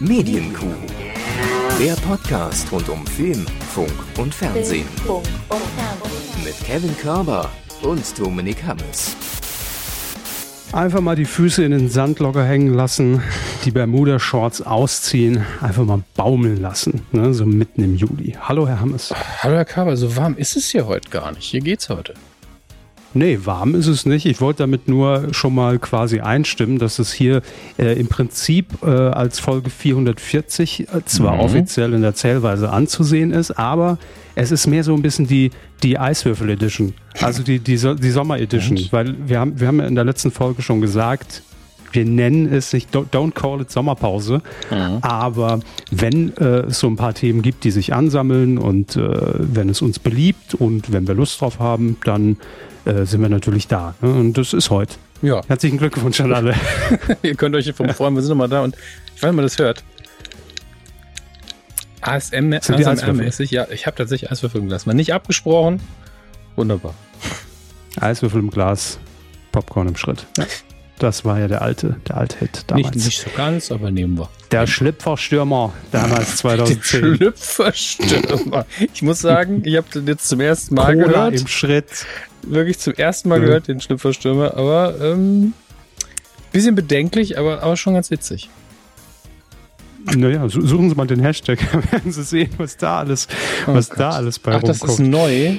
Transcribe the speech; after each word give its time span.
Medienkuh. 0.00 0.66
Der 1.80 1.94
Podcast 1.94 2.70
rund 2.70 2.86
um 2.90 3.06
Film, 3.06 3.46
Funk 3.72 3.90
und 4.18 4.34
Fernsehen. 4.34 4.86
Mit 6.44 6.54
Kevin 6.64 6.94
Körber 6.98 7.50
und 7.80 8.18
Dominik 8.18 8.62
Hammes. 8.62 9.16
Einfach 10.72 11.00
mal 11.00 11.16
die 11.16 11.24
Füße 11.24 11.64
in 11.64 11.70
den 11.70 11.88
Sand 11.88 12.18
locker 12.18 12.44
hängen 12.44 12.74
lassen, 12.74 13.22
die 13.64 13.70
Bermuda-Shorts 13.70 14.60
ausziehen, 14.60 15.46
einfach 15.62 15.84
mal 15.86 16.02
baumeln 16.14 16.60
lassen, 16.60 17.00
ne? 17.12 17.32
so 17.32 17.46
mitten 17.46 17.82
im 17.82 17.96
Juli. 17.96 18.36
Hallo, 18.38 18.68
Herr 18.68 18.80
Hammes. 18.80 19.14
Hallo, 19.42 19.56
Herr 19.56 19.64
Körber, 19.64 19.96
so 19.96 20.14
warm 20.14 20.36
ist 20.36 20.56
es 20.56 20.68
hier 20.68 20.86
heute 20.86 21.08
gar 21.08 21.32
nicht. 21.32 21.44
Hier 21.44 21.62
geht's 21.62 21.88
heute. 21.88 22.12
Nee, 23.16 23.38
warm 23.44 23.74
ist 23.74 23.86
es 23.86 24.04
nicht. 24.04 24.26
Ich 24.26 24.42
wollte 24.42 24.58
damit 24.58 24.88
nur 24.88 25.32
schon 25.32 25.54
mal 25.54 25.78
quasi 25.78 26.20
einstimmen, 26.20 26.78
dass 26.78 26.98
es 26.98 27.14
hier 27.14 27.40
äh, 27.78 27.98
im 27.98 28.08
Prinzip 28.08 28.82
äh, 28.82 28.90
als 28.90 29.38
Folge 29.38 29.70
440 29.70 30.80
äh, 30.80 31.04
zwar 31.06 31.36
mhm. 31.36 31.40
offiziell 31.40 31.94
in 31.94 32.02
der 32.02 32.14
Zählweise 32.14 32.70
anzusehen 32.70 33.32
ist, 33.32 33.52
aber 33.52 33.96
es 34.34 34.52
ist 34.52 34.66
mehr 34.66 34.84
so 34.84 34.94
ein 34.94 35.00
bisschen 35.00 35.26
die, 35.26 35.50
die 35.82 35.98
Eiswürfel 35.98 36.50
Edition, 36.50 36.92
also 37.22 37.42
die, 37.42 37.58
die, 37.58 37.78
so 37.78 37.94
die 37.94 38.10
Sommer 38.10 38.38
Edition, 38.38 38.76
und? 38.76 38.92
weil 38.92 39.14
wir 39.26 39.40
haben, 39.40 39.58
wir 39.58 39.66
haben 39.66 39.80
ja 39.80 39.86
in 39.86 39.94
der 39.94 40.04
letzten 40.04 40.30
Folge 40.30 40.60
schon 40.60 40.82
gesagt, 40.82 41.42
wir 41.92 42.04
nennen 42.04 42.52
es 42.52 42.74
nicht, 42.74 42.94
don't 42.94 43.32
call 43.32 43.62
it 43.62 43.70
Sommerpause, 43.70 44.42
mhm. 44.70 44.98
aber 45.00 45.60
wenn 45.90 46.36
äh, 46.36 46.66
es 46.66 46.80
so 46.80 46.86
ein 46.86 46.96
paar 46.96 47.14
Themen 47.14 47.40
gibt, 47.40 47.64
die 47.64 47.70
sich 47.70 47.94
ansammeln 47.94 48.58
und 48.58 48.96
äh, 48.96 49.08
wenn 49.38 49.70
es 49.70 49.80
uns 49.80 49.98
beliebt 49.98 50.54
und 50.54 50.92
wenn 50.92 51.08
wir 51.08 51.14
Lust 51.14 51.40
drauf 51.40 51.58
haben, 51.60 51.96
dann 52.04 52.36
äh, 52.86 53.04
sind 53.04 53.20
wir 53.20 53.28
natürlich 53.28 53.68
da. 53.68 53.94
Ne? 54.00 54.10
Und 54.10 54.38
das 54.38 54.52
ist 54.52 54.70
heute. 54.70 54.94
Ja. 55.22 55.42
Herzlichen 55.46 55.78
Glückwunsch 55.78 56.20
an 56.20 56.32
alle. 56.32 56.54
Ihr 57.22 57.34
könnt 57.34 57.54
euch 57.56 57.72
vom 57.72 57.88
freuen, 57.90 58.14
wir 58.14 58.22
sind 58.22 58.30
nochmal 58.30 58.48
da 58.48 58.62
und 58.62 58.76
ich 58.76 59.22
weiß 59.22 59.22
nicht, 59.22 59.30
ob 59.30 59.36
man 59.36 59.44
das 59.44 59.58
hört. 59.58 59.84
ASM, 62.00 62.52
ASMR-mäßig, 62.52 63.50
ja, 63.50 63.66
ich 63.70 63.86
habe 63.86 63.96
tatsächlich 63.96 64.30
Eiswürfel 64.30 64.60
im 64.60 64.68
Glas. 64.68 64.86
Mal 64.86 64.94
nicht 64.94 65.12
abgesprochen. 65.12 65.80
Wunderbar. 66.54 66.94
Eiswürfel 68.00 68.40
im 68.40 68.50
Glas, 68.50 68.98
Popcorn 69.50 69.88
im 69.88 69.96
Schritt. 69.96 70.26
Ja. 70.36 70.44
Das 70.98 71.26
war 71.26 71.38
ja 71.38 71.46
der 71.46 71.60
alte, 71.60 71.96
der 72.08 72.16
alte 72.16 72.38
Hit 72.38 72.64
damals. 72.68 72.94
Nicht, 72.94 73.04
nicht 73.06 73.20
so 73.20 73.30
ganz, 73.36 73.70
aber 73.70 73.90
nehmen 73.90 74.18
wir. 74.18 74.30
Der 74.50 74.66
Schlüpferstürmer 74.66 75.74
damals 75.92 76.36
2010. 76.38 77.00
Der 77.02 77.16
Schlüpferstürmer. 77.16 78.66
Ich 78.94 79.02
muss 79.02 79.20
sagen, 79.20 79.62
ich 79.64 79.76
habe 79.76 79.86
den 79.92 80.06
jetzt 80.06 80.28
zum 80.28 80.40
ersten 80.40 80.74
Mal 80.74 80.94
Cola 80.94 81.06
gehört. 81.06 81.40
im 81.40 81.46
Schritt. 81.46 82.06
Wirklich 82.42 82.78
zum 82.78 82.94
ersten 82.94 83.28
Mal 83.28 83.40
ja. 83.40 83.44
gehört, 83.44 83.68
den 83.68 83.80
Schlüpferstürmer. 83.80 84.56
Aber 84.56 84.98
ähm, 85.00 85.52
bisschen 86.52 86.74
bedenklich, 86.74 87.38
aber, 87.38 87.62
aber 87.62 87.76
schon 87.76 87.94
ganz 87.94 88.10
witzig. 88.10 88.48
Naja, 90.14 90.48
suchen 90.48 90.88
Sie 90.88 90.94
mal 90.94 91.06
den 91.06 91.20
Hashtag, 91.20 91.58
werden 91.92 92.12
Sie 92.12 92.22
sehen, 92.22 92.50
was 92.58 92.76
da 92.76 93.00
alles, 93.00 93.26
oh 93.66 93.74
was 93.74 93.90
Gott. 93.90 94.00
da 94.00 94.10
alles 94.10 94.38
bei 94.38 94.52
Ach, 94.52 94.62
rumkommt. 94.62 94.82
das 94.82 94.90
ist 94.90 94.98
neu. 95.00 95.56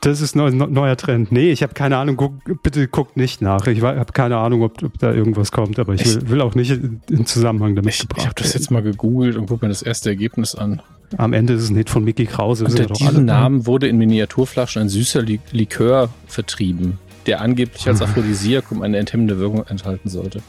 Das 0.00 0.20
ist 0.20 0.36
ein 0.36 0.56
neuer 0.56 0.96
Trend. 0.96 1.32
Nee, 1.32 1.50
ich 1.50 1.62
habe 1.62 1.74
keine 1.74 1.96
Ahnung. 1.96 2.16
Guck, 2.16 2.62
bitte 2.62 2.86
guckt 2.86 3.16
nicht 3.16 3.42
nach. 3.42 3.66
Ich 3.66 3.82
habe 3.82 4.12
keine 4.12 4.36
Ahnung, 4.36 4.62
ob, 4.62 4.82
ob, 4.82 4.98
da 4.98 5.12
irgendwas 5.12 5.50
kommt, 5.50 5.78
aber 5.78 5.94
ich 5.94 6.06
will, 6.06 6.30
will 6.30 6.40
auch 6.40 6.54
nicht 6.54 6.70
in 6.70 7.26
Zusammenhang 7.26 7.74
damit 7.74 7.94
ich, 7.94 8.00
gebracht 8.00 8.20
Ich 8.20 8.26
habe 8.26 8.40
das 8.40 8.54
jetzt 8.54 8.70
mal 8.70 8.82
gegoogelt 8.82 9.36
und 9.36 9.46
guck 9.46 9.62
mir 9.62 9.68
das 9.68 9.82
erste 9.82 10.10
Ergebnis 10.10 10.54
an. 10.54 10.82
Am 11.16 11.32
Ende 11.32 11.54
ist 11.54 11.64
es 11.64 11.70
ein 11.70 11.76
Hit 11.76 11.90
von 11.90 12.04
Mickey 12.04 12.26
Krause. 12.26 12.64
Unter 12.64 12.86
diesem 12.86 13.24
Namen 13.24 13.66
wurde 13.66 13.88
in 13.88 13.96
Miniaturflaschen 13.98 14.82
ein 14.82 14.88
süßer 14.88 15.22
Likör 15.22 16.10
vertrieben, 16.26 16.98
der 17.26 17.40
angeblich 17.40 17.88
als 17.88 18.02
Aphrodisiakum 18.02 18.82
eine 18.82 18.98
enthemmende 18.98 19.38
Wirkung 19.38 19.66
enthalten 19.66 20.08
sollte. 20.08 20.42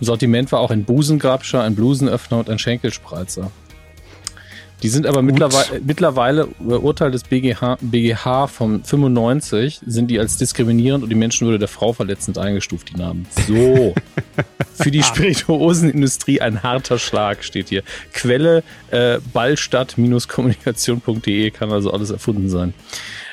Im 0.00 0.06
Sortiment 0.06 0.50
war 0.52 0.60
auch 0.60 0.70
ein 0.70 0.84
Busengrabscher, 0.84 1.62
ein 1.62 1.74
Blusenöffner 1.74 2.38
und 2.38 2.50
ein 2.50 2.58
Schenkelspreizer. 2.58 3.50
Die 4.82 4.88
sind 4.88 5.06
aber 5.06 5.22
mittlerweile, 5.22 5.80
mittlerweile, 5.84 6.46
Urteil 6.46 7.10
des 7.10 7.24
BGH, 7.24 7.78
BGH 7.80 8.46
vom 8.46 8.84
95, 8.84 9.80
sind 9.86 10.10
die 10.10 10.18
als 10.18 10.36
diskriminierend 10.36 11.02
und 11.02 11.08
die 11.08 11.16
Menschenwürde 11.16 11.58
der 11.58 11.68
Frau 11.68 11.94
verletzend 11.94 12.36
eingestuft, 12.36 12.90
die 12.92 12.98
Namen. 12.98 13.26
So. 13.46 13.94
Für 14.74 14.90
die 14.90 15.02
Spirituosenindustrie 15.02 16.42
ein 16.42 16.62
harter 16.62 16.98
Schlag 16.98 17.42
steht 17.42 17.70
hier. 17.70 17.82
Quelle 18.12 18.62
äh, 18.90 19.18
ballstadt-kommunikation.de 19.32 21.50
kann 21.50 21.72
also 21.72 21.90
alles 21.90 22.10
erfunden 22.10 22.50
sein. 22.50 22.74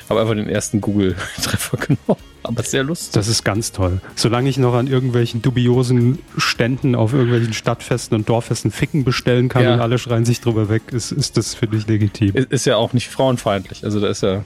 Habe 0.09 0.21
einfach 0.21 0.35
den 0.35 0.47
ersten 0.47 0.79
Google-Treffer 0.79 1.75
genommen 1.87 2.32
aber 2.43 2.63
sehr 2.63 2.83
lustig. 2.83 3.13
Das 3.13 3.27
ist 3.27 3.43
ganz 3.43 3.71
toll. 3.71 4.01
Solange 4.15 4.49
ich 4.49 4.57
noch 4.57 4.73
an 4.73 4.87
irgendwelchen 4.87 5.41
dubiosen 5.41 6.19
Ständen 6.37 6.95
auf 6.95 7.13
irgendwelchen 7.13 7.53
Stadtfesten 7.53 8.17
und 8.17 8.29
Dorffesten 8.29 8.71
Ficken 8.71 9.03
bestellen 9.03 9.49
kann 9.49 9.63
ja. 9.63 9.73
und 9.73 9.79
alle 9.79 9.97
schreien 9.97 10.25
sich 10.25 10.41
drüber 10.41 10.69
weg, 10.69 10.83
ist, 10.91 11.11
ist 11.11 11.37
das 11.37 11.53
für 11.55 11.67
dich 11.67 11.87
legitim. 11.87 12.35
Ist 12.35 12.65
ja 12.65 12.75
auch 12.75 12.93
nicht 12.93 13.09
frauenfeindlich. 13.09 13.83
Also 13.83 13.99
da 13.99 14.07
ist 14.07 14.23
ja 14.23 14.43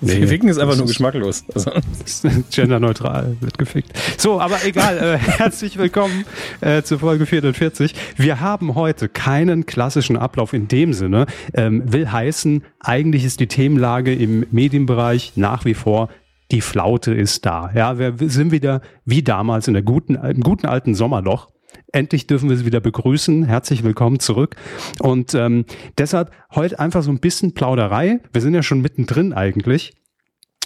Nee, 0.00 0.26
Ficken 0.26 0.48
ist 0.48 0.58
einfach 0.58 0.76
nur 0.76 0.86
geschmacklos. 0.86 1.44
Also. 1.54 1.72
Genderneutral 2.50 3.36
wird 3.40 3.58
gefickt. 3.58 3.92
So, 4.16 4.40
aber 4.40 4.64
egal. 4.64 4.98
Äh, 4.98 5.18
herzlich 5.38 5.76
willkommen 5.76 6.24
äh, 6.60 6.82
zur 6.82 6.98
Folge 6.98 7.26
440. 7.26 7.94
Wir 8.16 8.40
haben 8.40 8.74
heute 8.74 9.08
keinen 9.08 9.66
klassischen 9.66 10.16
Ablauf 10.16 10.52
in 10.52 10.68
dem 10.68 10.92
Sinne. 10.92 11.26
Ähm, 11.52 11.92
will 11.92 12.10
heißen, 12.10 12.64
eigentlich 12.80 13.24
ist 13.24 13.40
die 13.40 13.46
Themenlage 13.46 14.14
im 14.14 14.46
Medienbereich 14.50 15.32
nach 15.36 15.64
wie 15.64 15.74
vor 15.74 16.08
die 16.50 16.60
Flaute 16.60 17.14
ist 17.14 17.46
da. 17.46 17.70
Ja, 17.74 17.98
wir 17.98 18.14
sind 18.28 18.52
wieder 18.52 18.82
wie 19.04 19.22
damals 19.22 19.68
in 19.68 19.74
der 19.74 19.82
guten, 19.82 20.14
im 20.14 20.40
guten 20.40 20.66
alten 20.66 20.94
Sommerloch. 20.94 21.48
Endlich 21.92 22.26
dürfen 22.26 22.48
wir 22.48 22.56
Sie 22.56 22.66
wieder 22.66 22.80
begrüßen. 22.80 23.44
Herzlich 23.44 23.82
willkommen 23.82 24.20
zurück. 24.20 24.56
Und 25.00 25.34
ähm, 25.34 25.64
deshalb 25.98 26.32
heute 26.54 26.78
einfach 26.78 27.02
so 27.02 27.10
ein 27.10 27.20
bisschen 27.20 27.54
Plauderei. 27.54 28.20
Wir 28.32 28.40
sind 28.40 28.54
ja 28.54 28.62
schon 28.62 28.80
mittendrin 28.80 29.32
eigentlich. 29.32 29.94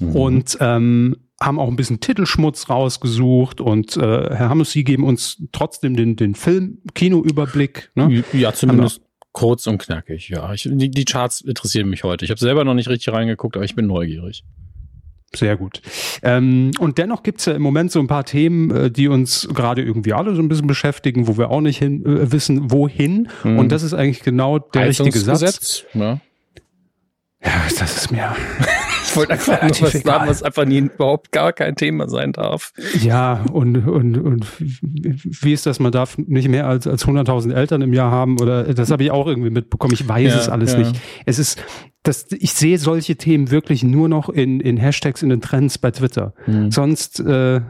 Mhm. 0.00 0.16
Und 0.16 0.58
ähm, 0.60 1.16
haben 1.40 1.58
auch 1.58 1.68
ein 1.68 1.76
bisschen 1.76 2.00
Titelschmutz 2.00 2.70
rausgesucht 2.70 3.60
und 3.60 3.96
äh, 3.96 4.00
Herr 4.00 4.48
Hammes, 4.48 4.70
Sie 4.70 4.84
geben 4.84 5.04
uns 5.04 5.42
trotzdem 5.52 5.96
den, 5.96 6.16
den 6.16 6.34
Film-Kino-Überblick. 6.34 7.90
Ne? 7.94 8.24
Ja, 8.32 8.52
zumindest 8.52 9.02
kurz 9.32 9.66
und 9.66 9.78
knackig, 9.78 10.28
ja. 10.28 10.52
Ich, 10.52 10.68
die, 10.70 10.90
die 10.90 11.04
Charts 11.04 11.40
interessieren 11.40 11.88
mich 11.88 12.04
heute. 12.04 12.24
Ich 12.24 12.30
habe 12.30 12.38
selber 12.38 12.64
noch 12.64 12.74
nicht 12.74 12.88
richtig 12.88 13.12
reingeguckt, 13.12 13.56
aber 13.56 13.64
ich 13.64 13.74
bin 13.74 13.86
neugierig. 13.86 14.44
Sehr 15.34 15.56
gut. 15.56 15.82
Ähm, 16.22 16.72
und 16.78 16.98
dennoch 16.98 17.22
gibt 17.22 17.40
es 17.40 17.46
ja 17.46 17.54
im 17.54 17.62
Moment 17.62 17.92
so 17.92 18.00
ein 18.00 18.06
paar 18.06 18.24
Themen, 18.24 18.70
äh, 18.70 18.90
die 18.90 19.08
uns 19.08 19.48
gerade 19.52 19.82
irgendwie 19.82 20.12
alle 20.12 20.34
so 20.34 20.42
ein 20.42 20.48
bisschen 20.48 20.66
beschäftigen, 20.66 21.26
wo 21.26 21.36
wir 21.36 21.50
auch 21.50 21.60
nicht 21.60 21.78
hin, 21.78 22.04
äh, 22.04 22.32
wissen, 22.32 22.70
wohin. 22.70 23.28
Mhm. 23.42 23.58
Und 23.58 23.72
das 23.72 23.82
ist 23.82 23.94
eigentlich 23.94 24.22
genau 24.22 24.58
der 24.58 24.88
richtige 24.88 25.18
Satz. 25.18 25.84
Ne? 25.94 26.20
Ja, 27.44 27.52
das 27.78 27.96
ist 27.96 28.10
mir. 28.10 28.34
ich 29.04 29.16
wollte 29.16 29.32
einfach 29.34 29.62
nur 29.62 29.82
was 29.82 29.92
sagen, 29.92 30.28
was 30.28 30.42
einfach 30.42 30.64
nie 30.64 30.78
überhaupt 30.78 31.30
gar 31.30 31.52
kein 31.52 31.76
Thema 31.76 32.08
sein 32.08 32.32
darf. 32.32 32.72
Ja, 33.00 33.44
und, 33.52 33.76
und, 33.86 34.16
und 34.18 34.46
wie 34.60 35.52
ist 35.52 35.66
das? 35.66 35.78
Man 35.78 35.92
darf 35.92 36.16
nicht 36.18 36.48
mehr 36.48 36.66
als, 36.66 36.86
als 36.86 37.06
100.000 37.06 37.52
Eltern 37.52 37.82
im 37.82 37.92
Jahr 37.92 38.10
haben 38.10 38.40
oder 38.40 38.72
das 38.74 38.90
habe 38.90 39.04
ich 39.04 39.10
auch 39.10 39.26
irgendwie 39.26 39.50
mitbekommen. 39.50 39.92
Ich 39.94 40.08
weiß 40.08 40.32
ja, 40.32 40.38
es 40.38 40.48
alles 40.48 40.72
ja. 40.72 40.78
nicht. 40.78 41.00
Es 41.26 41.38
ist, 41.38 41.62
das, 42.04 42.26
ich 42.30 42.52
sehe 42.52 42.78
solche 42.78 43.16
Themen 43.16 43.50
wirklich 43.50 43.82
nur 43.82 44.08
noch 44.08 44.28
in, 44.28 44.60
in 44.60 44.76
Hashtags, 44.76 45.22
in 45.22 45.30
den 45.30 45.40
Trends 45.40 45.78
bei 45.78 45.90
Twitter. 45.90 46.34
Mhm. 46.46 46.70
Sonst, 46.70 47.18
äh, 47.20 47.62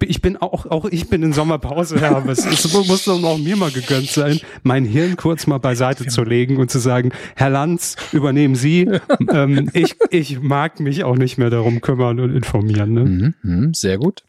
ich 0.00 0.22
bin 0.22 0.36
auch, 0.36 0.66
auch 0.66 0.86
ich 0.86 1.08
bin 1.10 1.22
in 1.22 1.32
Sommerpause, 1.32 1.98
ja, 2.00 2.16
aber 2.16 2.32
es, 2.32 2.46
es 2.46 2.72
muss 2.72 3.04
doch 3.04 3.22
auch 3.22 3.38
mir 3.38 3.56
mal 3.56 3.70
gegönnt 3.70 4.08
sein, 4.08 4.40
mein 4.62 4.84
Hirn 4.84 5.16
kurz 5.16 5.46
mal 5.46 5.58
beiseite 5.58 6.06
zu 6.06 6.22
legen 6.22 6.56
und 6.56 6.70
zu 6.70 6.78
sagen, 6.78 7.10
Herr 7.36 7.50
Lanz, 7.50 7.96
übernehmen 8.12 8.54
Sie. 8.54 8.88
ähm, 9.32 9.68
ich, 9.74 9.96
ich 10.10 10.40
mag 10.40 10.80
mich 10.80 11.04
auch 11.04 11.16
nicht 11.16 11.38
mehr 11.38 11.50
darum 11.50 11.80
kümmern 11.80 12.20
und 12.20 12.34
informieren. 12.34 12.92
Ne? 12.92 13.04
Mhm, 13.04 13.34
mhm 13.42 13.74
sehr 13.74 13.98
gut. 13.98 14.24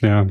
Ja. 0.00 0.26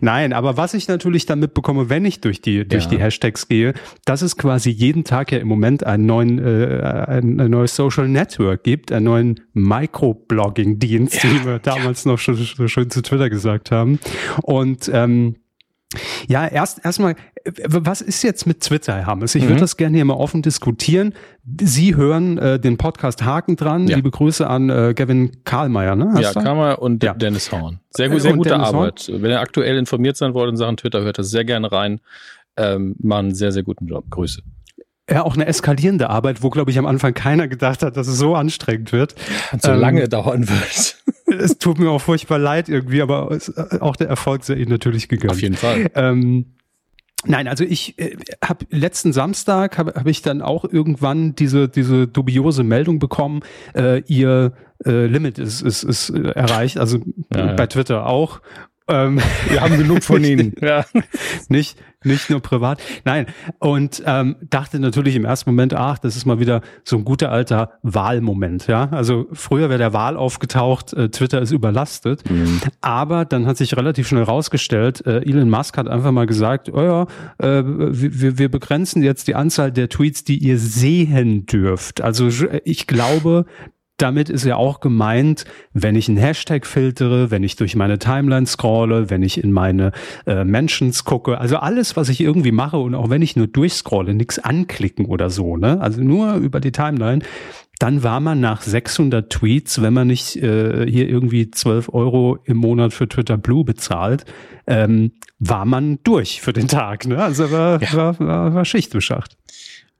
Nein, 0.00 0.32
aber 0.32 0.56
was 0.56 0.74
ich 0.74 0.88
natürlich 0.88 1.26
dann 1.26 1.38
mitbekomme, 1.38 1.88
wenn 1.88 2.04
ich 2.04 2.20
durch 2.20 2.40
die, 2.40 2.66
durch 2.66 2.84
ja. 2.84 2.90
die 2.90 2.98
Hashtags 2.98 3.48
gehe, 3.48 3.74
dass 4.04 4.22
es 4.22 4.36
quasi 4.36 4.70
jeden 4.70 5.04
Tag 5.04 5.32
ja 5.32 5.38
im 5.38 5.48
Moment 5.48 5.84
einen 5.84 6.06
neuen, 6.06 6.38
äh, 6.38 6.80
ein, 7.08 7.40
ein 7.40 7.50
neues 7.50 7.76
Social 7.76 8.08
Network 8.08 8.64
gibt, 8.64 8.92
einen 8.92 9.04
neuen 9.04 9.40
Microblogging-Dienst, 9.54 11.22
ja, 11.22 11.30
den 11.30 11.44
wir 11.44 11.58
damals 11.58 12.04
ja. 12.04 12.12
noch 12.12 12.18
schon, 12.18 12.34
so 12.34 12.68
schön 12.68 12.90
zu 12.90 13.02
Twitter 13.02 13.30
gesagt 13.30 13.70
haben. 13.70 13.98
Und 14.42 14.90
ähm, 14.92 15.36
ja, 16.28 16.46
erst 16.46 16.84
erstmal, 16.84 17.16
was 17.64 18.00
ist 18.00 18.22
jetzt 18.22 18.46
mit 18.46 18.60
Twitter, 18.60 18.94
Herr 18.94 19.06
Hammes? 19.06 19.34
Ich 19.34 19.44
mhm. 19.44 19.48
würde 19.48 19.60
das 19.60 19.76
gerne 19.76 19.96
hier 19.96 20.04
mal 20.04 20.14
offen 20.14 20.42
diskutieren. 20.42 21.14
Sie 21.60 21.94
hören 21.94 22.38
äh, 22.38 22.58
den 22.58 22.76
Podcast 22.76 23.24
Haken 23.24 23.56
dran. 23.56 23.86
Ja. 23.86 23.96
Liebe 23.96 24.10
Grüße 24.10 24.46
an 24.46 24.70
äh, 24.70 24.94
Gavin 24.94 25.44
Karlmeier, 25.44 25.96
ne? 25.96 26.10
Hast 26.14 26.34
ja, 26.34 26.42
Karlmeier 26.42 26.80
und 26.80 27.02
ja. 27.02 27.14
Dennis 27.14 27.52
Horn. 27.52 27.80
Sehr, 27.90 28.08
gut, 28.08 28.20
sehr 28.20 28.32
und 28.32 28.38
gute 28.38 28.50
Dennis 28.50 28.68
Arbeit. 28.68 29.06
Horn? 29.08 29.22
Wenn 29.22 29.30
ihr 29.30 29.40
aktuell 29.40 29.76
informiert 29.76 30.16
sein 30.16 30.34
wollt 30.34 30.50
in 30.50 30.56
Sachen 30.56 30.76
Twitter, 30.76 31.02
hört 31.02 31.18
das 31.18 31.30
sehr 31.30 31.44
gerne 31.44 31.70
rein. 31.70 32.00
Ähm, 32.56 32.96
machen 32.98 33.26
einen 33.26 33.34
sehr, 33.34 33.52
sehr 33.52 33.62
guten 33.62 33.86
Job. 33.86 34.04
Grüße. 34.10 34.42
Ja, 35.08 35.22
auch 35.22 35.34
eine 35.34 35.46
eskalierende 35.46 36.10
Arbeit, 36.10 36.42
wo, 36.42 36.50
glaube 36.50 36.72
ich, 36.72 36.78
am 36.78 36.86
Anfang 36.86 37.14
keiner 37.14 37.46
gedacht 37.46 37.82
hat, 37.84 37.96
dass 37.96 38.08
es 38.08 38.18
so 38.18 38.34
anstrengend 38.34 38.92
wird. 38.92 39.14
Und 39.52 39.62
so 39.62 39.70
ähm, 39.70 39.78
lange 39.78 40.08
dauern 40.08 40.48
wird. 40.48 40.95
Es 41.26 41.58
tut 41.58 41.78
mir 41.78 41.90
auch 41.90 42.00
furchtbar 42.00 42.38
leid 42.38 42.68
irgendwie, 42.68 43.02
aber 43.02 43.30
es, 43.30 43.56
auch 43.56 43.96
der 43.96 44.08
Erfolg 44.08 44.44
sei 44.44 44.54
ihnen 44.54 44.70
natürlich 44.70 45.08
gegönnt. 45.08 45.32
Auf 45.32 45.40
jeden 45.42 45.56
Fall. 45.56 45.90
Ähm, 45.94 46.46
Nein, 47.28 47.48
also 47.48 47.64
ich 47.64 47.98
äh, 47.98 48.16
habe 48.44 48.66
letzten 48.70 49.12
Samstag 49.12 49.78
habe 49.78 49.94
hab 49.96 50.06
ich 50.06 50.22
dann 50.22 50.42
auch 50.42 50.64
irgendwann 50.64 51.34
diese 51.34 51.68
diese 51.68 52.06
dubiose 52.06 52.62
Meldung 52.62 52.98
bekommen, 52.98 53.40
äh, 53.74 54.02
ihr 54.06 54.52
äh, 54.84 55.06
Limit 55.06 55.38
ist, 55.38 55.62
ist, 55.62 55.82
ist 55.82 56.10
äh, 56.10 56.30
erreicht, 56.30 56.78
also 56.78 56.98
ja, 57.34 57.54
bei 57.54 57.66
Twitter 57.66 58.06
auch. 58.06 58.40
Ähm, 58.88 59.20
Wir 59.48 59.60
haben 59.60 59.76
genug 59.76 60.02
von 60.02 60.22
ihnen. 60.22 60.54
ja. 60.60 60.84
Nicht, 61.48 61.78
nicht 62.04 62.30
nur 62.30 62.40
privat. 62.40 62.80
Nein. 63.04 63.26
Und 63.58 64.02
ähm, 64.06 64.36
dachte 64.48 64.78
natürlich 64.78 65.16
im 65.16 65.24
ersten 65.24 65.50
Moment, 65.50 65.74
ach, 65.74 65.98
das 65.98 66.16
ist 66.16 66.24
mal 66.24 66.38
wieder 66.38 66.60
so 66.84 66.96
ein 66.96 67.04
guter 67.04 67.32
alter 67.32 67.72
Wahlmoment. 67.82 68.66
Ja, 68.66 68.88
also 68.90 69.26
früher 69.32 69.68
wäre 69.68 69.78
der 69.78 69.92
Wahl 69.92 70.16
aufgetaucht, 70.16 70.92
äh, 70.92 71.08
Twitter 71.08 71.40
ist 71.40 71.50
überlastet. 71.50 72.28
Mhm. 72.30 72.60
Aber 72.80 73.24
dann 73.24 73.46
hat 73.46 73.56
sich 73.56 73.76
relativ 73.76 74.08
schnell 74.08 74.22
rausgestellt, 74.22 75.04
äh, 75.06 75.18
Elon 75.22 75.50
Musk 75.50 75.76
hat 75.78 75.88
einfach 75.88 76.12
mal 76.12 76.26
gesagt, 76.26 76.70
oh 76.72 76.82
ja, 76.82 77.02
äh, 77.38 77.62
wir, 77.64 78.38
wir 78.38 78.48
begrenzen 78.50 79.02
jetzt 79.02 79.26
die 79.28 79.34
Anzahl 79.34 79.72
der 79.72 79.88
Tweets, 79.88 80.24
die 80.24 80.38
ihr 80.38 80.58
sehen 80.58 81.46
dürft. 81.46 82.00
Also 82.00 82.28
ich 82.64 82.86
glaube, 82.86 83.46
damit 83.96 84.28
ist 84.28 84.44
ja 84.44 84.56
auch 84.56 84.80
gemeint, 84.80 85.44
wenn 85.72 85.96
ich 85.96 86.08
einen 86.08 86.18
Hashtag 86.18 86.66
filtere, 86.66 87.30
wenn 87.30 87.42
ich 87.42 87.56
durch 87.56 87.76
meine 87.76 87.98
Timeline 87.98 88.46
scrolle, 88.46 89.10
wenn 89.10 89.22
ich 89.22 89.42
in 89.42 89.52
meine 89.52 89.92
äh, 90.26 90.44
Mentions 90.44 91.04
gucke, 91.04 91.38
also 91.38 91.56
alles, 91.56 91.96
was 91.96 92.08
ich 92.08 92.20
irgendwie 92.20 92.52
mache 92.52 92.78
und 92.78 92.94
auch 92.94 93.08
wenn 93.08 93.22
ich 93.22 93.36
nur 93.36 93.46
durchscrolle, 93.46 94.14
nichts 94.14 94.38
anklicken 94.38 95.06
oder 95.06 95.30
so, 95.30 95.56
ne? 95.56 95.80
Also 95.80 96.02
nur 96.02 96.34
über 96.34 96.60
die 96.60 96.72
Timeline, 96.72 97.22
dann 97.78 98.02
war 98.02 98.20
man 98.20 98.40
nach 98.40 98.62
600 98.62 99.30
Tweets, 99.30 99.82
wenn 99.82 99.92
man 99.92 100.06
nicht 100.06 100.36
äh, 100.36 100.90
hier 100.90 101.08
irgendwie 101.08 101.50
12 101.50 101.90
Euro 101.90 102.38
im 102.44 102.56
Monat 102.56 102.94
für 102.94 103.08
Twitter 103.08 103.36
Blue 103.36 103.64
bezahlt, 103.64 104.24
ähm, 104.66 105.12
war 105.38 105.66
man 105.66 105.98
durch 106.02 106.40
für 106.40 106.52
den 106.52 106.68
Tag. 106.68 107.06
Ne? 107.06 107.22
Also 107.22 107.50
war, 107.50 107.82
ja. 107.82 107.92
war, 107.92 108.18
war, 108.18 108.54
war 108.54 108.64
Schicht 108.64 108.94
im 108.94 109.00
Schacht. 109.00 109.36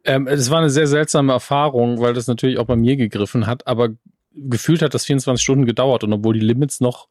Ähm, 0.06 0.26
es 0.26 0.50
war 0.50 0.58
eine 0.58 0.70
sehr 0.70 0.86
seltsame 0.86 1.32
Erfahrung, 1.32 2.00
weil 2.00 2.14
das 2.14 2.26
natürlich 2.26 2.58
auch 2.58 2.66
bei 2.66 2.76
mir 2.76 2.96
gegriffen 2.96 3.46
hat, 3.46 3.66
aber 3.66 3.90
gefühlt 4.34 4.82
hat 4.82 4.94
das 4.94 5.04
24 5.04 5.42
Stunden 5.42 5.66
gedauert 5.66 6.04
und 6.04 6.12
obwohl 6.12 6.34
die 6.34 6.40
Limits 6.40 6.80
noch 6.80 7.08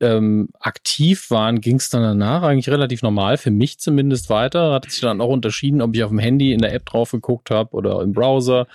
ähm, 0.00 0.48
aktiv 0.58 1.30
waren, 1.30 1.60
ging 1.60 1.76
es 1.76 1.90
dann 1.90 2.02
danach 2.02 2.42
eigentlich 2.42 2.68
relativ 2.68 3.02
normal, 3.02 3.36
für 3.36 3.50
mich 3.50 3.78
zumindest 3.78 4.30
weiter. 4.30 4.72
Hat 4.72 4.90
sich 4.90 5.00
dann 5.00 5.20
auch 5.20 5.28
unterschieden, 5.28 5.80
ob 5.80 5.94
ich 5.94 6.02
auf 6.02 6.10
dem 6.10 6.18
Handy 6.18 6.52
in 6.52 6.60
der 6.60 6.74
App 6.74 6.86
drauf 6.86 7.12
geguckt 7.12 7.50
habe 7.50 7.70
oder 7.72 8.02
im 8.02 8.12
Browser. 8.12 8.66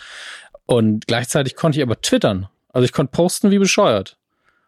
Und 0.66 1.06
gleichzeitig 1.08 1.56
konnte 1.56 1.80
ich 1.80 1.84
aber 1.84 2.02
twittern. 2.02 2.48
Also 2.70 2.86
ich 2.86 2.94
konnte 2.94 3.12
posten 3.12 3.52
wie 3.52 3.60
bescheuert. 3.60 4.18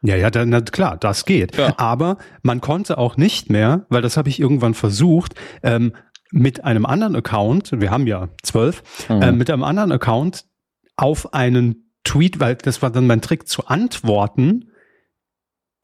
Ja, 0.01 0.15
ja, 0.15 0.29
dann, 0.29 0.49
na, 0.49 0.61
klar, 0.61 0.97
das 0.97 1.25
geht. 1.25 1.57
Ja. 1.57 1.73
Aber 1.77 2.17
man 2.41 2.61
konnte 2.61 2.97
auch 2.97 3.17
nicht 3.17 3.49
mehr, 3.49 3.85
weil 3.89 4.01
das 4.01 4.15
habe 4.15 4.29
ich 4.29 4.39
irgendwann 4.39 4.73
versucht, 4.73 5.35
ähm, 5.61 5.93
mit 6.31 6.63
einem 6.63 6.85
anderen 6.85 7.15
Account, 7.15 7.71
wir 7.79 7.91
haben 7.91 8.07
ja 8.07 8.29
zwölf, 8.43 8.83
mhm. 9.09 9.21
äh, 9.21 9.31
mit 9.31 9.49
einem 9.49 9.63
anderen 9.63 9.91
Account 9.91 10.45
auf 10.95 11.33
einen 11.33 11.91
Tweet, 12.03 12.39
weil 12.39 12.55
das 12.55 12.81
war 12.81 12.91
dann 12.91 13.07
mein 13.07 13.21
Trick, 13.21 13.47
zu 13.47 13.67
antworten, 13.67 14.71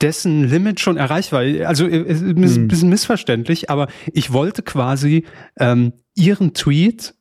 dessen 0.01 0.47
Limit 0.47 0.80
schon 0.80 0.97
erreicht 0.97 1.31
war. 1.31 1.42
Also 1.68 1.88
äh, 1.88 2.01
ist 2.01 2.21
ein 2.21 2.36
mhm. 2.36 2.68
bisschen 2.68 2.89
missverständlich, 2.89 3.69
aber 3.69 3.88
ich 4.12 4.33
wollte 4.33 4.62
quasi 4.62 5.25
ähm, 5.59 5.94
ihren 6.13 6.53
Tweet, 6.53 7.15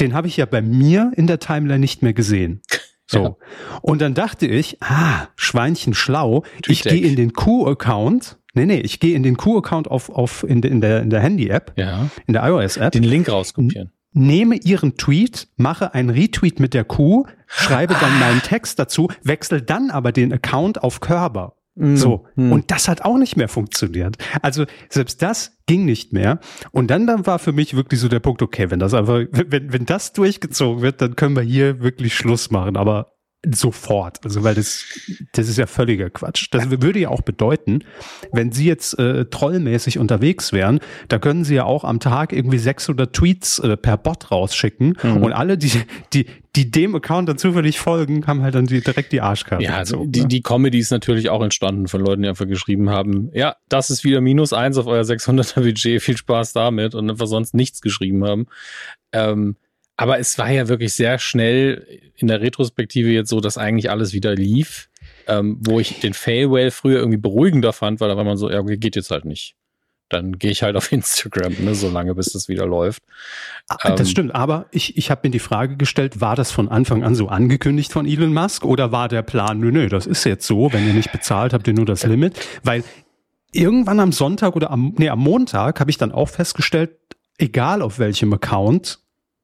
den 0.00 0.14
habe 0.14 0.28
ich 0.28 0.36
ja 0.36 0.46
bei 0.46 0.62
mir 0.62 1.12
in 1.16 1.26
der 1.26 1.38
Timeline 1.38 1.80
nicht 1.80 2.02
mehr 2.02 2.14
gesehen. 2.14 2.62
So. 3.10 3.22
Ja. 3.22 3.36
Und 3.80 4.02
dann 4.02 4.12
dachte 4.12 4.46
ich, 4.46 4.82
ah, 4.82 5.28
Schweinchen 5.34 5.94
schlau, 5.94 6.44
ich 6.66 6.82
gehe 6.82 7.00
in 7.00 7.16
den 7.16 7.32
Q-Account 7.32 8.37
Nee, 8.54 8.66
nee, 8.66 8.80
ich 8.80 9.00
gehe 9.00 9.14
in 9.14 9.22
den 9.22 9.36
Q-Account 9.36 9.90
auf, 9.90 10.10
auf 10.10 10.42
in, 10.42 10.62
in 10.62 10.80
der, 10.80 11.02
in 11.02 11.10
der 11.10 11.20
Handy-App, 11.20 11.74
ja. 11.76 12.08
in 12.26 12.32
der 12.32 12.44
iOS-App. 12.44 12.92
Den 12.92 13.04
Link 13.04 13.30
rauskopieren. 13.30 13.92
Nehme 14.12 14.56
ihren 14.56 14.96
Tweet, 14.96 15.48
mache 15.56 15.94
einen 15.94 16.10
Retweet 16.10 16.60
mit 16.60 16.72
der 16.72 16.84
Q, 16.84 17.26
schreibe 17.46 17.94
dann 18.00 18.18
meinen 18.20 18.40
Text 18.42 18.78
dazu, 18.78 19.08
wechsle 19.22 19.62
dann 19.62 19.90
aber 19.90 20.12
den 20.12 20.32
Account 20.32 20.82
auf 20.82 21.00
Körper. 21.00 21.54
Mm. 21.78 21.96
So. 21.96 22.26
Mm. 22.34 22.52
Und 22.52 22.70
das 22.70 22.88
hat 22.88 23.02
auch 23.02 23.18
nicht 23.18 23.36
mehr 23.36 23.48
funktioniert. 23.48 24.16
Also 24.42 24.64
selbst 24.88 25.22
das 25.22 25.58
ging 25.66 25.84
nicht 25.84 26.12
mehr. 26.12 26.40
Und 26.72 26.90
dann, 26.90 27.06
dann 27.06 27.26
war 27.26 27.38
für 27.38 27.52
mich 27.52 27.76
wirklich 27.76 28.00
so 28.00 28.08
der 28.08 28.20
Punkt, 28.20 28.42
okay, 28.42 28.70
wenn 28.70 28.80
das 28.80 28.94
einfach, 28.94 29.20
wenn, 29.30 29.72
wenn 29.72 29.86
das 29.86 30.12
durchgezogen 30.14 30.82
wird, 30.82 31.00
dann 31.00 31.14
können 31.14 31.36
wir 31.36 31.42
hier 31.42 31.80
wirklich 31.80 32.14
Schluss 32.14 32.50
machen. 32.50 32.76
Aber 32.76 33.17
sofort. 33.46 34.18
Also 34.24 34.42
weil 34.42 34.56
das, 34.56 34.84
das 35.32 35.48
ist 35.48 35.58
ja 35.58 35.66
völliger 35.66 36.10
Quatsch. 36.10 36.48
Das 36.50 36.70
würde 36.70 36.98
ja 36.98 37.08
auch 37.08 37.22
bedeuten, 37.22 37.84
wenn 38.32 38.50
Sie 38.50 38.66
jetzt 38.66 38.98
äh, 38.98 39.26
trollmäßig 39.26 39.98
unterwegs 39.98 40.52
wären, 40.52 40.80
da 41.08 41.20
können 41.20 41.44
Sie 41.44 41.54
ja 41.54 41.64
auch 41.64 41.84
am 41.84 42.00
Tag 42.00 42.32
irgendwie 42.32 42.58
600 42.58 43.12
Tweets 43.12 43.60
äh, 43.60 43.76
per 43.76 43.96
Bot 43.96 44.32
rausschicken 44.32 44.98
mhm. 45.00 45.22
und 45.22 45.32
alle, 45.32 45.56
die, 45.56 45.70
die, 46.12 46.26
die 46.56 46.70
dem 46.72 46.96
Account 46.96 47.28
dann 47.28 47.38
zufällig 47.38 47.78
folgen, 47.78 48.26
haben 48.26 48.42
halt 48.42 48.56
dann 48.56 48.66
die, 48.66 48.80
direkt 48.80 49.12
die 49.12 49.20
Arschkarte. 49.20 49.62
Ja, 49.62 49.76
also 49.76 50.04
die, 50.04 50.22
ne? 50.22 50.28
die 50.28 50.42
Comedy 50.42 50.80
ist 50.80 50.90
natürlich 50.90 51.30
auch 51.30 51.42
entstanden 51.42 51.86
von 51.86 52.00
Leuten, 52.00 52.22
die 52.22 52.28
einfach 52.28 52.48
geschrieben 52.48 52.90
haben, 52.90 53.30
ja, 53.34 53.54
das 53.68 53.90
ist 53.90 54.02
wieder 54.02 54.20
minus 54.20 54.52
eins 54.52 54.76
auf 54.78 54.86
euer 54.88 55.02
600er 55.02 55.60
Budget, 55.62 56.02
viel 56.02 56.16
Spaß 56.16 56.54
damit 56.54 56.96
und 56.96 57.08
einfach 57.08 57.28
sonst 57.28 57.54
nichts 57.54 57.80
geschrieben 57.82 58.24
haben. 58.24 58.46
Ähm, 59.12 59.56
aber 59.98 60.20
es 60.20 60.38
war 60.38 60.48
ja 60.48 60.68
wirklich 60.68 60.92
sehr 60.92 61.18
schnell 61.18 61.84
in 62.14 62.28
der 62.28 62.40
Retrospektive 62.40 63.10
jetzt 63.10 63.30
so, 63.30 63.40
dass 63.40 63.58
eigentlich 63.58 63.90
alles 63.90 64.12
wieder 64.12 64.32
lief, 64.32 64.88
ähm, 65.26 65.58
wo 65.60 65.80
ich 65.80 65.98
den 65.98 66.14
Fail 66.14 66.50
Whale 66.50 66.70
früher 66.70 67.00
irgendwie 67.00 67.18
beruhigender 67.18 67.72
fand, 67.72 68.00
weil 68.00 68.08
da 68.08 68.16
war 68.16 68.22
man 68.22 68.36
so, 68.36 68.48
ja, 68.48 68.60
okay, 68.60 68.76
geht 68.76 68.94
jetzt 68.94 69.10
halt 69.10 69.24
nicht. 69.24 69.56
Dann 70.08 70.38
gehe 70.38 70.52
ich 70.52 70.62
halt 70.62 70.76
auf 70.76 70.92
Instagram, 70.92 71.52
ne, 71.58 71.74
so 71.74 71.90
lange, 71.90 72.14
bis 72.14 72.32
das 72.32 72.48
wieder 72.48 72.64
läuft. 72.64 73.02
Ah, 73.68 73.90
das 73.90 74.00
ähm, 74.00 74.06
stimmt, 74.06 74.34
aber 74.36 74.66
ich, 74.70 74.96
ich 74.96 75.10
habe 75.10 75.22
mir 75.24 75.32
die 75.32 75.40
Frage 75.40 75.76
gestellt, 75.76 76.20
war 76.20 76.36
das 76.36 76.52
von 76.52 76.68
Anfang 76.68 77.02
an 77.02 77.16
so 77.16 77.26
angekündigt 77.26 77.92
von 77.92 78.06
Elon 78.06 78.32
Musk 78.32 78.64
oder 78.64 78.92
war 78.92 79.08
der 79.08 79.22
Plan, 79.22 79.58
nö, 79.58 79.72
nö, 79.72 79.88
das 79.88 80.06
ist 80.06 80.22
jetzt 80.22 80.46
so, 80.46 80.72
wenn 80.72 80.86
ihr 80.86 80.94
nicht 80.94 81.10
bezahlt, 81.10 81.52
habt 81.52 81.66
ihr 81.66 81.74
nur 81.74 81.86
das 81.86 82.06
Limit? 82.06 82.38
Weil 82.62 82.84
irgendwann 83.50 83.98
am 83.98 84.12
Sonntag 84.12 84.54
oder 84.54 84.70
am, 84.70 84.94
nee, 84.96 85.08
am 85.08 85.18
Montag 85.18 85.80
habe 85.80 85.90
ich 85.90 85.98
dann 85.98 86.12
auch 86.12 86.28
festgestellt, 86.28 86.92
egal 87.36 87.82
auf 87.82 87.98
welchem 87.98 88.32
Account, 88.32 89.00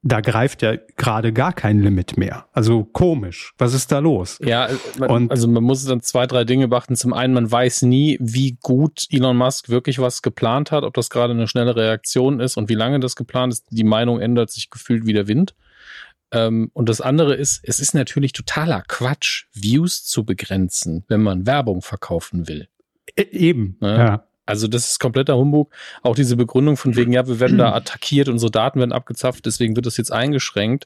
da 0.07 0.21
greift 0.21 0.61
ja 0.61 0.75
gerade 0.97 1.33
gar 1.33 1.51
kein 1.51 1.81
Limit 1.81 2.15
mehr. 2.15 2.45
Also 2.53 2.83
komisch. 2.83 3.53
Was 3.57 3.73
ist 3.73 3.91
da 3.91 3.97
los? 3.97 4.37
Ja, 4.39 4.69
man, 4.99 5.09
und, 5.09 5.31
also 5.31 5.47
man 5.47 5.63
muss 5.63 5.83
dann 5.83 6.01
zwei, 6.01 6.27
drei 6.27 6.43
Dinge 6.43 6.67
beachten. 6.67 6.95
Zum 6.95 7.11
einen, 7.11 7.33
man 7.33 7.51
weiß 7.51 7.81
nie, 7.81 8.15
wie 8.21 8.55
gut 8.61 9.07
Elon 9.09 9.35
Musk 9.35 9.69
wirklich 9.69 9.97
was 9.97 10.21
geplant 10.21 10.71
hat, 10.71 10.83
ob 10.83 10.93
das 10.93 11.09
gerade 11.09 11.33
eine 11.33 11.47
schnelle 11.47 11.75
Reaktion 11.75 12.39
ist 12.39 12.55
und 12.55 12.69
wie 12.69 12.75
lange 12.75 12.99
das 12.99 13.15
geplant 13.15 13.53
ist. 13.53 13.65
Die 13.71 13.83
Meinung 13.83 14.19
ändert 14.19 14.51
sich 14.51 14.69
gefühlt 14.69 15.07
wie 15.07 15.13
der 15.13 15.27
Wind. 15.27 15.55
Ähm, 16.31 16.69
und 16.73 16.87
das 16.87 17.01
andere 17.01 17.33
ist, 17.33 17.61
es 17.63 17.79
ist 17.79 17.95
natürlich 17.95 18.33
totaler 18.33 18.83
Quatsch, 18.87 19.45
Views 19.53 20.05
zu 20.05 20.23
begrenzen, 20.23 21.03
wenn 21.07 21.23
man 21.23 21.47
Werbung 21.47 21.81
verkaufen 21.81 22.47
will. 22.47 22.67
E 23.15 23.23
eben, 23.23 23.77
ja. 23.81 23.97
ja. 23.97 24.27
Also 24.45 24.67
das 24.67 24.89
ist 24.89 24.99
kompletter 24.99 25.37
Humbug. 25.37 25.73
Auch 26.01 26.15
diese 26.15 26.35
Begründung 26.35 26.77
von 26.77 26.95
wegen, 26.95 27.11
ja, 27.11 27.27
wir 27.27 27.39
werden 27.39 27.57
da 27.57 27.73
attackiert, 27.75 28.29
unsere 28.29 28.51
Daten 28.51 28.79
werden 28.79 28.91
abgezapft, 28.91 29.45
deswegen 29.45 29.75
wird 29.75 29.85
das 29.85 29.97
jetzt 29.97 30.11
eingeschränkt. 30.11 30.85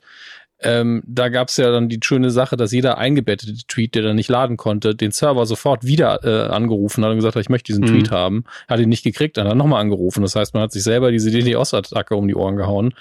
Ähm, 0.61 1.01
da 1.07 1.29
gab 1.29 1.47
es 1.47 1.55
ja 1.55 1.71
dann 1.71 1.87
die 1.87 1.99
schöne 2.03 2.31
Sache, 2.31 2.57
dass 2.57 2.73
jeder 2.73 2.97
eingebettete 2.97 3.65
Tweet, 3.67 3.95
der 3.95 4.03
dann 4.03 4.17
nicht 4.17 4.29
laden 4.29 4.57
konnte, 4.57 4.93
den 4.93 5.11
Server 5.11 5.45
sofort 5.45 5.85
wieder 5.85 6.19
äh, 6.25 6.51
angerufen 6.51 7.03
hat 7.03 7.11
und 7.11 7.17
gesagt 7.17 7.35
hat, 7.35 7.41
ich 7.41 7.49
möchte 7.49 7.71
diesen 7.71 7.85
mhm. 7.85 7.87
Tweet 7.87 8.11
haben. 8.11 8.43
Hat 8.67 8.79
ihn 8.81 8.89
nicht 8.89 9.03
gekriegt, 9.03 9.37
dann 9.37 9.45
hat 9.45 9.53
er 9.53 9.55
nochmal 9.55 9.79
angerufen. 9.79 10.21
Das 10.21 10.35
heißt, 10.35 10.53
man 10.53 10.63
hat 10.63 10.73
sich 10.73 10.83
selber 10.83 11.11
diese 11.11 11.31
DDoS-Attacke 11.31 12.13
um 12.13 12.27
die 12.27 12.35
Ohren 12.35 12.57
gehauen. 12.57 12.93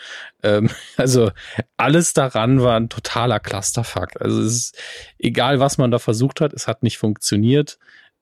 Ähm, 0.44 0.70
also 0.96 1.32
alles 1.76 2.12
daran 2.12 2.62
war 2.62 2.76
ein 2.76 2.90
totaler 2.90 3.40
Clusterfuck. 3.40 4.20
Also 4.20 4.40
es 4.40 4.54
ist 4.54 4.78
egal, 5.18 5.58
was 5.58 5.78
man 5.78 5.90
da 5.90 5.98
versucht 5.98 6.40
hat, 6.40 6.52
es 6.52 6.68
hat 6.68 6.84
nicht 6.84 6.98
funktioniert. 6.98 7.78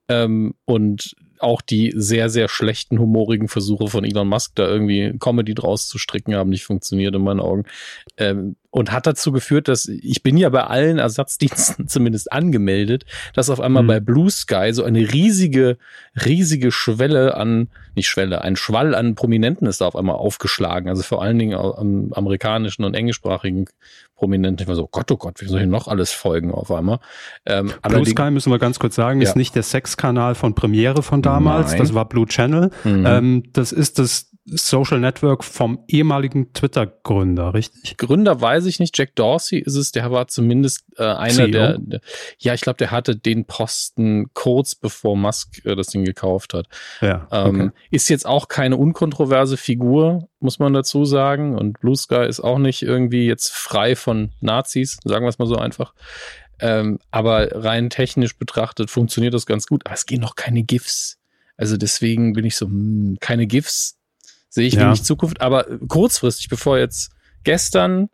Ähm, 0.09 0.55
und 0.65 1.15
auch 1.39 1.61
die 1.61 1.93
sehr, 1.95 2.29
sehr 2.29 2.47
schlechten, 2.49 2.99
humorigen 2.99 3.47
Versuche 3.47 3.87
von 3.87 4.03
Elon 4.03 4.27
Musk, 4.27 4.55
da 4.55 4.67
irgendwie 4.67 5.17
Comedy 5.19 5.53
draus 5.53 5.87
zu 5.87 5.97
stricken, 5.97 6.35
haben 6.35 6.49
nicht 6.49 6.65
funktioniert 6.65 7.15
in 7.15 7.23
meinen 7.23 7.39
Augen. 7.39 7.65
Ähm, 8.17 8.55
und 8.69 8.91
hat 8.91 9.07
dazu 9.07 9.31
geführt, 9.31 9.67
dass 9.67 9.87
ich 9.87 10.23
bin 10.23 10.37
ja 10.37 10.49
bei 10.49 10.63
allen 10.63 10.97
Ersatzdiensten 10.97 11.87
zumindest 11.87 12.31
angemeldet, 12.31 13.05
dass 13.33 13.49
auf 13.49 13.59
einmal 13.59 13.83
mhm. 13.83 13.87
bei 13.87 13.99
Blue 13.99 14.29
Sky 14.29 14.71
so 14.73 14.83
eine 14.83 14.99
riesige, 15.13 15.77
riesige 16.25 16.71
Schwelle 16.71 17.35
an, 17.35 17.69
nicht 17.95 18.07
Schwelle, 18.07 18.41
ein 18.41 18.55
Schwall 18.55 18.93
an 18.93 19.15
Prominenten 19.15 19.67
ist 19.67 19.81
da 19.81 19.87
auf 19.87 19.95
einmal 19.95 20.15
aufgeschlagen. 20.15 20.89
Also 20.89 21.03
vor 21.03 21.21
allen 21.21 21.39
Dingen 21.39 21.55
am 21.55 22.11
amerikanischen 22.13 22.83
und 22.83 22.93
englischsprachigen 22.93 23.65
Prominenten. 24.15 24.63
Ich 24.63 24.67
war 24.67 24.75
so, 24.75 24.87
Gott, 24.87 25.11
oh 25.11 25.17
Gott, 25.17 25.41
wie 25.41 25.45
soll 25.45 25.59
hier 25.59 25.67
noch 25.67 25.87
alles 25.87 26.11
folgen 26.11 26.51
auf 26.51 26.71
einmal? 26.71 26.99
Ähm, 27.45 27.71
Blue 27.83 28.05
Sky 28.05 28.31
müssen 28.31 28.51
wir 28.51 28.59
ganz 28.59 28.79
kurz 28.79 28.95
sagen, 28.95 29.21
ja. 29.21 29.29
ist 29.29 29.35
nicht 29.35 29.55
der 29.55 29.63
Sexkanal 29.63 30.35
von 30.35 30.55
Premiere 30.55 31.03
von 31.03 31.21
damals. 31.21 31.71
Nein. 31.71 31.79
Das 31.79 31.93
war 31.93 32.05
Blue 32.05 32.25
Channel. 32.25 32.71
Mhm. 32.83 33.05
Ähm, 33.05 33.43
das 33.53 33.71
ist 33.71 33.99
das 33.99 34.31
Social 34.49 34.99
Network 34.99 35.43
vom 35.43 35.83
ehemaligen 35.87 36.53
Twitter-Gründer, 36.53 37.53
richtig? 37.53 37.97
Gründer 37.97 38.39
weiß 38.39 38.65
ich 38.65 38.79
nicht. 38.79 38.97
Jack 38.97 39.13
Dorsey 39.15 39.59
ist 39.59 39.75
es. 39.75 39.91
Der 39.91 40.09
war 40.09 40.27
zumindest 40.27 40.85
äh, 40.97 41.03
einer 41.03 41.49
der, 41.49 41.77
der, 41.77 41.99
Ja, 42.39 42.53
ich 42.53 42.61
glaube, 42.61 42.77
der 42.77 42.91
hatte 42.91 43.17
den 43.17 43.45
Posten 43.45 44.27
kurz 44.33 44.73
bevor 44.75 45.17
Musk 45.17 45.65
äh, 45.65 45.75
das 45.75 45.87
Ding 45.87 46.05
gekauft 46.05 46.53
hat. 46.53 46.67
Ja. 47.01 47.27
Ähm, 47.31 47.61
okay. 47.61 47.69
Ist 47.91 48.09
jetzt 48.09 48.25
auch 48.25 48.47
keine 48.47 48.77
unkontroverse 48.77 49.57
Figur, 49.57 50.29
muss 50.39 50.59
man 50.59 50.73
dazu 50.73 51.03
sagen. 51.03 51.57
Und 51.57 51.81
Blue 51.81 51.97
Sky 51.97 52.25
ist 52.25 52.39
auch 52.39 52.57
nicht 52.57 52.83
irgendwie 52.83 53.27
jetzt 53.27 53.51
frei 53.51 53.97
von 53.97 54.31
Nazis, 54.39 54.97
sagen 55.03 55.25
wir 55.25 55.29
es 55.29 55.39
mal 55.39 55.47
so 55.47 55.57
einfach. 55.57 55.93
Ähm, 56.59 56.99
aber 57.11 57.49
rein 57.51 57.89
technisch 57.89 58.37
betrachtet 58.37 58.89
funktioniert 58.89 59.33
das 59.33 59.45
ganz 59.45 59.67
gut. 59.67 59.85
Aber 59.85 59.95
es 59.95 60.05
gehen 60.05 60.21
noch 60.21 60.35
keine 60.35 60.63
GIFs. 60.63 61.17
Also 61.57 61.75
deswegen 61.75 62.33
bin 62.33 62.45
ich 62.45 62.55
so, 62.55 62.67
mh, 62.67 62.71
hm, 62.71 63.17
keine 63.19 63.45
GIFs 63.45 63.96
sehe 64.57 64.65
ich 64.65 64.73
ja. 64.73 64.87
wenig 64.87 65.03
Zukunft. 65.03 65.39
Aber 65.39 65.65
kurzfristig, 65.87 66.49
bevor 66.49 66.79
jetzt 66.79 67.11
gestern 67.43 68.09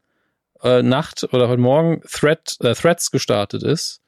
äh, 0.62 0.83
Nacht 0.83 1.25
oder 1.31 1.47
heute 1.47 1.62
Morgen 1.62 2.01
Thread, 2.12 2.57
äh, 2.59 2.75
Threads 2.75 3.12
gestartet 3.12 3.63
ist 3.63 4.01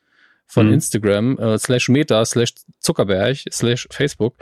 von 0.46 0.68
mhm. 0.68 0.74
Instagram, 0.74 1.40
äh, 1.40 1.58
slash 1.58 1.88
Meta, 1.88 2.26
slash 2.26 2.54
Zuckerberg, 2.80 3.38
slash 3.50 3.88
Facebook, 3.90 4.36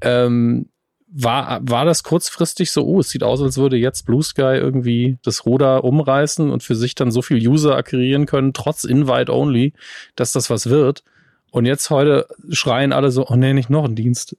ähm, 0.00 0.68
war, 1.06 1.60
war 1.62 1.84
das 1.84 2.02
kurzfristig 2.02 2.72
so, 2.72 2.84
oh, 2.84 2.98
es 2.98 3.10
sieht 3.10 3.22
aus, 3.22 3.40
als 3.40 3.58
würde 3.58 3.76
jetzt 3.76 4.06
Blue 4.06 4.24
Sky 4.24 4.56
irgendwie 4.56 5.18
das 5.22 5.46
Ruder 5.46 5.84
umreißen 5.84 6.50
und 6.50 6.64
für 6.64 6.74
sich 6.74 6.96
dann 6.96 7.12
so 7.12 7.22
viel 7.22 7.38
User 7.48 7.76
akquirieren 7.76 8.26
können, 8.26 8.54
trotz 8.54 8.82
Invite 8.82 9.32
Only, 9.32 9.72
dass 10.16 10.32
das 10.32 10.50
was 10.50 10.68
wird. 10.68 11.04
Und 11.52 11.64
jetzt 11.64 11.90
heute 11.90 12.26
schreien 12.50 12.92
alle 12.92 13.12
so, 13.12 13.28
oh 13.28 13.36
nee, 13.36 13.52
nicht 13.52 13.70
noch 13.70 13.84
ein 13.84 13.94
Dienst. 13.94 14.36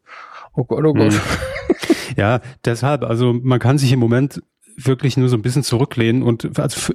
Oh 0.58 0.66
Gott, 0.66 0.84
oh 0.84 0.94
Gott. 0.94 1.14
Hm. 1.14 1.22
Ja, 2.18 2.42
deshalb, 2.66 3.04
also 3.04 3.32
man 3.32 3.60
kann 3.60 3.78
sich 3.78 3.92
im 3.92 4.00
Moment 4.00 4.42
wirklich 4.76 5.18
nur 5.18 5.30
so 5.30 5.38
ein 5.38 5.42
bisschen 5.42 5.64
zurücklehnen 5.64 6.24
und 6.24 6.60
also 6.60 6.94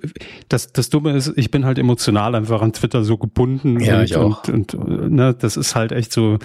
das, 0.49 0.73
das 0.73 0.91
Dumme 0.91 1.13
ist, 1.13 1.33
ich 1.37 1.51
bin 1.51 1.65
halt 1.65 1.79
emotional 1.79 2.35
einfach 2.35 2.61
an 2.61 2.73
Twitter 2.73 3.05
so 3.05 3.19
gebunden 3.19 3.81
ja, 3.81 3.99
und, 3.99 4.05
ich 4.05 4.17
auch. 4.17 4.47
und, 4.49 4.75
und 4.75 5.13
ne, 5.13 5.35
das 5.35 5.57
ist 5.57 5.75
halt 5.75 5.93
echt 5.93 6.13
so, 6.13 6.39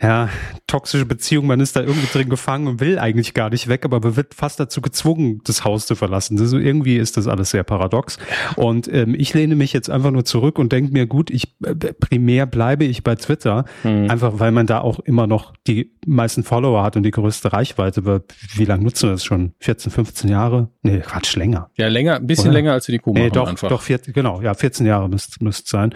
ja, 0.00 0.28
toxische 0.66 1.06
Beziehung, 1.06 1.46
man 1.46 1.58
ist 1.60 1.74
da 1.74 1.80
irgendwie 1.80 2.06
drin 2.06 2.28
gefangen 2.28 2.66
und 2.66 2.80
will 2.80 2.98
eigentlich 2.98 3.32
gar 3.32 3.48
nicht 3.48 3.66
weg, 3.68 3.84
aber 3.86 4.00
man 4.00 4.16
wird 4.16 4.34
fast 4.34 4.60
dazu 4.60 4.82
gezwungen, 4.82 5.40
das 5.44 5.64
Haus 5.64 5.86
zu 5.86 5.94
verlassen. 5.94 6.38
Also 6.38 6.58
irgendwie 6.58 6.98
ist 6.98 7.16
das 7.16 7.26
alles 7.26 7.50
sehr 7.50 7.64
paradox. 7.64 8.18
Und 8.56 8.92
ähm, 8.92 9.14
ich 9.16 9.32
lehne 9.32 9.56
mich 9.56 9.72
jetzt 9.72 9.88
einfach 9.88 10.10
nur 10.10 10.26
zurück 10.26 10.58
und 10.58 10.70
denke 10.70 10.92
mir, 10.92 11.06
gut, 11.06 11.30
ich 11.30 11.56
äh, 11.64 11.74
primär 11.74 12.44
bleibe 12.44 12.84
ich 12.84 13.04
bei 13.04 13.14
Twitter, 13.14 13.64
mhm. 13.84 14.10
einfach 14.10 14.38
weil 14.38 14.52
man 14.52 14.66
da 14.66 14.80
auch 14.80 15.00
immer 15.00 15.26
noch 15.26 15.54
die 15.66 15.94
meisten 16.04 16.42
Follower 16.42 16.82
hat 16.82 16.96
und 16.96 17.02
die 17.02 17.10
größte 17.10 17.54
Reichweite. 17.54 18.02
Aber 18.02 18.22
wie 18.54 18.66
lange 18.66 18.84
nutzen 18.84 19.08
wir 19.08 19.12
das 19.12 19.24
schon? 19.24 19.54
14, 19.60 19.90
15 19.90 20.28
Jahre? 20.28 20.68
Nee, 20.82 20.98
Quatsch, 20.98 21.36
länger. 21.36 21.70
Ja, 21.76 21.88
länger, 21.88 22.16
ein 22.16 22.26
bisschen 22.26 22.48
Oder? 22.48 22.54
länger 22.54 22.72
als 22.72 22.84
die 22.84 22.98
Kuh 22.98 23.14
nee, 23.14 23.30
doch, 23.30 23.48
einfach. 23.48 23.70
doch, 23.70 23.80
14, 23.80 24.12
genau, 24.12 24.42
ja, 24.42 24.52
14 24.52 24.84
Jahre 24.84 25.08
müsste 25.08 25.42
müsste 25.42 25.70
sein. 25.70 25.94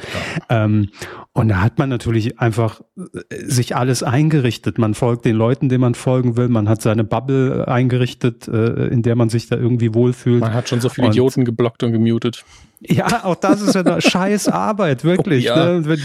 Ja. 0.48 0.64
Ähm, 0.64 0.88
und 1.32 1.48
da 1.48 1.60
hat 1.60 1.78
man 1.78 1.88
natürlich 1.88 2.40
einfach 2.40 2.80
äh, 2.96 3.36
sich 3.44 3.76
alle 3.76 3.89
alles 3.90 4.04
eingerichtet. 4.04 4.78
Man 4.78 4.94
folgt 4.94 5.24
den 5.24 5.34
Leuten, 5.34 5.68
denen 5.68 5.80
man 5.80 5.94
folgen 5.96 6.36
will. 6.36 6.48
Man 6.48 6.68
hat 6.68 6.80
seine 6.80 7.02
Bubble 7.02 7.66
eingerichtet, 7.66 8.46
äh, 8.46 8.86
in 8.86 9.02
der 9.02 9.16
man 9.16 9.30
sich 9.30 9.48
da 9.48 9.56
irgendwie 9.56 9.94
wohlfühlt. 9.94 10.40
Man 10.40 10.54
hat 10.54 10.68
schon 10.68 10.80
so 10.80 10.88
viele 10.88 11.08
und 11.08 11.14
Idioten 11.14 11.44
geblockt 11.44 11.82
und 11.82 11.90
gemutet. 11.90 12.44
Ja, 12.82 13.24
auch 13.24 13.34
das 13.34 13.60
ist 13.60 13.74
ja 13.74 13.82
eine 13.82 14.00
scheiß 14.00 14.48
Arbeit, 14.48 15.02
wirklich. 15.02 15.50
Oh, 15.50 15.56
ja. 15.56 15.72
ne? 15.72 15.86
wenn, 15.86 16.00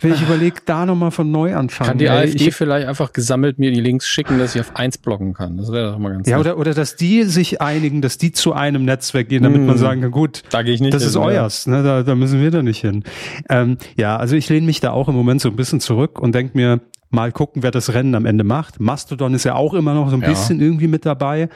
wenn, 0.00 0.14
ich 0.14 0.22
überlege, 0.22 0.56
da 0.64 0.86
nochmal 0.86 1.10
von 1.10 1.30
neu 1.30 1.54
anfangen. 1.54 1.90
Kann 1.90 1.98
die 1.98 2.06
ey, 2.06 2.30
AfD 2.30 2.48
ich, 2.48 2.54
vielleicht 2.54 2.88
einfach 2.88 3.12
gesammelt 3.12 3.58
mir 3.58 3.70
die 3.70 3.80
Links 3.80 4.08
schicken, 4.08 4.38
dass 4.38 4.54
ich 4.54 4.62
auf 4.62 4.74
eins 4.74 4.96
blocken 4.96 5.34
kann? 5.34 5.58
Das 5.58 5.70
wäre 5.70 5.92
doch 5.92 5.98
mal 5.98 6.14
ganz 6.14 6.26
Ja, 6.26 6.38
oder, 6.38 6.58
oder 6.58 6.72
dass 6.72 6.96
die 6.96 7.24
sich 7.24 7.60
einigen, 7.60 8.00
dass 8.00 8.16
die 8.16 8.32
zu 8.32 8.54
einem 8.54 8.84
Netzwerk 8.84 9.28
gehen, 9.28 9.42
damit 9.42 9.58
hm, 9.58 9.66
man 9.66 9.78
sagen 9.78 10.00
kann, 10.00 10.10
gut, 10.10 10.42
da 10.50 10.62
gehe 10.62 10.74
ich 10.74 10.80
nicht 10.80 10.94
das 10.94 11.02
hin, 11.02 11.10
ist 11.10 11.16
euers, 11.16 11.66
ne? 11.66 11.82
da, 11.82 12.02
da 12.02 12.14
müssen 12.14 12.40
wir 12.40 12.50
da 12.50 12.62
nicht 12.62 12.80
hin. 12.80 13.04
Ähm, 13.48 13.76
ja, 13.96 14.16
also 14.16 14.34
ich 14.34 14.48
lehne 14.48 14.66
mich 14.66 14.80
da 14.80 14.90
auch 14.90 15.08
im 15.08 15.14
Moment 15.14 15.42
so 15.42 15.50
ein 15.50 15.56
bisschen 15.56 15.80
zurück 15.80 16.18
und 16.18 16.34
denke 16.34 16.56
mir, 16.56 16.80
Mal 17.16 17.32
gucken, 17.32 17.62
wer 17.62 17.70
das 17.70 17.94
Rennen 17.94 18.14
am 18.14 18.26
Ende 18.26 18.44
macht. 18.44 18.78
Mastodon 18.78 19.32
ist 19.32 19.44
ja 19.44 19.54
auch 19.54 19.72
immer 19.72 19.94
noch 19.94 20.10
so 20.10 20.16
ein 20.16 20.20
ja. 20.20 20.28
bisschen 20.28 20.60
irgendwie 20.60 20.86
mit 20.86 21.06
dabei. 21.06 21.48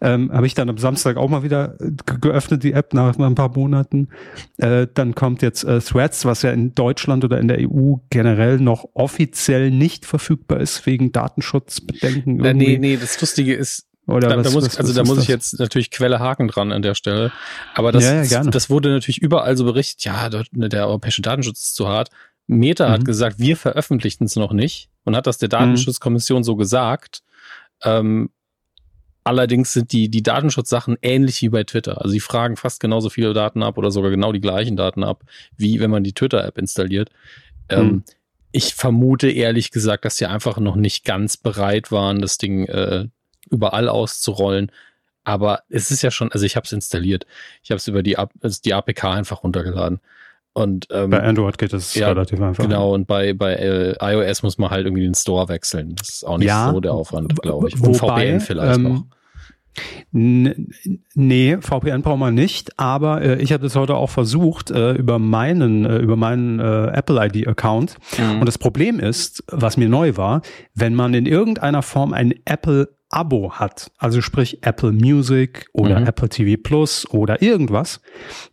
Ähm, 0.00 0.30
Habe 0.32 0.46
ich 0.46 0.54
dann 0.54 0.68
am 0.68 0.78
Samstag 0.78 1.16
auch 1.16 1.28
mal 1.28 1.42
wieder 1.42 1.76
geöffnet, 2.20 2.62
die 2.62 2.72
App 2.72 2.94
nach, 2.94 3.18
nach 3.18 3.26
ein 3.26 3.34
paar 3.34 3.50
Monaten. 3.52 4.10
Äh, 4.58 4.86
dann 4.94 5.16
kommt 5.16 5.42
jetzt 5.42 5.64
äh, 5.64 5.80
Threads, 5.80 6.24
was 6.24 6.42
ja 6.42 6.52
in 6.52 6.72
Deutschland 6.76 7.24
oder 7.24 7.40
in 7.40 7.48
der 7.48 7.58
EU 7.60 7.96
generell 8.10 8.60
noch 8.60 8.86
offiziell 8.94 9.72
nicht 9.72 10.06
verfügbar 10.06 10.60
ist, 10.60 10.86
wegen 10.86 11.10
Datenschutzbedenken. 11.10 12.38
Irgendwie. 12.38 12.78
Nee, 12.78 12.78
nee, 12.78 12.96
das 12.96 13.20
Lustige 13.20 13.56
ist, 13.56 13.88
oder 14.06 14.28
da, 14.28 14.36
was, 14.36 14.44
da 14.44 14.50
muss, 14.52 14.64
was, 14.64 14.76
also 14.78 14.90
was 14.90 14.96
da 14.96 15.04
muss 15.04 15.22
ich 15.22 15.28
jetzt 15.28 15.58
natürlich 15.58 15.90
Quelle 15.90 16.20
Haken 16.20 16.46
dran 16.46 16.70
an 16.70 16.82
der 16.82 16.94
Stelle. 16.94 17.32
Aber 17.74 17.90
das, 17.90 18.04
ja, 18.04 18.22
ja, 18.22 18.44
das 18.44 18.70
wurde 18.70 18.90
natürlich 18.90 19.18
überall 19.18 19.56
so 19.56 19.64
berichtet, 19.64 20.04
ja, 20.04 20.30
der 20.30 20.86
europäische 20.86 21.22
Datenschutz 21.22 21.60
ist 21.60 21.74
zu 21.74 21.88
hart. 21.88 22.10
Meta 22.48 22.88
mhm. 22.88 22.92
hat 22.92 23.04
gesagt, 23.04 23.38
wir 23.38 23.56
veröffentlichen 23.56 24.24
es 24.24 24.34
noch 24.34 24.52
nicht 24.52 24.88
und 25.04 25.14
hat 25.14 25.26
das 25.26 25.38
der 25.38 25.48
Datenschutzkommission 25.48 26.38
mhm. 26.38 26.44
so 26.44 26.56
gesagt. 26.56 27.22
Ähm, 27.84 28.30
allerdings 29.22 29.74
sind 29.74 29.92
die, 29.92 30.08
die 30.08 30.22
Datenschutzsachen 30.22 30.96
ähnlich 31.02 31.42
wie 31.42 31.50
bei 31.50 31.62
Twitter. 31.62 32.00
Also 32.00 32.12
sie 32.12 32.20
fragen 32.20 32.56
fast 32.56 32.80
genauso 32.80 33.10
viele 33.10 33.34
Daten 33.34 33.62
ab 33.62 33.76
oder 33.76 33.90
sogar 33.90 34.10
genau 34.10 34.32
die 34.32 34.40
gleichen 34.40 34.76
Daten 34.76 35.04
ab, 35.04 35.24
wie 35.56 35.78
wenn 35.78 35.90
man 35.90 36.02
die 36.02 36.14
Twitter-App 36.14 36.56
installiert. 36.58 37.10
Ähm, 37.68 37.86
mhm. 37.86 38.04
ich 38.50 38.74
vermute 38.74 39.30
ehrlich 39.30 39.70
gesagt, 39.70 40.06
dass 40.06 40.16
sie 40.16 40.26
einfach 40.26 40.58
noch 40.58 40.76
nicht 40.76 41.04
ganz 41.04 41.36
bereit 41.36 41.92
waren, 41.92 42.22
das 42.22 42.38
Ding 42.38 42.64
äh, 42.64 43.06
überall 43.50 43.90
auszurollen. 43.90 44.72
Aber 45.22 45.64
es 45.68 45.90
ist 45.90 46.00
ja 46.00 46.10
schon, 46.10 46.32
also 46.32 46.46
ich 46.46 46.56
habe 46.56 46.64
es 46.64 46.72
installiert. 46.72 47.26
Ich 47.62 47.70
habe 47.70 47.76
es 47.76 47.86
über 47.86 48.02
die, 48.02 48.16
also 48.16 48.60
die 48.64 48.72
APK 48.72 49.04
einfach 49.04 49.42
runtergeladen. 49.42 50.00
Und, 50.54 50.86
ähm, 50.90 51.10
bei 51.10 51.22
Android 51.22 51.56
geht 51.56 51.72
das 51.72 51.94
ja, 51.94 52.08
relativ 52.08 52.40
einfach. 52.40 52.64
Genau, 52.64 52.92
und 52.92 53.06
bei, 53.06 53.32
bei 53.32 53.54
äh, 53.54 53.94
iOS 54.00 54.42
muss 54.42 54.58
man 54.58 54.70
halt 54.70 54.86
irgendwie 54.86 55.04
den 55.04 55.14
Store 55.14 55.48
wechseln. 55.48 55.94
Das 55.94 56.08
ist 56.08 56.26
auch 56.26 56.38
nicht 56.38 56.48
ja, 56.48 56.72
so 56.72 56.80
der 56.80 56.92
Aufwand, 56.92 57.40
glaube 57.40 57.68
ich. 57.68 57.74
Und 57.80 58.00
wobei, 58.00 58.32
VPN 58.32 58.40
vielleicht 58.40 58.76
ähm, 58.78 58.82
noch. 58.82 59.04
Nee, 60.10 61.58
VPN 61.60 62.02
braucht 62.02 62.18
man 62.18 62.34
nicht, 62.34 62.78
aber 62.78 63.22
äh, 63.22 63.42
ich 63.42 63.52
habe 63.52 63.62
das 63.62 63.76
heute 63.76 63.94
auch 63.94 64.10
versucht 64.10 64.70
äh, 64.70 64.92
über 64.92 65.18
meinen 65.18 65.84
äh, 65.84 65.98
über 65.98 66.16
meinen 66.16 66.58
äh, 66.58 66.86
Apple 66.88 67.24
ID 67.24 67.46
Account 67.46 67.96
mhm. 68.18 68.40
und 68.40 68.46
das 68.46 68.58
Problem 68.58 68.98
ist, 68.98 69.44
was 69.50 69.76
mir 69.76 69.88
neu 69.88 70.16
war, 70.16 70.42
wenn 70.74 70.94
man 70.94 71.14
in 71.14 71.26
irgendeiner 71.26 71.82
Form 71.82 72.12
ein 72.12 72.34
Apple 72.44 72.88
Abo 73.10 73.52
hat, 73.52 73.90
also 73.98 74.20
sprich 74.20 74.62
Apple 74.62 74.92
Music 74.92 75.66
oder 75.72 76.00
mhm. 76.00 76.06
Apple 76.06 76.28
TV 76.28 76.60
Plus 76.62 77.08
oder 77.10 77.40
irgendwas, 77.40 78.00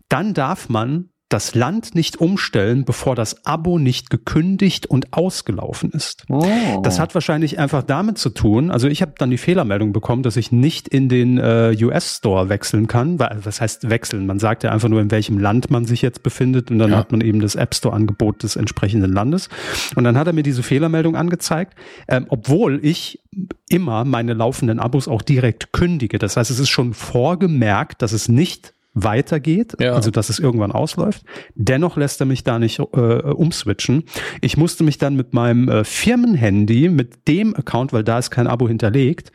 dann 0.10 0.34
darf 0.34 0.70
man 0.70 1.10
das 1.36 1.54
Land 1.54 1.96
nicht 1.96 2.22
umstellen, 2.22 2.86
bevor 2.86 3.14
das 3.14 3.46
Abo 3.46 3.78
nicht 3.78 4.10
gekündigt 4.10 4.86
und 4.86 5.12
ausgelaufen 5.12 5.92
ist. 5.92 6.24
Oh. 6.30 6.80
Das 6.82 6.98
hat 6.98 7.14
wahrscheinlich 7.14 7.60
einfach 7.60 7.84
damit 7.84 8.18
zu 8.18 8.30
tun, 8.30 8.72
also 8.72 8.88
ich 8.88 9.02
habe 9.02 9.16
dann 9.18 9.32
die 9.32 9.38
Fehlermeldung 9.38 9.92
bekommen, 9.92 10.24
dass 10.24 10.38
ich 10.38 10.54
nicht 10.54 10.88
in 10.88 11.10
den 11.10 11.38
äh, 11.38 11.76
US-Store 11.82 12.48
wechseln 12.48 12.88
kann. 12.88 13.20
Weil, 13.20 13.40
was 13.44 13.60
heißt 13.60 13.90
wechseln? 13.90 14.26
Man 14.28 14.40
sagt 14.40 14.64
ja 14.64 14.72
einfach 14.72 14.88
nur, 14.88 15.02
in 15.02 15.12
welchem 15.12 15.38
Land 15.38 15.70
man 15.70 15.84
sich 15.84 16.02
jetzt 16.02 16.24
befindet 16.24 16.72
und 16.72 16.80
dann 16.80 16.92
ja. 16.92 16.98
hat 16.98 17.12
man 17.12 17.20
eben 17.20 17.42
das 17.42 17.56
App 17.56 17.76
Store-Angebot 17.76 18.44
des 18.44 18.56
entsprechenden 18.56 19.12
Landes. 19.12 19.50
Und 19.96 20.06
dann 20.06 20.18
hat 20.18 20.28
er 20.28 20.34
mir 20.34 20.44
diese 20.44 20.64
Fehlermeldung 20.64 21.18
angezeigt, 21.18 21.76
ähm, 22.08 22.28
obwohl 22.30 22.80
ich 22.82 23.20
immer 23.68 24.06
meine 24.06 24.34
laufenden 24.34 24.80
Abos 24.80 25.10
auch 25.10 25.22
direkt 25.22 25.74
kündige. 25.74 26.18
Das 26.18 26.38
heißt, 26.38 26.50
es 26.50 26.60
ist 26.60 26.70
schon 26.70 26.94
vorgemerkt, 26.94 28.02
dass 28.02 28.14
es 28.14 28.30
nicht 28.30 28.75
weitergeht, 28.96 29.76
ja. 29.80 29.94
also 29.94 30.10
dass 30.10 30.30
es 30.30 30.40
irgendwann 30.40 30.72
ausläuft. 30.72 31.24
Dennoch 31.54 31.98
lässt 31.98 32.20
er 32.22 32.26
mich 32.26 32.44
da 32.44 32.58
nicht 32.58 32.80
äh, 32.80 32.84
umswitchen. 32.84 34.06
Ich 34.42 34.58
musste 34.58 34.84
mich 34.84 34.98
dann 34.98 35.16
mit 35.16 35.34
meinem 35.34 35.70
äh, 35.70 35.84
Firmenhandy, 35.84 36.90
mit 36.90 37.28
dem 37.28 37.56
Account, 37.56 37.94
weil 37.94 38.04
da 38.04 38.18
ist 38.18 38.32
kein 38.32 38.48
Abo 38.48 38.68
hinterlegt, 38.68 39.32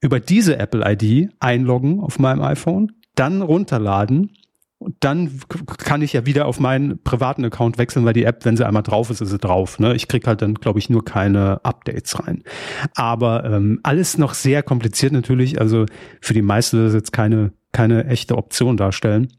über 0.00 0.18
diese 0.18 0.58
Apple 0.58 0.82
ID 0.84 1.30
einloggen 1.38 2.00
auf 2.00 2.18
meinem 2.18 2.42
iPhone, 2.42 2.92
dann 3.14 3.42
runterladen 3.42 4.32
und 4.82 4.96
dann 5.00 5.40
kann 5.78 6.02
ich 6.02 6.12
ja 6.12 6.26
wieder 6.26 6.46
auf 6.46 6.58
meinen 6.58 7.02
privaten 7.02 7.44
Account 7.44 7.78
wechseln, 7.78 8.04
weil 8.04 8.14
die 8.14 8.24
App, 8.24 8.44
wenn 8.44 8.56
sie 8.56 8.66
einmal 8.66 8.82
drauf 8.82 9.10
ist, 9.10 9.20
ist 9.20 9.30
sie 9.30 9.38
drauf. 9.38 9.78
Ne? 9.78 9.94
Ich 9.94 10.08
krieg 10.08 10.26
halt 10.26 10.42
dann, 10.42 10.54
glaube 10.54 10.80
ich, 10.80 10.90
nur 10.90 11.04
keine 11.04 11.64
Updates 11.64 12.18
rein. 12.18 12.42
Aber 12.94 13.44
ähm, 13.44 13.78
alles 13.84 14.18
noch 14.18 14.34
sehr 14.34 14.62
kompliziert 14.62 15.12
natürlich. 15.12 15.60
Also 15.60 15.86
für 16.20 16.34
die 16.34 16.42
meisten 16.42 16.84
ist 16.86 16.94
jetzt 16.94 17.12
keine 17.12 17.52
keine 17.72 18.06
echte 18.06 18.36
Option 18.36 18.76
darstellen. 18.76 19.32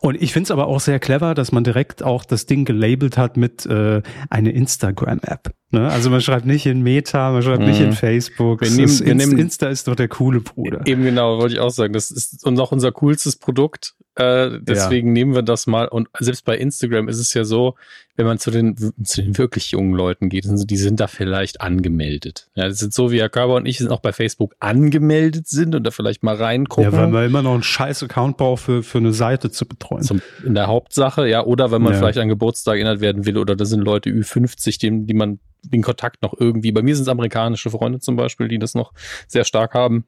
Und 0.00 0.20
ich 0.20 0.32
finde 0.32 0.44
es 0.44 0.50
aber 0.50 0.66
auch 0.66 0.80
sehr 0.80 0.98
clever, 0.98 1.34
dass 1.34 1.52
man 1.52 1.64
direkt 1.64 2.02
auch 2.02 2.24
das 2.24 2.46
Ding 2.46 2.64
gelabelt 2.64 3.18
hat 3.18 3.36
mit 3.36 3.66
äh, 3.66 4.02
eine 4.30 4.50
Instagram-App. 4.50 5.52
Ne? 5.70 5.88
Also 5.88 6.10
man 6.10 6.20
schreibt 6.20 6.46
nicht 6.46 6.64
in 6.66 6.82
Meta, 6.82 7.32
man 7.32 7.42
schreibt 7.42 7.60
mhm. 7.60 7.68
nicht 7.68 7.80
in 7.80 7.90
mhm. 7.90 7.94
Facebook. 7.94 8.62
Wir 8.62 8.70
nehmen, 8.70 9.00
wir 9.00 9.14
nehmen, 9.14 9.38
Insta 9.38 9.68
ist 9.68 9.88
doch 9.88 9.96
der 9.96 10.08
coole 10.08 10.40
Bruder. 10.40 10.82
Eben 10.86 11.02
genau, 11.02 11.38
wollte 11.38 11.54
ich 11.54 11.60
auch 11.60 11.70
sagen. 11.70 11.92
Das 11.92 12.10
ist 12.10 12.46
noch 12.46 12.72
unser 12.72 12.92
coolstes 12.92 13.36
Produkt. 13.36 13.94
Äh, 14.18 14.58
deswegen 14.60 15.08
ja. 15.08 15.12
nehmen 15.12 15.34
wir 15.34 15.42
das 15.42 15.68
mal. 15.68 15.86
Und 15.86 16.08
selbst 16.18 16.44
bei 16.44 16.58
Instagram 16.58 17.08
ist 17.08 17.18
es 17.18 17.34
ja 17.34 17.44
so, 17.44 17.76
wenn 18.16 18.26
man 18.26 18.38
zu 18.38 18.50
den, 18.50 18.76
zu 19.04 19.22
den 19.22 19.38
wirklich 19.38 19.70
jungen 19.70 19.94
Leuten 19.94 20.28
geht, 20.28 20.44
die 20.44 20.76
sind 20.76 20.98
da 20.98 21.06
vielleicht 21.06 21.60
angemeldet. 21.60 22.50
Ja, 22.56 22.66
das 22.66 22.78
sind 22.78 22.92
so 22.92 23.12
wie 23.12 23.20
Herr 23.20 23.28
Körber 23.28 23.54
und 23.54 23.66
ich 23.66 23.78
sind 23.78 23.92
auch 23.92 24.00
bei 24.00 24.12
Facebook 24.12 24.56
angemeldet 24.58 25.46
sind 25.46 25.76
und 25.76 25.84
da 25.84 25.92
vielleicht 25.92 26.24
mal 26.24 26.34
reingucken. 26.34 26.92
Ja, 26.92 26.98
weil 26.98 27.06
man 27.06 27.26
immer 27.26 27.42
noch 27.42 27.54
einen 27.54 27.62
scheiß 27.62 28.02
Account 28.02 28.38
braucht 28.38 28.64
für, 28.64 28.82
für 28.82 28.98
eine 28.98 29.12
Seite 29.12 29.52
zu 29.52 29.66
betreuen. 29.66 30.02
Zum, 30.02 30.20
in 30.44 30.54
der 30.54 30.66
Hauptsache, 30.66 31.28
ja, 31.28 31.44
oder 31.44 31.70
wenn 31.70 31.80
man 31.80 31.92
ja. 31.92 32.00
vielleicht 32.00 32.18
an 32.18 32.28
Geburtstag 32.28 32.74
erinnert 32.74 33.00
werden 33.00 33.24
will 33.24 33.38
oder 33.38 33.54
da 33.54 33.64
sind 33.64 33.82
Leute 33.82 34.10
Ü50, 34.10 34.80
die, 34.80 35.06
die 35.06 35.14
man 35.14 35.38
den 35.62 35.82
Kontakt 35.82 36.20
noch 36.22 36.34
irgendwie, 36.36 36.72
bei 36.72 36.82
mir 36.82 36.96
sind 36.96 37.04
es 37.04 37.08
amerikanische 37.08 37.70
Freunde 37.70 38.00
zum 38.00 38.16
Beispiel, 38.16 38.48
die 38.48 38.58
das 38.58 38.74
noch 38.74 38.92
sehr 39.28 39.44
stark 39.44 39.74
haben. 39.74 40.06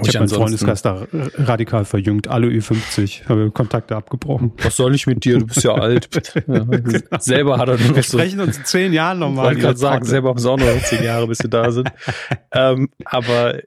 Ich, 0.00 0.08
ich 0.08 0.16
habe 0.16 0.26
meinen 0.26 0.34
Freundeskreis 0.34 0.80
da 0.80 1.06
radikal 1.36 1.84
verjüngt, 1.84 2.26
alle 2.26 2.46
Ü50, 2.46 3.28
habe 3.28 3.50
Kontakte 3.50 3.94
abgebrochen. 3.94 4.52
Was 4.62 4.76
soll 4.76 4.94
ich 4.94 5.06
mit 5.06 5.24
dir? 5.26 5.38
Du 5.38 5.46
bist 5.46 5.62
ja 5.64 5.74
alt. 5.74 6.08
ja, 6.34 6.64
genau. 6.64 7.18
Selber 7.18 7.58
hat 7.58 7.68
er 7.68 7.76
nur 7.76 7.96
Wir 7.96 8.02
so, 8.02 8.16
sprechen 8.16 8.40
uns 8.40 8.56
in 8.56 8.64
zehn 8.64 8.92
Jahren 8.94 9.18
nochmal. 9.18 9.44
Ich 9.44 9.50
wollte 9.50 9.60
gerade 9.60 9.78
sagen, 9.78 10.04
selber 10.06 10.30
haben 10.30 10.38
es 10.38 10.46
auch 10.46 10.56
noch 10.56 10.82
zehn 10.84 11.04
Jahre, 11.04 11.26
bis 11.26 11.42
wir 11.42 11.50
da 11.50 11.70
sind. 11.70 11.92
ähm, 12.52 12.88
aber 13.04 13.60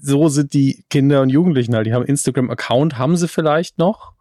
so 0.00 0.28
sind 0.28 0.54
die 0.54 0.84
Kinder 0.88 1.20
und 1.20 1.28
Jugendlichen 1.28 1.74
halt. 1.74 1.86
Die 1.86 1.92
haben 1.92 2.06
Instagram-Account, 2.06 2.96
haben 2.96 3.16
sie 3.16 3.28
vielleicht 3.28 3.76
noch. 3.76 4.14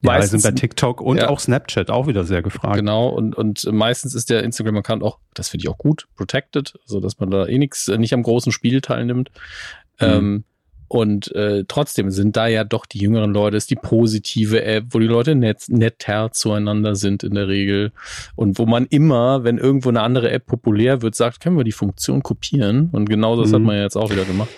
Ja, 0.00 0.12
meistens 0.12 0.42
sind 0.42 0.54
bei 0.54 0.60
TikTok 0.60 1.00
und 1.00 1.18
ja. 1.18 1.28
auch 1.28 1.40
Snapchat 1.40 1.90
auch 1.90 2.06
wieder 2.06 2.24
sehr 2.24 2.40
gefragt. 2.40 2.76
Genau, 2.76 3.08
und, 3.08 3.34
und 3.34 3.70
meistens 3.72 4.14
ist 4.14 4.30
der 4.30 4.44
Instagram-Account 4.44 5.02
auch, 5.02 5.18
das 5.34 5.48
finde 5.48 5.64
ich 5.64 5.68
auch 5.68 5.78
gut, 5.78 6.06
protected, 6.14 6.78
so 6.84 7.00
dass 7.00 7.18
man 7.18 7.30
da 7.30 7.46
eh 7.46 7.58
nichts, 7.58 7.88
nicht 7.88 8.14
am 8.14 8.22
großen 8.22 8.52
Spiel 8.52 8.80
teilnimmt. 8.80 9.30
Mhm. 10.00 10.06
Ähm, 10.06 10.44
und 10.88 11.34
äh, 11.34 11.64
trotzdem 11.68 12.10
sind 12.10 12.36
da 12.36 12.46
ja 12.46 12.64
doch 12.64 12.86
die 12.86 12.98
jüngeren 12.98 13.32
Leute, 13.32 13.58
ist 13.58 13.70
die 13.70 13.76
positive 13.76 14.64
App, 14.64 14.86
wo 14.90 14.98
die 14.98 15.06
Leute 15.06 15.34
net, 15.34 15.64
netter 15.68 16.32
zueinander 16.32 16.94
sind 16.94 17.22
in 17.22 17.34
der 17.34 17.46
Regel. 17.46 17.92
Und 18.36 18.58
wo 18.58 18.64
man 18.64 18.86
immer, 18.86 19.44
wenn 19.44 19.58
irgendwo 19.58 19.90
eine 19.90 20.00
andere 20.00 20.30
App 20.30 20.46
populär 20.46 21.02
wird, 21.02 21.14
sagt, 21.14 21.40
können 21.40 21.58
wir 21.58 21.64
die 21.64 21.72
Funktion 21.72 22.22
kopieren. 22.22 22.88
Und 22.90 23.08
genau 23.10 23.36
das 23.36 23.50
mhm. 23.50 23.54
hat 23.54 23.62
man 23.62 23.76
ja 23.76 23.82
jetzt 23.82 23.96
auch 23.96 24.10
wieder 24.10 24.24
gemacht. 24.24 24.48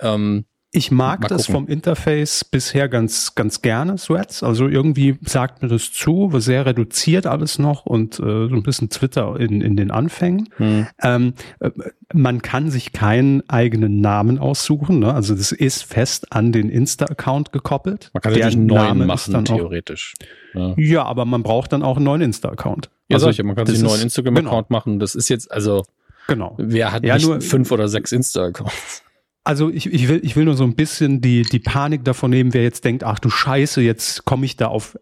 Ähm, 0.00 0.44
ich 0.74 0.90
mag 0.90 1.20
Mal 1.20 1.28
das 1.28 1.46
vom 1.46 1.68
Interface 1.68 2.44
bisher 2.44 2.88
ganz, 2.88 3.36
ganz 3.36 3.62
gerne, 3.62 3.94
Threads. 3.94 4.42
Also 4.42 4.66
irgendwie 4.66 5.16
sagt 5.22 5.62
mir 5.62 5.68
das 5.68 5.92
zu, 5.92 6.32
sehr 6.34 6.66
reduziert 6.66 7.26
alles 7.26 7.60
noch 7.60 7.86
und 7.86 8.18
äh, 8.18 8.48
so 8.48 8.54
ein 8.54 8.62
bisschen 8.64 8.90
Twitter 8.90 9.38
in, 9.38 9.60
in 9.60 9.76
den 9.76 9.92
Anfängen. 9.92 10.48
Hm. 10.56 10.88
Ähm, 11.00 11.34
äh, 11.60 11.70
man 12.12 12.42
kann 12.42 12.70
sich 12.70 12.92
keinen 12.92 13.48
eigenen 13.48 14.00
Namen 14.00 14.38
aussuchen. 14.38 14.98
Ne? 14.98 15.14
Also 15.14 15.36
das 15.36 15.52
ist 15.52 15.84
fest 15.84 16.32
an 16.32 16.50
den 16.50 16.68
Insta-Account 16.70 17.52
gekoppelt. 17.52 18.10
Man 18.12 18.20
kann 18.20 18.34
sich 18.34 18.44
einen 18.44 18.66
neuen 18.66 19.06
machen, 19.06 19.44
theoretisch. 19.44 20.14
Ja. 20.54 20.74
ja. 20.76 21.04
aber 21.04 21.24
man 21.24 21.44
braucht 21.44 21.72
dann 21.72 21.84
auch 21.84 21.96
einen 21.96 22.06
neuen 22.06 22.22
Insta-Account. 22.22 22.90
Ja, 23.08 23.16
also, 23.16 23.26
solche. 23.26 23.44
man 23.44 23.54
kann 23.54 23.66
sich 23.66 23.78
einen 23.78 23.86
neuen 23.86 24.02
Instagram-Account 24.02 24.68
genau. 24.68 24.78
machen. 24.78 24.98
Das 24.98 25.14
ist 25.14 25.28
jetzt, 25.28 25.52
also, 25.52 25.84
genau. 26.26 26.56
wer 26.58 26.90
hat 26.90 27.04
ja, 27.04 27.14
nicht 27.14 27.28
nur, 27.28 27.40
fünf 27.40 27.70
oder 27.70 27.86
sechs 27.86 28.10
Insta-Accounts? 28.10 29.04
Also 29.44 29.70
ich, 29.70 29.92
ich, 29.92 30.08
will, 30.08 30.20
ich 30.22 30.36
will 30.36 30.46
nur 30.46 30.54
so 30.54 30.64
ein 30.64 30.74
bisschen 30.74 31.20
die, 31.20 31.42
die 31.42 31.58
Panik 31.58 32.04
davon 32.04 32.30
nehmen, 32.30 32.54
wer 32.54 32.62
jetzt 32.62 32.84
denkt, 32.84 33.04
ach 33.04 33.18
du 33.18 33.28
Scheiße, 33.28 33.82
jetzt 33.82 34.24
komme 34.24 34.46
ich 34.46 34.56
da 34.56 34.68
auf 34.68 34.96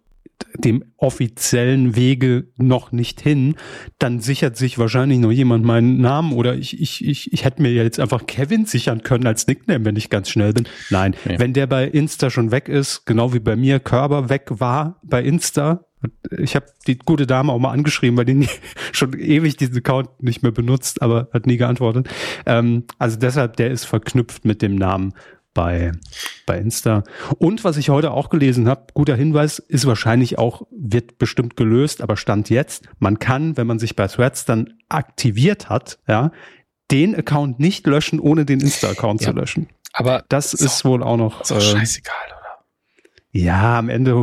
dem 0.59 0.85
offiziellen 0.97 1.97
Wege 1.97 2.49
noch 2.57 2.93
nicht 2.93 3.21
hin, 3.21 3.55
dann 3.99 4.21
sichert 4.21 4.57
sich 4.57 4.79
wahrscheinlich 4.79 5.19
noch 5.19 5.31
jemand 5.31 5.65
meinen 5.65 6.01
Namen 6.01 6.33
oder 6.33 6.57
ich, 6.57 6.81
ich, 6.81 7.05
ich, 7.05 7.33
ich 7.33 7.45
hätte 7.45 7.63
mir 7.63 7.73
jetzt 7.73 8.01
einfach 8.01 8.27
Kevin 8.27 8.67
sichern 8.67 9.03
können 9.03 9.27
als 9.27 9.47
Nickname, 9.47 9.85
wenn 9.85 9.97
ich 9.97 10.11
ganz 10.11 10.29
schnell 10.29 10.53
bin. 10.53 10.69
Nein, 10.91 11.15
ja. 11.29 11.39
wenn 11.39 11.53
der 11.53 11.67
bei 11.67 11.87
Insta 11.87 12.31
schon 12.31 12.51
weg 12.51 12.69
ist, 12.69 13.07
genau 13.07 13.33
wie 13.33 13.41
bei 13.41 13.57
mir 13.57 13.81
Körper 13.81 14.29
weg 14.29 14.49
war 14.49 15.01
bei 15.03 15.23
Insta, 15.23 15.85
ich 16.39 16.57
habe 16.57 16.67
die 16.87 16.99
gute 16.99 17.27
Dame 17.27 17.53
auch 17.53 17.59
mal 17.59 17.71
angeschrieben, 17.71 18.17
weil 18.17 18.25
die 18.25 18.35
nie, 18.35 18.49
schon 18.93 19.19
ewig 19.19 19.57
diesen 19.57 19.79
Account 19.79 20.23
nicht 20.23 20.43
mehr 20.43 20.53
benutzt, 20.53 21.03
aber 21.03 21.29
hat 21.33 21.47
nie 21.47 21.57
geantwortet. 21.57 22.09
Ähm, 22.47 22.85
also 22.99 23.19
deshalb, 23.19 23.57
der 23.57 23.71
ist 23.71 23.85
verknüpft 23.85 24.45
mit 24.45 24.63
dem 24.63 24.77
Namen 24.77 25.15
bei, 25.55 25.93
bei 26.47 26.59
Insta. 26.59 27.05
Und 27.39 27.65
was 27.65 27.77
ich 27.77 27.91
heute 27.91 28.13
auch 28.13 28.31
gelesen 28.31 28.69
habe, 28.69 28.87
guter 28.95 29.17
Hinweis, 29.17 29.59
ist 29.59 29.87
wahrscheinlich 29.87 30.39
auch, 30.39 30.63
wird 30.71 31.19
bestimmt 31.19 31.57
gelöst, 31.57 32.01
aber 32.01 32.17
Stand 32.17 32.51
jetzt, 32.51 32.89
man 32.99 33.19
kann, 33.19 33.57
wenn 33.57 33.67
man 33.67 33.79
sich 33.79 33.97
bei 33.97 34.07
Threads 34.09 34.45
dann 34.45 34.75
aktiviert 34.89 35.69
hat, 35.69 35.99
ja, 36.09 36.33
den 36.91 37.15
Account 37.15 37.59
nicht 37.59 37.87
löschen, 37.87 38.21
ohne 38.21 38.45
den 38.45 38.61
Insta-Account 38.61 39.23
ja. 39.23 39.31
zu 39.31 39.37
löschen. 39.37 39.69
Aber 39.93 40.25
das 40.29 40.55
ist, 40.55 40.61
ist 40.61 40.85
wohl 40.85 41.03
auch 41.03 41.17
noch. 41.17 41.41
Ist 41.43 41.53
auch 41.53 41.57
äh, 41.57 41.61
scheißegal, 41.61 42.15
oder? 42.27 42.65
Ja, 43.31 43.79
am 43.79 43.89
Ende 43.89 44.15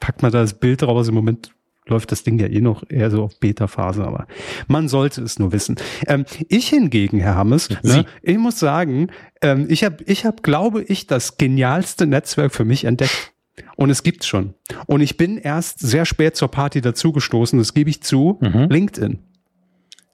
packt 0.00 0.22
man 0.22 0.32
da 0.32 0.40
das 0.40 0.54
Bild 0.54 0.82
raus. 0.82 1.08
Im 1.08 1.14
Moment 1.14 1.52
läuft 1.86 2.12
das 2.12 2.22
Ding 2.22 2.38
ja 2.38 2.46
eh 2.46 2.60
noch 2.60 2.84
eher 2.88 3.10
so 3.10 3.22
auf 3.24 3.38
Beta-Phase, 3.38 4.04
aber 4.04 4.26
man 4.68 4.88
sollte 4.88 5.22
es 5.22 5.38
nur 5.38 5.52
wissen. 5.52 5.76
Ähm, 6.06 6.24
ich 6.48 6.68
hingegen, 6.68 7.18
Herr 7.18 7.34
Hammes, 7.34 7.68
ne, 7.82 8.06
ich 8.22 8.38
muss 8.38 8.58
sagen, 8.58 9.08
ähm, 9.42 9.66
ich 9.68 9.84
habe, 9.84 10.02
ich 10.04 10.24
hab, 10.24 10.42
glaube 10.42 10.82
ich, 10.82 11.06
das 11.06 11.36
genialste 11.36 12.06
Netzwerk 12.06 12.54
für 12.54 12.64
mich 12.64 12.84
entdeckt. 12.84 13.32
Und 13.76 13.90
es 13.90 14.02
gibt's 14.02 14.26
schon. 14.26 14.54
Und 14.86 15.00
ich 15.00 15.16
bin 15.16 15.36
erst 15.36 15.80
sehr 15.80 16.06
spät 16.06 16.36
zur 16.36 16.48
Party 16.48 16.80
dazugestoßen, 16.80 17.58
das 17.58 17.74
gebe 17.74 17.90
ich 17.90 18.02
zu, 18.02 18.38
mhm. 18.40 18.68
LinkedIn. 18.70 19.18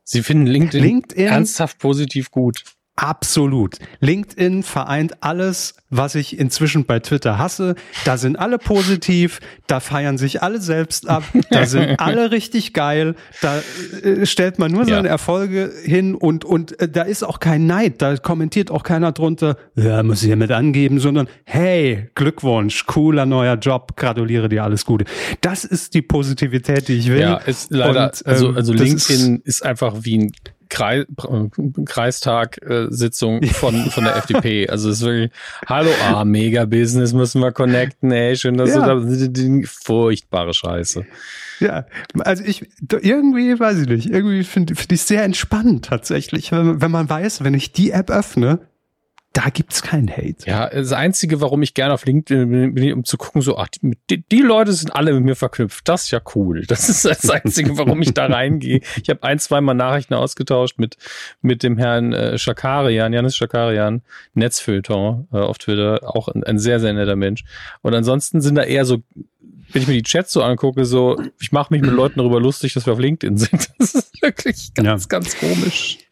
Sie 0.02 0.22
finden 0.22 0.46
LinkedIn, 0.46 0.82
LinkedIn 0.82 1.26
ernsthaft 1.26 1.78
positiv 1.78 2.30
gut. 2.30 2.62
Absolut. 2.96 3.78
LinkedIn 4.00 4.62
vereint 4.62 5.22
alles, 5.22 5.74
was 5.90 6.14
ich 6.14 6.38
inzwischen 6.38 6.86
bei 6.86 6.98
Twitter 6.98 7.36
hasse. 7.36 7.74
Da 8.06 8.16
sind 8.16 8.36
alle 8.36 8.56
positiv, 8.56 9.40
da 9.66 9.80
feiern 9.80 10.16
sich 10.16 10.42
alle 10.42 10.62
selbst 10.62 11.06
ab, 11.06 11.22
da 11.50 11.66
sind 11.66 12.00
alle 12.00 12.30
richtig 12.30 12.72
geil, 12.72 13.14
da 13.42 13.60
äh, 14.02 14.24
stellt 14.24 14.58
man 14.58 14.72
nur 14.72 14.86
seine 14.86 15.08
ja. 15.08 15.12
Erfolge 15.12 15.70
hin 15.84 16.14
und, 16.14 16.46
und 16.46 16.80
äh, 16.80 16.88
da 16.88 17.02
ist 17.02 17.22
auch 17.22 17.38
kein 17.38 17.66
Neid, 17.66 18.00
da 18.00 18.16
kommentiert 18.16 18.70
auch 18.70 18.82
keiner 18.82 19.12
drunter, 19.12 19.58
ja, 19.74 20.02
muss 20.02 20.22
ich 20.22 20.28
hiermit 20.28 20.50
angeben, 20.50 20.98
sondern 20.98 21.28
hey, 21.44 22.08
Glückwunsch, 22.14 22.86
cooler 22.86 23.26
neuer 23.26 23.56
Job, 23.56 23.96
gratuliere 23.96 24.48
dir, 24.48 24.64
alles 24.64 24.86
Gute. 24.86 25.04
Das 25.42 25.64
ist 25.64 25.92
die 25.92 26.02
Positivität, 26.02 26.88
die 26.88 26.94
ich 26.94 27.08
will. 27.08 27.20
Ja, 27.20 27.36
ist 27.36 27.70
leider, 27.70 28.06
und, 28.06 28.26
also, 28.26 28.48
ähm, 28.48 28.56
also 28.56 28.72
LinkedIn 28.72 29.36
ist, 29.36 29.46
ist 29.46 29.66
einfach 29.66 29.96
wie 30.00 30.18
ein 30.18 30.32
Kreis, 30.68 31.06
Kreistag-Sitzung 31.84 33.42
äh, 33.42 33.46
von, 33.48 33.90
von 33.90 34.04
der 34.04 34.16
FDP. 34.16 34.68
Also 34.68 34.90
es 34.90 34.98
ist 34.98 35.04
wirklich, 35.04 35.30
hallo, 35.66 35.90
ah, 36.08 36.24
mega 36.24 36.64
Business 36.64 37.12
müssen 37.12 37.40
wir 37.40 37.52
connecten, 37.52 38.10
ey, 38.10 38.36
schön, 38.36 38.56
dass 38.56 38.70
ja. 38.70 38.94
du 38.94 39.28
da, 39.28 39.66
furchtbare 39.66 40.54
Scheiße. 40.54 41.06
Ja, 41.60 41.86
also 42.18 42.44
ich, 42.44 42.66
irgendwie, 42.90 43.58
weiß 43.58 43.78
ich 43.80 43.88
nicht, 43.88 44.10
irgendwie 44.10 44.44
finde 44.44 44.74
find 44.74 44.92
ich 44.92 45.02
sehr 45.02 45.24
entspannt 45.24 45.86
tatsächlich, 45.86 46.52
wenn, 46.52 46.80
wenn 46.80 46.90
man 46.90 47.08
weiß, 47.08 47.44
wenn 47.44 47.54
ich 47.54 47.72
die 47.72 47.92
App 47.92 48.10
öffne, 48.10 48.60
da 49.36 49.50
gibt's 49.50 49.82
keinen 49.82 50.08
Hate. 50.08 50.46
Ja, 50.46 50.70
das 50.70 50.92
Einzige, 50.92 51.42
warum 51.42 51.60
ich 51.60 51.74
gerne 51.74 51.92
auf 51.92 52.06
LinkedIn 52.06 52.72
bin, 52.72 52.92
um 52.94 53.04
zu 53.04 53.18
gucken, 53.18 53.42
so, 53.42 53.58
ach, 53.58 53.68
die, 54.08 54.22
die, 54.22 54.40
Leute 54.40 54.72
sind 54.72 54.96
alle 54.96 55.12
mit 55.12 55.24
mir 55.24 55.36
verknüpft. 55.36 55.86
Das 55.86 56.04
ist 56.04 56.10
ja 56.10 56.22
cool. 56.34 56.64
Das 56.66 56.88
ist 56.88 57.04
das 57.04 57.28
Einzige, 57.30 57.76
warum 57.76 58.00
ich 58.00 58.14
da 58.14 58.26
reingehe. 58.26 58.80
Ich 59.02 59.10
habe 59.10 59.22
ein, 59.24 59.38
zwei 59.38 59.60
Mal 59.60 59.74
Nachrichten 59.74 60.14
ausgetauscht 60.14 60.78
mit, 60.78 60.96
mit 61.42 61.62
dem 61.62 61.76
Herrn 61.76 62.14
äh, 62.14 62.38
Schakarian, 62.38 63.12
Janis 63.12 63.36
Schakarian, 63.36 64.00
Netzfilter 64.32 65.26
äh, 65.30 65.36
auf 65.36 65.58
Twitter, 65.58 66.00
auch 66.02 66.28
ein, 66.28 66.42
ein 66.42 66.58
sehr, 66.58 66.80
sehr 66.80 66.94
netter 66.94 67.16
Mensch. 67.16 67.44
Und 67.82 67.92
ansonsten 67.92 68.40
sind 68.40 68.54
da 68.54 68.62
eher 68.62 68.86
so 68.86 69.02
wenn 69.72 69.82
ich 69.82 69.88
mir 69.88 69.94
die 69.94 70.04
Chats 70.04 70.32
so 70.32 70.42
angucke, 70.42 70.84
so, 70.86 71.20
ich 71.40 71.50
mache 71.50 71.74
mich 71.74 71.82
mit 71.82 71.90
Leuten 71.90 72.20
darüber 72.20 72.40
lustig, 72.40 72.72
dass 72.74 72.86
wir 72.86 72.92
auf 72.92 73.00
LinkedIn 73.00 73.36
sind. 73.36 73.68
Das 73.78 73.94
ist 73.94 74.22
wirklich 74.22 74.72
ganz, 74.74 75.02
ja. 75.02 75.08
ganz 75.08 75.36
komisch. 75.36 76.05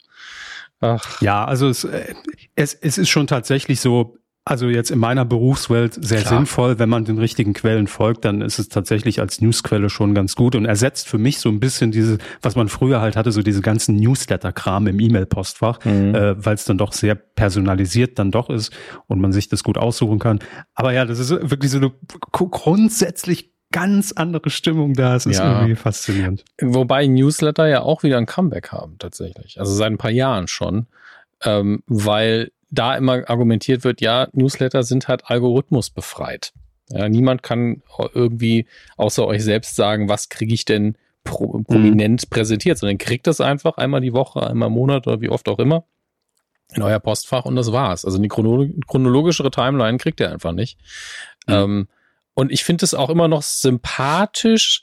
Ach. 0.84 1.22
Ja, 1.22 1.44
also 1.44 1.68
es, 1.68 1.84
äh, 1.84 2.14
es, 2.56 2.74
es 2.74 2.98
ist 2.98 3.08
schon 3.08 3.26
tatsächlich 3.26 3.80
so, 3.80 4.18
also 4.44 4.68
jetzt 4.68 4.90
in 4.90 4.98
meiner 4.98 5.24
Berufswelt 5.24 5.94
sehr 5.94 6.20
Klar. 6.20 6.34
sinnvoll, 6.34 6.78
wenn 6.78 6.90
man 6.90 7.06
den 7.06 7.16
richtigen 7.16 7.54
Quellen 7.54 7.86
folgt, 7.86 8.26
dann 8.26 8.42
ist 8.42 8.58
es 8.58 8.68
tatsächlich 8.68 9.18
als 9.18 9.40
Newsquelle 9.40 9.88
schon 9.88 10.14
ganz 10.14 10.36
gut 10.36 10.54
und 10.54 10.66
ersetzt 10.66 11.08
für 11.08 11.16
mich 11.16 11.38
so 11.38 11.48
ein 11.48 11.58
bisschen 11.58 11.90
diese, 11.90 12.18
was 12.42 12.54
man 12.54 12.68
früher 12.68 13.00
halt 13.00 13.16
hatte, 13.16 13.32
so 13.32 13.40
diese 13.42 13.62
ganzen 13.62 13.96
Newsletter-Kram 13.96 14.86
im 14.86 15.00
E-Mail-Postfach, 15.00 15.82
mhm. 15.86 16.14
äh, 16.14 16.44
weil 16.44 16.56
es 16.56 16.66
dann 16.66 16.76
doch 16.76 16.92
sehr 16.92 17.14
personalisiert 17.14 18.18
dann 18.18 18.30
doch 18.30 18.50
ist 18.50 18.70
und 19.06 19.22
man 19.22 19.32
sich 19.32 19.48
das 19.48 19.64
gut 19.64 19.78
aussuchen 19.78 20.18
kann. 20.18 20.40
Aber 20.74 20.92
ja, 20.92 21.06
das 21.06 21.18
ist 21.18 21.30
wirklich 21.30 21.70
so 21.70 21.78
eine 21.78 21.92
grundsätzlich 22.30 23.53
ganz 23.74 24.12
andere 24.12 24.50
Stimmung 24.50 24.94
da. 24.94 25.16
Es 25.16 25.26
ist 25.26 25.38
ja. 25.38 25.52
irgendwie 25.52 25.74
faszinierend. 25.74 26.44
Wobei 26.60 27.08
Newsletter 27.08 27.66
ja 27.66 27.82
auch 27.82 28.04
wieder 28.04 28.18
ein 28.18 28.26
Comeback 28.26 28.70
haben, 28.70 28.96
tatsächlich. 29.00 29.58
Also 29.58 29.74
seit 29.74 29.90
ein 29.90 29.98
paar 29.98 30.12
Jahren 30.12 30.46
schon. 30.46 30.86
Ähm, 31.42 31.82
weil 31.88 32.52
da 32.70 32.96
immer 32.96 33.28
argumentiert 33.28 33.82
wird, 33.82 34.00
ja, 34.00 34.28
Newsletter 34.32 34.84
sind 34.84 35.08
halt 35.08 35.28
algorithmusbefreit. 35.28 36.52
Ja, 36.90 37.08
niemand 37.08 37.42
kann 37.42 37.82
irgendwie 38.14 38.66
außer 38.96 39.26
euch 39.26 39.42
selbst 39.42 39.74
sagen, 39.74 40.08
was 40.08 40.28
kriege 40.28 40.54
ich 40.54 40.64
denn 40.64 40.96
pro, 41.24 41.60
prominent 41.62 42.22
mhm. 42.22 42.30
präsentiert, 42.30 42.78
sondern 42.78 42.98
kriegt 42.98 43.26
das 43.26 43.40
einfach 43.40 43.76
einmal 43.76 44.02
die 44.02 44.12
Woche, 44.12 44.46
einmal 44.46 44.68
im 44.68 44.74
Monat 44.74 45.08
oder 45.08 45.20
wie 45.20 45.30
oft 45.30 45.48
auch 45.48 45.58
immer 45.58 45.84
in 46.74 46.82
euer 46.82 47.00
Postfach 47.00 47.44
und 47.44 47.56
das 47.56 47.72
war's. 47.72 48.04
Also 48.04 48.18
eine 48.18 48.28
chronologischere 48.28 49.50
Timeline 49.50 49.98
kriegt 49.98 50.20
ihr 50.20 50.30
einfach 50.30 50.52
nicht. 50.52 50.78
Mhm. 51.48 51.54
Ähm, 51.54 51.88
Und 52.34 52.52
ich 52.52 52.64
finde 52.64 52.84
es 52.84 52.94
auch 52.94 53.10
immer 53.10 53.28
noch 53.28 53.42
sympathisch, 53.42 54.82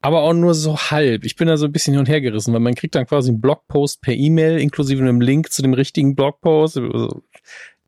aber 0.00 0.22
auch 0.22 0.32
nur 0.32 0.54
so 0.54 0.76
halb. 0.78 1.24
Ich 1.24 1.36
bin 1.36 1.48
da 1.48 1.56
so 1.56 1.66
ein 1.66 1.72
bisschen 1.72 1.94
hin 1.94 2.00
und 2.00 2.08
her 2.08 2.20
gerissen, 2.20 2.52
weil 2.52 2.60
man 2.60 2.74
kriegt 2.74 2.94
dann 2.94 3.06
quasi 3.06 3.30
einen 3.30 3.40
Blogpost 3.40 4.00
per 4.02 4.14
E-Mail 4.14 4.58
inklusive 4.58 5.02
einem 5.02 5.20
Link 5.20 5.52
zu 5.52 5.62
dem 5.62 5.74
richtigen 5.74 6.14
Blogpost. 6.14 6.78
Also, 6.78 7.22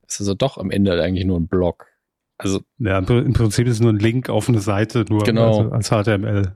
das 0.02 0.14
ist 0.14 0.20
also 0.20 0.34
doch 0.34 0.58
am 0.58 0.70
Ende 0.70 1.00
eigentlich 1.02 1.26
nur 1.26 1.38
ein 1.38 1.48
Blog. 1.48 1.86
Also 2.38 2.60
ja, 2.78 2.98
im 2.98 3.32
Prinzip 3.32 3.66
ist 3.66 3.74
es 3.74 3.80
nur 3.80 3.92
ein 3.92 3.98
Link 3.98 4.30
auf 4.30 4.48
eine 4.48 4.60
Seite, 4.60 5.04
nur 5.08 5.24
genau. 5.24 5.70
als, 5.70 5.90
als 5.90 6.06
HTML. 6.06 6.54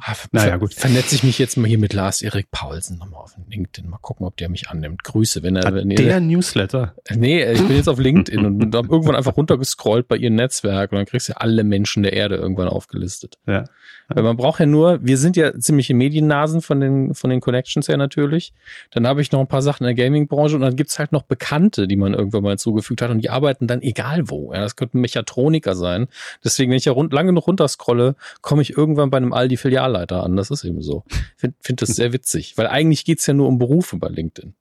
Ah, 0.00 0.14
naja, 0.32 0.56
gut. 0.56 0.74
Vernetze 0.74 1.14
ich 1.14 1.24
mich 1.24 1.38
jetzt 1.38 1.56
mal 1.56 1.66
hier 1.66 1.78
mit 1.78 1.92
Lars 1.92 2.22
Erik 2.22 2.50
Paulsen 2.50 2.98
nochmal 2.98 3.22
auf 3.22 3.34
LinkedIn. 3.48 3.88
Mal 3.88 3.98
gucken, 3.98 4.26
ob 4.26 4.36
der 4.36 4.48
mich 4.48 4.68
annimmt. 4.68 5.04
Grüße, 5.04 5.42
wenn 5.42 5.56
er. 5.56 5.74
Wenn 5.74 5.88
der 5.88 6.06
ihr, 6.06 6.20
Newsletter. 6.20 6.94
Nee, 7.14 7.44
ich 7.52 7.62
bin 7.62 7.76
jetzt 7.76 7.88
auf 7.88 7.98
LinkedIn 7.98 8.44
und 8.44 8.74
habe 8.74 8.88
irgendwann 8.88 9.16
einfach 9.16 9.36
runtergescrollt 9.36 10.08
bei 10.08 10.16
ihrem 10.16 10.34
Netzwerk 10.34 10.92
und 10.92 10.98
dann 10.98 11.06
kriegst 11.06 11.28
du 11.28 11.32
ja 11.32 11.38
alle 11.38 11.64
Menschen 11.64 12.02
der 12.02 12.12
Erde 12.12 12.36
irgendwann 12.36 12.68
aufgelistet. 12.68 13.38
Ja. 13.46 13.64
Weil 14.08 14.22
man 14.22 14.38
braucht 14.38 14.58
ja 14.58 14.64
nur, 14.64 15.04
wir 15.04 15.18
sind 15.18 15.36
ja 15.36 15.58
ziemliche 15.58 15.92
Mediennasen 15.92 16.62
von 16.62 16.80
den, 16.80 17.14
von 17.14 17.28
den 17.28 17.40
Connections 17.40 17.88
her 17.88 17.98
natürlich. 17.98 18.54
Dann 18.90 19.06
habe 19.06 19.20
ich 19.20 19.32
noch 19.32 19.40
ein 19.40 19.46
paar 19.46 19.60
Sachen 19.60 19.84
in 19.86 19.94
der 19.94 20.02
Gaming-Branche 20.02 20.56
und 20.56 20.62
dann 20.62 20.76
gibt's 20.76 20.98
halt 20.98 21.12
noch 21.12 21.22
Bekannte, 21.22 21.86
die 21.86 21.96
man 21.96 22.14
irgendwann 22.14 22.42
mal 22.42 22.58
zugefügt 22.58 23.02
hat 23.02 23.10
und 23.10 23.20
die 23.20 23.28
arbeiten 23.28 23.66
dann 23.66 23.82
egal 23.82 24.30
wo. 24.30 24.54
Ja, 24.54 24.60
das 24.60 24.76
könnten 24.76 25.00
Mechatroniker 25.00 25.74
sein. 25.74 26.08
Deswegen, 26.42 26.70
wenn 26.70 26.78
ich 26.78 26.86
ja 26.86 26.92
rund, 26.92 27.12
lange 27.12 27.28
genug 27.28 27.46
runterscrolle, 27.46 28.16
komme 28.40 28.62
ich 28.62 28.76
irgendwann 28.76 29.10
bei 29.10 29.18
einem 29.18 29.34
Aldi-Filialleiter 29.34 30.22
an. 30.22 30.36
Das 30.36 30.50
ist 30.50 30.64
eben 30.64 30.80
so. 30.80 31.04
Finde 31.36 31.56
find 31.60 31.82
das 31.82 31.90
sehr 31.90 32.14
witzig, 32.14 32.56
weil 32.56 32.66
eigentlich 32.66 33.04
geht's 33.04 33.26
ja 33.26 33.34
nur 33.34 33.46
um 33.46 33.58
Berufe 33.58 33.98
bei 33.98 34.08
LinkedIn. 34.08 34.54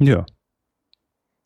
Ja. 0.00 0.26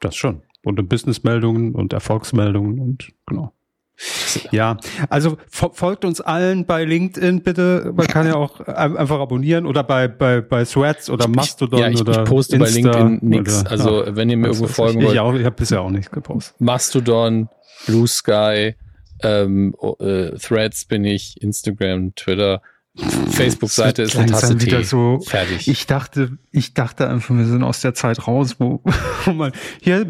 Das 0.00 0.16
schon. 0.16 0.42
Und 0.64 0.81
um 0.81 0.88
Businessmeldungen 0.88 1.74
und 1.74 1.92
Erfolgsmeldungen 1.92 2.79
und 2.81 3.12
genau. 3.26 3.53
Ja, 4.52 4.78
also 5.08 5.36
folgt 5.50 6.04
uns 6.04 6.20
allen 6.20 6.64
bei 6.64 6.84
LinkedIn 6.84 7.42
bitte. 7.42 7.92
Man 7.94 8.06
kann 8.06 8.26
ja 8.26 8.34
auch 8.36 8.60
einfach 8.60 9.20
abonnieren 9.20 9.66
oder 9.66 9.82
bei 9.84 10.08
bei 10.08 10.40
bei 10.40 10.64
Threads 10.64 11.10
oder 11.10 11.28
Mastodon 11.28 11.80
ja, 11.80 11.88
ich, 11.88 12.00
oder 12.00 12.22
ich 12.22 12.28
poste 12.28 12.56
Insta 12.56 12.90
bei 12.90 12.98
LinkedIn 12.98 13.28
nichts. 13.28 13.66
Also 13.66 14.04
ja, 14.04 14.16
wenn 14.16 14.30
ihr 14.30 14.36
mir 14.36 14.48
irgendwo 14.48 14.66
folgen 14.66 15.00
ich, 15.00 15.06
wollt, 15.06 15.14
ich, 15.14 15.20
auch, 15.20 15.34
ich 15.34 15.44
habe 15.44 15.56
bisher 15.56 15.82
auch 15.82 15.90
nichts 15.90 16.10
gepostet. 16.10 16.60
Mastodon, 16.60 17.48
Blue 17.86 18.06
Sky, 18.06 18.74
ähm, 19.22 19.74
äh, 19.98 20.30
Threads 20.38 20.84
bin 20.84 21.04
ich, 21.04 21.40
Instagram, 21.42 22.14
Twitter. 22.14 22.62
Facebook-Seite 22.96 24.03
ist 24.03 24.16
eine 24.16 24.33
Tasse 24.33 24.61
wieder 24.61 24.79
Tee. 24.79 24.85
so. 24.85 25.20
Fertig. 25.24 25.68
Ich 25.68 25.87
dachte, 25.87 26.38
ich 26.50 26.74
dachte 26.74 27.09
einfach, 27.09 27.35
wir 27.35 27.46
sind 27.46 27.62
aus 27.62 27.81
der 27.81 27.94
Zeit 27.94 28.26
raus, 28.26 28.57
wo, 28.59 28.83
wo 29.24 29.33
man 29.33 29.53
hier 29.81 30.07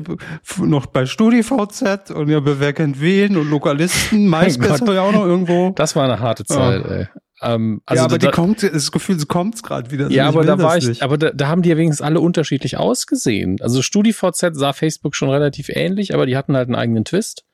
noch 0.58 0.86
bei 0.86 1.06
StudiVZ 1.06 2.10
und 2.10 2.28
ja, 2.28 2.40
wer 2.44 2.72
kennt 2.72 3.00
wen 3.00 3.36
und 3.36 3.50
Lokalisten, 3.50 4.28
MySpace 4.30 4.80
ja 4.86 5.02
auch 5.02 5.12
noch 5.12 5.26
irgendwo. 5.26 5.70
Das 5.70 5.94
war 5.94 6.04
eine 6.04 6.20
harte 6.20 6.44
Zeit, 6.44 6.84
ja. 6.84 6.90
ey. 6.90 7.08
Ähm, 7.42 7.80
also 7.86 8.00
ja, 8.00 8.04
aber 8.04 8.18
da, 8.18 8.26
die 8.26 8.32
kommt, 8.32 8.62
das 8.62 8.92
Gefühl, 8.92 9.18
sie 9.18 9.26
kommt 9.26 9.62
gerade 9.62 9.90
wieder. 9.90 10.10
Ja, 10.10 10.28
aber 10.28 10.44
da 10.44 10.58
war 10.58 10.76
ich, 10.76 10.86
nicht. 10.86 11.02
aber 11.02 11.16
da, 11.16 11.30
da 11.30 11.48
haben 11.48 11.62
die 11.62 11.70
ja 11.70 11.76
wenigstens 11.76 12.04
alle 12.04 12.20
unterschiedlich 12.20 12.76
ausgesehen. 12.76 13.58
Also 13.60 13.80
StudiVZ 13.80 14.50
sah 14.52 14.72
Facebook 14.72 15.14
schon 15.14 15.30
relativ 15.30 15.70
ähnlich, 15.70 16.12
aber 16.12 16.26
die 16.26 16.36
hatten 16.36 16.54
halt 16.54 16.68
einen 16.68 16.76
eigenen 16.76 17.04
Twist. 17.04 17.44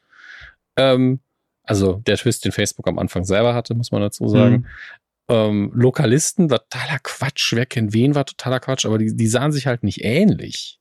Ähm, 0.77 1.21
also 1.63 2.03
der 2.07 2.17
Twist, 2.17 2.45
den 2.45 2.53
Facebook 2.53 2.89
am 2.89 2.99
Anfang 2.99 3.25
selber 3.25 3.55
hatte, 3.55 3.75
muss 3.75 3.93
man 3.93 4.01
dazu 4.01 4.29
sagen. 4.29 4.55
Hm 4.55 4.67
ähm, 5.29 5.73
Lokalisten 5.75 6.51
war 6.51 6.61
totaler 6.69 6.99
Quatsch. 7.03 7.53
Wer 7.55 7.67
kennt 7.67 7.93
wen 7.93 8.15
war 8.15 8.27
totaler 8.27 8.61
Quatsch, 8.61 8.87
aber 8.87 8.99
die, 8.99 9.17
die 9.17 9.27
sahen 9.27 9.53
sich 9.53 9.67
halt 9.67 9.83
nicht 9.83 10.05
ähnlich. 10.05 10.79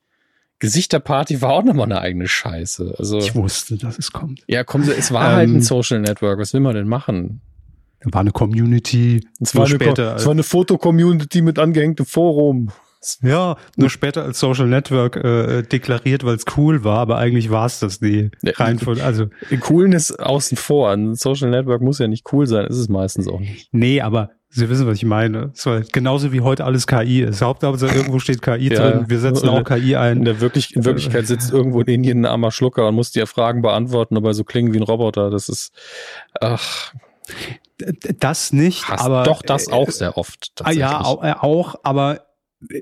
Gesichterparty 0.59 1.41
war 1.41 1.51
auch 1.51 1.63
nochmal 1.63 1.85
eine 1.85 1.99
eigene 1.99 2.27
Scheiße. 2.27 2.95
Also, 2.97 3.17
ich 3.17 3.35
wusste, 3.35 3.77
dass 3.77 3.99
es 3.99 4.11
kommt. 4.11 4.43
Ja, 4.47 4.63
komm, 4.63 4.83
es 4.83 5.11
war 5.11 5.31
ähm, 5.31 5.35
halt 5.35 5.49
ein 5.49 5.61
Social 5.61 5.99
Network. 5.99 6.39
Was 6.39 6.53
will 6.53 6.61
man 6.61 6.75
denn 6.75 6.87
machen? 6.87 7.41
War 8.03 8.21
eine 8.21 8.31
Community. 8.31 9.27
Es 9.39 9.55
war, 9.55 9.67
später, 9.67 10.11
eine, 10.11 10.17
es 10.17 10.25
war 10.25 10.31
eine 10.31 10.43
Foto-Community 10.43 11.41
mit 11.41 11.59
angehängtem 11.59 12.05
Forum. 12.05 12.71
Ja, 13.21 13.57
nur 13.75 13.89
später 13.89 14.23
als 14.23 14.39
Social 14.39 14.67
Network 14.67 15.15
äh, 15.15 15.63
deklariert, 15.63 16.23
weil 16.23 16.35
es 16.35 16.45
cool 16.57 16.83
war, 16.83 16.99
aber 16.99 17.17
eigentlich 17.17 17.49
war 17.49 17.65
es 17.65 17.79
das 17.79 17.99
die 17.99 18.31
rein 18.43 18.79
von, 18.79 18.99
also 19.01 19.27
coolen 19.59 19.93
ist 19.93 20.19
außen 20.19 20.57
vor. 20.57 20.91
Ein 20.91 21.15
Social 21.15 21.49
Network 21.49 21.81
muss 21.81 21.99
ja 21.99 22.07
nicht 22.07 22.31
cool 22.33 22.47
sein, 22.47 22.65
ist 22.65 22.77
es 22.77 22.89
meistens 22.89 23.27
auch 23.27 23.39
nicht. 23.39 23.69
Nee, 23.71 24.01
aber 24.01 24.31
Sie 24.55 24.69
wissen, 24.69 24.87
was 24.87 24.95
ich 24.95 25.03
meine. 25.03 25.51
So, 25.53 25.81
genauso 25.91 26.31
wie 26.31 26.39
heute 26.39 26.63
alles 26.63 26.87
KI 26.87 27.23
ist. 27.23 27.41
Hauptsache 27.41 27.93
irgendwo 27.93 28.19
steht 28.19 28.41
KI 28.41 28.69
ja, 28.69 28.91
drin. 28.91 29.05
Wir 29.09 29.19
setzen 29.19 29.49
auch 29.49 29.65
KI 29.65 29.97
ein. 29.97 30.19
In, 30.19 30.23
der 30.23 30.39
wirklich, 30.39 30.73
in 30.77 30.85
Wirklichkeit 30.85 31.27
sitzt 31.27 31.51
irgendwo 31.51 31.81
in 31.81 31.87
Indien 31.87 32.21
ein 32.21 32.25
armer 32.25 32.51
Schlucker 32.51 32.87
und 32.87 32.95
muss 32.95 33.11
dir 33.11 33.27
Fragen 33.27 33.61
beantworten, 33.61 34.15
aber 34.15 34.33
so 34.33 34.45
klingen 34.45 34.73
wie 34.73 34.77
ein 34.77 34.83
Roboter. 34.83 35.29
Das 35.29 35.49
ist, 35.49 35.73
ach. 36.39 36.93
Das 38.19 38.53
nicht, 38.53 38.87
Hast 38.87 39.03
aber. 39.03 39.23
Doch, 39.23 39.41
das 39.41 39.69
auch 39.69 39.89
sehr 39.89 40.17
oft. 40.17 40.53
Ja, 40.71 41.01
auch, 41.01 41.75
aber 41.83 42.24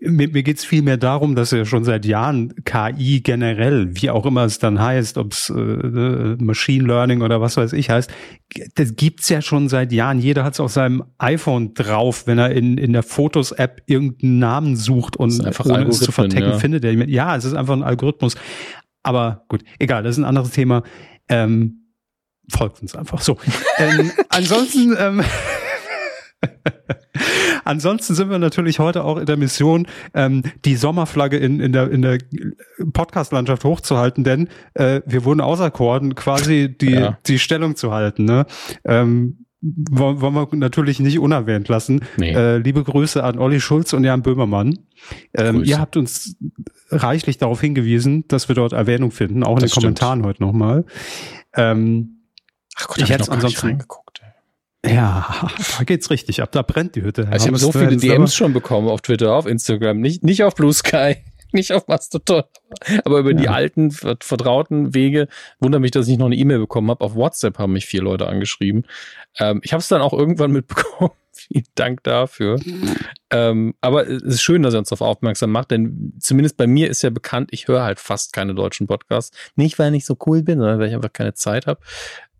mir, 0.01 0.29
mir 0.29 0.43
geht 0.43 0.57
es 0.57 0.65
vielmehr 0.65 0.97
darum, 0.97 1.35
dass 1.35 1.51
ja 1.51 1.65
schon 1.65 1.83
seit 1.83 2.05
Jahren 2.05 2.53
KI 2.65 3.21
generell, 3.21 3.89
wie 3.93 4.09
auch 4.09 4.25
immer 4.25 4.43
es 4.43 4.59
dann 4.59 4.79
heißt, 4.79 5.17
ob 5.17 5.33
es 5.33 5.49
äh, 5.49 5.59
äh, 5.59 6.37
Machine 6.39 6.85
Learning 6.85 7.21
oder 7.21 7.41
was 7.41 7.57
weiß 7.57 7.73
ich 7.73 7.89
heißt, 7.89 8.11
das 8.75 8.95
gibt's 8.95 9.29
ja 9.29 9.41
schon 9.41 9.69
seit 9.69 9.91
Jahren. 9.91 10.19
Jeder 10.19 10.43
hat 10.43 10.53
es 10.53 10.59
auf 10.59 10.71
seinem 10.71 11.03
iPhone 11.17 11.73
drauf, 11.73 12.27
wenn 12.27 12.37
er 12.37 12.51
in, 12.51 12.77
in 12.77 12.93
der 12.93 13.03
Fotos-App 13.03 13.83
irgendeinen 13.85 14.39
Namen 14.39 14.75
sucht 14.75 15.17
und 15.17 15.39
ohne 15.39 15.87
es 15.87 15.99
zu 15.99 16.11
vertecken 16.11 16.51
ja. 16.51 16.59
findet 16.59 16.85
er. 16.85 16.93
Ja, 17.09 17.35
es 17.35 17.45
ist 17.45 17.53
einfach 17.53 17.73
ein 17.73 17.83
Algorithmus. 17.83 18.35
Aber 19.01 19.45
gut, 19.49 19.63
egal, 19.79 20.03
das 20.03 20.15
ist 20.15 20.19
ein 20.19 20.25
anderes 20.25 20.51
Thema. 20.51 20.83
Ähm, 21.29 21.83
folgt 22.49 22.81
uns 22.81 22.95
einfach 22.95 23.21
so. 23.21 23.37
ähm, 23.77 24.11
ansonsten 24.29 24.95
ähm, 24.97 25.23
Ansonsten 27.65 28.15
sind 28.15 28.29
wir 28.29 28.39
natürlich 28.39 28.79
heute 28.79 29.03
auch 29.03 29.17
in 29.17 29.25
der 29.25 29.37
Mission, 29.37 29.87
ähm, 30.13 30.43
die 30.65 30.75
Sommerflagge 30.75 31.37
in, 31.37 31.59
in 31.59 31.71
der, 31.71 31.89
in 31.91 32.01
der 32.01 32.17
Podcast-Landschaft 32.91 33.63
hochzuhalten, 33.63 34.23
denn 34.23 34.49
äh, 34.73 35.01
wir 35.05 35.23
wurden 35.25 35.41
auserkoren, 35.41 36.15
quasi 36.15 36.75
die, 36.75 36.91
ja. 36.91 37.17
die 37.25 37.39
Stellung 37.39 37.75
zu 37.75 37.91
halten. 37.91 38.25
Ne? 38.25 38.45
Ähm, 38.83 39.45
wollen 39.61 40.35
wir 40.35 40.47
natürlich 40.57 40.99
nicht 40.99 41.19
unerwähnt 41.19 41.69
lassen. 41.69 42.01
Nee. 42.17 42.33
Äh, 42.33 42.57
liebe 42.57 42.83
Grüße 42.83 43.23
an 43.23 43.39
Olli 43.39 43.61
Schulz 43.61 43.93
und 43.93 44.03
Jan 44.03 44.21
Böhmermann. 44.21 44.79
Ähm, 45.33 45.63
ihr 45.63 45.79
habt 45.79 45.95
uns 45.95 46.35
reichlich 46.89 47.37
darauf 47.37 47.61
hingewiesen, 47.61 48.27
dass 48.27 48.49
wir 48.49 48.55
dort 48.55 48.73
Erwähnung 48.73 49.11
finden, 49.11 49.43
auch 49.43 49.55
in 49.55 49.61
das 49.61 49.71
den 49.71 49.81
stimmt. 49.81 49.83
Kommentaren 49.99 50.25
heute 50.25 50.43
nochmal. 50.43 50.85
Ähm, 51.55 52.23
Ach 52.75 52.87
Gott, 52.87 52.97
ich 52.97 53.09
hätte 53.09 53.31
ansonsten 53.31 53.67
reingeguckt. 53.67 54.22
Ja, 54.85 55.49
da 55.77 55.83
geht's 55.83 56.09
richtig 56.09 56.41
ab. 56.41 56.51
Da 56.51 56.61
brennt 56.61 56.95
die 56.95 57.03
Hütte. 57.03 57.27
Also 57.29 57.45
ich 57.45 57.47
habe 57.47 57.57
so 57.57 57.71
viele 57.71 57.97
DMs 57.97 58.35
schon 58.35 58.53
bekommen 58.53 58.89
auf 58.89 59.01
Twitter, 59.01 59.33
auf 59.33 59.45
Instagram, 59.45 59.99
nicht, 59.99 60.23
nicht 60.23 60.43
auf 60.43 60.55
Blue 60.55 60.73
Sky, 60.73 61.17
nicht 61.51 61.71
auf 61.71 61.87
Mastodon, 61.87 62.43
aber 63.05 63.19
über 63.19 63.31
ja. 63.31 63.37
die 63.37 63.49
alten, 63.49 63.91
vertrauten 63.91 64.93
Wege. 64.93 65.27
Wunder 65.59 65.79
mich, 65.79 65.91
dass 65.91 66.07
ich 66.07 66.17
noch 66.17 66.25
eine 66.25 66.35
E-Mail 66.35 66.59
bekommen 66.59 66.89
habe. 66.89 67.03
Auf 67.03 67.15
WhatsApp 67.15 67.59
haben 67.59 67.73
mich 67.73 67.85
vier 67.85 68.01
Leute 68.01 68.27
angeschrieben. 68.27 68.85
Ähm, 69.39 69.61
ich 69.63 69.71
habe 69.71 69.79
es 69.79 69.87
dann 69.87 70.01
auch 70.01 70.13
irgendwann 70.13 70.51
mitbekommen. 70.53 71.11
Vielen 71.35 71.65
Dank 71.75 72.03
dafür. 72.03 72.59
ähm, 73.31 73.73
aber 73.81 74.07
es 74.07 74.21
ist 74.21 74.41
schön, 74.43 74.61
dass 74.61 74.73
er 74.75 74.79
uns 74.79 74.89
darauf 74.89 75.01
aufmerksam 75.01 75.51
macht, 75.51 75.71
denn 75.71 76.13
zumindest 76.19 76.57
bei 76.57 76.67
mir 76.67 76.89
ist 76.89 77.01
ja 77.01 77.09
bekannt, 77.09 77.49
ich 77.51 77.67
höre 77.67 77.83
halt 77.83 77.99
fast 77.99 78.33
keine 78.33 78.53
deutschen 78.53 78.85
Podcasts. 78.85 79.35
Nicht, 79.55 79.79
weil 79.79 79.95
ich 79.95 80.05
so 80.05 80.15
cool 80.27 80.43
bin, 80.43 80.59
sondern 80.59 80.79
weil 80.79 80.89
ich 80.89 80.95
einfach 80.95 81.11
keine 81.11 81.33
Zeit 81.33 81.65
habe. 81.65 81.79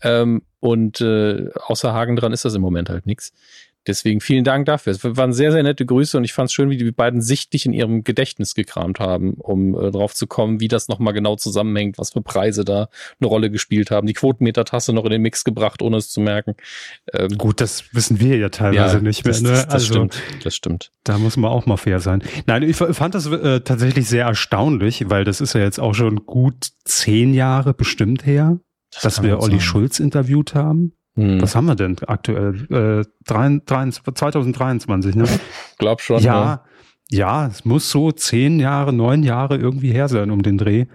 Ähm, 0.02 0.44
und 0.64 1.02
äh, 1.02 1.50
außer 1.56 1.94
Hagen 1.94 2.16
dran 2.16 2.32
ist 2.32 2.46
das 2.46 2.56
im 2.56 2.62
Moment 2.62 2.90
halt 2.90 3.06
nichts. 3.06 3.34
Deswegen 3.86 4.22
vielen 4.22 4.46
Dank 4.46 4.66
dafür. 4.66 4.94
Es 4.94 5.04
waren 5.04 5.34
sehr, 5.34 5.52
sehr 5.52 5.62
nette 5.62 5.86
Grüße 5.86 6.18
und 6.18 6.24
ich 6.24 6.32
fand 6.32 6.48
es 6.48 6.54
schön, 6.54 6.70
wie 6.70 6.78
die 6.78 6.90
beiden 6.90 7.22
sichtlich 7.22 7.66
in 7.66 7.74
ihrem 7.74 8.06
Gedächtnis 8.06 8.56
gekramt 8.56 9.02
haben, 9.02 9.34
um 9.34 9.78
äh, 9.78 9.92
drauf 9.92 10.14
zu 10.14 10.26
kommen, 10.26 10.62
wie 10.62 10.70
das 10.70 10.88
nochmal 10.88 11.14
genau 11.14 11.36
zusammenhängt, 11.36 11.98
was 11.98 12.14
für 12.14 12.22
Preise 12.22 12.64
da 12.64 12.88
eine 13.20 13.28
Rolle 13.28 13.52
gespielt 13.52 13.92
haben. 13.92 14.08
Die 14.08 14.14
Quotenmeter-Tasse 14.14 14.94
noch 14.94 15.04
in 15.04 15.12
den 15.12 15.22
Mix 15.22 15.44
gebracht, 15.44 15.82
ohne 15.82 15.98
es 15.98 16.10
zu 16.10 16.22
merken. 16.22 16.56
Ähm, 17.12 17.38
Gut, 17.38 17.60
das 17.60 17.94
wissen 17.94 18.22
wir 18.22 18.38
ja 18.38 18.48
teilweise 18.48 18.96
ja, 18.96 19.04
nicht 19.04 19.26
mehr. 19.26 19.34
Das, 19.34 19.42
ne? 19.42 19.50
das, 19.50 19.66
das 19.66 19.74
also, 19.74 19.94
stimmt, 19.96 20.22
das 20.46 20.56
stimmt. 20.56 20.92
Da 21.04 21.18
muss 21.18 21.36
man 21.36 21.52
auch 21.52 21.66
mal 21.66 21.76
fair 21.76 22.00
sein. 22.00 22.24
Nein, 22.46 22.64
ich 22.64 22.78
fand 22.78 23.16
das 23.16 23.26
äh, 23.26 23.60
tatsächlich 23.60 24.08
sehr 24.08 24.28
erstaunlich, 24.28 25.10
weil 25.10 25.26
das 25.26 25.42
ist 25.42 25.56
ja 25.56 25.60
jetzt 25.60 25.82
auch 25.82 25.94
schon 25.94 26.26
gut 26.26 26.70
zehn 26.86 27.34
Jahre 27.34 27.74
bestimmt 27.74 28.26
her, 28.26 28.60
das 28.94 29.04
dass 29.04 29.24
wir 29.24 29.40
Olli 29.40 29.54
sein. 29.54 29.62
Schulz 29.62 30.00
interviewt 30.00 30.56
haben. 30.56 30.94
Hm. 31.16 31.42
Was 31.42 31.56
haben 31.56 31.66
wir 31.66 31.76
denn 31.76 31.98
aktuell? 32.08 32.68
Äh, 32.72 33.06
2023, 33.26 35.16
ne? 35.16 35.26
Glaub 35.78 36.02
schon. 36.02 36.22
Ja, 36.22 36.46
ne? 36.46 36.60
ja, 37.10 37.48
es 37.48 37.66
muss 37.66 37.90
so 37.90 38.12
zehn 38.12 38.60
Jahre, 38.60 38.94
neun 38.94 39.24
Jahre 39.24 39.58
irgendwie 39.58 39.92
her 39.92 40.08
sein 40.08 40.32
um 40.32 40.42
den 40.42 40.58
Dreh. 40.58 40.86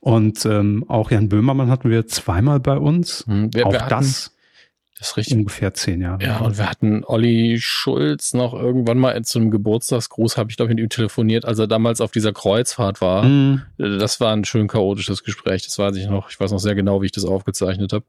Und 0.00 0.46
ähm, 0.46 0.84
auch 0.88 1.10
Jan 1.10 1.28
Böhmermann 1.28 1.68
hatten 1.68 1.90
wir 1.90 2.06
zweimal 2.06 2.60
bei 2.60 2.78
uns. 2.78 3.24
Hm. 3.26 3.52
Wir, 3.52 3.66
auch 3.66 3.72
wir 3.72 3.80
hatten, 3.80 3.90
das. 3.90 4.35
Das 4.98 5.08
ist 5.08 5.16
richtig. 5.18 5.36
Ungefähr 5.36 5.74
zehn 5.74 6.00
Jahre. 6.00 6.22
Ja, 6.22 6.38
und 6.38 6.56
wir 6.56 6.70
hatten 6.70 7.04
Olli 7.04 7.58
Schulz 7.60 8.32
noch 8.32 8.54
irgendwann 8.54 8.98
mal 8.98 9.22
zu 9.24 9.38
einem 9.38 9.50
Geburtstagsgruß, 9.50 10.38
habe 10.38 10.50
ich 10.50 10.56
glaube 10.56 10.70
mit 10.70 10.80
ihm 10.80 10.88
telefoniert, 10.88 11.44
als 11.44 11.58
er 11.58 11.66
damals 11.66 12.00
auf 12.00 12.12
dieser 12.12 12.32
Kreuzfahrt 12.32 13.02
war. 13.02 13.24
Mm. 13.24 13.62
Das 13.76 14.20
war 14.20 14.32
ein 14.32 14.44
schön 14.44 14.68
chaotisches 14.68 15.22
Gespräch, 15.22 15.64
das 15.64 15.78
weiß 15.78 15.96
ich 15.96 16.08
noch. 16.08 16.30
Ich 16.30 16.40
weiß 16.40 16.50
noch 16.50 16.58
sehr 16.58 16.74
genau, 16.74 17.02
wie 17.02 17.06
ich 17.06 17.12
das 17.12 17.26
aufgezeichnet 17.26 17.92
habe. 17.92 18.06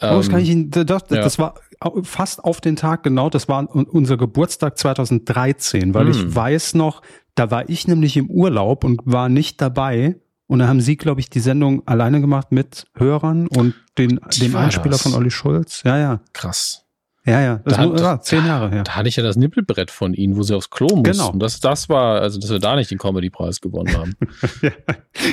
Ähm, 0.00 0.14
oh, 0.14 0.16
das 0.16 0.30
kann 0.30 0.40
ich 0.40 0.48
Ihnen, 0.48 0.70
das, 0.70 0.86
ja. 0.86 0.98
das 1.08 1.38
war 1.38 1.54
fast 2.02 2.44
auf 2.44 2.60
den 2.60 2.76
Tag 2.76 3.02
genau, 3.02 3.28
das 3.28 3.48
war 3.48 3.68
unser 3.74 4.16
Geburtstag 4.16 4.78
2013, 4.78 5.92
weil 5.92 6.06
hm. 6.06 6.10
ich 6.10 6.34
weiß 6.34 6.74
noch, 6.74 7.02
da 7.34 7.50
war 7.50 7.68
ich 7.68 7.86
nämlich 7.86 8.16
im 8.16 8.30
Urlaub 8.30 8.84
und 8.84 9.00
war 9.04 9.28
nicht 9.28 9.60
dabei. 9.60 10.16
Und 10.48 10.60
da 10.60 10.68
haben 10.68 10.80
Sie, 10.80 10.96
glaube 10.96 11.20
ich, 11.20 11.28
die 11.28 11.40
Sendung 11.40 11.86
alleine 11.86 12.20
gemacht 12.20 12.52
mit 12.52 12.86
Hörern 12.94 13.48
und 13.48 13.74
den, 13.98 14.20
dem 14.40 14.56
Einspieler 14.56 14.92
das? 14.92 15.02
von 15.02 15.14
Olli 15.14 15.30
Schulz. 15.30 15.82
Ja, 15.84 15.98
ja. 15.98 16.20
Krass. 16.32 16.86
Ja, 17.26 17.40
ja, 17.40 17.60
das 17.64 17.76
da, 17.76 18.02
war 18.02 18.20
zehn 18.20 18.46
Jahre 18.46 18.70
her. 18.70 18.84
Da 18.84 18.94
hatte 18.94 19.08
ich 19.08 19.16
ja 19.16 19.22
das 19.24 19.34
Nippelbrett 19.34 19.90
von 19.90 20.14
Ihnen, 20.14 20.36
wo 20.36 20.44
Sie 20.44 20.54
aufs 20.54 20.70
Klo 20.70 20.86
mussten. 20.86 21.02
Genau. 21.02 21.32
Das, 21.32 21.58
das 21.58 21.88
war, 21.88 22.20
also 22.20 22.38
dass 22.38 22.50
wir 22.50 22.60
da 22.60 22.76
nicht 22.76 22.88
den 22.92 22.98
Comedy-Preis 22.98 23.60
gewonnen 23.60 23.96
haben. 23.96 24.14
ja, 24.62 24.70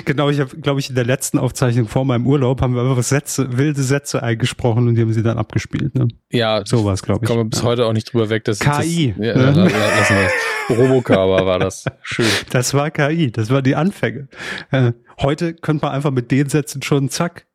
genau, 0.03 0.29
ich 0.29 0.39
habe, 0.39 0.57
glaube 0.57 0.79
ich, 0.79 0.89
in 0.89 0.95
der 0.95 1.05
letzten 1.05 1.37
Aufzeichnung 1.37 1.87
vor 1.87 2.03
meinem 2.03 2.25
Urlaub 2.25 2.61
haben 2.61 2.73
wir 2.73 2.81
einfach 2.81 3.03
Sätze, 3.03 3.57
wilde 3.57 3.83
Sätze 3.83 4.23
eingesprochen 4.23 4.87
und 4.87 4.95
die 4.95 5.01
haben 5.01 5.13
sie 5.13 5.21
dann 5.21 5.37
abgespielt. 5.37 5.93
Ne? 5.93 6.07
Ja, 6.31 6.63
so 6.65 6.83
war 6.83 6.93
es, 6.93 7.03
glaube 7.03 7.25
ich. 7.25 7.27
Kommen 7.27 7.41
wir 7.41 7.49
bis 7.51 7.59
ja. 7.59 7.65
heute 7.65 7.85
auch 7.85 7.93
nicht 7.93 8.11
drüber 8.11 8.27
weg. 8.29 8.43
Dass 8.45 8.57
KI. 8.57 9.13
Das, 9.15 9.27
ja, 9.27 9.35
ne? 9.35 9.51
lassen 9.51 10.15
wir 10.15 10.29
Robocover 10.77 11.45
war 11.45 11.59
das. 11.59 11.85
Schön. 12.01 12.25
Das 12.49 12.73
war 12.73 12.89
KI, 12.89 13.31
das 13.31 13.51
war 13.51 13.61
die 13.61 13.75
Anfänge. 13.75 14.29
Äh, 14.71 14.93
heute 15.21 15.53
könnte 15.53 15.85
man 15.85 15.93
einfach 15.93 16.11
mit 16.11 16.31
den 16.31 16.49
Sätzen 16.49 16.81
schon 16.81 17.09
zack 17.09 17.45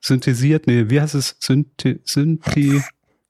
synthetisiert, 0.00 0.66
nee, 0.66 0.88
wie 0.88 1.00
heißt 1.00 1.14
es? 1.14 1.36
Synthi, 1.40 2.00
Synthi 2.04 2.82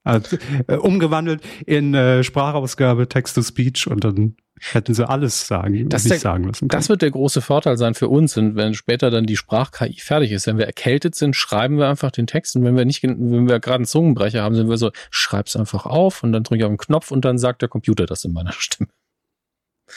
also, 0.03 0.37
äh, 0.67 0.75
umgewandelt 0.75 1.41
in 1.65 1.93
äh, 1.93 2.23
Sprachausgabe, 2.23 3.09
Text-to-Speech 3.09 3.87
und 3.87 4.03
dann 4.03 4.37
hätten 4.59 4.93
sie 4.93 5.07
alles 5.07 5.47
sagen, 5.47 5.89
das 5.89 6.05
der, 6.05 6.17
sagen 6.17 6.45
lassen. 6.45 6.67
Können. 6.67 6.69
Das 6.69 6.89
wird 6.89 7.01
der 7.01 7.11
große 7.11 7.41
Vorteil 7.41 7.77
sein 7.77 7.93
für 7.93 8.07
uns, 8.07 8.37
und 8.37 8.55
wenn 8.55 8.73
später 8.73 9.11
dann 9.11 9.25
die 9.25 9.35
Sprach-KI 9.35 9.99
fertig 9.99 10.31
ist. 10.31 10.47
Wenn 10.47 10.57
wir 10.57 10.65
erkältet 10.65 11.15
sind, 11.15 11.35
schreiben 11.35 11.77
wir 11.77 11.89
einfach 11.89 12.11
den 12.11 12.25
Text 12.25 12.55
und 12.55 12.63
wenn 12.63 12.75
wir 12.75 12.85
nicht, 12.85 13.03
wenn 13.03 13.47
wir 13.47 13.59
gerade 13.59 13.75
einen 13.75 13.85
Zungenbrecher 13.85 14.41
haben, 14.41 14.55
sind 14.55 14.69
wir 14.69 14.77
so, 14.77 14.91
schreib's 15.11 15.55
einfach 15.55 15.85
auf 15.85 16.23
und 16.23 16.31
dann 16.31 16.43
drücke 16.43 16.59
ich 16.59 16.63
auf 16.63 16.71
den 16.71 16.77
Knopf 16.77 17.11
und 17.11 17.25
dann 17.25 17.37
sagt 17.37 17.61
der 17.61 17.69
Computer 17.69 18.05
das 18.05 18.23
in 18.23 18.33
meiner 18.33 18.51
Stimme. 18.57 18.89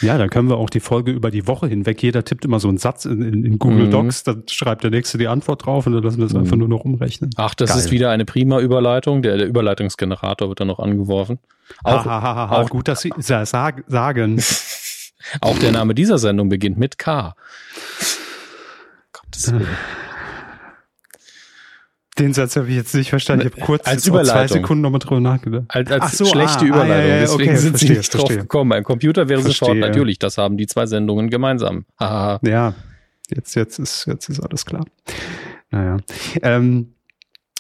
Ja, 0.01 0.17
dann 0.19 0.31
können 0.31 0.49
wir 0.49 0.57
auch 0.57 0.71
die 0.71 0.81
Folge 0.81 1.11
über 1.11 1.31
die 1.31 1.47
Woche 1.47 1.67
hinweg. 1.67 2.03
Jeder 2.03 2.25
tippt 2.25 2.45
immer 2.45 2.61
so 2.61 2.69
einen 2.69 2.79
Satz 2.79 3.05
in, 3.05 3.23
in, 3.23 3.45
in 3.45 3.59
Google 3.59 3.87
mhm. 3.87 3.91
Docs, 3.91 4.23
dann 4.23 4.45
schreibt 4.49 4.85
der 4.85 4.91
nächste 4.91 5.19
die 5.19 5.27
Antwort 5.27 5.67
drauf 5.67 5.87
und 5.87 5.93
dann 5.93 6.03
lassen 6.03 6.19
wir 6.19 6.27
es 6.27 6.33
mhm. 6.33 6.41
einfach 6.41 6.57
nur 6.57 6.69
noch 6.69 6.85
umrechnen. 6.85 7.31
Ach, 7.37 7.55
das 7.55 7.71
Geil. 7.71 7.79
ist 7.79 7.91
wieder 7.91 8.11
eine 8.11 8.25
prima 8.25 8.61
Überleitung. 8.61 9.23
Der, 9.23 9.37
der 9.37 9.47
Überleitungsgenerator 9.47 10.49
wird 10.49 10.61
dann 10.61 10.69
noch 10.69 10.79
angeworfen. 10.79 11.39
Auch, 11.83 12.05
ha, 12.05 12.23
ha, 12.23 12.35
ha, 12.35 12.63
auch 12.63 12.71
gut, 12.71 12.89
dass 12.89 13.01
Sie 13.01 13.13
sag, 13.19 13.85
sagen. 13.87 14.43
auch 15.41 15.59
der 15.59 15.73
Name 15.73 15.95
dieser 15.95 16.19
Sendung 16.19 16.49
beginnt 16.49 16.79
mit 16.79 16.99
K. 16.99 17.35
Gottes 19.13 19.53
Willen. 19.53 19.69
Den 22.21 22.35
Satz 22.35 22.55
habe 22.57 22.69
ich 22.69 22.77
jetzt 22.77 22.95
nicht 22.95 23.09
verstanden. 23.09 23.47
Ich 23.47 23.53
habe 23.55 23.65
kurz 23.65 23.87
als 23.87 24.07
Überleitung. 24.07 24.33
zwei 24.33 24.47
Sekunden 24.47 24.83
nochmal 24.83 24.99
drüber 24.99 25.21
nachgedacht. 25.21 25.65
Als, 25.69 25.91
als 25.91 26.19
so, 26.19 26.27
schlechte 26.27 26.65
ah, 26.65 26.67
Überleitung. 26.67 26.93
Ah, 26.93 26.99
ja, 26.99 27.07
ja, 27.07 27.21
Deswegen 27.21 27.43
okay, 27.43 27.57
sind 27.57 27.71
verstehe, 27.71 27.89
sie 27.89 27.97
nicht 27.97 28.11
verstehe. 28.11 28.37
drauf 28.37 28.43
gekommen. 28.43 28.73
Ein 28.73 28.85
Computer 28.85 29.29
wäre 29.31 29.41
verstehe, 29.41 29.69
sofort 29.69 29.79
natürlich. 29.79 30.19
Das 30.19 30.37
haben 30.37 30.59
die 30.59 30.67
zwei 30.67 30.85
Sendungen 30.85 31.31
gemeinsam. 31.31 31.87
ja, 31.99 32.75
jetzt, 33.35 33.55
jetzt, 33.55 33.79
ist, 33.79 34.05
jetzt 34.07 34.29
ist 34.29 34.41
alles 34.41 34.67
klar. 34.67 34.85
Naja. 35.71 35.97
Ähm, 36.43 36.95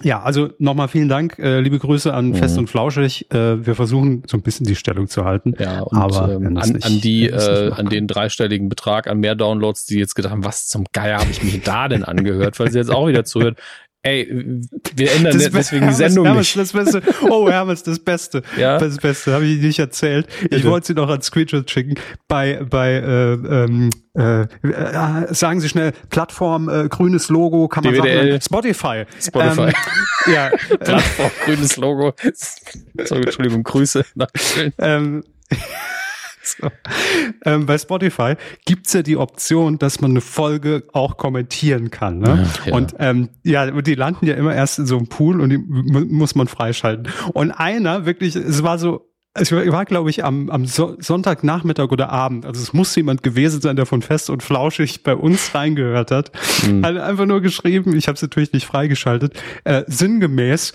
ja, 0.02 0.22
also 0.22 0.50
nochmal 0.58 0.88
vielen 0.88 1.08
Dank, 1.08 1.38
äh, 1.38 1.60
liebe 1.60 1.78
Grüße 1.78 2.12
an 2.12 2.28
mhm. 2.28 2.34
Fest 2.34 2.56
und 2.58 2.68
Flauschig. 2.68 3.30
Äh, 3.32 3.66
wir 3.66 3.74
versuchen 3.74 4.22
so 4.26 4.36
ein 4.36 4.42
bisschen 4.42 4.66
die 4.66 4.74
Stellung 4.74 5.08
zu 5.08 5.24
halten. 5.24 5.54
Ja, 5.58 5.82
und 5.82 5.98
aber 5.98 6.32
ähm, 6.32 6.56
an, 6.56 6.68
nicht, 6.70 6.86
an 6.86 7.00
die, 7.00 7.28
äh, 7.28 7.70
an 7.72 7.86
den 7.86 8.06
dreistelligen 8.06 8.68
Betrag 8.68 9.08
an 9.08 9.20
mehr 9.20 9.34
Downloads, 9.34 9.84
die 9.84 9.98
jetzt 9.98 10.14
gedacht 10.14 10.32
haben, 10.32 10.44
was 10.44 10.68
zum 10.68 10.86
Geier 10.92 11.18
habe 11.18 11.30
ich 11.30 11.42
mir 11.42 11.60
da 11.60 11.88
denn 11.88 12.04
angehört, 12.04 12.58
weil 12.58 12.70
sie 12.70 12.78
jetzt 12.78 12.90
auch 12.90 13.08
wieder 13.08 13.24
zuhört. 13.24 13.58
Ey, 14.02 14.26
wir 14.96 15.12
ändern 15.12 15.38
das 15.38 15.50
deswegen 15.50 15.82
Hermes, 15.82 15.98
die 15.98 16.02
Sendung 16.04 16.24
Hermes, 16.24 16.56
nicht. 16.56 16.56
Das 16.56 16.72
Beste. 16.72 17.02
Oh, 17.28 17.50
Hermes, 17.50 17.82
das 17.82 17.98
Beste. 17.98 18.42
Ja? 18.56 18.78
Das 18.78 18.96
Beste, 18.96 19.34
habe 19.34 19.44
ich 19.44 19.60
nicht 19.60 19.78
erzählt. 19.78 20.26
Ich 20.50 20.64
wollte 20.64 20.86
sie 20.86 20.94
noch 20.94 21.10
als 21.10 21.26
Screenshot 21.26 21.70
schicken. 21.70 21.96
Bei, 22.26 22.64
bei 22.64 22.92
äh, 22.92 23.32
ähm, 23.32 23.90
äh, 24.16 24.42
äh, 24.42 25.34
sagen 25.34 25.60
Sie 25.60 25.68
schnell, 25.68 25.92
Plattform, 26.08 26.70
äh, 26.70 26.88
grünes 26.88 27.28
Logo, 27.28 27.68
kann 27.68 27.84
man 27.84 27.92
DWDL. 27.92 28.30
sagen. 28.30 28.40
Spotify. 28.40 29.04
Spotify. 29.20 29.60
Ähm, 29.60 29.72
ja. 30.34 30.50
Plattform, 30.78 31.30
grünes 31.44 31.76
Logo. 31.76 32.14
Sorry, 32.32 33.22
Entschuldigung, 33.22 33.62
Grüße. 33.62 34.04
Ähm, 34.78 35.24
so. 36.58 36.70
ähm, 37.44 37.66
bei 37.66 37.78
Spotify 37.78 38.34
gibt's 38.64 38.92
ja 38.92 39.02
die 39.02 39.16
Option, 39.16 39.78
dass 39.78 40.00
man 40.00 40.12
eine 40.12 40.20
Folge 40.20 40.84
auch 40.92 41.16
kommentieren 41.16 41.90
kann. 41.90 42.18
Ne? 42.18 42.46
Ach, 42.46 42.66
ja. 42.66 42.74
Und 42.74 42.94
ähm, 42.98 43.30
ja, 43.42 43.70
die 43.70 43.94
landen 43.94 44.26
ja 44.26 44.34
immer 44.34 44.54
erst 44.54 44.78
in 44.78 44.86
so 44.86 44.96
einem 44.96 45.08
Pool 45.08 45.40
und 45.40 45.50
die 45.50 45.58
muss 45.58 46.34
man 46.34 46.46
freischalten. 46.46 47.08
Und 47.32 47.50
einer 47.50 48.06
wirklich, 48.06 48.36
es 48.36 48.62
war 48.62 48.78
so 48.78 49.10
ich 49.38 49.52
war, 49.52 49.64
war 49.66 49.84
glaube 49.84 50.10
ich, 50.10 50.24
am, 50.24 50.50
am 50.50 50.66
so 50.66 50.96
Sonntagnachmittag 50.98 51.90
oder 51.90 52.10
Abend. 52.10 52.46
Also 52.46 52.60
es 52.60 52.72
muss 52.72 52.94
jemand 52.96 53.22
gewesen 53.22 53.60
sein, 53.60 53.76
der 53.76 53.86
von 53.86 54.02
Fest 54.02 54.28
und 54.28 54.42
Flauschig 54.42 55.02
bei 55.04 55.14
uns 55.14 55.54
reingehört 55.54 56.10
hat. 56.10 56.32
Mhm. 56.66 56.84
Hat 56.84 56.96
einfach 56.96 57.26
nur 57.26 57.40
geschrieben, 57.40 57.94
ich 57.94 58.08
habe 58.08 58.16
es 58.16 58.22
natürlich 58.22 58.52
nicht 58.52 58.66
freigeschaltet, 58.66 59.40
äh, 59.64 59.84
sinngemäß, 59.86 60.72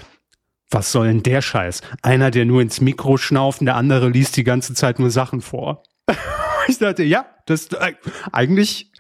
was 0.69 0.91
soll 0.91 1.08
denn 1.08 1.23
der 1.23 1.41
Scheiß? 1.41 1.82
Einer, 2.01 2.32
der 2.32 2.45
nur 2.45 2.62
ins 2.62 2.82
Mikro 2.82 3.17
schnauft 3.17 3.62
und 3.62 3.65
der 3.65 3.75
andere 3.75 4.10
liest 4.10 4.36
die 4.38 4.43
ganze 4.43 4.73
Zeit 4.73 4.99
nur 4.99 5.12
Sachen 5.12 5.41
vor. 5.41 5.84
ich 6.67 6.80
dachte, 6.80 7.04
ja, 7.04 7.25
das 7.45 7.67
äh, 7.67 7.93
eigentlich 8.32 8.91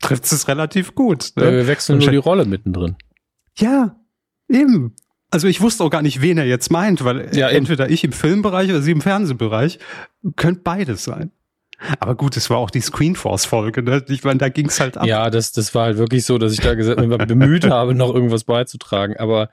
trifft 0.00 0.24
es 0.24 0.48
relativ 0.48 0.94
gut. 0.94 1.32
Ne? 1.36 1.52
Wir 1.52 1.66
wechseln 1.66 1.98
nur 1.98 2.10
die 2.10 2.16
Rolle 2.16 2.44
mittendrin. 2.44 2.96
Ja, 3.58 3.96
eben. 4.48 4.94
Also 5.30 5.48
ich 5.48 5.60
wusste 5.60 5.84
auch 5.84 5.90
gar 5.90 6.02
nicht, 6.02 6.22
wen 6.22 6.38
er 6.38 6.46
jetzt 6.46 6.70
meint, 6.70 7.04
weil 7.04 7.34
ja, 7.36 7.48
entweder 7.48 7.90
ich 7.90 8.04
im 8.04 8.12
Filmbereich 8.12 8.70
oder 8.70 8.82
sie 8.82 8.92
im 8.92 9.00
Fernsehbereich. 9.00 9.78
Könnte 10.36 10.62
beides 10.62 11.04
sein. 11.04 11.32
Aber 12.00 12.14
gut, 12.14 12.36
es 12.36 12.48
war 12.48 12.56
auch 12.56 12.70
die 12.70 12.80
Screenforce-Folge, 12.80 13.82
ne? 13.82 14.02
Ich 14.08 14.24
meine, 14.24 14.38
da 14.38 14.48
ging's 14.48 14.80
halt 14.80 14.96
ab. 14.96 15.06
Ja, 15.06 15.28
das, 15.30 15.52
das 15.52 15.74
war 15.74 15.86
halt 15.86 15.98
wirklich 15.98 16.24
so, 16.24 16.38
dass 16.38 16.52
ich 16.52 16.60
da 16.60 16.74
bemüht 16.74 17.64
habe, 17.70 17.94
noch 17.94 18.14
irgendwas 18.14 18.44
beizutragen. 18.44 19.16
Aber 19.18 19.50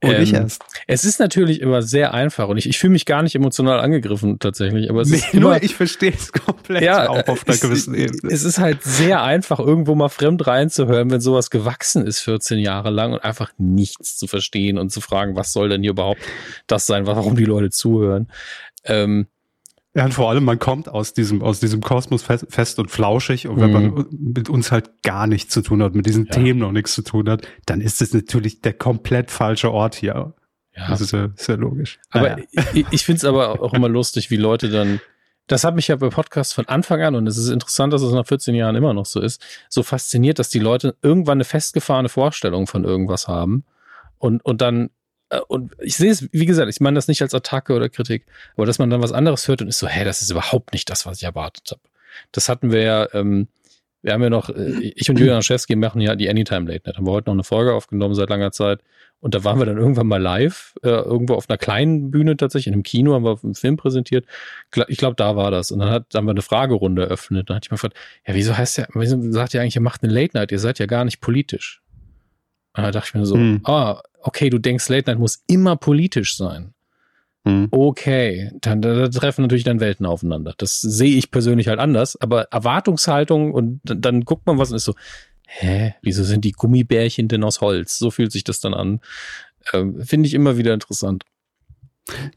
ähm, 0.00 0.34
erst. 0.34 0.62
Es 0.86 1.04
ist 1.04 1.18
natürlich 1.18 1.60
immer 1.60 1.82
sehr 1.82 2.14
einfach 2.14 2.48
und 2.48 2.58
ich, 2.58 2.68
ich 2.68 2.78
fühle 2.78 2.92
mich 2.92 3.06
gar 3.06 3.22
nicht 3.22 3.34
emotional 3.34 3.80
angegriffen 3.80 4.38
tatsächlich. 4.38 4.90
Aber 4.90 5.02
es 5.02 5.08
nee, 5.08 5.16
ist 5.16 5.34
nur 5.34 5.62
ich 5.62 5.74
verstehe 5.74 6.12
es 6.12 6.32
komplett 6.32 6.82
ja, 6.82 7.08
auch 7.08 7.26
auf 7.28 7.46
einer 7.46 7.56
gewissen 7.56 7.94
Ebene. 7.94 8.32
Es 8.32 8.44
ist 8.44 8.58
halt 8.58 8.82
sehr 8.82 9.22
einfach, 9.22 9.58
irgendwo 9.58 9.94
mal 9.94 10.08
fremd 10.08 10.46
reinzuhören, 10.46 11.10
wenn 11.10 11.20
sowas 11.20 11.50
gewachsen 11.50 12.06
ist 12.06 12.20
14 12.20 12.58
Jahre 12.58 12.90
lang 12.90 13.12
und 13.12 13.24
einfach 13.24 13.52
nichts 13.58 14.16
zu 14.16 14.26
verstehen 14.26 14.78
und 14.78 14.90
zu 14.90 15.00
fragen, 15.00 15.36
was 15.36 15.52
soll 15.52 15.68
denn 15.68 15.82
hier 15.82 15.92
überhaupt 15.92 16.20
das 16.66 16.86
sein, 16.86 17.06
warum 17.06 17.36
die 17.36 17.44
Leute 17.44 17.70
zuhören. 17.70 18.28
Ähm, 18.84 19.26
ja, 19.94 20.04
und 20.04 20.12
vor 20.12 20.28
allem, 20.28 20.44
man 20.44 20.58
kommt 20.58 20.88
aus 20.88 21.14
diesem, 21.14 21.40
aus 21.40 21.60
diesem 21.60 21.80
Kosmos 21.80 22.24
fest, 22.24 22.46
fest 22.48 22.80
und 22.80 22.90
flauschig 22.90 23.46
und 23.46 23.60
wenn 23.60 23.70
mhm. 23.72 23.94
man 23.94 24.06
mit 24.10 24.48
uns 24.48 24.72
halt 24.72 25.02
gar 25.04 25.28
nichts 25.28 25.54
zu 25.54 25.62
tun 25.62 25.82
hat, 25.82 25.94
mit 25.94 26.06
diesen 26.06 26.26
ja. 26.26 26.32
Themen 26.32 26.58
noch 26.58 26.72
nichts 26.72 26.94
zu 26.94 27.02
tun 27.02 27.28
hat, 27.28 27.46
dann 27.66 27.80
ist 27.80 28.02
es 28.02 28.12
natürlich 28.12 28.60
der 28.60 28.72
komplett 28.72 29.30
falsche 29.30 29.70
Ort 29.70 29.94
hier. 29.94 30.34
Ja. 30.76 30.88
Das 30.88 31.00
ist 31.00 31.12
ja, 31.12 31.28
sehr 31.36 31.56
logisch. 31.56 32.00
Aber 32.10 32.30
naja. 32.30 32.44
ich, 32.72 32.86
ich 32.90 33.04
finde 33.04 33.18
es 33.18 33.24
aber 33.24 33.62
auch 33.62 33.72
immer 33.72 33.88
lustig, 33.88 34.30
wie 34.32 34.36
Leute 34.36 34.68
dann, 34.68 35.00
das 35.46 35.62
hat 35.62 35.76
mich 35.76 35.86
ja 35.86 35.94
bei 35.94 36.08
Podcasts 36.08 36.52
von 36.52 36.66
Anfang 36.66 37.00
an, 37.02 37.14
und 37.14 37.28
es 37.28 37.38
ist 37.38 37.50
interessant, 37.50 37.92
dass 37.92 38.02
es 38.02 38.12
nach 38.12 38.26
14 38.26 38.56
Jahren 38.56 38.74
immer 38.74 38.94
noch 38.94 39.06
so 39.06 39.20
ist, 39.20 39.40
so 39.68 39.84
fasziniert, 39.84 40.40
dass 40.40 40.48
die 40.48 40.58
Leute 40.58 40.96
irgendwann 41.02 41.36
eine 41.36 41.44
festgefahrene 41.44 42.08
Vorstellung 42.08 42.66
von 42.66 42.82
irgendwas 42.82 43.28
haben 43.28 43.64
und, 44.18 44.44
und 44.44 44.60
dann 44.60 44.90
und 45.40 45.72
ich 45.80 45.96
sehe 45.96 46.10
es, 46.10 46.28
wie 46.32 46.46
gesagt, 46.46 46.68
ich 46.70 46.80
meine 46.80 46.96
das 46.96 47.08
nicht 47.08 47.22
als 47.22 47.34
Attacke 47.34 47.74
oder 47.74 47.88
Kritik, 47.88 48.26
aber 48.56 48.66
dass 48.66 48.78
man 48.78 48.90
dann 48.90 49.02
was 49.02 49.12
anderes 49.12 49.48
hört 49.48 49.62
und 49.62 49.68
ist 49.68 49.78
so, 49.78 49.86
hä, 49.86 50.04
das 50.04 50.22
ist 50.22 50.30
überhaupt 50.30 50.72
nicht 50.72 50.90
das, 50.90 51.06
was 51.06 51.18
ich 51.18 51.24
erwartet 51.24 51.70
habe. 51.70 51.80
Das 52.32 52.48
hatten 52.48 52.70
wir 52.70 52.82
ja, 52.82 53.08
ähm, 53.14 53.48
wir 54.02 54.12
haben 54.12 54.22
ja 54.22 54.30
noch, 54.30 54.50
äh, 54.50 54.92
ich 54.94 55.08
und 55.08 55.18
Julian 55.18 55.42
Schewski 55.42 55.76
machen 55.76 56.00
ja 56.00 56.14
die 56.14 56.28
Anytime 56.28 56.70
Late 56.70 56.82
Night. 56.86 56.96
Haben 56.96 57.06
wir 57.06 57.12
heute 57.12 57.30
noch 57.30 57.34
eine 57.34 57.44
Folge 57.44 57.72
aufgenommen 57.72 58.14
seit 58.14 58.28
langer 58.28 58.52
Zeit. 58.52 58.80
Und 59.20 59.34
da 59.34 59.42
waren 59.42 59.58
wir 59.58 59.64
dann 59.64 59.78
irgendwann 59.78 60.06
mal 60.06 60.20
live, 60.20 60.74
äh, 60.82 60.90
irgendwo 60.90 61.32
auf 61.32 61.48
einer 61.48 61.56
kleinen 61.56 62.10
Bühne 62.10 62.36
tatsächlich, 62.36 62.66
in 62.66 62.74
einem 62.74 62.82
Kino 62.82 63.14
haben 63.14 63.24
wir 63.24 63.38
einen 63.42 63.54
Film 63.54 63.78
präsentiert. 63.78 64.26
Ich 64.88 64.98
glaube, 64.98 65.16
da 65.16 65.34
war 65.34 65.50
das. 65.50 65.72
Und 65.72 65.78
dann 65.78 65.88
hat, 65.88 66.14
haben 66.14 66.26
wir 66.26 66.32
eine 66.32 66.42
Fragerunde 66.42 67.04
eröffnet. 67.04 67.48
Dann 67.48 67.56
hatte 67.56 67.66
ich 67.66 67.70
mal 67.70 67.76
gefragt, 67.76 67.96
ja, 68.26 68.34
wieso 68.34 68.58
heißt 68.58 68.76
ja, 68.76 68.86
wieso 68.92 69.32
sagt 69.32 69.54
ihr 69.54 69.62
eigentlich, 69.62 69.76
ihr 69.76 69.80
macht 69.80 70.02
eine 70.02 70.12
Late 70.12 70.36
Night? 70.36 70.52
Ihr 70.52 70.58
seid 70.58 70.78
ja 70.78 70.84
gar 70.84 71.06
nicht 71.06 71.22
politisch. 71.22 71.80
Und 72.76 72.82
da 72.82 72.90
dachte 72.90 73.08
ich 73.08 73.14
mir 73.14 73.24
so, 73.24 73.36
hm. 73.36 73.60
ah, 73.64 74.02
okay, 74.24 74.50
du 74.50 74.58
denkst, 74.58 74.88
Late 74.88 75.10
Night 75.10 75.18
muss 75.18 75.42
immer 75.46 75.76
politisch 75.76 76.36
sein. 76.36 76.74
Hm. 77.46 77.68
Okay, 77.70 78.50
dann 78.60 78.80
da 78.80 79.08
treffen 79.08 79.42
natürlich 79.42 79.64
dann 79.64 79.80
Welten 79.80 80.06
aufeinander. 80.06 80.54
Das 80.56 80.80
sehe 80.80 81.16
ich 81.16 81.30
persönlich 81.30 81.68
halt 81.68 81.78
anders, 81.78 82.20
aber 82.20 82.44
Erwartungshaltung 82.44 83.52
und 83.52 83.80
dann, 83.84 84.00
dann 84.00 84.24
guckt 84.24 84.46
man 84.46 84.58
was 84.58 84.70
und 84.70 84.76
ist 84.76 84.86
so, 84.86 84.94
hä, 85.46 85.94
wieso 86.00 86.24
sind 86.24 86.44
die 86.44 86.52
Gummibärchen 86.52 87.28
denn 87.28 87.44
aus 87.44 87.60
Holz? 87.60 87.98
So 87.98 88.10
fühlt 88.10 88.32
sich 88.32 88.44
das 88.44 88.60
dann 88.60 88.72
an. 88.72 89.00
Ähm, 89.74 90.00
Finde 90.02 90.26
ich 90.26 90.34
immer 90.34 90.56
wieder 90.56 90.72
interessant. 90.72 91.24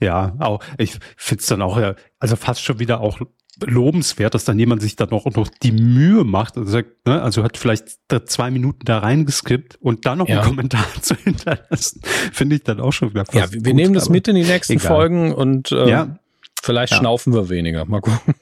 Ja, 0.02 0.36
auch 0.39 0.63
ich 0.78 0.97
finde 1.15 1.41
es 1.41 1.47
dann 1.47 1.62
auch, 1.62 1.95
also 2.19 2.36
fast 2.36 2.62
schon 2.62 2.80
wieder 2.80 3.02
auch 3.02 3.19
lobenswert, 3.65 4.34
dass 4.34 4.46
dann 4.46 4.60
jemand 4.60 4.82
sich 4.82 4.96
dann 4.96 5.10
auch 5.10 5.26
noch 5.26 5.50
die 5.50 5.72
Mühe 5.72 6.24
macht. 6.24 6.58
Also, 6.58 6.82
ne, 7.06 7.22
also 7.22 7.43
hat 7.43 7.58
vielleicht 7.58 8.00
zwei 8.26 8.52
Minuten 8.52 8.86
da 8.86 9.00
reingeskippt 9.00 9.78
und 9.82 10.06
dann 10.06 10.20
noch 10.20 10.28
ja. 10.28 10.39
einen 10.39 10.48
Kommentar 10.48 10.86
zu 11.02 11.15
hinterlassen. 11.15 12.02
Finde 12.32 12.56
ich 12.58 12.63
dann 12.63 12.80
auch 12.80 12.91
schon 12.93 13.10
wieder 13.12 13.26
Ja, 13.32 13.52
wir, 13.52 13.65
wir 13.65 13.74
nehmen 13.74 13.93
das 13.93 14.10
mit 14.10 14.28
in 14.28 14.36
die 14.36 14.43
nächsten 14.43 14.74
egal. 14.74 14.88
Folgen 14.88 15.34
und 15.34 15.72
äh, 15.72 15.89
ja. 15.89 16.20
vielleicht 16.62 16.93
ja. 16.93 17.00
schnaufen 17.00 17.34
wir 17.34 17.50
weniger. 17.50 17.86
Mal 17.86 18.02
gucken. 18.02 18.36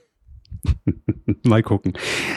Mal 1.44 1.64
gucken. 1.64 1.94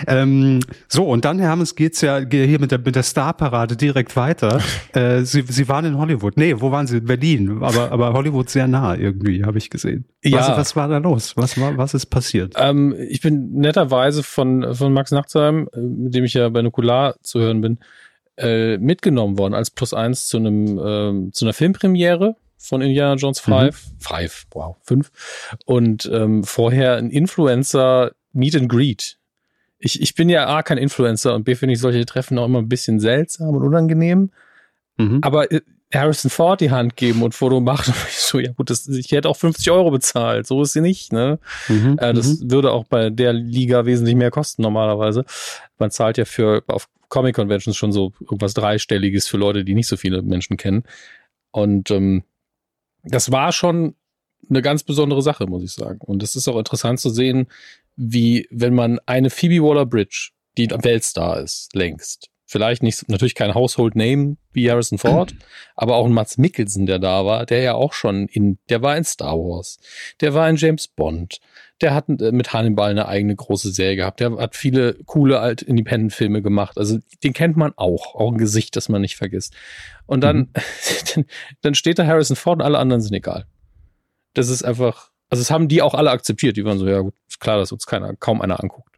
Ähm, 0.07 0.61
so, 0.89 1.05
und 1.05 1.25
dann, 1.25 1.39
Herr 1.39 1.51
Hammes, 1.51 1.75
geht's 1.75 2.01
ja 2.01 2.19
hier 2.19 2.61
mit 2.61 2.71
der, 2.71 2.79
mit 2.79 2.97
der 2.97 3.03
Starparade 3.03 3.77
direkt 3.77 4.17
weiter. 4.17 4.61
Äh, 4.95 5.23
Sie, 5.23 5.43
Sie 5.43 5.69
waren 5.69 5.85
in 5.85 5.99
Hollywood. 5.99 6.37
Nee, 6.37 6.61
wo 6.61 6.71
waren 6.71 6.87
Sie? 6.87 6.99
In 6.99 7.05
Berlin. 7.05 7.63
Aber, 7.63 7.93
aber 7.93 8.15
Hollywood 8.15 8.49
sehr 8.49 8.67
nah 8.67 8.95
irgendwie, 8.95 9.45
habe 9.45 9.59
ich 9.59 9.71
gesehen. 9.71 10.07
Ja. 10.25 10.39
Was, 10.39 10.49
was 10.49 10.77
war 10.77 10.89
da 10.89 10.99
los? 10.99 11.37
Was 11.37 11.61
war, 11.61 11.77
was 11.77 11.95
ist 11.95 12.07
passiert? 12.07 12.55
Ähm, 12.57 12.95
ich 13.09 13.21
bin 13.21 13.53
netterweise 13.53 14.23
von, 14.23 14.75
von 14.75 14.93
Max 14.93 15.11
Nachtsheim, 15.11 15.69
äh, 15.73 15.81
mit 15.81 16.15
dem 16.15 16.25
ich 16.25 16.35
ja 16.35 16.49
bei 16.49 16.63
Nukular 16.63 17.17
zu 17.23 17.39
hören 17.39 17.61
bin, 17.61 17.79
äh, 18.39 18.79
mitgenommen 18.79 19.37
worden 19.39 19.55
als 19.55 19.71
Plus 19.71 19.93
eins 19.93 20.27
zu 20.27 20.39
einem, 20.39 20.79
äh, 20.79 21.31
zu 21.33 21.45
einer 21.45 21.53
Filmpremiere 21.53 22.37
von 22.57 22.83
Indiana 22.83 23.15
Jones 23.15 23.41
5. 23.41 23.55
Mhm. 23.55 24.01
5, 24.01 24.47
wow, 24.53 24.77
5. 24.83 25.11
Und 25.65 26.11
ähm, 26.13 26.45
vorher 26.45 26.97
ein 26.97 27.11
Influencer 27.11 28.13
Meet 28.33 28.57
and 28.57 28.69
Greet. 28.69 29.19
Ich, 29.79 30.01
ich 30.03 30.15
bin 30.15 30.29
ja 30.29 30.49
A, 30.49 30.63
kein 30.63 30.79
Influencer 30.79 31.35
und 31.35 31.45
B, 31.45 31.55
finde 31.55 31.75
ich 31.75 31.81
solche 31.81 32.05
Treffen 32.05 32.39
auch 32.39 32.47
immer 32.47 32.59
ein 32.59 32.69
bisschen 32.69 32.99
seltsam 32.99 33.55
und 33.55 33.63
unangenehm. 33.63 34.31
Mhm. 34.97 35.21
Aber 35.23 35.51
äh, 35.53 35.61
Harrison 35.93 36.31
Ford 36.31 36.61
die 36.61 36.71
Hand 36.71 36.97
geben 36.97 37.23
und 37.23 37.35
Foto 37.35 37.61
machen. 37.61 37.95
so, 38.11 38.39
ja 38.39 38.53
gut, 38.53 38.71
das, 38.71 38.89
ich 38.89 39.11
hätte 39.13 39.29
auch 39.29 39.37
50 39.37 39.71
Euro 39.71 39.91
bezahlt. 39.91 40.47
So 40.47 40.63
ist 40.63 40.73
sie 40.73 40.81
nicht, 40.81 41.13
ne? 41.13 41.39
Mhm, 41.69 41.99
äh, 41.99 42.13
das 42.13 42.41
mhm. 42.41 42.51
würde 42.51 42.73
auch 42.73 42.85
bei 42.85 43.11
der 43.11 43.33
Liga 43.33 43.87
wesentlich 43.87 44.17
mehr 44.17 44.31
kosten 44.31 44.63
normalerweise. 44.63 45.25
Man 45.79 45.91
zahlt 45.91 46.19
ja 46.19 46.25
für 46.25 46.63
auf 46.67 46.89
Comic 47.09 47.37
Conventions 47.37 47.77
schon 47.77 47.93
so 47.93 48.13
irgendwas 48.21 48.55
dreistelliges 48.55 49.29
für 49.29 49.39
Leute, 49.39 49.65
die 49.65 49.75
nicht 49.75 49.89
so 49.89 49.97
viele 49.97 50.21
Menschen 50.23 50.57
kennen. 50.57 50.85
Und 51.53 51.91
ähm, 51.91 52.25
das 53.03 53.33
war 53.33 53.53
schon 53.53 53.95
eine 54.51 54.63
ganz 54.63 54.83
besondere 54.83 55.23
Sache, 55.23 55.47
muss 55.47 55.63
ich 55.63 55.73
sagen. 55.73 56.01
Und 56.01 56.23
es 56.23 56.37
ist 56.37 56.49
auch 56.49 56.59
interessant 56.59 57.01
zu 57.01 57.09
sehen, 57.11 57.47
wie 57.99 58.47
wenn 58.51 58.75
man 58.75 59.01
eine 59.07 59.29
Phoebe 59.29 59.63
Waller-Bridge, 59.63 60.31
die 60.57 60.71
Weltstar 60.71 61.41
ist, 61.41 61.75
längst, 61.75 62.29
vielleicht 62.47 62.83
nicht, 62.83 63.09
natürlich 63.09 63.35
kein 63.35 63.55
Household 63.55 63.97
Name 63.97 64.37
wie 64.53 64.71
Harrison 64.71 64.99
Ford, 64.99 65.35
aber 65.75 65.97
auch 65.97 66.07
ein 66.07 66.13
Mats 66.13 66.39
Mikkelsen, 66.39 66.87
der 66.87 67.01
da 67.01 67.27
war, 67.27 67.45
der 67.45 67.61
ja 67.61 67.75
auch 67.75 67.93
schon 67.93 68.29
in, 68.29 68.59
der 68.69 68.83
war 68.83 68.97
in 68.97 69.03
Star 69.03 69.37
Wars, 69.37 69.79
der 70.21 70.33
war 70.33 70.49
in 70.49 70.55
James 70.55 70.87
Bond, 70.87 71.41
der 71.81 71.93
hat 71.93 72.09
äh, 72.09 72.31
mit 72.31 72.53
Hannibal 72.53 72.93
eine 72.93 73.09
eigene 73.09 73.35
große 73.35 73.73
Serie 73.73 73.97
gehabt, 73.97 74.21
der 74.21 74.37
hat 74.37 74.55
viele 74.55 74.95
coole 75.05 75.41
alt 75.41 75.63
Independent-Filme 75.63 76.41
gemacht, 76.41 76.79
also 76.79 76.99
den 77.25 77.33
kennt 77.33 77.57
man 77.57 77.73
auch, 77.75 78.15
auch 78.15 78.31
ein 78.31 78.39
Gesicht, 78.39 78.77
das 78.77 78.89
man 78.89 79.01
nicht 79.01 79.17
vergisst. 79.17 79.55
Und 80.07 80.23
dann, 80.23 80.37
mhm. 80.37 80.53
dann, 81.15 81.25
dann 81.63 81.75
steht 81.75 81.99
da 81.99 82.07
Harrison 82.07 82.37
Ford 82.37 82.61
und 82.61 82.65
alle 82.65 82.79
anderen 82.79 83.03
sind 83.03 83.15
egal. 83.15 83.47
Das 84.35 84.49
ist 84.51 84.63
einfach, 84.63 85.11
also 85.31 85.43
es 85.43 85.51
haben 85.51 85.69
die 85.69 85.83
auch 85.83 85.95
alle 85.95 86.11
akzeptiert. 86.11 86.57
Die 86.57 86.65
waren 86.65 86.79
so, 86.79 86.87
ja 86.87 87.01
gut, 87.01 87.15
ist 87.29 87.41
klar, 87.41 87.59
dass 87.59 87.73
uns 87.73 87.87
keiner, 87.87 88.15
kaum 88.17 88.41
einer 88.41 88.63
anguckt. 88.63 88.97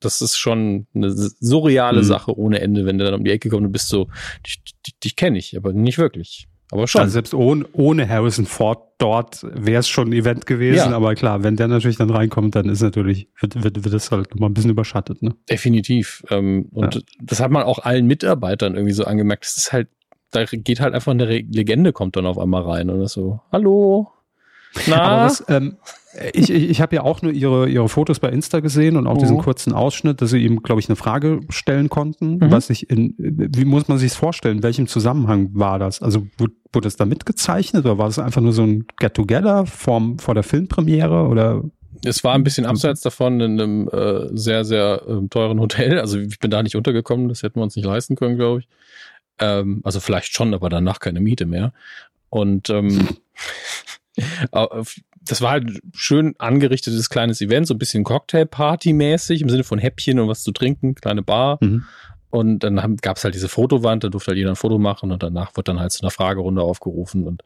Das 0.00 0.20
ist 0.20 0.36
schon 0.36 0.86
eine 0.94 1.10
surreale 1.10 2.00
mhm. 2.00 2.06
Sache 2.06 2.36
ohne 2.36 2.60
Ende, 2.60 2.84
wenn 2.84 2.98
du 2.98 3.04
dann 3.04 3.14
um 3.14 3.24
die 3.24 3.30
Ecke 3.30 3.48
kommst 3.48 3.66
und 3.66 3.72
bist 3.72 3.88
so, 3.88 4.08
dich, 4.46 4.62
dich, 4.86 4.98
dich 4.98 5.16
kenne 5.16 5.38
ich, 5.38 5.56
aber 5.56 5.72
nicht 5.72 5.98
wirklich. 5.98 6.48
Aber 6.72 6.88
schon. 6.88 7.02
Also 7.02 7.12
selbst 7.12 7.34
ohne, 7.34 7.66
ohne 7.74 8.08
Harrison 8.08 8.46
Ford 8.46 8.82
dort 8.96 9.42
wäre 9.42 9.80
es 9.80 9.88
schon 9.88 10.08
ein 10.08 10.12
Event 10.12 10.46
gewesen, 10.46 10.90
ja. 10.90 10.96
aber 10.96 11.14
klar, 11.14 11.42
wenn 11.44 11.54
der 11.54 11.68
natürlich 11.68 11.98
dann 11.98 12.08
reinkommt, 12.08 12.54
dann 12.54 12.68
ist 12.68 12.80
natürlich, 12.80 13.28
wird, 13.38 13.62
wird, 13.62 13.84
wird 13.84 13.94
das 13.94 14.10
halt 14.10 14.30
nochmal 14.30 14.48
ein 14.48 14.54
bisschen 14.54 14.70
überschattet, 14.70 15.22
ne? 15.22 15.34
Definitiv. 15.50 16.24
Ähm, 16.30 16.68
und 16.72 16.94
ja. 16.94 17.00
das 17.20 17.40
hat 17.40 17.50
man 17.50 17.64
auch 17.64 17.80
allen 17.80 18.06
Mitarbeitern 18.06 18.74
irgendwie 18.74 18.94
so 18.94 19.04
angemerkt. 19.04 19.44
Das 19.44 19.58
ist 19.58 19.72
halt, 19.72 19.88
da 20.30 20.44
geht 20.44 20.80
halt 20.80 20.94
einfach 20.94 21.12
eine 21.12 21.26
Legende, 21.26 21.92
kommt 21.92 22.16
dann 22.16 22.24
auf 22.24 22.38
einmal 22.38 22.62
rein 22.62 22.88
und 22.88 23.00
das 23.00 23.12
so, 23.12 23.40
hallo, 23.52 24.10
na? 24.86 25.26
Was, 25.26 25.44
ähm, 25.48 25.76
ich 26.32 26.50
ich, 26.50 26.70
ich 26.70 26.80
habe 26.80 26.96
ja 26.96 27.02
auch 27.02 27.22
nur 27.22 27.32
ihre, 27.32 27.68
ihre 27.68 27.88
Fotos 27.88 28.20
bei 28.20 28.28
Insta 28.28 28.60
gesehen 28.60 28.96
und 28.96 29.06
auch 29.06 29.14
mhm. 29.14 29.20
diesen 29.20 29.38
kurzen 29.38 29.72
Ausschnitt, 29.72 30.20
dass 30.20 30.30
sie 30.30 30.44
ihm, 30.44 30.62
glaube 30.62 30.80
ich, 30.80 30.88
eine 30.88 30.96
Frage 30.96 31.40
stellen 31.48 31.88
konnten. 31.88 32.36
Mhm. 32.36 32.50
Was 32.50 32.70
ich 32.70 32.90
in, 32.90 33.14
wie 33.18 33.64
muss 33.64 33.88
man 33.88 33.98
sich 33.98 34.12
vorstellen? 34.12 34.58
In 34.58 34.62
welchem 34.62 34.86
Zusammenhang 34.86 35.50
war 35.54 35.78
das? 35.78 36.02
Also 36.02 36.26
wurde, 36.38 36.54
das 36.82 36.96
da 36.96 37.04
mitgezeichnet 37.04 37.84
oder 37.84 37.98
war 37.98 38.06
das 38.06 38.18
einfach 38.18 38.40
nur 38.40 38.52
so 38.52 38.62
ein 38.62 38.86
Get-Together 38.98 39.66
vor, 39.66 40.02
vor 40.18 40.34
der 40.34 40.42
Filmpremiere 40.42 41.26
oder? 41.28 41.62
Es 42.04 42.24
war 42.24 42.34
ein 42.34 42.44
bisschen 42.44 42.66
abseits 42.66 43.00
davon 43.00 43.40
in 43.40 43.60
einem 43.60 43.88
äh, 43.88 44.28
sehr, 44.36 44.64
sehr 44.64 45.02
äh, 45.06 45.28
teuren 45.28 45.60
Hotel. 45.60 45.98
Also 45.98 46.18
ich 46.18 46.38
bin 46.38 46.50
da 46.50 46.62
nicht 46.62 46.76
untergekommen, 46.76 47.28
das 47.28 47.42
hätten 47.42 47.56
wir 47.56 47.62
uns 47.62 47.76
nicht 47.76 47.84
leisten 47.84 48.16
können, 48.16 48.36
glaube 48.36 48.60
ich. 48.60 48.68
Ähm, 49.38 49.80
also 49.84 50.00
vielleicht 50.00 50.34
schon, 50.34 50.52
aber 50.52 50.68
danach 50.68 50.98
keine 50.98 51.20
Miete 51.20 51.46
mehr. 51.46 51.72
Und 52.28 52.70
ähm, 52.70 53.08
das 55.24 55.40
war 55.40 55.50
halt 55.52 55.80
schön 55.94 56.34
angerichtetes 56.38 57.08
kleines 57.08 57.40
Event, 57.40 57.66
so 57.66 57.74
ein 57.74 57.78
bisschen 57.78 58.04
Cocktail-Party-mäßig 58.04 59.40
im 59.40 59.48
Sinne 59.48 59.64
von 59.64 59.78
Häppchen 59.78 60.18
und 60.18 60.28
was 60.28 60.42
zu 60.42 60.52
trinken, 60.52 60.94
kleine 60.94 61.22
Bar. 61.22 61.58
Mhm. 61.60 61.84
Und 62.30 62.60
dann 62.60 62.96
gab 62.96 63.18
es 63.18 63.24
halt 63.24 63.34
diese 63.34 63.50
Fotowand, 63.50 64.04
da 64.04 64.08
durfte 64.08 64.30
halt 64.30 64.38
jeder 64.38 64.50
ein 64.50 64.56
Foto 64.56 64.78
machen 64.78 65.12
und 65.12 65.22
danach 65.22 65.54
wird 65.54 65.68
dann 65.68 65.78
halt 65.78 65.92
zu 65.92 66.02
einer 66.02 66.10
Fragerunde 66.10 66.62
aufgerufen. 66.62 67.26
Und 67.26 67.42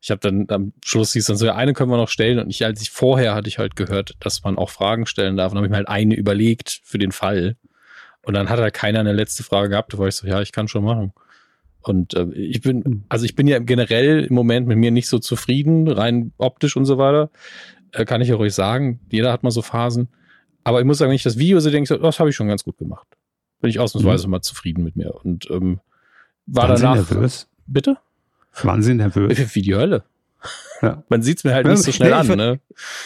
ich 0.00 0.12
habe 0.12 0.20
dann 0.20 0.46
am 0.48 0.72
Schluss 0.84 1.12
hieß 1.12 1.26
dann 1.26 1.36
so, 1.36 1.46
ja, 1.46 1.56
eine 1.56 1.72
können 1.72 1.90
wir 1.90 1.96
noch 1.96 2.08
stellen. 2.08 2.38
Und 2.38 2.48
ich, 2.48 2.64
als 2.64 2.80
ich 2.80 2.90
vorher 2.90 3.34
hatte 3.34 3.48
ich 3.48 3.58
halt 3.58 3.74
gehört, 3.74 4.14
dass 4.20 4.44
man 4.44 4.56
auch 4.56 4.70
Fragen 4.70 5.06
stellen 5.06 5.36
darf. 5.36 5.50
Und 5.50 5.56
dann 5.56 5.58
habe 5.58 5.66
ich 5.66 5.70
mir 5.70 5.78
halt 5.78 5.88
eine 5.88 6.14
überlegt 6.14 6.80
für 6.84 6.98
den 6.98 7.10
Fall. 7.10 7.56
Und 8.22 8.34
dann 8.34 8.48
hat 8.48 8.60
halt 8.60 8.74
keiner 8.74 9.00
eine 9.00 9.12
letzte 9.12 9.42
Frage 9.42 9.70
gehabt, 9.70 9.92
da 9.92 9.98
war 9.98 10.06
ich 10.06 10.14
so, 10.14 10.26
ja, 10.28 10.40
ich 10.40 10.52
kann 10.52 10.68
schon 10.68 10.84
machen. 10.84 11.12
Und 11.82 12.14
äh, 12.14 12.30
ich 12.32 12.60
bin, 12.60 12.84
hm. 12.84 13.04
also 13.08 13.24
ich 13.24 13.34
bin 13.34 13.46
ja 13.46 13.58
generell 13.58 14.24
im 14.24 14.34
Moment 14.34 14.66
mit 14.66 14.78
mir 14.78 14.90
nicht 14.90 15.08
so 15.08 15.18
zufrieden, 15.18 15.88
rein 15.88 16.32
optisch 16.38 16.76
und 16.76 16.84
so 16.84 16.98
weiter. 16.98 17.30
Äh, 17.92 18.04
kann 18.04 18.20
ich 18.20 18.28
ja 18.28 18.36
ruhig 18.36 18.54
sagen. 18.54 19.00
Jeder 19.10 19.32
hat 19.32 19.42
mal 19.42 19.50
so 19.50 19.62
Phasen. 19.62 20.08
Aber 20.64 20.80
ich 20.80 20.86
muss 20.86 20.98
sagen, 20.98 21.10
wenn 21.10 21.16
ich 21.16 21.22
das 21.22 21.38
Video 21.38 21.60
sehe, 21.60 21.72
denke 21.72 21.94
ich, 21.94 22.00
das 22.00 22.18
habe 22.18 22.30
ich 22.30 22.36
schon 22.36 22.48
ganz 22.48 22.64
gut 22.64 22.78
gemacht. 22.78 23.06
Bin 23.60 23.70
ich 23.70 23.78
ausnahmsweise 23.78 24.26
mhm. 24.26 24.32
mal 24.32 24.42
zufrieden 24.42 24.84
mit 24.84 24.96
mir. 24.96 25.14
Und 25.14 25.50
ähm, 25.50 25.80
war 26.46 26.68
Waren 26.68 26.80
danach. 26.80 26.94
Nervös? 26.96 27.48
Bitte? 27.66 27.96
Waren 28.62 28.82
Sie 28.82 28.94
nervös? 28.94 29.54
Wie 29.54 29.62
die 29.62 29.74
Hölle. 29.74 30.04
Ja. 30.82 31.02
Man 31.08 31.22
sieht 31.22 31.38
es 31.38 31.44
mir 31.44 31.54
halt 31.54 31.66
nicht 31.66 31.82
so 31.82 31.92
schnell 31.92 32.10
nee, 32.10 32.22
ich, 32.22 32.30
an. 32.30 32.38
Ne? 32.38 32.60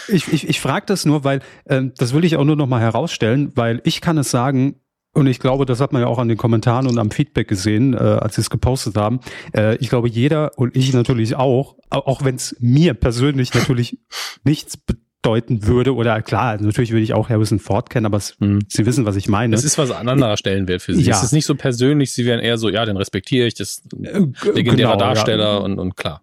Ich, 0.09 0.33
ich, 0.33 0.49
ich 0.49 0.61
frage 0.61 0.87
das 0.87 1.05
nur, 1.05 1.25
weil 1.25 1.41
ähm, 1.67 1.93
das 1.97 2.13
will 2.13 2.25
ich 2.25 2.37
auch 2.37 2.45
nur 2.45 2.57
noch 2.57 2.67
mal 2.67 2.81
herausstellen, 2.81 3.53
weil 3.55 3.81
ich 3.85 4.01
kann 4.01 4.19
es 4.19 4.31
sagen, 4.31 4.77
und 5.15 5.27
ich 5.27 5.41
glaube, 5.41 5.67
das 5.67 5.81
hat 5.81 5.93
man 5.93 6.03
ja 6.03 6.09
auch 6.09 6.19
an 6.19 6.29
den 6.29 6.39
Kommentaren 6.39 6.87
und 6.87 6.99
am 6.99 7.11
Feedback 7.11 7.47
gesehen, 7.47 7.93
äh, 7.93 7.99
als 7.99 8.37
sie 8.37 8.41
es 8.41 8.51
gepostet 8.51 8.97
haben. 8.97 9.21
Äh, 9.55 9.77
ich 9.77 9.91
glaube, 9.91 10.09
jeder 10.09 10.57
und 10.57 10.75
ich 10.75 10.93
natürlich 10.95 11.37
auch, 11.37 11.77
auch 11.91 12.25
wenn 12.25 12.37
es 12.37 12.57
mir 12.61 12.95
persönlich 12.95 13.53
natürlich 13.53 13.99
nichts 14.45 14.79
bedeuten 14.79 15.67
würde, 15.67 15.95
oder 15.95 16.23
klar, 16.23 16.61
natürlich 16.61 16.93
würde 16.93 17.03
ich 17.03 17.13
auch 17.13 17.29
Harrison 17.29 17.59
Ford 17.59 17.91
kennen, 17.91 18.07
aber 18.07 18.17
es, 18.17 18.37
mhm. 18.41 18.61
Sie 18.69 18.87
wissen, 18.87 19.05
was 19.05 19.17
ich 19.17 19.29
meine. 19.29 19.55
Es 19.55 19.65
ist 19.65 19.77
was 19.77 19.91
an 19.91 20.09
anderer 20.09 20.39
Stellenwert 20.39 20.81
für 20.81 20.95
Sie. 20.95 21.03
Ja. 21.03 21.17
Es 21.17 21.23
ist 21.23 21.33
nicht 21.33 21.47
so 21.47 21.57
persönlich, 21.57 22.13
Sie 22.13 22.25
wären 22.25 22.41
eher 22.41 22.57
so, 22.57 22.71
ja, 22.71 22.85
den 22.87 22.97
respektiere 22.97 23.47
ich, 23.47 23.55
das 23.55 23.71
ist 23.71 23.93
ein 23.93 24.05
äh, 24.05 24.51
legendärer 24.51 24.93
genau, 24.93 24.97
Darsteller 24.97 25.53
ja. 25.53 25.57
und, 25.59 25.79
und 25.79 25.97
klar. 25.97 26.23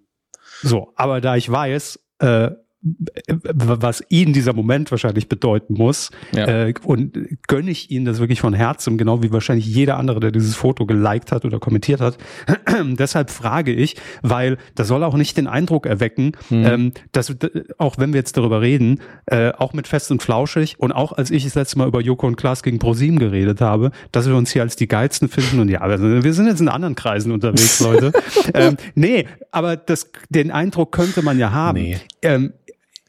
So, 0.64 0.94
aber 0.96 1.22
da 1.22 1.36
ich 1.36 1.50
weiß, 1.50 2.00
äh, 2.20 2.50
was 2.82 4.02
ihnen 4.10 4.32
dieser 4.32 4.54
Moment 4.54 4.90
wahrscheinlich 4.92 5.28
bedeuten 5.28 5.74
muss. 5.74 6.12
Ja. 6.32 6.68
Äh, 6.68 6.74
und 6.84 7.18
gönne 7.48 7.72
ich 7.72 7.92
ihnen 7.92 8.06
das 8.06 8.20
wirklich 8.20 8.40
von 8.40 8.54
Herzen, 8.54 8.98
genau 8.98 9.22
wie 9.22 9.34
wahrscheinlich 9.34 9.66
jeder 9.66 9.98
andere, 9.98 10.20
der 10.22 10.32
dieses 10.32 10.56
Foto 10.56 10.86
geliked 10.86 11.32
hat 11.32 11.44
oder 11.44 11.60
kommentiert 11.60 12.00
hat. 12.00 12.18
Deshalb 12.84 13.32
frage 13.32 13.74
ich, 13.74 13.98
weil 14.22 14.58
das 14.76 14.88
soll 14.88 15.04
auch 15.04 15.16
nicht 15.16 15.36
den 15.36 15.48
Eindruck 15.48 15.86
erwecken, 15.86 16.32
mhm. 16.50 16.66
ähm, 16.66 16.92
dass 17.12 17.36
auch 17.78 17.98
wenn 17.98 18.14
wir 18.14 18.20
jetzt 18.20 18.38
darüber 18.38 18.62
reden, 18.62 19.02
äh, 19.26 19.52
auch 19.52 19.74
mit 19.74 19.88
Fest 19.88 20.12
und 20.12 20.24
Flauschig 20.24 20.80
und 20.80 20.94
auch 20.94 21.12
als 21.12 21.32
ich 21.32 21.44
das 21.44 21.56
letzte 21.56 21.80
Mal 21.80 21.88
über 21.88 22.00
Joko 22.02 22.28
und 22.28 22.38
Klaas 22.38 22.64
gegen 22.64 22.80
ProSieben 22.80 23.20
geredet 23.20 23.60
habe, 23.60 23.92
dass 24.14 24.28
wir 24.28 24.36
uns 24.36 24.52
hier 24.52 24.62
als 24.62 24.78
die 24.78 24.88
Geilsten 24.88 25.28
finden 25.28 25.60
und 25.60 25.70
ja, 25.70 25.82
wir 25.90 26.34
sind 26.34 26.48
jetzt 26.48 26.62
in 26.62 26.70
anderen 26.70 26.96
Kreisen 26.96 27.32
unterwegs, 27.34 27.80
Leute. 27.82 28.14
ähm, 28.54 28.78
nee, 28.96 29.26
aber 29.52 29.78
das, 29.78 30.12
den 30.30 30.52
Eindruck 30.52 30.92
könnte 30.92 31.22
man 31.22 31.40
ja 31.40 31.52
haben. 31.52 31.82
Nee. 31.82 31.98
Ähm, 32.22 32.54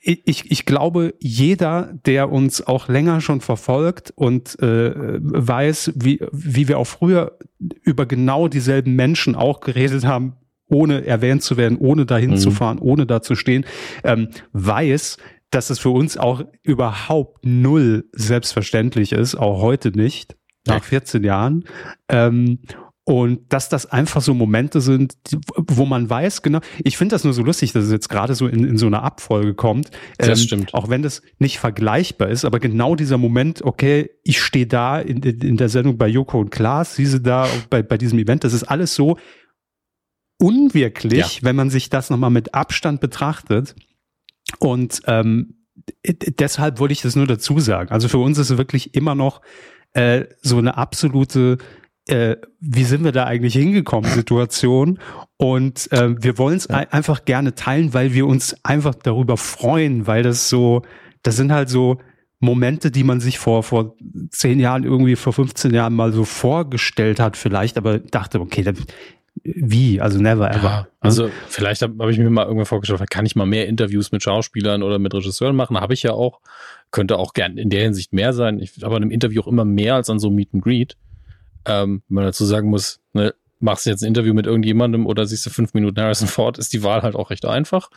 ich, 0.03 0.51
ich 0.51 0.65
glaube, 0.65 1.15
jeder, 1.21 1.93
der 2.07 2.33
uns 2.33 2.67
auch 2.67 2.89
länger 2.89 3.21
schon 3.21 3.43
verfolgt 3.43 4.13
und 4.17 4.59
äh, 4.61 5.19
weiß, 5.21 5.93
wie, 5.95 6.21
wie 6.33 6.69
wir 6.69 6.79
auch 6.79 6.87
früher 6.87 7.39
über 7.83 8.07
genau 8.07 8.49
dieselben 8.49 8.97
Menschen 8.97 9.35
auch 9.35 9.61
geredet 9.61 10.05
haben, 10.07 10.37
ohne 10.69 11.05
erwähnt 11.05 11.43
zu 11.43 11.59
werden, 11.59 11.77
ohne 11.77 12.07
dahin 12.07 12.31
mhm. 12.31 12.39
zu 12.39 12.51
fahren, 12.51 12.79
ohne 12.79 13.05
da 13.05 13.21
zu 13.21 13.35
stehen, 13.35 13.67
ähm, 14.03 14.29
weiß, 14.53 15.19
dass 15.51 15.69
es 15.69 15.79
für 15.79 15.91
uns 15.91 16.17
auch 16.17 16.45
überhaupt 16.63 17.45
null 17.45 18.09
selbstverständlich 18.13 19.13
ist, 19.13 19.35
auch 19.35 19.61
heute 19.61 19.91
nicht, 19.91 20.37
nach 20.67 20.85
14 20.85 21.25
Jahren. 21.25 21.65
Ähm, 22.09 22.61
Und 23.11 23.53
dass 23.53 23.69
das 23.69 23.87
einfach 23.87 24.21
so 24.21 24.35
Momente 24.35 24.81
sind, 24.81 25.17
wo 25.57 25.85
man 25.85 26.09
weiß, 26.09 26.43
genau, 26.43 26.61
ich 26.79 26.97
finde 26.97 27.17
das 27.17 27.25
nur 27.25 27.33
so 27.33 27.43
lustig, 27.43 27.73
dass 27.73 27.87
es 27.87 27.91
jetzt 27.91 28.09
gerade 28.09 28.37
so 28.37 28.47
in, 28.47 28.63
in 28.63 28.77
so 28.77 28.87
einer 28.87 29.03
Abfolge 29.03 29.55
kommt. 29.55 29.91
Das 30.17 30.29
ähm, 30.29 30.47
stimmt. 30.47 30.75
Auch 30.75 30.91
wenn 30.91 31.03
das 31.03 31.21
nicht 31.41 31.59
vergleichbar 31.59 32.29
ist, 32.29 32.45
aber 32.45 32.61
genau 32.61 32.95
dieser 32.95 33.19
Moment, 33.19 33.63
okay, 33.63 34.11
ich 34.23 34.41
stehe 34.41 34.69
da 34.69 35.01
in, 35.01 35.25
in 35.25 35.57
der 35.57 35.69
Sendung 35.69 35.99
bei 35.99 36.07
Joko 36.07 36.39
und 36.39 36.51
Klaas, 36.51 36.95
sie 36.95 37.05
sind 37.05 37.27
da 37.27 37.49
bei, 37.69 37.83
bei 37.83 37.99
diesem 37.99 38.17
Event, 38.21 38.45
das 38.45 38.53
ist 38.53 38.63
alles 38.63 38.95
so 38.95 39.19
unwirklich, 40.39 41.39
ja. 41.39 41.43
wenn 41.43 41.57
man 41.57 41.69
sich 41.69 41.91
das 41.91 42.11
nochmal 42.11 42.31
mit 42.31 42.55
Abstand 42.55 43.01
betrachtet. 43.01 43.75
Und 44.61 45.01
ähm, 45.07 45.67
deshalb 46.07 46.79
wollte 46.79 46.93
ich 46.93 47.03
das 47.03 47.17
nur 47.17 47.27
dazu 47.27 47.59
sagen. 47.59 47.91
Also 47.91 48.07
für 48.07 48.19
uns 48.19 48.39
ist 48.39 48.51
es 48.51 48.57
wirklich 48.57 48.95
immer 48.95 49.17
noch 49.17 49.41
äh, 49.95 50.27
so 50.43 50.59
eine 50.59 50.77
absolute 50.77 51.59
äh, 52.09 52.37
wie 52.61 52.85
sind 52.85 53.05
wir 53.05 53.13
da 53.13 53.25
eigentlich 53.25 53.55
hingekommen, 53.55 54.11
Situation. 54.15 54.99
Und 55.37 55.91
äh, 55.93 56.23
wir 56.23 56.39
wollen 56.39 56.57
es 56.57 56.69
ja. 56.69 56.79
einfach 56.91 57.25
gerne 57.25 57.55
teilen, 57.55 57.95
weil 57.95 58.15
wir 58.15 58.27
uns 58.27 58.57
einfach 58.65 58.95
darüber 58.95 59.37
freuen, 59.37 60.07
weil 60.07 60.23
das 60.23 60.49
so, 60.49 60.83
das 61.23 61.37
sind 61.37 61.53
halt 61.53 61.69
so 61.69 61.99
Momente, 62.41 62.91
die 62.91 63.05
man 63.05 63.21
sich 63.21 63.39
vor, 63.39 63.63
vor 63.63 63.97
zehn 64.31 64.61
Jahren, 64.61 64.85
irgendwie 64.85 65.17
vor 65.17 65.33
15 65.33 65.75
Jahren 65.75 65.95
mal 65.95 66.13
so 66.13 66.25
vorgestellt 66.25 67.21
hat, 67.21 67.37
vielleicht, 67.37 67.77
aber 67.77 67.99
dachte, 67.99 68.41
okay, 68.41 68.63
dann, 68.63 68.77
wie? 69.43 70.01
Also 70.01 70.19
never 70.19 70.51
ever. 70.51 70.63
Ja, 70.63 70.89
also 71.01 71.31
vielleicht 71.49 71.83
habe 71.83 71.95
hab 71.99 72.11
ich 72.11 72.19
mir 72.19 72.31
mal 72.31 72.45
irgendwann 72.45 72.67
vorgestellt, 72.67 73.09
kann 73.11 73.27
ich 73.27 73.37
mal 73.37 73.47
mehr 73.47 73.69
Interviews 73.69 74.11
mit 74.11 74.23
Schauspielern 74.23 74.83
oder 74.83 74.99
mit 74.99 75.15
Regisseuren 75.15 75.55
machen? 75.55 75.79
Habe 75.79 75.95
ich 75.95 76.03
ja 76.03 76.13
auch. 76.13 76.41
Könnte 76.91 77.19
auch 77.19 77.35
gern 77.35 77.57
in 77.57 77.71
der 77.71 77.83
Hinsicht 77.83 78.13
mehr 78.13 78.33
sein. 78.33 78.59
Ich 78.59 78.83
habe 78.83 78.97
an 78.97 79.03
einem 79.03 79.13
Interview 79.13 79.43
auch 79.43 79.47
immer 79.47 79.65
mehr 79.65 79.95
als 79.95 80.11
an 80.11 80.19
so 80.19 80.31
Meet 80.31 80.55
and 80.55 80.63
Greet. 80.63 80.97
Ähm, 81.67 82.03
wenn 82.09 82.15
man 82.15 82.25
dazu 82.25 82.45
sagen 82.45 82.71
muss, 82.71 83.01
ne, 83.13 83.35
machst 83.61 83.87
du 83.87 83.91
jetzt 83.91 84.03
ein 84.03 84.09
Interview 84.09 84.35
mit 84.35 84.47
irgendjemandem 84.47 85.07
oder 85.07 85.27
siehst 85.27 85.45
du 85.47 85.51
fünf 85.51 85.75
Minuten 85.75 86.01
Harrison 86.01 86.29
Ford, 86.29 86.59
ist 86.59 86.73
die 86.73 86.83
Wahl 86.83 87.03
halt 87.03 87.15
auch 87.15 87.31
recht 87.31 87.45
einfach. 87.45 87.91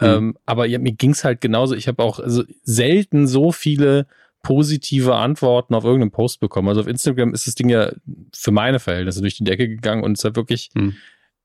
Mhm. 0.00 0.06
Ähm, 0.06 0.38
aber 0.46 0.66
ja, 0.66 0.78
mir 0.78 0.92
ging's 0.92 1.24
halt 1.24 1.40
genauso. 1.40 1.74
Ich 1.74 1.88
habe 1.88 2.02
auch 2.02 2.20
also 2.20 2.44
selten 2.62 3.26
so 3.26 3.50
viele 3.50 4.06
positive 4.42 5.16
Antworten 5.16 5.74
auf 5.74 5.84
irgendeinen 5.84 6.10
Post 6.10 6.40
bekommen. 6.40 6.68
Also 6.68 6.82
auf 6.82 6.86
Instagram 6.86 7.34
ist 7.34 7.46
das 7.46 7.54
Ding 7.54 7.68
ja 7.68 7.92
für 8.34 8.50
meine 8.50 8.78
Verhältnisse 8.78 9.20
durch 9.20 9.36
die 9.36 9.44
Decke 9.44 9.68
gegangen 9.68 10.04
und 10.04 10.16
es 10.16 10.24
hat 10.24 10.36
wirklich, 10.36 10.70
mhm. 10.74 10.96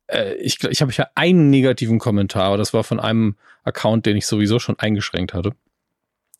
äh, 0.08 0.36
ich, 0.36 0.64
ich 0.64 0.82
habe 0.82 0.92
ja 0.92 1.08
einen 1.16 1.50
negativen 1.50 2.00
Kommentar, 2.00 2.58
das 2.58 2.74
war 2.74 2.84
von 2.84 3.00
einem 3.00 3.36
Account, 3.64 4.06
den 4.06 4.18
ich 4.18 4.28
sowieso 4.28 4.60
schon 4.60 4.78
eingeschränkt 4.78 5.34
hatte. 5.34 5.54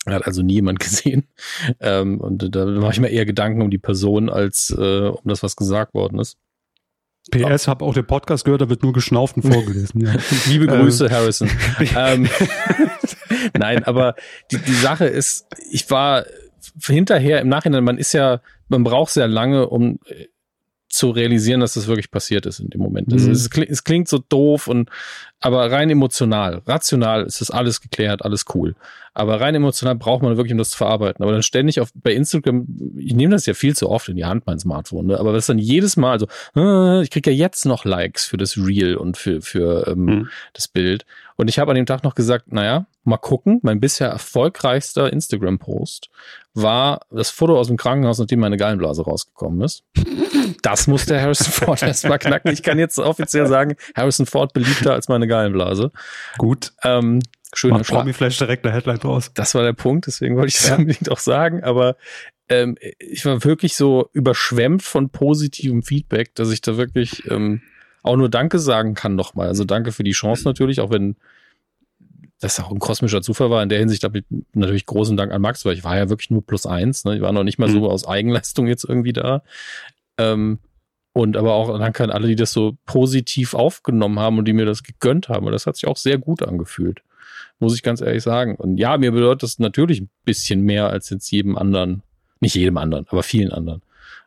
Hat 0.06 0.26
also 0.26 0.42
nie 0.42 0.54
jemand 0.54 0.78
gesehen. 0.80 1.24
Ähm, 1.80 2.20
und 2.20 2.54
da 2.54 2.66
mache 2.66 2.92
ich 2.92 3.00
mir 3.00 3.08
eher 3.08 3.26
Gedanken 3.26 3.62
um 3.62 3.70
die 3.70 3.78
Person, 3.78 4.28
als 4.28 4.74
äh, 4.76 5.08
um 5.08 5.22
das, 5.24 5.42
was 5.42 5.56
gesagt 5.56 5.94
worden 5.94 6.18
ist. 6.18 6.38
PS, 7.30 7.68
habe 7.68 7.86
auch 7.86 7.94
den 7.94 8.06
Podcast 8.06 8.44
gehört, 8.44 8.60
da 8.60 8.68
wird 8.68 8.82
nur 8.82 8.92
geschnauft 8.92 9.36
und 9.36 9.50
vorgelesen. 9.50 10.02
Ja. 10.02 10.14
Liebe 10.46 10.66
Grüße, 10.66 11.06
ähm. 11.06 11.10
Harrison. 11.10 11.50
ähm, 11.96 12.28
Nein, 13.58 13.84
aber 13.84 14.14
die, 14.50 14.58
die 14.58 14.74
Sache 14.74 15.06
ist, 15.06 15.46
ich 15.70 15.90
war 15.90 16.26
hinterher 16.82 17.40
im 17.40 17.48
Nachhinein, 17.48 17.82
man 17.82 17.96
ist 17.96 18.12
ja, 18.12 18.40
man 18.68 18.84
braucht 18.84 19.10
sehr 19.12 19.28
lange, 19.28 19.68
um 19.68 19.98
zu 20.94 21.10
realisieren, 21.10 21.60
dass 21.60 21.74
das 21.74 21.88
wirklich 21.88 22.10
passiert 22.10 22.46
ist 22.46 22.60
in 22.60 22.70
dem 22.70 22.80
Moment. 22.80 23.12
Also 23.12 23.26
mhm. 23.26 23.32
es, 23.32 23.50
es, 23.68 23.84
klingt 23.84 24.08
so 24.08 24.18
doof 24.18 24.68
und 24.68 24.90
aber 25.40 25.70
rein 25.70 25.90
emotional, 25.90 26.62
rational 26.66 27.24
ist 27.24 27.40
das 27.40 27.50
alles 27.50 27.80
geklärt, 27.80 28.24
alles 28.24 28.44
cool. 28.54 28.76
Aber 29.14 29.40
rein 29.40 29.54
emotional 29.54 29.94
braucht 29.94 30.22
man 30.22 30.36
wirklich, 30.36 30.52
um 30.52 30.58
das 30.58 30.70
zu 30.70 30.76
verarbeiten. 30.76 31.22
Aber 31.22 31.32
dann 31.32 31.42
ständig 31.42 31.80
auf 31.80 31.90
bei 31.94 32.12
Instagram, 32.12 32.66
ich 32.98 33.14
nehme 33.14 33.32
das 33.32 33.46
ja 33.46 33.54
viel 33.54 33.76
zu 33.76 33.88
oft 33.88 34.08
in 34.08 34.16
die 34.16 34.24
Hand, 34.24 34.44
mein 34.46 34.58
Smartphone, 34.58 35.06
ne? 35.06 35.20
aber 35.20 35.32
das 35.32 35.46
dann 35.46 35.58
jedes 35.58 35.96
Mal, 35.96 36.10
also 36.10 36.26
äh, 36.56 37.02
ich 37.02 37.10
kriege 37.10 37.30
ja 37.30 37.36
jetzt 37.36 37.64
noch 37.64 37.84
Likes 37.84 38.26
für 38.26 38.36
das 38.36 38.56
Reel 38.56 38.96
und 38.96 39.16
für, 39.16 39.40
für 39.40 39.86
ähm, 39.86 40.04
mhm. 40.04 40.28
das 40.52 40.66
Bild. 40.66 41.06
Und 41.36 41.48
ich 41.48 41.58
habe 41.58 41.70
an 41.70 41.76
dem 41.76 41.86
Tag 41.86 42.04
noch 42.04 42.14
gesagt, 42.14 42.52
naja, 42.52 42.86
mal 43.04 43.16
gucken, 43.16 43.60
mein 43.62 43.80
bisher 43.80 44.08
erfolgreichster 44.08 45.12
Instagram-Post 45.12 46.10
war 46.54 47.00
das 47.10 47.30
Foto 47.30 47.58
aus 47.58 47.66
dem 47.66 47.76
Krankenhaus, 47.76 48.18
nachdem 48.18 48.40
meine 48.40 48.56
Gallenblase 48.56 49.02
rausgekommen 49.02 49.60
ist. 49.62 49.84
Das 50.62 50.86
muss 50.86 51.06
der 51.06 51.20
Harrison 51.20 51.52
Ford 51.52 51.82
erstmal 51.82 52.18
knacken. 52.18 52.52
Ich 52.52 52.62
kann 52.62 52.78
jetzt 52.78 52.98
offiziell 52.98 53.46
sagen, 53.46 53.74
Harrison 53.96 54.26
Ford 54.26 54.52
beliebter 54.52 54.92
als 54.92 55.08
meine 55.08 55.26
Gallenblase. 55.26 55.90
Gut. 56.38 56.72
Ähm, 56.84 57.20
Schöner 57.56 57.78
Macht 57.78 57.88
Promi 57.88 58.12
vielleicht 58.12 58.40
direkt 58.40 58.64
eine 58.64 58.74
Headline 58.74 58.98
draus. 58.98 59.30
Das 59.34 59.54
war 59.54 59.62
der 59.62 59.72
Punkt, 59.72 60.06
deswegen 60.06 60.36
wollte 60.36 60.48
ich 60.48 60.54
das 60.54 60.68
ja. 60.68 60.76
unbedingt 60.76 61.10
auch 61.10 61.18
sagen. 61.18 61.62
Aber 61.62 61.96
ähm, 62.48 62.76
ich 62.98 63.24
war 63.24 63.44
wirklich 63.44 63.76
so 63.76 64.08
überschwemmt 64.12 64.82
von 64.82 65.10
positivem 65.10 65.82
Feedback, 65.82 66.34
dass 66.34 66.50
ich 66.50 66.60
da 66.60 66.76
wirklich 66.76 67.28
ähm, 67.30 67.62
auch 68.02 68.16
nur 68.16 68.28
Danke 68.28 68.58
sagen 68.58 68.94
kann 68.94 69.14
nochmal. 69.14 69.48
Also 69.48 69.64
danke 69.64 69.92
für 69.92 70.04
die 70.04 70.12
Chance 70.12 70.44
natürlich, 70.44 70.80
auch 70.80 70.90
wenn 70.90 71.16
das 72.40 72.60
auch 72.60 72.70
ein 72.70 72.78
kosmischer 72.78 73.22
Zufall 73.22 73.50
war. 73.50 73.62
In 73.62 73.70
der 73.70 73.78
Hinsicht 73.78 74.04
habe 74.04 74.18
ich 74.18 74.24
natürlich 74.52 74.84
großen 74.84 75.16
Dank 75.16 75.32
an 75.32 75.40
Max, 75.40 75.64
weil 75.64 75.74
ich 75.74 75.84
war 75.84 75.96
ja 75.96 76.10
wirklich 76.10 76.30
nur 76.30 76.44
plus 76.44 76.66
eins. 76.66 77.04
Ne? 77.04 77.16
Ich 77.16 77.22
war 77.22 77.32
noch 77.32 77.44
nicht 77.44 77.58
mal 77.58 77.70
so 77.70 77.80
mhm. 77.80 77.84
aus 77.86 78.06
Eigenleistung 78.06 78.66
jetzt 78.66 78.84
irgendwie 78.84 79.14
da. 79.14 79.42
Ähm, 80.18 80.58
und 81.14 81.36
aber 81.36 81.54
auch 81.54 81.78
danke 81.78 82.02
an 82.02 82.10
alle, 82.10 82.26
die 82.26 82.34
das 82.34 82.52
so 82.52 82.76
positiv 82.86 83.54
aufgenommen 83.54 84.18
haben 84.18 84.36
und 84.36 84.46
die 84.46 84.52
mir 84.52 84.66
das 84.66 84.82
gegönnt 84.82 85.28
haben. 85.28 85.46
Und 85.46 85.52
das 85.52 85.66
hat 85.66 85.76
sich 85.76 85.86
auch 85.86 85.96
sehr 85.96 86.18
gut 86.18 86.42
angefühlt. 86.42 87.02
Muss 87.58 87.74
ich 87.74 87.82
ganz 87.82 88.00
ehrlich 88.00 88.22
sagen. 88.22 88.56
Und 88.56 88.78
ja, 88.78 88.98
mir 88.98 89.12
bedeutet 89.12 89.44
das 89.44 89.58
natürlich 89.58 90.00
ein 90.00 90.10
bisschen 90.24 90.62
mehr 90.62 90.88
als 90.90 91.10
jetzt 91.10 91.30
jedem 91.30 91.56
anderen. 91.56 92.02
Nicht 92.40 92.54
jedem 92.54 92.76
anderen, 92.76 93.06
aber 93.08 93.22
vielen 93.22 93.52
anderen. 93.52 93.82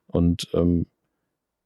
Und 0.08 0.48
ähm, 0.54 0.88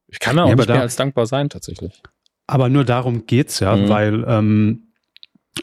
ich 0.08 0.20
kann 0.20 0.36
da 0.36 0.44
auch 0.44 0.50
ja, 0.50 0.56
nicht 0.56 0.68
mehr 0.68 0.82
als 0.82 0.96
dankbar 0.96 1.26
sein, 1.26 1.50
tatsächlich. 1.50 2.02
Aber 2.48 2.68
nur 2.68 2.84
darum 2.84 3.26
geht's 3.28 3.60
ja, 3.62 3.76
mhm. 3.76 3.90
weil 3.90 4.26
ähm, 4.28 4.92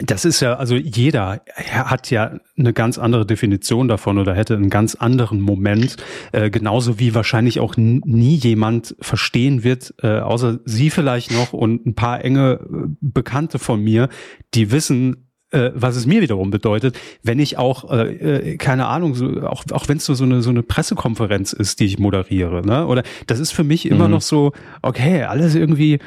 das 0.01 0.24
ist 0.24 0.40
ja, 0.40 0.55
also 0.55 0.74
jeder 0.76 1.42
hat 1.55 2.11
ja 2.11 2.38
eine 2.59 2.72
ganz 2.72 2.99
andere 2.99 3.24
Definition 3.24 3.88
davon 3.88 4.18
oder 4.18 4.34
hätte 4.34 4.55
einen 4.55 4.70
ganz 4.70 4.94
anderen 4.94 5.40
Moment, 5.40 5.96
äh, 6.32 6.51
genauso 6.51 6.99
wie 6.99 7.14
wahrscheinlich 7.14 7.59
auch 7.59 7.76
nie 7.76 8.36
jemand 8.36 8.94
verstehen 9.01 9.64
wird, 9.64 9.94
äh, 10.03 10.20
außer 10.20 10.61
Sie 10.64 10.90
vielleicht 10.90 11.30
noch 11.32 11.53
und 11.55 11.86
ein 11.86 11.94
paar 11.94 12.22
enge 12.22 12.61
äh, 12.61 12.88
Bekannte 13.01 13.59
von 13.59 13.82
mir, 13.82 14.09
die 14.55 14.70
wissen, 14.70 15.27
äh, 15.51 15.70
was 15.74 15.96
es 15.96 16.07
mir 16.07 16.20
wiederum 16.20 16.51
bedeutet, 16.51 16.99
wenn 17.22 17.38
ich 17.38 17.59
auch, 17.59 17.90
äh, 17.90 18.53
äh 18.53 18.57
keine 18.57 18.86
Ahnung, 18.86 19.14
so, 19.14 19.42
auch, 19.42 19.64
auch 19.72 19.88
wenn 19.88 19.99
es 19.99 20.05
so, 20.05 20.14
so, 20.14 20.24
eine, 20.24 20.42
so 20.42 20.51
eine 20.51 20.62
Pressekonferenz 20.62 21.53
ist, 21.53 21.80
die 21.80 21.86
ich 21.86 21.99
moderiere, 21.99 22.66
ne? 22.66 22.86
Oder 22.86 23.03
das 23.26 23.38
ist 23.38 23.53
für 23.53 23.64
mich 23.64 23.86
immer 23.86 24.07
mhm. 24.07 24.14
noch 24.14 24.22
so, 24.22 24.53
okay, 24.82 25.22
alles 25.22 25.55
irgendwie 25.55 26.01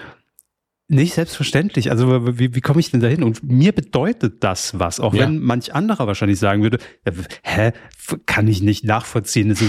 nicht 0.91 1.13
selbstverständlich. 1.13 1.89
Also 1.89 2.37
wie, 2.37 2.53
wie 2.53 2.61
komme 2.61 2.81
ich 2.81 2.91
denn 2.91 2.99
dahin? 2.99 3.23
Und 3.23 3.43
mir 3.43 3.71
bedeutet 3.71 4.43
das 4.43 4.77
was, 4.77 4.99
auch 4.99 5.13
ja. 5.13 5.21
wenn 5.21 5.39
manch 5.39 5.73
anderer 5.73 6.05
wahrscheinlich 6.05 6.37
sagen 6.37 6.63
würde, 6.63 6.79
ja, 7.05 7.13
hä, 7.43 7.71
kann 8.25 8.47
ich 8.49 8.61
nicht 8.61 8.83
nachvollziehen. 8.83 9.55
So, 9.55 9.65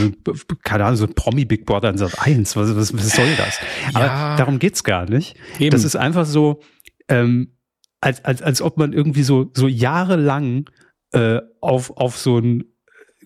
keine 0.64 0.84
Ahnung, 0.84 0.96
so 0.96 1.06
ein 1.06 1.14
Promi-Big 1.14 1.64
Brother 1.64 1.90
in 1.90 1.98
Sat 1.98 2.18
1, 2.18 2.56
was, 2.56 2.74
was, 2.74 2.92
was 2.92 3.10
soll 3.10 3.36
das? 3.36 3.60
Ja. 3.94 4.00
Aber 4.00 4.36
darum 4.36 4.58
geht's 4.58 4.82
gar 4.82 5.08
nicht. 5.08 5.36
Eben. 5.60 5.70
Das 5.70 5.84
ist 5.84 5.94
einfach 5.94 6.26
so, 6.26 6.60
ähm, 7.08 7.52
als, 8.02 8.24
als, 8.24 8.42
als 8.42 8.60
ob 8.60 8.76
man 8.76 8.92
irgendwie 8.92 9.22
so, 9.22 9.50
so 9.54 9.68
jahrelang 9.68 10.68
äh, 11.12 11.40
auf, 11.60 11.96
auf 11.96 12.18
so 12.18 12.38
ein 12.38 12.64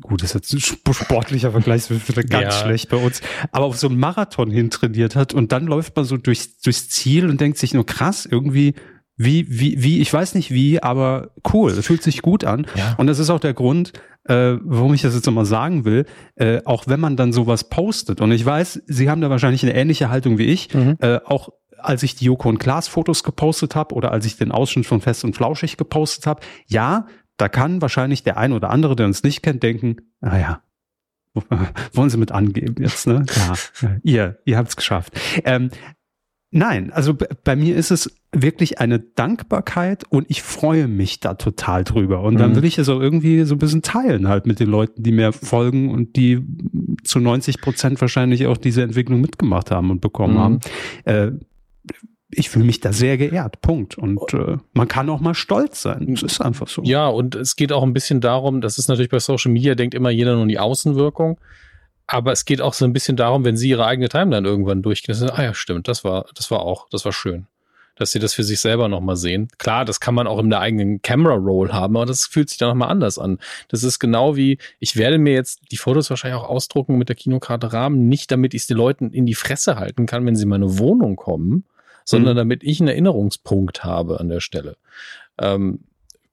gut, 0.02 0.22
das 0.22 0.34
ist 0.34 0.52
jetzt 0.52 0.86
ein 0.86 0.92
sportlicher 0.92 1.52
Vergleich, 1.52 1.86
das 1.88 2.14
wird 2.14 2.28
ganz 2.28 2.54
ja. 2.54 2.64
schlecht 2.64 2.90
bei 2.90 2.98
uns, 2.98 3.22
aber 3.50 3.64
auf 3.64 3.78
so 3.78 3.88
einen 3.88 3.98
Marathon 3.98 4.50
hin 4.50 4.68
trainiert 4.68 5.16
hat 5.16 5.32
und 5.32 5.52
dann 5.52 5.66
läuft 5.66 5.96
man 5.96 6.04
so 6.04 6.18
durchs, 6.18 6.58
durchs 6.60 6.90
Ziel 6.90 7.30
und 7.30 7.40
denkt 7.40 7.56
sich 7.56 7.72
nur 7.72 7.86
krass, 7.86 8.26
irgendwie, 8.26 8.74
wie, 9.16 9.46
wie, 9.48 9.82
wie, 9.82 10.00
ich 10.02 10.12
weiß 10.12 10.34
nicht 10.34 10.50
wie, 10.50 10.82
aber 10.82 11.30
cool, 11.50 11.72
fühlt 11.82 12.02
sich 12.02 12.20
gut 12.20 12.44
an. 12.44 12.66
Ja. 12.74 12.94
Und 12.98 13.06
das 13.06 13.18
ist 13.18 13.30
auch 13.30 13.40
der 13.40 13.54
Grund, 13.54 13.94
äh, 14.24 14.58
warum 14.60 14.92
ich 14.92 15.00
das 15.00 15.14
jetzt 15.14 15.24
nochmal 15.24 15.46
sagen 15.46 15.86
will, 15.86 16.04
äh, 16.34 16.60
auch 16.66 16.86
wenn 16.86 17.00
man 17.00 17.16
dann 17.16 17.32
sowas 17.32 17.70
postet. 17.70 18.20
Und 18.20 18.32
ich 18.32 18.44
weiß, 18.44 18.82
Sie 18.84 19.08
haben 19.08 19.22
da 19.22 19.30
wahrscheinlich 19.30 19.62
eine 19.62 19.74
ähnliche 19.74 20.10
Haltung 20.10 20.36
wie 20.36 20.44
ich, 20.44 20.74
mhm. 20.74 20.98
äh, 21.00 21.20
auch 21.24 21.48
als 21.78 22.02
ich 22.02 22.14
die 22.14 22.26
Joko 22.26 22.48
und 22.48 22.58
Klaas 22.58 22.88
Fotos 22.88 23.22
gepostet 23.22 23.74
habe 23.74 23.94
oder 23.94 24.12
als 24.12 24.26
ich 24.26 24.36
den 24.36 24.52
Ausschnitt 24.52 24.86
von 24.86 25.00
Fest 25.00 25.24
und 25.24 25.36
Flauschig 25.36 25.76
gepostet 25.76 26.26
habe, 26.26 26.40
ja, 26.66 27.06
da 27.36 27.48
kann 27.48 27.82
wahrscheinlich 27.82 28.22
der 28.22 28.38
ein 28.38 28.52
oder 28.52 28.70
andere, 28.70 28.96
der 28.96 29.06
uns 29.06 29.22
nicht 29.22 29.42
kennt, 29.42 29.62
denken, 29.62 29.96
naja, 30.20 30.62
wollen 31.92 32.10
Sie 32.10 32.16
mit 32.16 32.32
angeben 32.32 32.82
jetzt, 32.82 33.06
ne? 33.06 33.26
Ja, 33.36 33.96
ihr, 34.02 34.38
ihr 34.44 34.56
habt 34.56 34.70
es 34.70 34.76
geschafft. 34.76 35.12
Ähm, 35.44 35.70
nein, 36.50 36.92
also 36.92 37.14
bei 37.44 37.56
mir 37.56 37.76
ist 37.76 37.90
es 37.90 38.16
wirklich 38.32 38.80
eine 38.80 38.98
Dankbarkeit 38.98 40.04
und 40.08 40.26
ich 40.30 40.42
freue 40.42 40.88
mich 40.88 41.20
da 41.20 41.34
total 41.34 41.84
drüber. 41.84 42.22
Und 42.22 42.38
dann 42.38 42.52
mhm. 42.52 42.56
will 42.56 42.64
ich 42.64 42.78
es 42.78 42.88
auch 42.88 43.00
irgendwie 43.00 43.44
so 43.44 43.54
ein 43.54 43.58
bisschen 43.58 43.82
teilen 43.82 44.28
halt 44.28 44.46
mit 44.46 44.60
den 44.60 44.68
Leuten, 44.68 45.02
die 45.02 45.12
mir 45.12 45.32
folgen 45.32 45.90
und 45.90 46.16
die 46.16 46.42
zu 47.04 47.20
90 47.20 47.60
Prozent 47.60 48.00
wahrscheinlich 48.00 48.46
auch 48.46 48.56
diese 48.56 48.82
Entwicklung 48.82 49.20
mitgemacht 49.20 49.70
haben 49.70 49.90
und 49.90 50.00
bekommen 50.00 50.34
mhm. 50.34 50.38
haben. 50.38 50.60
Äh, 51.04 51.32
ich 52.30 52.50
fühle 52.50 52.64
mich 52.64 52.80
da 52.80 52.92
sehr 52.92 53.16
geehrt. 53.18 53.60
Punkt. 53.60 53.96
Und 53.96 54.34
äh, 54.34 54.56
man 54.72 54.88
kann 54.88 55.08
auch 55.10 55.20
mal 55.20 55.34
stolz 55.34 55.82
sein. 55.82 56.14
Das 56.14 56.22
ist 56.22 56.40
einfach 56.40 56.68
so. 56.68 56.82
Ja, 56.84 57.06
und 57.06 57.34
es 57.34 57.56
geht 57.56 57.72
auch 57.72 57.82
ein 57.82 57.92
bisschen 57.92 58.20
darum, 58.20 58.60
das 58.60 58.78
ist 58.78 58.88
natürlich 58.88 59.10
bei 59.10 59.20
Social 59.20 59.52
Media, 59.52 59.74
denkt 59.74 59.94
immer 59.94 60.10
jeder 60.10 60.34
nur 60.34 60.42
an 60.42 60.48
die 60.48 60.58
Außenwirkung. 60.58 61.38
aber 62.06 62.32
es 62.32 62.44
geht 62.44 62.60
auch 62.60 62.74
so 62.74 62.84
ein 62.84 62.92
bisschen 62.92 63.16
darum, 63.16 63.44
wenn 63.44 63.56
sie 63.56 63.68
ihre 63.70 63.86
eigene 63.86 64.08
Timeline 64.08 64.46
irgendwann 64.46 64.82
durchgehen, 64.82 65.16
ah 65.30 65.42
ja, 65.42 65.54
stimmt, 65.54 65.88
das 65.88 66.04
war, 66.04 66.26
das 66.34 66.50
war 66.50 66.60
auch, 66.60 66.88
das 66.90 67.04
war 67.04 67.12
schön. 67.12 67.46
Dass 67.98 68.12
sie 68.12 68.18
das 68.18 68.34
für 68.34 68.44
sich 68.44 68.60
selber 68.60 68.88
nochmal 68.88 69.16
sehen. 69.16 69.48
Klar, 69.56 69.86
das 69.86 70.00
kann 70.00 70.14
man 70.14 70.26
auch 70.26 70.38
in 70.38 70.50
der 70.50 70.60
eigenen 70.60 71.00
Camera 71.00 71.34
Roll 71.34 71.72
haben, 71.72 71.96
aber 71.96 72.04
das 72.04 72.26
fühlt 72.26 72.50
sich 72.50 72.58
dann 72.58 72.68
nochmal 72.68 72.90
anders 72.90 73.18
an. 73.18 73.38
Das 73.68 73.82
ist 73.84 73.98
genau 73.98 74.36
wie, 74.36 74.58
ich 74.78 74.96
werde 74.96 75.16
mir 75.16 75.32
jetzt 75.32 75.60
die 75.72 75.78
Fotos 75.78 76.10
wahrscheinlich 76.10 76.38
auch 76.38 76.48
ausdrucken 76.48 76.98
mit 76.98 77.08
der 77.08 77.16
Kinokarte 77.16 77.72
Rahmen, 77.72 78.06
nicht 78.08 78.30
damit 78.30 78.52
ich 78.52 78.62
es 78.62 78.66
den 78.66 78.76
Leuten 78.76 79.12
in 79.12 79.24
die 79.24 79.34
Fresse 79.34 79.76
halten 79.76 80.04
kann, 80.04 80.26
wenn 80.26 80.36
sie 80.36 80.42
in 80.42 80.50
meine 80.50 80.78
Wohnung 80.78 81.16
kommen, 81.16 81.64
sondern 82.06 82.34
mhm. 82.34 82.38
damit 82.38 82.64
ich 82.64 82.80
einen 82.80 82.88
Erinnerungspunkt 82.88 83.84
habe 83.84 84.18
an 84.20 84.30
der 84.30 84.40
Stelle. 84.40 84.78
Ähm, 85.38 85.80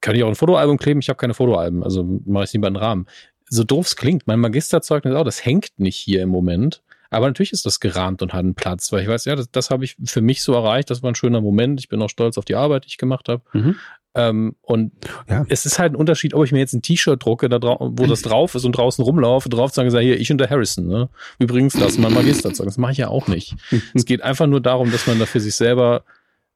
kann 0.00 0.16
ich 0.16 0.22
auch 0.22 0.28
ein 0.28 0.34
Fotoalbum 0.34 0.78
kleben? 0.78 1.00
Ich 1.00 1.10
habe 1.10 1.18
keine 1.18 1.34
Fotoalben, 1.34 1.82
also 1.82 2.04
mache 2.24 2.44
ich 2.44 2.52
lieber 2.54 2.68
einen 2.68 2.76
Rahmen 2.76 3.06
so 3.54 3.64
doof 3.64 3.86
es 3.86 3.96
klingt, 3.96 4.26
mein 4.26 4.40
Magisterzeugnis 4.40 5.14
auch, 5.14 5.24
das 5.24 5.44
hängt 5.44 5.78
nicht 5.78 5.96
hier 5.96 6.22
im 6.22 6.28
Moment. 6.28 6.82
Aber 7.10 7.28
natürlich 7.28 7.52
ist 7.52 7.64
das 7.64 7.78
gerahmt 7.78 8.22
und 8.22 8.32
hat 8.32 8.40
einen 8.40 8.56
Platz, 8.56 8.90
weil 8.90 9.02
ich 9.02 9.08
weiß, 9.08 9.24
ja, 9.26 9.36
das, 9.36 9.48
das 9.50 9.70
habe 9.70 9.84
ich 9.84 9.96
für 10.04 10.20
mich 10.20 10.42
so 10.42 10.52
erreicht. 10.52 10.90
Das 10.90 11.02
war 11.02 11.12
ein 11.12 11.14
schöner 11.14 11.40
Moment. 11.40 11.78
Ich 11.78 11.88
bin 11.88 12.02
auch 12.02 12.08
stolz 12.08 12.38
auf 12.38 12.44
die 12.44 12.56
Arbeit, 12.56 12.84
die 12.84 12.88
ich 12.88 12.98
gemacht 12.98 13.28
habe. 13.28 13.42
Mhm. 13.52 13.76
Ähm, 14.16 14.54
und 14.62 14.92
ja. 15.28 15.44
es 15.48 15.66
ist 15.66 15.78
halt 15.78 15.92
ein 15.92 15.96
Unterschied, 15.96 16.34
ob 16.34 16.44
ich 16.44 16.52
mir 16.52 16.60
jetzt 16.60 16.72
ein 16.72 16.82
T-Shirt 16.82 17.24
drucke, 17.24 17.48
da 17.48 17.58
wo 17.60 18.06
das 18.06 18.22
drauf 18.22 18.54
ist 18.54 18.64
und 18.64 18.72
draußen 18.72 19.04
rumlaufe, 19.04 19.48
drauf 19.48 19.72
sagen, 19.72 19.90
sage, 19.90 20.04
hier, 20.04 20.20
ich 20.20 20.30
und 20.30 20.38
der 20.38 20.50
Harrison. 20.50 20.86
Ne? 20.86 21.08
Übrigens, 21.40 21.74
das 21.74 21.92
ist 21.92 21.98
mein 21.98 22.12
Magisterzeugnis. 22.12 22.74
Das 22.74 22.78
mache 22.78 22.92
ich 22.92 22.98
ja 22.98 23.08
auch 23.08 23.26
nicht. 23.26 23.56
es 23.94 24.04
geht 24.04 24.22
einfach 24.22 24.46
nur 24.46 24.60
darum, 24.60 24.92
dass 24.92 25.06
man 25.06 25.18
da 25.18 25.26
für 25.26 25.40
sich 25.40 25.56
selber 25.56 26.04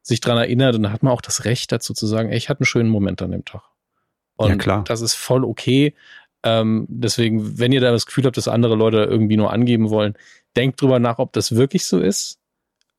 sich 0.02 0.20
dran 0.20 0.38
erinnert 0.38 0.76
und 0.76 0.84
da 0.84 0.92
hat 0.92 1.02
man 1.02 1.12
auch 1.12 1.20
das 1.20 1.44
Recht 1.44 1.72
dazu 1.72 1.92
zu 1.94 2.06
sagen, 2.06 2.30
ey, 2.30 2.36
ich 2.36 2.48
hatte 2.48 2.60
einen 2.60 2.66
schönen 2.66 2.88
Moment 2.88 3.20
an 3.22 3.32
dem 3.32 3.44
Tag. 3.44 3.62
Und 4.36 4.50
ja, 4.50 4.56
klar. 4.56 4.84
das 4.84 5.00
ist 5.00 5.14
voll 5.14 5.44
okay. 5.44 5.94
Ähm, 6.44 6.86
deswegen, 6.88 7.58
wenn 7.58 7.72
ihr 7.72 7.80
da 7.80 7.90
das 7.90 8.06
Gefühl 8.06 8.24
habt, 8.24 8.36
dass 8.36 8.46
andere 8.46 8.76
Leute 8.76 8.98
irgendwie 8.98 9.36
nur 9.36 9.52
angeben 9.52 9.90
wollen, 9.90 10.14
denkt 10.56 10.80
drüber 10.80 11.00
nach, 11.00 11.18
ob 11.18 11.32
das 11.32 11.56
wirklich 11.56 11.84
so 11.84 11.98
ist. 11.98 12.38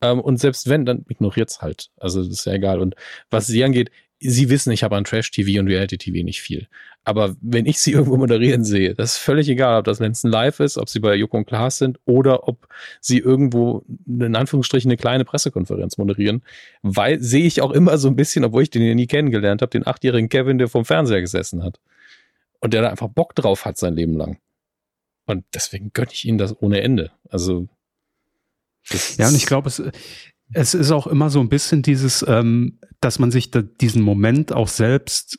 Ähm, 0.02 0.20
und 0.20 0.38
selbst 0.38 0.68
wenn, 0.68 0.84
dann 0.84 1.04
ignoriert 1.08 1.50
es 1.50 1.62
halt. 1.62 1.90
Also 1.96 2.22
das 2.22 2.28
ist 2.28 2.44
ja 2.44 2.52
egal. 2.52 2.80
Und 2.80 2.94
was 3.30 3.46
sie 3.46 3.64
angeht, 3.64 3.90
sie 4.20 4.50
wissen, 4.50 4.70
ich 4.70 4.82
habe 4.82 4.96
an 4.96 5.04
Trash-TV 5.04 5.60
und 5.60 5.68
Reality-TV 5.68 6.24
nicht 6.24 6.42
viel. 6.42 6.68
Aber 7.04 7.34
wenn 7.40 7.66
ich 7.66 7.78
sie 7.78 7.92
irgendwo 7.92 8.16
moderieren 8.16 8.64
sehe, 8.64 8.94
das 8.94 9.12
ist 9.12 9.18
völlig 9.18 9.48
egal, 9.48 9.78
ob 9.78 9.84
das 9.84 9.98
Lenzen 9.98 10.30
live 10.30 10.60
ist, 10.60 10.78
ob 10.78 10.88
sie 10.88 11.00
bei 11.00 11.14
Joko 11.14 11.38
und 11.38 11.46
Klaas 11.46 11.78
sind 11.78 11.98
oder 12.04 12.46
ob 12.46 12.68
sie 13.00 13.18
irgendwo 13.18 13.84
in 14.06 14.36
Anführungsstrichen 14.36 14.90
eine 14.90 14.98
kleine 14.98 15.24
Pressekonferenz 15.24 15.98
moderieren, 15.98 16.42
weil 16.82 17.20
sehe 17.20 17.46
ich 17.46 17.62
auch 17.62 17.72
immer 17.72 17.98
so 17.98 18.08
ein 18.08 18.16
bisschen, 18.16 18.44
obwohl 18.44 18.62
ich 18.62 18.70
den 18.70 18.82
ja 18.82 18.94
nie 18.94 19.06
kennengelernt 19.06 19.62
habe, 19.62 19.70
den 19.70 19.86
achtjährigen 19.86 20.28
Kevin, 20.28 20.58
der 20.58 20.68
vom 20.68 20.84
Fernseher 20.84 21.20
gesessen 21.20 21.64
hat 21.64 21.80
und 22.60 22.74
der 22.74 22.82
da 22.82 22.90
einfach 22.90 23.08
Bock 23.08 23.34
drauf 23.34 23.64
hat 23.64 23.78
sein 23.78 23.94
Leben 23.94 24.16
lang. 24.16 24.38
Und 25.26 25.44
deswegen 25.54 25.92
gönne 25.92 26.10
ich 26.12 26.24
ihnen 26.24 26.38
das 26.38 26.60
ohne 26.60 26.82
Ende. 26.82 27.12
Also. 27.28 27.68
Ja, 29.16 29.28
und 29.28 29.36
ich 29.36 29.46
glaube, 29.46 29.68
es, 29.68 29.82
es 30.52 30.74
ist 30.74 30.90
auch 30.90 31.06
immer 31.06 31.30
so 31.30 31.40
ein 31.40 31.48
bisschen 31.48 31.82
dieses, 31.82 32.24
ähm, 32.26 32.78
dass 33.00 33.18
man 33.18 33.30
sich 33.30 33.50
da 33.50 33.62
diesen 33.62 34.02
Moment 34.02 34.52
auch 34.52 34.68
selbst 34.68 35.38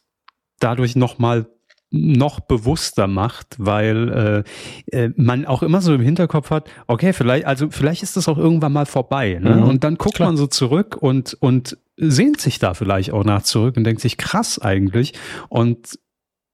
dadurch 0.59 0.95
nochmal 0.95 1.47
noch 1.93 2.39
bewusster 2.39 3.07
macht, 3.07 3.55
weil 3.57 4.45
äh, 4.91 4.97
äh, 4.97 5.11
man 5.17 5.45
auch 5.45 5.61
immer 5.61 5.81
so 5.81 5.93
im 5.93 6.01
Hinterkopf 6.01 6.49
hat, 6.49 6.69
okay, 6.87 7.11
vielleicht, 7.11 7.45
also 7.45 7.69
vielleicht 7.69 8.01
ist 8.01 8.15
das 8.15 8.29
auch 8.29 8.37
irgendwann 8.37 8.71
mal 8.71 8.85
vorbei. 8.85 9.37
Ne? 9.41 9.57
Mhm, 9.57 9.63
und 9.63 9.83
dann 9.83 9.95
guckt 9.95 10.15
klar. 10.15 10.29
man 10.29 10.37
so 10.37 10.47
zurück 10.47 10.95
und, 10.95 11.33
und 11.41 11.77
sehnt 11.97 12.39
sich 12.39 12.59
da 12.59 12.73
vielleicht 12.73 13.11
auch 13.11 13.25
nach 13.25 13.43
zurück 13.43 13.75
und 13.75 13.83
denkt 13.83 14.01
sich, 14.01 14.17
krass 14.17 14.57
eigentlich. 14.57 15.13
Und 15.49 15.99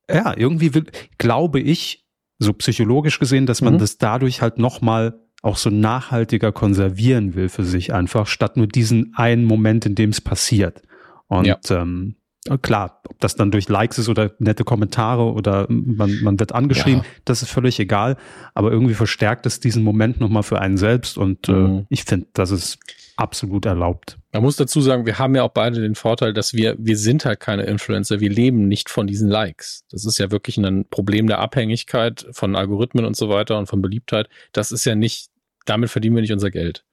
ja, 0.10 0.36
irgendwie 0.36 0.74
will, 0.74 0.86
glaube 1.20 1.60
ich, 1.60 2.08
so 2.39 2.53
psychologisch 2.53 3.20
gesehen, 3.20 3.45
dass 3.45 3.62
man 3.62 3.76
mhm. 3.76 3.80
das 3.80 3.99
dadurch 3.99 4.41
halt 4.41 4.58
nochmal 4.58 5.20
auch 5.41 5.57
so 5.57 5.69
nachhaltiger 5.69 6.51
konservieren 6.51 7.35
will 7.35 7.49
für 7.49 7.63
sich 7.63 7.93
einfach, 7.93 8.27
statt 8.27 8.57
nur 8.57 8.67
diesen 8.67 9.13
einen 9.15 9.45
Moment, 9.45 9.85
in 9.85 9.95
dem 9.95 10.09
es 10.09 10.21
passiert. 10.21 10.81
Und 11.27 11.45
ja. 11.45 11.57
ähm, 11.69 12.15
klar, 12.61 13.01
ob 13.07 13.19
das 13.19 13.35
dann 13.35 13.51
durch 13.51 13.67
Likes 13.67 13.99
ist 13.99 14.09
oder 14.09 14.31
nette 14.39 14.63
Kommentare 14.63 15.31
oder 15.31 15.67
man, 15.69 16.21
man 16.23 16.39
wird 16.39 16.53
angeschrieben, 16.53 17.01
ja. 17.01 17.07
das 17.25 17.41
ist 17.41 17.49
völlig 17.49 17.79
egal. 17.79 18.17
Aber 18.53 18.71
irgendwie 18.71 18.93
verstärkt 18.93 19.45
es 19.45 19.59
diesen 19.59 19.83
Moment 19.83 20.19
nochmal 20.19 20.43
für 20.43 20.59
einen 20.59 20.77
selbst 20.77 21.17
und 21.17 21.49
äh, 21.49 21.51
mhm. 21.51 21.77
äh, 21.79 21.85
ich 21.89 22.03
finde, 22.05 22.27
das 22.33 22.51
ist 22.51 22.79
absolut 23.17 23.65
erlaubt. 23.65 24.17
Man 24.38 24.43
muss 24.43 24.55
dazu 24.55 24.81
sagen, 24.81 25.07
wir 25.07 25.17
haben 25.17 25.33
ja 25.33 25.41
auch 25.41 25.51
beide 25.51 25.81
den 25.81 25.95
Vorteil, 25.95 26.31
dass 26.31 26.53
wir, 26.53 26.75
wir 26.77 26.95
sind 26.95 27.25
halt 27.25 27.39
keine 27.39 27.63
Influencer, 27.63 28.19
wir 28.19 28.29
leben 28.29 28.67
nicht 28.67 28.88
von 28.88 29.07
diesen 29.07 29.27
Likes. 29.27 29.83
Das 29.89 30.05
ist 30.05 30.19
ja 30.19 30.29
wirklich 30.29 30.59
ein 30.59 30.85
Problem 30.88 31.25
der 31.25 31.39
Abhängigkeit 31.39 32.27
von 32.33 32.55
Algorithmen 32.55 33.03
und 33.03 33.17
so 33.17 33.29
weiter 33.29 33.57
und 33.57 33.65
von 33.65 33.81
Beliebtheit. 33.81 34.29
Das 34.51 34.71
ist 34.71 34.85
ja 34.85 34.93
nicht, 34.93 35.31
damit 35.65 35.89
verdienen 35.89 36.17
wir 36.17 36.21
nicht 36.21 36.33
unser 36.33 36.51
Geld. 36.51 36.85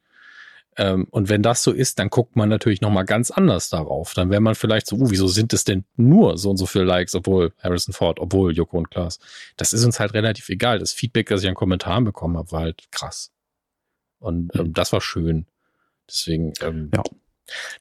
Ähm, 0.78 1.06
und 1.10 1.28
wenn 1.28 1.42
das 1.42 1.62
so 1.62 1.70
ist, 1.70 1.98
dann 1.98 2.08
guckt 2.08 2.34
man 2.34 2.48
natürlich 2.48 2.80
nochmal 2.80 3.04
ganz 3.04 3.30
anders 3.30 3.68
darauf. 3.68 4.14
Dann 4.14 4.30
wäre 4.30 4.40
man 4.40 4.54
vielleicht 4.54 4.86
so, 4.86 4.96
uh, 4.96 5.10
wieso 5.10 5.28
sind 5.28 5.52
es 5.52 5.64
denn 5.64 5.84
nur 5.96 6.38
so 6.38 6.48
und 6.48 6.56
so 6.56 6.64
viele 6.64 6.84
Likes, 6.84 7.14
obwohl 7.14 7.52
Harrison 7.62 7.92
Ford, 7.92 8.20
obwohl 8.20 8.54
Joko 8.54 8.78
und 8.78 8.90
Klaas. 8.90 9.18
Das 9.58 9.74
ist 9.74 9.84
uns 9.84 10.00
halt 10.00 10.14
relativ 10.14 10.48
egal. 10.48 10.78
Das 10.78 10.94
Feedback, 10.94 11.28
das 11.28 11.42
ich 11.42 11.48
an 11.50 11.54
Kommentaren 11.54 12.04
bekommen 12.04 12.38
habe, 12.38 12.50
war 12.52 12.60
halt 12.62 12.90
krass. 12.90 13.32
Und 14.18 14.58
ähm, 14.58 14.72
das 14.72 14.94
war 14.94 15.02
schön. 15.02 15.44
Deswegen, 16.08 16.54
ähm, 16.62 16.90
ja. 16.94 17.02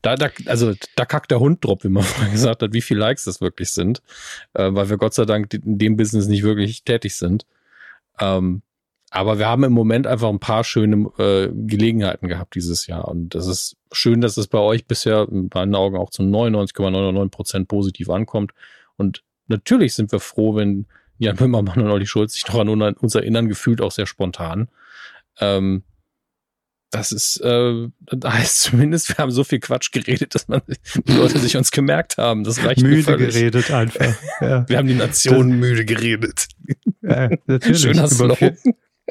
Da, 0.01 0.15
da, 0.15 0.29
also 0.45 0.73
da 0.95 1.05
kackt 1.05 1.31
der 1.31 1.39
Hund 1.39 1.63
drauf, 1.63 1.83
wie 1.83 1.89
man 1.89 2.03
vorhin 2.03 2.33
gesagt 2.33 2.61
hat, 2.61 2.73
wie 2.73 2.81
viele 2.81 2.99
Likes 2.99 3.23
das 3.25 3.41
wirklich 3.41 3.71
sind, 3.71 4.01
äh, 4.53 4.69
weil 4.73 4.89
wir 4.89 4.97
Gott 4.97 5.13
sei 5.13 5.25
Dank 5.25 5.53
in 5.53 5.77
dem 5.77 5.97
Business 5.97 6.27
nicht 6.27 6.43
wirklich 6.43 6.83
tätig 6.83 7.15
sind. 7.15 7.45
Ähm, 8.19 8.61
aber 9.09 9.37
wir 9.37 9.47
haben 9.47 9.63
im 9.63 9.73
Moment 9.73 10.07
einfach 10.07 10.29
ein 10.29 10.39
paar 10.39 10.63
schöne 10.63 11.07
äh, 11.19 11.47
Gelegenheiten 11.53 12.27
gehabt 12.27 12.55
dieses 12.55 12.87
Jahr. 12.87 13.07
Und 13.07 13.35
das 13.35 13.45
ist 13.45 13.77
schön, 13.91 14.21
dass 14.21 14.37
es 14.37 14.47
bei 14.47 14.57
euch 14.57 14.87
bisher 14.87 15.27
in 15.29 15.49
meinen 15.53 15.75
Augen 15.75 15.97
auch 15.97 16.09
zu 16.09 16.23
99,99 16.23 17.29
Prozent 17.29 17.67
positiv 17.67 18.09
ankommt. 18.09 18.53
Und 18.97 19.23
natürlich 19.47 19.93
sind 19.93 20.11
wir 20.11 20.19
froh, 20.19 20.55
wenn 20.55 20.87
Jan 21.19 21.35
Böhmermann 21.35 21.79
und 21.79 21.91
Olli 21.91 22.07
Schulz 22.07 22.33
sich 22.33 22.47
noch 22.47 22.59
an 22.59 22.69
uns 22.69 23.13
erinnern, 23.13 23.49
gefühlt 23.49 23.81
auch 23.81 23.91
sehr 23.91 24.07
spontan. 24.07 24.67
Ähm, 25.39 25.83
das 26.93 27.11
ist, 27.11 27.37
äh, 27.37 27.87
das 28.11 28.33
heißt 28.33 28.61
zumindest, 28.61 29.09
wir 29.09 29.17
haben 29.17 29.31
so 29.31 29.43
viel 29.43 29.59
Quatsch 29.59 29.91
geredet, 29.91 30.35
dass 30.35 30.47
man 30.47 30.61
die 31.07 31.13
Leute 31.13 31.39
sich 31.39 31.57
uns 31.57 31.71
gemerkt 31.71 32.17
haben. 32.17 32.43
Das 32.43 32.63
reicht 32.63 32.81
Müde 32.81 33.17
geredet 33.17 33.71
einfach. 33.71 34.03
Ja. 34.41 34.67
Wir 34.67 34.77
haben 34.77 34.87
die 34.87 34.93
Nation 34.93 35.49
das, 35.49 35.59
müde 35.59 35.85
geredet. 35.85 36.47
Ja, 37.01 37.29
natürlich. 37.45 37.81
Schöner 37.81 38.11
über, 38.11 38.35
vier, 38.35 38.57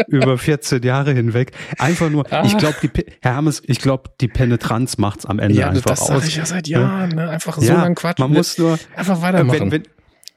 über 0.09 0.39
14 0.39 0.83
Jahre 0.83 1.13
hinweg. 1.13 1.53
Einfach 1.79 2.11
nur, 2.11 2.31
ah. 2.31 2.43
ich 2.45 2.57
glaube, 2.59 2.77
Herr 3.21 3.35
Hermes, 3.35 3.63
ich 3.67 3.79
glaube, 3.79 4.11
die 4.21 4.29
Penetranz 4.29 4.99
macht's 4.99 5.25
am 5.25 5.39
Ende 5.39 5.59
ja, 5.59 5.69
einfach 5.69 5.91
das 5.91 6.11
aus. 6.11 6.27
Ich 6.27 6.37
ja 6.37 6.45
seit 6.45 6.69
Jahren, 6.69 7.11
ne? 7.11 7.31
Einfach 7.31 7.57
so 7.57 7.63
ja, 7.63 7.83
lang 7.83 7.95
Quatsch. 7.95 8.19
Man 8.19 8.33
muss 8.33 8.59
nur 8.59 8.79
einfach 8.95 9.23
weitermachen. 9.23 9.71
Wenn, 9.71 9.73
wenn, 9.73 9.83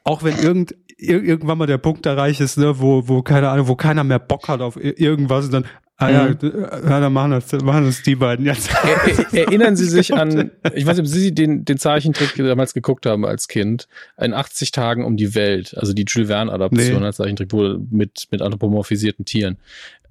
auch 0.04 0.22
wenn 0.22 0.38
irgend, 0.38 0.74
irgendwann 0.96 1.58
mal 1.58 1.66
der 1.66 1.78
Punkt 1.78 2.06
erreicht 2.06 2.40
ist, 2.40 2.56
ne, 2.56 2.78
wo, 2.80 3.06
wo 3.08 3.22
keine 3.22 3.50
Ahnung, 3.50 3.68
wo 3.68 3.76
keiner 3.76 4.04
mehr 4.04 4.18
Bock 4.18 4.48
hat 4.48 4.60
auf 4.60 4.76
irgendwas, 4.76 5.46
und 5.46 5.52
dann, 5.52 5.66
Ah 5.98 6.10
ja, 6.10 6.28
mhm. 6.28 6.38
ja, 6.42 7.00
dann 7.00 7.12
machen 7.12 7.30
das, 7.30 7.50
machen 7.62 7.86
das 7.86 8.02
die 8.02 8.16
beiden 8.16 8.44
jetzt. 8.44 8.68
Erinnern 9.32 9.76
Sie 9.76 9.86
sich 9.86 10.12
an, 10.12 10.50
ich 10.74 10.84
weiß 10.84 10.98
nicht, 10.98 11.06
ob 11.06 11.06
Sie 11.06 11.34
den, 11.34 11.64
den 11.64 11.78
Zeichentrick 11.78 12.34
damals 12.36 12.74
geguckt 12.74 13.06
haben 13.06 13.24
als 13.24 13.48
Kind, 13.48 13.88
in 14.18 14.34
80 14.34 14.72
Tagen 14.72 15.06
um 15.06 15.16
die 15.16 15.34
Welt, 15.34 15.74
also 15.78 15.94
die 15.94 16.04
Jules 16.06 16.28
Verne-Adaption 16.28 17.00
nee. 17.00 17.06
als 17.06 17.16
Zeichentrick 17.16 17.50
wohl 17.52 17.78
mit, 17.90 18.26
mit 18.30 18.42
anthropomorphisierten 18.42 19.24
Tieren. 19.24 19.56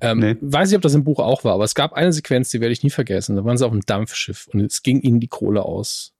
Ähm, 0.01 0.19
nee. 0.19 0.35
Weiß 0.41 0.69
nicht, 0.69 0.77
ob 0.77 0.81
das 0.81 0.95
im 0.95 1.03
Buch 1.03 1.19
auch 1.19 1.43
war, 1.43 1.53
aber 1.53 1.65
es 1.65 1.75
gab 1.75 1.93
eine 1.93 2.11
Sequenz, 2.11 2.49
die 2.49 2.61
werde 2.61 2.73
ich 2.73 2.81
nie 2.81 2.89
vergessen. 2.89 3.35
Da 3.35 3.45
waren 3.45 3.57
sie 3.57 3.65
auf 3.65 3.71
einem 3.71 3.85
Dampfschiff 3.85 4.47
und 4.51 4.61
es 4.61 4.81
ging 4.81 5.01
ihnen 5.01 5.19
die 5.19 5.27
Kohle 5.27 5.61
aus. 5.61 6.14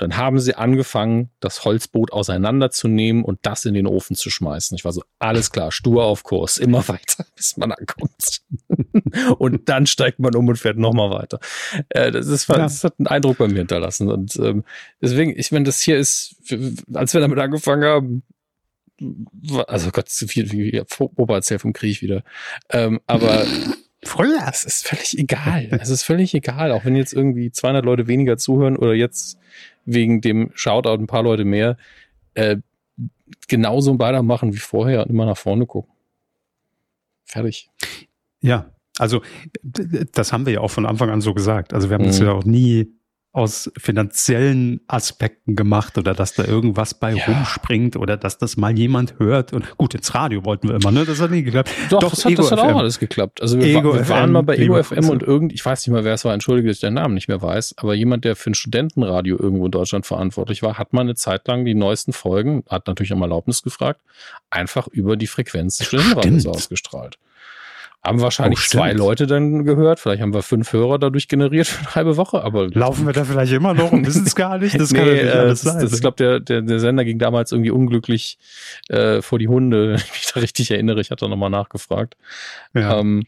Dann 0.00 0.16
haben 0.16 0.38
sie 0.40 0.54
angefangen, 0.54 1.28
das 1.40 1.66
Holzboot 1.66 2.10
auseinanderzunehmen 2.10 3.22
und 3.22 3.38
das 3.42 3.66
in 3.66 3.74
den 3.74 3.86
Ofen 3.86 4.16
zu 4.16 4.30
schmeißen. 4.30 4.74
Ich 4.74 4.86
war 4.86 4.92
so, 4.92 5.02
alles 5.18 5.52
klar, 5.52 5.70
stur 5.70 6.04
auf 6.04 6.22
Kurs, 6.22 6.56
immer 6.56 6.78
weiter, 6.88 7.26
bis 7.36 7.58
man 7.58 7.70
ankommt. 7.70 8.40
und 9.38 9.68
dann 9.68 9.86
steigt 9.86 10.18
man 10.18 10.34
um 10.34 10.48
und 10.48 10.56
fährt 10.56 10.78
nochmal 10.78 11.10
weiter. 11.10 11.38
Äh, 11.90 12.10
das, 12.12 12.28
ist, 12.28 12.48
das 12.48 12.82
hat 12.82 12.94
einen 12.98 13.08
Eindruck 13.08 13.36
bei 13.36 13.48
mir 13.48 13.58
hinterlassen. 13.58 14.10
Und 14.10 14.36
ähm, 14.36 14.64
deswegen, 15.02 15.38
ich 15.38 15.52
meine, 15.52 15.66
das 15.66 15.82
hier 15.82 15.98
ist, 15.98 16.34
als 16.94 17.12
wir 17.12 17.20
damit 17.20 17.38
angefangen 17.38 17.84
haben, 17.84 18.22
also 19.66 19.90
Gott, 19.90 20.08
zu 20.08 20.26
viel, 20.28 20.50
wie 20.50 20.82
Opa 20.98 21.34
erzählt 21.34 21.60
vom 21.60 21.74
Krieg 21.74 22.00
wieder. 22.00 22.24
Ähm, 22.70 23.00
aber 23.06 23.44
Früher, 24.02 24.48
es 24.50 24.64
ist 24.64 24.88
völlig 24.88 25.18
egal. 25.18 25.68
Es 25.78 25.90
ist 25.90 26.04
völlig 26.04 26.32
egal, 26.32 26.72
auch 26.72 26.86
wenn 26.86 26.96
jetzt 26.96 27.12
irgendwie 27.12 27.52
200 27.52 27.84
Leute 27.84 28.06
weniger 28.06 28.38
zuhören 28.38 28.78
oder 28.78 28.94
jetzt 28.94 29.36
wegen 29.92 30.20
dem 30.20 30.50
Shoutout 30.54 31.02
ein 31.02 31.06
paar 31.06 31.22
Leute 31.22 31.44
mehr, 31.44 31.76
äh, 32.34 32.56
genauso 33.48 33.98
weitermachen 33.98 34.52
wie 34.52 34.58
vorher 34.58 35.02
und 35.02 35.10
immer 35.10 35.26
nach 35.26 35.36
vorne 35.36 35.66
gucken. 35.66 35.92
Fertig. 37.24 37.70
Ja, 38.40 38.72
also 38.98 39.22
das 39.62 40.32
haben 40.32 40.46
wir 40.46 40.54
ja 40.54 40.60
auch 40.60 40.70
von 40.70 40.86
Anfang 40.86 41.10
an 41.10 41.20
so 41.20 41.34
gesagt. 41.34 41.72
Also 41.72 41.90
wir 41.90 41.94
haben 41.94 42.02
mhm. 42.02 42.08
das 42.08 42.18
ja 42.18 42.32
auch 42.32 42.44
nie 42.44 42.92
aus 43.32 43.70
finanziellen 43.78 44.80
Aspekten 44.88 45.54
gemacht 45.54 45.96
oder 45.98 46.14
dass 46.14 46.34
da 46.34 46.44
irgendwas 46.44 46.94
bei 46.94 47.12
ja. 47.12 47.24
rumspringt 47.26 47.94
oder 47.94 48.16
dass 48.16 48.38
das 48.38 48.56
mal 48.56 48.76
jemand 48.76 49.20
hört. 49.20 49.52
Und 49.52 49.76
gut, 49.76 49.94
ins 49.94 50.12
Radio 50.14 50.44
wollten 50.44 50.68
wir 50.68 50.74
immer, 50.74 50.90
ne? 50.90 51.04
Das 51.04 51.20
hat 51.20 51.30
nie 51.30 51.44
geklappt. 51.44 51.70
Doch, 51.90 52.00
Doch 52.00 52.10
das, 52.10 52.24
hat, 52.24 52.38
das 52.38 52.50
hat 52.50 52.58
auch 52.58 52.76
alles 52.76 52.98
geklappt. 52.98 53.40
Also 53.40 53.58
wir, 53.58 53.66
Ego 53.66 53.94
wir 53.94 54.08
waren 54.08 54.24
FM, 54.24 54.32
mal 54.32 54.42
bei 54.42 54.56
Ego 54.56 54.82
FM 54.82 55.08
und 55.08 55.22
irgend, 55.22 55.52
ich 55.52 55.64
weiß 55.64 55.86
nicht 55.86 55.92
mal, 55.92 56.02
wer 56.02 56.14
es 56.14 56.24
war, 56.24 56.34
entschuldige, 56.34 56.68
dass 56.68 56.78
ich 56.78 56.80
den 56.80 56.94
Namen 56.94 57.14
nicht 57.14 57.28
mehr 57.28 57.40
weiß, 57.40 57.74
aber 57.76 57.94
jemand, 57.94 58.24
der 58.24 58.34
für 58.34 58.50
ein 58.50 58.54
Studentenradio 58.54 59.38
irgendwo 59.38 59.66
in 59.66 59.70
Deutschland 59.70 60.06
verantwortlich 60.06 60.62
war, 60.64 60.76
hat 60.76 60.92
mal 60.92 61.02
eine 61.02 61.14
Zeit 61.14 61.46
lang 61.46 61.64
die 61.64 61.74
neuesten 61.74 62.12
Folgen, 62.12 62.64
hat 62.68 62.88
natürlich 62.88 63.12
um 63.12 63.22
Erlaubnis 63.22 63.62
gefragt, 63.62 64.00
einfach 64.50 64.88
über 64.88 65.16
die 65.16 65.28
Frequenz 65.28 65.78
des 65.78 65.86
Studentenradios 65.86 66.46
ausgestrahlt. 66.46 67.16
Haben 68.02 68.22
wahrscheinlich 68.22 68.60
oh, 68.60 68.68
zwei 68.68 68.92
Leute 68.92 69.26
dann 69.26 69.64
gehört. 69.64 70.00
Vielleicht 70.00 70.22
haben 70.22 70.32
wir 70.32 70.42
fünf 70.42 70.72
Hörer 70.72 70.98
dadurch 70.98 71.28
generiert 71.28 71.66
für 71.66 71.80
eine 71.80 71.94
halbe 71.94 72.16
Woche. 72.16 72.42
Aber 72.42 72.68
laufen 72.68 73.04
wir 73.04 73.12
da 73.12 73.24
vielleicht 73.24 73.52
immer 73.52 73.74
noch 73.74 73.92
und 73.92 74.06
wissen 74.06 74.26
es 74.26 74.34
gar 74.34 74.56
nicht? 74.56 74.80
Das 74.80 74.94
kann 74.94 75.04
nee, 75.04 75.18
ja 75.18 75.24
nicht 75.24 75.34
alles 75.34 75.60
äh, 75.60 75.64
sein. 75.66 75.74
Das, 75.74 75.84
das, 75.84 75.94
ich 75.94 76.00
glaube, 76.00 76.16
der, 76.16 76.40
der, 76.40 76.62
der 76.62 76.80
Sender 76.80 77.04
ging 77.04 77.18
damals 77.18 77.52
irgendwie 77.52 77.70
unglücklich 77.70 78.38
äh, 78.88 79.20
vor 79.20 79.38
die 79.38 79.48
Hunde. 79.48 79.88
Wenn 79.90 79.96
ich 79.96 80.12
mich 80.12 80.32
da 80.32 80.40
richtig 80.40 80.70
erinnere, 80.70 81.00
ich 81.02 81.10
hatte 81.10 81.28
nochmal 81.28 81.50
nachgefragt. 81.50 82.16
Ja. 82.72 82.98
Ähm, 82.98 83.24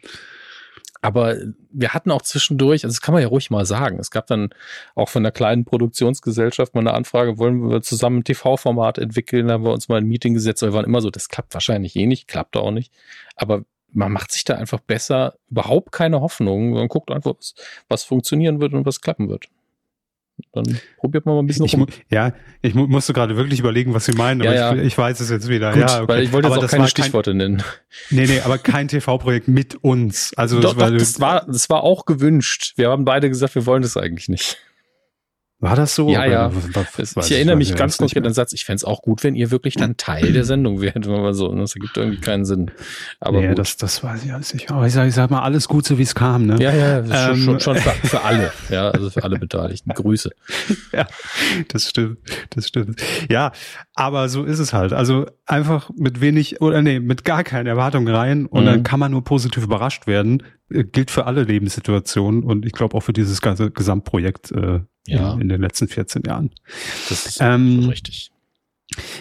aber 1.02 1.36
wir 1.70 1.92
hatten 1.92 2.12
auch 2.12 2.22
zwischendurch, 2.22 2.84
also 2.84 2.94
das 2.94 3.00
kann 3.02 3.12
man 3.12 3.22
ja 3.22 3.28
ruhig 3.28 3.50
mal 3.50 3.66
sagen, 3.66 3.98
es 3.98 4.12
gab 4.12 4.28
dann 4.28 4.50
auch 4.94 5.08
von 5.08 5.22
einer 5.22 5.32
kleinen 5.32 5.64
Produktionsgesellschaft 5.64 6.74
mal 6.74 6.80
eine 6.80 6.94
Anfrage, 6.94 7.38
wollen 7.38 7.68
wir 7.68 7.82
zusammen 7.82 8.18
ein 8.18 8.24
TV-Format 8.24 8.98
entwickeln, 8.98 9.48
da 9.48 9.54
haben 9.54 9.64
wir 9.64 9.72
uns 9.72 9.88
mal 9.88 9.98
ein 9.98 10.06
Meeting 10.06 10.32
gesetzt, 10.32 10.62
wir 10.62 10.72
waren 10.72 10.84
immer 10.84 11.00
so, 11.00 11.10
das 11.10 11.28
klappt 11.28 11.54
wahrscheinlich 11.54 11.96
eh 11.96 12.06
nicht, 12.06 12.28
klappt 12.28 12.56
auch 12.56 12.70
nicht. 12.70 12.92
Aber 13.34 13.64
man 13.92 14.12
macht 14.12 14.32
sich 14.32 14.44
da 14.44 14.54
einfach 14.54 14.80
besser 14.80 15.34
überhaupt 15.50 15.92
keine 15.92 16.20
Hoffnung, 16.20 16.70
sondern 16.70 16.88
guckt 16.88 17.10
einfach, 17.10 17.34
was, 17.38 17.54
was 17.88 18.04
funktionieren 18.04 18.60
wird 18.60 18.72
und 18.74 18.86
was 18.86 19.00
klappen 19.00 19.28
wird. 19.28 19.48
Dann 20.52 20.64
probiert 20.98 21.24
man 21.24 21.34
mal 21.36 21.42
ein 21.42 21.46
bisschen 21.46 21.66
ich, 21.66 21.74
rum. 21.74 21.86
Ja, 22.10 22.32
ich 22.62 22.74
mu 22.74 22.86
musste 22.86 23.12
gerade 23.12 23.36
wirklich 23.36 23.60
überlegen, 23.60 23.94
was 23.94 24.06
Sie 24.06 24.12
meinen, 24.12 24.40
aber 24.40 24.54
ja, 24.54 24.74
ja. 24.74 24.80
Ich, 24.80 24.88
ich, 24.88 24.98
weiß 24.98 25.20
es 25.20 25.30
jetzt 25.30 25.48
wieder. 25.48 25.72
Gut, 25.72 25.82
ja, 25.82 26.02
okay. 26.02 26.08
weil 26.08 26.22
ich 26.22 26.32
wollte 26.32 26.48
jetzt 26.48 26.56
aber 26.56 26.66
auch 26.66 26.70
keine 26.70 26.88
Stichworte 26.88 27.30
kein, 27.30 27.36
nennen. 27.36 27.62
Nee, 28.10 28.26
nee, 28.26 28.40
aber 28.40 28.58
kein 28.58 28.88
TV-Projekt 28.88 29.48
mit 29.48 29.76
uns. 29.76 30.32
Also 30.36 30.60
doch, 30.60 30.74
das, 30.74 30.80
war, 30.80 30.90
das 30.90 31.20
war, 31.20 31.46
das 31.46 31.70
war 31.70 31.82
auch 31.84 32.06
gewünscht. 32.06 32.72
Wir 32.76 32.90
haben 32.90 33.04
beide 33.04 33.28
gesagt, 33.28 33.54
wir 33.54 33.66
wollen 33.66 33.82
das 33.82 33.96
eigentlich 33.96 34.28
nicht. 34.28 34.58
War 35.62 35.76
das 35.76 35.94
so? 35.94 36.08
Ja, 36.08 36.24
ja. 36.24 36.50
Was, 36.74 37.16
ich 37.16 37.32
erinnere 37.36 37.54
mich 37.54 37.76
ganz 37.76 37.96
konkret 37.96 38.16
an 38.18 38.24
den 38.24 38.34
Satz, 38.34 38.52
ich 38.52 38.64
fände 38.64 38.78
es 38.78 38.84
auch 38.84 39.00
gut, 39.00 39.22
wenn 39.22 39.36
ihr 39.36 39.52
wirklich 39.52 39.76
dann 39.76 39.96
Teil 39.96 40.32
der 40.32 40.42
Sendung 40.42 40.80
wärt, 40.80 41.06
wenn 41.06 41.22
man 41.22 41.34
so. 41.34 41.54
Das 41.54 41.76
ergibt 41.76 41.96
irgendwie 41.96 42.20
keinen 42.20 42.44
Sinn. 42.44 42.72
Aber 43.20 43.40
nee, 43.40 43.54
das, 43.54 43.76
das 43.76 44.02
weiß 44.02 44.24
ich 44.24 44.32
alles 44.32 44.52
nicht. 44.54 44.72
Aber 44.72 44.84
ich 44.88 44.92
sage 44.92 45.08
ich 45.08 45.14
sag 45.14 45.30
mal, 45.30 45.42
alles 45.42 45.68
gut, 45.68 45.86
so 45.86 45.98
wie 45.98 46.02
es 46.02 46.16
kam. 46.16 46.46
Ne? 46.46 46.56
Ja, 46.60 46.74
ja, 46.74 47.30
ähm, 47.30 47.36
schon, 47.36 47.60
schon 47.60 47.76
für, 47.76 47.90
für, 47.90 48.22
alle. 48.22 48.52
Ja, 48.70 48.90
also 48.90 49.08
für 49.10 49.22
alle 49.22 49.38
Beteiligten. 49.38 49.92
Grüße. 49.92 50.30
ja, 50.92 51.06
das 51.68 51.88
stimmt. 51.88 52.18
Das 52.50 52.66
stimmt. 52.66 53.00
Ja, 53.30 53.52
aber 53.94 54.28
so 54.28 54.42
ist 54.42 54.58
es 54.58 54.72
halt. 54.72 54.92
Also 54.92 55.26
einfach 55.46 55.90
mit 55.96 56.20
wenig 56.20 56.60
oder 56.60 56.82
nee, 56.82 56.98
mit 56.98 57.24
gar 57.24 57.44
keinen 57.44 57.68
Erwartungen 57.68 58.12
rein 58.12 58.46
und 58.46 58.62
mhm. 58.62 58.66
dann 58.66 58.82
kann 58.82 58.98
man 58.98 59.12
nur 59.12 59.22
positiv 59.22 59.62
überrascht 59.62 60.08
werden. 60.08 60.42
Äh, 60.72 60.82
gilt 60.82 61.12
für 61.12 61.26
alle 61.26 61.44
Lebenssituationen 61.44 62.42
und 62.42 62.66
ich 62.66 62.72
glaube 62.72 62.96
auch 62.96 63.02
für 63.02 63.12
dieses 63.12 63.40
ganze 63.40 63.70
Gesamtprojekt. 63.70 64.50
Äh, 64.50 64.80
ja. 65.06 65.34
in, 65.34 65.42
in 65.42 65.48
den 65.48 65.60
letzten 65.60 65.88
14 65.88 66.22
Jahren. 66.26 66.50
Das 67.08 67.26
ist 67.26 67.38
ähm, 67.40 67.88
richtig. 67.88 68.30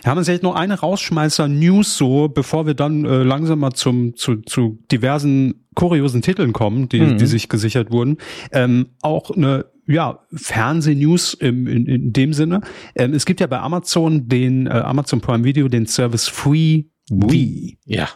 Haben 0.06 0.20
wir 0.20 0.26
vielleicht 0.26 0.44
noch 0.44 0.56
eine 0.56 0.80
Rausschmeißer-News 0.80 1.96
so, 1.98 2.28
bevor 2.28 2.66
wir 2.66 2.74
dann 2.74 3.06
äh, 3.06 3.24
langsam 3.24 3.60
mal 3.60 3.72
zum, 3.72 4.16
zu, 4.16 4.38
zu 4.42 4.80
diversen 4.92 5.66
kuriosen 5.76 6.22
Titeln 6.22 6.52
kommen, 6.52 6.90
die, 6.90 7.00
mhm. 7.00 7.18
die 7.18 7.26
sich 7.26 7.48
gesichert 7.48 7.92
wurden. 7.92 8.18
Ähm, 8.52 8.88
auch 9.02 9.32
eine 9.32 9.68
ja, 9.88 10.20
Fernsehnews 10.34 11.34
im, 11.36 11.68
in, 11.68 11.86
in 11.86 12.14
dem 12.14 12.34
Sinne. 12.34 12.62
Ähm, 12.96 13.14
es 13.14 13.26
gibt 13.26 13.40
ja 13.40 13.48
bei 13.48 13.60
Amazon 13.60 14.28
den 14.28 14.68
äh, 14.68 14.72
Amazon 14.72 15.22
Prime 15.22 15.44
Video 15.46 15.70
den 15.70 15.86
Service 15.86 16.28
Free 16.28 16.86
Wii. 17.10 17.78
Ja 17.86 18.10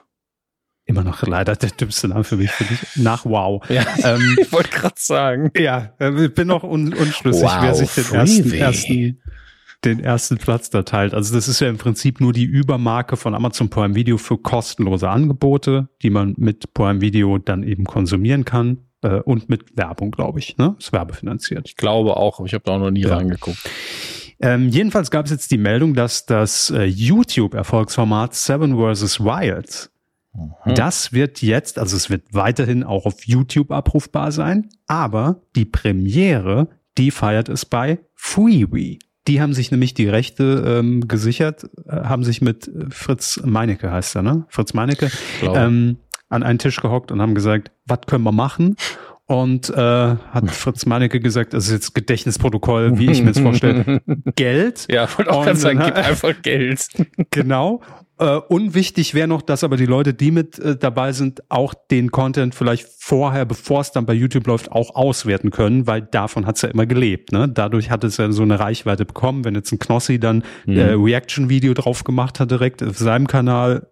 immer 0.86 1.04
noch 1.04 1.22
leider 1.24 1.56
der 1.56 1.72
dümmste 1.72 2.08
Name 2.08 2.24
für 2.24 2.38
mich, 2.38 2.52
für 2.52 2.64
dich, 2.64 2.80
nach 2.96 3.26
Wow. 3.26 3.64
Ja, 3.70 3.84
ähm, 4.04 4.38
ich 4.40 4.52
wollte 4.52 4.70
gerade 4.70 4.96
sagen. 4.98 5.52
Ja, 5.58 5.94
äh, 6.00 6.30
bin 6.30 6.48
noch 6.48 6.64
un 6.64 6.94
unschlüssig, 6.94 7.44
wow, 7.44 7.58
wer 7.62 7.76
sich 7.76 7.92
den 7.94 8.14
ersten, 8.14 8.54
ersten, 8.54 9.22
den 9.84 10.00
ersten 10.00 10.38
Platz 10.38 10.70
da 10.70 10.84
teilt. 10.84 11.14
Also 11.14 11.34
das 11.34 11.48
ist 11.48 11.60
ja 11.60 11.70
im 11.70 11.78
Prinzip 11.78 12.22
nur 12.22 12.34
die 12.34 12.46
Übermarke 12.46 13.18
von 13.18 13.34
Amazon 13.34 13.70
Prime 13.70 13.96
Video 13.96 14.18
für 14.18 14.38
kostenlose 14.38 15.10
Angebote, 15.10 15.90
die 16.02 16.10
man 16.10 16.36
mit 16.38 16.74
Prime 16.74 17.02
Video 17.02 17.38
dann 17.40 17.64
eben 17.64 17.86
konsumieren 17.86 18.46
kann. 18.46 18.86
Äh, 19.02 19.22
und 19.22 19.50
mit 19.50 19.78
Werbung, 19.78 20.12
glaube 20.12 20.40
ich. 20.40 20.58
Ne? 20.58 20.76
Ist 20.80 20.94
werbefinanziert. 20.94 21.68
Ich 21.68 21.76
glaube 21.76 22.18
auch, 22.18 22.40
aber 22.40 22.48
ich 22.48 22.54
habe 22.54 22.64
da 22.64 22.74
auch 22.74 22.80
noch 22.80 22.92
nie 22.92 23.02
ja. 23.02 23.16
reingeguckt. 23.16 23.60
Ähm, 24.40 24.70
jedenfalls 24.70 25.12
gab 25.12 25.26
es 25.26 25.32
jetzt 25.32 25.52
die 25.52 25.58
Meldung, 25.58 25.94
dass 25.94 26.26
das 26.26 26.70
äh, 26.70 26.84
YouTube-Erfolgsformat 26.84 28.36
Seven 28.36 28.76
vs. 28.76 29.22
Wild 29.22 29.90
Mhm. 30.36 30.76
Das 30.76 31.14
wird 31.14 31.42
jetzt, 31.42 31.80
also 31.80 31.96
es 31.96 32.10
wird 32.10 32.24
weiterhin 32.32 32.84
auch 32.84 33.06
auf 33.06 33.26
YouTube 33.26 33.72
abrufbar 33.72 34.32
sein, 34.32 34.70
aber 34.88 35.42
die 35.56 35.66
Premiere, 35.66 36.70
die 36.98 37.12
feiert 37.12 37.50
es 37.50 37.66
bei 37.66 38.00
Freewee. 38.16 39.00
Die 39.28 39.42
haben 39.42 39.54
sich 39.54 39.72
nämlich 39.72 39.96
die 39.96 40.08
Rechte 40.08 40.64
ähm, 40.68 41.08
gesichert, 41.08 41.68
äh, 41.88 42.04
haben 42.04 42.24
sich 42.24 42.42
mit 42.42 42.70
Fritz 42.90 43.42
Meinecke 43.44 43.92
heißt 43.92 44.16
er, 44.16 44.22
ne? 44.22 44.46
Fritz 44.50 44.74
Meinecke 44.74 45.10
ähm, 45.42 45.98
an 46.30 46.44
einen 46.44 46.60
Tisch 46.60 46.80
gehockt 46.82 47.12
und 47.12 47.22
haben 47.22 47.34
gesagt, 47.34 47.72
was 47.86 48.02
können 48.08 48.24
wir 48.24 48.32
machen? 48.32 48.76
Und 49.28 49.72
äh, 49.72 49.76
hat 49.76 50.52
Fritz 50.52 50.86
Meinecke 50.86 51.20
gesagt, 51.20 51.54
das 51.54 51.66
ist 51.66 51.72
jetzt 51.72 51.96
Gedächtnisprotokoll, 51.96 53.00
wie 53.00 53.10
ich 53.10 53.24
mir 53.24 53.32
es 53.32 53.40
vorstelle, 53.40 54.02
Geld. 54.36 54.86
Ja, 54.88 55.08
wollte 55.18 55.32
auch 55.32 55.44
ganz 55.44 55.62
sagen, 55.62 55.82
gib 55.84 55.96
einfach 55.96 56.42
Geld. 56.44 56.88
Genau. 57.32 57.82
Äh, 58.18 58.38
unwichtig 58.48 59.14
wäre 59.14 59.28
noch, 59.28 59.42
dass 59.42 59.64
aber 59.66 59.76
die 59.76 59.86
Leute, 59.86 60.14
die 60.14 60.32
mit 60.32 60.58
äh, 60.60 60.78
dabei 60.78 61.12
sind, 61.12 61.44
auch 61.50 61.74
den 61.74 62.12
Content 62.12 62.56
vielleicht 62.56 62.88
vorher, 62.98 63.46
bevor 63.46 63.82
es 63.82 63.92
dann 63.92 64.06
bei 64.06 64.14
YouTube 64.14 64.48
läuft, 64.48 64.72
auch 64.72 64.96
auswerten 64.96 65.52
können, 65.52 65.86
weil 65.86 66.02
davon 66.02 66.46
hat 66.46 66.56
es 66.56 66.62
ja 66.62 66.70
immer 66.70 66.86
gelebt. 66.86 67.34
Ne? 67.34 67.50
Dadurch 67.50 67.90
hat 67.90 68.06
es 68.06 68.16
ja 68.16 68.32
so 68.32 68.44
eine 68.44 68.60
Reichweite 68.60 69.04
bekommen. 69.04 69.44
Wenn 69.44 69.56
jetzt 69.56 69.72
ein 69.74 69.80
Knossi 69.80 70.18
dann 70.18 70.44
mhm. 70.66 70.78
äh, 70.78 70.94
Reaction-Video 70.94 71.74
drauf 71.74 72.06
gemacht 72.06 72.40
hat 72.40 72.52
direkt 72.52 72.82
auf 72.84 72.98
seinem 72.98 73.28
Kanal, 73.28 73.88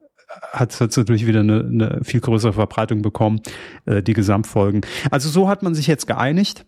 hat 0.51 0.71
es 0.71 0.97
natürlich 0.97 1.27
wieder 1.27 1.41
eine, 1.41 1.59
eine 1.59 1.99
viel 2.03 2.21
größere 2.21 2.53
Verbreitung 2.53 3.01
bekommen, 3.01 3.41
äh, 3.85 4.01
die 4.01 4.13
Gesamtfolgen. 4.13 4.81
Also 5.11 5.29
so 5.29 5.49
hat 5.49 5.63
man 5.63 5.75
sich 5.75 5.87
jetzt 5.87 6.07
geeinigt 6.07 6.65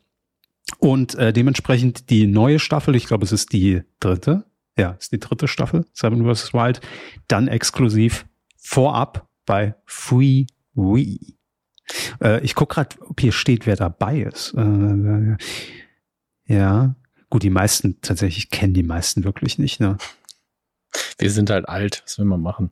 und 0.80 1.16
äh, 1.16 1.32
dementsprechend 1.32 2.10
die 2.10 2.28
neue 2.28 2.60
Staffel, 2.60 2.96
ich 2.96 3.06
glaube, 3.06 3.24
es 3.24 3.32
ist 3.32 3.54
die 3.54 3.82
dritte, 4.00 4.46
ja, 4.78 4.92
ist 4.92 5.12
die 5.12 5.20
dritte 5.20 5.48
Staffel, 5.48 5.86
Seven 5.94 6.26
vs. 6.26 6.54
Wild, 6.54 6.82
dann 7.28 7.48
exklusiv 7.48 8.26
vorab 8.58 9.28
bei 9.46 9.76
Free 9.86 10.46
Wii. 10.74 11.38
Äh, 12.22 12.44
ich 12.44 12.56
gucke 12.56 12.76
gerade, 12.76 12.96
ob 13.02 13.20
hier 13.20 13.32
steht, 13.32 13.66
wer 13.66 13.76
dabei 13.76 14.22
ist. 14.22 14.54
Äh, 14.56 15.38
ja, 16.48 16.96
gut, 17.30 17.44
die 17.44 17.50
meisten 17.50 18.02
tatsächlich 18.02 18.50
kennen 18.50 18.74
die 18.74 18.84
meisten 18.84 19.24
wirklich 19.24 19.58
nicht. 19.58 19.80
Ne? 19.80 19.98
Wir 21.18 21.32
sind 21.32 21.50
halt 21.50 21.68
alt, 21.68 22.02
was 22.06 22.18
will 22.18 22.26
man 22.26 22.42
machen? 22.42 22.72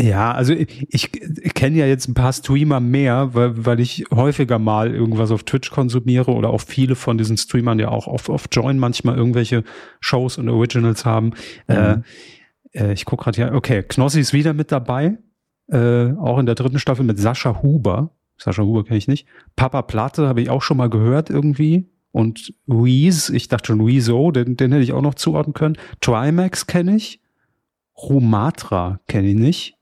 Ja, 0.00 0.32
also 0.32 0.54
ich, 0.54 0.86
ich 0.88 1.54
kenne 1.54 1.76
ja 1.76 1.86
jetzt 1.86 2.08
ein 2.08 2.14
paar 2.14 2.32
Streamer 2.32 2.80
mehr, 2.80 3.34
weil, 3.34 3.66
weil 3.66 3.80
ich 3.80 4.06
häufiger 4.10 4.58
mal 4.58 4.94
irgendwas 4.94 5.30
auf 5.30 5.42
Twitch 5.42 5.70
konsumiere 5.70 6.32
oder 6.32 6.50
auch 6.50 6.62
viele 6.62 6.94
von 6.94 7.18
diesen 7.18 7.36
Streamern 7.36 7.78
ja 7.78 7.88
auch 7.88 8.06
auf, 8.06 8.30
auf 8.30 8.46
Join 8.50 8.78
manchmal 8.78 9.16
irgendwelche 9.16 9.62
Shows 10.00 10.38
und 10.38 10.48
Originals 10.48 11.04
haben. 11.04 11.32
Mhm. 11.68 11.74
Äh, 11.74 12.02
äh, 12.72 12.92
ich 12.94 13.04
gucke 13.04 13.24
gerade 13.24 13.40
ja, 13.40 13.52
okay, 13.52 13.82
Knossi 13.82 14.20
ist 14.20 14.32
wieder 14.32 14.54
mit 14.54 14.72
dabei, 14.72 15.18
äh, 15.68 16.12
auch 16.12 16.38
in 16.38 16.46
der 16.46 16.54
dritten 16.54 16.78
Staffel 16.78 17.04
mit 17.04 17.18
Sascha 17.18 17.62
Huber. 17.62 18.14
Sascha 18.38 18.62
Huber 18.62 18.84
kenne 18.84 18.96
ich 18.96 19.08
nicht. 19.08 19.26
Papa 19.54 19.82
Platte 19.82 20.28
habe 20.28 20.40
ich 20.40 20.48
auch 20.48 20.62
schon 20.62 20.78
mal 20.78 20.88
gehört 20.88 21.28
irgendwie. 21.28 21.90
Und 22.10 22.54
Reese, 22.66 23.36
ich 23.36 23.48
dachte 23.48 23.68
schon 23.68 23.82
Rezo, 23.82 24.30
den, 24.30 24.56
den 24.56 24.72
hätte 24.72 24.82
ich 24.82 24.94
auch 24.94 25.02
noch 25.02 25.14
zuordnen 25.14 25.52
können. 25.52 25.76
Trimax 26.00 26.66
kenne 26.66 26.96
ich. 26.96 27.20
Rumatra 27.96 29.00
kenne 29.06 29.28
ich 29.28 29.36
nicht. 29.36 29.79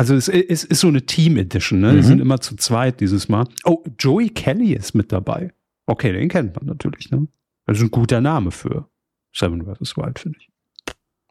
Also 0.00 0.14
es, 0.14 0.28
es 0.28 0.64
ist 0.64 0.80
so 0.80 0.88
eine 0.88 1.02
Team 1.02 1.36
Edition, 1.36 1.80
ne? 1.80 1.92
Mhm. 1.92 1.96
Die 1.98 2.02
sind 2.02 2.20
immer 2.22 2.40
zu 2.40 2.56
zweit 2.56 3.00
dieses 3.00 3.28
Mal. 3.28 3.46
Oh, 3.64 3.84
Joey 3.98 4.30
Kelly 4.30 4.72
ist 4.72 4.94
mit 4.94 5.12
dabei. 5.12 5.52
Okay, 5.84 6.10
den 6.10 6.30
kennt 6.30 6.56
man 6.56 6.64
natürlich, 6.64 7.10
ne? 7.10 7.28
Das 7.66 7.76
ist 7.76 7.84
ein 7.84 7.90
guter 7.90 8.22
Name 8.22 8.50
für 8.50 8.88
Seven 9.34 9.62
vs. 9.62 9.98
Wild, 9.98 10.18
finde 10.18 10.38
ich. 10.40 10.48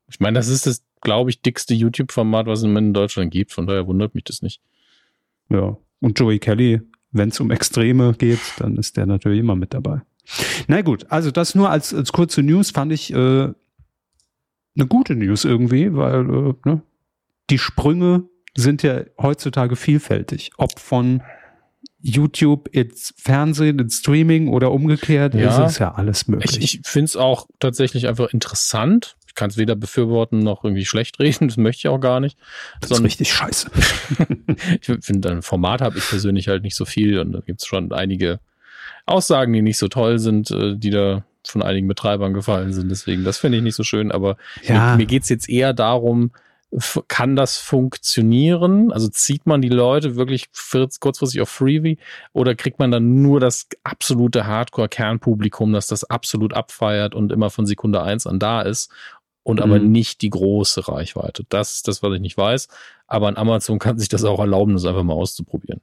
Ich 0.07 0.19
meine, 0.19 0.37
das 0.37 0.49
ist 0.49 0.67
das, 0.67 0.83
glaube 1.01 1.31
ich, 1.31 1.41
dickste 1.41 1.73
YouTube-Format, 1.73 2.45
was 2.45 2.59
es 2.59 2.65
in 2.65 2.93
Deutschland 2.93 3.31
gibt. 3.31 3.53
Von 3.53 3.65
daher 3.65 3.87
wundert 3.87 4.13
mich 4.13 4.25
das 4.25 4.43
nicht. 4.43 4.61
Ja, 5.49 5.75
und 5.99 6.19
Joey 6.19 6.37
Kelly, 6.37 6.79
wenn 7.09 7.29
es 7.29 7.39
um 7.39 7.49
Extreme 7.49 8.13
geht, 8.19 8.39
dann 8.59 8.77
ist 8.77 8.97
der 8.97 9.07
natürlich 9.07 9.39
immer 9.39 9.55
mit 9.55 9.73
dabei. 9.73 10.01
Na 10.67 10.83
gut, 10.83 11.07
also 11.09 11.31
das 11.31 11.55
nur 11.55 11.71
als, 11.71 11.91
als 11.91 12.11
kurze 12.11 12.43
News 12.43 12.69
fand 12.69 12.93
ich 12.93 13.11
äh, 13.11 13.15
eine 13.15 13.55
gute 14.87 15.15
News 15.15 15.43
irgendwie, 15.43 15.95
weil 15.95 16.29
äh, 16.29 16.53
ne, 16.69 16.83
die 17.49 17.57
Sprünge 17.57 18.28
sind 18.55 18.83
ja 18.83 19.01
heutzutage 19.17 19.75
vielfältig. 19.75 20.51
Ob 20.57 20.79
von 20.79 21.21
YouTube 22.01 22.69
ins 22.71 23.13
Fernsehen, 23.17 23.77
ins 23.79 23.97
Streaming 23.99 24.47
oder 24.47 24.71
umgekehrt, 24.71 25.33
Ja. 25.35 25.49
ist 25.65 25.71
es 25.73 25.79
ja 25.79 25.93
alles 25.95 26.27
möglich. 26.27 26.57
Ich, 26.57 26.79
ich 26.79 26.87
finde 26.87 27.05
es 27.05 27.15
auch 27.17 27.47
tatsächlich 27.59 28.07
einfach 28.07 28.31
interessant. 28.33 29.17
Ich 29.27 29.35
kann 29.35 29.49
es 29.49 29.57
weder 29.57 29.75
befürworten 29.75 30.39
noch 30.39 30.63
irgendwie 30.63 30.85
schlecht 30.85 31.19
reden, 31.19 31.47
das 31.49 31.57
möchte 31.57 31.79
ich 31.81 31.87
auch 31.89 31.99
gar 31.99 32.19
nicht. 32.19 32.37
das 32.79 32.89
ist 32.91 32.97
sondern- 32.97 33.05
richtig 33.05 33.33
scheiße. 33.33 33.69
ich 34.81 35.05
finde, 35.05 35.29
ein 35.31 35.41
Format 35.41 35.81
habe 35.81 35.97
ich 35.97 36.07
persönlich 36.07 36.47
halt 36.47 36.63
nicht 36.63 36.75
so 36.75 36.85
viel 36.85 37.19
und 37.19 37.31
da 37.33 37.39
gibt 37.41 37.61
es 37.61 37.67
schon 37.67 37.91
einige 37.91 38.39
Aussagen, 39.05 39.53
die 39.53 39.61
nicht 39.61 39.77
so 39.77 39.87
toll 39.87 40.19
sind, 40.19 40.51
äh, 40.51 40.75
die 40.77 40.89
da 40.91 41.23
von 41.45 41.61
einigen 41.63 41.87
Betreibern 41.87 42.33
gefallen 42.33 42.73
sind. 42.73 42.89
Deswegen, 42.89 43.23
das 43.23 43.37
finde 43.39 43.57
ich 43.57 43.63
nicht 43.63 43.75
so 43.75 43.83
schön, 43.83 44.11
aber 44.11 44.37
Ja. 44.63 44.91
mir, 44.91 44.97
mir 44.97 45.05
geht 45.05 45.23
es 45.23 45.29
jetzt 45.29 45.49
eher 45.49 45.73
darum, 45.73 46.31
kann 47.07 47.35
das 47.35 47.57
funktionieren? 47.57 48.91
Also 48.91 49.07
zieht 49.07 49.45
man 49.47 49.61
die 49.61 49.69
Leute 49.69 50.15
wirklich 50.15 50.49
kurz- 50.51 50.99
kurzfristig 50.99 51.41
auf 51.41 51.49
Freebie 51.49 51.97
oder 52.33 52.53
kriegt 52.55 52.77
man 52.79 52.91
dann 52.91 53.21
nur 53.21 53.39
das 53.39 53.67
absolute 53.83 54.45
Hardcore-Kernpublikum, 54.45 55.73
das 55.73 55.87
das 55.87 56.03
absolut 56.03 56.53
abfeiert 56.53 57.15
und 57.15 57.31
immer 57.31 57.49
von 57.49 57.65
Sekunde 57.65 58.03
eins 58.03 58.27
an 58.27 58.37
da 58.39 58.61
ist 58.61 58.91
und 59.43 59.61
aber 59.61 59.79
Mhm. 59.79 59.91
nicht 59.91 60.21
die 60.21 60.29
große 60.29 60.87
Reichweite? 60.87 61.43
Das 61.49 61.73
ist 61.73 61.87
das, 61.87 62.03
was 62.03 62.13
ich 62.13 62.21
nicht 62.21 62.37
weiß. 62.37 62.67
Aber 63.07 63.27
an 63.27 63.37
Amazon 63.37 63.79
kann 63.79 63.97
sich 63.97 64.09
das 64.09 64.23
auch 64.23 64.39
erlauben, 64.39 64.73
das 64.73 64.85
einfach 64.85 65.03
mal 65.03 65.13
auszuprobieren. 65.13 65.81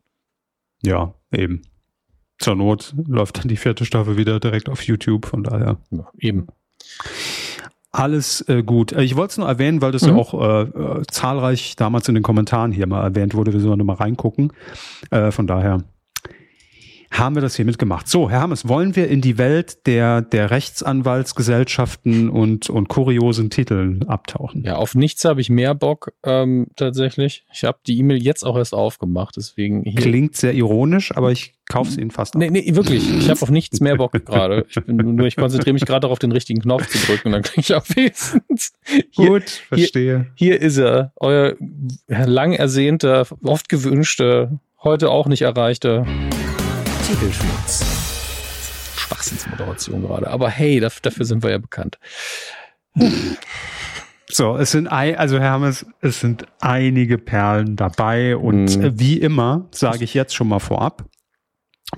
Ja, 0.83 1.15
eben. 1.33 1.63
Zur 2.39 2.55
Not 2.55 2.95
läuft 3.09 3.39
dann 3.39 3.49
die 3.49 3.57
vierte 3.57 3.85
Staffel 3.87 4.17
wieder 4.19 4.39
direkt 4.39 4.69
auf 4.69 4.83
YouTube, 4.83 5.27
von 5.27 5.43
daher. 5.43 5.79
Ja, 5.91 6.07
eben. 6.19 6.47
Alles 7.99 8.43
äh, 8.49 8.63
gut. 8.63 8.93
Äh, 8.93 9.03
Ich 9.05 9.17
wollte 9.17 9.33
es 9.33 9.39
nur 9.39 9.49
erwähnen, 9.49 9.81
weil 9.81 9.91
das 9.93 10.03
ja 10.03 10.13
Mhm. 10.13 10.19
auch 10.19 10.35
äh, 10.35 10.63
äh, 10.63 11.03
zahlreich 11.11 11.77
damals 11.77 12.09
in 12.09 12.15
den 12.15 12.23
Kommentaren 12.23 12.71
hier 12.73 12.87
mal 12.87 13.03
erwähnt 13.03 13.35
wurde. 13.35 13.53
Wir 13.55 13.61
sollen 13.61 13.85
mal 13.87 13.95
reingucken. 13.95 14.53
Äh, 15.11 15.31
von 15.31 15.47
daher 15.47 15.83
haben 17.19 17.35
wir 17.35 17.43
das 17.43 17.57
hiermit 17.57 17.79
gemacht. 17.79 18.09
So, 18.09 18.31
Herr 18.31 18.41
Hammes, 18.41 18.69
wollen 18.69 18.97
wir 18.97 19.09
in 19.09 19.21
die 19.21 19.39
Welt 19.39 19.87
der, 19.87 20.23
der 20.23 20.51
Rechtsanwaltsgesellschaften 20.51 22.29
und, 22.29 22.69
und 22.71 22.89
kuriosen 22.89 23.51
Titeln 23.51 24.09
abtauchen? 24.09 24.63
Ja, 24.65 24.77
auf 24.77 24.95
nichts 24.95 25.25
habe 25.25 25.41
ich 25.41 25.49
mehr 25.49 25.75
Bock 25.75 26.13
ähm, 26.25 26.69
tatsächlich. 26.77 27.45
Ich 27.53 27.65
habe 27.65 27.79
die 27.87 27.99
E-Mail 27.99 28.23
jetzt 28.23 28.45
auch 28.45 28.57
erst 28.57 28.75
aufgemacht, 28.75 29.37
deswegen 29.37 29.83
hier. 29.83 30.01
Klingt 30.01 30.37
sehr 30.37 30.55
ironisch, 30.55 31.17
aber 31.17 31.33
ich 31.33 31.55
kaufe 31.69 31.91
es 31.91 31.97
Ihnen 31.99 32.11
fast 32.11 32.37
ab. 32.37 32.41
Nee, 32.41 32.51
nee, 32.51 32.75
wirklich. 32.75 33.09
Ich 33.19 33.29
habe 33.29 33.41
auf 33.43 33.51
nichts 33.51 33.81
mehr 33.81 33.97
Bock 33.97 34.13
gerade. 34.13 34.67
Ich 34.69 34.75
bin 34.85 34.97
nur, 35.17 35.27
ich 35.27 35.37
konzentriere 35.37 35.75
mich 35.75 35.85
gerade 35.85 36.01
darauf, 36.01 36.19
den 36.19 36.33
richtigen 36.33 36.61
Knopf 36.61 36.87
zu 36.87 36.99
drücken 37.07 37.29
und 37.29 37.33
dann 37.33 37.43
kriege 37.43 37.61
ich 37.61 37.75
auf 37.75 37.89
wenigstens. 37.97 38.73
Hier, 39.11 39.27
Gut, 39.27 39.49
verstehe. 39.49 40.27
hier 40.35 40.61
ist 40.61 40.77
er. 40.79 41.13
Euer 41.17 41.55
lang 42.09 42.53
ersehnter, 42.53 43.27
oft 43.43 43.69
gewünschter, 43.69 44.61
heute 44.83 45.11
auch 45.11 45.27
nicht 45.27 45.43
erreichter 45.43 46.07
Titelschmutz. 47.07 47.85
Schwachsinnsmoderation 48.97 50.03
gerade. 50.03 50.29
Aber 50.29 50.49
hey, 50.51 50.81
daf- 50.81 51.01
dafür 51.01 51.25
sind 51.25 51.43
wir 51.43 51.51
ja 51.51 51.59
bekannt. 51.59 51.99
So, 54.29 54.57
es 54.57 54.73
sind 54.73 54.89
ein, 54.89 55.17
also 55.17 55.39
Herr 55.39 55.51
Hammes, 55.53 55.87
es 56.01 56.21
sind 56.21 56.47
einige 56.61 57.17
Perlen 57.19 57.77
dabei 57.77 58.37
und 58.37 58.77
Mhm. 58.77 58.99
wie 58.99 59.19
immer, 59.21 59.69
sage 59.71 60.03
ich 60.05 60.15
jetzt 60.15 60.35
schon 60.35 60.49
mal 60.49 60.59
vorab, 60.59 61.05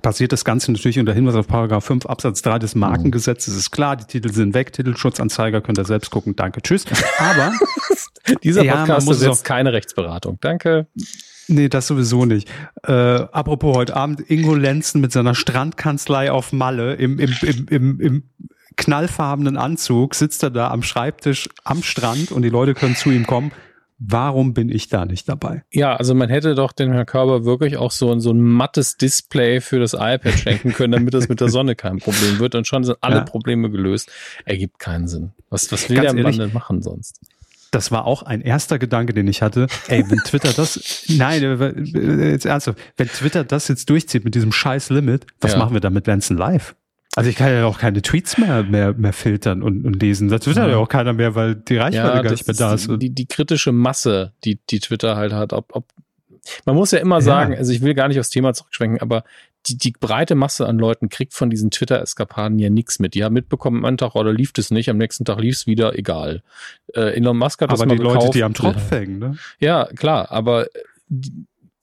passiert 0.02 0.32
das 0.32 0.44
Ganze 0.44 0.70
natürlich 0.72 0.98
unter 0.98 1.14
Hinweis 1.14 1.36
auf 1.36 1.46
Paragraph 1.46 1.84
5 1.86 2.04
Absatz 2.04 2.42
3 2.42 2.58
des 2.58 2.74
Markengesetzes. 2.74 3.56
Ist 3.56 3.70
klar, 3.70 3.96
die 3.96 4.04
Titel 4.04 4.30
sind 4.32 4.52
weg, 4.52 4.72
Titelschutzanzeiger, 4.74 5.62
könnt 5.62 5.78
ihr 5.78 5.86
selbst 5.86 6.10
gucken, 6.10 6.36
danke, 6.36 6.60
tschüss. 6.60 6.84
Aber, 7.18 7.52
Dieser 8.42 8.62
Ja, 8.62 8.76
Podcast 8.84 9.06
muss 9.06 9.16
ist 9.16 9.22
es 9.22 9.28
jetzt 9.28 9.44
keine 9.44 9.72
Rechtsberatung. 9.72 10.36
Danke. 10.42 10.86
Nee, 11.48 11.68
das 11.68 11.86
sowieso 11.86 12.24
nicht. 12.24 12.48
Äh, 12.84 12.92
apropos 12.92 13.76
heute 13.76 13.96
Abend, 13.96 14.30
Ingo 14.30 14.54
Lenzen 14.54 15.00
mit 15.00 15.12
seiner 15.12 15.34
Strandkanzlei 15.34 16.30
auf 16.30 16.52
Malle 16.52 16.94
im, 16.94 17.18
im, 17.18 17.34
im, 17.42 17.68
im, 17.68 18.00
im 18.00 18.22
knallfarbenen 18.76 19.56
Anzug 19.56 20.14
sitzt 20.14 20.42
er 20.42 20.50
da 20.50 20.70
am 20.70 20.82
Schreibtisch 20.82 21.48
am 21.64 21.82
Strand 21.82 22.32
und 22.32 22.42
die 22.42 22.48
Leute 22.48 22.74
können 22.74 22.96
zu 22.96 23.10
ihm 23.10 23.26
kommen. 23.26 23.52
Warum 24.00 24.54
bin 24.54 24.68
ich 24.68 24.88
da 24.88 25.04
nicht 25.04 25.28
dabei? 25.28 25.64
Ja, 25.72 25.96
also 25.96 26.14
man 26.14 26.28
hätte 26.28 26.54
doch 26.54 26.70
dem 26.70 26.92
Herrn 26.92 27.04
Körber 27.04 27.44
wirklich 27.44 27.76
auch 27.76 27.90
so 27.90 28.12
ein, 28.12 28.20
so 28.20 28.30
ein 28.30 28.40
mattes 28.40 28.96
Display 28.96 29.60
für 29.60 29.80
das 29.80 29.92
iPad 29.94 30.38
schenken 30.38 30.72
können, 30.72 30.92
damit 30.92 31.14
das 31.14 31.28
mit 31.28 31.40
der 31.40 31.48
Sonne 31.48 31.74
kein 31.74 31.98
Problem 31.98 32.38
wird. 32.38 32.54
Und 32.54 32.68
schon 32.68 32.84
sind 32.84 32.98
alle 33.00 33.16
Ja. 33.16 33.24
Probleme 33.24 33.70
gelöst. 33.70 34.12
Ergibt 34.44 34.78
keinen 34.78 35.08
Sinn. 35.08 35.32
Was, 35.50 35.72
was 35.72 35.88
will 35.90 35.96
Ganz 35.96 36.06
der 36.06 36.14
Mann 36.14 36.24
ehrlich, 36.26 36.38
denn 36.38 36.52
machen 36.52 36.80
sonst? 36.80 37.20
Das 37.70 37.90
war 37.90 38.06
auch 38.06 38.22
ein 38.22 38.40
erster 38.40 38.78
Gedanke, 38.78 39.12
den 39.12 39.28
ich 39.28 39.42
hatte. 39.42 39.66
Ey, 39.88 40.04
wenn 40.08 40.18
Twitter 40.18 40.52
das, 40.52 41.04
nein, 41.08 41.42
äh, 41.42 42.30
jetzt 42.30 42.46
ernsthaft, 42.46 42.78
wenn 42.96 43.08
Twitter 43.08 43.44
das 43.44 43.68
jetzt 43.68 43.90
durchzieht 43.90 44.24
mit 44.24 44.34
diesem 44.34 44.52
scheiß 44.52 44.90
Limit, 44.90 45.26
was 45.40 45.52
Ja. 45.52 45.58
machen 45.58 45.74
wir 45.74 45.80
dann 45.80 45.92
mit 45.92 46.06
Lenzen 46.06 46.36
live? 46.36 46.74
Also 47.16 47.30
ich 47.30 47.36
kann 47.36 47.50
ja 47.52 47.66
auch 47.66 47.78
keine 47.78 48.00
Tweets 48.00 48.38
mehr, 48.38 48.62
mehr, 48.62 48.92
mehr 48.94 49.12
filtern 49.12 49.62
und, 49.62 49.84
und 49.84 50.00
lesen. 50.00 50.28
Das 50.28 50.42
twittert 50.42 50.66
ja. 50.66 50.72
Ja. 50.72 50.76
auch 50.76 50.88
keiner 50.88 51.12
mehr, 51.12 51.34
weil 51.34 51.56
die 51.56 51.76
Reichweite 51.76 52.22
gar 52.22 52.30
nicht 52.30 52.46
mehr 52.46 52.54
da 52.56 52.74
ist. 52.74 52.88
die, 52.88 52.98
die, 52.98 53.10
die 53.10 53.26
kritische 53.26 53.72
Masse, 53.72 54.32
die, 54.44 54.60
die 54.70 54.78
Twitter 54.78 55.16
halt 55.16 55.32
hat. 55.32 55.52
Ob, 55.52 55.74
ob, 55.74 55.86
man 56.64 56.74
muss 56.76 56.90
ja 56.90 56.98
immer 56.98 57.16
Ja. 57.16 57.20
sagen, 57.22 57.56
also 57.56 57.72
ich 57.72 57.80
will 57.82 57.94
gar 57.94 58.08
nicht 58.08 58.18
aufs 58.20 58.30
Thema 58.30 58.52
zurückschwenken, 58.54 59.00
aber 59.00 59.24
die, 59.66 59.76
die 59.76 59.92
breite 59.92 60.34
Masse 60.34 60.66
an 60.66 60.78
Leuten 60.78 61.08
kriegt 61.08 61.34
von 61.34 61.50
diesen 61.50 61.70
Twitter-Eskapaden 61.70 62.58
ja 62.58 62.70
nichts 62.70 62.98
mit. 63.00 63.14
Die 63.14 63.24
haben 63.24 63.32
mitbekommen, 63.34 63.78
am 63.78 63.84
einen 63.84 63.98
Tag 63.98 64.14
oder 64.14 64.32
lief 64.32 64.52
es 64.56 64.70
nicht, 64.70 64.88
am 64.88 64.96
nächsten 64.98 65.24
Tag 65.24 65.40
lief 65.40 65.56
es 65.56 65.66
wieder, 65.66 65.98
egal. 65.98 66.42
Äh, 66.94 67.16
Elon 67.16 67.36
Musk 67.36 67.60
hat 67.60 67.72
das 67.72 67.80
Aber 67.80 67.88
mal 67.88 67.96
die 67.96 68.02
Leute, 68.02 68.18
gekauft. 68.18 68.34
die 68.34 68.44
am 68.44 68.54
Tropf 68.54 68.90
hängen, 68.90 69.18
ne? 69.18 69.36
Ja, 69.58 69.86
klar, 69.86 70.30
aber 70.30 70.66
die, 71.08 71.32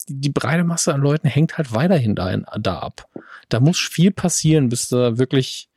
die 0.08 0.30
breite 0.30 0.64
Masse 0.64 0.94
an 0.94 1.02
Leuten 1.02 1.28
hängt 1.28 1.58
halt 1.58 1.74
weiterhin 1.74 2.16
da, 2.16 2.36
da 2.60 2.80
ab. 2.80 3.08
Da 3.50 3.60
muss 3.60 3.78
viel 3.80 4.12
passieren, 4.12 4.70
bis 4.70 4.88
da 4.90 5.18
wirklich 5.18 5.68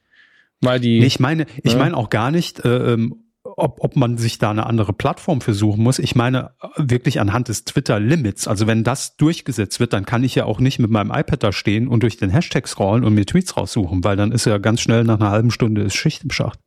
mal 0.61 0.78
die. 0.80 1.01
Nee, 1.01 1.07
ich 1.07 1.20
meine, 1.20 1.47
ich 1.62 1.76
meine 1.76 1.97
auch 1.97 2.11
gar 2.11 2.30
nicht, 2.30 2.64
äh, 2.64 2.93
ähm, 2.95 3.24
ob, 3.57 3.78
ob 3.82 3.96
man 3.96 4.18
sich 4.18 4.38
da 4.38 4.51
eine 4.51 4.66
andere 4.66 4.92
Plattform 4.92 5.40
für 5.40 5.55
suchen 5.55 5.82
muss. 5.82 5.99
Ich 5.99 6.14
meine 6.14 6.53
wirklich 6.76 7.20
anhand 7.20 7.49
des 7.49 7.64
Twitter-Limits. 7.64 8.46
Also 8.49 8.66
wenn 8.66 8.84
das 8.84 9.16
durchgesetzt 9.16 9.80
wird, 9.80 9.92
dann 9.92 10.05
kann 10.07 10.24
ich 10.24 10.34
ja 10.34 10.44
auch 10.44 10.61
nicht 10.61 10.78
mit 10.78 10.90
meinem 10.90 11.11
iPad 11.11 11.42
da 11.42 11.53
stehen 11.53 11.88
und 11.88 12.03
durch 12.03 12.16
den 12.16 12.30
Hashtag 12.30 12.68
scrollen 12.68 13.05
und 13.05 13.14
mir 13.14 13.26
Tweets 13.26 13.57
raussuchen, 13.57 14.05
weil 14.05 14.16
dann 14.16 14.32
ist 14.32 14.44
ja 14.46 14.59
ganz 14.59 14.80
schnell 14.80 15.05
nach 15.05 15.18
einer 15.20 15.30
halben 15.30 15.51
Stunde 15.51 15.82
ist 15.82 15.94
Schicht 15.96 16.24
im 16.24 16.30
Schacht. 16.30 16.59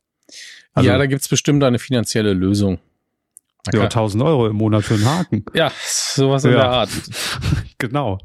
Also, 0.74 0.88
ja, 0.88 0.96
da 0.98 1.06
gibt's 1.06 1.28
bestimmt 1.28 1.62
eine 1.64 1.78
finanzielle 1.78 2.32
Lösung. 2.32 2.78
Da 3.64 3.72
ja, 3.72 3.78
kann- 3.80 3.90
1000 3.90 4.22
Euro 4.24 4.48
im 4.48 4.56
Monat 4.56 4.82
für 4.84 4.94
einen 4.94 5.04
Haken. 5.04 5.44
Ja, 5.54 5.70
sowas 5.84 6.44
in 6.44 6.52
Ja. 6.52 6.56
der 6.58 6.70
Art. 6.70 6.90
genau. 7.78 8.18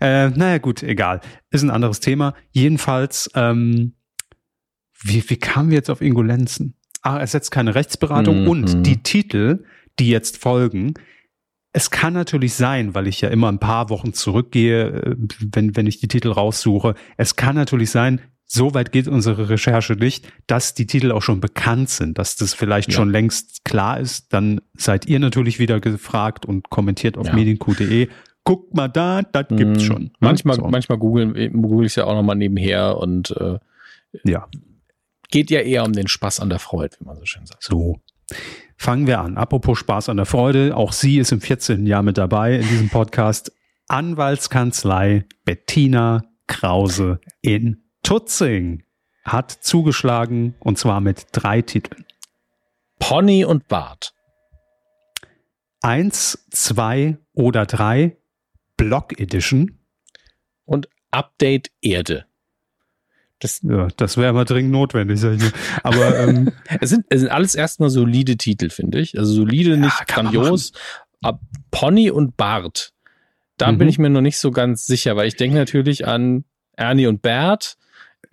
Äh, 0.00 0.30
naja, 0.30 0.58
gut, 0.58 0.82
egal. 0.82 1.20
Ist 1.50 1.62
ein 1.62 1.70
anderes 1.70 2.00
Thema. 2.00 2.34
Jedenfalls, 2.50 3.30
ähm, 3.34 3.92
wie, 5.02 5.22
wie 5.28 5.36
kamen 5.36 5.70
wir 5.70 5.76
jetzt 5.76 5.90
auf 5.90 6.00
Ingolenzen? 6.00 6.74
Ah, 7.06 7.20
es 7.22 7.32
setzt 7.32 7.50
keine 7.50 7.74
Rechtsberatung 7.74 8.42
Mhm. 8.42 8.48
und 8.48 8.86
die 8.86 9.02
Titel, 9.02 9.64
die 9.98 10.08
jetzt 10.08 10.38
folgen, 10.38 10.94
es 11.72 11.90
kann 11.90 12.14
natürlich 12.14 12.54
sein, 12.54 12.94
weil 12.94 13.06
ich 13.06 13.20
ja 13.20 13.28
immer 13.28 13.48
ein 13.52 13.58
paar 13.60 13.90
Wochen 13.90 14.12
zurückgehe, 14.12 14.86
äh, 14.88 15.16
wenn, 15.52 15.76
wenn 15.76 15.86
ich 15.86 16.00
die 16.00 16.08
Titel 16.08 16.30
raussuche, 16.30 16.94
es 17.16 17.36
kann 17.36 17.54
natürlich 17.54 17.90
sein, 17.90 18.20
so 18.48 18.74
weit 18.74 18.92
geht 18.92 19.08
unsere 19.08 19.48
Recherche 19.50 19.94
nicht, 19.94 20.32
dass 20.46 20.72
die 20.74 20.86
Titel 20.86 21.10
auch 21.12 21.22
schon 21.22 21.40
bekannt 21.40 21.90
sind, 21.90 22.16
dass 22.18 22.36
das 22.36 22.54
vielleicht 22.54 22.90
Ja. 22.90 22.96
schon 22.96 23.10
längst 23.10 23.64
klar 23.64 23.98
ist. 24.00 24.32
Dann 24.32 24.60
seid 24.76 25.06
ihr 25.06 25.18
natürlich 25.18 25.58
wieder 25.58 25.80
gefragt 25.80 26.46
und 26.46 26.70
kommentiert 26.70 27.18
auf 27.18 27.26
Ja. 27.26 27.34
medienq.de. 27.34 28.08
Guckt 28.44 28.74
mal 28.74 28.86
da, 28.88 29.22
das 29.22 29.46
gibt's 29.50 29.82
Mm, 29.82 29.86
schon. 29.86 30.02
ne? 30.04 30.10
Manchmal, 30.20 30.56
So. 30.56 30.68
manchmal 30.68 30.98
google, 30.98 31.50
google 31.50 31.86
ich 31.86 31.96
ja 31.96 32.04
auch 32.04 32.14
nochmal 32.14 32.36
nebenher 32.36 32.96
und 32.98 33.32
äh, 33.32 33.58
Ja, 34.24 34.46
geht 35.36 35.50
ja 35.50 35.60
eher 35.60 35.84
um 35.84 35.92
den 35.92 36.08
Spaß 36.08 36.40
an 36.40 36.48
der 36.48 36.58
Freude, 36.58 36.96
wie 36.98 37.04
man 37.04 37.18
so 37.18 37.26
schön 37.26 37.44
sagt. 37.44 37.62
so. 37.62 38.00
Fangen 38.78 39.06
wir 39.06 39.20
an. 39.20 39.36
Apropos 39.36 39.78
Spaß 39.78 40.08
an 40.08 40.16
der 40.16 40.24
Freude. 40.24 40.74
Auch 40.74 40.94
sie 40.94 41.18
ist 41.18 41.30
im 41.30 41.42
14. 41.42 41.84
Jahr 41.86 42.02
mit 42.02 42.16
dabei 42.16 42.54
in 42.54 42.66
diesem 42.66 42.88
Podcast. 42.88 43.52
Anwaltskanzlei 43.86 45.26
Bettina 45.44 46.24
Krause 46.46 47.20
in 47.42 47.82
Tutzing 48.02 48.84
hat 49.24 49.50
zugeschlagen 49.50 50.54
und 50.58 50.78
zwar 50.78 51.02
mit 51.02 51.26
drei 51.32 51.60
Titeln. 51.60 52.06
Pony 52.98 53.44
und 53.44 53.68
Bart. 53.68 54.14
Eins, 55.82 56.46
zwei 56.50 57.18
oder 57.34 57.66
drei 57.66 58.16
Block 58.78 59.20
Edition. 59.20 59.80
Und 60.64 60.88
Update 61.10 61.72
Erde. 61.82 62.24
Das, 63.40 63.60
Ja, 63.62 63.88
das 63.96 64.16
wäre 64.16 64.32
mal 64.32 64.44
dringend 64.44 64.72
notwendig, 64.72 65.20
sag 65.20 65.34
ich 65.34 65.42
nur. 65.42 65.52
Aber 65.82 66.18
ähm, 66.18 66.52
es, 66.80 66.90
sind, 66.90 67.04
es 67.10 67.20
sind 67.20 67.30
alles 67.30 67.54
erstmal 67.54 67.90
solide 67.90 68.36
Titel, 68.36 68.70
finde 68.70 68.98
ich. 69.00 69.18
Also 69.18 69.32
solide, 69.34 69.76
nicht 69.76 70.06
kann 70.06 70.24
man 70.26 70.34
grandios. 70.34 70.72
Aber 71.22 71.40
Pony 71.70 72.10
und 72.10 72.36
Bart. 72.36 72.92
Da 73.58 73.70
Mhm. 73.72 73.78
bin 73.78 73.88
ich 73.88 73.98
mir 73.98 74.10
noch 74.10 74.20
nicht 74.22 74.38
so 74.38 74.50
ganz 74.50 74.86
sicher, 74.86 75.16
weil 75.16 75.28
ich 75.28 75.36
denke 75.36 75.56
natürlich 75.56 76.06
an 76.06 76.44
Ernie 76.76 77.06
und 77.06 77.22
Bert, 77.22 77.76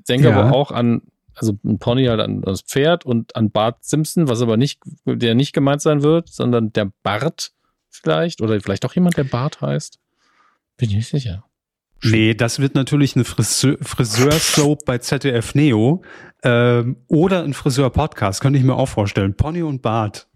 denke 0.08 0.30
Ja. 0.30 0.38
aber 0.40 0.54
auch 0.56 0.72
an, 0.72 1.02
also 1.36 1.58
ein 1.66 1.80
Pony 1.80 2.06
halt 2.06 2.20
an 2.20 2.42
das 2.42 2.62
Pferd 2.62 3.06
und 3.06 3.36
an 3.36 3.50
Bart 3.52 3.84
Simpson, 3.84 4.28
was 4.28 4.42
aber 4.42 4.56
nicht, 4.58 4.80
der 5.06 5.34
nicht 5.36 5.54
gemeint 5.54 5.82
sein 5.82 6.04
wird, 6.04 6.30
sondern 6.30 6.72
der 6.74 6.92
Bart 7.04 7.52
vielleicht 7.90 8.42
oder 8.42 8.60
vielleicht 8.62 8.86
auch 8.86 8.94
jemand, 8.96 9.18
der 9.18 9.24
Bart 9.26 9.62
heißt. 9.62 10.00
Bin 10.78 10.90
ich 10.90 10.96
nicht 10.96 11.10
sicher. 11.10 11.44
Nee, 12.04 12.34
das 12.34 12.60
wird 12.60 12.76
natürlich 12.76 13.16
eine 13.16 13.26
Friseur, 13.26 13.78
Friseur-Soap 13.82 14.86
bei 14.86 14.98
ZDF 14.98 15.56
Neo 15.56 16.04
ähm, 16.44 16.98
oder 17.08 17.44
ein 17.44 17.54
Friseur-Podcast, 17.54 18.42
könnte 18.42 18.60
ich 18.60 18.66
mir 18.66 18.76
auch 18.76 18.88
vorstellen. 18.88 19.36
Pony 19.36 19.64
und 19.64 19.82
Bart. 19.82 20.28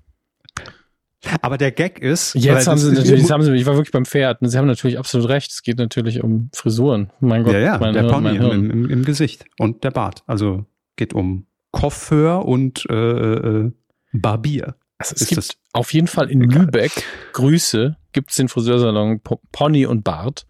Aber 1.41 1.57
der 1.57 1.71
Gag 1.71 1.99
ist. 1.99 2.35
Jetzt 2.35 2.67
haben 2.67 2.77
sie 2.77 2.91
natürlich, 2.91 3.29
haben 3.31 3.43
sie, 3.43 3.53
ich 3.53 3.65
war 3.65 3.75
wirklich 3.75 3.91
beim 3.91 4.05
Pferd. 4.05 4.37
Sie 4.41 4.57
haben 4.57 4.67
natürlich 4.67 4.97
absolut 4.97 5.29
recht. 5.29 5.51
Es 5.51 5.61
geht 5.61 5.77
natürlich 5.77 6.23
um 6.23 6.49
Frisuren. 6.53 7.11
Mein 7.19 7.43
Gott. 7.43 7.53
Ja, 7.53 7.59
ja, 7.59 7.77
der 7.77 8.03
Hirn, 8.03 8.11
Pony 8.11 8.35
im, 8.35 8.71
im, 8.71 8.89
im, 8.89 9.03
Gesicht 9.03 9.45
und 9.57 9.83
der 9.83 9.91
Bart. 9.91 10.23
Also 10.27 10.65
geht 10.95 11.13
um 11.13 11.47
Coiffeur 11.71 12.45
und 12.45 12.85
äh, 12.89 12.93
äh, 12.93 13.71
Barbier. 14.13 14.75
Also 14.99 15.15
es 15.15 15.23
ist 15.23 15.29
gibt 15.29 15.57
auf 15.73 15.93
jeden 15.93 16.07
Fall 16.07 16.29
in 16.29 16.43
egal. 16.43 16.65
Lübeck, 16.65 16.91
Grüße, 17.33 17.97
gibt 18.13 18.31
es 18.31 18.37
den 18.37 18.47
Friseursalon 18.47 19.21
Pony 19.51 19.85
und 19.85 20.03
Bart. 20.03 20.46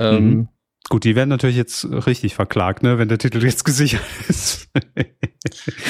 Ähm, 0.00 0.24
mhm. 0.24 0.48
Gut, 0.88 1.04
die 1.04 1.14
werden 1.14 1.28
natürlich 1.28 1.56
jetzt 1.56 1.84
richtig 1.84 2.34
verklagt, 2.34 2.82
ne, 2.82 2.98
wenn 2.98 3.08
der 3.08 3.18
Titel 3.18 3.40
jetzt 3.44 3.64
gesichert 3.64 4.02
ist. 4.28 4.68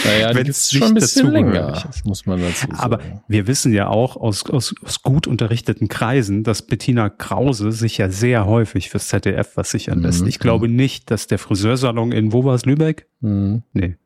Naja, 0.05 0.35
wenn 0.35 0.47
es 0.47 0.71
schon 0.71 0.89
ein 0.89 0.95
bisschen 0.95 1.31
länger, 1.31 1.91
muss 2.05 2.27
man 2.27 2.41
dazu 2.41 2.67
sagen. 2.67 2.75
Aber 2.75 3.01
wir 3.27 3.47
wissen 3.47 3.73
ja 3.73 3.89
auch 3.89 4.17
aus, 4.17 4.49
aus, 4.51 4.75
aus 4.85 5.03
gut 5.03 5.27
unterrichteten 5.27 5.89
Kreisen, 5.89 6.45
dass 6.45 6.67
Bettina 6.67 7.09
Krause 7.09 7.73
sich 7.73 7.99
ja 7.99 8.11
sehr 8.11 8.47
häufig 8.47 8.91
fürs 8.91 9.09
ZDF 9.09 9.57
was 9.57 9.71
sichern 9.71 10.01
lässt. 10.01 10.23
Mhm. 10.23 10.29
Ich 10.29 10.39
glaube 10.39 10.69
nicht, 10.69 11.11
dass 11.11 11.27
der 11.27 11.39
Friseursalon 11.39 12.13
in, 12.13 12.33
wo 12.33 12.45
war 12.45 12.55
es, 12.55 12.67
Lübeck? 12.67 13.09
Mhm. 13.21 13.63
Nee. 13.73 13.97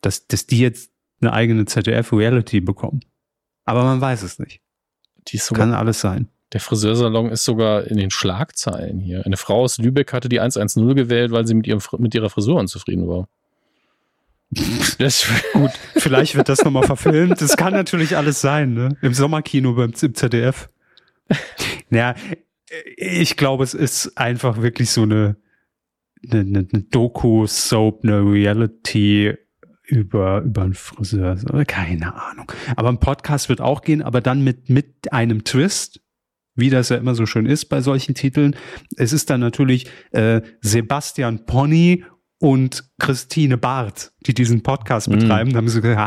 Dass, 0.00 0.26
dass 0.26 0.46
die 0.46 0.60
jetzt 0.60 0.90
eine 1.20 1.32
eigene 1.32 1.66
ZDF-Reality 1.66 2.60
bekommen. 2.60 3.00
Aber 3.64 3.84
man 3.84 4.00
weiß 4.00 4.22
es 4.22 4.38
nicht. 4.38 4.62
Kann 5.52 5.74
alles 5.74 6.00
sein. 6.00 6.28
Der 6.52 6.60
Friseursalon 6.60 7.30
ist 7.30 7.44
sogar 7.44 7.86
in 7.86 7.96
den 7.96 8.10
Schlagzeilen 8.10 8.98
hier. 8.98 9.24
Eine 9.24 9.36
Frau 9.36 9.62
aus 9.62 9.78
Lübeck 9.78 10.12
hatte 10.12 10.28
die 10.28 10.40
110 10.40 10.94
gewählt, 10.94 11.30
weil 11.30 11.46
sie 11.46 11.54
mit, 11.54 11.66
ihrem, 11.66 11.80
mit 11.98 12.14
ihrer 12.14 12.30
Frisur 12.30 12.58
unzufrieden 12.58 13.08
war. 13.08 13.28
Das, 14.98 15.26
gut, 15.54 15.70
vielleicht 15.94 16.36
wird 16.36 16.48
das 16.48 16.62
nochmal 16.62 16.82
verfilmt. 16.82 17.40
Das 17.40 17.56
kann 17.56 17.72
natürlich 17.72 18.16
alles 18.16 18.40
sein, 18.40 18.74
ne? 18.74 18.96
Im 19.00 19.14
Sommerkino 19.14 19.72
beim 19.74 19.94
im 20.02 20.14
ZDF. 20.14 20.68
Naja, 21.88 22.14
ich 22.96 23.36
glaube, 23.36 23.64
es 23.64 23.74
ist 23.74 24.18
einfach 24.18 24.60
wirklich 24.60 24.90
so 24.90 25.02
eine, 25.02 25.36
eine, 26.30 26.66
eine 26.70 26.82
Doku-Soap, 26.82 28.04
eine 28.04 28.20
Reality 28.20 29.34
über, 29.84 30.42
über 30.42 30.62
einen 30.62 30.74
Friseur. 30.74 31.36
Keine 31.66 32.14
Ahnung. 32.14 32.50
Aber 32.76 32.88
ein 32.88 33.00
Podcast 33.00 33.48
wird 33.48 33.60
auch 33.60 33.82
gehen, 33.82 34.02
aber 34.02 34.20
dann 34.20 34.42
mit, 34.44 34.68
mit 34.68 35.12
einem 35.12 35.44
Twist 35.44 36.00
wie 36.60 36.70
das 36.70 36.90
ja 36.90 36.96
immer 36.96 37.14
so 37.14 37.26
schön 37.26 37.46
ist 37.46 37.66
bei 37.66 37.80
solchen 37.80 38.14
Titeln. 38.14 38.56
Es 38.96 39.12
ist 39.12 39.30
dann 39.30 39.40
natürlich 39.40 39.86
äh, 40.12 40.42
Sebastian 40.60 41.46
Pony 41.46 42.04
und 42.38 42.84
Christine 42.98 43.58
Barth, 43.58 44.12
die 44.26 44.34
diesen 44.34 44.62
Podcast 44.62 45.08
mm. 45.08 45.12
betreiben. 45.12 45.52
Da 45.52 45.58
haben 45.58 45.68
sie 45.68 45.80
gesagt, 45.80 45.98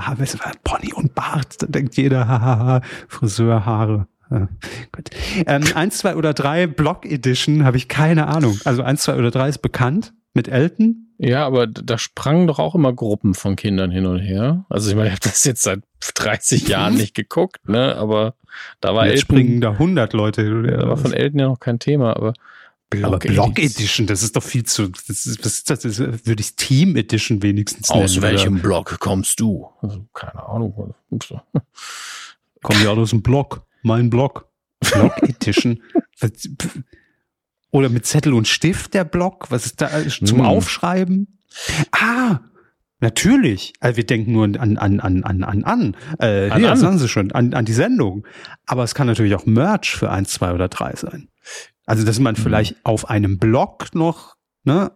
ah, 0.43 0.51
Pony 0.63 0.91
und 0.93 1.13
Bart. 1.13 1.61
Da 1.61 1.67
denkt 1.67 1.95
jeder, 1.95 2.27
hahaha, 2.27 2.81
Friseur, 3.07 3.65
Haare. 3.65 4.07
Ja, 4.31 4.49
gut. 4.91 5.09
Ähm, 5.45 5.63
eins, 5.75 5.99
zwei 5.99 6.15
oder 6.15 6.33
drei 6.33 6.65
Block 6.65 7.05
Edition 7.05 7.63
habe 7.65 7.77
ich 7.77 7.87
keine 7.87 8.27
Ahnung. 8.27 8.59
Also 8.65 8.81
eins, 8.81 9.03
zwei 9.03 9.15
oder 9.15 9.29
drei 9.29 9.49
ist 9.49 9.59
bekannt 9.59 10.13
mit 10.33 10.47
Elton. 10.47 11.13
Ja, 11.19 11.45
aber 11.45 11.67
da 11.67 11.97
sprangen 11.99 12.47
doch 12.47 12.57
auch 12.57 12.73
immer 12.73 12.91
Gruppen 12.93 13.35
von 13.35 13.55
Kindern 13.55 13.91
hin 13.91 14.07
und 14.07 14.19
her. 14.19 14.65
Also 14.69 14.89
ich 14.89 14.95
meine, 14.95 15.09
ich 15.09 15.13
habe 15.13 15.29
das 15.29 15.43
jetzt 15.43 15.61
seit 15.61 15.81
30 16.15 16.67
Jahren 16.67 16.95
nicht 16.95 17.13
geguckt, 17.13 17.69
ne? 17.69 17.95
Aber 17.95 18.35
da 18.81 18.93
war 18.93 19.05
jetzt 19.05 19.13
Elton, 19.13 19.37
springen 19.37 19.61
da 19.61 19.71
100 19.71 20.13
Leute. 20.13 20.63
Da 20.63 20.87
war 20.87 20.97
von 20.97 21.13
Elton 21.13 21.39
ja 21.39 21.47
noch 21.47 21.59
kein 21.59 21.79
Thema, 21.79 22.15
aber 22.15 22.33
Block, 22.89 23.05
aber 23.05 23.19
Block 23.19 23.59
Edition, 23.59 24.07
das 24.07 24.23
ist 24.23 24.35
doch 24.35 24.43
viel 24.43 24.63
zu, 24.63 24.87
das 24.87 25.25
ist, 25.25 25.39
was 25.39 25.53
ist 25.53 25.69
das, 25.69 25.79
das 25.81 25.99
würde 25.99 26.41
ich 26.41 26.55
Team 26.55 26.95
Edition 26.95 27.41
wenigstens 27.41 27.89
nennen. 27.89 28.03
Aus 28.03 28.21
welchem 28.21 28.55
oder? 28.55 28.63
Block 28.63 28.99
kommst 28.99 29.39
du? 29.39 29.67
Also, 29.81 30.05
keine 30.13 30.47
Ahnung. 30.47 30.93
Komm 32.61 32.83
ja 32.83 32.91
aus 32.91 33.09
dem 33.09 33.21
Block, 33.21 33.65
mein 33.81 34.09
Block. 34.09 34.47
Block 34.91 35.17
Edition. 35.23 35.81
Oder 37.71 37.89
mit 37.89 38.05
Zettel 38.05 38.33
und 38.33 38.47
Stift 38.47 38.93
der 38.93 39.03
Block? 39.03 39.49
Was 39.49 39.65
ist 39.65 39.81
da 39.81 39.89
zum 40.07 40.39
hm. 40.39 40.45
Aufschreiben? 40.45 41.39
Ah, 41.91 42.39
natürlich. 43.03 43.73
Also 43.79 43.97
wir 43.97 44.05
denken 44.05 44.31
nur 44.31 44.45
an 44.45 44.55
an 44.55 44.77
an 44.77 45.23
an 45.23 45.43
an 45.43 45.63
an. 45.63 45.97
Äh, 46.17 46.49
an, 46.49 46.63
ja, 46.63 46.71
an. 46.71 46.77
sagen 46.77 46.97
Sie 46.97 47.07
schon 47.07 47.31
an 47.31 47.53
an 47.53 47.65
die 47.65 47.73
Sendung. 47.73 48.25
Aber 48.65 48.83
es 48.83 48.95
kann 48.95 49.05
natürlich 49.05 49.35
auch 49.35 49.45
Merch 49.45 49.95
für 49.95 50.09
eins, 50.09 50.31
zwei 50.31 50.53
oder 50.53 50.67
drei 50.69 50.95
sein. 50.95 51.29
Also 51.85 52.03
dass 52.03 52.19
man 52.19 52.35
hm. 52.35 52.43
vielleicht 52.43 52.75
auf 52.83 53.09
einem 53.09 53.37
Blog 53.37 53.93
noch, 53.93 54.35
ne? 54.63 54.91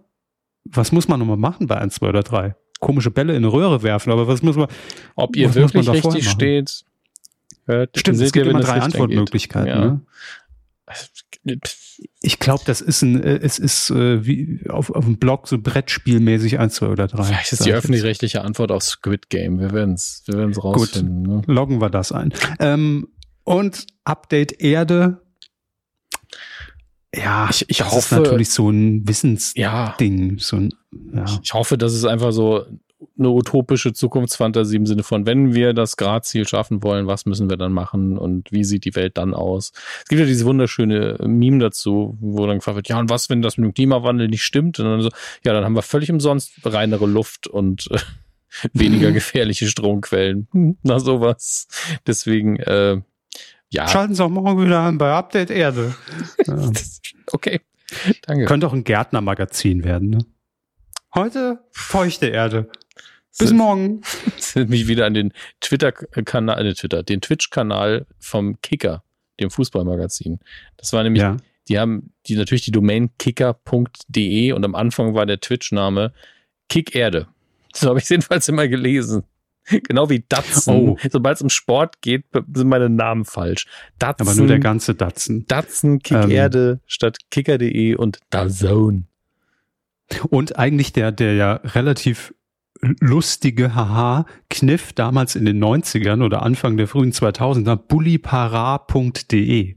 Was 0.69 0.91
muss 0.91 1.07
man 1.07 1.19
nochmal 1.19 1.37
machen 1.37 1.67
bei 1.67 1.77
eins, 1.77 1.95
zwei 1.95 2.09
oder 2.09 2.23
drei? 2.23 2.55
Komische 2.79 3.11
Bälle 3.11 3.33
in 3.33 3.43
eine 3.43 3.53
Röhre 3.53 3.83
werfen, 3.83 4.11
aber 4.11 4.27
was 4.27 4.41
muss 4.41 4.55
man? 4.55 4.67
Ob 5.15 5.35
ihr 5.35 5.53
wirklich 5.55 5.89
richtig 5.89 6.29
steht, 6.29 6.83
hört, 7.65 7.97
Stimmt, 7.97 8.19
es 8.19 8.31
gibt 8.31 8.47
immer 8.47 8.59
drei 8.59 8.81
Antwortmöglichkeiten. 8.81 9.67
Ja. 9.67 9.85
Ne? 9.85 11.59
Ich 12.21 12.39
glaube, 12.39 12.63
das 12.65 12.81
ist 12.81 13.01
ein, 13.01 13.23
äh, 13.23 13.39
es 13.41 13.59
ist 13.59 13.89
äh, 13.89 14.25
wie 14.25 14.61
auf, 14.69 14.89
auf 14.89 15.05
dem 15.05 15.17
Blog 15.17 15.47
so 15.47 15.57
Brettspielmäßig 15.57 16.59
eins, 16.59 16.75
zwei 16.75 16.87
oder 16.87 17.07
drei. 17.07 17.23
Vielleicht 17.23 17.53
ist 17.53 17.65
die 17.65 17.73
öffentlich-rechtliche 17.73 18.41
Antwort 18.41 18.71
auf 18.71 18.83
Squid 18.83 19.29
Game. 19.29 19.59
Wir 19.59 19.71
werden 19.71 19.95
es 19.95 20.23
wir 20.25 20.35
werden's 20.35 20.63
rausfinden. 20.63 21.23
Gut, 21.23 21.47
ne? 21.47 21.53
loggen 21.53 21.81
wir 21.81 21.89
das 21.89 22.11
ein. 22.11 22.33
Ähm, 22.59 23.07
und 23.43 23.87
Update 24.03 24.61
Erde. 24.61 25.21
Ja, 27.15 27.47
ich, 27.49 27.69
ich 27.69 27.77
das 27.77 27.87
hoffe, 27.87 28.15
ist 28.15 28.21
natürlich 28.21 28.49
so 28.49 28.69
ein 28.69 29.07
Wissensding. 29.07 29.63
Ja, 29.63 29.95
so 30.37 30.57
ein, 30.57 30.69
ja. 31.13 31.25
Ich 31.41 31.53
hoffe, 31.53 31.77
dass 31.77 31.93
es 31.93 32.05
einfach 32.05 32.31
so 32.31 32.65
eine 33.17 33.29
utopische 33.29 33.93
Zukunftsfantasie 33.93 34.75
im 34.75 34.85
Sinne 34.85 35.03
von, 35.03 35.25
wenn 35.25 35.53
wir 35.53 35.73
das 35.73 35.97
Gradziel 35.97 36.47
schaffen 36.47 36.81
wollen, 36.83 37.07
was 37.07 37.25
müssen 37.25 37.49
wir 37.49 37.57
dann 37.57 37.71
machen 37.71 38.17
und 38.17 38.51
wie 38.51 38.63
sieht 38.63 38.85
die 38.85 38.95
Welt 38.95 39.17
dann 39.17 39.33
aus? 39.33 39.71
Es 39.99 40.05
gibt 40.05 40.19
ja 40.19 40.25
diese 40.25 40.45
wunderschöne 40.45 41.17
Meme 41.25 41.59
dazu, 41.59 42.17
wo 42.19 42.47
dann 42.47 42.57
gefragt 42.57 42.75
wird, 42.75 42.89
ja, 42.89 42.99
und 42.99 43.09
was, 43.09 43.29
wenn 43.29 43.41
das 43.41 43.57
mit 43.57 43.65
dem 43.65 43.73
Klimawandel 43.73 44.27
nicht 44.27 44.43
stimmt? 44.43 44.79
Und 44.79 44.85
dann 44.85 45.01
so, 45.01 45.09
ja, 45.43 45.53
dann 45.53 45.63
haben 45.63 45.75
wir 45.75 45.83
völlig 45.83 46.11
umsonst 46.11 46.53
reinere 46.63 47.05
Luft 47.05 47.47
und 47.47 47.87
äh, 47.91 47.99
weniger 48.73 49.11
gefährliche 49.13 49.67
Stromquellen. 49.67 50.77
Na, 50.81 50.99
sowas. 50.99 51.67
Deswegen, 52.07 52.57
äh, 52.57 52.99
ja. 53.69 53.87
Schalten 53.87 54.15
Sie 54.15 54.23
auch 54.23 54.29
morgen 54.29 54.63
wieder 54.63 54.79
an 54.79 54.97
bei 54.97 55.11
Update 55.11 55.51
Erde. 55.51 55.95
Okay. 57.29 57.59
Danke. 58.21 58.45
Könnte 58.45 58.67
auch 58.67 58.73
ein 58.73 58.85
Gärtnermagazin 58.85 59.83
werden, 59.83 60.09
ne? 60.11 60.25
Heute 61.13 61.59
feuchte 61.71 62.27
Erde. 62.27 62.69
Bis 63.38 63.53
morgen. 63.53 64.01
Sind 64.38 64.69
mich 64.69 64.88
wieder 64.88 65.05
an 65.05 65.13
den 65.13 65.33
Twitter-Kanal, 65.61 66.65
äh, 66.65 66.73
Twitter, 66.73 67.03
den 67.03 67.21
Twitch-Kanal 67.21 68.05
vom 68.19 68.59
Kicker, 68.61 69.03
dem 69.39 69.51
Fußballmagazin. 69.51 70.39
Das 70.77 70.93
war 70.93 71.03
nämlich, 71.03 71.21
ja. 71.21 71.38
die 71.69 71.77
haben 71.77 72.13
die 72.25 72.35
natürlich 72.35 72.63
die 72.63 72.71
Domain 72.71 73.11
kicker.de 73.17 74.51
und 74.53 74.65
am 74.65 74.75
Anfang 74.75 75.13
war 75.13 75.25
der 75.25 75.39
Twitch-Name 75.39 76.13
Kickerde. 76.69 77.27
So 77.73 77.89
habe 77.89 77.99
ich 77.99 78.09
jedenfalls 78.09 78.47
immer 78.49 78.67
gelesen. 78.67 79.23
Genau 79.69 80.09
wie 80.09 80.23
Datsen. 80.27 80.73
Oh. 80.73 80.97
Sobald 81.11 81.35
es 81.35 81.41
um 81.41 81.49
Sport 81.49 82.01
geht, 82.01 82.23
sind 82.53 82.69
meine 82.69 82.89
Namen 82.89 83.25
falsch. 83.25 83.67
Datsen, 83.99 84.27
Aber 84.27 84.38
nur 84.38 84.47
der 84.47 84.59
ganze 84.59 84.95
Datsen. 84.95 85.45
Datsen, 85.47 85.99
Kickerde 85.99 86.71
ähm. 86.71 86.79
statt 86.85 87.17
kicker.de 87.31 87.95
und 87.95 88.19
Dazone. 88.29 89.03
Und 90.29 90.57
eigentlich 90.57 90.93
der, 90.93 91.11
der 91.11 91.33
ja 91.33 91.53
relativ 91.55 92.33
lustige 92.82 93.75
Haha-Kniff 93.75 94.93
damals 94.93 95.36
in 95.36 95.45
den 95.45 95.63
90ern 95.63 96.23
oder 96.23 96.43
Anfang 96.43 96.78
der 96.78 96.88
frühen 96.88 97.11
2000er, 97.11 97.75
bullipara.de. 97.75 99.75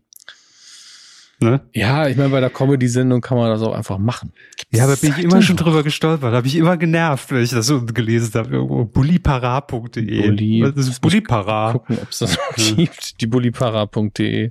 Ne? 1.43 1.63
Ja, 1.73 2.07
ich 2.07 2.19
meine, 2.19 2.29
bei 2.29 2.41
der 2.41 2.51
Comedy-Sendung 2.51 3.23
kann 3.23 3.39
man 3.39 3.49
das 3.49 3.63
auch 3.63 3.73
einfach 3.73 3.97
machen. 3.97 4.35
Gibt's 4.59 4.79
ja, 4.79 4.87
da 4.87 4.95
bin 4.95 5.15
ich 5.17 5.25
immer 5.25 5.41
schon 5.41 5.57
drüber 5.57 5.83
gestolpert. 5.83 6.35
Da 6.35 6.37
habe 6.37 6.47
ich 6.47 6.55
immer 6.55 6.77
genervt, 6.77 7.31
wenn 7.31 7.43
ich 7.43 7.51
das 7.51 7.67
so 7.67 7.83
gelesen 7.83 8.35
habe. 8.35 8.51
Irgendwo 8.51 8.85
bullipara.de. 8.85 10.27
Bulli. 10.27 10.63
Was 10.63 10.87
ist 10.87 11.01
Bullipara? 11.01 11.73
Gucken, 11.73 11.99
ob 12.03 12.11
es 12.11 12.19
das 12.19 12.37
noch 12.37 12.77
gibt. 12.77 13.23
Die 13.23 13.27
bullipara.de. 13.27 14.51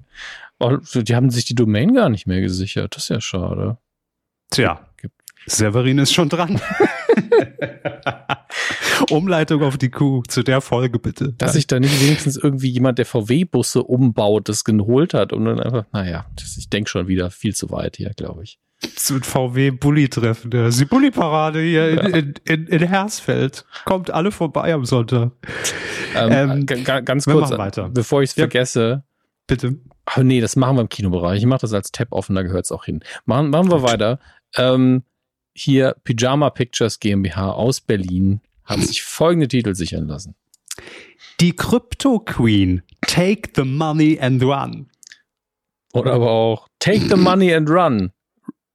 Oh, 0.58 0.78
die 0.96 1.16
haben 1.16 1.30
sich 1.30 1.46
die 1.46 1.56
Domain 1.56 1.94
gar 1.94 2.10
nicht 2.10 2.26
mehr 2.26 2.42
gesichert. 2.42 2.96
Das 2.96 3.04
ist 3.04 3.10
ja 3.10 3.22
schade. 3.22 3.78
Tja, 4.50 4.82
Severin 5.46 6.00
ist 6.00 6.14
schon 6.14 6.30
dran. 6.30 6.60
Umleitung 9.10 9.64
auf 9.64 9.78
die 9.78 9.90
Kuh 9.90 10.24
zu 10.28 10.44
der 10.44 10.62
Folge 10.62 11.00
bitte. 11.00 11.34
Dass 11.38 11.54
sich 11.54 11.68
da 11.68 11.80
nicht 11.80 12.02
wenigstens 12.02 12.38
irgendwie 12.38 12.70
jemand, 12.70 12.98
der 12.98 13.06
VW-Busse 13.06 13.84
umbaut, 13.84 14.50
das 14.50 14.64
geholt 14.64 15.14
hat 15.14 15.34
und 15.34 15.46
dann 15.46 15.60
einfach, 15.60 15.86
naja, 15.92 16.26
ich 16.58 16.70
denke 16.70 16.90
schon 16.90 17.08
wieder 17.08 17.32
viel 17.32 17.56
zu 17.56 17.72
weit 17.72 17.98
hier, 17.98 18.12
glaube 18.12 18.44
ich. 18.44 18.60
Zu 18.96 19.20
VW-Bulli-Treffen, 19.20 20.52
das 20.52 20.76
ist 20.76 20.82
die 20.82 20.86
Bulli-Parade 20.86 21.62
hier 21.62 21.96
ja. 21.96 22.02
in, 22.02 22.34
in, 22.46 22.68
in, 22.68 22.88
Hersfeld. 22.88 23.66
Kommt 23.84 24.10
alle 24.12 24.32
vorbei 24.32 24.74
am 24.74 24.86
Sonntag. 24.86 25.32
Ähm, 26.16 26.66
ähm, 26.66 26.66
ganz 26.66 27.26
kurz, 27.26 27.52
bevor 27.92 28.22
ich 28.24 28.30
es 28.30 28.36
ja. 28.38 28.44
vergesse. 28.44 29.04
Bitte. 29.48 29.80
Ach 30.06 30.18
nee, 30.18 30.40
das 30.40 30.56
machen 30.56 30.78
wir 30.78 30.82
im 30.82 30.90
Kinobereich. 30.90 31.40
Ich 31.40 31.46
mache 31.46 31.62
das 31.62 31.74
als 31.74 31.92
Tab 31.92 32.08
offen, 32.12 32.36
da 32.36 32.42
gehört 32.42 32.66
es 32.66 32.72
auch 32.72 32.86
hin. 32.86 33.04
Machen, 33.26 33.50
machen 33.50 33.70
wir 33.70 33.84
weiter. 33.84 34.20
Ähm, 34.56 35.04
hier 35.60 35.96
Pyjama 36.04 36.50
Pictures 36.50 37.00
GmbH 37.00 37.52
aus 37.52 37.82
Berlin 37.82 38.42
hat 38.66 38.82
sich 38.82 39.02
folgende 39.02 39.48
Titel 39.48 39.76
sichern 39.76 40.08
lassen. 40.08 40.36
Die 41.40 41.56
Crypto 41.56 42.20
Queen, 42.20 42.84
Take 43.02 43.50
the 43.56 43.64
Money 43.64 44.20
and 44.20 44.44
Run. 44.44 44.90
Oder 45.94 46.14
aber 46.14 46.30
auch 46.30 46.68
Take 46.80 47.08
the 47.10 47.16
Money 47.16 47.54
and 47.54 47.70
Run. 47.70 48.12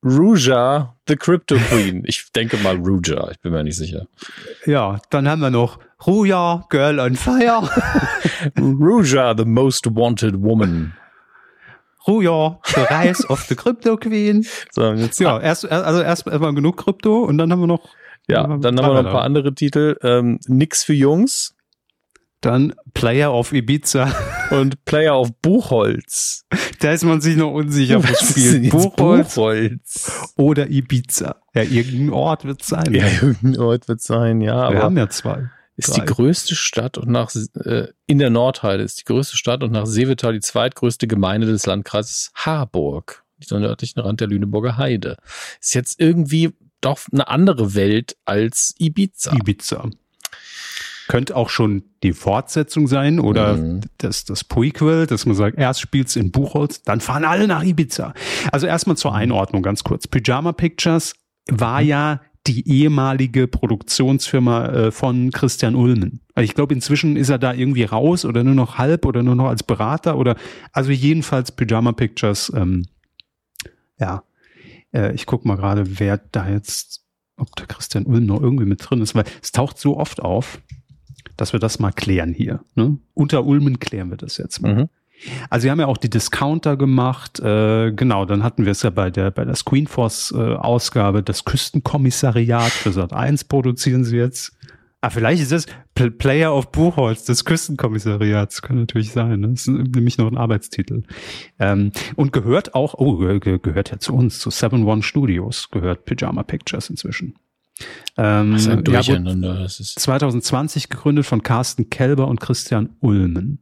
Ruja, 0.04 0.94
the 1.08 1.16
Crypto 1.16 1.56
Queen. 1.56 2.02
Ich 2.06 2.30
denke 2.32 2.58
mal 2.58 2.76
Ruja, 2.76 3.30
ich 3.30 3.40
bin 3.40 3.52
mir 3.52 3.64
nicht 3.64 3.76
sicher. 3.76 4.06
Ja, 4.66 5.00
dann 5.08 5.28
haben 5.28 5.40
wir 5.40 5.50
noch 5.50 5.78
Ruja, 6.06 6.66
Girl 6.68 7.00
on 7.00 7.16
Fire. 7.16 7.68
Ruja, 8.58 9.34
the 9.34 9.46
most 9.46 9.86
wanted 9.86 10.42
woman. 10.42 10.92
Ruja, 12.06 12.58
the 12.66 12.80
rise 12.90 13.26
of 13.28 13.40
the 13.48 13.54
Crypto 13.54 13.96
Queen. 13.96 14.46
So, 14.72 14.92
jetzt 14.92 15.18
Ja, 15.20 15.40
erst, 15.40 15.70
also 15.70 16.00
erst 16.02 16.26
erstmal 16.26 16.54
genug 16.54 16.76
Krypto 16.76 17.24
und 17.24 17.38
dann 17.38 17.50
haben 17.50 17.60
wir 17.60 17.66
noch. 17.66 17.88
ja, 18.28 18.42
dann 18.46 18.52
haben 18.52 18.74
wir 18.74 18.82
noch 18.82 18.96
ein 18.96 19.04
paar 19.12 19.22
andere 19.22 19.54
Titel. 19.54 19.96
Ähm, 20.02 20.38
Nix 20.46 20.84
für 20.84 20.94
Jungs 20.94 21.54
Dann 22.40 22.74
Player 22.92 23.32
of 23.32 23.52
Ibiza. 23.52 24.12
und 24.50 24.84
Player 24.84 25.18
of 25.18 25.30
Buchholz. 25.40 26.44
Da 26.80 26.92
ist 26.92 27.04
man 27.04 27.20
sich 27.22 27.36
noch 27.36 27.52
unsicher, 27.52 28.02
Was 28.04 28.30
spielt. 28.30 28.70
Buchholz 28.70 29.34
Buchholz. 29.34 30.32
oder 30.36 30.68
Ibiza. 30.68 31.36
Ja, 31.54 31.62
irgendein 31.62 32.10
Ort 32.10 32.44
wird 32.44 32.60
es 32.60 32.68
sein. 32.68 32.92
Ja, 32.92 33.06
irgendein 33.06 33.58
Ort 33.60 33.88
wird 33.88 34.02
sein, 34.02 34.40
ja. 34.42 34.54
wir 34.70 34.76
aber 34.76 34.82
haben 34.82 34.96
ja 34.98 35.08
zwei. 35.08 35.48
Ist 35.76 35.96
drei. 35.96 36.04
die 36.04 36.12
größte 36.12 36.54
Stadt 36.54 36.98
und 36.98 37.08
nach 37.10 37.34
äh, 37.64 37.88
in 38.06 38.18
der 38.18 38.30
Nordheide 38.30 38.82
ist 38.82 39.00
die 39.00 39.04
größte 39.04 39.36
Stadt 39.36 39.62
und 39.62 39.72
nach 39.72 39.86
Seevetal 39.86 40.32
die 40.32 40.40
zweitgrößte 40.40 41.06
Gemeinde 41.06 41.46
des 41.46 41.66
Landkreises 41.66 42.30
Harburg, 42.34 43.24
am 43.50 43.60
nördlichen 43.60 44.00
Rand 44.00 44.20
der 44.20 44.28
Lüneburger 44.28 44.76
Heide. 44.78 45.16
Ist 45.60 45.74
jetzt 45.74 46.00
irgendwie 46.00 46.52
doch 46.80 47.00
eine 47.12 47.28
andere 47.28 47.74
Welt 47.74 48.16
als 48.24 48.74
Ibiza. 48.78 49.32
Ibiza. 49.34 49.88
Könnte 51.06 51.36
auch 51.36 51.50
schon 51.50 51.82
die 52.02 52.14
Fortsetzung 52.14 52.86
sein 52.88 53.20
oder 53.20 53.56
Mhm. 53.58 53.80
das, 53.98 54.24
das 54.24 54.42
Prequel, 54.42 55.06
dass 55.06 55.26
man 55.26 55.34
sagt, 55.34 55.58
erst 55.58 55.80
spielt's 55.80 56.16
in 56.16 56.30
Buchholz, 56.30 56.82
dann 56.82 57.00
fahren 57.02 57.24
alle 57.24 57.46
nach 57.46 57.62
Ibiza. 57.62 58.14
Also 58.52 58.66
erstmal 58.66 58.96
zur 58.96 59.14
Einordnung 59.14 59.62
ganz 59.62 59.84
kurz. 59.84 60.06
Pyjama 60.08 60.52
Pictures 60.52 61.14
war 61.46 61.82
ja 61.82 62.22
die 62.46 62.68
ehemalige 62.68 63.48
Produktionsfirma 63.48 64.66
äh, 64.68 64.90
von 64.90 65.30
Christian 65.30 65.74
Ulmen. 65.74 66.20
Also 66.34 66.44
ich 66.44 66.54
glaube, 66.54 66.74
inzwischen 66.74 67.16
ist 67.16 67.30
er 67.30 67.38
da 67.38 67.54
irgendwie 67.54 67.84
raus 67.84 68.24
oder 68.24 68.44
nur 68.44 68.54
noch 68.54 68.76
halb 68.76 69.06
oder 69.06 69.22
nur 69.22 69.34
noch 69.34 69.46
als 69.46 69.62
Berater 69.62 70.18
oder 70.18 70.36
also 70.72 70.90
jedenfalls 70.90 71.52
Pyjama 71.52 71.92
Pictures, 71.92 72.52
ähm, 72.54 72.86
ja, 73.98 74.24
äh, 74.92 75.14
ich 75.14 75.26
guck 75.26 75.44
mal 75.44 75.56
gerade, 75.56 75.98
wer 75.98 76.18
da 76.18 76.48
jetzt, 76.48 77.04
ob 77.36 77.54
der 77.56 77.66
Christian 77.66 78.04
Ulm 78.04 78.26
noch 78.26 78.42
irgendwie 78.42 78.66
mit 78.66 78.88
drin 78.88 79.00
ist, 79.00 79.14
weil 79.14 79.24
es 79.42 79.52
taucht 79.52 79.78
so 79.78 79.96
oft 79.96 80.20
auf, 80.20 80.60
dass 81.36 81.52
wir 81.52 81.60
das 81.60 81.78
mal 81.78 81.92
klären 81.92 82.32
hier. 82.32 82.64
Ne? 82.74 82.98
Unter 83.14 83.44
Ulmen 83.44 83.78
klären 83.78 84.10
wir 84.10 84.16
das 84.16 84.36
jetzt 84.36 84.60
mal. 84.60 84.74
Mhm. 84.74 84.88
Also 85.50 85.64
wir 85.64 85.70
haben 85.70 85.80
ja 85.80 85.86
auch 85.86 85.96
die 85.96 86.10
Discounter 86.10 86.76
gemacht, 86.76 87.40
äh, 87.40 87.92
genau, 87.92 88.24
dann 88.24 88.42
hatten 88.42 88.64
wir 88.64 88.72
es 88.72 88.82
ja 88.82 88.90
bei 88.90 89.10
der 89.10 89.30
bei 89.30 89.44
der 89.44 89.54
Screenforce 89.54 90.32
äh, 90.36 90.54
Ausgabe, 90.54 91.22
das 91.22 91.44
Küstenkommissariat 91.44 92.70
für 92.70 92.92
Sat 92.92 93.12
1 93.12 93.44
produzieren 93.44 94.04
sie 94.04 94.16
jetzt. 94.16 94.52
Ah, 95.00 95.10
vielleicht 95.10 95.42
ist 95.42 95.52
das 95.52 95.66
Pl 95.94 96.10
Player 96.10 96.54
of 96.54 96.72
Buchholz, 96.72 97.24
das 97.24 97.44
Küstenkommissariat, 97.44 98.50
das 98.50 98.62
kann 98.62 98.78
natürlich 98.78 99.12
sein, 99.12 99.40
ne? 99.40 99.48
das 99.50 99.62
ist 99.62 99.68
nämlich 99.68 100.16
noch 100.16 100.26
ein 100.30 100.38
Arbeitstitel. 100.38 101.02
Ähm, 101.58 101.92
und 102.16 102.32
gehört 102.32 102.74
auch, 102.74 102.94
oh, 102.94 103.18
ge 103.18 103.38
ge- 103.38 103.58
gehört 103.58 103.90
ja 103.90 103.98
zu 103.98 104.14
uns, 104.14 104.38
zu 104.38 104.48
7-One 104.48 105.02
Studios, 105.02 105.68
gehört 105.70 106.06
Pyjama 106.06 106.42
Pictures 106.42 106.88
inzwischen. 106.88 107.34
Ähm, 108.16 108.52
Das 108.52 108.62
ist 108.62 108.68
ein 108.68 108.70
ja, 108.70 108.76
gut, 108.76 108.86
Durcheinander. 108.88 109.64
Ist 109.66 109.98
2020 110.00 110.88
gegründet 110.88 111.26
von 111.26 111.42
Carsten 111.42 111.90
Kelber 111.90 112.28
und 112.28 112.40
Christian 112.40 112.90
Ulmen. 113.00 113.58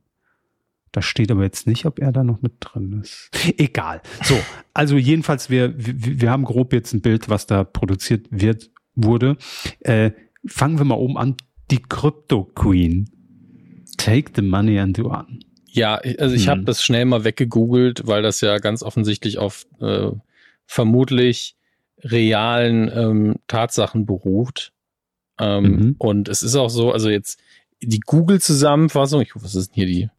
Da 0.92 1.00
steht 1.02 1.30
aber 1.30 1.42
jetzt 1.42 1.66
nicht, 1.66 1.86
ob 1.86 1.98
er 2.00 2.12
da 2.12 2.22
noch 2.22 2.42
mit 2.42 2.52
drin 2.60 3.00
ist. 3.02 3.30
Egal. 3.58 4.02
So, 4.24 4.38
also 4.74 4.96
jedenfalls, 4.96 5.48
wir, 5.48 5.74
wir, 5.78 6.20
wir 6.20 6.30
haben 6.30 6.44
grob 6.44 6.72
jetzt 6.74 6.92
ein 6.92 7.00
Bild, 7.00 7.28
was 7.30 7.46
da 7.46 7.64
produziert 7.64 8.26
wird, 8.30 8.70
wurde. 8.94 9.36
Äh, 9.80 10.10
fangen 10.46 10.76
wir 10.78 10.84
mal 10.84 10.96
oben 10.96 11.16
an. 11.16 11.36
Die 11.70 11.80
Crypto 11.80 12.44
Queen. 12.44 13.08
Take 13.96 14.32
the 14.36 14.42
money 14.42 14.78
and 14.78 14.98
do 14.98 15.10
on. 15.10 15.40
Ja, 15.66 15.98
ich- 16.04 16.20
also 16.20 16.34
ich 16.34 16.42
Hm. 16.42 16.50
habe 16.50 16.64
das 16.64 16.82
schnell 16.84 17.06
mal 17.06 17.24
weggegoogelt, 17.24 18.06
weil 18.06 18.20
das 18.22 18.42
ja 18.42 18.58
ganz 18.58 18.82
offensichtlich 18.82 19.38
auf 19.38 19.66
äh, 19.80 20.10
vermutlich 20.66 21.56
realen 22.02 22.90
ähm, 22.94 23.36
Tatsachen 23.46 24.04
beruht. 24.06 24.72
Ähm, 25.38 25.62
Mhm. 25.64 25.94
Und 25.98 26.28
es 26.28 26.42
ist 26.42 26.54
auch 26.56 26.68
so, 26.68 26.92
also 26.92 27.08
jetzt 27.08 27.40
die 27.80 28.00
Google-Zusammenfassung, 28.00 29.22
ich 29.22 29.34
was 29.34 29.54
ist 29.54 29.68
denn 29.70 29.74
hier 29.74 29.86
die? 29.86 30.10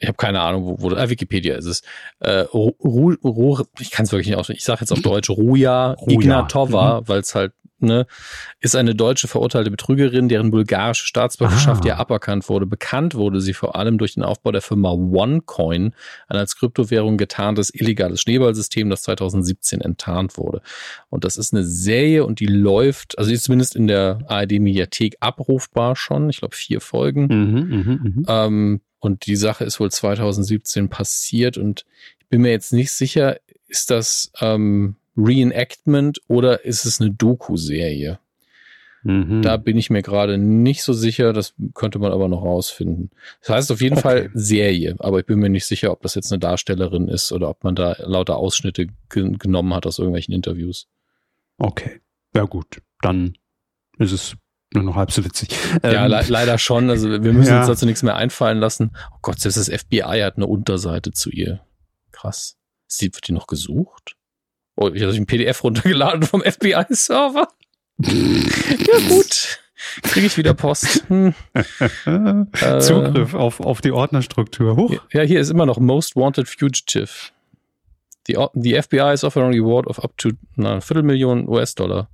Ich 0.00 0.08
habe 0.08 0.16
keine 0.16 0.40
Ahnung, 0.40 0.64
wo, 0.66 0.76
wo 0.80 0.96
ah, 0.96 1.08
Wikipedia 1.08 1.56
ist 1.56 1.66
es. 1.66 1.82
Äh, 2.20 2.40
Ru, 2.52 2.72
Ru, 2.82 3.14
Ru, 3.22 3.62
ich 3.78 3.90
kann 3.90 4.04
es 4.06 4.12
wirklich 4.12 4.28
nicht 4.28 4.36
aussprechen. 4.36 4.58
Ich 4.58 4.64
sage 4.64 4.80
jetzt 4.80 4.92
auf 4.92 5.00
Deutsch 5.00 5.30
Ruja, 5.30 5.92
Ruja. 5.92 6.14
Ignatova, 6.18 7.02
weil 7.06 7.20
es 7.20 7.34
halt 7.34 7.52
ne, 7.80 8.06
ist 8.60 8.76
eine 8.76 8.94
deutsche 8.94 9.28
verurteilte 9.28 9.70
Betrügerin, 9.70 10.28
deren 10.28 10.50
bulgarische 10.50 11.06
Staatsbürgerschaft 11.06 11.84
Ah. 11.84 11.88
ja 11.88 11.96
aberkannt 11.96 12.48
wurde. 12.48 12.66
Bekannt 12.66 13.14
wurde 13.14 13.40
sie 13.40 13.54
vor 13.54 13.76
allem 13.76 13.98
durch 13.98 14.14
den 14.14 14.22
Aufbau 14.22 14.52
der 14.52 14.62
Firma 14.62 14.90
OneCoin, 14.90 15.94
ein 16.28 16.36
als 16.36 16.56
Kryptowährung 16.56 17.16
getarntes 17.16 17.74
illegales 17.74 18.20
Schneeballsystem, 18.20 18.90
das 18.90 19.02
2017 19.02 19.80
enttarnt 19.80 20.36
wurde. 20.36 20.62
Und 21.08 21.24
das 21.24 21.36
ist 21.36 21.52
eine 21.54 21.64
Serie 21.64 22.24
und 22.24 22.40
die 22.40 22.46
läuft, 22.46 23.18
also 23.18 23.28
die 23.28 23.34
ist 23.34 23.44
zumindest 23.44 23.76
in 23.76 23.86
der 23.86 24.18
ARD-Mediathek 24.26 25.16
abrufbar 25.20 25.96
schon. 25.96 26.30
Ich 26.30 26.38
glaube, 26.38 26.56
vier 26.56 26.80
Folgen. 26.80 27.26
Mhm, 27.26 27.76
mhm, 27.76 28.00
mhm. 28.02 28.24
Ähm, 28.28 28.80
und 29.00 29.26
die 29.26 29.36
Sache 29.36 29.64
ist 29.64 29.80
wohl 29.80 29.90
2017 29.90 30.88
passiert 30.88 31.58
und 31.58 31.84
ich 32.20 32.26
bin 32.28 32.42
mir 32.42 32.50
jetzt 32.50 32.72
nicht 32.72 32.92
sicher, 32.92 33.38
ist 33.66 33.90
das 33.90 34.30
ähm, 34.40 34.96
Reenactment 35.16 36.20
oder 36.28 36.64
ist 36.64 36.84
es 36.84 37.00
eine 37.00 37.10
Doku-Serie? 37.10 38.20
Mhm. 39.02 39.40
Da 39.42 39.56
bin 39.56 39.78
ich 39.78 39.88
mir 39.88 40.02
gerade 40.02 40.36
nicht 40.36 40.82
so 40.82 40.92
sicher, 40.92 41.32
das 41.32 41.54
könnte 41.74 41.98
man 41.98 42.12
aber 42.12 42.28
noch 42.28 42.42
rausfinden. 42.42 43.10
Das 43.40 43.48
heißt 43.48 43.72
auf 43.72 43.80
jeden 43.80 43.96
Okay. 43.96 44.02
Fall 44.02 44.30
Serie, 44.34 44.96
aber 44.98 45.20
ich 45.20 45.26
bin 45.26 45.38
mir 45.38 45.48
nicht 45.48 45.64
sicher, 45.64 45.90
ob 45.90 46.02
das 46.02 46.14
jetzt 46.14 46.30
eine 46.30 46.38
Darstellerin 46.38 47.08
ist 47.08 47.32
oder 47.32 47.48
ob 47.48 47.64
man 47.64 47.74
da 47.74 47.96
lauter 48.00 48.36
Ausschnitte 48.36 48.88
ge 49.08 49.32
genommen 49.38 49.74
hat 49.74 49.86
aus 49.86 49.98
irgendwelchen 49.98 50.34
Interviews. 50.34 50.86
Okay. 51.56 52.00
Ja 52.34 52.44
gut, 52.44 52.82
dann 53.00 53.34
ist 53.98 54.12
es 54.12 54.36
nur 54.72 54.84
noch 54.84 54.94
halb 54.96 55.10
so 55.10 55.24
witzig. 55.24 55.50
ja, 55.82 56.04
Ähm, 56.04 56.10
le 56.10 56.24
leider 56.28 56.58
schon. 56.58 56.90
Also 56.90 57.10
wir 57.10 57.32
müssen 57.32 57.50
ja. 57.50 57.58
uns 57.60 57.66
dazu 57.66 57.86
nichts 57.86 58.02
mehr 58.02 58.16
einfallen 58.16 58.58
lassen. 58.58 58.92
Oh 59.12 59.18
Gott, 59.22 59.40
selbst 59.40 59.56
das 59.56 59.68
FBI 59.68 60.20
hat 60.22 60.36
eine 60.36 60.46
Unterseite 60.46 61.10
zu 61.12 61.30
ihr. 61.30 61.60
Krass. 62.12 62.56
Ist 62.88 63.00
die, 63.00 63.12
wird 63.12 63.26
die 63.28 63.32
noch 63.32 63.46
gesucht? 63.46 64.16
Oh, 64.76 64.88
ich 64.88 65.02
habe 65.02 65.12
ein 65.12 65.26
PDF 65.26 65.64
runtergeladen 65.64 66.22
vom 66.22 66.42
FBI-Server. 66.42 67.48
ja 67.98 69.08
gut. 69.08 69.60
Kriege 70.02 70.26
ich 70.26 70.36
wieder 70.36 70.54
Post. 70.54 71.04
Hm. 71.08 71.34
Äh, 72.06 72.80
Zugriff 72.80 73.34
auf, 73.34 73.60
auf 73.60 73.80
die 73.80 73.92
Ordnerstruktur. 73.92 74.76
Huch. 74.76 74.94
Ja, 75.12 75.22
hier 75.22 75.40
ist 75.40 75.50
immer 75.50 75.66
noch 75.66 75.78
Most 75.78 76.16
Wanted 76.16 76.48
Fugitive. 76.48 77.08
The, 78.26 78.36
the 78.54 78.80
FBI 78.80 79.12
is 79.12 79.24
offering 79.24 79.46
a 79.46 79.50
reward 79.50 79.86
of 79.86 79.98
up 80.04 80.16
to 80.18 80.30
na, 80.56 80.72
eine 80.72 80.80
Viertelmillion 80.80 81.48
US-Dollar. 81.48 82.08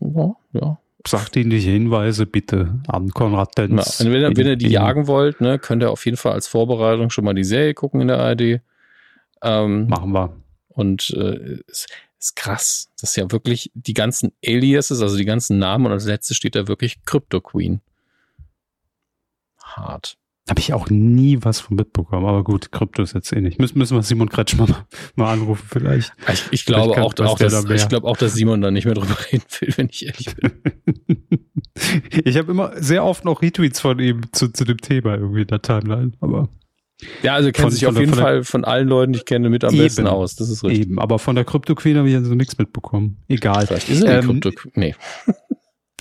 Ja, 0.00 0.36
ja. 0.52 0.78
Sachdienliche 1.06 1.70
Hinweise 1.70 2.26
bitte 2.26 2.80
an 2.88 3.10
Konrad 3.10 3.56
Denz. 3.56 4.00
und 4.00 4.12
wenn, 4.12 4.20
ihr- 4.22 4.36
wenn 4.36 4.46
ihr 4.46 4.56
die 4.56 4.66
In- 4.66 4.72
jagen 4.72 5.06
wollt, 5.06 5.40
ne, 5.40 5.58
könnt 5.58 5.82
ihr 5.82 5.90
auf 5.90 6.04
jeden 6.04 6.16
Fall 6.18 6.32
als 6.32 6.46
Vorbereitung 6.46 7.10
schon 7.10 7.24
mal 7.24 7.34
die 7.34 7.44
Serie 7.44 7.74
gucken 7.74 8.00
in 8.02 8.08
der 8.08 8.18
ARD. 8.18 8.60
Ähm, 9.42 9.86
Machen 9.88 10.12
wir. 10.12 10.36
und 10.68 11.10
äh, 11.10 11.58
es 11.68 11.86
ist 12.18 12.36
krass. 12.36 12.90
Das 13.00 13.10
ist 13.10 13.16
ja 13.16 13.32
wirklich 13.32 13.70
die 13.74 13.94
ganzen 13.94 14.32
Aliases, 14.44 15.00
also 15.00 15.16
die 15.16 15.24
ganzen 15.24 15.58
Namen 15.58 15.86
und 15.86 15.92
als 15.92 16.04
letztes 16.04 16.36
steht 16.36 16.54
da 16.54 16.68
wirklich 16.68 17.02
Crypto 17.06 17.40
Queen. 17.40 17.80
Hart. 19.62 20.16
Habe 20.50 20.60
ich 20.60 20.74
auch 20.74 20.90
nie 20.90 21.38
was 21.42 21.60
von 21.60 21.76
mitbekommen. 21.76 22.26
Aber 22.26 22.42
gut, 22.44 22.72
Krypto 22.72 23.02
ist 23.02 23.14
jetzt 23.14 23.32
eh 23.32 23.40
nicht. 23.40 23.58
Müssen, 23.60 23.78
müssen 23.78 23.96
wir 23.96 24.02
Simon 24.02 24.28
Kretschmer 24.28 24.66
mal, 24.68 24.84
mal 25.14 25.32
anrufen 25.32 25.64
vielleicht. 25.70 26.12
Ich, 26.32 26.42
ich 26.50 26.64
glaube 26.66 26.94
kann- 26.94 27.04
auch, 27.04 27.14
auch 27.20 27.38
dass, 27.38 27.64
da 27.64 27.72
ich 27.74 27.88
glaube 27.88 28.06
auch, 28.08 28.16
dass 28.16 28.34
Simon 28.34 28.60
da 28.60 28.70
nicht 28.72 28.84
mehr 28.84 28.94
drüber 28.94 29.16
reden 29.32 29.44
will, 29.60 29.74
wenn 29.76 29.88
ich 29.90 30.04
ehrlich 30.06 30.34
bin. 30.36 30.52
ich 32.24 32.36
habe 32.36 32.50
immer 32.50 32.72
sehr 32.82 33.04
oft 33.04 33.24
noch 33.24 33.42
Retweets 33.42 33.80
von 33.80 33.98
ihm 34.00 34.22
zu, 34.32 34.48
zu 34.48 34.64
dem 34.64 34.78
Thema 34.78 35.14
irgendwie 35.14 35.42
in 35.42 35.46
der 35.46 35.62
Timeline. 35.62 36.12
Aber 36.20 36.48
Ja, 37.22 37.34
also 37.34 37.52
kennt 37.52 37.62
Von- 37.66 37.70
sich 37.70 37.86
auf 37.86 37.96
jeden 37.98 38.12
der- 38.12 38.20
Fall 38.20 38.42
von 38.44 38.64
allen 38.64 38.88
Leuten, 38.88 39.12
die 39.12 39.20
ich 39.20 39.24
kenne, 39.26 39.50
mit 39.50 39.62
am 39.64 39.72
Eben. 39.72 39.84
besten 39.84 40.06
aus. 40.08 40.34
Das 40.34 40.50
ist 40.50 40.64
richtig. 40.64 40.86
eben. 40.88 40.98
Aber 40.98 41.18
von 41.20 41.36
der 41.36 41.44
Crypto 41.44 41.74
Queen 41.76 41.96
habe 41.96 42.08
ich 42.10 42.16
also 42.16 42.34
nichts 42.34 42.58
mitbekommen. 42.58 43.18
Egal. 43.28 43.66
Vielleicht 43.68 43.88
ist 43.88 44.02
er 44.02 44.18
Ähm, 44.24 44.40
Crypto 44.40 44.68
Nee. 44.74 44.94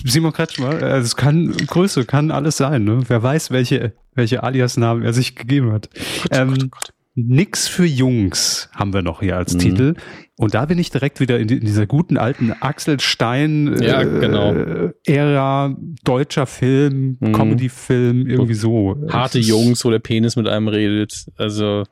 Simon 0.03 0.33
Kretschmer, 0.33 0.81
äh, 0.81 0.97
es 0.97 1.15
kann 1.15 1.55
Größe, 1.55 2.05
kann 2.05 2.31
alles 2.31 2.57
sein. 2.57 2.83
Ne? 2.83 3.01
Wer 3.07 3.21
weiß, 3.21 3.51
welche, 3.51 3.93
welche 4.13 4.43
Alias-Namen 4.43 5.03
er 5.03 5.13
sich 5.13 5.35
gegeben 5.35 5.71
hat. 5.71 5.89
Gott, 5.93 6.31
Ähm, 6.31 6.49
Gott, 6.49 6.71
Gott. 6.71 6.93
Nix 7.15 7.67
für 7.67 7.85
Jungs 7.85 8.69
haben 8.73 8.93
wir 8.93 9.01
noch 9.01 9.19
hier 9.19 9.35
als 9.35 9.53
mhm. 9.55 9.59
Titel. 9.59 9.95
Und 10.37 10.53
da 10.53 10.65
bin 10.65 10.79
ich 10.79 10.89
direkt 10.89 11.19
wieder 11.19 11.37
in, 11.37 11.49
die, 11.49 11.55
in 11.55 11.65
dieser 11.65 11.85
guten 11.85 12.17
alten 12.17 12.53
Axel 12.53 12.99
Stein 13.01 13.75
ja, 13.81 14.01
äh, 14.01 14.19
genau. 14.19 14.91
Ära, 15.05 15.75
deutscher 16.05 16.45
Film, 16.45 17.17
mhm. 17.19 17.33
Comedy-Film, 17.33 18.25
irgendwie 18.27 18.53
so. 18.53 18.95
Harte 19.09 19.39
Jungs, 19.39 19.83
wo 19.83 19.89
der 19.89 19.99
Penis 19.99 20.37
mit 20.37 20.47
einem 20.47 20.69
redet. 20.69 21.25
Also. 21.35 21.83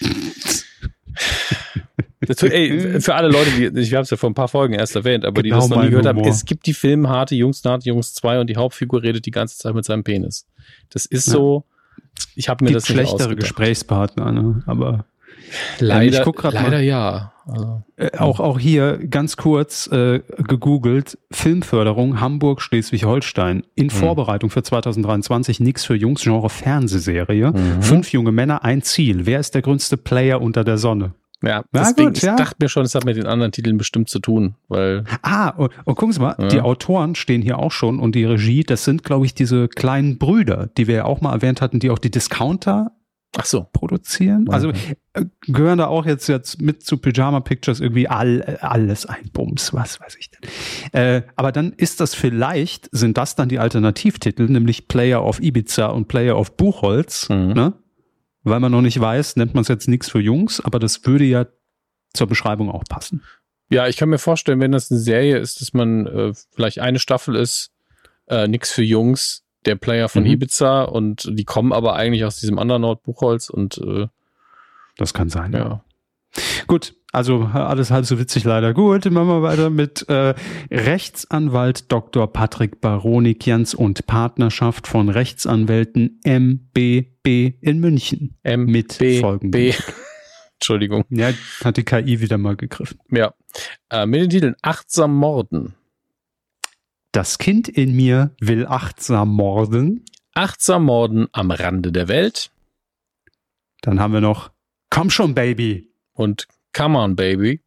Das, 2.26 2.42
ey, 2.42 3.00
für 3.00 3.14
alle 3.14 3.28
Leute, 3.28 3.50
die, 3.50 3.80
ich 3.80 3.92
habe 3.94 4.02
es 4.02 4.10
ja 4.10 4.16
vor 4.16 4.30
ein 4.30 4.34
paar 4.34 4.48
Folgen 4.48 4.74
erst 4.74 4.94
erwähnt, 4.94 5.24
aber 5.24 5.42
genau 5.42 5.56
die 5.56 5.60
das 5.60 5.68
noch 5.68 5.82
nie 5.82 5.90
gehört 5.90 6.06
Humor. 6.06 6.24
haben, 6.24 6.30
es 6.30 6.44
gibt 6.44 6.66
die 6.66 6.74
Filme 6.74 7.08
Harte 7.08 7.34
Jungs, 7.34 7.64
Harte 7.64 7.88
Jungs 7.88 8.14
2 8.14 8.40
und 8.40 8.48
die 8.48 8.56
Hauptfigur 8.56 9.02
redet 9.02 9.26
die 9.26 9.30
ganze 9.30 9.58
Zeit 9.58 9.74
mit 9.74 9.84
seinem 9.84 10.04
Penis. 10.04 10.46
Das 10.90 11.04
ist 11.04 11.26
ja. 11.26 11.32
so, 11.32 11.64
ich 12.36 12.48
habe 12.48 12.64
mir 12.64 12.70
gibt 12.70 12.82
das 12.82 12.88
nicht 12.88 13.08
schlechtere 13.08 13.34
Gesprächspartner, 13.34 14.30
ne? 14.30 14.62
aber 14.66 15.04
leider, 15.80 16.24
ähm, 16.24 16.34
leider 16.42 16.62
mal, 16.70 16.82
ja. 16.82 17.32
Also, 17.44 17.82
äh, 17.96 18.16
auch, 18.18 18.38
auch 18.38 18.58
hier 18.60 18.98
ganz 18.98 19.36
kurz 19.36 19.88
äh, 19.88 20.20
gegoogelt, 20.38 21.18
Filmförderung 21.32 22.20
Hamburg, 22.20 22.62
Schleswig-Holstein 22.62 23.64
in 23.74 23.86
mhm. 23.86 23.90
Vorbereitung 23.90 24.50
für 24.50 24.62
2023, 24.62 25.58
nix 25.58 25.84
für 25.84 25.96
Jungs, 25.96 26.22
Genre 26.22 26.50
Fernsehserie, 26.50 27.50
mhm. 27.50 27.82
fünf 27.82 28.12
junge 28.12 28.30
Männer, 28.30 28.64
ein 28.64 28.82
Ziel. 28.82 29.26
Wer 29.26 29.40
ist 29.40 29.54
der 29.56 29.62
größte 29.62 29.96
Player 29.96 30.40
unter 30.40 30.62
der 30.62 30.78
Sonne? 30.78 31.14
Ja, 31.42 31.64
deswegen, 31.72 32.08
gut, 32.08 32.22
ja. 32.22 32.32
ich 32.32 32.36
dachte 32.36 32.56
mir 32.60 32.68
schon, 32.68 32.84
es 32.84 32.94
hat 32.94 33.04
mit 33.04 33.16
den 33.16 33.26
anderen 33.26 33.52
Titeln 33.52 33.76
bestimmt 33.76 34.08
zu 34.08 34.20
tun, 34.20 34.54
weil. 34.68 35.04
Ah, 35.22 35.50
und, 35.50 35.72
und 35.84 35.94
gucken 35.96 36.12
Sie 36.12 36.20
mal, 36.20 36.36
ja. 36.38 36.48
die 36.48 36.60
Autoren 36.60 37.14
stehen 37.14 37.42
hier 37.42 37.58
auch 37.58 37.72
schon 37.72 37.98
und 37.98 38.14
die 38.14 38.24
Regie, 38.24 38.62
das 38.62 38.84
sind, 38.84 39.02
glaube 39.02 39.26
ich, 39.26 39.34
diese 39.34 39.68
kleinen 39.68 40.18
Brüder, 40.18 40.68
die 40.76 40.86
wir 40.86 40.94
ja 40.94 41.04
auch 41.04 41.20
mal 41.20 41.32
erwähnt 41.32 41.60
hatten, 41.60 41.80
die 41.80 41.90
auch 41.90 41.98
die 41.98 42.10
Discounter 42.10 42.92
Ach 43.36 43.46
so. 43.46 43.66
produzieren. 43.72 44.46
Also 44.50 44.72
äh, 45.14 45.24
gehören 45.46 45.78
da 45.78 45.86
auch 45.86 46.04
jetzt 46.04 46.28
jetzt 46.28 46.60
mit 46.60 46.84
zu 46.84 46.98
Pyjama 46.98 47.40
Pictures 47.40 47.80
irgendwie 47.80 48.08
all, 48.08 48.58
alles 48.60 49.06
ein 49.06 49.30
Bums, 49.32 49.72
was 49.72 50.00
weiß 50.00 50.16
ich 50.18 50.30
denn. 50.30 50.50
Äh, 50.92 51.22
aber 51.36 51.50
dann 51.50 51.72
ist 51.72 52.00
das 52.00 52.14
vielleicht, 52.14 52.90
sind 52.92 53.16
das 53.16 53.34
dann 53.34 53.48
die 53.48 53.58
Alternativtitel, 53.58 54.44
nämlich 54.44 54.86
Player 54.86 55.24
of 55.24 55.40
Ibiza 55.40 55.86
und 55.86 56.08
Player 56.08 56.38
of 56.38 56.56
Buchholz, 56.56 57.28
mhm. 57.30 57.52
ne? 57.54 57.72
Weil 58.42 58.60
man 58.60 58.72
noch 58.72 58.82
nicht 58.82 59.00
weiß, 59.00 59.36
nennt 59.36 59.54
man 59.54 59.62
es 59.62 59.68
jetzt 59.68 59.88
nichts 59.88 60.10
für 60.10 60.20
Jungs, 60.20 60.60
aber 60.60 60.78
das 60.78 61.04
würde 61.06 61.24
ja 61.24 61.46
zur 62.12 62.26
Beschreibung 62.26 62.70
auch 62.70 62.84
passen. 62.84 63.22
Ja, 63.70 63.88
ich 63.88 63.96
kann 63.96 64.10
mir 64.10 64.18
vorstellen, 64.18 64.60
wenn 64.60 64.72
das 64.72 64.90
eine 64.90 65.00
Serie 65.00 65.38
ist, 65.38 65.60
dass 65.60 65.72
man 65.72 66.06
äh, 66.06 66.32
vielleicht 66.50 66.78
eine 66.78 66.98
Staffel 66.98 67.36
ist, 67.36 67.70
äh, 68.28 68.46
nix 68.46 68.70
für 68.70 68.82
Jungs, 68.82 69.44
der 69.64 69.76
Player 69.76 70.08
von 70.08 70.24
mhm. 70.24 70.30
Ibiza 70.30 70.82
und 70.82 71.28
die 71.30 71.44
kommen 71.44 71.72
aber 71.72 71.94
eigentlich 71.94 72.24
aus 72.24 72.36
diesem 72.36 72.58
anderen 72.58 72.84
Ort 72.84 73.02
Buchholz 73.02 73.48
und 73.48 73.78
äh, 73.78 74.08
das 74.96 75.14
kann 75.14 75.30
sein. 75.30 75.52
Ja. 75.52 75.82
Gut, 76.66 76.94
also 77.12 77.44
alles 77.44 77.90
halb 77.90 78.06
so 78.06 78.18
witzig 78.18 78.44
leider. 78.44 78.74
Gut, 78.74 79.04
machen 79.10 79.28
wir 79.28 79.42
weiter 79.42 79.70
mit 79.70 80.08
äh, 80.08 80.34
Rechtsanwalt 80.70 81.92
Dr. 81.92 82.32
Patrick 82.32 82.80
Baronikians 82.80 83.74
und 83.74 84.06
Partnerschaft 84.06 84.88
von 84.88 85.08
Rechtsanwälten 85.08 86.20
MBB 86.24 87.54
in 87.60 87.80
München. 87.80 88.38
M 88.42 88.64
mit 88.64 88.94
folgendem. 88.94 89.74
Entschuldigung. 90.54 91.04
Ja, 91.10 91.32
hat 91.62 91.76
die 91.76 91.84
KI 91.84 92.20
wieder 92.20 92.38
mal 92.38 92.56
gegriffen. 92.56 92.98
Ja. 93.10 93.34
Äh, 93.90 94.06
mit 94.06 94.22
den 94.22 94.30
Titeln 94.30 94.56
Achtsam 94.62 95.14
Morden. 95.14 95.74
Das 97.12 97.36
Kind 97.36 97.68
in 97.68 97.94
mir 97.94 98.34
will 98.40 98.66
achtsam 98.66 99.28
morden. 99.28 100.06
Achtsam 100.32 100.84
morden 100.86 101.28
am 101.32 101.50
Rande 101.50 101.92
der 101.92 102.08
Welt. 102.08 102.50
Dann 103.82 104.00
haben 104.00 104.14
wir 104.14 104.22
noch 104.22 104.50
Komm 104.88 105.08
schon, 105.08 105.34
Baby. 105.34 105.90
Und 106.12 106.48
Come 106.72 106.98
on, 106.98 107.16
Baby. 107.16 107.60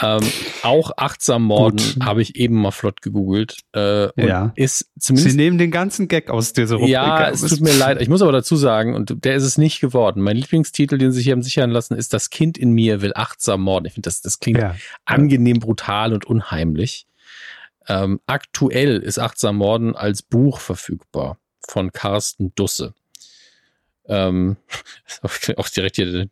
Ähm, 0.00 0.22
auch 0.62 0.90
achtsam 0.96 1.44
morden 1.44 1.80
habe 2.02 2.22
ich 2.22 2.36
eben 2.36 2.56
mal 2.56 2.70
flott 2.70 3.02
gegoogelt. 3.02 3.58
Äh, 3.74 4.08
ja. 4.26 4.52
Ist 4.56 4.90
zumindest. 4.98 5.30
Sie 5.30 5.36
nehmen 5.36 5.58
den 5.58 5.70
ganzen 5.70 6.08
Gag 6.08 6.30
aus 6.30 6.52
dieser 6.54 6.76
Rubrik. 6.76 6.90
Ja, 6.90 7.28
es 7.28 7.42
tut 7.42 7.60
mir 7.60 7.74
leid. 7.74 8.00
Ich 8.00 8.08
muss 8.08 8.22
aber 8.22 8.32
dazu 8.32 8.56
sagen, 8.56 8.94
und 8.94 9.24
der 9.24 9.34
ist 9.34 9.44
es 9.44 9.58
nicht 9.58 9.80
geworden. 9.80 10.22
Mein 10.22 10.36
Lieblingstitel, 10.36 10.98
den 10.98 11.12
Sie 11.12 11.18
sich 11.18 11.30
haben 11.30 11.42
sichern 11.42 11.70
lassen, 11.70 11.94
ist 11.94 12.14
Das 12.14 12.30
Kind 12.30 12.56
in 12.56 12.72
mir 12.72 13.02
will 13.02 13.12
achtsam 13.14 13.60
morden. 13.60 13.86
Ich 13.86 13.92
finde, 13.92 14.06
das, 14.06 14.22
das 14.22 14.40
klingt 14.40 14.58
ja. 14.58 14.74
angenehm 15.04 15.60
brutal 15.60 16.14
und 16.14 16.24
unheimlich. 16.24 17.06
Ähm, 17.86 18.20
aktuell 18.26 18.98
ist 18.98 19.18
achtsam 19.18 19.56
morden 19.56 19.94
als 19.94 20.22
Buch 20.22 20.58
verfügbar 20.58 21.38
von 21.68 21.92
Carsten 21.92 22.52
Dusse. 22.54 22.94
Ähm, 24.06 24.56
auch 25.56 25.68
direkt 25.68 25.96
hier 25.96 26.28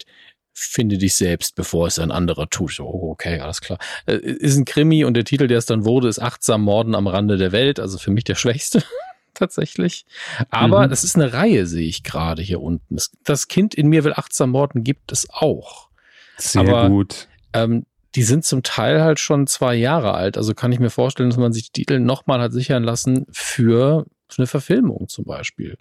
finde 0.61 0.99
dich 0.99 1.15
selbst, 1.15 1.55
bevor 1.55 1.87
es 1.87 1.99
ein 1.99 2.11
anderer 2.11 2.49
tut. 2.49 2.79
Oh, 2.81 3.11
okay, 3.11 3.41
alles 3.41 3.61
klar. 3.61 3.79
Äh, 4.07 4.17
ist 4.17 4.57
ein 4.57 4.65
Krimi 4.65 5.05
und 5.05 5.15
der 5.15 5.25
Titel, 5.25 5.47
der 5.47 5.59
es 5.59 5.67
dann 5.67 5.85
wurde, 5.85 6.09
ist 6.09 6.21
Achtsam 6.21 6.63
Morden 6.63 6.95
am 6.95 7.07
Rande 7.07 7.37
der 7.37 7.53
Welt. 7.53 7.81
Also 7.81 7.99
für 7.99 8.11
mich 8.11 8.25
der 8.25 8.35
schwächste. 8.37 8.83
Tatsächlich. 9.35 10.05
Aber 10.51 10.85
mhm. 10.85 10.91
das 10.91 11.05
ist 11.05 11.17
eine 11.17 11.33
Reihe, 11.33 11.67
sehe 11.67 11.89
ich 11.89 12.03
gerade 12.03 12.43
hier 12.43 12.61
unten. 12.61 12.97
Das 13.25 13.49
Kind 13.49 13.75
in 13.75 13.89
mir 13.89 14.05
will 14.05 14.13
achtsam 14.13 14.51
morden 14.51 14.85
gibt 14.85 15.13
es 15.13 15.29
auch. 15.31 15.89
Sehr 16.37 16.63
Aber, 16.63 16.89
gut. 16.89 17.29
Ähm, 17.53 17.87
die 18.15 18.23
sind 18.23 18.45
zum 18.45 18.63
Teil 18.63 19.01
halt 19.03 19.21
schon 19.21 19.47
zwei 19.47 19.75
Jahre 19.77 20.15
alt. 20.15 20.37
Also 20.37 20.55
kann 20.55 20.73
ich 20.73 20.81
mir 20.81 20.91
vorstellen, 20.91 21.31
dass 21.31 21.39
man 21.39 21.53
sich 21.53 21.71
die 21.71 21.83
Titel 21.85 22.01
nochmal 22.01 22.41
hat 22.41 22.53
sichern 22.53 22.83
lassen 22.83 23.27
für 23.31 24.07
eine 24.37 24.47
Verfilmung 24.47 25.09
zum 25.09 25.25
Beispiel. 25.25 25.77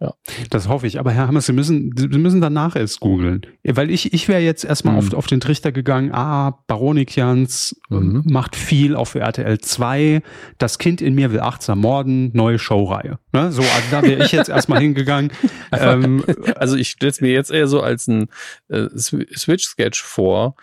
Ja. 0.00 0.14
Das 0.48 0.66
hoffe 0.66 0.86
ich. 0.86 0.98
Aber 0.98 1.12
Herr 1.12 1.28
Hammers, 1.28 1.44
Sie 1.44 1.52
müssen, 1.52 1.92
Sie 1.94 2.08
müssen 2.08 2.40
danach 2.40 2.74
erst 2.74 3.00
googeln. 3.00 3.42
Weil 3.64 3.90
ich, 3.90 4.14
ich 4.14 4.28
wäre 4.28 4.40
jetzt 4.40 4.64
erstmal 4.64 4.94
mhm. 4.94 4.98
auf, 4.98 5.12
auf 5.12 5.26
den 5.26 5.40
Trichter 5.40 5.72
gegangen, 5.72 6.10
ah, 6.12 6.58
Baronikians 6.66 7.78
mhm. 7.90 8.22
macht 8.24 8.56
viel 8.56 8.96
auch 8.96 9.04
für 9.04 9.20
RTL 9.20 9.58
2. 9.58 10.22
Das 10.56 10.78
Kind 10.78 11.02
in 11.02 11.14
mir 11.14 11.32
will 11.32 11.40
achtsam 11.40 11.80
morden, 11.80 12.30
neue 12.32 12.58
Showreihe. 12.58 13.18
Ne? 13.34 13.52
So, 13.52 13.60
also 13.60 13.84
da 13.90 14.02
wäre 14.02 14.24
ich 14.24 14.32
jetzt 14.32 14.48
erstmal 14.48 14.80
hingegangen. 14.80 15.32
ähm, 15.72 16.24
also 16.56 16.76
ich 16.76 16.88
stelle 16.88 17.10
es 17.10 17.20
mir 17.20 17.32
jetzt 17.32 17.50
eher 17.50 17.68
so 17.68 17.82
als 17.82 18.08
ein 18.08 18.28
äh, 18.68 18.88
Switch-Sketch 18.96 20.02
vor, 20.02 20.54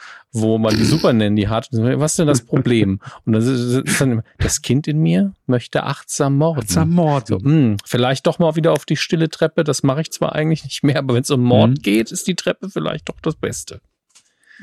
wo 0.42 0.58
man 0.58 0.76
die 0.76 0.86
Super 0.86 1.14
Nanny 1.14 1.44
hat. 1.44 1.70
Was 1.72 2.14
ist 2.14 2.20
denn 2.20 2.28
das 2.28 2.42
Problem? 2.42 3.00
Und 3.26 3.34
dann 3.34 3.42
ist 3.42 4.02
dann 4.02 4.24
das 4.40 4.62
Kind 4.62 4.88
in 4.88 5.00
mir 5.00 5.34
möchte 5.48 5.84
achtsam 5.84 6.38
morden. 6.38 6.60
Achtsam 6.62 6.92
morden. 6.92 7.26
So, 7.28 7.40
mh, 7.40 7.52
hm, 7.52 7.78
vielleicht 7.86 8.28
doch 8.28 8.40
mal 8.40 8.56
wieder 8.56 8.74
auf 8.74 8.86
die 8.86 8.98
stille 8.98 9.30
Treppe. 9.30 9.64
Das 9.64 9.84
mache 9.84 10.02
ich 10.02 10.12
zwar 10.12 10.34
eigentlich 10.36 10.64
nicht 10.64 10.84
mehr, 10.84 11.00
aber 11.00 11.16
wenn 11.16 11.24
es 11.24 11.32
um 11.32 11.42
Mord 11.42 11.72
mhm. 11.72 11.76
geht, 11.76 12.12
ist 12.12 12.28
die 12.28 12.36
Treppe 12.36 12.70
vielleicht 12.70 13.10
doch 13.10 13.20
das 13.22 13.36
Beste. 13.36 13.82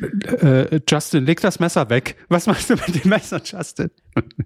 Äh, 0.00 0.80
Justin, 0.88 1.24
leg 1.24 1.40
das 1.40 1.60
Messer 1.60 1.88
weg. 1.88 2.16
Was 2.28 2.46
machst 2.46 2.68
du 2.68 2.74
mit 2.74 3.04
dem 3.04 3.08
Messer, 3.08 3.40
Justin? 3.44 3.90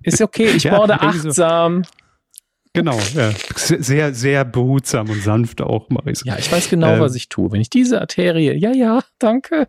Ist 0.02 0.20
okay, 0.20 0.50
ich 0.56 0.64
ja, 0.64 0.76
morde 0.76 1.00
achtsam. 1.00 1.84
So. 1.84 1.90
Genau, 2.74 2.98
ja. 3.14 3.32
Sehr, 3.56 4.14
sehr 4.14 4.44
behutsam 4.44 5.08
und 5.08 5.22
sanft 5.22 5.62
auch, 5.62 5.88
Maris. 5.88 6.22
Ja, 6.24 6.38
ich 6.38 6.52
weiß 6.52 6.68
genau, 6.68 6.94
ähm, 6.94 7.00
was 7.00 7.14
ich 7.14 7.28
tue. 7.28 7.50
Wenn 7.50 7.60
ich 7.60 7.70
diese 7.70 8.00
Arterie, 8.00 8.52
ja, 8.52 8.72
ja, 8.72 9.02
danke. 9.18 9.68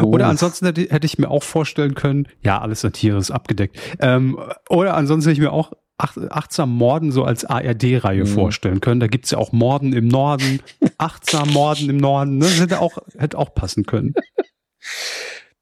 Oder 0.00 0.28
ansonsten 0.28 0.66
hätte, 0.66 0.82
hätte, 0.82 1.06
ich 1.06 1.18
mir 1.18 1.30
auch 1.30 1.42
vorstellen 1.42 1.94
können, 1.94 2.28
ja, 2.42 2.60
alles 2.60 2.80
Satire 2.80 3.18
ist 3.18 3.30
abgedeckt. 3.30 3.78
Ähm, 3.98 4.38
oder 4.68 4.96
ansonsten 4.96 5.30
hätte 5.30 5.40
ich 5.40 5.44
mir 5.44 5.52
auch 5.52 5.72
ach, 5.98 6.16
achtsam 6.30 6.70
Morden 6.70 7.12
so 7.12 7.24
als 7.24 7.44
ARD-Reihe 7.44 8.24
mhm. 8.24 8.26
vorstellen 8.26 8.80
können. 8.80 9.00
Da 9.00 9.06
gibt's 9.06 9.30
ja 9.30 9.38
auch 9.38 9.52
Morden 9.52 9.92
im 9.92 10.08
Norden, 10.08 10.60
achtsam 10.98 11.50
Morden 11.50 11.90
im 11.90 11.96
Norden, 11.96 12.38
ne? 12.38 12.46
Das 12.46 12.60
hätte 12.60 12.80
auch, 12.80 12.98
hätte 13.18 13.38
auch 13.38 13.54
passen 13.54 13.84
können. 13.84 14.14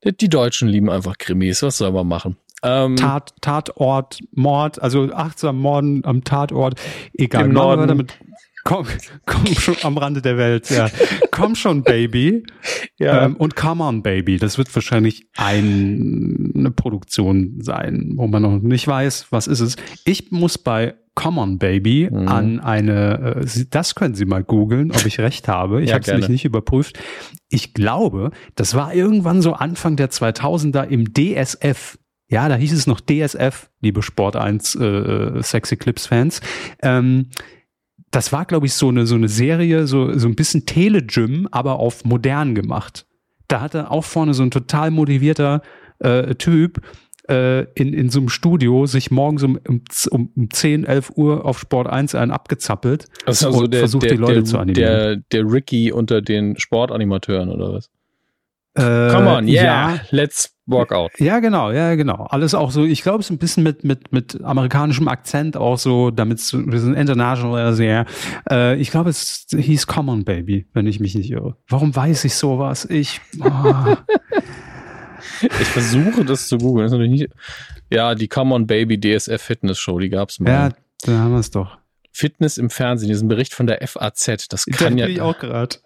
Die 0.04 0.28
Deutschen 0.28 0.68
lieben 0.68 0.90
einfach 0.90 1.18
Krimis, 1.18 1.62
was 1.62 1.78
soll 1.78 1.92
man 1.92 2.06
machen? 2.06 2.36
Ähm, 2.62 2.96
Tat, 2.96 3.34
Tatort, 3.40 4.20
Mord, 4.32 4.80
also 4.82 5.12
achtsam 5.12 5.58
Morden 5.58 6.04
am 6.04 6.24
Tatort, 6.24 6.80
egal. 7.14 7.46
Im 7.46 7.52
Norden. 7.52 7.86
Damit, 7.86 8.18
komm, 8.68 8.86
komm 9.24 9.46
schon 9.46 9.76
am 9.82 9.96
Rande 9.96 10.20
der 10.20 10.36
Welt, 10.36 10.68
ja. 10.68 10.90
komm 11.30 11.54
schon, 11.54 11.82
Baby. 11.82 12.44
Ja. 13.00 13.26
Ähm, 13.26 13.36
und 13.36 13.54
Come 13.54 13.84
on, 13.84 14.02
Baby. 14.02 14.38
Das 14.38 14.58
wird 14.58 14.74
wahrscheinlich 14.74 15.28
ein, 15.36 16.52
eine 16.52 16.72
Produktion 16.72 17.60
sein, 17.60 18.14
wo 18.16 18.26
man 18.26 18.42
noch 18.42 18.58
nicht 18.58 18.88
weiß, 18.88 19.28
was 19.30 19.46
ist 19.46 19.60
es. 19.60 19.76
Ich 20.04 20.32
muss 20.32 20.58
bei 20.58 20.96
Come 21.14 21.40
on, 21.40 21.58
Baby 21.58 22.08
mhm. 22.10 22.26
an 22.26 22.58
eine, 22.58 23.36
äh, 23.36 23.64
das 23.70 23.94
können 23.94 24.16
Sie 24.16 24.24
mal 24.24 24.42
googeln, 24.42 24.90
ob 24.90 25.06
ich 25.06 25.20
recht 25.20 25.46
habe. 25.46 25.80
Ich 25.80 25.90
ja, 25.90 25.94
habe 25.94 26.10
es 26.10 26.28
nicht 26.28 26.44
überprüft. 26.44 26.98
Ich 27.48 27.72
glaube, 27.72 28.32
das 28.56 28.74
war 28.74 28.92
irgendwann 28.92 29.42
so 29.42 29.52
Anfang 29.52 29.94
der 29.94 30.10
2000er 30.10 30.88
im 30.88 31.14
DSF. 31.14 31.98
Ja, 32.26 32.48
da 32.48 32.56
hieß 32.56 32.72
es 32.72 32.88
noch 32.88 33.00
DSF, 33.00 33.70
liebe 33.80 34.02
Sport 34.02 34.34
1 34.34 34.74
äh, 34.74 34.84
äh, 34.84 35.42
Sexy 35.44 35.76
Clips 35.76 36.06
Fans. 36.08 36.40
Ähm, 36.82 37.28
das 38.10 38.32
war, 38.32 38.44
glaube 38.44 38.66
ich, 38.66 38.74
so 38.74 38.88
eine, 38.88 39.06
so 39.06 39.14
eine 39.14 39.28
Serie, 39.28 39.86
so, 39.86 40.16
so 40.16 40.28
ein 40.28 40.36
bisschen 40.36 40.66
Telegym, 40.66 41.48
aber 41.50 41.78
auf 41.78 42.04
modern 42.04 42.54
gemacht. 42.54 43.06
Da 43.48 43.60
hatte 43.60 43.90
auch 43.90 44.04
vorne 44.04 44.34
so 44.34 44.42
ein 44.42 44.50
total 44.50 44.90
motivierter 44.90 45.62
äh, 46.00 46.34
Typ 46.34 46.80
äh, 47.28 47.64
in, 47.74 47.92
in 47.92 48.08
so 48.10 48.20
einem 48.20 48.28
Studio 48.28 48.86
sich 48.86 49.10
morgens 49.10 49.42
um, 49.42 49.58
um, 49.68 49.82
um 50.10 50.48
10, 50.50 50.84
11 50.84 51.12
Uhr 51.16 51.44
auf 51.44 51.58
Sport 51.58 51.86
1 51.86 52.14
einen 52.14 52.30
abgezappelt 52.30 53.06
also 53.26 53.50
und 53.50 53.72
der, 53.72 53.80
versucht 53.80 54.04
der, 54.04 54.12
die 54.12 54.16
Leute 54.16 54.34
der, 54.34 54.44
zu 54.44 54.58
animieren. 54.58 54.90
Der, 54.90 55.16
der 55.16 55.52
Ricky 55.52 55.92
unter 55.92 56.22
den 56.22 56.58
Sportanimateuren 56.58 57.50
oder 57.50 57.74
was? 57.74 57.90
Äh, 58.74 59.12
Come 59.12 59.28
on, 59.28 59.48
yeah, 59.48 59.64
ja. 59.64 60.00
let's 60.10 60.54
walk 60.68 60.92
out. 60.92 61.10
Ja, 61.18 61.40
genau, 61.40 61.70
ja, 61.70 61.94
genau. 61.94 62.26
Alles 62.30 62.54
auch 62.54 62.70
so, 62.70 62.84
ich 62.84 63.02
glaube, 63.02 63.20
es 63.20 63.26
ist 63.26 63.30
ein 63.30 63.38
bisschen 63.38 63.62
mit, 63.62 63.84
mit, 63.84 64.12
mit 64.12 64.42
amerikanischem 64.42 65.08
Akzent 65.08 65.56
auch 65.56 65.78
so, 65.78 66.10
damit 66.10 66.38
es 66.38 66.52
wir 66.52 66.80
sind 66.80 66.94
international 66.94 67.72
sehr. 67.72 68.06
Äh, 68.50 68.76
ich 68.76 68.90
glaube, 68.90 69.10
es 69.10 69.46
hieß 69.50 69.86
Come 69.86 70.12
on, 70.12 70.24
Baby, 70.24 70.66
wenn 70.72 70.86
ich 70.86 71.00
mich 71.00 71.14
nicht 71.14 71.30
irre. 71.30 71.56
Warum 71.68 71.94
weiß 71.94 72.24
ich 72.24 72.34
sowas? 72.34 72.84
Ich. 72.84 73.20
Oh. 73.40 73.94
ich 75.42 75.66
versuche 75.66 76.24
das 76.24 76.48
zu 76.48 76.58
googeln. 76.58 76.84
Das 76.84 76.92
ist 76.92 76.98
natürlich 76.98 77.20
nicht. 77.20 77.32
Ja, 77.90 78.14
die 78.14 78.28
Come 78.28 78.54
on, 78.54 78.66
Baby 78.66 79.00
DSF 79.00 79.40
Fitness 79.40 79.78
Show, 79.78 79.98
die 79.98 80.10
gab 80.10 80.28
es 80.28 80.40
mal. 80.40 80.50
Ja, 80.50 80.68
da 81.04 81.18
haben 81.18 81.32
wir 81.32 81.40
es 81.40 81.50
doch. 81.50 81.78
Fitness 82.12 82.58
im 82.58 82.68
Fernsehen, 82.68 83.08
diesen 83.08 83.28
Bericht 83.28 83.54
von 83.54 83.68
der 83.68 83.86
FAZ, 83.86 84.48
das 84.48 84.66
kann 84.66 84.98
ja, 84.98 85.22
auch 85.22 85.36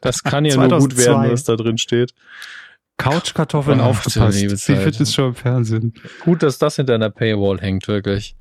das 0.00 0.22
kann 0.22 0.46
ja 0.46 0.56
nur 0.56 0.78
gut 0.78 0.96
werden, 0.96 1.30
was 1.30 1.44
da 1.44 1.56
drin 1.56 1.76
steht. 1.76 2.14
Couchkartoffeln 2.96 3.80
oh, 3.80 3.84
aufgepasst. 3.84 4.40
Die 4.40 4.76
Fitnessshow 4.76 5.28
im 5.28 5.34
Fernsehen. 5.34 5.94
Gut, 6.20 6.42
dass 6.42 6.58
das 6.58 6.76
hinter 6.76 6.94
einer 6.94 7.10
Paywall 7.10 7.60
hängt, 7.60 7.88
wirklich. 7.88 8.36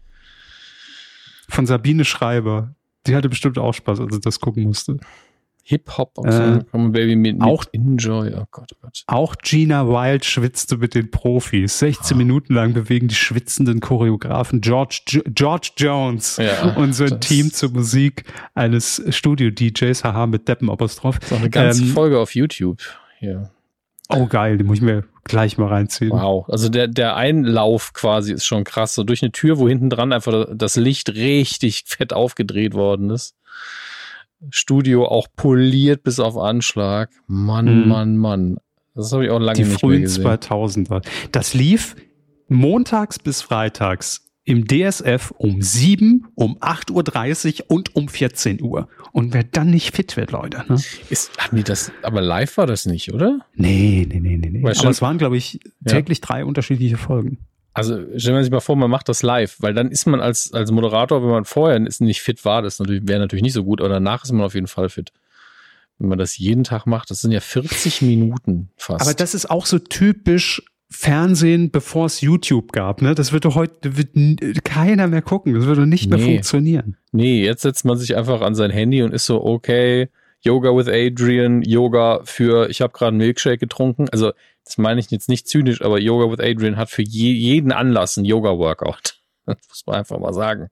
Von 1.49 1.65
Sabine 1.65 2.05
Schreiber. 2.05 2.75
Die 3.07 3.15
hatte 3.15 3.29
bestimmt 3.29 3.57
auch 3.57 3.73
Spaß, 3.73 3.99
als 3.99 4.13
sie 4.13 4.21
das 4.21 4.39
gucken 4.39 4.63
musste. 4.63 4.99
Hip-Hop 5.63 6.17
äh, 6.25 6.59
Baby 6.73 7.15
mit, 7.15 7.37
mit 7.37 7.41
auch, 7.41 7.63
Enjoy. 7.71 8.33
Oh 8.35 8.45
Gott, 8.51 8.71
oh 8.73 8.77
Gott. 8.81 9.03
Auch 9.07 9.35
Gina 9.41 9.87
Wild 9.87 10.25
schwitzte 10.25 10.77
mit 10.77 10.95
den 10.95 11.11
Profis. 11.11 11.79
16 11.79 12.15
oh. 12.15 12.17
Minuten 12.17 12.53
lang 12.53 12.73
bewegen 12.73 13.07
die 13.07 13.15
schwitzenden 13.15 13.79
Choreografen 13.79 14.61
George, 14.61 15.21
George 15.27 15.71
Jones 15.77 16.37
ja, 16.37 16.75
und 16.75 16.93
sein 16.93 17.21
Team 17.21 17.51
zur 17.51 17.71
Musik 17.71 18.25
eines 18.55 19.01
Studio-DJs, 19.09 20.03
haha, 20.03 20.27
mit 20.27 20.47
Deppen-Apostroph. 20.47 21.19
Das 21.19 21.31
ist 21.31 21.37
auch 21.37 21.41
eine 21.41 21.49
ganze 21.49 21.83
ähm, 21.83 21.89
Folge 21.89 22.19
auf 22.19 22.35
YouTube 22.35 22.81
hier. 23.19 23.51
Oh 24.13 24.27
geil, 24.27 24.57
die 24.57 24.63
muss 24.63 24.77
ich 24.77 24.83
mir 24.83 25.03
gleich 25.23 25.57
mal 25.57 25.67
reinziehen. 25.67 26.11
Wow, 26.11 26.47
also 26.49 26.69
der, 26.69 26.87
der 26.87 27.15
Einlauf 27.15 27.93
quasi 27.93 28.33
ist 28.33 28.45
schon 28.45 28.63
krass. 28.63 28.95
So 28.95 29.03
durch 29.03 29.21
eine 29.21 29.31
Tür, 29.31 29.57
wo 29.59 29.67
hinten 29.67 29.89
dran 29.89 30.13
einfach 30.13 30.47
das 30.53 30.75
Licht 30.75 31.09
richtig 31.09 31.83
fett 31.87 32.13
aufgedreht 32.13 32.73
worden 32.73 33.09
ist. 33.09 33.35
Studio 34.49 35.05
auch 35.05 35.27
poliert 35.35 36.03
bis 36.03 36.19
auf 36.19 36.37
Anschlag. 36.37 37.09
Mann, 37.27 37.83
mhm. 37.83 37.87
Mann, 37.87 38.17
Mann. 38.17 38.57
Das 38.95 39.13
habe 39.13 39.25
ich 39.25 39.31
auch 39.31 39.39
lange 39.39 39.57
die 39.57 39.63
nicht 39.63 39.83
mehr 39.83 39.99
gesehen. 39.99 40.23
Die 40.23 40.27
frühen 40.27 40.39
2000er. 40.39 41.05
Das 41.31 41.53
lief 41.53 41.95
montags 42.47 43.19
bis 43.19 43.41
freitags 43.41 44.30
im 44.43 44.65
DSF 44.67 45.31
um 45.37 45.61
7, 45.61 46.27
um 46.35 46.57
8.30 46.57 47.61
Uhr 47.61 47.71
und 47.71 47.95
um 47.95 48.07
14 48.07 48.61
Uhr. 48.61 48.87
Und 49.11 49.33
wer 49.33 49.43
dann 49.43 49.69
nicht 49.69 49.95
fit 49.95 50.17
wird, 50.17 50.31
Leute. 50.31 50.63
Ne? 50.67 50.81
Ist, 51.09 51.37
haben 51.37 51.57
die 51.57 51.63
das, 51.63 51.91
aber 52.01 52.21
live 52.21 52.57
war 52.57 52.65
das 52.65 52.85
nicht, 52.85 53.13
oder? 53.13 53.39
Nee, 53.53 54.07
nee, 54.09 54.19
nee, 54.19 54.37
nee. 54.37 54.49
nee. 54.49 54.59
Aber 54.59 54.71
es 54.71 55.01
waren, 55.01 55.17
glaube 55.17 55.37
ich, 55.37 55.59
täglich 55.85 56.19
ja. 56.19 56.27
drei 56.27 56.45
unterschiedliche 56.45 56.97
Folgen. 56.97 57.37
Also 57.73 57.95
stellen 58.17 58.35
wir 58.35 58.43
sich 58.43 58.51
mal 58.51 58.59
vor, 58.59 58.75
man 58.75 58.91
macht 58.91 59.07
das 59.07 59.23
live, 59.23 59.55
weil 59.59 59.73
dann 59.73 59.91
ist 59.91 60.05
man 60.05 60.19
als, 60.19 60.51
als 60.51 60.71
Moderator, 60.71 61.21
wenn 61.23 61.29
man 61.29 61.45
vorher 61.45 61.79
nicht 61.79 62.21
fit 62.21 62.43
war, 62.43 62.61
das 62.61 62.79
wäre 62.79 63.19
natürlich 63.19 63.43
nicht 63.43 63.53
so 63.53 63.63
gut, 63.63 63.79
aber 63.79 63.89
danach 63.89 64.25
ist 64.25 64.31
man 64.33 64.41
auf 64.41 64.55
jeden 64.55 64.67
Fall 64.67 64.89
fit. 64.89 65.13
Wenn 65.97 66.09
man 66.09 66.17
das 66.17 66.37
jeden 66.37 66.63
Tag 66.63 66.85
macht, 66.85 67.11
das 67.11 67.21
sind 67.21 67.31
ja 67.31 67.39
40 67.39 68.01
Minuten 68.01 68.69
fast. 68.75 69.01
Aber 69.05 69.13
das 69.13 69.35
ist 69.35 69.49
auch 69.49 69.67
so 69.67 69.79
typisch 69.79 70.63
Fernsehen, 70.91 71.71
bevor 71.71 72.05
es 72.07 72.19
YouTube 72.19 72.73
gab. 72.73 73.01
Ne? 73.01 73.15
Das 73.15 73.31
wird 73.31 73.45
doch 73.45 73.55
heute 73.55 73.97
wird 73.97 74.63
keiner 74.65 75.07
mehr 75.07 75.21
gucken. 75.21 75.53
Das 75.53 75.65
würde 75.65 75.87
nicht 75.87 76.09
nee. 76.09 76.17
mehr 76.17 76.25
funktionieren. 76.25 76.97
Nee, 77.13 77.43
jetzt 77.43 77.61
setzt 77.61 77.85
man 77.85 77.97
sich 77.97 78.17
einfach 78.17 78.41
an 78.41 78.55
sein 78.55 78.71
Handy 78.71 79.01
und 79.01 79.13
ist 79.13 79.25
so, 79.25 79.43
okay, 79.43 80.09
Yoga 80.41 80.75
with 80.75 80.87
Adrian, 80.87 81.61
Yoga 81.61 82.21
für, 82.25 82.69
ich 82.69 82.81
habe 82.81 82.91
gerade 82.91 83.09
einen 83.09 83.17
Milkshake 83.17 83.59
getrunken. 83.59 84.09
Also 84.09 84.33
das 84.65 84.77
meine 84.77 84.99
ich 84.99 85.09
jetzt 85.11 85.29
nicht 85.29 85.47
zynisch, 85.47 85.81
aber 85.81 85.97
Yoga 85.97 86.29
with 86.31 86.39
Adrian 86.39 86.77
hat 86.77 86.89
für 86.89 87.03
je, 87.03 87.31
jeden 87.31 87.71
Anlass 87.71 88.17
ein 88.17 88.25
Yoga-Workout. 88.25 89.17
Das 89.45 89.57
muss 89.69 89.83
man 89.87 89.95
einfach 89.95 90.19
mal 90.19 90.33
sagen. 90.33 90.67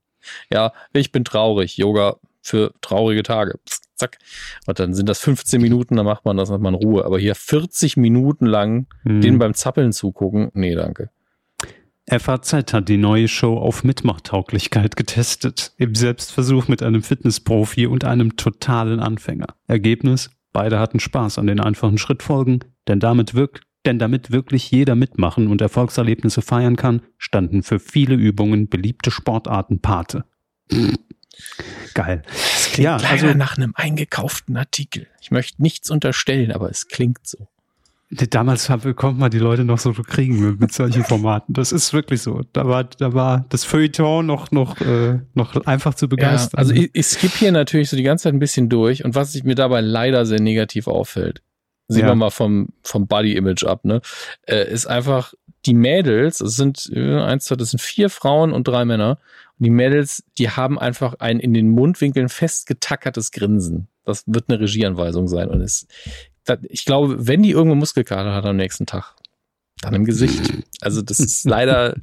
Ja, 0.53 0.73
ich 0.93 1.11
bin 1.11 1.25
traurig. 1.25 1.77
Yoga 1.77 2.17
für 2.41 2.71
traurige 2.81 3.23
Tage. 3.23 3.59
Zack. 3.99 4.17
Und 4.65 4.79
dann 4.79 4.93
sind 4.93 5.09
das 5.09 5.19
15 5.19 5.61
Minuten, 5.61 5.95
dann 5.95 6.05
macht 6.05 6.25
man 6.25 6.37
das, 6.37 6.49
dann 6.49 6.55
hat 6.55 6.61
man 6.61 6.73
Ruhe. 6.73 7.05
Aber 7.05 7.19
hier 7.19 7.35
40 7.35 7.97
Minuten 7.97 8.45
lang 8.45 8.87
hm. 9.03 9.21
denen 9.21 9.39
beim 9.39 9.53
Zappeln 9.53 9.91
zugucken, 9.91 10.49
nee, 10.53 10.73
danke. 10.75 11.09
FAZ 12.09 12.73
hat 12.73 12.89
die 12.89 12.97
neue 12.97 13.27
Show 13.27 13.57
auf 13.57 13.83
Mitmachtauglichkeit 13.83 14.95
getestet. 14.95 15.73
Im 15.77 15.93
Selbstversuch 15.93 16.67
mit 16.67 16.81
einem 16.81 17.03
Fitnessprofi 17.03 17.85
und 17.85 18.03
einem 18.03 18.35
totalen 18.35 18.99
Anfänger. 18.99 19.47
Ergebnis? 19.67 20.31
Beide 20.51 20.79
hatten 20.79 20.99
Spaß 20.99 21.37
an 21.37 21.45
den 21.45 21.59
einfachen 21.59 21.99
Schrittfolgen, 21.99 22.61
denn 22.87 22.99
damit 22.99 23.35
wirkt 23.35 23.61
denn 23.85 23.99
damit 23.99 24.31
wirklich 24.31 24.71
jeder 24.71 24.95
mitmachen 24.95 25.47
und 25.47 25.61
Erfolgserlebnisse 25.61 26.41
feiern 26.41 26.75
kann, 26.75 27.01
standen 27.17 27.63
für 27.63 27.79
viele 27.79 28.15
Übungen 28.15 28.67
beliebte 28.67 29.09
Sportarten 29.09 29.79
Pate. 29.79 30.25
Geil. 31.93 32.23
Klingt 32.73 32.85
ja, 32.85 32.97
also 32.97 33.33
nach 33.33 33.57
einem 33.57 33.73
eingekauften 33.75 34.57
Artikel. 34.57 35.07
Ich 35.21 35.31
möchte 35.31 35.61
nichts 35.61 35.89
unterstellen, 35.89 36.51
aber 36.51 36.69
es 36.69 36.87
klingt 36.87 37.25
so. 37.25 37.47
Damals 38.11 38.67
konnte 38.67 39.19
man 39.19 39.29
die 39.29 39.37
Leute 39.37 39.63
noch 39.63 39.77
so 39.77 39.93
kriegen 39.93 40.39
mit, 40.39 40.59
mit 40.59 40.73
solchen 40.73 41.03
Formaten. 41.03 41.53
Das 41.53 41.71
ist 41.71 41.93
wirklich 41.93 42.23
so. 42.23 42.41
Da 42.53 42.67
war, 42.67 42.83
da 42.85 43.13
war 43.13 43.45
das 43.49 43.65
Feuilleton 43.65 44.25
noch, 44.25 44.49
noch, 44.49 44.81
äh, 44.81 45.19
noch 45.35 45.55
einfach 45.67 45.93
zu 45.93 46.09
begeistern. 46.09 46.57
Ja, 46.57 46.57
also 46.57 46.73
ich, 46.73 46.89
ich 46.93 47.05
skippe 47.05 47.37
hier 47.37 47.51
natürlich 47.51 47.91
so 47.91 47.97
die 47.97 48.03
ganze 48.03 48.23
Zeit 48.23 48.33
ein 48.33 48.39
bisschen 48.39 48.67
durch 48.67 49.05
und 49.05 49.13
was 49.13 49.33
sich 49.33 49.43
mir 49.43 49.53
dabei 49.53 49.81
leider 49.81 50.25
sehr 50.25 50.41
negativ 50.41 50.87
auffällt, 50.87 51.43
sehen 51.87 52.01
ja. 52.01 52.07
wir 52.07 52.15
mal 52.15 52.31
vom, 52.31 52.69
vom 52.81 53.05
Body-Image 53.05 53.63
ab, 53.65 53.85
ne, 53.85 54.01
äh, 54.47 54.71
ist 54.71 54.87
einfach 54.87 55.35
die 55.67 55.75
Mädels, 55.75 56.41
es 56.41 56.55
sind 56.55 56.89
äh, 56.91 57.19
eins, 57.19 57.45
zwei, 57.45 57.57
das 57.57 57.71
sind 57.71 57.79
vier 57.79 58.09
Frauen 58.09 58.53
und 58.53 58.67
drei 58.67 58.85
Männer, 58.85 59.19
die 59.59 59.69
Mädels, 59.69 60.23
die 60.37 60.49
haben 60.49 60.79
einfach 60.79 61.15
ein 61.19 61.39
in 61.39 61.53
den 61.53 61.69
Mundwinkeln 61.69 62.29
festgetackertes 62.29 63.31
Grinsen. 63.31 63.87
Das 64.05 64.23
wird 64.25 64.49
eine 64.49 64.59
Regieanweisung 64.59 65.27
sein. 65.27 65.49
Und 65.49 65.61
es, 65.61 65.87
das, 66.45 66.59
ich 66.63 66.85
glaube, 66.85 67.27
wenn 67.27 67.43
die 67.43 67.51
irgendwo 67.51 67.75
Muskelkater 67.75 68.33
hat 68.33 68.45
am 68.45 68.55
nächsten 68.55 68.85
Tag, 68.85 69.15
dann 69.81 69.93
im 69.93 70.05
Gesicht. 70.05 70.41
Also 70.81 71.01
das 71.01 71.19
ist 71.19 71.45
leider, 71.49 71.95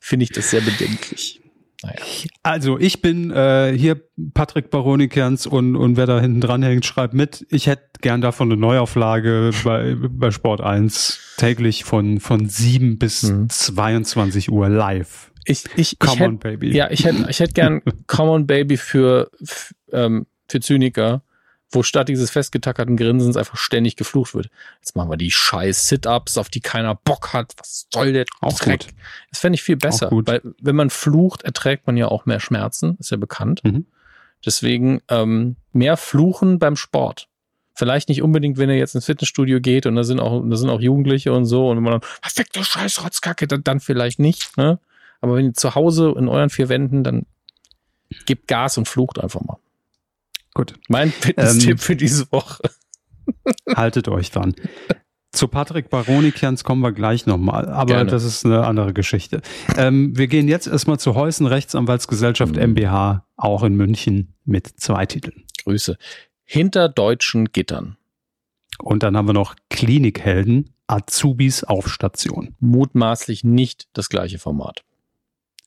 finde 0.00 0.24
ich 0.24 0.30
das 0.30 0.50
sehr 0.50 0.60
bedenklich. 0.60 1.40
Naja. 1.84 1.96
Also 2.42 2.78
ich 2.78 3.02
bin 3.02 3.30
äh, 3.30 3.76
hier 3.76 4.00
Patrick 4.32 4.70
Baronikerns 4.70 5.46
und, 5.46 5.76
und 5.76 5.96
wer 5.96 6.06
da 6.06 6.20
hinten 6.20 6.40
dran 6.40 6.62
hängt, 6.62 6.86
schreibt 6.86 7.12
mit. 7.14 7.46
Ich 7.50 7.66
hätte 7.66 7.82
gern 8.00 8.22
davon 8.22 8.50
eine 8.50 8.60
Neuauflage 8.60 9.50
bei, 9.64 9.94
bei 9.94 10.30
Sport 10.30 10.62
1 10.62 11.34
täglich 11.36 11.84
von, 11.84 12.20
von 12.20 12.48
7 12.48 12.98
bis 12.98 13.24
mhm. 13.24 13.50
22 13.50 14.50
Uhr 14.50 14.68
live. 14.68 15.30
Ich, 15.44 15.64
ich, 15.76 15.98
Come 15.98 16.12
ich 16.12 16.20
hätt, 16.20 16.28
on, 16.28 16.38
Baby. 16.38 16.74
Ja, 16.74 16.90
ich 16.90 17.04
hätte 17.04 17.26
ich 17.28 17.40
hätt 17.40 17.54
gern 17.54 17.82
Come 18.06 18.30
on, 18.30 18.46
Baby 18.46 18.76
für, 18.76 19.30
für, 19.42 19.74
ähm, 19.92 20.26
für 20.48 20.60
Zyniker, 20.60 21.22
wo 21.70 21.82
statt 21.82 22.08
dieses 22.08 22.30
festgetackerten 22.30 22.96
Grinsens 22.96 23.36
einfach 23.36 23.56
ständig 23.56 23.96
geflucht 23.96 24.34
wird. 24.34 24.48
Jetzt 24.80 24.96
machen 24.96 25.10
wir 25.10 25.16
die 25.16 25.30
scheiß 25.30 25.88
Sit-Ups, 25.88 26.38
auf 26.38 26.48
die 26.48 26.60
keiner 26.60 26.94
Bock 26.94 27.32
hat. 27.32 27.54
Was 27.58 27.86
soll 27.92 28.12
der 28.12 28.26
auch 28.40 28.58
Dreck? 28.58 28.86
Gut. 28.86 28.94
Das 29.30 29.40
fände 29.40 29.56
ich 29.56 29.62
viel 29.62 29.76
besser, 29.76 30.08
weil 30.10 30.40
wenn 30.60 30.76
man 30.76 30.90
flucht, 30.90 31.42
erträgt 31.42 31.86
man 31.86 31.96
ja 31.96 32.08
auch 32.08 32.26
mehr 32.26 32.40
Schmerzen, 32.40 32.96
ist 33.00 33.10
ja 33.10 33.16
bekannt. 33.16 33.62
Mhm. 33.64 33.86
Deswegen 34.44 35.00
ähm, 35.08 35.56
mehr 35.72 35.96
Fluchen 35.96 36.58
beim 36.58 36.76
Sport. 36.76 37.28
Vielleicht 37.76 38.08
nicht 38.08 38.22
unbedingt, 38.22 38.56
wenn 38.56 38.70
er 38.70 38.76
jetzt 38.76 38.94
ins 38.94 39.06
Fitnessstudio 39.06 39.60
geht 39.60 39.86
und 39.86 39.96
da 39.96 40.04
sind 40.04 40.20
auch, 40.20 40.44
da 40.48 40.56
sind 40.56 40.70
auch 40.70 40.80
Jugendliche 40.80 41.32
und 41.32 41.44
so 41.44 41.68
und 41.68 41.82
man 41.82 42.00
dann, 42.00 42.10
perfekte 42.20 42.62
Scheiß 42.62 43.02
Rotzkacke, 43.02 43.48
dann, 43.48 43.64
dann 43.64 43.80
vielleicht 43.80 44.20
nicht, 44.20 44.56
ne? 44.56 44.78
Aber 45.24 45.36
wenn 45.36 45.46
ihr 45.46 45.54
zu 45.54 45.74
Hause 45.74 46.12
in 46.18 46.28
euren 46.28 46.50
vier 46.50 46.68
Wänden, 46.68 47.02
dann 47.02 47.24
gebt 48.26 48.46
Gas 48.46 48.76
und 48.76 48.86
flucht 48.86 49.18
einfach 49.18 49.40
mal. 49.40 49.56
Gut. 50.52 50.74
Mein 50.90 51.10
Fitness-Tipp 51.10 51.70
ähm, 51.70 51.78
für 51.78 51.96
diese 51.96 52.30
Woche. 52.30 52.62
haltet 53.74 54.06
euch 54.08 54.30
dran. 54.30 54.54
Zu 55.32 55.48
Patrick 55.48 55.88
Baronikians 55.88 56.62
kommen 56.62 56.82
wir 56.82 56.92
gleich 56.92 57.24
nochmal, 57.24 57.70
aber 57.70 57.94
Gerne. 57.94 58.10
das 58.10 58.22
ist 58.22 58.44
eine 58.44 58.66
andere 58.66 58.92
Geschichte. 58.92 59.40
Ähm, 59.78 60.14
wir 60.14 60.26
gehen 60.26 60.46
jetzt 60.46 60.66
erstmal 60.66 60.98
zu 60.98 61.14
Heusen 61.14 61.46
Rechtsanwaltsgesellschaft 61.46 62.56
mhm. 62.56 62.72
MBH, 62.72 63.24
auch 63.38 63.62
in 63.62 63.76
München, 63.76 64.34
mit 64.44 64.66
zwei 64.76 65.06
Titeln. 65.06 65.44
Grüße. 65.64 65.96
Hinter 66.44 66.90
deutschen 66.90 67.46
Gittern. 67.46 67.96
Und 68.78 69.02
dann 69.02 69.16
haben 69.16 69.26
wir 69.26 69.32
noch 69.32 69.56
Klinikhelden, 69.70 70.74
Azubis 70.86 71.64
auf 71.64 71.88
Station. 71.88 72.54
Mutmaßlich 72.60 73.42
nicht 73.42 73.88
das 73.94 74.10
gleiche 74.10 74.38
Format. 74.38 74.84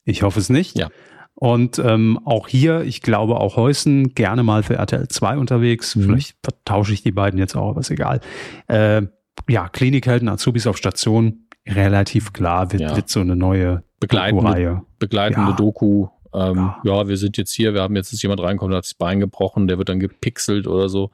Ich 0.08 0.24
hoffe 0.24 0.40
es 0.40 0.50
nicht. 0.50 0.78
Ja. 0.78 0.90
Und 1.36 1.78
ähm, 1.78 2.20
auch 2.26 2.48
hier, 2.48 2.82
ich 2.82 3.02
glaube 3.04 3.36
auch 3.40 3.58
Heusen, 3.58 4.16
gerne 4.16 4.42
mal 4.42 4.64
für 4.64 4.76
RTL 4.76 5.08
2 5.08 5.38
unterwegs. 5.38 5.96
Mhm. 5.96 6.04
Vielleicht 6.04 6.38
vertausche 6.42 6.94
ich 6.94 7.04
die 7.04 7.12
beiden 7.12 7.38
jetzt 7.38 7.56
auch, 7.56 7.70
aber 7.72 7.82
ist 7.82 7.92
egal. 7.92 8.22
Äh, 8.68 9.04
ja, 9.48 9.70
Klinikhelden, 9.70 10.30
Azubis 10.30 10.66
auf 10.66 10.78
Station 10.78 11.48
relativ 11.68 12.34
klar, 12.34 12.72
wird, 12.72 12.82
Ja. 12.82 12.96
wird 12.96 13.10
so 13.10 13.20
eine 13.20 13.36
neue 13.36 13.84
Begleitende, 14.00 14.42
Doku-Reihe. 14.44 14.82
begleitende 15.00 15.50
Ja. 15.52 15.56
Doku. 15.56 16.08
Ähm, 16.38 16.56
Ja. 16.58 16.80
ja. 16.84 17.08
wir 17.08 17.18
sind 17.18 17.38
jetzt 17.38 17.52
hier, 17.54 17.74
wir 17.74 17.82
haben 17.82 17.96
jetzt 17.96 18.14
ist 18.14 18.22
jemand 18.22 18.42
reinkommen, 18.42 18.72
der 18.72 18.78
hat 18.78 18.86
sich 18.86 18.94
das 18.94 18.98
Bein 18.98 19.20
gebrochen, 19.20 19.68
der 19.68 19.78
wird 19.78 19.90
dann 19.90 20.00
gepixelt 20.00 20.68
oder 20.68 20.88
so. 20.90 21.12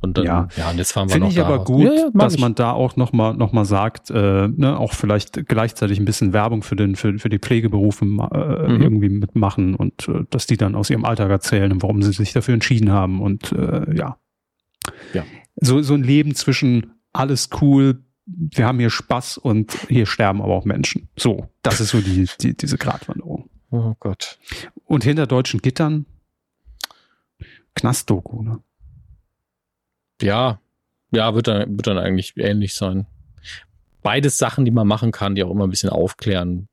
Und 0.00 0.16
dann, 0.16 0.24
Ja. 0.24 0.48
ja, 0.56 0.70
und 0.70 0.78
jetzt 0.78 0.92
fahren 0.92 1.08
wir 1.08 1.14
Finde 1.14 1.26
noch 1.26 1.32
ich 1.32 1.40
aber 1.40 1.56
raus. 1.56 1.66
gut, 1.66 1.84
ja, 1.86 1.92
ja, 1.94 2.10
dass 2.14 2.34
ich. 2.34 2.40
man 2.40 2.54
da 2.54 2.72
auch 2.72 2.96
nochmal 2.96 3.34
noch 3.34 3.52
mal 3.52 3.64
sagt, 3.64 4.10
äh, 4.10 4.48
ne, 4.48 4.78
auch 4.78 4.92
vielleicht 4.92 5.46
gleichzeitig 5.48 5.98
ein 5.98 6.04
bisschen 6.04 6.32
Werbung 6.32 6.62
für, 6.62 6.76
den, 6.76 6.96
für, 6.96 7.18
für 7.18 7.28
die 7.28 7.38
Pflegeberufe 7.38 8.04
äh, 8.04 8.08
Mhm. 8.70 8.82
irgendwie 8.82 9.08
mitmachen 9.08 9.74
und 9.74 10.08
äh, 10.08 10.24
dass 10.30 10.46
die 10.46 10.56
dann 10.56 10.74
aus 10.74 10.88
ihrem 10.90 11.04
Alltag 11.04 11.30
erzählen 11.30 11.72
und 11.72 11.82
warum 11.82 12.02
sie 12.02 12.12
sich 12.12 12.32
dafür 12.32 12.54
entschieden 12.54 12.90
haben 12.92 13.20
und 13.20 13.52
äh, 13.52 13.94
ja. 13.96 14.16
Ja. 15.12 15.24
So, 15.56 15.82
so 15.82 15.94
ein 15.94 16.02
Leben 16.02 16.34
zwischen 16.34 16.92
alles 17.12 17.50
cool, 17.60 18.02
wir 18.26 18.64
haben 18.66 18.78
hier 18.78 18.90
Spaß 18.90 19.36
und 19.38 19.72
hier 19.88 20.06
sterben 20.06 20.40
aber 20.40 20.54
auch 20.54 20.64
Menschen. 20.64 21.08
So, 21.18 21.48
das 21.62 21.80
ist 21.80 21.90
so 21.90 22.00
die, 22.00 22.28
die, 22.40 22.56
diese 22.56 22.78
Gratwanderung. 22.78 23.49
Oh 23.70 23.94
Gott. 24.00 24.38
Und 24.84 25.04
hinter 25.04 25.26
deutschen 25.26 25.60
Gittern 25.62 26.06
Knastdoku, 27.74 28.42
ne? 28.42 28.60
Ja, 30.20 30.60
ja, 31.12 31.34
wird 31.34 31.48
dann, 31.48 31.76
wird 31.76 31.86
dann 31.86 31.98
eigentlich 31.98 32.34
ähnlich 32.36 32.74
sein. 32.74 33.06
Beides 34.02 34.38
Sachen, 34.38 34.64
die 34.64 34.70
man 34.70 34.86
machen 34.86 35.12
kann, 35.12 35.34
die 35.34 35.42
auch 35.44 35.50
immer 35.50 35.66
ein 35.66 35.70
bisschen 35.70 35.90
aufklären. 35.90 36.68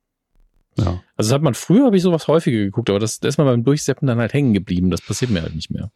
Ja. 0.78 1.02
Also 1.16 1.30
das 1.30 1.32
hat 1.32 1.42
man 1.42 1.54
früher, 1.54 1.86
habe 1.86 1.98
ich 1.98 2.04
sowas 2.04 2.28
häufiger 2.28 2.58
geguckt, 2.60 2.90
aber 2.90 3.00
das, 3.00 3.20
da 3.20 3.28
ist 3.28 3.38
man 3.38 3.48
beim 3.48 3.64
Durchseppen 3.64 4.08
dann 4.08 4.20
halt 4.20 4.34
hängen 4.34 4.54
geblieben. 4.54 4.90
Das 4.92 5.02
passiert 5.02 5.32
mir 5.32 5.42
halt 5.42 5.56
nicht 5.56 5.72
mehr. 5.72 5.92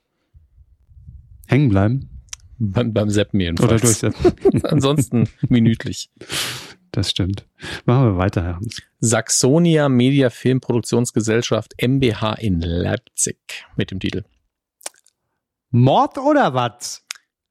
Hängen 1.48 1.70
bleiben 1.70 2.10
Beim, 2.58 2.94
beim 2.94 3.10
Seppen 3.10 3.38
oder 3.38 3.46
jedenfalls. 3.46 3.82
durchsetzen. 3.82 4.64
Ansonsten 4.66 5.30
minütlich. 5.50 6.10
Das 6.92 7.10
stimmt. 7.10 7.46
Machen 7.86 8.06
wir 8.06 8.18
weiter, 8.18 8.44
Herr 8.44 8.56
Hans. 8.58 8.82
Saxonia 9.00 9.88
Media 9.88 10.30
Filmproduktionsgesellschaft 10.30 11.74
MBH 11.82 12.34
in 12.34 12.60
Leipzig 12.62 13.38
mit 13.78 13.92
dem 13.92 14.00
Titel. 14.00 14.24
Mord 15.70 16.18
oder 16.18 16.54
was? 16.54 17.06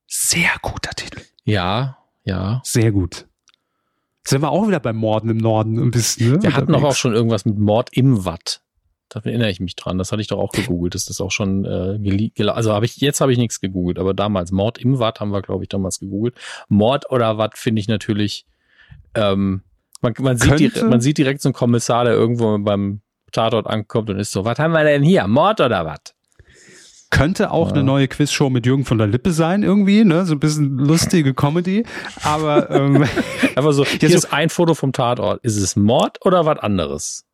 Sehr 0.06 0.50
guter 0.60 0.90
Titel. 0.90 1.22
Ja, 1.44 1.98
ja. 2.24 2.60
Sehr 2.64 2.92
gut. 2.92 3.26
Sind 4.26 4.42
wir 4.42 4.50
auch 4.50 4.68
wieder 4.68 4.80
beim 4.80 4.96
Morden 4.96 5.30
im 5.30 5.38
Norden 5.38 5.78
ein 5.78 5.90
bisschen, 5.90 6.32
ne? 6.32 6.42
Wir 6.42 6.54
hatten 6.54 6.72
doch 6.72 6.82
auch 6.82 6.94
schon 6.94 7.14
irgendwas 7.14 7.46
mit 7.46 7.58
Mord 7.58 7.88
im 7.92 8.26
Watt. 8.26 8.60
Da 9.08 9.20
erinnere 9.20 9.50
ich 9.50 9.58
mich 9.58 9.74
dran. 9.74 9.98
Das 9.98 10.12
hatte 10.12 10.22
ich 10.22 10.28
doch 10.28 10.38
auch 10.38 10.52
gegoogelt. 10.52 10.94
Ist 10.94 11.08
das 11.08 11.20
auch 11.20 11.32
schon 11.32 11.64
äh, 11.64 12.50
Also 12.50 12.72
habe 12.72 12.84
ich 12.84 12.98
jetzt 12.98 13.20
habe 13.20 13.32
ich 13.32 13.38
nichts 13.38 13.60
gegoogelt, 13.60 13.98
aber 13.98 14.14
damals 14.14 14.52
Mord 14.52 14.78
im 14.78 14.98
Watt 14.98 15.18
haben 15.18 15.32
wir 15.32 15.42
glaube 15.42 15.64
ich 15.64 15.68
damals 15.68 15.98
gegoogelt. 15.98 16.36
Mord 16.68 17.10
oder 17.10 17.38
Watt 17.38 17.58
finde 17.58 17.80
ich 17.80 17.88
natürlich. 17.88 18.46
Ähm, 19.14 19.62
man, 20.02 20.14
man, 20.20 20.36
sieht 20.38 20.58
direkt, 20.58 20.82
man 20.82 21.00
sieht 21.00 21.18
direkt 21.18 21.42
so 21.42 21.48
einen 21.48 21.54
Kommissar, 21.54 22.04
der 22.04 22.14
irgendwo 22.14 22.58
beim 22.58 23.00
Tatort 23.32 23.66
ankommt 23.66 24.10
und 24.10 24.18
ist 24.18 24.32
so, 24.32 24.44
was 24.44 24.58
haben 24.58 24.72
wir 24.72 24.82
denn 24.84 25.02
hier? 25.02 25.26
Mord 25.26 25.60
oder 25.60 25.84
was? 25.86 26.14
Könnte 27.10 27.50
auch 27.50 27.68
Ja. 27.68 27.74
eine 27.74 27.82
neue 27.82 28.06
Quizshow 28.06 28.50
mit 28.50 28.66
Jürgen 28.66 28.84
von 28.84 28.96
der 28.98 29.08
Lippe 29.08 29.32
sein, 29.32 29.64
irgendwie, 29.64 30.04
ne? 30.04 30.24
So 30.26 30.34
ein 30.34 30.38
bisschen 30.40 30.78
lustige 30.78 31.34
Comedy. 31.34 31.84
Aber 32.22 32.70
ähm, 32.70 33.02
Einfach 33.56 33.72
so, 33.72 33.84
hier 33.84 34.08
so- 34.10 34.16
ist 34.16 34.32
ein 34.32 34.48
Foto 34.48 34.74
vom 34.74 34.92
Tatort. 34.92 35.44
Ist 35.44 35.56
es 35.56 35.74
Mord 35.76 36.24
oder 36.24 36.46
was 36.46 36.58
anderes? 36.60 37.24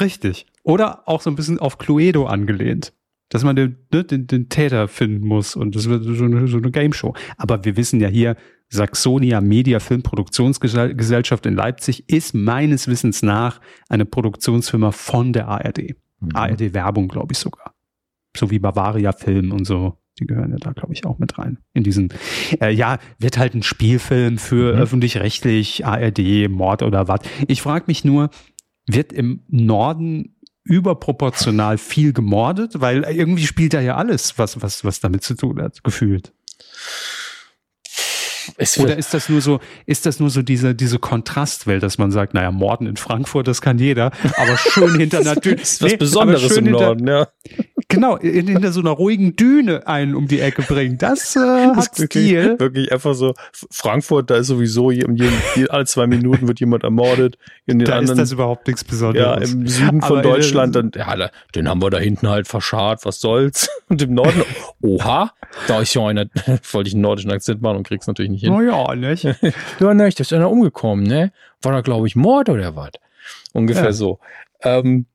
richtig. 0.00 0.46
Oder 0.62 1.02
auch 1.08 1.20
so 1.20 1.30
ein 1.30 1.36
bisschen 1.36 1.58
auf 1.58 1.78
Cluedo 1.78 2.26
angelehnt. 2.26 2.92
Dass 3.28 3.42
man 3.44 3.56
den, 3.56 3.78
ne, 3.92 4.04
den, 4.04 4.26
den 4.26 4.48
Täter 4.48 4.86
finden 4.88 5.26
muss 5.26 5.56
und 5.56 5.74
das 5.74 5.88
wird 5.88 6.04
so 6.04 6.24
eine, 6.24 6.46
so 6.46 6.58
eine 6.58 6.70
Game 6.70 6.92
Show. 6.92 7.14
Aber 7.36 7.64
wir 7.64 7.76
wissen 7.76 8.00
ja 8.00 8.08
hier, 8.08 8.36
Saxonia 8.68 9.40
Media 9.40 9.78
Filmproduktionsgesellschaft 9.80 11.46
in 11.46 11.54
Leipzig 11.54 12.08
ist 12.08 12.34
meines 12.34 12.88
Wissens 12.88 13.22
nach 13.22 13.60
eine 13.88 14.04
Produktionsfirma 14.04 14.90
von 14.90 15.32
der 15.32 15.48
ARD. 15.48 15.94
ARD 16.32 16.74
Werbung, 16.74 17.08
glaube 17.08 17.32
ich 17.32 17.38
sogar. 17.38 17.74
So 18.36 18.50
wie 18.50 18.58
Bavaria 18.58 19.12
Film 19.12 19.52
und 19.52 19.64
so. 19.64 19.98
Die 20.18 20.26
gehören 20.26 20.52
ja 20.52 20.58
da, 20.58 20.72
glaube 20.72 20.92
ich, 20.92 21.04
auch 21.04 21.18
mit 21.18 21.38
rein. 21.38 21.58
In 21.72 21.82
diesen, 21.82 22.08
äh, 22.60 22.70
ja, 22.70 22.98
wird 23.18 23.36
halt 23.36 23.54
ein 23.54 23.62
Spielfilm 23.64 24.38
für 24.38 24.74
Mhm. 24.74 24.80
öffentlich-rechtlich, 24.80 25.84
ARD, 25.84 26.48
Mord 26.48 26.82
oder 26.82 27.08
was. 27.08 27.20
Ich 27.48 27.62
frage 27.62 27.84
mich 27.88 28.04
nur, 28.04 28.30
wird 28.86 29.12
im 29.12 29.42
Norden 29.48 30.36
überproportional 30.62 31.78
viel 31.78 32.12
gemordet? 32.12 32.80
Weil 32.80 33.02
irgendwie 33.04 33.46
spielt 33.46 33.74
da 33.74 33.80
ja 33.80 33.96
alles, 33.96 34.38
was, 34.38 34.62
was, 34.62 34.84
was 34.84 35.00
damit 35.00 35.22
zu 35.22 35.34
tun 35.34 35.60
hat, 35.60 35.84
gefühlt. 35.84 36.32
Es 38.56 38.78
Oder 38.78 38.96
ist 38.96 39.12
das 39.14 39.28
nur 39.28 39.40
so, 39.40 39.60
ist 39.86 40.06
das 40.06 40.20
nur 40.20 40.30
so 40.30 40.42
diese, 40.42 40.74
diese 40.74 40.98
Kontrastwelt, 40.98 41.82
dass 41.82 41.98
man 41.98 42.12
sagt, 42.12 42.34
naja, 42.34 42.50
Morden 42.50 42.86
in 42.86 42.96
Frankfurt, 42.96 43.48
das 43.48 43.60
kann 43.60 43.78
jeder, 43.78 44.12
aber 44.36 44.56
schön 44.56 44.94
hinter 44.98 45.22
natürlich. 45.22 45.62
ist 45.62 45.82
was 45.82 45.96
Besonderes 45.96 46.56
im 46.56 46.66
Norden, 46.66 47.06
ja. 47.06 47.28
Genau, 47.88 48.16
in, 48.16 48.46
hinter 48.48 48.72
so 48.72 48.80
einer 48.80 48.90
ruhigen 48.90 49.36
Düne 49.36 49.86
einen 49.86 50.14
um 50.14 50.26
die 50.26 50.40
Ecke 50.40 50.62
bringen. 50.62 50.96
Das 50.98 51.36
äh, 51.36 51.40
hat 51.40 51.76
Das 51.76 51.86
ist 51.88 52.00
wirklich, 52.00 52.24
Stil. 52.28 52.58
wirklich 52.58 52.90
einfach 52.92 53.14
so, 53.14 53.34
Frankfurt, 53.70 54.30
da 54.30 54.36
ist 54.36 54.46
sowieso 54.48 54.90
je, 54.90 55.04
je, 55.14 55.28
je, 55.56 55.68
alle 55.68 55.84
zwei 55.86 56.06
Minuten 56.06 56.48
wird 56.48 56.60
jemand 56.60 56.82
ermordet. 56.84 57.36
In 57.66 57.78
den 57.78 57.86
Da 57.86 57.94
ist 57.94 57.98
anderen, 58.00 58.18
das 58.18 58.32
überhaupt 58.32 58.66
nichts 58.66 58.82
ja, 58.82 58.88
Besonderes. 58.90 59.52
im 59.52 59.66
Süden 59.66 60.00
von 60.00 60.10
Aber 60.10 60.16
in- 60.18 60.22
Deutschland, 60.34 60.76
dann, 60.76 60.92
ja, 60.94 61.30
den 61.54 61.68
haben 61.68 61.82
wir 61.82 61.90
da 61.90 61.98
hinten 61.98 62.28
halt 62.28 62.48
verscharrt, 62.48 63.04
was 63.04 63.20
soll's. 63.20 63.68
Und 63.88 64.00
im 64.02 64.14
Norden, 64.14 64.42
oha, 64.82 65.32
da 65.68 65.80
ist 65.80 65.94
ja 65.94 66.06
einer, 66.06 66.26
wollte 66.72 66.88
ich 66.88 66.94
einen 66.94 67.02
nordischen 67.02 67.30
Akzent 67.30 67.60
machen 67.62 67.76
und 67.78 67.86
krieg's 67.86 68.06
natürlich 68.06 68.30
nicht 68.30 68.40
hin. 68.44 68.52
Oh 68.52 68.60
ja, 68.62 68.94
nicht? 68.94 69.24
Ja, 69.80 69.94
nicht, 69.94 70.18
da 70.18 70.22
ist 70.22 70.32
einer 70.32 70.50
umgekommen, 70.50 71.04
ne? 71.04 71.32
War 71.62 71.72
da, 71.72 71.80
glaube 71.80 72.06
ich, 72.06 72.16
Mord 72.16 72.48
oder 72.48 72.74
was? 72.76 72.90
Ungefähr 73.52 73.84
Ja. 73.84 73.92
so. 73.92 74.18
Ähm, 74.62 75.06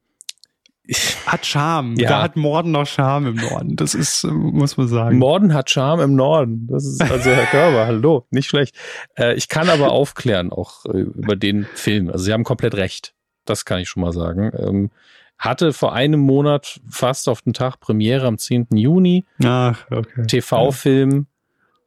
Hat 1.26 1.46
Charme. 1.46 1.96
Ja. 1.98 2.10
Da 2.10 2.22
hat 2.24 2.36
Morden 2.36 2.72
noch 2.72 2.88
Charme 2.88 3.28
im 3.28 3.36
Norden. 3.36 3.76
Das 3.76 3.94
ist, 3.94 4.24
äh, 4.24 4.28
muss 4.28 4.78
man 4.78 4.88
sagen. 4.88 5.18
Morden 5.18 5.54
hat 5.54 5.70
Charme 5.70 6.02
im 6.02 6.16
Norden. 6.16 6.68
Das 6.70 6.86
ist 6.86 7.02
also 7.02 7.30
Herr 7.30 7.46
Körber, 7.46 7.86
hallo, 7.86 8.26
nicht 8.32 8.48
schlecht. 8.48 8.76
Äh, 9.18 9.36
ich 9.36 9.48
kann 9.48 9.70
aber 9.70 9.92
aufklären 9.92 10.52
auch 10.52 10.86
äh, 10.86 11.00
über 11.00 11.36
den 11.36 11.66
Film. 11.76 12.10
Also 12.10 12.26
Sie 12.26 12.34
haben 12.34 12.44
komplett 12.44 12.76
recht. 12.76 13.14
Das 13.46 13.66
kann 13.66 13.80
ich 13.80 13.90
schon 13.90 14.02
mal 14.02 14.14
sagen. 14.14 14.52
Ähm, 14.58 14.92
hatte 15.38 15.74
vor 15.74 15.94
einem 15.94 16.20
Monat 16.20 16.82
fast 16.90 17.30
auf 17.30 17.42
den 17.42 17.54
Tag 17.54 17.80
Premiere 17.80 18.28
am 18.28 18.38
10. 18.38 18.68
Juni. 18.74 19.26
Ach, 19.44 19.86
okay. 19.90 20.26
TV-Film 20.28 21.28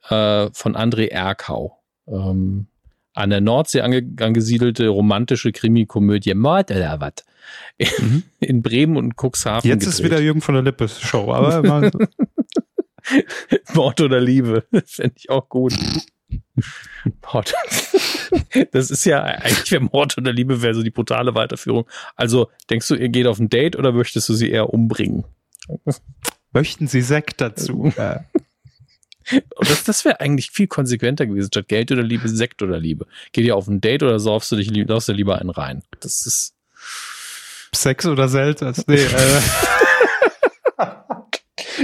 äh, 0.09 0.49
von 0.51 0.75
André 0.75 1.09
Erkau. 1.09 1.79
Ähm, 2.07 2.67
an 3.13 3.29
der 3.29 3.41
Nordsee 3.41 3.81
ange 3.81 4.03
angesiedelte 4.19 4.87
romantische 4.87 5.51
Krimikomödie 5.51 6.33
Mord 6.33 6.71
oder 6.71 6.99
was? 6.99 7.25
Mhm. 7.99 8.23
In 8.39 8.61
Bremen 8.61 8.97
und 8.97 9.15
Cuxhaven. 9.17 9.69
Jetzt 9.69 9.85
ist 9.85 9.97
gedreht. 9.97 10.11
wieder 10.11 10.21
Jürgen 10.21 10.41
von 10.41 10.55
der 10.55 10.63
Lippe 10.63 10.87
Show, 10.87 11.31
aber 11.33 11.91
Mord 13.73 14.01
oder 14.01 14.21
Liebe. 14.21 14.65
Fände 14.85 15.15
ich 15.17 15.29
auch 15.29 15.49
gut. 15.49 15.73
Mord. 17.33 17.53
Das 18.71 18.89
ist 18.89 19.05
ja 19.05 19.21
eigentlich 19.21 19.71
wäre 19.71 19.81
Mord 19.81 20.17
oder 20.17 20.33
Liebe 20.33 20.61
wäre 20.63 20.73
so 20.73 20.81
die 20.81 20.89
brutale 20.89 21.35
Weiterführung. 21.35 21.87
Also 22.15 22.49
denkst 22.69 22.87
du, 22.87 22.95
ihr 22.95 23.09
geht 23.09 23.27
auf 23.27 23.39
ein 23.39 23.49
Date 23.49 23.75
oder 23.75 23.91
möchtest 23.91 24.27
du 24.29 24.33
sie 24.33 24.49
eher 24.49 24.73
umbringen? 24.73 25.25
möchten 26.51 26.87
Sie 26.87 27.01
Sekt 27.01 27.41
dazu? 27.41 27.91
Und 29.31 29.69
das, 29.69 29.83
das 29.83 30.05
wäre 30.05 30.19
eigentlich 30.19 30.51
viel 30.51 30.67
konsequenter 30.67 31.25
gewesen. 31.25 31.47
Statt 31.47 31.67
Geld 31.67 31.91
oder 31.91 32.03
Liebe, 32.03 32.27
Sekt 32.29 32.61
oder 32.61 32.79
Liebe. 32.79 33.07
Geht 33.31 33.45
ihr 33.45 33.55
auf 33.55 33.67
ein 33.67 33.81
Date 33.81 34.03
oder 34.03 34.19
saufst 34.19 34.51
du 34.51 34.55
dich 34.55 34.71
saufst 34.87 35.07
du 35.07 35.13
lieber 35.13 35.39
einen 35.39 35.49
rein? 35.49 35.83
Das 35.99 36.25
ist. 36.25 36.53
Sex 37.73 38.05
oder 38.05 38.27
Selters? 38.27 38.85
Nee, 38.87 39.01
äh, 39.03 39.41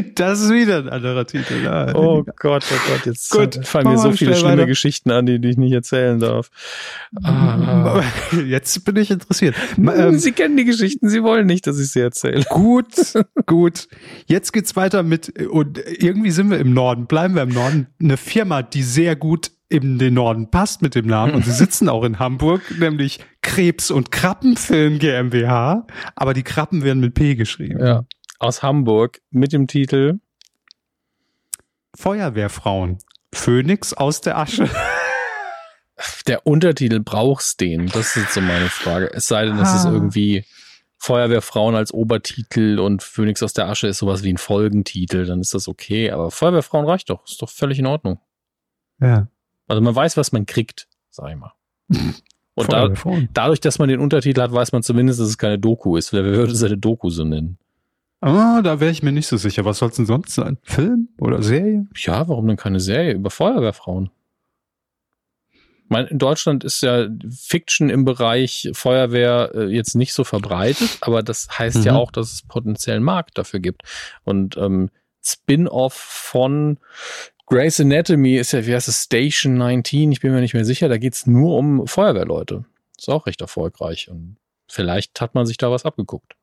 das 0.02 0.42
ist 0.42 0.52
wieder 0.52 0.80
ein 0.80 0.90
anderer 0.90 1.26
Titel. 1.26 1.64
Ja. 1.64 1.96
Oh 1.96 2.24
Gott, 2.38 2.66
oh 2.72 2.92
Gott, 2.92 3.06
jetzt 3.06 3.30
Gut, 3.32 3.58
machen 3.74 3.92
mir 3.92 3.98
so 3.98 4.12
viele 4.12 4.36
schlimme 4.36 4.54
weiter. 4.54 4.66
Geschichten 4.66 5.12
an, 5.12 5.26
die, 5.26 5.40
die 5.40 5.50
ich 5.50 5.58
nicht 5.58 5.74
erzählen 5.74 6.20
darf. 6.20 6.50
Ah. 7.24 8.02
Jetzt 8.46 8.84
bin 8.86 8.96
ich 8.96 9.12
interessiert. 9.12 9.56
Ähm, 9.78 10.18
Sie 10.18 10.32
kennen 10.32 10.58
die 10.58 10.66
Geschichten, 10.66 11.10
Sie 11.10 11.24
wollen 11.24 11.48
nicht, 11.48 11.68
dass 11.68 11.80
ich 11.80 11.92
sie 11.92 12.02
erzähle. 12.02 12.44
Gut, 12.50 13.14
gut. 13.46 13.88
Jetzt 14.28 14.54
geht's 14.54 14.76
weiter 14.76 15.04
mit, 15.04 15.40
und 15.50 15.80
irgendwie 15.86 16.32
sind 16.32 16.50
wir 16.50 16.60
im 16.60 16.74
Norden, 16.74 17.08
bleiben 17.08 17.36
wir 17.36 17.44
im 17.44 17.50
Norden. 17.50 17.88
Eine 18.02 18.18
Firma, 18.18 18.62
die 18.62 18.84
sehr 18.84 19.16
gut 19.16 19.52
in 19.70 20.00
den 20.00 20.16
Norden 20.16 20.50
passt 20.50 20.82
mit 20.82 20.96
dem 20.96 21.06
Namen 21.06 21.36
und 21.36 21.46
sie 21.46 21.52
sitzen 21.64 21.90
auch 21.90 22.04
in 22.04 22.20
Hamburg, 22.20 22.62
nämlich 22.80 23.20
Krebs- 23.42 23.92
und 23.92 24.12
Krabbenfilm 24.12 25.00
GmbH, 25.00 25.86
aber 26.16 26.34
die 26.34 26.44
Krabben 26.44 26.84
werden 26.84 27.00
mit 27.00 27.14
P 27.14 27.36
geschrieben. 27.36 27.80
Ja. 27.80 28.04
Aus 28.40 28.64
Hamburg 28.64 29.22
mit 29.32 29.53
dem 29.53 29.68
Titel 29.68 30.20
Feuerwehrfrauen. 31.95 32.99
Phönix 33.34 33.94
aus 33.94 34.22
der 34.22 34.38
Asche. 34.38 34.70
Der 36.28 36.48
Untertitel 36.48 37.02
brauchst 37.02 37.60
den? 37.60 37.88
Das 37.88 38.16
ist 38.16 38.16
jetzt 38.16 38.34
so 38.36 38.40
meine 38.41 38.70
Frage. 38.70 39.11
Es 39.14 39.28
sei 39.28 39.44
denn, 39.45 39.60
es 39.60 39.74
ist 39.74 39.86
Ah. 39.86 39.91
irgendwie 39.91 40.45
Feuerwehrfrauen 40.98 41.76
als 41.76 41.94
Obertitel 41.94 42.80
und 42.80 43.03
Phönix 43.03 43.44
aus 43.44 43.52
der 43.52 43.68
Asche 43.68 43.88
ist 43.88 43.98
sowas 43.98 44.24
wie 44.24 44.32
ein 44.32 44.38
Folgentitel, 44.38 45.26
dann 45.26 45.41
ist 45.41 45.53
das 45.53 45.68
okay. 45.68 46.11
Aber 46.11 46.32
Feuerwehrfrauen 46.32 46.86
reicht 46.86 47.10
doch, 47.10 47.26
ist 47.26 47.41
doch 47.41 47.49
völlig 47.49 47.80
in 47.80 47.86
Ordnung. 47.86 48.20
Ja. 49.02 49.28
Also 49.68 49.82
man 49.82 49.94
weiß, 49.94 50.16
was 50.16 50.32
man 50.32 50.45
kriegt, 50.45 50.88
sag 51.10 51.32
ich 51.32 51.36
mal. 51.38 51.53
Und 52.56 52.72
da, 52.74 52.90
dadurch, 53.34 53.60
dass 53.60 53.80
man 53.80 53.90
den 53.90 53.99
Untertitel 53.99 54.41
hat, 54.41 54.52
weiß 54.53 54.72
man 54.72 54.84
zumindest, 54.84 55.20
dass 55.20 55.28
es 55.28 55.38
keine 55.38 55.60
Doku 55.60 55.95
ist. 55.98 56.11
Wer 56.14 56.24
würde 56.24 56.56
seine 56.56 56.78
Doku 56.78 57.10
so 57.10 57.24
nennen? 57.26 57.57
Ah, 58.22 58.62
da 58.62 58.80
wäre 58.80 58.91
ich 58.91 59.02
mir 59.02 59.12
nicht 59.12 59.28
so 59.28 59.38
sicher. 59.38 59.64
Was 59.66 59.78
soll 59.78 59.90
es 59.90 59.96
denn 59.96 60.06
sonst 60.06 60.36
sein? 60.36 60.58
Film 60.64 61.10
oder 61.20 61.41
Serie? 61.41 61.88
Ja, 61.96 62.28
warum 62.28 62.48
denn 62.48 62.58
keine 62.58 62.80
Serie 62.80 63.14
über 63.14 63.30
Feuerwehrfrauen? 63.30 64.10
Mein, 65.88 66.06
in 66.06 66.20
Deutschland 66.20 66.64
ist 66.64 66.82
ja 66.82 67.08
Fiction 67.32 67.90
im 67.90 68.06
Bereich 68.06 68.70
Feuerwehr 68.74 69.52
äh, 69.56 69.66
jetzt 69.66 69.96
nicht 69.96 70.14
so 70.14 70.24
verbreitet, 70.24 71.00
aber 71.02 71.24
das 71.24 71.48
heißt 71.58 71.78
mhm. 71.78 71.84
ja 71.84 71.96
auch, 71.96 72.12
dass 72.12 72.32
es 72.32 72.41
potenziellen 72.44 73.04
Markt 73.04 73.38
dafür 73.38 73.60
gibt. 73.60 73.84
Und 74.24 74.56
ähm, 74.58 74.91
Spin-off 75.24 75.94
von 75.94 76.78
Grey's 77.48 77.80
Anatomy 77.80 78.38
ist 78.38 78.52
ja, 78.52 78.68
wie 78.68 78.76
heißt 78.76 78.88
es, 78.88 79.06
Station 79.06 79.56
19, 79.56 80.12
ich 80.12 80.20
bin 80.20 80.32
mir 80.32 80.41
nicht 80.41 80.54
mehr 80.54 80.66
sicher, 80.66 80.90
da 80.90 80.98
geht's 80.98 81.26
nur 81.26 81.58
um 81.58 81.88
Feuerwehrleute. 81.88 82.66
Ist 82.96 83.10
auch 83.10 83.26
recht 83.26 83.41
erfolgreich. 83.41 84.10
Und 84.10 84.38
vielleicht 84.68 85.20
hat 85.20 85.34
man 85.34 85.48
sich 85.48 85.58
da 85.58 85.72
was 85.72 85.86
abgeguckt. 85.86 86.36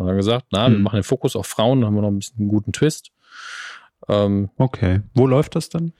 Und 0.00 0.06
dann 0.06 0.16
gesagt, 0.16 0.46
na, 0.50 0.64
hm. 0.64 0.72
wir 0.72 0.78
machen 0.78 0.96
den 0.96 1.04
Fokus 1.04 1.36
auf 1.36 1.46
Frauen, 1.46 1.82
dann 1.82 1.88
haben 1.88 1.94
wir 1.94 2.00
noch 2.00 2.08
ein 2.08 2.18
bisschen 2.18 2.38
einen 2.38 2.48
guten 2.48 2.72
Twist. 2.72 3.12
Ähm, 4.08 4.48
okay. 4.56 5.02
Wo 5.12 5.26
läuft 5.26 5.56
das 5.56 5.68
dann? 5.68 5.92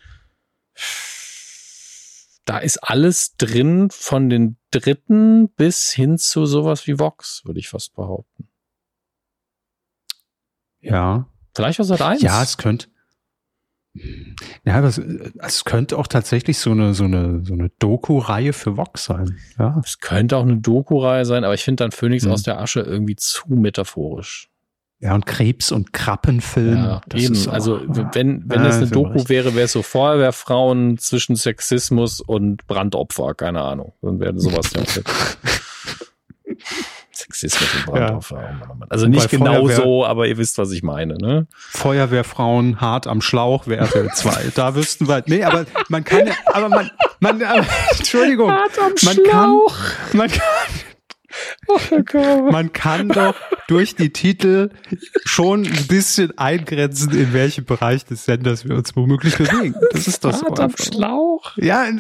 Da 2.47 2.57
ist 2.57 2.79
alles 2.79 3.37
drin, 3.37 3.91
von 3.91 4.31
den 4.31 4.57
dritten 4.71 5.51
bis 5.51 5.91
hin 5.91 6.17
zu 6.17 6.47
sowas 6.47 6.87
wie 6.87 6.99
Vox, 6.99 7.43
würde 7.45 7.61
ich 7.61 7.69
fast 7.69 7.95
behaupten. 7.95 8.49
Ja. 10.81 11.29
Vielleicht 11.55 11.79
was 11.79 11.89
seit 11.89 12.01
eins. 12.01 12.23
Ja, 12.23 12.43
es 12.43 12.57
könnte. 12.57 12.89
Ja, 14.65 14.81
das, 14.81 14.99
es 14.99 15.65
könnte 15.65 15.99
auch 15.99 16.07
tatsächlich 16.07 16.59
so 16.59 16.71
eine, 16.71 16.95
so 16.95 17.05
eine, 17.05 17.45
so 17.45 17.55
eine 17.55 17.71
Doku-Reihe 17.81 18.53
für 18.53 18.77
Vox 18.77 19.05
sein. 19.05 19.39
Ja. 19.59 19.81
Es 19.85 19.99
könnte 19.99 20.37
auch 20.37 20.45
eine 20.45 20.59
Doku-Reihe 20.59 21.25
sein, 21.25 21.45
aber 21.45 21.55
ich 21.55 21.65
finde 21.65 21.85
dann 21.85 21.91
Phoenix 21.91 22.25
mhm. 22.25 22.33
aus 22.33 22.43
der 22.45 22.61
Asche 22.61 22.81
irgendwie 22.81 23.17
zu 23.17 23.49
metaphorisch. 23.49 24.49
Ja, 25.03 25.15
und 25.15 25.25
Krebs- 25.25 25.73
und 25.73 25.95
Krappenfilm. 25.95 26.77
Ja, 26.77 27.01
eben. 27.15 27.49
Auch, 27.49 27.53
also, 27.53 27.81
wenn, 27.89 28.45
wenn 28.51 28.59
ja, 28.59 28.67
das 28.67 28.77
eine 28.77 28.89
Doku 28.89 29.29
wäre, 29.29 29.55
wäre 29.55 29.65
es 29.65 29.73
so 29.73 29.83
Feuerwehrfrauen 29.83 30.99
zwischen 30.99 31.37
Sexismus 31.37 32.21
und 32.21 32.67
Brandopfer, 32.67 33.35
keine 33.35 33.63
Ahnung. 33.63 33.95
Dann 34.03 34.21
wäre 34.21 34.39
sowas 34.39 34.71
ja. 34.75 34.83
Sexismus 37.35 37.69
und 37.75 37.87
Brandopfer. 37.87 38.41
Ja. 38.41 38.77
Also 38.89 39.07
nicht 39.07 39.31
genau 39.31 39.67
Feuerwehr, 39.67 39.77
so, 39.77 40.05
aber 40.05 40.27
ihr 40.27 40.37
wisst, 40.39 40.59
was 40.59 40.71
ich 40.73 40.83
meine. 40.83 41.15
Ne? 41.17 41.47
Feuerwehrfrauen 41.53 42.81
hart 42.81 43.07
am 43.07 43.21
Schlauch 43.21 43.67
wäre 43.67 43.85
RTL 43.85 44.11
2. 44.11 44.53
da 44.55 44.75
wüssten 44.75 45.09
wir, 45.09 45.23
nee, 45.27 45.45
aber 45.45 45.67
man 45.89 46.05
kann 46.05 46.27
ja, 46.27 46.35
aber 46.47 46.69
man, 46.69 46.91
man, 47.21 47.43
aber, 47.43 47.67
Entschuldigung, 47.99 48.51
hart 48.51 48.79
am 48.79 48.93
man 49.03 49.15
Schlauch. 49.15 49.77
kann, 50.11 50.19
man 50.19 50.31
kann, 50.31 50.41
Oh 50.43 51.00
Man 52.51 52.73
kann 52.73 53.09
doch 53.09 53.37
durch 53.69 53.95
die 53.95 54.13
Titel 54.13 54.71
schon 55.25 55.65
ein 55.65 55.87
bisschen 55.87 56.37
eingrenzen, 56.37 57.13
in 57.13 57.33
welchem 57.33 57.65
Bereich 57.65 58.05
des 58.05 58.25
Senders 58.25 58.69
wir 58.69 58.77
uns 58.77 58.97
womöglich 58.97 59.39
bewegen. 59.39 59.77
Das 59.93 60.09
ist 60.09 60.25
doch 60.25 60.35
so. 60.35 60.47
am 60.47 60.75
Schlauch. 60.77 61.57
Ja, 61.57 61.87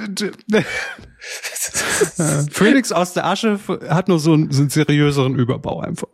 Phoenix 2.50 2.92
aus 2.92 3.12
der 3.12 3.26
Asche 3.26 3.60
hat 3.88 4.08
nur 4.08 4.18
so 4.18 4.32
einen, 4.32 4.50
so 4.50 4.62
einen 4.62 4.70
seriöseren 4.70 5.36
Überbau 5.36 5.80
einfach. 5.80 6.08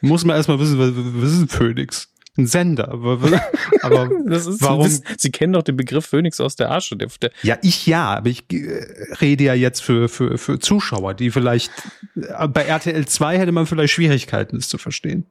Muss 0.00 0.24
man 0.24 0.36
erstmal 0.36 0.58
wissen, 0.58 0.78
was 0.78 1.32
ist 1.32 1.40
ein 1.40 1.48
Phoenix? 1.48 2.08
Ein 2.36 2.46
Sender. 2.46 2.88
Aber, 2.92 3.40
aber 3.82 4.10
warum? 4.10 5.00
Sie 5.16 5.30
kennen 5.30 5.52
doch 5.52 5.62
den 5.62 5.76
Begriff 5.76 6.06
Phoenix 6.06 6.40
aus 6.40 6.56
der 6.56 6.70
Asche. 6.70 6.96
Der, 6.96 7.08
der 7.20 7.30
ja, 7.42 7.56
ich 7.62 7.86
ja, 7.86 8.14
aber 8.14 8.28
ich 8.28 8.44
äh, 8.52 9.14
rede 9.20 9.44
ja 9.44 9.54
jetzt 9.54 9.80
für, 9.80 10.08
für, 10.08 10.38
für 10.38 10.58
Zuschauer, 10.58 11.14
die 11.14 11.30
vielleicht 11.30 11.70
äh, 12.16 12.48
bei 12.48 12.62
RTL 12.62 13.06
2 13.06 13.38
hätte 13.38 13.52
man 13.52 13.66
vielleicht 13.66 13.92
Schwierigkeiten, 13.92 14.56
es 14.56 14.68
zu 14.68 14.78
verstehen. 14.78 15.26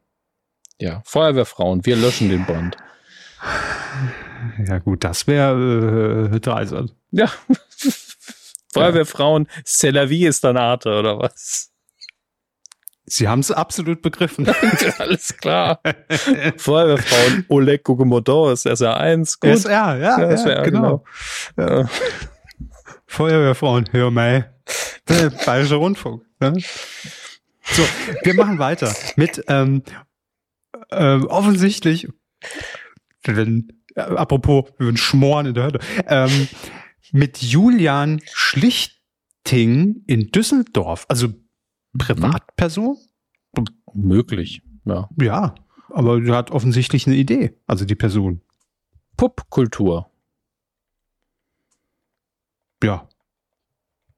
Ja, 0.80 1.02
Feuerwehrfrauen, 1.06 1.86
wir 1.86 1.95
löschen 1.95 2.30
den 2.30 2.45
Band. 2.45 2.77
Ja, 4.65 4.80
gut, 4.80 5.03
das 5.03 5.27
wäre 5.27 6.32
äh, 6.34 6.40
dreisam. 6.40 6.91
Ja. 7.11 7.32
Feuerwehrfrauen, 8.73 9.48
c'est 9.65 9.91
la 9.91 10.10
vie 10.10 10.26
ist 10.26 10.44
dann 10.44 10.57
Arte, 10.57 10.99
oder 10.99 11.19
was? 11.19 11.72
Sie 13.07 13.27
haben 13.27 13.40
es 13.40 13.52
absolut 13.52 14.02
begriffen. 14.02 14.48
Alles 14.98 15.38
klar. 15.38 15.80
Feuerwehrfrauen 16.57 17.45
Oleg 17.49 17.84
Gugumodor 17.84 18.52
ist 18.52 18.65
SR1. 18.65 19.40
Gut. 19.40 19.52
SR, 19.52 19.98
ja, 19.98 20.19
ja, 20.19 20.30
SR, 20.32 20.64
genau. 20.64 21.03
genau. 21.56 21.82
Ja. 21.82 21.90
Feuerwehrfrauen, 23.06 23.90
hör 23.91 24.11
mal. 24.11 24.53
Bayerischer 25.06 25.76
Rundfunk. 25.76 26.23
Ne? 26.40 26.53
So, 27.64 27.84
wir 28.23 28.34
machen 28.34 28.57
weiter 28.60 28.94
mit 29.15 29.44
ähm, 29.48 29.84
ähm, 30.91 31.27
offensichtlich, 31.27 32.07
wenn, 33.23 33.82
äh, 33.95 34.02
apropos, 34.02 34.65
wir 34.77 34.88
würden 34.88 34.98
schmoren 34.98 35.45
in 35.45 35.53
der 35.53 35.64
Hölle, 35.64 35.80
ähm, 36.07 36.48
mit 37.11 37.41
Julian 37.41 38.22
Schlichting 38.34 40.03
in 40.07 40.32
Düsseldorf. 40.32 41.06
Also 41.07 41.30
Privatperson? 41.98 42.98
Möglich, 43.94 44.62
ja. 44.86 45.10
Ja, 45.22 45.56
aber 45.90 46.22
sie 46.22 46.32
hat 46.32 46.52
offensichtlich 46.52 47.08
eine 47.08 47.16
Idee, 47.16 47.58
also 47.68 47.86
die 47.86 47.96
Person. 47.96 48.42
Popkultur. 49.18 50.10
Ja. 52.84 53.08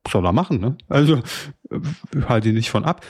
Soll 0.08 0.26
er 0.26 0.34
machen, 0.34 0.60
ne? 0.60 0.78
Also, 0.88 1.22
äh, 1.70 1.80
halte 2.28 2.50
ihn 2.50 2.56
nicht 2.56 2.72
von 2.72 2.86
ab. 2.86 3.06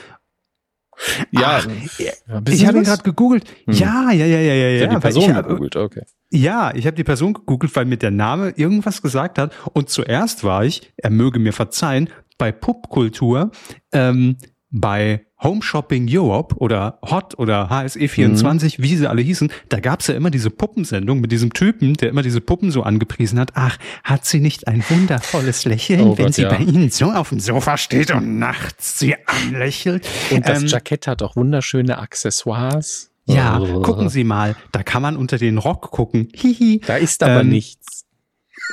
Ja, 1.30 1.60
Ach, 1.62 1.98
ja 1.98 2.12
ich 2.48 2.66
habe 2.66 2.78
ihn 2.78 2.84
gerade 2.84 3.02
gegoogelt. 3.02 3.44
Hm. 3.66 3.74
Ja, 3.74 4.10
ja, 4.10 4.26
ja, 4.26 4.40
ja, 4.40 4.54
ja, 4.54 4.68
ja. 4.68 4.86
Die 4.86 4.96
Person 4.96 5.30
ich, 5.30 5.36
gegoogelt, 5.36 5.76
okay. 5.76 6.02
Ja, 6.30 6.74
ich 6.74 6.86
habe 6.86 6.96
die 6.96 7.04
Person 7.04 7.34
gegoogelt, 7.34 7.74
weil 7.76 7.84
mir 7.84 7.96
der 7.96 8.10
Name 8.10 8.50
irgendwas 8.56 9.00
gesagt 9.00 9.38
hat. 9.38 9.52
Und 9.72 9.88
zuerst 9.90 10.44
war 10.44 10.64
ich, 10.64 10.92
er 10.96 11.10
möge 11.10 11.38
mir 11.38 11.52
verzeihen, 11.52 12.10
bei 12.36 12.52
Popkultur 12.52 13.50
ähm, 13.92 14.36
bei 14.70 15.24
Home 15.40 15.62
Shopping 15.62 16.08
Europe 16.10 16.56
oder 16.56 16.98
Hot 17.02 17.38
oder 17.38 17.70
HSE24, 17.70 18.78
mhm. 18.78 18.82
wie 18.82 18.96
sie 18.96 19.06
alle 19.06 19.22
hießen, 19.22 19.52
da 19.68 19.80
gab's 19.80 20.08
ja 20.08 20.14
immer 20.14 20.30
diese 20.30 20.50
Puppensendung 20.50 21.20
mit 21.20 21.30
diesem 21.30 21.52
Typen, 21.52 21.94
der 21.94 22.08
immer 22.08 22.22
diese 22.22 22.40
Puppen 22.40 22.70
so 22.70 22.82
angepriesen 22.82 23.38
hat. 23.38 23.52
Ach, 23.54 23.78
hat 24.02 24.24
sie 24.24 24.40
nicht 24.40 24.66
ein 24.66 24.82
wundervolles 24.88 25.64
Lächeln, 25.64 26.00
oh 26.00 26.18
wenn 26.18 26.26
Gott, 26.26 26.34
sie 26.34 26.42
ja. 26.42 26.48
bei 26.50 26.58
Ihnen 26.58 26.90
so 26.90 27.12
auf 27.12 27.28
dem 27.28 27.40
Sofa 27.40 27.76
steht 27.76 28.10
und 28.10 28.38
nachts 28.38 28.98
sie 28.98 29.16
anlächelt? 29.26 30.06
Und 30.30 30.48
das 30.48 30.62
ähm, 30.62 30.68
Jackett 30.68 31.06
hat 31.06 31.22
auch 31.22 31.36
wunderschöne 31.36 31.98
Accessoires. 31.98 33.10
Ja, 33.26 33.60
oh. 33.60 33.82
gucken 33.82 34.08
Sie 34.08 34.24
mal, 34.24 34.56
da 34.72 34.82
kann 34.82 35.02
man 35.02 35.16
unter 35.16 35.36
den 35.36 35.58
Rock 35.58 35.90
gucken. 35.90 36.28
Hihi. 36.34 36.80
Da 36.86 36.96
ist 36.96 37.22
aber 37.22 37.42
ähm, 37.42 37.50
nichts. 37.50 38.06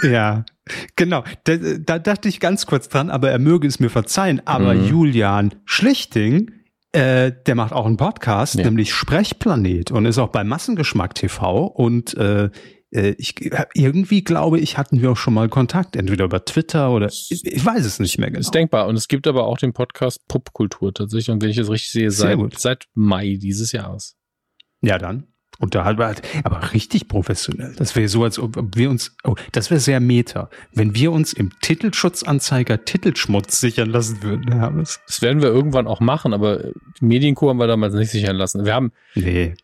Ja, 0.02 0.46
genau. 0.96 1.24
Da, 1.44 1.58
da 1.58 2.00
dachte 2.00 2.30
ich 2.30 2.40
ganz 2.40 2.66
kurz 2.66 2.90
dran, 2.90 3.10
aber 3.10 3.30
er 3.30 3.40
möge 3.40 3.68
es 3.68 3.80
mir 3.80 3.90
verzeihen. 3.90 4.42
Aber 4.46 4.74
mhm. 4.74 4.88
Julian 4.88 5.56
Schlichting, 5.66 6.52
äh, 6.92 7.32
der 7.46 7.56
macht 7.56 7.74
auch 7.74 7.86
einen 7.86 7.98
Podcast, 7.98 8.56
ja. 8.56 8.64
nämlich 8.64 8.94
Sprechplanet 8.94 9.92
und 9.92 10.06
ist 10.06 10.18
auch 10.18 10.30
bei 10.30 10.44
Massengeschmack 10.44 11.14
TV 11.16 11.66
und 11.66 12.16
äh, 12.18 12.50
äh 12.92 13.16
ich 13.18 13.36
irgendwie 13.74 14.24
glaube 14.24 14.60
ich, 14.60 14.78
hatten 14.78 15.02
wir 15.02 15.12
auch 15.12 15.18
schon 15.18 15.34
mal 15.34 15.50
Kontakt, 15.50 15.96
entweder 15.96 16.26
über 16.26 16.46
Twitter 16.46 16.92
oder 16.92 17.08
ich, 17.08 17.44
ich 17.44 17.66
weiß 17.66 17.86
es 17.86 18.00
nicht 18.00 18.18
mehr 18.18 18.30
genau. 18.30 18.40
Ist 18.40 18.54
denkbar. 18.54 18.88
Und 18.88 18.96
es 18.96 19.08
gibt 19.08 19.28
aber 19.28 19.46
auch 19.46 19.58
den 19.58 19.74
Podcast 19.74 20.26
Popkultur 20.28 20.94
tatsächlich. 20.94 21.32
Und 21.32 21.42
wenn 21.42 21.50
ich 21.50 21.58
es 21.58 21.70
richtig 21.70 21.92
sehe, 21.92 22.12
seit, 22.12 22.40
seit 22.58 22.86
Mai 22.94 23.38
dieses 23.42 23.72
Jahres. 23.74 24.16
Ja, 24.82 24.98
dann. 24.98 25.28
Und 25.60 25.73
da 25.73 25.86
halt, 25.86 26.22
aber 26.44 26.73
richtig 26.73 27.07
professionell. 27.07 27.73
Das 27.77 27.95
wäre 27.95 28.07
so, 28.07 28.23
als 28.23 28.40
ob 28.40 28.76
wir 28.76 28.90
uns, 28.90 29.15
oh, 29.23 29.36
das 29.52 29.69
wäre 29.69 29.80
sehr 29.80 29.99
meta. 29.99 30.49
Wenn 30.73 30.95
wir 30.95 31.11
uns 31.11 31.34
im 31.34 31.52
Titelschutzanzeiger 31.61 32.84
Titelschmutz 32.84 33.60
sichern 33.61 33.90
lassen 33.90 34.22
würden, 34.22 34.52
Herr 34.52 34.61
Hermes. 34.61 34.99
Das 35.07 35.22
werden 35.22 35.41
wir 35.41 35.49
irgendwann 35.49 35.88
auch 35.88 35.99
machen, 36.02 36.34
aber 36.34 36.72
die 36.99 37.06
Medienkur 37.06 37.49
haben 37.49 37.57
wir 37.57 37.68
damals 37.68 37.94
nicht 37.94 38.11
sichern 38.11 38.36
lassen. 38.36 38.65
Wir 38.65 38.73
haben, 38.73 38.91
nee. 39.15 39.56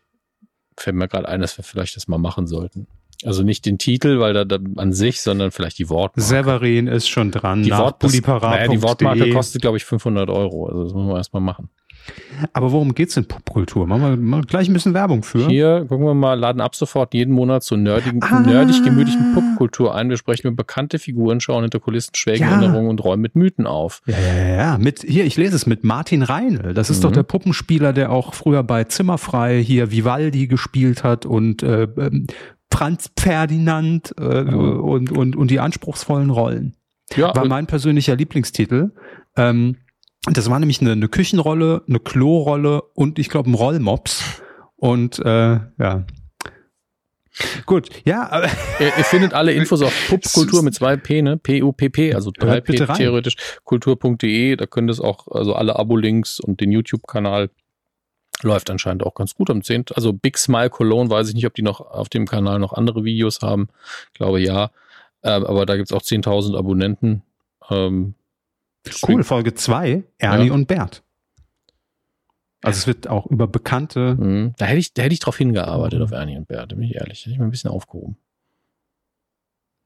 Fällt 0.78 0.96
mir 0.96 1.08
gerade 1.08 1.28
ein, 1.28 1.42
dass 1.42 1.58
wir 1.58 1.64
vielleicht 1.64 1.96
das 1.96 2.08
mal 2.08 2.18
machen 2.18 2.46
sollten. 2.46 2.86
Also 3.24 3.42
nicht 3.42 3.66
den 3.66 3.78
Titel, 3.78 4.18
weil 4.18 4.32
da, 4.32 4.44
da 4.44 4.58
an 4.76 4.92
sich, 4.92 5.20
sondern 5.20 5.50
vielleicht 5.52 5.78
die 5.78 5.88
Wortmarke. 5.88 6.20
Severin 6.20 6.86
ist 6.86 7.08
schon 7.08 7.30
dran. 7.30 7.62
Die, 7.62 7.70
Wort, 7.70 8.02
das, 8.02 8.12
naja, 8.12 8.66
die 8.68 8.82
Wortmarke 8.82 9.30
kostet, 9.30 9.62
glaube 9.62 9.76
ich, 9.76 9.84
500 9.84 10.28
Euro. 10.28 10.66
Also 10.66 10.84
das 10.84 10.94
müssen 10.94 11.08
wir 11.08 11.16
erstmal 11.16 11.42
machen. 11.42 11.70
Aber 12.52 12.72
worum 12.72 12.94
geht's 12.94 13.16
in 13.16 13.26
Popkultur? 13.26 13.86
Machen 13.86 14.02
wir 14.02 14.16
mal 14.16 14.42
gleich 14.42 14.68
ein 14.68 14.72
bisschen 14.72 14.94
Werbung 14.94 15.22
für. 15.22 15.46
Hier, 15.48 15.86
gucken 15.88 16.06
wir 16.06 16.14
mal, 16.14 16.38
laden 16.38 16.60
ab 16.60 16.74
sofort 16.74 17.14
jeden 17.14 17.34
Monat 17.34 17.62
zur 17.62 17.78
nerdigen, 17.78 18.22
ah. 18.22 18.40
nerdig 18.40 18.82
gemütlichen 18.82 19.34
Popkultur 19.34 19.94
ein. 19.94 20.10
Wir 20.10 20.16
sprechen 20.16 20.48
über 20.48 20.56
bekannte 20.56 20.98
Figuren, 20.98 21.40
schauen 21.40 21.62
hinter 21.62 21.80
Kulissen, 21.80 22.14
schwelgen 22.14 22.46
ja. 22.46 22.54
Erinnerungen 22.54 22.88
und 22.88 23.04
räumen 23.04 23.22
mit 23.22 23.36
Mythen 23.36 23.66
auf. 23.66 24.02
Ja, 24.06 24.16
ja, 24.18 24.56
ja. 24.56 24.78
Mit, 24.78 25.02
hier, 25.02 25.24
ich 25.24 25.36
lese 25.36 25.56
es 25.56 25.66
mit 25.66 25.84
Martin 25.84 26.22
Reinl. 26.22 26.74
Das 26.74 26.90
ist 26.90 26.98
mhm. 26.98 27.02
doch 27.02 27.12
der 27.12 27.22
Puppenspieler, 27.22 27.92
der 27.92 28.10
auch 28.10 28.34
früher 28.34 28.62
bei 28.62 28.84
Zimmerfrei 28.84 29.62
hier 29.62 29.90
Vivaldi 29.90 30.46
gespielt 30.46 31.04
hat 31.04 31.26
und 31.26 31.62
äh, 31.62 31.84
ähm, 31.84 32.26
Franz 32.72 33.10
Ferdinand 33.18 34.14
äh, 34.18 34.42
mhm. 34.42 34.80
und, 34.80 35.12
und, 35.12 35.36
und 35.36 35.50
die 35.50 35.60
anspruchsvollen 35.60 36.30
Rollen. 36.30 36.74
Ja, 37.14 37.34
war 37.34 37.44
mein 37.44 37.66
persönlicher 37.66 38.16
Lieblingstitel. 38.16 38.92
Ähm, 39.36 39.76
das 40.30 40.48
war 40.48 40.58
nämlich 40.58 40.80
eine, 40.80 40.92
eine 40.92 41.08
Küchenrolle, 41.08 41.82
eine 41.88 41.98
Klorolle 41.98 42.82
und 42.94 43.18
ich 43.18 43.28
glaube 43.28 43.50
ein 43.50 43.54
Rollmops. 43.54 44.42
Und 44.76 45.18
äh, 45.18 45.60
ja. 45.78 46.04
Gut, 47.66 47.88
ja. 48.04 48.30
Aber 48.30 48.46
ihr, 48.80 48.86
ihr 48.96 49.04
findet 49.04 49.34
alle 49.34 49.52
Infos 49.52 49.82
auf 49.82 49.94
Pupkultur 50.08 50.62
mit 50.62 50.74
zwei 50.74 50.96
P, 50.96 51.22
ne? 51.22 51.36
P-U-P-P, 51.38 52.14
also 52.14 52.30
drei 52.36 52.60
P 52.60 52.76
theoretisch, 52.76 53.36
kultur.de, 53.64 54.56
da 54.56 54.66
könnt 54.66 54.88
ihr 54.88 54.92
es 54.92 55.00
auch, 55.00 55.28
also 55.28 55.54
alle 55.54 55.76
Abo-Links 55.76 56.40
und 56.40 56.60
den 56.60 56.70
YouTube-Kanal 56.70 57.50
läuft 58.42 58.70
anscheinend 58.70 59.04
auch 59.04 59.14
ganz 59.14 59.34
gut 59.34 59.50
am 59.50 59.62
10. 59.62 59.86
Also 59.94 60.12
Big 60.12 60.38
Smile 60.38 60.70
Cologne, 60.70 61.10
weiß 61.10 61.28
ich 61.28 61.34
nicht, 61.34 61.46
ob 61.46 61.54
die 61.54 61.62
noch 61.62 61.80
auf 61.80 62.08
dem 62.08 62.26
Kanal 62.26 62.58
noch 62.58 62.72
andere 62.72 63.04
Videos 63.04 63.40
haben. 63.40 63.68
Ich 64.12 64.14
glaube 64.14 64.40
ja. 64.40 64.70
Ähm, 65.22 65.44
aber 65.44 65.66
da 65.66 65.76
gibt's 65.76 65.92
auch 65.92 66.02
10.000 66.02 66.56
Abonnenten. 66.56 67.22
Ähm, 67.70 68.14
cool, 69.08 69.24
Folge 69.24 69.54
2, 69.54 70.04
Ernie 70.18 70.46
ja. 70.46 70.52
und 70.52 70.66
Bert. 70.66 71.02
Also 72.62 72.78
es 72.78 72.86
wird 72.86 73.08
auch 73.08 73.26
über 73.26 73.46
bekannte. 73.48 74.14
Mhm. 74.14 74.54
Da 74.56 74.66
hätte 74.66 74.78
ich, 74.78 74.94
da 74.94 75.02
hätte 75.02 75.12
ich 75.12 75.20
drauf 75.20 75.36
hingearbeitet, 75.36 76.00
auf 76.00 76.12
Ernie 76.12 76.36
und 76.36 76.46
Bert, 76.46 76.68
bin 76.70 76.82
ich 76.82 76.94
ehrlich. 76.94 77.20
Da 77.20 77.24
hätte 77.24 77.32
ich 77.32 77.38
mir 77.38 77.44
ein 77.44 77.50
bisschen 77.50 77.70
aufgehoben. 77.70 78.16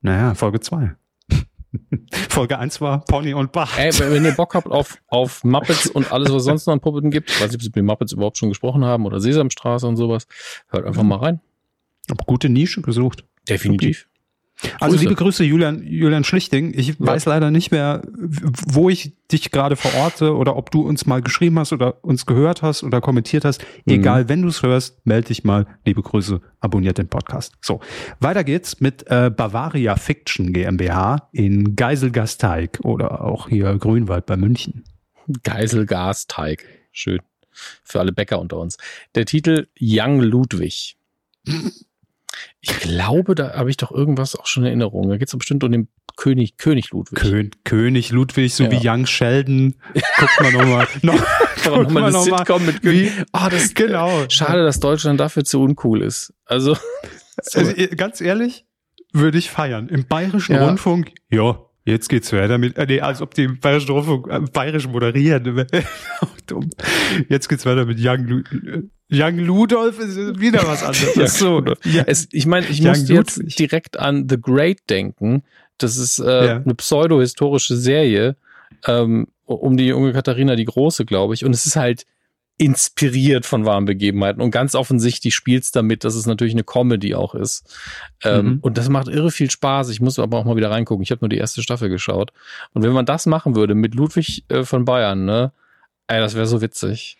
Naja, 0.02 0.34
Folge 0.34 0.60
2. 0.60 0.94
Folge 2.28 2.58
1 2.58 2.80
war 2.80 3.04
Pony 3.04 3.34
und 3.34 3.52
Bart. 3.52 3.70
Ey, 3.78 3.90
wenn 3.98 4.24
ihr 4.24 4.32
Bock 4.32 4.54
habt 4.54 4.68
auf, 4.68 4.98
auf 5.08 5.42
Muppets 5.42 5.86
und 5.86 6.12
alles, 6.12 6.32
was 6.32 6.44
sonst 6.44 6.66
noch 6.66 6.74
an 6.74 6.80
Puppeten 6.80 7.10
gibt, 7.10 7.30
ich 7.30 7.40
weiß 7.40 7.48
nicht, 7.48 7.56
ob 7.56 7.62
sie 7.62 7.70
mit 7.74 7.84
Muppets 7.84 8.12
überhaupt 8.12 8.36
schon 8.36 8.50
gesprochen 8.50 8.84
haben 8.84 9.06
oder 9.06 9.20
Sesamstraße 9.20 9.86
und 9.86 9.96
sowas, 9.96 10.26
hört 10.68 10.86
einfach 10.86 11.02
mal 11.02 11.18
rein. 11.18 11.40
Gute 12.26 12.48
Nische 12.48 12.82
gesucht. 12.82 13.24
Definitiv. 13.48 14.08
Also 14.80 14.96
liebe 14.96 15.14
Grüße, 15.14 15.44
Julian, 15.44 15.82
Julian 15.82 16.24
Schlichting. 16.24 16.72
Ich 16.74 16.88
ja. 16.88 16.94
weiß 16.98 17.26
leider 17.26 17.50
nicht 17.50 17.70
mehr, 17.70 18.02
wo 18.10 18.88
ich 18.88 19.12
dich 19.30 19.50
gerade 19.50 19.76
verorte 19.76 20.34
oder 20.34 20.56
ob 20.56 20.70
du 20.70 20.82
uns 20.82 21.04
mal 21.04 21.20
geschrieben 21.20 21.58
hast 21.58 21.72
oder 21.72 22.02
uns 22.04 22.24
gehört 22.26 22.62
hast 22.62 22.82
oder 22.82 23.00
kommentiert 23.00 23.44
hast. 23.44 23.62
Mhm. 23.84 23.94
Egal, 23.94 24.28
wenn 24.28 24.42
du 24.42 24.48
es 24.48 24.62
hörst, 24.62 25.04
melde 25.04 25.28
dich 25.28 25.44
mal. 25.44 25.66
Liebe 25.84 26.02
Grüße, 26.02 26.40
abonniert 26.60 26.98
den 26.98 27.08
Podcast. 27.08 27.54
So, 27.60 27.80
weiter 28.20 28.44
geht's 28.44 28.80
mit 28.80 29.06
äh, 29.08 29.30
Bavaria 29.30 29.96
Fiction 29.96 30.52
GmbH 30.52 31.28
in 31.32 31.76
Geiselgasteig 31.76 32.80
oder 32.82 33.24
auch 33.24 33.48
hier 33.48 33.76
Grünwald 33.76 34.24
bei 34.24 34.36
München. 34.36 34.84
Geiselgasteig. 35.42 36.64
Schön. 36.92 37.20
Für 37.84 38.00
alle 38.00 38.12
Bäcker 38.12 38.40
unter 38.40 38.58
uns. 38.58 38.78
Der 39.14 39.26
Titel 39.26 39.66
Young 39.80 40.20
Ludwig. 40.20 40.96
Ich 42.60 42.78
glaube, 42.80 43.34
da 43.34 43.54
habe 43.54 43.70
ich 43.70 43.76
doch 43.76 43.90
irgendwas 43.90 44.36
auch 44.36 44.46
schon 44.46 44.62
in 44.62 44.68
Erinnerung. 44.68 45.08
Da 45.08 45.16
geht 45.16 45.28
es 45.28 45.36
bestimmt 45.36 45.64
um 45.64 45.72
den 45.72 45.88
König, 46.16 46.56
König 46.56 46.90
Ludwig. 46.90 47.18
Kön 47.18 47.50
König 47.64 48.10
Ludwig, 48.10 48.54
so 48.54 48.64
ja. 48.64 48.70
wie 48.70 48.88
Young 48.88 49.06
Sheldon. 49.06 49.74
Guckt 49.92 50.40
man 50.40 50.52
nochmal. 50.52 50.88
noch, 51.02 51.14
noch, 51.64 51.82
noch 51.82 51.90
mal 51.90 52.12
Sitcom 52.12 52.64
mit 52.64 52.82
König. 52.82 53.12
Oh, 53.32 53.48
das, 53.50 53.74
genau. 53.74 54.24
Schade, 54.28 54.64
dass 54.64 54.80
Deutschland 54.80 55.20
dafür 55.20 55.44
zu 55.44 55.62
uncool 55.62 56.02
ist. 56.02 56.32
Also, 56.46 56.74
so. 57.42 57.58
also 57.58 57.74
ganz 57.96 58.20
ehrlich, 58.20 58.64
würde 59.12 59.38
ich 59.38 59.50
feiern. 59.50 59.88
Im 59.88 60.06
Bayerischen 60.06 60.54
ja. 60.54 60.66
Rundfunk, 60.66 61.12
ja, 61.30 61.65
Jetzt 61.86 62.08
geht's 62.08 62.32
weiter 62.32 62.58
mit, 62.58 62.76
äh, 62.76 62.84
nee, 62.84 63.00
als 63.00 63.22
ob 63.22 63.32
die 63.34 63.46
Bayerischen 63.46 63.92
Rundfunk 63.92 64.26
äh, 64.28 64.40
bayerisch 64.52 64.88
moderieren. 64.88 65.44
Dumm. 66.46 66.68
Jetzt 67.28 67.48
geht's 67.48 67.64
weiter 67.64 67.86
mit 67.86 67.98
Young, 68.00 68.42
Young 69.10 69.38
Ludolf 69.38 70.00
ist 70.00 70.40
wieder 70.40 70.66
was 70.66 70.82
anderes. 70.82 71.14
ja, 71.14 71.28
so. 71.28 71.62
Ja. 71.84 72.02
Es, 72.06 72.26
ich 72.32 72.46
meine, 72.46 72.66
ich 72.66 72.82
muss 72.82 73.08
jetzt 73.08 73.58
direkt 73.58 74.00
an 74.00 74.26
The 74.28 74.36
Great 74.40 74.78
denken. 74.90 75.44
Das 75.78 75.96
ist 75.96 76.18
äh, 76.18 76.46
ja. 76.46 76.56
eine 76.56 76.74
pseudo-historische 76.74 77.76
Serie 77.76 78.36
ähm, 78.86 79.28
um 79.44 79.76
die 79.76 79.86
junge 79.86 80.12
Katharina 80.12 80.56
die 80.56 80.64
Große, 80.64 81.04
glaube 81.04 81.34
ich. 81.34 81.44
Und 81.44 81.54
es 81.54 81.66
ist 81.66 81.76
halt 81.76 82.04
inspiriert 82.58 83.44
von 83.44 83.66
wahren 83.66 83.84
Begebenheiten 83.84 84.40
und 84.40 84.50
ganz 84.50 84.74
offensichtlich 84.74 85.34
spielt's 85.34 85.72
damit, 85.72 86.04
dass 86.04 86.14
es 86.14 86.26
natürlich 86.26 86.54
eine 86.54 86.64
Comedy 86.64 87.14
auch 87.14 87.34
ist. 87.34 87.76
Ähm, 88.24 88.46
mhm. 88.46 88.58
Und 88.62 88.78
das 88.78 88.88
macht 88.88 89.08
irre 89.08 89.30
viel 89.30 89.50
Spaß. 89.50 89.90
Ich 89.90 90.00
muss 90.00 90.18
aber 90.18 90.38
auch 90.38 90.44
mal 90.44 90.56
wieder 90.56 90.70
reingucken. 90.70 91.02
Ich 91.02 91.10
habe 91.10 91.20
nur 91.20 91.28
die 91.28 91.36
erste 91.36 91.62
Staffel 91.62 91.90
geschaut. 91.90 92.32
Und 92.72 92.82
wenn 92.82 92.92
man 92.92 93.04
das 93.04 93.26
machen 93.26 93.56
würde 93.56 93.74
mit 93.74 93.94
Ludwig 93.94 94.44
äh, 94.48 94.64
von 94.64 94.86
Bayern, 94.86 95.26
ne, 95.26 95.52
ey, 96.06 96.18
das 96.18 96.34
wäre 96.34 96.46
so 96.46 96.62
witzig. 96.62 97.18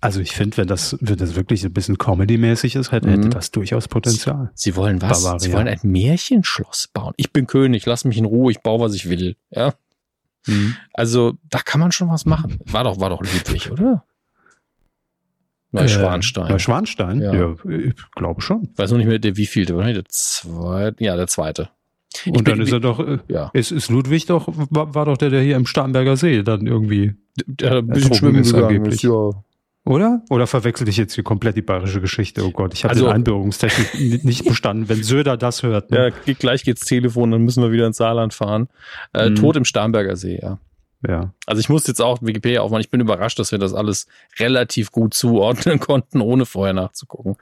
Also 0.00 0.20
ich 0.20 0.32
finde, 0.32 0.56
wenn 0.58 0.68
das, 0.68 0.96
wenn 1.00 1.16
das 1.16 1.34
wirklich 1.34 1.64
ein 1.64 1.72
bisschen 1.72 1.98
Comedy-mäßig 1.98 2.76
ist, 2.76 2.92
hätte, 2.92 3.10
hätte 3.10 3.26
mhm. 3.26 3.30
das 3.30 3.50
durchaus 3.50 3.88
Potenzial. 3.88 4.50
Sie, 4.54 4.70
Sie 4.70 4.76
wollen 4.76 5.02
was? 5.02 5.22
Bavaria. 5.22 5.38
Sie 5.38 5.52
wollen 5.52 5.68
ein 5.68 5.80
Märchenschloss 5.82 6.88
bauen. 6.88 7.12
Ich 7.16 7.32
bin 7.32 7.46
König, 7.46 7.84
lass 7.86 8.04
mich 8.04 8.16
in 8.16 8.24
Ruhe, 8.24 8.52
ich 8.52 8.60
baue, 8.60 8.80
was 8.80 8.94
ich 8.94 9.08
will. 9.08 9.36
Ja. 9.50 9.74
Mhm. 10.46 10.76
Also 10.92 11.38
da 11.48 11.58
kann 11.58 11.80
man 11.80 11.92
schon 11.92 12.08
was 12.08 12.26
machen. 12.26 12.58
War 12.66 12.84
doch, 12.84 13.00
war 13.00 13.10
doch 13.10 13.22
Ludwig, 13.22 13.70
oder? 13.70 14.04
Neuschwanstein. 15.74 16.46
Äh, 16.46 16.52
Neuschwanstein? 16.52 17.20
Ja. 17.20 17.34
ja, 17.34 17.54
ich 17.64 17.94
glaube 18.14 18.40
schon. 18.40 18.68
Ich 18.72 18.78
weiß 18.78 18.90
noch 18.92 18.98
nicht 18.98 19.08
mehr, 19.08 19.18
der 19.18 19.36
wievielte, 19.36 19.74
der 19.74 20.04
zweite? 20.06 21.04
Ja, 21.04 21.16
der 21.16 21.26
zweite. 21.26 21.70
Und 22.26 22.36
ich 22.36 22.44
dann 22.44 22.58
bin, 22.58 22.62
ist 22.62 22.72
er 22.72 22.80
doch, 22.80 23.00
äh, 23.00 23.18
ja. 23.28 23.50
ist, 23.54 23.72
ist 23.72 23.90
Ludwig 23.90 24.26
doch, 24.26 24.46
war, 24.70 24.94
war, 24.94 25.04
doch 25.04 25.16
der, 25.16 25.30
der 25.30 25.42
hier 25.42 25.56
im 25.56 25.66
Starnberger 25.66 26.16
See 26.16 26.42
dann 26.42 26.66
irgendwie 26.66 27.14
der, 27.36 27.70
der 27.70 27.78
ein 27.78 27.86
bisschen 27.88 28.14
schwimmen 28.14 28.40
ist 28.40 28.54
angeblich. 28.54 28.94
Ist, 28.94 29.02
ja. 29.02 29.30
Oder? 29.86 30.22
Oder 30.30 30.46
verwechsel 30.46 30.88
ich 30.88 30.96
jetzt 30.96 31.14
hier 31.14 31.24
komplett 31.24 31.56
die 31.56 31.62
bayerische 31.62 32.00
Geschichte? 32.00 32.46
Oh 32.46 32.50
Gott, 32.52 32.72
ich 32.72 32.84
habe 32.84 32.92
also, 32.94 33.06
den 33.06 33.14
Einbürgerungstechnik 33.14 34.24
nicht 34.24 34.44
bestanden. 34.48 34.88
Wenn 34.88 35.02
Söder 35.02 35.36
das 35.36 35.62
hört. 35.62 35.90
Ne? 35.90 36.12
Ja, 36.24 36.34
gleich 36.34 36.62
geht's 36.62 36.86
Telefon, 36.86 37.32
dann 37.32 37.42
müssen 37.42 37.62
wir 37.62 37.72
wieder 37.72 37.86
ins 37.86 37.98
Saarland 37.98 38.32
fahren. 38.32 38.68
Äh, 39.12 39.30
mhm. 39.30 39.34
Tod 39.34 39.56
im 39.56 39.64
Starnberger 39.64 40.16
See, 40.16 40.38
ja. 40.40 40.58
Ja. 41.06 41.32
Also 41.46 41.60
ich 41.60 41.68
muss 41.68 41.86
jetzt 41.86 42.00
auch 42.00 42.22
Wikipedia 42.22 42.62
aufmachen. 42.62 42.80
Ich 42.80 42.90
bin 42.90 43.00
überrascht, 43.00 43.38
dass 43.38 43.52
wir 43.52 43.58
das 43.58 43.74
alles 43.74 44.06
relativ 44.38 44.90
gut 44.90 45.14
zuordnen 45.14 45.78
konnten, 45.80 46.20
ohne 46.20 46.46
vorher 46.46 46.72
nachzugucken. 46.72 47.36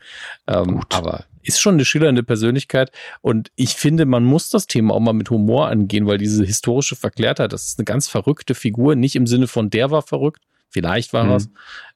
Ähm, 0.47 0.83
aber 0.91 1.25
ist 1.43 1.61
schon 1.61 1.75
eine 1.75 1.85
schillernde 1.85 2.23
Persönlichkeit. 2.23 2.91
Und 3.21 3.51
ich 3.57 3.75
finde, 3.75 4.07
man 4.07 4.25
muss 4.25 4.51
das 4.51 4.67
Thema 4.67 4.95
auch 4.95 5.01
mal 5.01 5.13
mit 5.13 5.31
Humor 5.31 5.69
angehen, 5.69 6.07
weil 6.07 6.19
diese 6.19 6.45
historische 6.45 6.97
Verklärtheit, 6.97 7.53
das 7.53 7.67
ist 7.67 7.79
eine 7.79 7.85
ganz 7.85 8.09
verrückte 8.09 8.55
Figur. 8.55 8.95
Nicht 8.95 9.17
im 9.17 9.27
Sinne 9.27 9.47
von 9.47 9.71
der 9.71 9.91
war 9.91 10.03
verrückt. 10.03 10.43
Vielleicht 10.69 11.13
war 11.13 11.25
mhm. 11.25 11.31
was. 11.31 11.49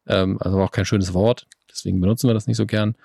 Ähm, 0.07 0.39
also 0.41 0.61
auch 0.61 0.71
kein 0.71 0.85
schönes 0.85 1.15
Wort. 1.15 1.47
Deswegen 1.71 2.01
benutzen 2.01 2.29
wir 2.29 2.35
das 2.35 2.47
nicht 2.47 2.57
so 2.57 2.67
gern. 2.67 2.97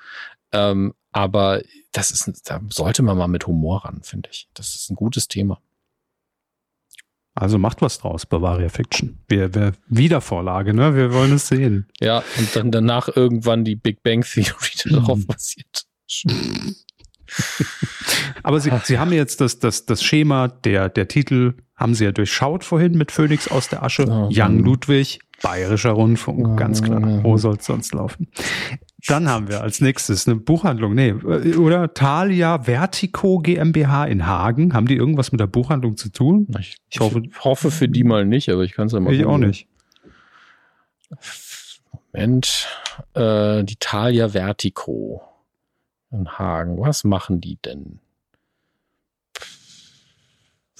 Ähm, 0.51 0.93
aber 1.11 1.61
das 1.91 2.11
ist, 2.11 2.49
da 2.49 2.61
sollte 2.69 3.03
man 3.03 3.17
mal 3.17 3.27
mit 3.27 3.47
Humor 3.47 3.85
ran, 3.85 4.01
finde 4.03 4.29
ich. 4.31 4.47
Das 4.53 4.75
ist 4.75 4.89
ein 4.89 4.95
gutes 4.95 5.27
Thema. 5.27 5.59
Also 7.33 7.57
macht 7.57 7.81
was 7.81 7.97
draus, 7.97 8.25
Bavaria 8.25 8.69
Fiction. 8.69 9.19
Wir, 9.27 9.53
wir 9.55 9.73
Wiedervorlage, 9.87 10.73
ne? 10.73 10.95
Wir 10.95 11.13
wollen 11.13 11.33
es 11.33 11.47
sehen. 11.47 11.87
Ja, 11.99 12.23
und 12.37 12.55
dann 12.55 12.71
danach 12.71 13.15
irgendwann 13.15 13.63
die 13.63 13.75
Big 13.75 14.03
Bang 14.03 14.23
Theory 14.23 14.71
darauf 14.89 15.19
mhm. 15.19 15.27
basiert. 15.27 15.85
Aber 18.43 18.59
Sie, 18.59 18.71
Sie 18.83 18.99
haben 18.99 19.13
jetzt 19.13 19.39
das, 19.39 19.59
das, 19.59 19.85
das 19.85 20.03
Schema, 20.03 20.49
der, 20.49 20.89
der 20.89 21.07
Titel 21.07 21.53
haben 21.75 21.95
Sie 21.95 22.03
ja 22.03 22.11
durchschaut 22.11 22.65
vorhin 22.65 22.97
mit 22.97 23.11
Phoenix 23.11 23.47
aus 23.47 23.69
der 23.69 23.83
Asche. 23.83 24.05
Oh, 24.07 24.29
Young 24.31 24.59
Ludwig, 24.59 25.19
Bayerischer 25.41 25.91
Rundfunk, 25.91 26.59
ganz 26.59 26.83
klar. 26.83 27.23
Wo 27.23 27.37
soll 27.37 27.55
es 27.55 27.65
sonst 27.65 27.93
laufen? 27.93 28.27
Dann 29.07 29.29
haben 29.29 29.47
wir 29.47 29.61
als 29.61 29.81
nächstes 29.81 30.27
eine 30.27 30.37
Buchhandlung, 30.37 30.93
nee, 30.93 31.13
oder 31.13 31.93
Thalia 31.93 32.63
Vertico 32.63 33.39
GmbH 33.39 34.05
in 34.05 34.27
Hagen. 34.27 34.73
Haben 34.73 34.87
die 34.87 34.95
irgendwas 34.95 35.31
mit 35.31 35.39
der 35.39 35.47
Buchhandlung 35.47 35.97
zu 35.97 36.09
tun? 36.09 36.47
Ich, 36.59 36.77
ich 36.89 36.99
hoffe, 36.99 37.23
hoffe 37.39 37.71
für 37.71 37.87
die 37.87 38.03
mal 38.03 38.25
nicht, 38.25 38.49
aber 38.49 38.63
ich 38.63 38.73
kann 38.73 38.87
es 38.87 38.93
ja 38.93 38.99
mal. 38.99 39.13
Ich 39.13 39.25
auch 39.25 39.37
nicht. 39.37 39.67
Moment, 42.13 42.67
äh, 43.13 43.63
die 43.63 43.77
Thalia 43.77 44.29
Vertico 44.29 45.21
in 46.11 46.27
Hagen. 46.37 46.79
Was 46.79 47.03
machen 47.03 47.41
die 47.41 47.57
denn? 47.63 47.99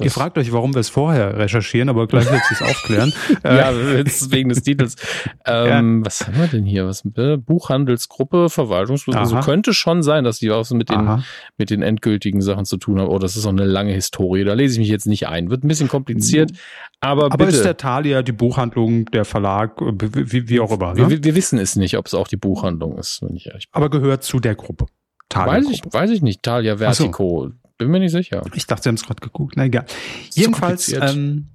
Was? 0.01 0.05
Ihr 0.05 0.11
fragt 0.11 0.37
euch, 0.37 0.51
warum 0.51 0.73
wir 0.73 0.79
es 0.79 0.89
vorher 0.89 1.37
recherchieren, 1.37 1.89
aber 1.89 2.07
gleich 2.07 2.29
wird 2.29 2.41
es 2.51 2.61
aufklären. 2.61 3.13
ja, 3.43 3.71
wegen 3.73 4.49
des 4.49 4.63
Titels. 4.63 4.95
Ähm, 5.43 5.99
ja. 5.99 6.05
Was 6.05 6.27
haben 6.27 6.37
wir 6.37 6.47
denn 6.47 6.65
hier? 6.65 6.85
Was, 6.85 7.03
äh, 7.15 7.37
Buchhandelsgruppe, 7.37 8.49
Verwaltungsgruppe. 8.49 9.17
Also 9.17 9.39
könnte 9.39 9.73
schon 9.73 10.03
sein, 10.03 10.23
dass 10.23 10.39
die 10.39 10.49
was 10.49 10.71
mit 10.71 10.89
den, 10.89 11.23
mit 11.57 11.69
den 11.71 11.81
endgültigen 11.81 12.41
Sachen 12.41 12.65
zu 12.65 12.77
tun 12.77 12.99
haben. 12.99 13.09
Oh, 13.09 13.17
das 13.17 13.35
ist 13.35 13.45
auch 13.45 13.51
eine 13.51 13.65
lange 13.65 13.91
Historie. 13.91 14.43
Da 14.43 14.53
lese 14.53 14.73
ich 14.73 14.79
mich 14.79 14.89
jetzt 14.89 15.07
nicht 15.07 15.27
ein. 15.27 15.49
Wird 15.49 15.63
ein 15.63 15.67
bisschen 15.67 15.87
kompliziert. 15.87 16.51
Aber, 16.99 17.25
aber 17.25 17.37
bitte. 17.37 17.57
ist 17.57 17.65
der 17.65 17.77
Thalia 17.77 18.21
die 18.21 18.31
Buchhandlung, 18.31 19.05
der 19.05 19.25
Verlag, 19.25 19.81
wie, 19.81 20.47
wie 20.47 20.59
auch 20.59 20.71
immer? 20.71 20.93
Ne? 20.93 21.09
Wir, 21.09 21.23
wir, 21.23 21.35
wissen 21.35 21.57
es 21.57 21.75
nicht, 21.75 21.97
ob 21.97 22.05
es 22.05 22.13
auch 22.13 22.27
die 22.27 22.37
Buchhandlung 22.37 22.97
ist, 22.97 23.21
wenn 23.23 23.35
ich 23.35 23.47
ehrlich 23.47 23.69
bin. 23.69 23.73
Aber 23.73 23.89
gehört 23.89 24.23
zu 24.23 24.39
der 24.39 24.55
Gruppe. 24.55 24.85
Weiß 25.33 25.69
ich, 25.69 25.81
weiß 25.85 26.11
ich 26.11 26.21
nicht. 26.21 26.43
Thalia 26.43 26.77
Vertico. 26.77 27.47
So. 27.47 27.60
Bin 27.81 27.89
mir 27.89 27.99
nicht 27.99 28.11
sicher. 28.11 28.43
Ich 28.53 28.67
dachte, 28.67 28.83
Sie 28.83 28.89
haben 28.89 28.95
es 28.95 29.03
gerade 29.03 29.21
geguckt. 29.21 29.55
Na 29.57 29.65
egal. 29.65 29.87
Jedenfalls 30.35 30.93
ähm, 30.93 31.47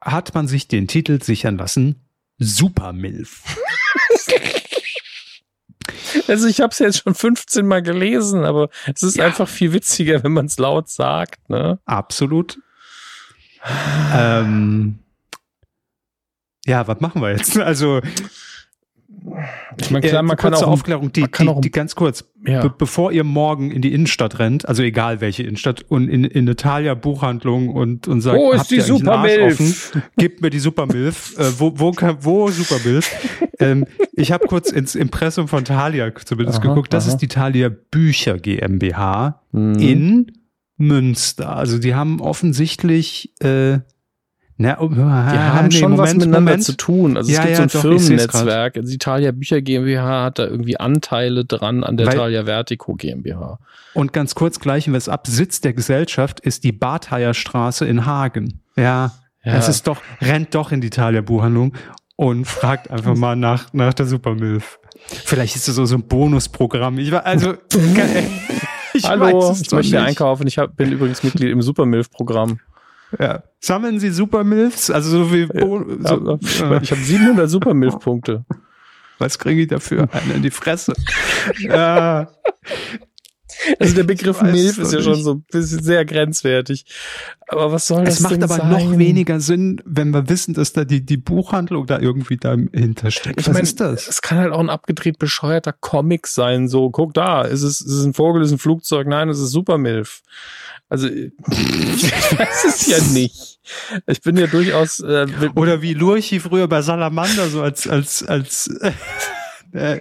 hat 0.00 0.34
man 0.34 0.48
sich 0.48 0.66
den 0.66 0.88
Titel 0.88 1.22
sichern 1.22 1.56
lassen. 1.56 2.00
Supermilf. 2.38 3.44
Also 6.28 6.46
ich 6.46 6.60
habe 6.60 6.70
es 6.70 6.78
jetzt 6.78 7.02
schon 7.02 7.14
15 7.14 7.66
Mal 7.66 7.82
gelesen, 7.82 8.44
aber 8.44 8.68
es 8.86 9.02
ist 9.02 9.16
ja. 9.16 9.24
einfach 9.24 9.48
viel 9.48 9.72
witziger, 9.72 10.22
wenn 10.22 10.32
man 10.32 10.46
es 10.46 10.58
laut 10.58 10.88
sagt. 10.88 11.48
Ne? 11.48 11.78
Absolut. 11.86 12.58
ähm, 14.14 14.98
ja, 16.66 16.86
was 16.86 17.00
machen 17.00 17.22
wir 17.22 17.30
jetzt? 17.30 17.56
Also 17.58 18.00
ich 19.80 19.90
meine, 19.90 20.06
klar, 20.06 20.22
man 20.22 20.36
kann 20.36 20.54
auch 20.54 20.62
Aufklärung, 20.62 21.12
die, 21.12 21.22
man 21.22 21.30
kann 21.30 21.46
die, 21.46 21.52
auch 21.52 21.60
die 21.60 21.70
ganz 21.70 21.94
kurz, 21.94 22.24
ja. 22.46 22.62
be 22.62 22.74
bevor 22.76 23.12
ihr 23.12 23.24
morgen 23.24 23.70
in 23.70 23.82
die 23.82 23.92
Innenstadt 23.92 24.38
rennt, 24.38 24.68
also 24.68 24.82
egal 24.82 25.20
welche 25.20 25.42
Innenstadt 25.42 25.84
und 25.88 26.08
in, 26.08 26.24
in 26.24 26.48
Italia 26.48 26.94
Buchhandlung 26.94 27.68
und 27.68 28.08
und 28.08 28.20
sagt, 28.20 28.38
wo 28.38 28.52
ist 28.52 28.70
die 28.70 28.80
Supermilf? 28.80 29.98
Gebt 30.16 30.42
mir 30.42 30.50
die 30.50 30.58
Supermilf. 30.58 31.34
äh, 31.38 31.58
wo 31.58 31.72
wo 31.76 31.92
wo 32.20 32.48
Supermilf? 32.48 33.10
ähm, 33.58 33.86
ich 34.14 34.32
habe 34.32 34.46
kurz 34.46 34.70
ins 34.70 34.94
Impressum 34.94 35.48
von 35.48 35.64
Thalia 35.64 36.12
zumindest 36.14 36.60
aha, 36.60 36.68
geguckt. 36.68 36.92
Das 36.92 37.04
aha. 37.04 37.12
ist 37.12 37.18
die 37.18 37.28
Thalia 37.28 37.70
Bücher 37.70 38.38
GmbH 38.38 39.42
mhm. 39.52 39.74
in 39.78 40.32
Münster. 40.76 41.56
Also 41.56 41.78
die 41.78 41.94
haben 41.94 42.20
offensichtlich 42.20 43.32
äh, 43.40 43.78
na, 44.62 44.80
oh, 44.80 44.88
die 44.88 45.00
haben 45.00 45.68
nee, 45.68 45.74
schon 45.74 45.90
Moment, 45.90 45.98
was 45.98 46.14
miteinander 46.14 46.40
Moment. 46.52 46.62
zu 46.64 46.76
tun. 46.76 47.16
Also 47.16 47.30
es 47.30 47.36
ja, 47.36 47.42
gibt 47.42 47.50
ja, 47.50 47.56
so 47.56 47.62
ein 47.62 47.68
doch, 47.68 48.00
Firmennetzwerk. 48.00 48.76
Also 48.76 48.92
die 48.92 48.98
Thalia 48.98 49.32
Bücher 49.32 49.60
GmbH 49.60 50.24
hat 50.24 50.38
da 50.38 50.46
irgendwie 50.46 50.78
Anteile 50.78 51.44
dran 51.44 51.82
an 51.82 51.96
der 51.96 52.06
Weil, 52.06 52.16
Thalia 52.16 52.44
Vertico 52.44 52.94
GmbH. 52.94 53.58
Und 53.94 54.12
ganz 54.12 54.36
kurz 54.36 54.60
gleichen 54.60 54.92
wir 54.92 54.98
es 54.98 55.08
ab. 55.08 55.26
Sitz 55.26 55.60
der 55.60 55.72
Gesellschaft 55.72 56.38
ist 56.38 56.62
die 56.62 56.70
Bartheier 56.70 57.34
Straße 57.34 57.86
in 57.86 58.06
Hagen. 58.06 58.60
Ja, 58.76 59.12
ja. 59.44 59.56
Es 59.56 59.68
ist 59.68 59.88
doch, 59.88 60.00
rennt 60.20 60.54
doch 60.54 60.70
in 60.70 60.80
die 60.80 60.90
Thalia 60.90 61.22
Buchhandlung 61.22 61.74
und 62.14 62.44
fragt 62.44 62.88
einfach 62.88 63.16
mal 63.16 63.34
nach, 63.34 63.72
nach 63.72 63.94
der 63.94 64.06
Supermilf. 64.06 64.78
Vielleicht 65.24 65.56
ist 65.56 65.68
es 65.68 65.74
so, 65.74 65.84
so 65.84 65.96
ein 65.96 66.06
Bonusprogramm. 66.06 66.98
Ich 66.98 67.10
war, 67.10 67.26
also, 67.26 67.54
ich 68.94 69.04
Hallo, 69.04 69.50
weiß 69.50 69.62
ich 69.62 69.72
möchte 69.72 70.00
einkaufen. 70.00 70.46
Ich 70.46 70.58
hab, 70.58 70.76
bin 70.76 70.92
übrigens 70.92 71.24
Mitglied 71.24 71.50
im 71.50 71.62
Supermilf-Programm. 71.62 72.60
Ja. 73.18 73.42
Sammeln 73.60 74.00
Sie 74.00 74.10
Supermilfs? 74.10 74.90
Also 74.90 75.10
so 75.10 75.32
wie. 75.32 75.46
Bo 75.46 75.84
so, 76.00 76.38
ja, 76.60 76.80
ich 76.80 76.90
habe 76.90 77.00
700 77.00 77.48
Supermilf-Punkte. 77.48 78.44
Was 79.18 79.38
kriege 79.38 79.62
ich 79.62 79.68
dafür? 79.68 80.08
Eine 80.12 80.34
in 80.34 80.42
die 80.42 80.50
Fresse. 80.50 80.94
ja. 81.60 82.28
Also 83.78 83.94
der 83.94 84.02
Begriff 84.04 84.42
Milf 84.42 84.78
ist 84.78 84.92
ja 84.92 85.02
schon 85.02 85.22
so 85.22 85.34
ein 85.34 85.44
bisschen 85.50 85.82
sehr 85.82 86.04
grenzwertig. 86.04 86.84
Aber 87.48 87.72
was 87.72 87.86
soll 87.86 88.04
das 88.04 88.14
Es 88.14 88.20
macht 88.20 88.42
aber 88.42 88.56
sein? 88.56 88.70
noch 88.70 88.98
weniger 88.98 89.40
Sinn, 89.40 89.80
wenn 89.84 90.10
wir 90.10 90.28
wissen, 90.28 90.54
dass 90.54 90.72
da 90.72 90.84
die, 90.84 91.04
die 91.04 91.16
Buchhandlung 91.18 91.86
da 91.86 91.98
irgendwie 91.98 92.36
dahinter 92.36 93.10
steckt. 93.10 93.40
Ich 93.40 93.46
was 93.46 93.54
mein, 93.54 93.62
ist 93.62 93.80
das? 93.80 94.08
Es 94.08 94.22
kann 94.22 94.38
halt 94.38 94.52
auch 94.52 94.60
ein 94.60 94.70
abgedreht 94.70 95.18
bescheuerter 95.18 95.72
Comic 95.72 96.26
sein. 96.26 96.68
So, 96.68 96.90
guck 96.90 97.14
da, 97.14 97.42
ist 97.42 97.62
es, 97.62 97.80
ist 97.80 97.92
es 97.92 98.04
ein 98.04 98.14
Vogel, 98.14 98.42
ist 98.42 98.48
es 98.48 98.54
ein 98.54 98.58
Flugzeug? 98.58 99.06
Nein, 99.06 99.28
es 99.28 99.38
ist 99.38 99.50
Supermilf. 99.50 100.22
Also 100.88 101.08
ich 101.50 102.12
weiß 102.12 102.64
es 102.66 102.86
ja 102.86 102.98
nicht. 103.12 103.60
Ich 104.06 104.20
bin 104.20 104.36
ja 104.36 104.46
durchaus. 104.46 105.00
Äh, 105.00 105.26
Oder 105.54 105.80
wie 105.80 105.94
Lurchi 105.94 106.38
früher 106.38 106.68
bei 106.68 106.82
Salamander 106.82 107.48
so 107.48 107.62
als 107.62 107.86
als 107.88 108.22
als. 108.22 108.68
Äh, 109.72 110.00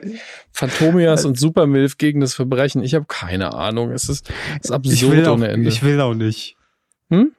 Phantomias 0.51 1.23
äh, 1.23 1.27
und 1.27 1.39
Supermilf 1.39 1.97
gegen 1.97 2.19
das 2.19 2.33
Verbrechen. 2.33 2.83
Ich 2.83 2.93
habe 2.93 3.05
keine 3.07 3.53
Ahnung. 3.53 3.91
Es 3.91 4.09
ist, 4.09 4.29
es 4.59 4.65
ist 4.65 4.71
absurd 4.71 4.95
ich 4.95 5.09
will 5.09 5.25
auch, 5.25 5.33
ohne 5.33 5.47
Ende. 5.47 5.69
Ich 5.69 5.83
will 5.83 5.99
auch 6.01 6.13
nicht. 6.13 6.57
Hm? 7.09 7.31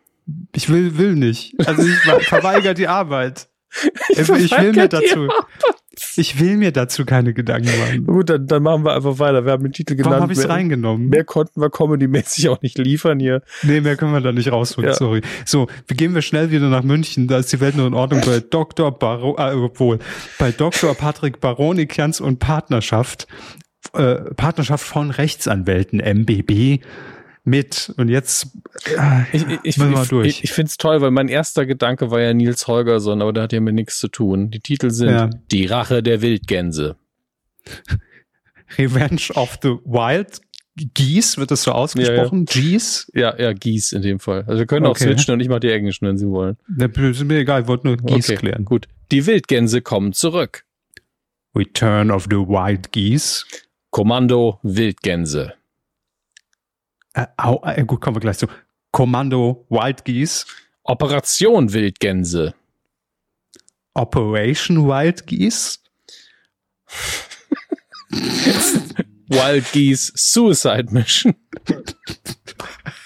Ich 0.54 0.68
will 0.68 0.98
will 0.98 1.14
nicht. 1.14 1.54
Also 1.66 1.82
ich 1.82 1.94
verweigere 2.26 2.74
die 2.74 2.88
Arbeit. 2.88 3.48
Ich, 4.10 4.28
ich 4.28 4.58
will 4.58 4.72
mir 4.72 4.88
dazu. 4.88 5.28
Ich 6.22 6.38
will 6.38 6.56
mir 6.56 6.72
dazu 6.72 7.04
keine 7.04 7.32
Gedanken 7.34 7.70
machen. 7.78 8.06
Gut, 8.06 8.30
dann, 8.30 8.46
dann 8.46 8.62
machen 8.62 8.84
wir 8.84 8.94
einfach 8.94 9.18
weiter. 9.18 9.44
Wir 9.44 9.52
haben 9.52 9.62
den 9.62 9.72
Titel 9.72 9.94
genannt. 9.94 10.12
Warum 10.12 10.22
habe 10.22 10.32
ich 10.32 10.38
es 10.38 10.48
reingenommen? 10.48 11.08
Mehr 11.08 11.24
konnten 11.24 11.60
wir 11.60 11.70
comedy-mäßig 11.70 12.48
auch 12.48 12.62
nicht 12.62 12.78
liefern 12.78 13.18
hier. 13.18 13.42
Nee, 13.62 13.80
mehr 13.80 13.96
können 13.96 14.12
wir 14.12 14.20
da 14.20 14.32
nicht 14.32 14.52
rausholen, 14.52 14.90
ja. 14.90 14.96
sorry. 14.96 15.22
So, 15.44 15.68
wir 15.86 15.96
gehen 15.96 16.14
wir 16.14 16.22
schnell 16.22 16.50
wieder 16.50 16.68
nach 16.68 16.82
München. 16.82 17.28
Da 17.28 17.38
ist 17.38 17.52
die 17.52 17.60
Welt 17.60 17.76
nur 17.76 17.86
in 17.86 17.94
Ordnung 17.94 18.20
bei 18.24 18.40
Dr. 18.40 18.96
Baro, 18.96 19.36
äh, 19.38 19.54
obwohl, 19.54 19.98
bei 20.38 20.52
Dr. 20.52 20.94
Patrick 20.94 21.40
Baronikians 21.40 22.20
und 22.20 22.38
Partnerschaft, 22.38 23.26
äh, 23.94 24.16
Partnerschaft 24.36 24.84
von 24.84 25.10
Rechtsanwälten, 25.10 26.00
MBB 26.00 26.80
mit. 27.44 27.92
Und 27.96 28.08
jetzt 28.08 28.48
äh, 28.96 29.22
ich, 29.32 29.46
ich, 29.46 29.58
ich, 29.62 29.78
mal 29.78 30.06
durch. 30.06 30.28
Ich, 30.28 30.44
ich 30.44 30.52
finde 30.52 30.68
es 30.68 30.76
toll, 30.76 31.00
weil 31.00 31.10
mein 31.10 31.28
erster 31.28 31.66
Gedanke 31.66 32.10
war 32.10 32.20
ja 32.20 32.32
Nils 32.34 32.66
Holgersson, 32.66 33.22
aber 33.22 33.32
da 33.32 33.42
hat 33.42 33.52
ja 33.52 33.60
mit 33.60 33.74
nichts 33.74 33.98
zu 33.98 34.08
tun. 34.08 34.50
Die 34.50 34.60
Titel 34.60 34.90
sind 34.90 35.10
ja. 35.10 35.30
Die 35.50 35.66
Rache 35.66 36.02
der 36.02 36.22
Wildgänse. 36.22 36.96
Revenge 38.78 39.34
of 39.34 39.58
the 39.62 39.76
Wild 39.84 40.40
Geese, 40.94 41.36
wird 41.36 41.50
das 41.50 41.64
so 41.64 41.72
ausgesprochen? 41.72 42.46
Ja, 42.48 42.54
ja. 42.54 42.62
Geese? 42.62 43.06
Ja, 43.12 43.38
ja, 43.38 43.52
Geese 43.52 43.96
in 43.96 44.02
dem 44.02 44.18
Fall. 44.18 44.44
Also 44.46 44.60
wir 44.60 44.66
können 44.66 44.86
okay. 44.86 45.04
auch 45.04 45.06
switchen 45.06 45.34
und 45.34 45.40
ich 45.40 45.48
mache 45.48 45.60
die 45.60 45.70
englischen, 45.70 46.06
wenn 46.08 46.16
Sie 46.16 46.26
wollen. 46.28 46.56
Ist 46.78 47.24
mir 47.24 47.38
egal, 47.38 47.62
ich 47.62 47.68
wollte 47.68 47.86
nur 47.86 47.98
Geese 47.98 48.32
okay, 48.32 48.40
klären. 48.40 48.64
Gut. 48.64 48.88
Die 49.10 49.26
Wildgänse 49.26 49.82
kommen 49.82 50.14
zurück. 50.14 50.64
Return 51.54 52.10
of 52.10 52.24
the 52.30 52.36
Wild 52.36 52.92
Geese. 52.92 53.44
Kommando 53.90 54.58
Wildgänse. 54.62 55.52
Äh, 57.14 57.26
äh, 57.36 57.84
gut, 57.84 58.00
kommen 58.00 58.16
wir 58.16 58.20
gleich 58.20 58.38
zu. 58.38 58.46
Kommando 58.90 59.66
Wild 59.68 60.04
Geese. 60.04 60.46
Operation 60.84 61.72
Wildgänse. 61.72 62.54
Operation 63.94 64.86
Wild 64.88 65.26
Geese. 65.26 65.78
Wild 69.28 69.72
Geese 69.72 70.12
Suicide 70.14 70.92
Mission. 70.92 71.34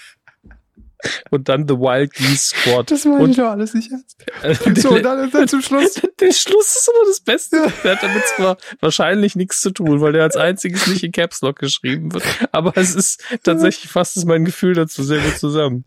und 1.29 1.49
dann 1.49 1.67
The 1.67 1.75
Wild 1.75 2.13
Geese 2.13 2.55
Squad. 2.55 2.91
Das 2.91 3.05
war 3.05 3.27
ich 3.27 3.35
doch 3.35 3.49
alles 3.49 3.73
nicht 3.73 3.91
ernst. 3.91 4.65
Und 4.65 4.79
so, 4.79 4.89
und 4.91 5.03
dann, 5.03 5.29
dann 5.31 5.47
zum 5.47 5.61
Schluss. 5.61 5.95
Der 6.19 6.31
Schluss 6.31 6.75
ist 6.75 6.89
immer 6.89 7.07
das 7.07 7.19
Beste. 7.19 7.71
Der 7.83 7.91
hat 7.93 8.03
damit 8.03 8.23
zwar 8.35 8.57
wahrscheinlich 8.79 9.35
nichts 9.35 9.61
zu 9.61 9.71
tun, 9.71 10.01
weil 10.01 10.13
der 10.13 10.23
als 10.23 10.35
einziges 10.35 10.87
nicht 10.87 11.03
in 11.03 11.11
Caps 11.11 11.41
Lock 11.41 11.59
geschrieben 11.59 12.13
wird. 12.13 12.23
Aber 12.51 12.75
es 12.75 12.95
ist 12.95 13.23
tatsächlich 13.43 13.91
fast 13.91 14.25
mein 14.25 14.45
Gefühl 14.45 14.73
dazu 14.73 15.03
sehr 15.03 15.19
gut 15.19 15.37
zusammen. 15.37 15.85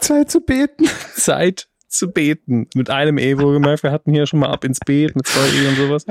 Zeit 0.00 0.30
zu 0.30 0.40
beten. 0.40 0.88
Zeit 1.14 1.68
zu 1.92 2.10
beten. 2.10 2.66
Mit 2.74 2.90
einem 2.90 3.18
E, 3.18 3.38
wo 3.38 3.52
gemerkt, 3.52 3.82
wir 3.82 3.92
hatten 3.92 4.12
hier 4.12 4.26
schon 4.26 4.40
mal 4.40 4.50
ab 4.50 4.64
ins 4.64 4.78
Beet 4.80 5.14
mit 5.14 5.26
zwei 5.26 5.46
E 5.48 5.68
und 5.68 5.76
sowas. 5.76 6.06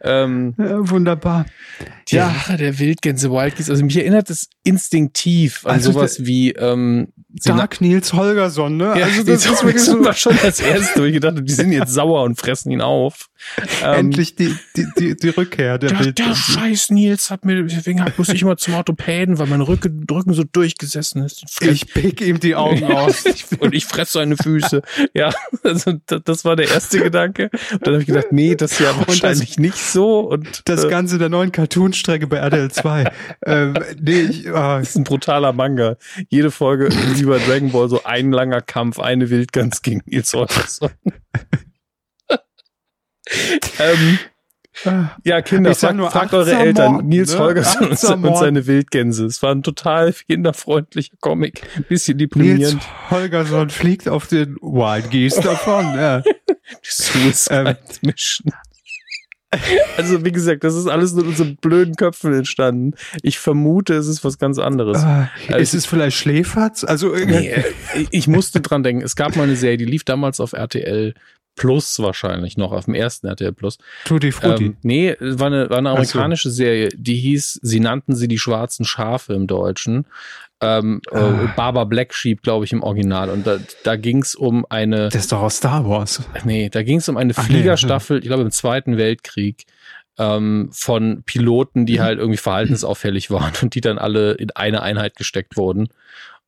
Ähm, 0.00 0.54
ja, 0.58 0.90
wunderbar. 0.90 1.46
Die 2.08 2.16
ja. 2.16 2.28
Rache 2.28 2.56
der 2.56 2.78
Wildgänse, 2.78 3.30
Wildgeese. 3.30 3.72
Also 3.72 3.84
mich 3.84 3.96
erinnert 3.96 4.30
es 4.30 4.48
instinktiv 4.62 5.66
an 5.66 5.72
also 5.72 5.92
sowas 5.92 6.24
wie 6.24 6.52
ähm, 6.52 7.08
Dark 7.44 7.80
Nils 7.80 8.12
Holgersson, 8.12 8.76
ne? 8.76 8.94
Ja, 8.96 9.04
also 9.04 9.22
das 9.24 9.44
ist 9.44 9.64
wirklich 9.64 9.82
so 9.82 10.02
war 10.04 10.14
schon 10.14 10.38
das 10.42 10.60
erste, 10.60 11.00
wo 11.00 11.04
ich 11.04 11.14
gedacht 11.14 11.32
habe, 11.32 11.42
die 11.42 11.52
sind 11.52 11.72
jetzt 11.72 11.92
sauer 11.92 12.22
und 12.22 12.38
fressen 12.38 12.70
ihn 12.70 12.80
auf. 12.80 13.28
Ähm, 13.82 14.06
Endlich 14.06 14.36
die, 14.36 14.56
die, 14.76 14.86
die, 14.98 15.16
die 15.16 15.28
Rückkehr 15.28 15.78
der, 15.78 15.92
der 15.92 16.12
Der 16.12 16.34
scheiß 16.34 16.90
Nils 16.90 17.30
hat 17.30 17.44
mir, 17.44 17.62
deswegen 17.64 18.04
muss 18.16 18.28
ich 18.28 18.42
immer 18.42 18.56
zum 18.56 18.74
Orthopäden, 18.74 19.38
weil 19.38 19.46
mein 19.46 19.60
Rücken, 19.60 20.06
Rücken 20.10 20.32
so 20.32 20.44
durchgesessen 20.44 21.22
ist. 21.22 21.44
Ich 21.60 21.92
pick 21.92 22.20
ihm 22.20 22.40
die 22.40 22.54
Augen 22.54 22.84
aus. 22.92 23.24
und 23.58 23.74
ich 23.74 23.84
fresse 23.84 24.12
seine 24.12 24.36
Füße. 24.36 24.82
Ja, 25.16 25.32
also 25.62 25.94
das 26.04 26.44
war 26.44 26.56
der 26.56 26.68
erste 26.68 27.00
Gedanke. 27.00 27.48
Und 27.72 27.86
dann 27.86 27.94
habe 27.94 28.02
ich 28.02 28.06
gedacht, 28.06 28.32
nee, 28.32 28.54
das 28.54 28.72
ist 28.72 28.80
ja 28.80 28.94
wahrscheinlich 29.06 29.50
das, 29.50 29.58
nicht 29.58 29.78
so. 29.78 30.20
Und 30.20 30.68
das 30.68 30.84
äh, 30.84 30.90
Ganze 30.90 31.16
der 31.16 31.30
neuen 31.30 31.52
Cartoon-Strecke 31.52 32.26
bei 32.26 32.36
RTL 32.36 32.70
2. 32.70 33.10
ähm, 33.46 33.74
nee, 33.98 34.20
ich, 34.20 34.46
oh. 34.48 34.52
Das 34.52 34.90
ist 34.90 34.96
ein 34.96 35.04
brutaler 35.04 35.54
Manga. 35.54 35.96
Jede 36.28 36.50
Folge 36.50 36.90
wie 37.14 37.24
bei 37.24 37.38
Dragon 37.38 37.72
Ball 37.72 37.88
so 37.88 38.04
ein 38.04 38.30
langer 38.30 38.60
Kampf, 38.60 38.98
eine 38.98 39.30
Wildgans 39.30 39.80
gegen 39.80 40.02
Nils 40.04 40.34
Holgersson. 40.34 40.90
ähm, 43.78 44.18
ja, 45.24 45.42
Kinder, 45.42 45.74
fragt, 45.74 45.96
nur 45.96 46.10
fragt 46.10 46.34
eure 46.34 46.52
Eltern. 46.52 46.92
Morden, 46.92 47.08
Nils 47.08 47.32
ne? 47.32 47.38
Holgersson 47.38 48.24
und, 48.24 48.36
seine 48.36 48.66
Wildgänse. 48.66 49.26
Es 49.26 49.42
war 49.42 49.52
ein 49.52 49.62
total 49.62 50.12
kinderfreundlicher 50.12 51.16
Comic. 51.20 51.62
Ein 51.76 51.84
bisschen 51.88 52.18
deprimierend. 52.18 52.74
Nils 52.74 53.10
Holgersson 53.10 53.70
fliegt 53.70 54.08
auf 54.08 54.26
den 54.26 54.56
Wild 54.56 55.10
Geese 55.10 55.40
davon. 55.40 55.84
Ja. 55.94 56.22
Suicide 56.82 57.78
ähm, 57.78 57.98
Mission. 58.02 58.52
Also, 59.96 60.24
wie 60.24 60.32
gesagt, 60.32 60.64
das 60.64 60.74
ist 60.74 60.86
alles 60.86 61.12
nur 61.12 61.22
in 61.22 61.30
unseren 61.30 61.56
blöden 61.56 61.94
Köpfen 61.94 62.34
entstanden. 62.34 62.94
Ich 63.22 63.38
vermute, 63.38 63.94
es 63.94 64.08
ist 64.08 64.24
was 64.24 64.38
ganz 64.38 64.58
anderes. 64.58 65.02
Uh, 65.02 65.26
also, 65.48 65.56
ist 65.56 65.74
es 65.74 65.86
vielleicht 65.86 66.16
Schläferz? 66.16 66.84
Also, 66.84 67.14
nee, 67.14 67.64
ich 68.10 68.28
musste 68.28 68.60
dran 68.60 68.82
denken. 68.82 69.02
Es 69.02 69.16
gab 69.16 69.36
mal 69.36 69.44
eine 69.44 69.56
Serie, 69.56 69.76
die 69.76 69.84
lief 69.84 70.04
damals 70.04 70.40
auf 70.40 70.52
RTL 70.52 71.14
Plus 71.56 71.98
wahrscheinlich 71.98 72.56
noch, 72.56 72.70
auf 72.70 72.84
dem 72.84 72.94
ersten 72.94 73.26
RTL 73.26 73.52
Plus. 73.52 73.78
Tutti 74.04 74.30
Frutti. 74.30 74.66
Ähm, 74.66 74.76
nee, 74.82 75.16
war 75.18 75.46
eine, 75.48 75.68
war 75.70 75.78
eine 75.78 75.90
amerikanische 75.90 76.50
so. 76.50 76.56
Serie, 76.56 76.90
die 76.94 77.16
hieß, 77.16 77.60
sie 77.62 77.80
nannten 77.80 78.14
sie 78.14 78.28
die 78.28 78.38
schwarzen 78.38 78.84
Schafe 78.84 79.32
im 79.32 79.46
Deutschen. 79.46 80.06
Ähm, 80.60 81.00
äh, 81.10 81.16
ah. 81.16 81.52
Baba 81.56 81.84
Black 81.84 82.14
Sheep, 82.14 82.42
glaube 82.42 82.66
ich, 82.66 82.72
im 82.72 82.82
Original. 82.82 83.30
Und 83.30 83.46
da, 83.46 83.58
da 83.84 83.96
ging 83.96 84.22
es 84.22 84.34
um 84.34 84.66
eine. 84.68 85.08
Das 85.08 85.22
ist 85.22 85.32
doch 85.32 85.40
aus 85.40 85.56
Star 85.56 85.88
Wars. 85.88 86.22
Nee, 86.44 86.68
da 86.68 86.82
ging 86.82 86.98
es 86.98 87.08
um 87.08 87.16
eine 87.16 87.32
Ach, 87.34 87.44
Fliegerstaffel, 87.44 88.18
nee, 88.18 88.22
ich 88.22 88.28
glaube 88.28 88.42
im 88.42 88.50
Zweiten 88.50 88.98
Weltkrieg, 88.98 89.64
ähm, 90.18 90.68
von 90.72 91.22
Piloten, 91.24 91.86
die 91.86 91.98
mhm. 91.98 92.02
halt 92.02 92.18
irgendwie 92.18 92.38
verhaltensauffällig 92.38 93.30
waren 93.30 93.52
und 93.62 93.74
die 93.74 93.80
dann 93.80 93.98
alle 93.98 94.32
in 94.32 94.50
eine 94.50 94.82
Einheit 94.82 95.16
gesteckt 95.16 95.56
wurden. 95.56 95.88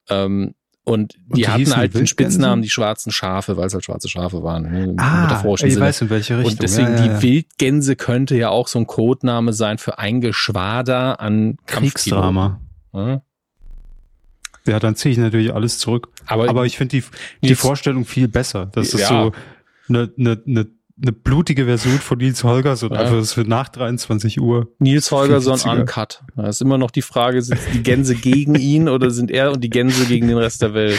Ähm, 0.08 0.54
Und 0.88 1.14
die, 1.14 1.18
Und 1.28 1.36
die 1.36 1.48
hatten 1.48 1.76
halt 1.76 1.94
den? 1.94 2.06
Spitznamen 2.06 2.62
die 2.62 2.70
schwarzen 2.70 3.12
Schafe, 3.12 3.56
weil 3.56 3.66
es 3.66 3.74
halt 3.74 3.84
schwarze 3.84 4.08
Schafe 4.08 4.42
waren. 4.42 4.62
Ne? 4.62 4.94
Ah, 4.96 5.44
ich 5.44 5.60
Sinne. 5.60 5.80
weiß 5.80 6.02
in 6.02 6.10
welche 6.10 6.38
Richtung. 6.38 6.52
Und 6.52 6.62
deswegen 6.62 6.96
ja, 6.96 7.04
ja, 7.04 7.18
die 7.18 7.22
Wildgänse 7.22 7.94
könnte 7.94 8.36
ja 8.36 8.48
auch 8.48 8.68
so 8.68 8.78
ein 8.78 8.86
Codename 8.86 9.52
sein 9.52 9.78
für 9.78 9.98
ein 9.98 10.20
Geschwader 10.20 11.20
an 11.20 11.58
Kriegsdrama. 11.66 12.60
Kampfpiloten. 12.92 13.22
Ja? 14.66 14.80
Dann 14.80 14.96
ziehe 14.96 15.12
ich 15.12 15.18
natürlich 15.18 15.54
alles 15.54 15.78
zurück. 15.78 16.08
Aber, 16.26 16.48
Aber 16.48 16.66
ich 16.66 16.76
finde 16.76 17.00
die, 17.00 17.04
die 17.46 17.54
Vorstellung 17.54 18.04
viel 18.04 18.28
besser. 18.28 18.66
Das 18.66 18.92
ist 18.94 19.06
so 19.06 19.32
eine, 19.88 20.10
eine, 20.18 20.42
eine, 20.46 20.66
eine 21.00 21.12
blutige 21.12 21.66
Version 21.66 21.98
von 21.98 22.18
Nils 22.18 22.42
Holgersson, 22.42 22.90
Ja. 22.92 22.98
einfach 23.00 23.16
das 23.16 23.32
für 23.32 23.42
nach 23.42 23.68
23 23.68 24.40
Uhr. 24.40 24.68
Nils 24.80 25.10
Holgersson 25.12 25.58
uncut. 25.80 26.22
Da 26.36 26.48
ist 26.48 26.60
immer 26.60 26.76
noch 26.76 26.90
die 26.90 27.02
Frage, 27.02 27.40
sind 27.40 27.60
die 27.72 27.82
Gänse 27.82 28.14
gegen 28.16 28.56
ihn 28.56 28.88
oder 28.88 29.10
sind 29.10 29.30
er 29.30 29.52
und 29.52 29.62
die 29.62 29.70
Gänse 29.70 30.06
gegen 30.06 30.26
den 30.26 30.38
Rest 30.38 30.60
der 30.62 30.74
Welt? 30.74 30.98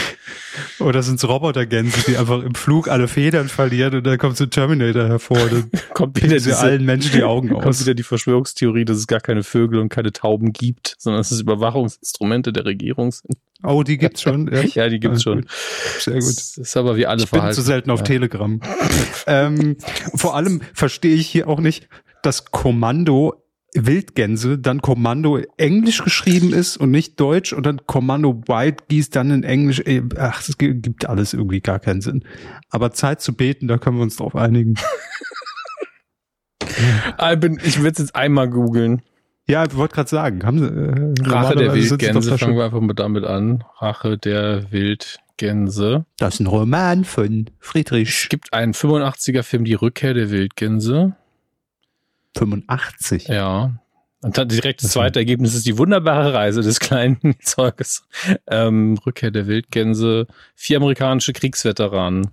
Oder 0.78 1.02
sind 1.02 1.16
es 1.16 1.28
Robotergänse, 1.28 2.00
die 2.10 2.16
einfach 2.16 2.42
im 2.42 2.54
Flug 2.54 2.88
alle 2.88 3.08
Federn 3.08 3.48
verlieren 3.48 3.94
und 3.96 4.06
dann 4.06 4.16
kommt 4.18 4.36
so 4.38 4.44
ein 4.44 4.50
Terminator 4.50 5.06
hervor 5.06 5.38
dann 5.50 5.70
Kommt 5.94 6.16
wieder 6.22 6.34
diese, 6.34 6.56
allen 6.58 6.84
Menschen 6.86 7.12
die 7.12 7.22
Augen 7.22 7.48
kommt 7.50 7.66
aus. 7.66 7.80
wieder 7.82 7.94
die 7.94 8.02
Verschwörungstheorie, 8.02 8.84
dass 8.86 8.96
es 8.96 9.06
gar 9.06 9.20
keine 9.20 9.42
Vögel 9.42 9.80
und 9.80 9.90
keine 9.90 10.12
Tauben 10.12 10.52
gibt, 10.52 10.94
sondern 10.98 11.20
dass 11.20 11.30
es 11.30 11.40
Überwachungsinstrumente 11.40 12.52
der 12.52 12.64
Regierung 12.64 13.12
sind. 13.12 13.36
Oh, 13.62 13.82
die 13.82 13.98
gibt's 13.98 14.22
schon. 14.22 14.48
echt? 14.48 14.74
Ja, 14.76 14.88
die 14.88 15.00
gibt's 15.00 15.22
schon. 15.22 15.42
gut. 15.42 15.50
Sehr 15.98 16.14
gut. 16.14 16.22
Das 16.36 16.56
ist 16.56 16.76
aber 16.76 16.96
wie 16.96 17.06
alle 17.06 17.22
Ich 17.22 17.30
bin 17.30 17.38
Verhalten. 17.38 17.54
zu 17.54 17.62
selten 17.62 17.90
auf 17.90 18.00
Ja. 18.00 18.04
Telegram. 18.04 18.60
ähm, 19.26 19.76
vor 20.14 20.34
allem 20.36 20.60
verstehe 20.74 21.14
ich 21.14 21.26
hier 21.28 21.48
auch 21.48 21.60
nicht, 21.60 21.88
dass 22.22 22.46
Kommando 22.46 23.34
Wildgänse 23.72 24.58
dann 24.58 24.80
Kommando 24.82 25.38
Englisch 25.56 26.02
geschrieben 26.02 26.52
ist 26.52 26.76
und 26.76 26.90
nicht 26.90 27.20
Deutsch 27.20 27.52
und 27.52 27.64
dann 27.66 27.86
Kommando 27.86 28.42
White 28.48 28.84
Geese 28.88 29.10
dann 29.10 29.30
in 29.30 29.44
Englisch. 29.44 29.80
Ey, 29.84 30.02
Ach, 30.18 30.40
es 30.40 30.58
gi- 30.58 30.74
gibt 30.74 31.06
alles 31.06 31.34
irgendwie 31.34 31.60
gar 31.60 31.78
keinen 31.78 32.00
Sinn. 32.00 32.24
Aber 32.70 32.90
Zeit 32.92 33.20
zu 33.20 33.32
beten, 33.32 33.68
da 33.68 33.78
können 33.78 33.96
wir 33.98 34.02
uns 34.02 34.16
drauf 34.16 34.34
einigen. 34.34 34.74
Ich, 37.32 37.38
bin- 37.40 37.60
ich 37.62 37.76
es 37.78 37.84
jetzt 37.98 38.14
einmal 38.14 38.48
googeln. 38.48 39.02
Ja, 39.50 39.64
ich 39.64 39.74
wollte 39.76 39.96
gerade 39.96 40.08
sagen, 40.08 40.44
haben 40.46 40.58
sie, 40.60 40.66
äh, 40.66 41.28
Rache 41.28 41.56
der 41.56 41.68
doch 41.68 41.74
Wildgänse, 41.74 42.38
fangen 42.38 42.56
wir 42.56 42.64
einfach 42.66 42.80
mal 42.80 42.94
damit 42.94 43.24
an. 43.24 43.64
Rache 43.78 44.16
der 44.16 44.70
Wildgänse. 44.70 46.04
Das 46.18 46.34
ist 46.34 46.40
ein 46.40 46.46
Roman 46.46 47.04
von 47.04 47.46
Es 47.60 47.66
Friedrich 47.68 48.28
gibt 48.28 48.52
einen 48.52 48.74
85er 48.74 49.42
Film, 49.42 49.64
Die 49.64 49.74
Rückkehr 49.74 50.14
der 50.14 50.30
Wildgänse. 50.30 51.16
85. 52.36 53.26
Ja. 53.26 53.72
Und 54.22 54.38
dann 54.38 54.48
direkt 54.48 54.84
das 54.84 54.92
zweite 54.92 55.18
Ergebnis 55.18 55.54
ist 55.54 55.66
die 55.66 55.78
wunderbare 55.78 56.32
Reise 56.32 56.60
des 56.60 56.78
kleinen 56.78 57.18
Zeuges. 57.40 58.04
Ähm, 58.46 58.98
Rückkehr 59.04 59.30
der 59.32 59.46
Wildgänse. 59.48 60.26
Vier 60.54 60.76
amerikanische 60.76 61.32
Kriegsveteranen. 61.32 62.30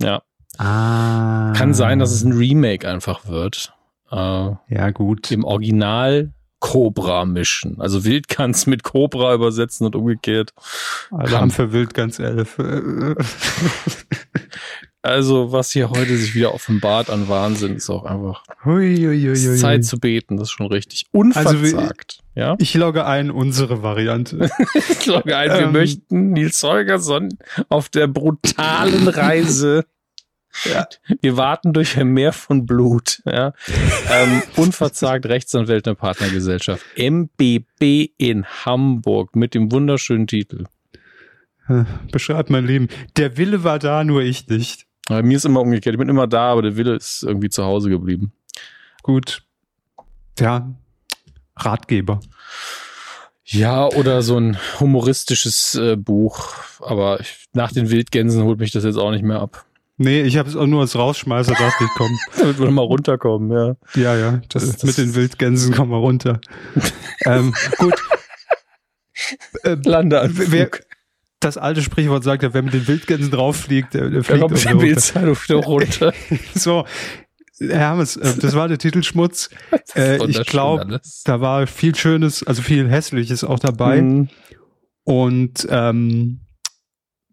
Ja. 0.00 0.22
Ah. 0.58 1.52
Kann 1.56 1.74
sein, 1.74 1.98
dass 1.98 2.12
es 2.12 2.22
ein 2.22 2.32
Remake 2.32 2.86
einfach 2.88 3.26
wird. 3.26 3.72
Äh, 4.12 4.16
Ja, 4.68 4.90
gut. 4.92 5.32
Im 5.32 5.44
Original 5.44 6.32
Cobra 6.60 7.24
mischen. 7.24 7.80
Also 7.80 8.04
Wildgans 8.04 8.66
mit 8.66 8.82
Cobra 8.84 9.34
übersetzen 9.34 9.86
und 9.86 9.96
umgekehrt. 9.96 10.52
Alarm 11.10 11.50
für 11.50 11.72
Wildgans 11.72 12.18
11. 12.20 12.56
Also, 15.02 15.50
was 15.50 15.70
hier 15.70 15.88
heute 15.88 16.14
sich 16.18 16.34
wieder 16.34 16.52
offenbart 16.52 17.08
an 17.08 17.26
Wahnsinn, 17.30 17.76
ist 17.76 17.88
auch 17.88 18.04
einfach 18.04 18.42
Hui, 18.66 18.96
hui, 18.98 19.18
hui, 19.22 19.32
ist. 19.32 19.60
Zeit 19.60 19.82
zu 19.86 19.98
beten, 19.98 20.36
das 20.36 20.48
ist 20.48 20.52
schon 20.52 20.66
richtig. 20.66 21.06
Also 21.14 21.20
Unverzagt. 21.56 22.18
ja? 22.34 22.54
Ich 22.58 22.74
logge 22.74 23.06
ein 23.06 23.30
unsere 23.30 23.82
Variante. 23.82 24.50
Ich 24.74 25.06
logge 25.06 25.34
ein, 25.38 25.48
wir 25.50 25.60
Ähm. 25.60 25.72
möchten 25.72 26.30
Nils 26.32 26.62
Holgersson 26.62 27.30
auf 27.70 27.88
der 27.88 28.08
brutalen 28.08 29.08
Reise. 29.08 29.86
Ja. 30.64 30.86
Wir 31.20 31.36
warten 31.36 31.72
durch 31.72 31.96
ein 31.98 32.08
Meer 32.08 32.32
von 32.32 32.66
Blut. 32.66 33.22
Ja. 33.24 33.52
Ähm, 34.12 34.42
unverzagt 34.56 35.26
Rechtsanwälte 35.26 35.94
Partnergesellschaft. 35.94 36.84
MBB 36.96 38.10
in 38.18 38.44
Hamburg 38.44 39.36
mit 39.36 39.54
dem 39.54 39.70
wunderschönen 39.70 40.26
Titel. 40.26 40.64
Beschreib 42.10 42.50
mein 42.50 42.66
Leben. 42.66 42.88
Der 43.16 43.36
Wille 43.36 43.62
war 43.62 43.78
da, 43.78 44.02
nur 44.02 44.22
ich 44.22 44.48
nicht. 44.48 44.86
Bei 45.08 45.22
mir 45.22 45.36
ist 45.36 45.44
immer 45.44 45.60
umgekehrt. 45.60 45.94
Ich 45.94 45.98
bin 45.98 46.08
immer 46.08 46.26
da, 46.26 46.50
aber 46.50 46.62
der 46.62 46.76
Wille 46.76 46.96
ist 46.96 47.22
irgendwie 47.22 47.50
zu 47.50 47.64
Hause 47.64 47.90
geblieben. 47.90 48.32
Gut. 49.02 49.42
Ja. 50.38 50.74
Ratgeber. 51.56 52.20
Ja, 53.44 53.86
oder 53.86 54.22
so 54.22 54.36
ein 54.36 54.58
humoristisches 54.78 55.74
äh, 55.74 55.96
Buch. 55.96 56.54
Aber 56.80 57.20
ich, 57.20 57.46
nach 57.52 57.72
den 57.72 57.90
Wildgänsen 57.90 58.44
holt 58.44 58.58
mich 58.58 58.70
das 58.72 58.84
jetzt 58.84 58.96
auch 58.96 59.10
nicht 59.10 59.24
mehr 59.24 59.40
ab. 59.40 59.64
Nee, 60.02 60.22
ich 60.22 60.38
habe 60.38 60.48
es 60.48 60.56
auch 60.56 60.66
nur 60.66 60.80
als 60.80 60.96
Rausschmeißer, 60.96 61.52
dachte 61.52 61.84
ich, 61.84 61.90
komm. 61.94 62.18
Damit 62.38 62.58
wir 62.58 62.70
mal 62.70 62.80
runterkommen, 62.80 63.50
ja. 63.52 63.76
Ja, 64.00 64.16
ja, 64.16 64.40
das, 64.48 64.78
Das- 64.78 64.82
mit 64.82 64.96
den 64.96 65.14
Wildgänsen 65.14 65.74
kommen 65.74 65.90
wir 65.90 65.98
runter. 65.98 66.40
ähm, 67.26 67.52
gut. 67.76 67.94
Ähm, 69.62 69.82
Landeanflug. 69.84 70.50
wer, 70.50 70.70
das 71.40 71.58
alte 71.58 71.82
Sprichwort 71.82 72.24
sagt 72.24 72.42
ja, 72.42 72.54
wer 72.54 72.62
mit 72.62 72.72
den 72.72 72.88
Wildgänsen 72.88 73.30
drauffliegt, 73.30 73.92
der, 73.92 74.08
der 74.08 74.24
fliegt 74.24 74.40
kommt 74.40 74.52
runter. 74.66 74.78
Bildzeitung 74.78 75.36
runter. 75.64 76.14
So, 76.54 76.86
Hermes, 77.58 78.16
äh, 78.16 78.38
das 78.38 78.54
war 78.54 78.68
der 78.68 78.78
Titelschmutz. 78.78 79.50
Äh, 79.94 80.24
ich 80.30 80.46
glaube, 80.46 80.98
da 81.24 81.40
war 81.42 81.66
viel 81.66 81.94
Schönes, 81.94 82.42
also 82.42 82.62
viel 82.62 82.88
Hässliches 82.88 83.44
auch 83.44 83.58
dabei. 83.58 84.00
Mhm. 84.00 84.28
Und 85.04 85.66
ähm, 85.68 86.40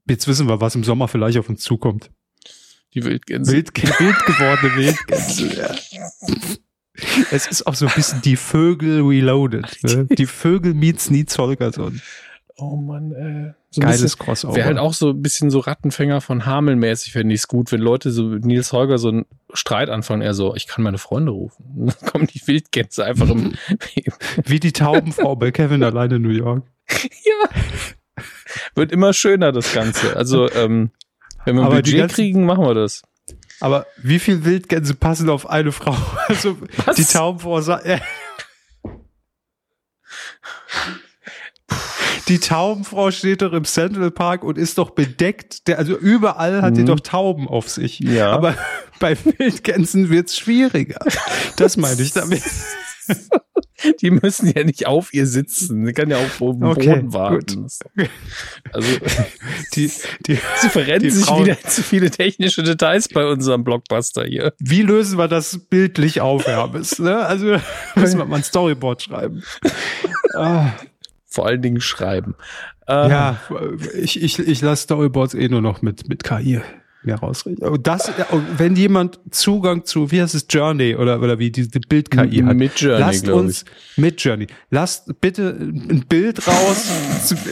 jetzt 0.06 0.28
wissen 0.28 0.50
wir, 0.50 0.60
was 0.60 0.76
im 0.76 0.84
Sommer 0.84 1.08
vielleicht 1.08 1.38
auf 1.38 1.48
uns 1.48 1.62
zukommt. 1.62 2.12
Die 2.94 3.04
Wildgänse. 3.04 3.52
Wild, 3.54 3.72
wild 4.00 4.26
gewordene 4.26 4.76
Wildgänse. 4.76 5.48
Ja. 5.96 6.08
Es 7.32 7.46
ist 7.46 7.68
auch 7.68 7.76
so 7.76 7.86
ein 7.86 7.94
bisschen 7.96 8.22
die 8.24 8.36
Vögel 8.36 9.02
reloaded. 9.04 9.66
Ne? 9.84 10.06
Die 10.18 10.26
Vögel 10.26 10.74
meets 10.74 11.12
Nietz 11.12 11.38
Holgersson. 11.38 12.02
oh 12.56 12.76
Mann, 12.78 13.12
äh. 13.12 13.54
So 13.70 13.82
Geiles 13.82 14.02
bisschen- 14.02 14.20
Crossover. 14.26 14.56
Wäre 14.56 14.66
halt 14.68 14.78
auch 14.80 14.96
so 14.96 15.10
ein 15.12 15.22
bisschen 15.22 15.52
so 15.52 15.60
Rattenfänger 15.60 16.22
von 16.22 16.48
Hameln-mäßig, 16.48 17.12
fände 17.12 17.36
ich 17.36 17.42
es 17.42 17.48
gut, 17.48 17.72
wenn 17.72 17.82
Leute 17.82 18.10
so 18.10 18.24
mit 18.24 18.46
Nils 18.46 18.74
Holger 18.74 18.98
so 18.98 19.10
einen 19.10 19.26
Streit 19.54 19.92
anfangen, 19.92 20.24
er 20.24 20.34
so, 20.34 20.56
ich 20.56 20.66
kann 20.66 20.84
meine 20.84 20.98
Freunde 20.98 21.34
rufen. 21.34 21.64
Dann 22.02 22.10
kommen 22.12 22.28
die 22.28 22.42
Wildgänse 22.48 23.06
einfach 23.06 23.30
im, 23.30 23.54
Wie 24.46 24.60
die 24.60 24.72
Taubenfrau 24.74 25.36
bei 25.36 25.52
Kevin 25.52 25.84
alleine 25.84 26.16
in 26.16 26.24
New 26.24 26.30
York. 26.30 26.64
ja. 26.90 28.24
Wird 28.74 28.92
immer 28.92 29.14
schöner, 29.14 29.52
das 29.52 29.72
Ganze. 29.74 30.16
Also, 30.16 30.50
ähm, 30.52 30.90
wenn 31.48 31.56
wir 31.56 31.62
ein 31.64 31.68
Aber 31.68 31.76
Budget 31.78 31.98
ganzen- 31.98 32.16
kriegen, 32.16 32.46
machen 32.46 32.64
wir 32.66 32.74
das. 32.76 33.02
Aber 33.60 33.88
wie 33.98 34.20
viel 34.20 34.46
Wildgänse 34.46 34.94
passen 34.94 35.30
auf 35.30 35.50
eine 35.50 35.72
Frau? 35.72 35.96
Also 36.28 36.58
Was? 36.86 36.96
die 36.98 37.06
Taubenfrau 37.06 37.62
sagt, 37.62 37.86
äh, 37.86 38.00
Die 42.28 42.40
Taubenfrau 42.40 43.10
steht 43.12 43.42
doch 43.42 43.54
im 43.54 43.64
Central 43.64 44.12
Park 44.12 44.44
und 44.44 44.58
ist 44.58 44.78
doch 44.78 44.90
bedeckt. 44.90 45.68
Der, 45.68 45.78
also 45.80 45.96
überall 45.98 46.62
hat 46.62 46.76
die 46.76 46.82
Mhm. 46.82 46.88
doch 46.88 47.00
Tauben 47.00 47.48
auf 47.48 47.70
sich. 47.70 48.00
Ja. 48.00 48.32
Aber 48.32 48.54
bei 49.00 49.18
Wildgänsen 49.24 50.10
wird's 50.10 50.38
schwieriger. 50.38 51.00
Das 51.56 51.78
meine 51.78 52.02
ich 52.02 52.12
damit. 52.12 52.44
Die 54.02 54.10
müssen 54.10 54.52
ja 54.56 54.64
nicht 54.64 54.88
auf 54.88 55.14
ihr 55.14 55.28
sitzen. 55.28 55.86
Sie 55.86 55.94
kann 55.94 56.10
ja 56.10 56.18
auch 56.18 56.42
auf 56.42 56.58
dem 56.58 56.64
Okay, 56.64 56.96
Boden 56.96 57.14
warten. 57.14 57.68
Also, 58.74 58.88
Die, 59.76 59.92
die, 60.26 60.40
sie 60.60 60.70
verrennen 60.70 61.12
sich 61.12 61.26
Frauen- 61.26 61.46
wieder 61.46 61.60
zu 61.62 61.84
viele 61.84 62.10
technische 62.10 62.64
Details 62.64 63.08
bei 63.08 63.26
unserem 63.28 63.64
Blockbuster 63.64 64.24
hier. 64.26 64.54
wie 64.58 64.82
lösen 64.82 65.20
wir 65.20 65.28
das 65.28 65.60
bildlich 65.70 66.22
auf, 66.22 66.48
Hermes? 66.48 66.98
Ne? 66.98 67.18
Also 67.20 67.58
müssen 67.96 68.18
wir 68.18 68.26
mal 68.26 68.38
ein 68.38 68.44
Storyboard 68.44 69.04
schreiben. 69.04 69.44
Ah, 70.34 70.72
Vor 71.28 71.46
allen 71.46 71.62
Dingen 71.62 71.80
schreiben. 71.82 72.34
Ähm, 72.88 73.12
ja, 73.12 73.40
ich, 73.94 74.24
ich, 74.24 74.40
ich 74.40 74.62
lasse 74.62 74.84
Storyboards 74.84 75.36
eh 75.36 75.50
nur 75.50 75.62
noch 75.62 75.84
mit, 75.84 76.10
mit 76.10 76.24
KI 76.24 76.62
mehr 77.08 77.18
rausrechnen. 77.18 77.82
Das, 77.82 78.12
wenn 78.58 78.76
jemand 78.76 79.20
Zugang 79.32 79.84
zu, 79.86 80.12
wie 80.12 80.22
heißt 80.22 80.36
es, 80.36 80.46
Journey 80.50 80.96
oder, 80.96 81.20
oder 81.22 81.40
wie 81.40 81.50
diese 81.50 81.80
Bild-KI 81.80 82.44
hat, 82.44 82.56
Mit 82.56 82.80
Journey, 82.80 83.00
lasst 83.00 83.28
uns 83.28 83.66
mit 83.96 84.22
Journey. 84.22 84.48
Lasst 84.70 85.20
bitte 85.20 85.58
ein 85.60 86.06
Bild 86.08 86.48
raus. 86.48 86.88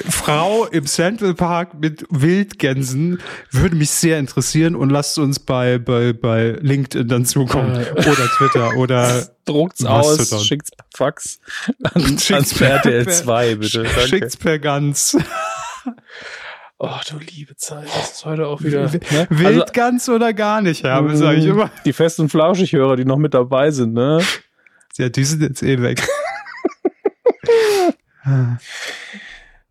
Frau 0.09 0.65
im 0.67 0.85
Central 0.85 1.33
Park 1.33 1.79
mit 1.79 2.05
Wildgänsen 2.09 3.19
würde 3.51 3.75
mich 3.75 3.89
sehr 3.89 4.19
interessieren 4.19 4.75
und 4.75 4.89
lasst 4.91 5.17
uns 5.17 5.39
bei, 5.39 5.79
bei, 5.79 6.13
bei 6.13 6.57
LinkedIn 6.61 7.07
dann 7.07 7.25
zukommen. 7.25 7.71
Oder 7.95 8.27
Twitter 8.37 8.77
oder 8.77 9.27
Druckt's 9.45 9.85
aus, 9.85 10.43
schickt's 10.45 10.71
per 10.71 10.85
Fax 10.95 11.39
an, 11.83 12.17
Schickt's 12.19 12.53
per 12.53 12.79
per- 12.79 12.91
RTL 12.93 13.07
2, 13.07 13.55
bitte. 13.55 13.83
Danke. 13.83 14.07
schickt's 14.07 14.37
per 14.37 14.59
ganz. 14.59 15.17
Oh, 16.87 16.99
du 17.09 17.17
liebe 17.17 17.55
Zeit, 17.55 17.85
das 17.85 18.11
ist 18.11 18.25
heute 18.25 18.45
auch 18.47 18.61
wieder. 18.61 18.81
Ne? 18.81 18.99
Also, 19.09 19.25
Wildgans 19.29 20.07
oder 20.07 20.33
gar 20.33 20.61
nicht, 20.61 20.83
Hermes, 20.83 21.17
sage 21.17 21.39
ich 21.39 21.45
immer. 21.45 21.71
Die 21.83 21.93
Fest- 21.93 22.19
und 22.19 22.29
Flauschig-Hörer, 22.29 22.95
die 22.95 23.05
noch 23.05 23.17
mit 23.17 23.33
dabei 23.33 23.71
sind, 23.71 23.93
ne? 23.93 24.21
Ja, 24.97 25.09
die 25.09 25.23
sind 25.23 25.41
jetzt 25.41 25.63
eh 25.63 25.81
weg. 25.81 26.07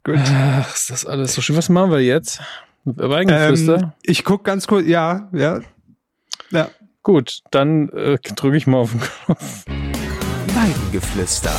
Gut. 0.04 0.18
Ach, 0.18 0.74
ist 0.74 0.90
das 0.90 1.06
alles 1.06 1.34
so 1.34 1.40
schön. 1.40 1.56
Was 1.56 1.68
machen 1.68 1.92
wir 1.92 2.00
jetzt? 2.00 2.40
Weingeflüster? 2.84 3.76
Ähm, 3.76 3.92
ich 4.02 4.24
guck 4.24 4.44
ganz 4.44 4.66
kurz, 4.66 4.86
ja, 4.86 5.28
ja. 5.32 5.60
Ja. 6.50 6.68
Gut, 7.02 7.40
dann 7.50 7.88
äh, 7.90 8.18
drücke 8.18 8.56
ich 8.56 8.66
mal 8.66 8.78
auf 8.78 8.90
den 8.90 9.00
Knopf. 9.00 9.64
Weingeflüster. 10.54 11.52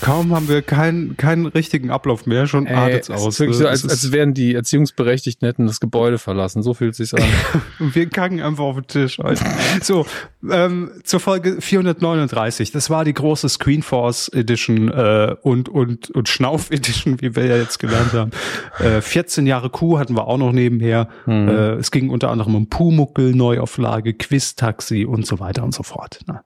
Kaum 0.00 0.34
haben 0.34 0.48
wir 0.48 0.62
keinen 0.62 1.16
keinen 1.16 1.46
richtigen 1.46 1.90
Ablauf 1.90 2.26
mehr, 2.26 2.46
schon 2.46 2.66
artet's 2.66 3.10
aus. 3.10 3.36
So, 3.36 3.66
als, 3.66 3.88
als 3.88 4.12
wären 4.12 4.34
die 4.34 4.54
Erziehungsberechtigten 4.54 5.46
hätten 5.46 5.66
das 5.66 5.80
Gebäude 5.80 6.18
verlassen. 6.18 6.62
So 6.62 6.74
fühlt 6.74 6.98
es 6.98 7.10
sich 7.10 7.14
an. 7.14 7.28
Wir 7.78 8.08
kacken 8.08 8.40
einfach 8.40 8.64
auf 8.64 8.76
den 8.76 8.86
Tisch. 8.86 9.20
Alter. 9.20 9.46
So, 9.82 10.06
ähm, 10.50 10.90
zur 11.04 11.20
Folge 11.20 11.60
439. 11.60 12.72
Das 12.72 12.90
war 12.90 13.04
die 13.04 13.14
große 13.14 13.48
Screenforce 13.48 14.28
Edition 14.28 14.88
äh, 14.88 15.36
und 15.42 15.68
und 15.68 16.10
und 16.10 16.28
Schnauf 16.28 16.70
Edition, 16.70 17.20
wie 17.20 17.36
wir 17.36 17.46
ja 17.46 17.56
jetzt 17.56 17.78
gelernt 17.78 18.12
haben. 18.12 18.30
Äh, 18.78 19.00
14 19.00 19.46
Jahre 19.46 19.70
Kuh 19.70 19.98
hatten 19.98 20.16
wir 20.16 20.26
auch 20.26 20.38
noch 20.38 20.52
nebenher. 20.52 21.08
Hm. 21.24 21.48
Äh, 21.48 21.52
es 21.74 21.90
ging 21.90 22.10
unter 22.10 22.30
anderem 22.30 22.54
um 22.54 22.68
Pumuckel, 22.68 23.34
Neuauflage, 23.34 24.14
Quiz-Taxi 24.14 25.04
und 25.04 25.26
so 25.26 25.40
weiter 25.40 25.62
und 25.62 25.74
so 25.74 25.82
fort. 25.82 26.20
Na. 26.26 26.44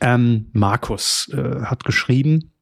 Ähm, 0.00 0.46
Markus 0.52 1.30
äh, 1.32 1.62
hat 1.62 1.84
geschrieben, 1.84 2.52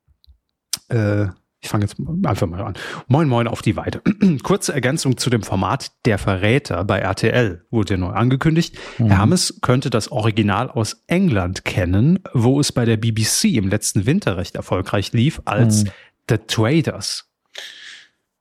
äh, 0.89 1.27
ich 1.67 1.71
fange 1.71 1.85
jetzt 1.85 1.97
einfach 2.25 2.47
mal 2.47 2.63
an. 2.63 2.75
Moin, 3.09 3.29
moin 3.29 3.49
auf 3.49 3.61
die 3.61 3.77
Weide. 3.77 4.01
Kurze 4.45 4.73
Ergänzung 4.73 5.17
zu 5.17 5.31
dem 5.31 5.43
Format 5.43 5.91
Der 6.05 6.19
Verräter 6.19 6.85
bei 6.85 6.99
RTL 7.01 7.65
wurde 7.71 7.95
ja 7.95 7.99
neu 7.99 8.11
angekündigt. 8.11 8.77
Mhm. 8.99 9.11
Hermes 9.11 9.59
könnte 9.63 9.91
das 9.91 10.13
Original 10.13 10.71
aus 10.71 11.03
England 11.09 11.65
kennen, 11.65 12.21
wo 12.33 12.61
es 12.61 12.71
bei 12.71 12.85
der 12.85 12.99
BBC 12.99 13.57
im 13.57 13.69
letzten 13.69 14.07
Winter 14.07 14.37
recht 14.37 14.55
erfolgreich 14.55 15.13
lief, 15.13 15.41
als 15.45 15.85
mhm. 15.85 15.91
The 16.29 16.39
Traders. 16.47 17.29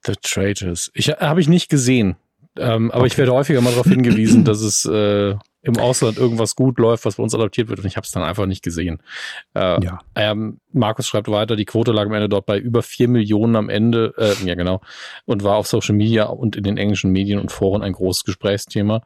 The 0.06 0.14
Traders. 0.22 0.92
Ich 0.94 1.10
habe 1.10 1.42
ich 1.42 1.48
nicht 1.48 1.70
gesehen. 1.70 2.18
Ähm, 2.58 2.92
aber 2.92 3.02
okay. 3.02 3.08
ich 3.08 3.18
werde 3.18 3.34
häufiger 3.34 3.62
mal 3.62 3.72
darauf 3.72 3.88
hingewiesen, 3.88 4.44
dass 4.46 4.62
es 4.62 4.86
äh, 4.86 5.36
im 5.66 5.78
Ausland 5.78 6.18
irgendwas 6.18 6.56
gut 6.56 6.78
läuft, 6.80 7.06
was 7.06 7.16
bei 7.16 7.24
uns 7.24 7.34
adaptiert 7.34 7.70
wird 7.70 7.80
und 7.80 7.86
ich 7.86 7.98
habe 7.98 8.06
es 8.06 8.12
dann 8.12 8.24
einfach 8.24 8.46
nicht 8.46 8.64
gesehen. 8.64 9.00
Äh, 9.54 9.84
ja. 9.84 10.00
Ähm, 10.16 10.60
Markus 10.72 11.08
schreibt 11.08 11.28
weiter, 11.28 11.56
die 11.56 11.66
Quote 11.66 11.92
lag 11.92 12.06
am 12.06 12.14
Ende 12.14 12.30
dort 12.30 12.46
bei 12.46 12.60
über 12.60 12.84
vier 12.84 13.08
Millionen 13.08 13.56
am 13.56 13.70
Ende, 13.70 14.14
äh, 14.18 14.46
ja 14.46 14.56
genau, 14.56 14.82
und 15.26 15.44
war 15.44 15.56
auf 15.56 15.68
Social 15.68 15.96
Media 15.96 16.26
und 16.26 16.56
in 16.56 16.64
den 16.64 16.78
englischen 16.78 17.12
Medien 17.12 17.40
und 17.40 17.52
Foren 17.52 17.82
ein 17.82 17.94
großes 17.94 18.24
Gesprächsthema. 18.24 19.02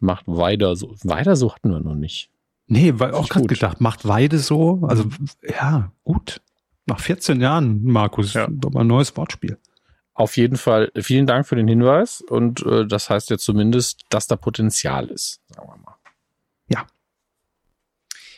Macht 0.00 0.24
weiter 0.26 0.76
so. 0.76 0.94
Weiter 1.04 1.36
so 1.36 1.54
hatten 1.54 1.70
wir 1.70 1.80
noch 1.80 1.94
nicht. 1.94 2.30
Nee, 2.66 2.94
weil 2.96 3.12
auch 3.12 3.28
gerade 3.28 3.46
gedacht, 3.46 3.80
macht 3.80 4.06
Weide 4.06 4.38
so. 4.38 4.80
Also 4.82 5.04
ja, 5.42 5.92
gut. 6.04 6.40
Nach 6.86 7.00
14 7.00 7.40
Jahren, 7.40 7.84
Markus, 7.84 8.34
ja. 8.34 8.48
doch 8.50 8.70
mal 8.70 8.80
ein 8.80 8.86
neues 8.86 9.16
Wortspiel. 9.16 9.58
Auf 10.14 10.36
jeden 10.36 10.56
Fall 10.56 10.90
vielen 10.96 11.26
Dank 11.26 11.46
für 11.46 11.56
den 11.56 11.68
Hinweis 11.68 12.20
und 12.20 12.64
äh, 12.66 12.86
das 12.86 13.10
heißt 13.10 13.30
ja 13.30 13.38
zumindest, 13.38 14.02
dass 14.08 14.26
da 14.26 14.36
Potenzial 14.36 15.08
ist, 15.08 15.40
sagen 15.48 15.68
wir 15.68 15.76
mal. 15.76 15.89
Ja. 16.70 16.86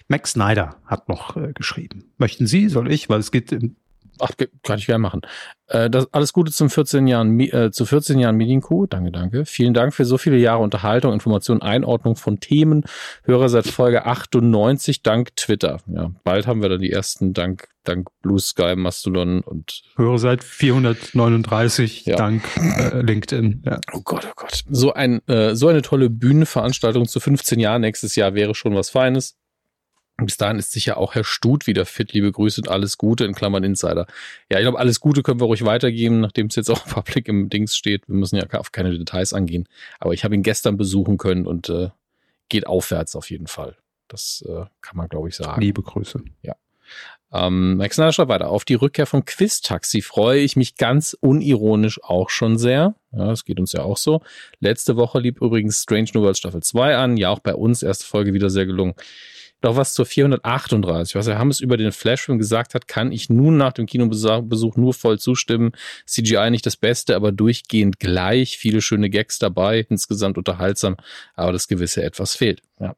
Max 0.08 0.32
Snyder 0.32 0.80
hat 0.86 1.08
noch 1.08 1.36
äh, 1.36 1.52
geschrieben. 1.52 2.12
Möchten 2.18 2.46
Sie, 2.46 2.68
soll 2.68 2.90
ich, 2.90 3.08
weil 3.08 3.20
es 3.20 3.30
geht 3.30 3.52
im 3.52 3.76
Ach, 4.22 4.30
kann 4.62 4.78
ich 4.78 4.86
gerne 4.86 5.00
machen. 5.00 5.22
Äh, 5.66 5.90
das, 5.90 6.06
alles 6.12 6.32
Gute 6.32 6.52
zum 6.52 6.70
14 6.70 7.08
Jahren, 7.08 7.40
äh, 7.40 7.72
zu 7.72 7.84
14 7.84 8.20
Jahren 8.20 8.36
Medienkuh. 8.36 8.86
Danke, 8.86 9.10
danke. 9.10 9.44
Vielen 9.44 9.74
Dank 9.74 9.94
für 9.94 10.04
so 10.04 10.16
viele 10.16 10.36
Jahre 10.36 10.62
Unterhaltung, 10.62 11.12
Information, 11.12 11.60
Einordnung 11.60 12.14
von 12.14 12.38
Themen. 12.38 12.84
Hörer 13.24 13.48
seit 13.48 13.66
Folge 13.66 14.06
98 14.06 15.02
dank 15.02 15.34
Twitter. 15.34 15.80
Ja, 15.86 16.12
bald 16.22 16.46
haben 16.46 16.62
wir 16.62 16.68
dann 16.68 16.80
die 16.80 16.92
ersten 16.92 17.32
dank, 17.32 17.68
dank 17.82 18.08
Blue 18.22 18.38
Sky, 18.38 18.76
Mastodon 18.76 19.40
und. 19.40 19.82
Hörer 19.96 20.18
seit 20.18 20.44
439 20.44 22.06
ja. 22.06 22.16
dank 22.16 22.44
äh, 22.56 23.00
LinkedIn. 23.00 23.64
Ja. 23.66 23.80
Oh 23.92 24.02
Gott, 24.04 24.28
oh 24.30 24.34
Gott. 24.36 24.62
So 24.70 24.92
ein, 24.92 25.26
äh, 25.26 25.56
so 25.56 25.66
eine 25.66 25.82
tolle 25.82 26.10
Bühnenveranstaltung 26.10 27.08
zu 27.08 27.18
15 27.18 27.58
Jahren 27.58 27.80
nächstes 27.80 28.14
Jahr 28.14 28.34
wäre 28.34 28.54
schon 28.54 28.76
was 28.76 28.90
Feines. 28.90 29.36
Bis 30.18 30.36
dahin 30.36 30.58
ist 30.58 30.72
sicher 30.72 30.98
auch 30.98 31.14
Herr 31.14 31.24
Stut 31.24 31.66
wieder 31.66 31.86
fit. 31.86 32.12
Liebe 32.12 32.30
Grüße 32.30 32.60
und 32.60 32.68
alles 32.68 32.98
Gute 32.98 33.24
in 33.24 33.34
Klammern 33.34 33.64
Insider. 33.64 34.06
Ja, 34.50 34.58
ich 34.58 34.64
glaube, 34.64 34.78
alles 34.78 35.00
Gute 35.00 35.22
können 35.22 35.40
wir 35.40 35.46
ruhig 35.46 35.64
weitergeben, 35.64 36.20
nachdem 36.20 36.46
es 36.46 36.56
jetzt 36.56 36.70
auch 36.70 36.84
Public 36.86 37.28
im 37.28 37.48
Dings 37.48 37.76
steht. 37.76 38.08
Wir 38.08 38.16
müssen 38.16 38.36
ja 38.36 38.44
auf 38.58 38.72
keine 38.72 38.96
Details 38.96 39.32
angehen. 39.32 39.68
Aber 39.98 40.12
ich 40.12 40.24
habe 40.24 40.34
ihn 40.34 40.42
gestern 40.42 40.76
besuchen 40.76 41.18
können 41.18 41.46
und 41.46 41.68
äh, 41.68 41.90
geht 42.48 42.66
aufwärts 42.66 43.16
auf 43.16 43.30
jeden 43.30 43.46
Fall. 43.46 43.76
Das 44.08 44.44
äh, 44.46 44.64
kann 44.82 44.96
man, 44.96 45.08
glaube 45.08 45.28
ich, 45.28 45.36
sagen. 45.36 45.60
Liebe 45.60 45.82
Grüße. 45.82 46.22
Ja. 46.42 46.54
Ähm, 47.32 47.78
Max 47.78 47.96
Snyder 47.96 48.12
schreibt 48.12 48.28
weiter. 48.28 48.50
Auf 48.50 48.66
die 48.66 48.74
Rückkehr 48.74 49.06
vom 49.06 49.24
Quiz-Taxi 49.24 50.02
freue 50.02 50.40
ich 50.40 50.54
mich 50.54 50.76
ganz 50.76 51.16
unironisch 51.18 52.02
auch 52.02 52.28
schon 52.28 52.58
sehr. 52.58 52.94
Ja, 53.12 53.28
das 53.28 53.44
geht 53.44 53.58
uns 53.58 53.72
ja 53.72 53.82
auch 53.82 53.96
so. 53.96 54.20
Letzte 54.60 54.96
Woche 54.96 55.18
lieb 55.18 55.40
übrigens 55.40 55.82
Strange 55.82 56.10
New 56.12 56.22
World 56.22 56.36
Staffel 56.36 56.62
2 56.62 56.96
an. 56.96 57.16
Ja, 57.16 57.30
auch 57.30 57.38
bei 57.38 57.54
uns 57.54 57.82
erste 57.82 58.04
Folge 58.04 58.34
wieder 58.34 58.50
sehr 58.50 58.66
gelungen. 58.66 58.94
Noch 59.62 59.76
was 59.76 59.94
zur 59.94 60.06
438. 60.06 61.14
Was 61.14 61.26
Herr 61.26 61.38
Hammes 61.38 61.60
über 61.60 61.76
den 61.76 61.92
Flashfilm 61.92 62.38
gesagt 62.38 62.74
hat, 62.74 62.88
kann 62.88 63.12
ich 63.12 63.30
nun 63.30 63.56
nach 63.56 63.72
dem 63.72 63.86
Kinobesuch 63.86 64.76
nur 64.76 64.94
voll 64.94 65.18
zustimmen. 65.18 65.72
CGI 66.06 66.50
nicht 66.50 66.66
das 66.66 66.76
Beste, 66.76 67.14
aber 67.14 67.32
durchgehend 67.32 68.00
gleich. 68.00 68.58
Viele 68.58 68.82
schöne 68.82 69.08
Gags 69.08 69.38
dabei, 69.38 69.86
insgesamt 69.88 70.36
unterhaltsam, 70.36 70.96
aber 71.34 71.52
das 71.52 71.68
gewisse 71.68 72.02
etwas 72.02 72.34
fehlt. 72.34 72.62
Ja. 72.80 72.94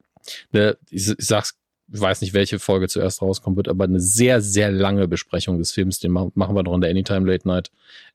Ne, 0.51 0.77
ich, 0.89 1.07
ich 1.09 1.15
sag's 1.19 1.55
ich 1.93 2.01
weiß 2.01 2.21
nicht, 2.21 2.33
welche 2.33 2.57
Folge 2.57 2.87
zuerst 2.87 3.21
rauskommen 3.21 3.57
wird, 3.57 3.67
aber 3.67 3.83
eine 3.83 3.99
sehr, 3.99 4.41
sehr 4.41 4.71
lange 4.71 5.07
Besprechung 5.07 5.59
des 5.59 5.71
Films, 5.71 5.99
den 5.99 6.11
machen 6.11 6.33
wir 6.35 6.63
noch 6.63 6.73
in 6.73 6.81
der 6.81 6.89
Anytime 6.89 7.31
Late 7.31 7.47
Night. 7.47 7.71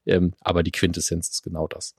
Ähm, 0.07 0.33
aber 0.41 0.63
die 0.63 0.73
Quintessenz 0.73 1.29
ist 1.29 1.45
genau 1.45 1.69
das. 1.69 1.95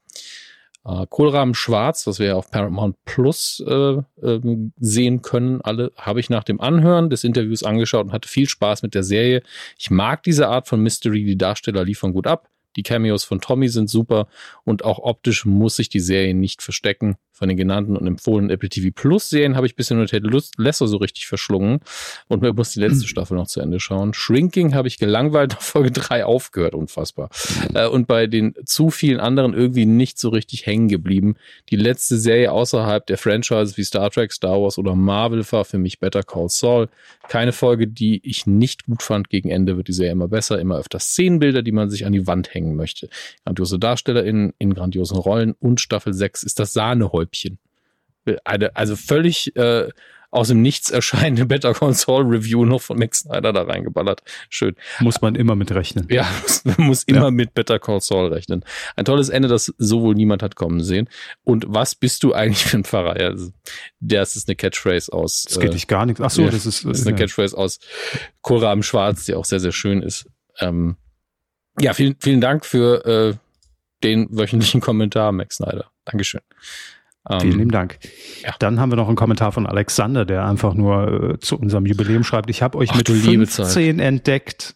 Äh, 0.83 1.05
Kohlrahmen 1.09 1.53
Schwarz, 1.53 2.07
was 2.07 2.19
wir 2.19 2.27
ja 2.27 2.35
auf 2.35 2.49
Paramount 2.49 2.95
Plus 3.05 3.63
äh, 3.67 3.97
äh, 4.21 4.41
sehen 4.79 5.21
können, 5.21 5.61
alle 5.61 5.91
habe 5.95 6.19
ich 6.19 6.29
nach 6.29 6.43
dem 6.43 6.59
Anhören 6.59 7.09
des 7.09 7.23
Interviews 7.23 7.63
angeschaut 7.63 8.05
und 8.05 8.13
hatte 8.13 8.27
viel 8.27 8.49
Spaß 8.49 8.81
mit 8.81 8.95
der 8.95 9.03
Serie. 9.03 9.43
Ich 9.77 9.91
mag 9.91 10.23
diese 10.23 10.47
Art 10.47 10.67
von 10.67 10.81
Mystery, 10.81 11.23
die 11.23 11.37
Darsteller 11.37 11.83
liefern 11.83 12.13
gut 12.13 12.27
ab. 12.27 12.49
Die 12.75 12.83
Cameos 12.83 13.23
von 13.23 13.41
Tommy 13.41 13.69
sind 13.69 13.89
super 13.89 14.27
und 14.63 14.83
auch 14.83 14.99
optisch 14.99 15.45
muss 15.45 15.75
sich 15.75 15.89
die 15.89 15.99
Serie 15.99 16.33
nicht 16.33 16.61
verstecken. 16.61 17.17
Von 17.33 17.47
den 17.47 17.57
genannten 17.57 17.97
und 17.97 18.05
empfohlenen 18.05 18.51
Apple 18.51 18.69
TV 18.69 18.89
Plus 18.93 19.29
Serien 19.29 19.55
habe 19.55 19.65
ich 19.65 19.75
bisher 19.75 19.97
nur 19.97 20.05
Ted 20.05 20.23
Lasso 20.57 20.85
so 20.85 20.97
richtig 20.97 21.25
verschlungen 21.25 21.79
und 22.27 22.43
mir 22.43 22.53
muss 22.53 22.73
die 22.73 22.79
letzte 22.79 23.07
Staffel 23.07 23.35
noch 23.35 23.47
zu 23.47 23.61
Ende 23.61 23.79
schauen. 23.79 24.13
Shrinking 24.13 24.75
habe 24.75 24.87
ich 24.87 24.99
gelangweilt 24.99 25.53
nach 25.53 25.61
Folge 25.61 25.89
3 25.89 26.23
aufgehört, 26.23 26.75
unfassbar. 26.75 27.29
Äh, 27.73 27.87
und 27.87 28.05
bei 28.05 28.27
den 28.27 28.53
zu 28.65 28.91
vielen 28.91 29.19
anderen 29.19 29.55
irgendwie 29.55 29.87
nicht 29.87 30.19
so 30.19 30.29
richtig 30.29 30.67
hängen 30.67 30.87
geblieben. 30.87 31.35
Die 31.69 31.77
letzte 31.77 32.17
Serie 32.17 32.51
außerhalb 32.51 33.07
der 33.07 33.17
Franchises 33.17 33.75
wie 33.75 33.85
Star 33.85 34.11
Trek, 34.11 34.31
Star 34.31 34.61
Wars 34.61 34.77
oder 34.77 34.95
Marvel 34.95 35.43
war 35.51 35.65
für 35.65 35.79
mich 35.79 35.99
Better 35.99 36.21
Call 36.21 36.49
Saul. 36.49 36.89
Keine 37.27 37.53
Folge, 37.53 37.87
die 37.87 38.21
ich 38.23 38.45
nicht 38.45 38.85
gut 38.85 39.01
fand. 39.01 39.29
Gegen 39.29 39.49
Ende 39.49 39.77
wird 39.77 39.87
die 39.87 39.93
Serie 39.93 40.11
immer 40.11 40.27
besser, 40.27 40.59
immer 40.59 40.77
öfter 40.77 40.99
Szenenbilder, 40.99 41.63
die 41.63 41.71
man 41.71 41.89
sich 41.89 42.05
an 42.05 42.11
die 42.11 42.27
Wand 42.27 42.53
hängen 42.61 42.75
möchte. 42.75 43.09
Grandiose 43.45 43.79
DarstellerInnen 43.79 44.53
in 44.57 44.73
grandiosen 44.73 45.17
Rollen 45.17 45.53
und 45.59 45.81
Staffel 45.81 46.13
6 46.13 46.43
ist 46.43 46.59
das 46.59 46.73
Sahnehäubchen 46.73 47.11
Häubchen. 47.11 47.59
Eine, 48.45 48.75
also 48.75 48.95
völlig 48.95 49.55
äh, 49.55 49.89
aus 50.31 50.47
dem 50.47 50.61
Nichts 50.61 50.89
erscheinende 50.89 51.45
Better 51.45 51.73
Console 51.73 52.23
Review 52.29 52.65
noch 52.65 52.81
von 52.81 52.97
Max 52.97 53.19
Snyder 53.19 53.51
da 53.51 53.63
reingeballert. 53.63 54.21
Schön. 54.49 54.75
Muss 55.01 55.21
man 55.21 55.35
immer 55.35 55.55
mit 55.55 55.71
rechnen. 55.71 56.07
Ja, 56.09 56.25
man 56.63 56.87
muss 56.87 57.03
immer 57.03 57.25
ja. 57.25 57.31
mit 57.31 57.53
Better 57.53 57.79
Call 57.79 57.99
Saul 57.99 58.31
rechnen. 58.31 58.63
Ein 58.95 59.05
tolles 59.05 59.29
Ende, 59.29 59.49
das 59.49 59.73
so 59.77 60.01
wohl 60.01 60.15
niemand 60.15 60.41
hat 60.41 60.55
kommen 60.55 60.81
sehen. 60.81 61.09
Und 61.43 61.65
was 61.67 61.95
bist 61.95 62.23
du 62.23 62.33
eigentlich 62.33 62.63
für 62.63 62.77
ein 62.77 62.85
Pfarrer? 62.85 63.19
Ja, 63.19 63.35
das 63.99 64.35
ist 64.35 64.47
eine 64.47 64.55
Catchphrase 64.55 65.11
aus. 65.11 65.43
Das 65.43 65.59
geht 65.59 65.71
äh, 65.71 65.73
dich 65.73 65.87
gar 65.87 66.05
nichts. 66.05 66.21
Ach 66.21 66.31
so, 66.31 66.43
ja, 66.43 66.49
das 66.49 66.65
ist, 66.65 66.85
das 66.85 66.99
ist 66.99 67.07
eine 67.07 67.17
ja. 67.17 67.25
Catchphrase 67.25 67.57
aus 67.57 67.79
Kohlraben 68.41 68.83
Schwarz, 68.83 69.25
die 69.25 69.35
auch 69.35 69.45
sehr, 69.45 69.59
sehr 69.59 69.73
schön 69.73 70.01
ist. 70.01 70.27
Ähm, 70.59 70.95
ja, 71.79 71.93
vielen, 71.93 72.15
vielen 72.19 72.41
Dank 72.41 72.65
für 72.65 73.05
äh, 73.05 73.33
den 74.03 74.27
wöchentlichen 74.31 74.81
Kommentar, 74.81 75.31
Max 75.31 75.57
Snyder. 75.57 75.91
Dankeschön. 76.05 76.41
Vielen 77.39 77.59
lieben 77.59 77.71
Dank. 77.71 77.99
Ja. 78.43 78.55
Dann 78.57 78.79
haben 78.79 78.91
wir 78.91 78.95
noch 78.95 79.07
einen 79.07 79.15
Kommentar 79.15 79.51
von 79.51 79.67
Alexander, 79.67 80.25
der 80.25 80.43
einfach 80.45 80.73
nur 80.73 81.33
äh, 81.35 81.39
zu 81.39 81.55
unserem 81.55 81.85
Jubiläum 81.85 82.23
schreibt. 82.23 82.49
Ich 82.49 82.63
habe 82.63 82.79
euch 82.79 82.89
Ach, 82.91 82.97
mit 82.97 83.09
15 83.09 83.99
entdeckt. 83.99 84.75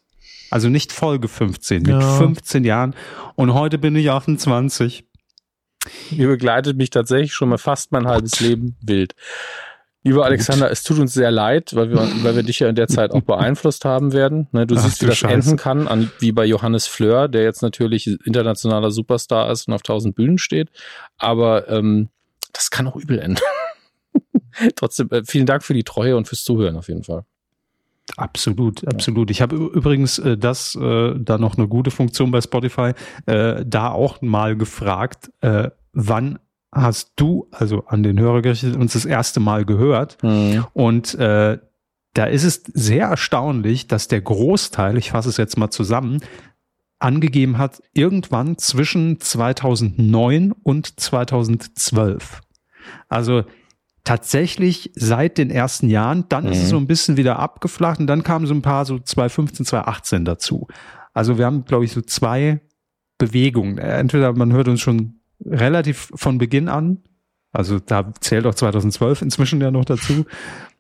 Also 0.51 0.69
nicht 0.69 0.91
Folge 0.91 1.27
15, 1.27 1.85
ja. 1.85 1.95
mit 1.95 2.05
15 2.05 2.63
Jahren. 2.63 2.95
Und 3.33 3.55
heute 3.55 3.79
bin 3.79 3.95
ich 3.95 4.11
28. 4.11 5.05
Ihr 6.11 6.27
begleitet 6.27 6.77
mich 6.77 6.91
tatsächlich 6.91 7.33
schon 7.33 7.49
mal 7.49 7.57
fast 7.57 7.91
mein 7.91 8.07
halbes 8.07 8.39
Leben 8.39 8.75
wild. 8.81 9.15
Lieber 10.05 10.23
Alexander, 10.23 10.69
es 10.69 10.83
tut 10.83 10.99
uns 10.99 11.15
sehr 11.15 11.31
leid, 11.31 11.75
weil 11.75 11.89
wir, 11.89 11.97
weil 11.97 12.35
wir 12.35 12.43
dich 12.43 12.59
ja 12.59 12.69
in 12.69 12.75
der 12.75 12.87
Zeit 12.87 13.09
auch 13.09 13.23
beeinflusst 13.23 13.85
haben 13.85 14.13
werden. 14.13 14.47
Ne, 14.51 14.67
du 14.67 14.75
Ach, 14.75 14.83
siehst, 14.83 15.01
wie 15.01 15.07
das 15.07 15.17
Scheiße. 15.17 15.33
enden 15.33 15.57
kann, 15.57 15.87
an, 15.87 16.11
wie 16.19 16.31
bei 16.31 16.45
Johannes 16.45 16.85
Fleur, 16.85 17.27
der 17.27 17.41
jetzt 17.41 17.63
natürlich 17.63 18.05
internationaler 18.23 18.91
Superstar 18.91 19.49
ist 19.49 19.67
und 19.67 19.73
auf 19.73 19.81
tausend 19.81 20.15
Bühnen 20.15 20.37
steht. 20.37 20.69
Aber 21.17 21.67
ähm, 21.69 22.09
das 22.53 22.69
kann 22.69 22.87
auch 22.87 22.95
übel 22.95 23.17
enden. 23.17 23.41
Trotzdem, 24.75 25.09
äh, 25.09 25.23
vielen 25.25 25.47
Dank 25.47 25.63
für 25.63 25.73
die 25.73 25.83
Treue 25.83 26.15
und 26.15 26.27
fürs 26.27 26.43
Zuhören 26.43 26.77
auf 26.77 26.87
jeden 26.87 27.03
Fall. 27.03 27.25
Absolut, 28.15 28.87
absolut. 28.87 29.31
Ich 29.31 29.41
habe 29.41 29.55
übrigens 29.55 30.19
äh, 30.19 30.37
das 30.37 30.75
äh, 30.75 31.15
da 31.17 31.39
noch 31.39 31.57
eine 31.57 31.67
gute 31.67 31.89
Funktion 31.89 32.29
bei 32.29 32.41
Spotify, 32.41 32.91
äh, 33.25 33.65
da 33.65 33.89
auch 33.89 34.21
mal 34.21 34.55
gefragt, 34.55 35.31
äh, 35.41 35.71
wann 35.93 36.37
hast 36.75 37.13
du, 37.15 37.47
also 37.51 37.85
an 37.87 38.03
den 38.03 38.19
Hörer 38.19 38.41
gerichtet, 38.41 38.75
uns 38.75 38.93
das 38.93 39.05
erste 39.05 39.39
Mal 39.39 39.65
gehört? 39.65 40.21
Mhm. 40.21 40.65
Und 40.73 41.15
äh, 41.15 41.57
da 42.13 42.25
ist 42.25 42.43
es 42.43 42.63
sehr 42.73 43.07
erstaunlich, 43.07 43.87
dass 43.87 44.07
der 44.07 44.21
Großteil, 44.21 44.97
ich 44.97 45.11
fasse 45.11 45.29
es 45.29 45.37
jetzt 45.37 45.57
mal 45.57 45.69
zusammen, 45.71 46.21
angegeben 46.99 47.57
hat, 47.57 47.81
irgendwann 47.93 48.57
zwischen 48.57 49.19
2009 49.19 50.51
und 50.51 50.99
2012. 50.99 52.41
Also 53.09 53.43
tatsächlich 54.03 54.91
seit 54.95 55.37
den 55.37 55.49
ersten 55.49 55.89
Jahren, 55.89 56.25
dann 56.29 56.45
mhm. 56.45 56.51
ist 56.51 56.57
es 56.59 56.65
mhm. 56.65 56.69
so 56.69 56.77
ein 56.77 56.87
bisschen 56.87 57.17
wieder 57.17 57.39
abgeflacht 57.39 57.99
und 57.99 58.07
dann 58.07 58.23
kamen 58.23 58.47
so 58.47 58.53
ein 58.53 58.61
paar 58.61 58.85
so 58.85 58.99
2015, 58.99 59.65
2018 59.65 60.25
dazu. 60.25 60.67
Also 61.13 61.37
wir 61.37 61.45
haben, 61.45 61.65
glaube 61.65 61.85
ich, 61.85 61.91
so 61.91 62.01
zwei 62.01 62.61
Bewegungen. 63.17 63.77
Entweder 63.77 64.33
man 64.33 64.51
hört 64.51 64.67
uns 64.67 64.81
schon 64.81 65.21
relativ 65.43 66.11
von 66.15 66.37
Beginn 66.37 66.69
an, 66.69 67.03
also 67.51 67.79
da 67.79 68.13
zählt 68.19 68.45
auch 68.45 68.55
2012 68.55 69.21
inzwischen 69.21 69.61
ja 69.61 69.71
noch 69.71 69.85
dazu, 69.85 70.25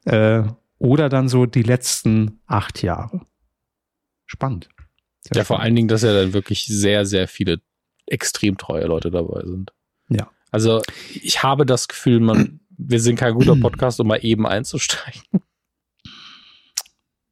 äh, 0.05 0.43
oder 0.77 1.09
dann 1.09 1.29
so 1.29 1.45
die 1.45 1.63
letzten 1.63 2.39
acht 2.47 2.83
Jahre. 2.83 3.21
Spannend. 4.25 4.69
Sehr 5.21 5.37
ja, 5.37 5.43
spannend. 5.43 5.47
vor 5.47 5.59
allen 5.61 5.75
Dingen, 5.75 5.87
dass 5.87 6.03
ja 6.03 6.13
dann 6.13 6.33
wirklich 6.33 6.65
sehr, 6.67 7.05
sehr 7.05 7.27
viele 7.27 7.61
extrem 8.05 8.57
treue 8.57 8.85
Leute 8.85 9.09
dabei 9.09 9.41
sind. 9.45 9.73
Ja. 10.09 10.29
Also 10.51 10.81
ich 11.13 11.43
habe 11.43 11.65
das 11.65 11.87
Gefühl, 11.87 12.19
man, 12.19 12.59
wir 12.77 12.99
sind 12.99 13.17
kein 13.17 13.33
guter 13.33 13.55
Podcast, 13.55 13.99
um 13.99 14.07
mal 14.07 14.23
eben 14.23 14.45
einzusteigen. 14.45 15.21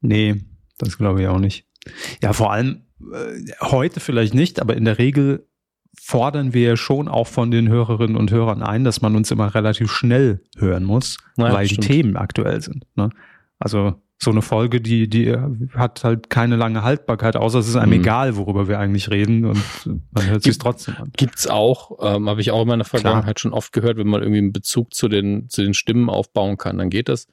Nee, 0.00 0.44
das 0.76 0.98
glaube 0.98 1.22
ich 1.22 1.28
auch 1.28 1.38
nicht. 1.38 1.66
Ja, 2.22 2.34
vor 2.34 2.52
allem 2.52 2.82
äh, 3.12 3.40
heute 3.62 4.00
vielleicht 4.00 4.34
nicht, 4.34 4.60
aber 4.60 4.76
in 4.76 4.84
der 4.84 4.98
Regel 4.98 5.48
fordern 6.00 6.54
wir 6.54 6.76
schon 6.76 7.08
auch 7.08 7.26
von 7.26 7.50
den 7.50 7.68
Hörerinnen 7.68 8.16
und 8.16 8.30
Hörern 8.30 8.62
ein, 8.62 8.84
dass 8.84 9.00
man 9.02 9.16
uns 9.16 9.30
immer 9.30 9.54
relativ 9.54 9.90
schnell 9.90 10.40
hören 10.56 10.84
muss, 10.84 11.18
ja, 11.36 11.52
weil 11.52 11.66
die 11.66 11.76
Themen 11.76 12.16
aktuell 12.16 12.60
sind. 12.60 12.84
Ne? 12.96 13.10
Also 13.58 13.94
so 14.18 14.30
eine 14.30 14.42
Folge, 14.42 14.80
die, 14.80 15.08
die 15.08 15.36
hat 15.74 16.04
halt 16.04 16.30
keine 16.30 16.56
lange 16.56 16.82
Haltbarkeit, 16.82 17.36
außer 17.36 17.58
es 17.58 17.68
ist 17.68 17.76
einem 17.76 17.92
mhm. 17.92 18.00
egal, 18.00 18.36
worüber 18.36 18.68
wir 18.68 18.78
eigentlich 18.78 19.10
reden 19.10 19.44
und 19.44 19.62
man 19.84 20.26
hört 20.26 20.42
sich 20.42 20.58
trotzdem 20.58 20.96
an. 20.96 21.10
Gibt's 21.16 21.46
auch, 21.46 21.98
ähm, 22.00 22.28
habe 22.28 22.40
ich 22.40 22.50
auch 22.50 22.62
in 22.62 22.68
meiner 22.68 22.84
Vergangenheit 22.84 23.36
Klar. 23.36 23.38
schon 23.38 23.52
oft 23.52 23.72
gehört, 23.72 23.96
wenn 23.96 24.08
man 24.08 24.22
irgendwie 24.22 24.38
einen 24.38 24.52
Bezug 24.52 24.94
zu 24.94 25.08
den, 25.08 25.48
zu 25.48 25.62
den 25.62 25.74
Stimmen 25.74 26.08
aufbauen 26.08 26.56
kann, 26.56 26.78
dann 26.78 26.90
geht 26.90 27.08
das. 27.08 27.28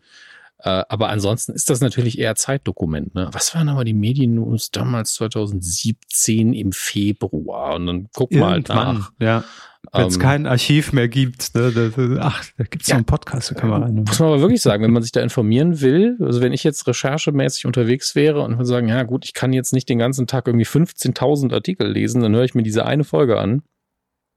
Äh, 0.63 0.83
aber 0.89 1.09
ansonsten 1.09 1.53
ist 1.53 1.69
das 1.69 1.81
natürlich 1.81 2.19
eher 2.19 2.35
Zeitdokument. 2.35 3.15
Ne? 3.15 3.29
Was 3.31 3.55
waren 3.55 3.67
aber 3.69 3.83
die 3.83 3.93
Medien-News 3.93 4.69
damals 4.69 5.15
2017 5.15 6.53
im 6.53 6.71
Februar? 6.71 7.75
Und 7.75 7.87
dann 7.87 8.09
guck 8.13 8.31
mal 8.31 8.51
halt 8.51 8.69
nach. 8.69 9.11
Ja. 9.19 9.43
Wenn 9.91 10.05
es 10.05 10.15
ähm, 10.15 10.21
kein 10.21 10.45
Archiv 10.45 10.93
mehr 10.93 11.07
gibt, 11.07 11.55
ne, 11.55 11.71
das, 11.71 11.93
ach, 12.19 12.45
da 12.55 12.63
gibt 12.65 12.83
es 12.83 12.89
ja, 12.89 12.93
noch 12.93 12.99
einen 12.99 13.05
Podcast, 13.05 13.49
da 13.49 13.55
kann 13.55 13.69
man 13.71 13.81
rein. 13.81 13.95
Muss 13.95 14.19
man 14.19 14.29
aber 14.29 14.41
wirklich 14.41 14.61
sagen, 14.61 14.83
wenn 14.83 14.91
man 14.91 15.01
sich 15.01 15.11
da 15.11 15.21
informieren 15.21 15.81
will, 15.81 16.17
also 16.21 16.39
wenn 16.39 16.53
ich 16.53 16.63
jetzt 16.63 16.85
recherchemäßig 16.85 17.65
unterwegs 17.65 18.13
wäre 18.13 18.41
und 18.41 18.53
würde 18.53 18.65
sagen, 18.65 18.87
ja 18.87 19.01
gut, 19.01 19.25
ich 19.25 19.33
kann 19.33 19.53
jetzt 19.53 19.73
nicht 19.73 19.89
den 19.89 19.97
ganzen 19.97 20.27
Tag 20.27 20.45
irgendwie 20.45 20.67
15.000 20.67 21.51
Artikel 21.51 21.91
lesen, 21.91 22.21
dann 22.21 22.35
höre 22.35 22.43
ich 22.43 22.53
mir 22.53 22.61
diese 22.61 22.85
eine 22.85 23.03
Folge 23.03 23.39
an, 23.39 23.63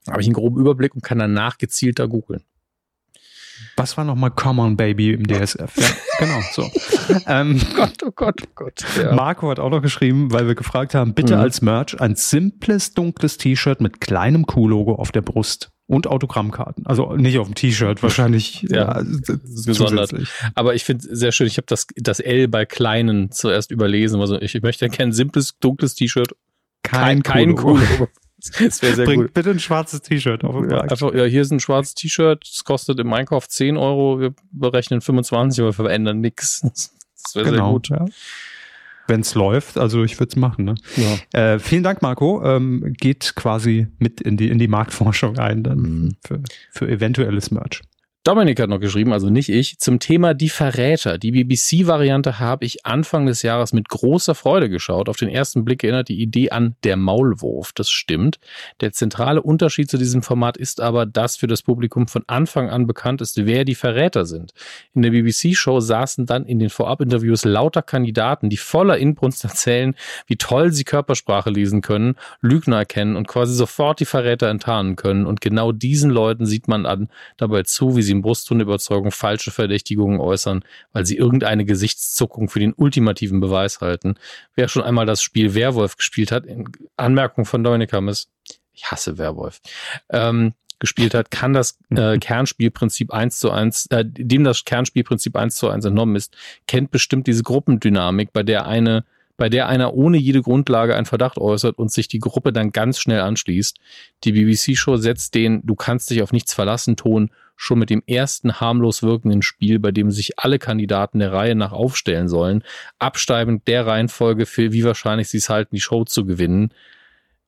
habe 0.08 0.22
ich 0.22 0.26
einen 0.26 0.34
groben 0.34 0.58
Überblick 0.58 0.94
und 0.94 1.04
kann 1.04 1.18
danach 1.18 1.58
gezielter 1.58 2.08
googeln. 2.08 2.42
Was 3.76 3.96
war 3.96 4.04
nochmal 4.04 4.30
Common 4.30 4.76
Baby 4.76 5.12
im 5.12 5.26
DSF? 5.26 5.76
Ja, 5.76 5.86
genau, 6.18 6.40
so. 6.52 6.70
ähm, 7.26 7.60
oh 7.60 7.74
Gott, 7.74 8.02
oh 8.04 8.10
Gott, 8.14 8.40
oh 8.42 8.50
Gott. 8.54 8.84
Ja. 8.96 9.14
Marco 9.14 9.50
hat 9.50 9.58
auch 9.58 9.70
noch 9.70 9.82
geschrieben, 9.82 10.32
weil 10.32 10.46
wir 10.46 10.54
gefragt 10.54 10.94
haben, 10.94 11.14
bitte 11.14 11.34
mhm. 11.34 11.40
als 11.40 11.60
Merch 11.60 12.00
ein 12.00 12.14
simples, 12.14 12.94
dunkles 12.94 13.36
T-Shirt 13.36 13.80
mit 13.80 14.00
kleinem 14.00 14.46
Q-Logo 14.46 14.94
auf 14.94 15.10
der 15.10 15.22
Brust 15.22 15.70
und 15.86 16.06
Autogrammkarten. 16.06 16.86
Also 16.86 17.14
nicht 17.16 17.38
auf 17.38 17.46
dem 17.46 17.54
T-Shirt, 17.54 18.02
wahrscheinlich 18.02 18.62
ja, 18.62 18.98
ja 18.98 19.02
gesondert. 19.64 20.14
Aber 20.54 20.74
ich 20.74 20.84
finde 20.84 21.14
sehr 21.14 21.32
schön, 21.32 21.46
ich 21.46 21.56
habe 21.56 21.66
das, 21.66 21.86
das 21.96 22.20
L 22.20 22.48
bei 22.48 22.64
kleinen 22.64 23.30
zuerst 23.30 23.70
überlesen. 23.70 24.20
Also 24.20 24.40
ich 24.40 24.60
möchte 24.62 24.88
kein 24.88 25.12
simples, 25.12 25.58
dunkles 25.58 25.94
T-Shirt. 25.94 26.34
Kein, 26.82 27.22
kein 27.22 27.54
Q-Logo. 27.54 28.08
Das 28.58 28.82
wäre 28.82 28.94
sehr 28.94 29.06
Bringt 29.06 29.22
gut. 29.24 29.34
bitte 29.34 29.50
ein 29.50 29.58
schwarzes 29.58 30.02
T-Shirt 30.02 30.44
auf 30.44 30.60
den 30.60 30.70
ja, 30.70 30.80
einfach, 30.82 31.14
ja, 31.14 31.24
hier 31.24 31.42
ist 31.42 31.50
ein 31.50 31.60
schwarzes 31.60 31.94
T-Shirt, 31.94 32.44
es 32.44 32.64
kostet 32.64 33.00
im 33.00 33.12
Einkauf 33.12 33.48
10 33.48 33.76
Euro, 33.76 34.20
wir 34.20 34.34
berechnen 34.52 35.00
25, 35.00 35.60
aber 35.60 35.70
wir 35.70 35.72
verändern 35.72 36.20
nichts. 36.20 36.62
Das 37.24 37.36
wäre 37.36 37.52
genau, 37.52 37.64
sehr 37.64 37.72
gut. 37.72 37.88
Ja. 37.88 38.04
Wenn 39.06 39.20
es 39.20 39.34
läuft, 39.34 39.78
also 39.78 40.04
ich 40.04 40.20
würde 40.20 40.28
es 40.28 40.36
machen. 40.36 40.66
Ne? 40.66 40.74
Ja. 41.32 41.54
Äh, 41.54 41.58
vielen 41.58 41.82
Dank, 41.82 42.02
Marco. 42.02 42.44
Ähm, 42.44 42.92
geht 42.98 43.34
quasi 43.34 43.86
mit 43.98 44.20
in 44.20 44.36
die, 44.36 44.50
in 44.50 44.58
die 44.58 44.68
Marktforschung 44.68 45.38
ein 45.38 45.62
dann 45.62 45.78
mhm. 45.78 46.16
für, 46.22 46.42
für 46.70 46.86
eventuelles 46.86 47.50
Merch. 47.50 47.80
Dominik 48.26 48.58
hat 48.58 48.70
noch 48.70 48.80
geschrieben, 48.80 49.12
also 49.12 49.28
nicht 49.28 49.50
ich, 49.50 49.78
zum 49.78 49.98
Thema 49.98 50.32
Die 50.32 50.48
Verräter. 50.48 51.18
Die 51.18 51.32
BBC-Variante 51.32 52.40
habe 52.40 52.64
ich 52.64 52.86
Anfang 52.86 53.26
des 53.26 53.42
Jahres 53.42 53.74
mit 53.74 53.90
großer 53.90 54.34
Freude 54.34 54.70
geschaut. 54.70 55.10
Auf 55.10 55.18
den 55.18 55.28
ersten 55.28 55.66
Blick 55.66 55.84
erinnert 55.84 56.08
die 56.08 56.18
Idee 56.18 56.48
an 56.48 56.74
Der 56.84 56.96
Maulwurf. 56.96 57.74
Das 57.74 57.90
stimmt. 57.90 58.38
Der 58.80 58.92
zentrale 58.92 59.42
Unterschied 59.42 59.90
zu 59.90 59.98
diesem 59.98 60.22
Format 60.22 60.56
ist 60.56 60.80
aber, 60.80 61.04
dass 61.04 61.36
für 61.36 61.48
das 61.48 61.60
Publikum 61.60 62.08
von 62.08 62.24
Anfang 62.26 62.70
an 62.70 62.86
bekannt 62.86 63.20
ist, 63.20 63.44
wer 63.44 63.66
die 63.66 63.74
Verräter 63.74 64.24
sind. 64.24 64.54
In 64.94 65.02
der 65.02 65.10
BBC-Show 65.10 65.80
saßen 65.80 66.24
dann 66.24 66.46
in 66.46 66.58
den 66.58 66.70
Vorabinterviews 66.70 67.44
lauter 67.44 67.82
Kandidaten, 67.82 68.48
die 68.48 68.56
voller 68.56 68.96
Inbrunst 68.96 69.44
erzählen, 69.44 69.94
wie 70.26 70.36
toll 70.36 70.72
sie 70.72 70.84
Körpersprache 70.84 71.50
lesen 71.50 71.82
können, 71.82 72.14
Lügner 72.40 72.78
erkennen 72.78 73.16
und 73.16 73.28
quasi 73.28 73.54
sofort 73.54 74.00
die 74.00 74.06
Verräter 74.06 74.48
enttarnen 74.48 74.96
können. 74.96 75.26
Und 75.26 75.42
genau 75.42 75.72
diesen 75.72 76.08
Leuten 76.08 76.46
sieht 76.46 76.68
man 76.68 76.86
an 76.86 77.10
dabei 77.36 77.64
zu, 77.64 77.98
wie 77.98 78.02
sie 78.02 78.13
in 78.14 78.22
Brusttonüberzeugung 78.22 79.10
falsche 79.10 79.50
Verdächtigungen 79.50 80.20
äußern, 80.20 80.64
weil 80.92 81.04
sie 81.04 81.16
irgendeine 81.16 81.64
Gesichtszuckung 81.64 82.48
für 82.48 82.60
den 82.60 82.72
ultimativen 82.72 83.40
Beweis 83.40 83.80
halten. 83.80 84.14
Wer 84.54 84.68
schon 84.68 84.82
einmal 84.82 85.06
das 85.06 85.22
Spiel 85.22 85.54
Werwolf 85.54 85.96
gespielt 85.96 86.32
hat, 86.32 86.46
in 86.46 86.68
Anmerkung 86.96 87.44
von 87.44 87.62
Dominik 87.62 87.92
Hammes, 87.92 88.28
ich 88.72 88.90
hasse 88.90 89.18
Werwolf, 89.18 89.60
ähm, 90.10 90.54
gespielt 90.78 91.14
hat, 91.14 91.30
kann 91.30 91.52
das 91.52 91.78
äh, 91.90 92.18
Kernspielprinzip 92.20 93.12
eins 93.12 93.38
zu 93.38 93.50
eins, 93.50 93.86
äh, 93.86 94.04
dem 94.04 94.44
das 94.44 94.64
Kernspielprinzip 94.64 95.36
eins 95.36 95.56
zu 95.56 95.68
eins 95.68 95.84
entnommen 95.84 96.16
ist, 96.16 96.36
kennt 96.66 96.90
bestimmt 96.90 97.26
diese 97.26 97.42
Gruppendynamik, 97.42 98.32
bei 98.32 98.42
der 98.42 98.66
eine 98.66 99.04
bei 99.36 99.48
der 99.48 99.68
einer 99.68 99.94
ohne 99.94 100.16
jede 100.16 100.42
Grundlage 100.42 100.94
einen 100.94 101.06
Verdacht 101.06 101.38
äußert 101.38 101.78
und 101.78 101.90
sich 101.90 102.08
die 102.08 102.20
Gruppe 102.20 102.52
dann 102.52 102.70
ganz 102.70 103.00
schnell 103.00 103.20
anschließt. 103.20 103.78
Die 104.22 104.32
BBC-Show 104.32 104.96
setzt 104.96 105.34
den 105.34 105.62
Du 105.64 105.74
kannst 105.74 106.10
dich 106.10 106.22
auf 106.22 106.32
nichts 106.32 106.54
verlassen 106.54 106.96
Ton 106.96 107.30
schon 107.56 107.78
mit 107.78 107.90
dem 107.90 108.02
ersten 108.06 108.60
harmlos 108.60 109.02
wirkenden 109.02 109.42
Spiel, 109.42 109.78
bei 109.78 109.92
dem 109.92 110.10
sich 110.10 110.38
alle 110.38 110.58
Kandidaten 110.58 111.18
der 111.18 111.32
Reihe 111.32 111.54
nach 111.54 111.72
aufstellen 111.72 112.28
sollen, 112.28 112.62
absteigend 112.98 113.66
der 113.68 113.86
Reihenfolge 113.86 114.46
für 114.46 114.72
wie 114.72 114.84
wahrscheinlich 114.84 115.28
sie 115.28 115.38
es 115.38 115.48
halten, 115.48 115.74
die 115.74 115.80
Show 115.80 116.04
zu 116.04 116.24
gewinnen. 116.26 116.72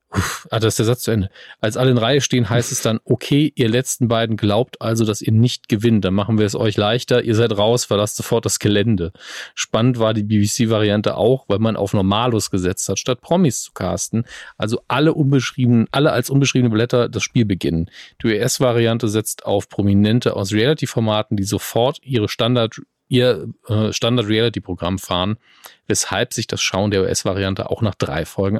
Uff, 0.09 0.47
ah, 0.51 0.59
das 0.59 0.73
ist 0.73 0.79
der 0.79 0.85
Satz 0.85 1.01
zu 1.01 1.11
Ende. 1.11 1.29
Als 1.59 1.75
alle 1.75 1.91
in 1.91 1.97
Reihe 1.97 2.21
stehen, 2.21 2.49
heißt 2.49 2.71
es 2.71 2.81
dann, 2.81 3.01
okay, 3.03 3.51
ihr 3.55 3.67
letzten 3.67 4.07
beiden 4.07 4.37
glaubt 4.37 4.81
also, 4.81 5.03
dass 5.03 5.21
ihr 5.21 5.33
nicht 5.33 5.67
gewinnt. 5.67 6.05
Dann 6.05 6.13
machen 6.13 6.37
wir 6.37 6.45
es 6.45 6.55
euch 6.55 6.77
leichter. 6.77 7.23
Ihr 7.23 7.35
seid 7.35 7.57
raus, 7.57 7.83
verlasst 7.83 8.15
sofort 8.15 8.45
das 8.45 8.59
Gelände. 8.59 9.11
Spannend 9.53 9.99
war 9.99 10.13
die 10.13 10.23
BBC-Variante 10.23 11.17
auch, 11.17 11.49
weil 11.49 11.59
man 11.59 11.75
auf 11.75 11.93
Normalus 11.93 12.51
gesetzt 12.51 12.87
hat, 12.87 12.99
statt 12.99 13.19
Promis 13.19 13.63
zu 13.63 13.73
casten. 13.73 14.23
Also 14.57 14.81
alle 14.87 15.13
unbeschriebenen, 15.13 15.87
alle 15.91 16.13
als 16.13 16.29
unbeschriebene 16.29 16.73
Blätter 16.73 17.09
das 17.09 17.23
Spiel 17.23 17.43
beginnen. 17.43 17.89
Die 18.23 18.27
US-Variante 18.27 19.09
setzt 19.09 19.45
auf 19.45 19.67
Prominente 19.67 20.37
aus 20.37 20.53
Reality-Formaten, 20.53 21.35
die 21.35 21.43
sofort 21.43 21.99
ihre 22.01 22.29
Standard 22.29 22.79
ihr 23.07 23.47
äh, 23.67 23.91
Standard-Reality-Programm 23.91 24.99
fahren, 24.99 25.37
weshalb 25.87 26.33
sich 26.33 26.47
das 26.47 26.61
Schauen 26.61 26.91
der 26.91 27.01
US-Variante 27.01 27.69
auch 27.69 27.81
nach 27.81 27.95
drei 27.95 28.25
Folgen 28.25 28.59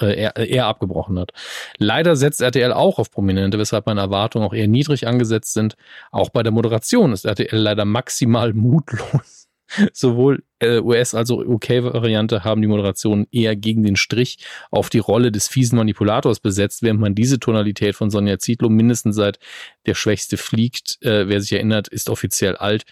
äh, 0.00 0.14
eher, 0.14 0.36
eher 0.36 0.66
abgebrochen 0.66 1.18
hat. 1.18 1.32
Leider 1.78 2.16
setzt 2.16 2.40
RTL 2.40 2.72
auch 2.72 2.98
auf 2.98 3.10
Prominente, 3.10 3.58
weshalb 3.58 3.86
meine 3.86 4.00
Erwartungen 4.00 4.46
auch 4.46 4.54
eher 4.54 4.68
niedrig 4.68 5.06
angesetzt 5.06 5.54
sind. 5.54 5.76
Auch 6.10 6.30
bei 6.30 6.42
der 6.42 6.52
Moderation 6.52 7.12
ist 7.12 7.24
RTL 7.24 7.58
leider 7.58 7.84
maximal 7.84 8.52
mutlos. 8.52 9.48
Sowohl 9.92 10.44
äh, 10.60 10.80
US- 10.80 11.14
als 11.14 11.30
auch 11.30 11.44
UK-Variante 11.44 12.44
haben 12.44 12.62
die 12.62 12.68
Moderationen 12.68 13.26
eher 13.30 13.54
gegen 13.54 13.82
den 13.82 13.96
Strich 13.96 14.38
auf 14.70 14.88
die 14.88 14.98
Rolle 14.98 15.30
des 15.30 15.48
fiesen 15.48 15.76
Manipulators 15.76 16.40
besetzt, 16.40 16.82
während 16.82 17.00
man 17.00 17.14
diese 17.14 17.38
Tonalität 17.38 17.94
von 17.94 18.10
Sonja 18.10 18.38
Zietlow 18.38 18.70
mindestens 18.70 19.16
seit 19.16 19.38
Der 19.86 19.94
Schwächste 19.94 20.36
fliegt, 20.36 20.98
äh, 21.02 21.28
wer 21.28 21.40
sich 21.40 21.52
erinnert, 21.52 21.88
ist 21.88 22.08
offiziell 22.08 22.56
alt, 22.56 22.84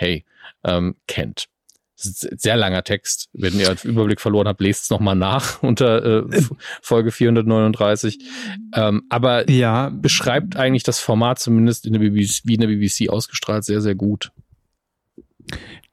hey, 0.00 0.24
ähm, 0.64 0.96
kennt. 1.06 1.48
Sehr 1.94 2.56
langer 2.56 2.82
Text. 2.82 3.28
Wenn 3.34 3.60
ihr 3.60 3.68
einen 3.68 3.78
Überblick 3.84 4.22
verloren 4.22 4.48
habt, 4.48 4.62
lest 4.62 4.84
es 4.84 4.90
nochmal 4.90 5.16
nach 5.16 5.62
unter 5.62 6.24
äh, 6.24 6.42
Folge 6.80 7.12
439. 7.12 8.18
Ähm, 8.74 9.02
aber 9.10 9.50
ja. 9.50 9.90
beschreibt 9.90 10.56
eigentlich 10.56 10.82
das 10.82 10.98
Format 10.98 11.38
zumindest 11.38 11.86
in 11.86 11.92
der 11.92 12.00
BBC, 12.00 12.40
wie 12.44 12.54
in 12.54 12.60
der 12.60 12.68
BBC 12.68 13.10
ausgestrahlt 13.10 13.64
sehr, 13.64 13.82
sehr 13.82 13.94
gut. 13.94 14.32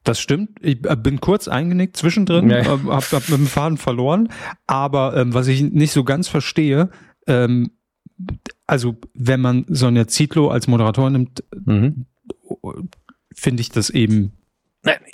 Das 0.05 0.21
stimmt. 0.21 0.51
Ich 0.61 0.85
äh, 0.85 0.95
bin 0.95 1.19
kurz 1.19 1.49
eingenickt 1.49 1.97
zwischendrin, 1.97 2.49
ja, 2.49 2.59
ja. 2.59 2.75
Äh, 2.75 2.87
hab, 2.87 3.11
mit 3.11 3.39
dem 3.39 3.47
Faden 3.47 3.77
verloren. 3.77 4.29
Aber 4.65 5.17
ähm, 5.17 5.33
was 5.33 5.47
ich 5.47 5.61
nicht 5.61 5.91
so 5.91 6.05
ganz 6.05 6.29
verstehe, 6.29 6.89
ähm, 7.27 7.71
also 8.65 8.95
wenn 9.13 9.41
man 9.41 9.65
Sonja 9.67 10.07
Zietlow 10.07 10.47
als 10.47 10.67
Moderator 10.67 11.09
nimmt, 11.09 11.43
mhm. 11.65 12.05
Finde 13.37 13.61
ich 13.61 13.69
das 13.69 13.89
eben. 13.89 14.33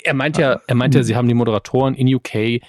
Er 0.02 0.14
meint 0.14 0.38
ja, 0.38 0.60
er 0.66 0.74
meint 0.74 0.94
ja, 0.94 1.02
sie 1.02 1.16
haben 1.16 1.26
die 1.28 1.34
Moderatoren 1.34 1.94
in 1.94 2.12
UK 2.12 2.34
äh, 2.34 2.60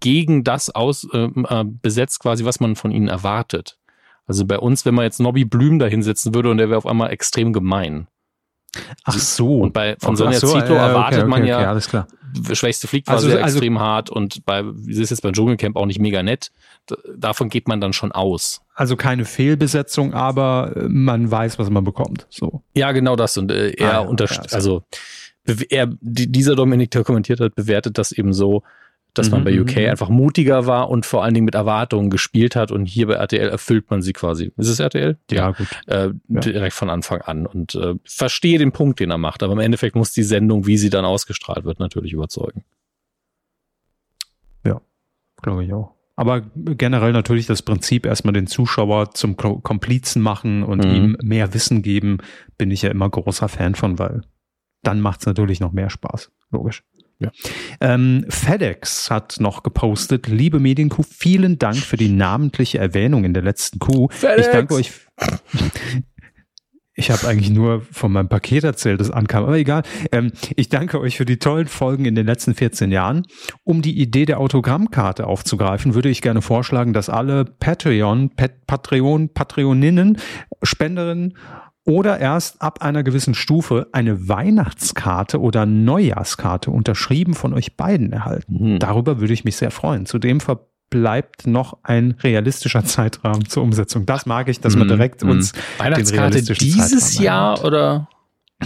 gegen 0.00 0.42
das 0.44 0.70
aus 0.70 1.06
äh, 1.12 1.24
äh, 1.24 1.64
besetzt, 1.64 2.20
quasi, 2.20 2.44
was 2.44 2.60
man 2.60 2.76
von 2.76 2.90
ihnen 2.90 3.08
erwartet. 3.08 3.78
Also 4.26 4.46
bei 4.46 4.58
uns, 4.58 4.86
wenn 4.86 4.94
man 4.94 5.04
jetzt 5.04 5.20
Nobby 5.20 5.44
Blüm 5.44 5.78
da 5.78 5.86
hinsetzen 5.86 6.34
würde 6.34 6.50
und 6.50 6.58
der 6.58 6.68
wäre 6.68 6.78
auf 6.78 6.86
einmal 6.86 7.10
extrem 7.10 7.52
gemein. 7.52 8.06
Ach 9.04 9.18
so. 9.18 9.60
Und 9.60 9.72
bei 9.72 9.96
von 9.98 10.16
Sonja 10.16 10.38
so, 10.38 10.48
Zito 10.48 10.74
ja, 10.74 10.88
erwartet 10.88 11.20
okay, 11.20 11.28
man 11.28 11.44
ja, 11.44 11.58
okay, 11.58 11.66
alles 11.66 11.88
klar. 11.88 12.06
Schwächste 12.52 12.86
fliegt 12.86 13.08
war 13.08 13.16
also, 13.16 13.28
sehr 13.28 13.42
also, 13.42 13.56
extrem 13.56 13.80
hart 13.80 14.08
und 14.08 14.44
bei, 14.46 14.62
sie 14.76 15.02
ist 15.02 15.10
jetzt 15.10 15.22
beim 15.22 15.32
Dschungelcamp 15.32 15.76
auch 15.76 15.86
nicht 15.86 15.98
mega 15.98 16.22
nett. 16.22 16.52
Davon 17.16 17.48
geht 17.48 17.66
man 17.66 17.80
dann 17.80 17.92
schon 17.92 18.12
aus. 18.12 18.62
Also 18.74 18.96
keine 18.96 19.24
Fehlbesetzung, 19.24 20.14
aber 20.14 20.72
äh, 20.76 20.88
man 20.88 21.30
weiß, 21.30 21.58
was 21.58 21.70
man 21.70 21.82
bekommt. 21.82 22.26
So. 22.30 22.62
Ja, 22.74 22.92
genau 22.92 23.16
das. 23.16 23.36
Und 23.36 23.50
äh, 23.50 23.70
er 23.70 23.88
ah, 23.88 23.92
ja, 23.92 23.98
unterstützt, 24.00 24.54
also 24.54 24.84
er, 25.68 25.88
dieser 26.00 26.54
Dominik, 26.54 26.90
der 26.92 27.02
kommentiert 27.02 27.40
hat, 27.40 27.54
bewertet 27.54 27.98
das 27.98 28.12
eben 28.12 28.32
so, 28.32 28.62
dass 29.14 29.26
mhm, 29.26 29.32
man 29.32 29.44
bei 29.44 29.60
UK 29.60 29.76
mhm, 29.76 29.82
mhm. 29.82 29.88
einfach 29.90 30.08
mutiger 30.08 30.66
war 30.66 30.90
und 30.90 31.06
vor 31.06 31.24
allen 31.24 31.34
Dingen 31.34 31.44
mit 31.44 31.54
Erwartungen 31.54 32.10
gespielt 32.10 32.56
hat 32.56 32.70
und 32.70 32.86
hier 32.86 33.06
bei 33.06 33.14
RTL 33.14 33.48
erfüllt 33.48 33.90
man 33.90 34.02
sie 34.02 34.12
quasi. 34.12 34.52
Ist 34.56 34.68
es 34.68 34.80
RTL? 34.80 35.18
Ja, 35.30 35.50
gut. 35.52 35.68
Äh, 35.86 36.10
ja. 36.28 36.40
Direkt 36.40 36.74
von 36.74 36.90
Anfang 36.90 37.20
an 37.22 37.46
und 37.46 37.74
äh, 37.74 37.94
verstehe 38.04 38.58
den 38.58 38.72
Punkt, 38.72 39.00
den 39.00 39.10
er 39.10 39.18
macht, 39.18 39.42
aber 39.42 39.52
im 39.52 39.60
Endeffekt 39.60 39.96
muss 39.96 40.12
die 40.12 40.22
Sendung, 40.22 40.66
wie 40.66 40.76
sie 40.76 40.90
dann 40.90 41.04
ausgestrahlt 41.04 41.64
wird, 41.64 41.80
natürlich 41.80 42.12
überzeugen. 42.12 42.64
Ja, 44.64 44.80
glaube 45.42 45.64
ich 45.64 45.72
auch. 45.72 45.94
Aber 46.20 46.42
generell 46.42 47.12
natürlich 47.12 47.46
das 47.46 47.62
Prinzip, 47.62 48.04
erstmal 48.04 48.34
den 48.34 48.46
Zuschauer 48.46 49.12
zum 49.12 49.38
Komplizen 49.38 50.20
machen 50.20 50.62
und 50.62 50.84
mhm. 50.84 50.94
ihm 50.94 51.16
mehr 51.22 51.54
Wissen 51.54 51.80
geben, 51.80 52.18
bin 52.58 52.70
ich 52.70 52.82
ja 52.82 52.90
immer 52.90 53.08
großer 53.08 53.48
Fan 53.48 53.74
von, 53.74 53.98
weil 53.98 54.20
dann 54.82 55.00
macht 55.00 55.20
es 55.20 55.26
natürlich 55.26 55.60
noch 55.60 55.72
mehr 55.72 55.88
Spaß. 55.88 56.30
Logisch. 56.50 56.84
Ja. 57.20 57.30
Ähm, 57.80 58.24
FedEx 58.28 59.10
hat 59.10 59.36
noch 59.40 59.62
gepostet, 59.62 60.26
liebe 60.26 60.58
Medienkuh, 60.58 61.02
vielen 61.02 61.58
Dank 61.58 61.76
für 61.76 61.96
die 61.96 62.08
namentliche 62.08 62.78
Erwähnung 62.78 63.24
in 63.24 63.34
der 63.34 63.42
letzten 63.42 63.78
Kuh. 63.78 64.08
FedEx. 64.10 64.46
Ich 64.46 64.52
danke 64.52 64.74
euch. 64.74 64.90
Ich 67.00 67.10
habe 67.10 67.26
eigentlich 67.26 67.50
nur 67.50 67.80
von 67.92 68.12
meinem 68.12 68.28
Paket 68.28 68.62
erzählt, 68.62 69.00
das 69.00 69.10
ankam, 69.10 69.44
aber 69.44 69.56
egal. 69.56 69.84
Ähm, 70.12 70.32
ich 70.54 70.68
danke 70.68 71.00
euch 71.00 71.16
für 71.16 71.24
die 71.24 71.38
tollen 71.38 71.66
Folgen 71.66 72.04
in 72.04 72.14
den 72.14 72.26
letzten 72.26 72.54
14 72.54 72.92
Jahren. 72.92 73.26
Um 73.64 73.80
die 73.80 73.98
Idee 73.98 74.26
der 74.26 74.38
Autogrammkarte 74.38 75.26
aufzugreifen, 75.26 75.94
würde 75.94 76.10
ich 76.10 76.20
gerne 76.20 76.42
vorschlagen, 76.42 76.92
dass 76.92 77.08
alle 77.08 77.46
Patreon, 77.46 78.30
Pat 78.36 78.66
Patreon, 78.66 79.32
Patreoninnen, 79.32 80.18
Spenderinnen 80.62 81.38
oder 81.86 82.18
erst 82.18 82.60
ab 82.60 82.82
einer 82.82 83.02
gewissen 83.02 83.34
Stufe 83.34 83.88
eine 83.92 84.28
Weihnachtskarte 84.28 85.40
oder 85.40 85.66
Neujahrskarte 85.66 86.70
unterschrieben 86.70 87.34
von 87.34 87.54
euch 87.54 87.76
beiden 87.76 88.12
erhalten. 88.12 88.74
Mhm. 88.74 88.78
Darüber 88.78 89.20
würde 89.20 89.32
ich 89.32 89.44
mich 89.44 89.56
sehr 89.56 89.70
freuen. 89.70 90.06
Zudem 90.06 90.40
verbleibt 90.40 91.46
noch 91.46 91.78
ein 91.82 92.16
realistischer 92.22 92.84
Zeitrahmen 92.84 93.48
zur 93.48 93.62
Umsetzung. 93.62 94.06
Das 94.06 94.26
mag 94.26 94.48
ich, 94.48 94.60
dass 94.60 94.76
man 94.76 94.86
mhm. 94.86 94.92
direkt 94.92 95.24
mhm. 95.24 95.30
uns 95.30 95.52
Weihnachtskarte 95.78 96.42
dieses 96.42 97.14
Zeitrahmen 97.14 97.24
Jahr 97.24 97.50
erhält. 97.52 97.66
oder 97.66 98.08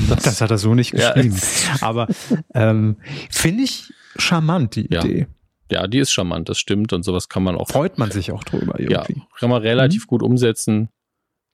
das, 0.08 0.22
das, 0.24 0.40
hat 0.40 0.50
er 0.50 0.58
so 0.58 0.74
nicht 0.74 0.90
geschrieben. 0.90 1.36
Ja. 1.36 1.86
Aber 1.86 2.08
ähm, 2.52 2.96
finde 3.30 3.62
ich 3.62 3.92
charmant 4.16 4.74
die 4.74 4.88
ja. 4.90 5.04
Idee. 5.04 5.28
Ja, 5.70 5.86
die 5.86 5.98
ist 5.98 6.12
charmant, 6.12 6.48
das 6.48 6.58
stimmt 6.58 6.92
und 6.92 7.04
sowas 7.04 7.28
kann 7.28 7.42
man 7.42 7.56
auch. 7.56 7.68
Freut 7.68 7.96
man 7.98 8.10
sich 8.10 8.32
auch 8.32 8.44
drüber 8.44 8.78
irgendwie. 8.78 9.18
Ja, 9.18 9.26
kann 9.38 9.50
man 9.50 9.62
relativ 9.62 10.02
mhm. 10.04 10.08
gut 10.08 10.22
umsetzen. 10.22 10.88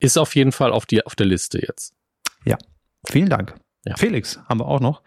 Ist 0.01 0.18
auf 0.18 0.35
jeden 0.35 0.52
Fall 0.52 0.72
auf, 0.72 0.86
die, 0.86 1.05
auf 1.05 1.14
der 1.14 1.27
Liste 1.27 1.60
jetzt. 1.60 1.94
Ja, 2.44 2.59
vielen 3.09 3.28
Dank. 3.28 3.55
Ja. 3.86 3.97
Felix 3.97 4.39
haben 4.47 4.60
wir 4.60 4.66
auch 4.66 4.81
noch. 4.81 5.02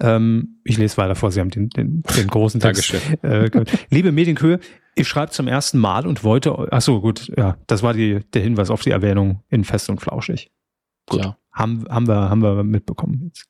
Ähm, 0.00 0.60
ich 0.64 0.78
lese 0.78 0.96
weiter 0.96 1.14
vor, 1.14 1.30
Sie 1.30 1.40
haben 1.40 1.50
den, 1.50 1.68
den, 1.70 2.02
den 2.02 2.26
großen 2.26 2.60
Text. 2.60 2.92
Dankeschön. 2.92 3.22
Äh, 3.22 3.64
Liebe 3.90 4.10
Medienkühe, 4.10 4.58
ich 4.96 5.06
schreibe 5.06 5.30
zum 5.30 5.46
ersten 5.46 5.78
Mal 5.78 6.06
und 6.06 6.24
wollte, 6.24 6.68
ach 6.70 6.80
so, 6.80 7.00
gut, 7.00 7.30
ja, 7.36 7.56
das 7.66 7.82
war 7.82 7.92
die, 7.92 8.20
der 8.32 8.42
Hinweis 8.42 8.70
auf 8.70 8.82
die 8.82 8.90
Erwähnung 8.90 9.42
in 9.48 9.62
Fest 9.62 9.90
und 9.90 10.00
Flauschig. 10.00 10.50
Gut, 11.06 11.24
ja. 11.24 11.38
haben, 11.52 11.84
haben, 11.88 12.08
wir, 12.08 12.30
haben 12.30 12.42
wir 12.42 12.64
mitbekommen 12.64 13.22
jetzt. 13.26 13.46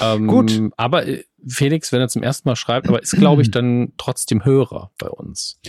Ähm, 0.00 0.26
gut. 0.26 0.52
Aber 0.76 1.06
äh, 1.06 1.24
Felix, 1.46 1.92
wenn 1.92 2.00
er 2.00 2.08
zum 2.08 2.22
ersten 2.22 2.48
Mal 2.48 2.56
schreibt, 2.56 2.88
aber 2.88 3.02
ist, 3.02 3.16
glaube 3.16 3.42
ich, 3.42 3.50
dann 3.50 3.92
trotzdem 3.98 4.44
Hörer 4.44 4.92
bei 4.98 5.08
uns. 5.08 5.60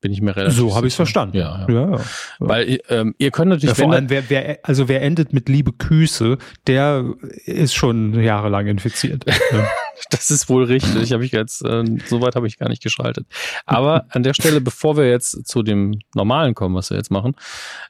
Bin 0.00 0.12
ich 0.12 0.20
mir 0.20 0.36
relativ 0.36 0.58
So 0.58 0.74
habe 0.76 0.86
ich 0.86 0.92
es 0.92 0.96
verstanden. 0.96 1.36
Ja, 1.38 1.66
ja. 1.68 1.74
ja, 1.74 1.90
ja. 1.92 2.00
Weil 2.38 2.80
ähm, 2.88 3.14
ihr 3.18 3.30
könnt 3.30 3.48
natürlich. 3.48 3.76
Ja, 3.76 3.84
vor 3.84 3.92
allem, 3.92 4.10
wer, 4.10 4.28
wer, 4.28 4.58
also 4.62 4.88
wer 4.88 5.02
endet 5.02 5.32
mit 5.32 5.48
Liebe 5.48 5.72
Küße, 5.72 6.36
der 6.66 7.04
ist 7.46 7.74
schon 7.74 8.20
jahrelang 8.20 8.66
infiziert. 8.66 9.24
das 10.10 10.30
ist 10.30 10.48
wohl 10.50 10.64
richtig. 10.64 11.12
Habe 11.12 11.24
ich 11.24 11.32
jetzt, 11.32 11.64
äh, 11.64 11.84
so 12.06 12.20
weit 12.20 12.36
habe 12.36 12.46
ich 12.46 12.58
gar 12.58 12.68
nicht 12.68 12.82
geschaltet. 12.82 13.26
Aber 13.64 14.06
an 14.10 14.22
der 14.22 14.34
Stelle, 14.34 14.60
bevor 14.60 14.96
wir 14.98 15.08
jetzt 15.08 15.46
zu 15.46 15.62
dem 15.62 15.98
Normalen 16.14 16.54
kommen, 16.54 16.74
was 16.74 16.90
wir 16.90 16.98
jetzt 16.98 17.10
machen, 17.10 17.34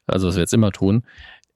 also 0.07 0.29
was 0.29 0.37
wir 0.37 0.43
jetzt 0.43 0.55
immer 0.55 0.71
tun, 0.71 1.03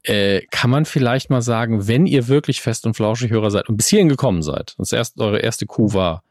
äh, 0.02 0.42
kann 0.50 0.70
man 0.70 0.84
vielleicht 0.84 1.30
mal 1.30 1.42
sagen, 1.42 1.86
wenn 1.86 2.06
ihr 2.06 2.28
wirklich 2.28 2.60
fest 2.60 2.86
und 2.86 2.94
flauschig 2.94 3.30
Hörer 3.30 3.50
seid 3.50 3.68
und 3.68 3.76
bis 3.76 3.88
hierhin 3.88 4.08
gekommen 4.08 4.42
seid, 4.42 4.74
das 4.78 4.92
erst, 4.92 5.20
eure 5.20 5.38
erste 5.38 5.66
Kuh 5.66 5.92
war, 5.92 6.22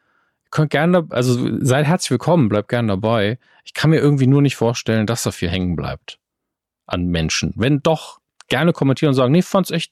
könnt 0.51 0.71
gerne, 0.71 1.07
also 1.09 1.63
seid 1.63 1.85
herzlich 1.85 2.11
willkommen, 2.11 2.49
bleibt 2.49 2.69
gerne 2.69 2.89
dabei. 2.89 3.39
Ich 3.63 3.73
kann 3.73 3.89
mir 3.89 3.99
irgendwie 3.99 4.27
nur 4.27 4.41
nicht 4.41 4.55
vorstellen, 4.55 5.05
dass 5.05 5.23
da 5.23 5.31
viel 5.31 5.49
hängen 5.49 5.75
bleibt 5.75 6.19
an 6.85 7.05
Menschen. 7.07 7.53
Wenn 7.55 7.81
doch, 7.81 8.19
gerne 8.47 8.73
kommentieren 8.73 9.09
und 9.09 9.15
sagen, 9.15 9.31
nee, 9.31 9.43
fand's 9.43 9.71
echt 9.71 9.91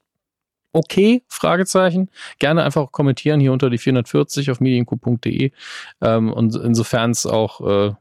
okay, 0.73 1.23
Fragezeichen. 1.27 2.09
Gerne 2.39 2.63
einfach 2.63 2.91
kommentieren 2.91 3.39
hier 3.39 3.53
unter 3.53 3.69
die 3.69 3.77
440 3.77 4.51
auf 4.51 4.59
medienku.de. 4.59 5.51
Ähm, 6.01 6.33
und 6.33 6.55
insofern 6.55 7.11
es 7.11 7.25
auch 7.25 7.61
äh, 7.61 7.93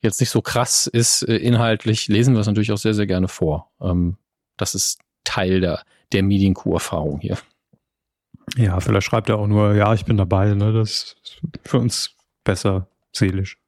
jetzt 0.00 0.20
nicht 0.20 0.30
so 0.30 0.42
krass 0.42 0.86
ist 0.86 1.22
äh, 1.22 1.36
inhaltlich, 1.36 2.08
lesen 2.08 2.34
wir 2.34 2.40
es 2.40 2.46
natürlich 2.46 2.72
auch 2.72 2.78
sehr, 2.78 2.94
sehr 2.94 3.06
gerne 3.06 3.28
vor. 3.28 3.70
Ähm, 3.80 4.16
das 4.56 4.74
ist 4.74 5.00
Teil 5.24 5.60
der, 5.60 5.82
der 6.12 6.22
Medienku-Erfahrung 6.22 7.20
hier. 7.20 7.38
Ja, 8.56 8.80
vielleicht 8.80 9.06
schreibt 9.06 9.28
er 9.28 9.38
auch 9.38 9.46
nur, 9.46 9.74
ja, 9.74 9.92
ich 9.94 10.04
bin 10.04 10.16
dabei, 10.16 10.54
ne? 10.54 10.72
Das 10.72 11.16
ist 11.22 11.40
für 11.64 11.78
uns 11.78 12.14
besser 12.44 12.88
seelisch. 13.12 13.58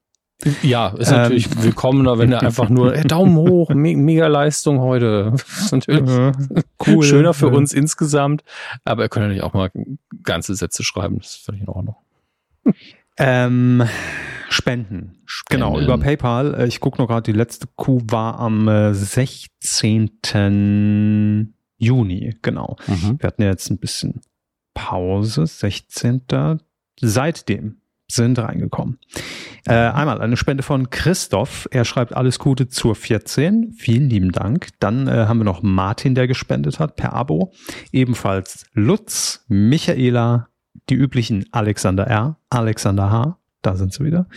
Ja, 0.61 0.89
ist 0.89 1.09
natürlich 1.09 1.47
ähm, 1.47 1.63
willkommener, 1.63 2.19
wenn 2.19 2.31
er 2.31 2.43
einfach 2.43 2.69
nur 2.69 2.93
hey, 2.93 3.07
Daumen 3.07 3.35
hoch, 3.37 3.69
me 3.71 3.95
mega 3.95 4.27
Leistung 4.27 4.79
heute. 4.79 5.31
Das 5.31 5.65
ist 5.65 5.71
natürlich 5.71 6.09
äh, 6.09 6.31
cool, 6.85 7.03
schöner 7.03 7.33
für 7.33 7.47
ja. 7.47 7.53
uns 7.53 7.73
insgesamt, 7.73 8.43
aber 8.85 9.01
er 9.01 9.09
könnte 9.09 9.29
natürlich 9.29 9.43
auch 9.43 9.53
mal 9.53 9.71
ganze 10.21 10.53
Sätze 10.53 10.83
schreiben, 10.83 11.17
das 11.17 11.37
ist 11.37 11.45
völlig 11.45 11.61
in 11.61 11.69
Ordnung. 11.69 11.95
Ähm, 13.17 13.83
Spenden. 14.49 15.17
Spenden. 15.25 15.63
Genau, 15.63 15.79
über 15.79 15.97
PayPal. 15.97 16.53
Äh, 16.53 16.67
ich 16.67 16.79
gucke 16.81 17.01
noch 17.01 17.07
gerade, 17.07 17.23
die 17.23 17.37
letzte 17.37 17.67
Kuh 17.75 18.01
war 18.05 18.39
am 18.39 18.93
16. 18.93 20.11
Äh, 20.33 21.45
Juni, 21.79 22.35
genau. 22.43 22.75
Mhm. 22.85 23.17
Wir 23.19 23.27
hatten 23.27 23.41
ja 23.41 23.49
jetzt 23.49 23.71
ein 23.71 23.79
bisschen 23.79 24.21
Pause, 24.77 25.47
16. 25.47 26.59
Seitdem 27.01 27.81
sind 28.07 28.37
reingekommen. 28.37 28.99
Äh, 29.65 29.73
einmal 29.73 30.21
eine 30.21 30.37
Spende 30.37 30.61
von 30.61 30.91
Christoph. 30.91 31.67
Er 31.71 31.83
schreibt 31.83 32.15
alles 32.15 32.37
Gute 32.37 32.69
zur 32.69 32.95
14. 32.95 33.73
Vielen 33.75 34.07
lieben 34.07 34.31
Dank. 34.31 34.67
Dann 34.79 35.07
äh, 35.07 35.25
haben 35.25 35.39
wir 35.39 35.45
noch 35.45 35.63
Martin, 35.63 36.13
der 36.13 36.27
gespendet 36.27 36.79
hat 36.79 36.95
per 36.95 37.13
Abo. 37.13 37.51
Ebenfalls 37.91 38.67
Lutz, 38.73 39.43
Michaela, 39.47 40.49
die 40.89 40.95
üblichen 40.95 41.45
Alexander 41.51 42.05
R., 42.05 42.37
Alexander 42.51 43.09
H., 43.11 43.39
da 43.63 43.75
sind 43.75 43.93
sie 43.93 44.05
wieder. 44.05 44.27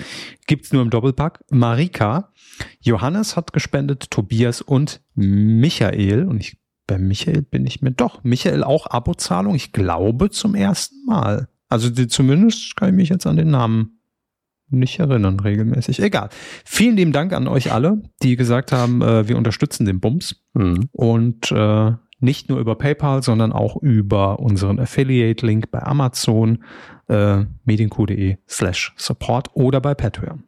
Gibt's 0.47 0.73
nur 0.73 0.81
im 0.81 0.89
Doppelpack. 0.89 1.45
Marika, 1.51 2.33
Johannes 2.81 3.37
hat 3.37 3.53
gespendet, 3.53 4.11
Tobias 4.11 4.63
und 4.63 5.03
Michael. 5.15 6.25
Und 6.25 6.41
ich 6.41 6.60
bei 6.91 6.99
Michael 6.99 7.43
bin 7.43 7.67
ich 7.67 7.83
mir 7.83 7.93
doch. 7.93 8.25
Michael 8.25 8.65
auch 8.65 8.87
Abozahlung, 8.87 9.55
ich 9.55 9.73
glaube 9.73 10.31
zum 10.31 10.57
ersten 10.57 11.07
Mal. 11.07 11.47
Also 11.69 11.89
die, 11.89 12.09
zumindest 12.09 12.75
kann 12.75 12.89
ich 12.89 12.97
mich 12.97 13.09
jetzt 13.11 13.29
an 13.29 13.37
den 13.37 13.53
Namen 13.53 14.01
nicht 14.71 14.99
erinnern, 14.99 15.39
regelmäßig. 15.39 16.03
Egal. 16.03 16.31
Vielen 16.65 16.97
lieben 16.97 17.13
Dank 17.13 17.33
an 17.33 17.47
euch 17.47 17.73
alle, 17.73 18.03
die 18.25 18.35
gesagt 18.35 18.73
haben, 18.73 19.03
äh, 19.03 19.29
wir 19.29 19.39
unterstützen 19.39 19.85
den 19.85 20.01
Bums. 20.01 20.35
Mhm. 20.55 20.89
Und 20.91 21.53
äh, 21.53 21.93
nicht 22.19 22.49
nur 22.49 22.59
über 22.59 22.75
PayPal, 22.75 23.23
sondern 23.23 23.53
auch 23.53 23.77
über 23.77 24.41
unseren 24.41 24.81
Affiliate-Link 24.81 25.71
bei 25.71 25.85
Amazon, 25.85 26.65
äh, 27.09 27.45
medienq.de 27.65 28.37
slash 28.49 28.93
support 28.97 29.51
oder 29.55 29.81
bei 29.81 29.95
Patreon 29.95 30.43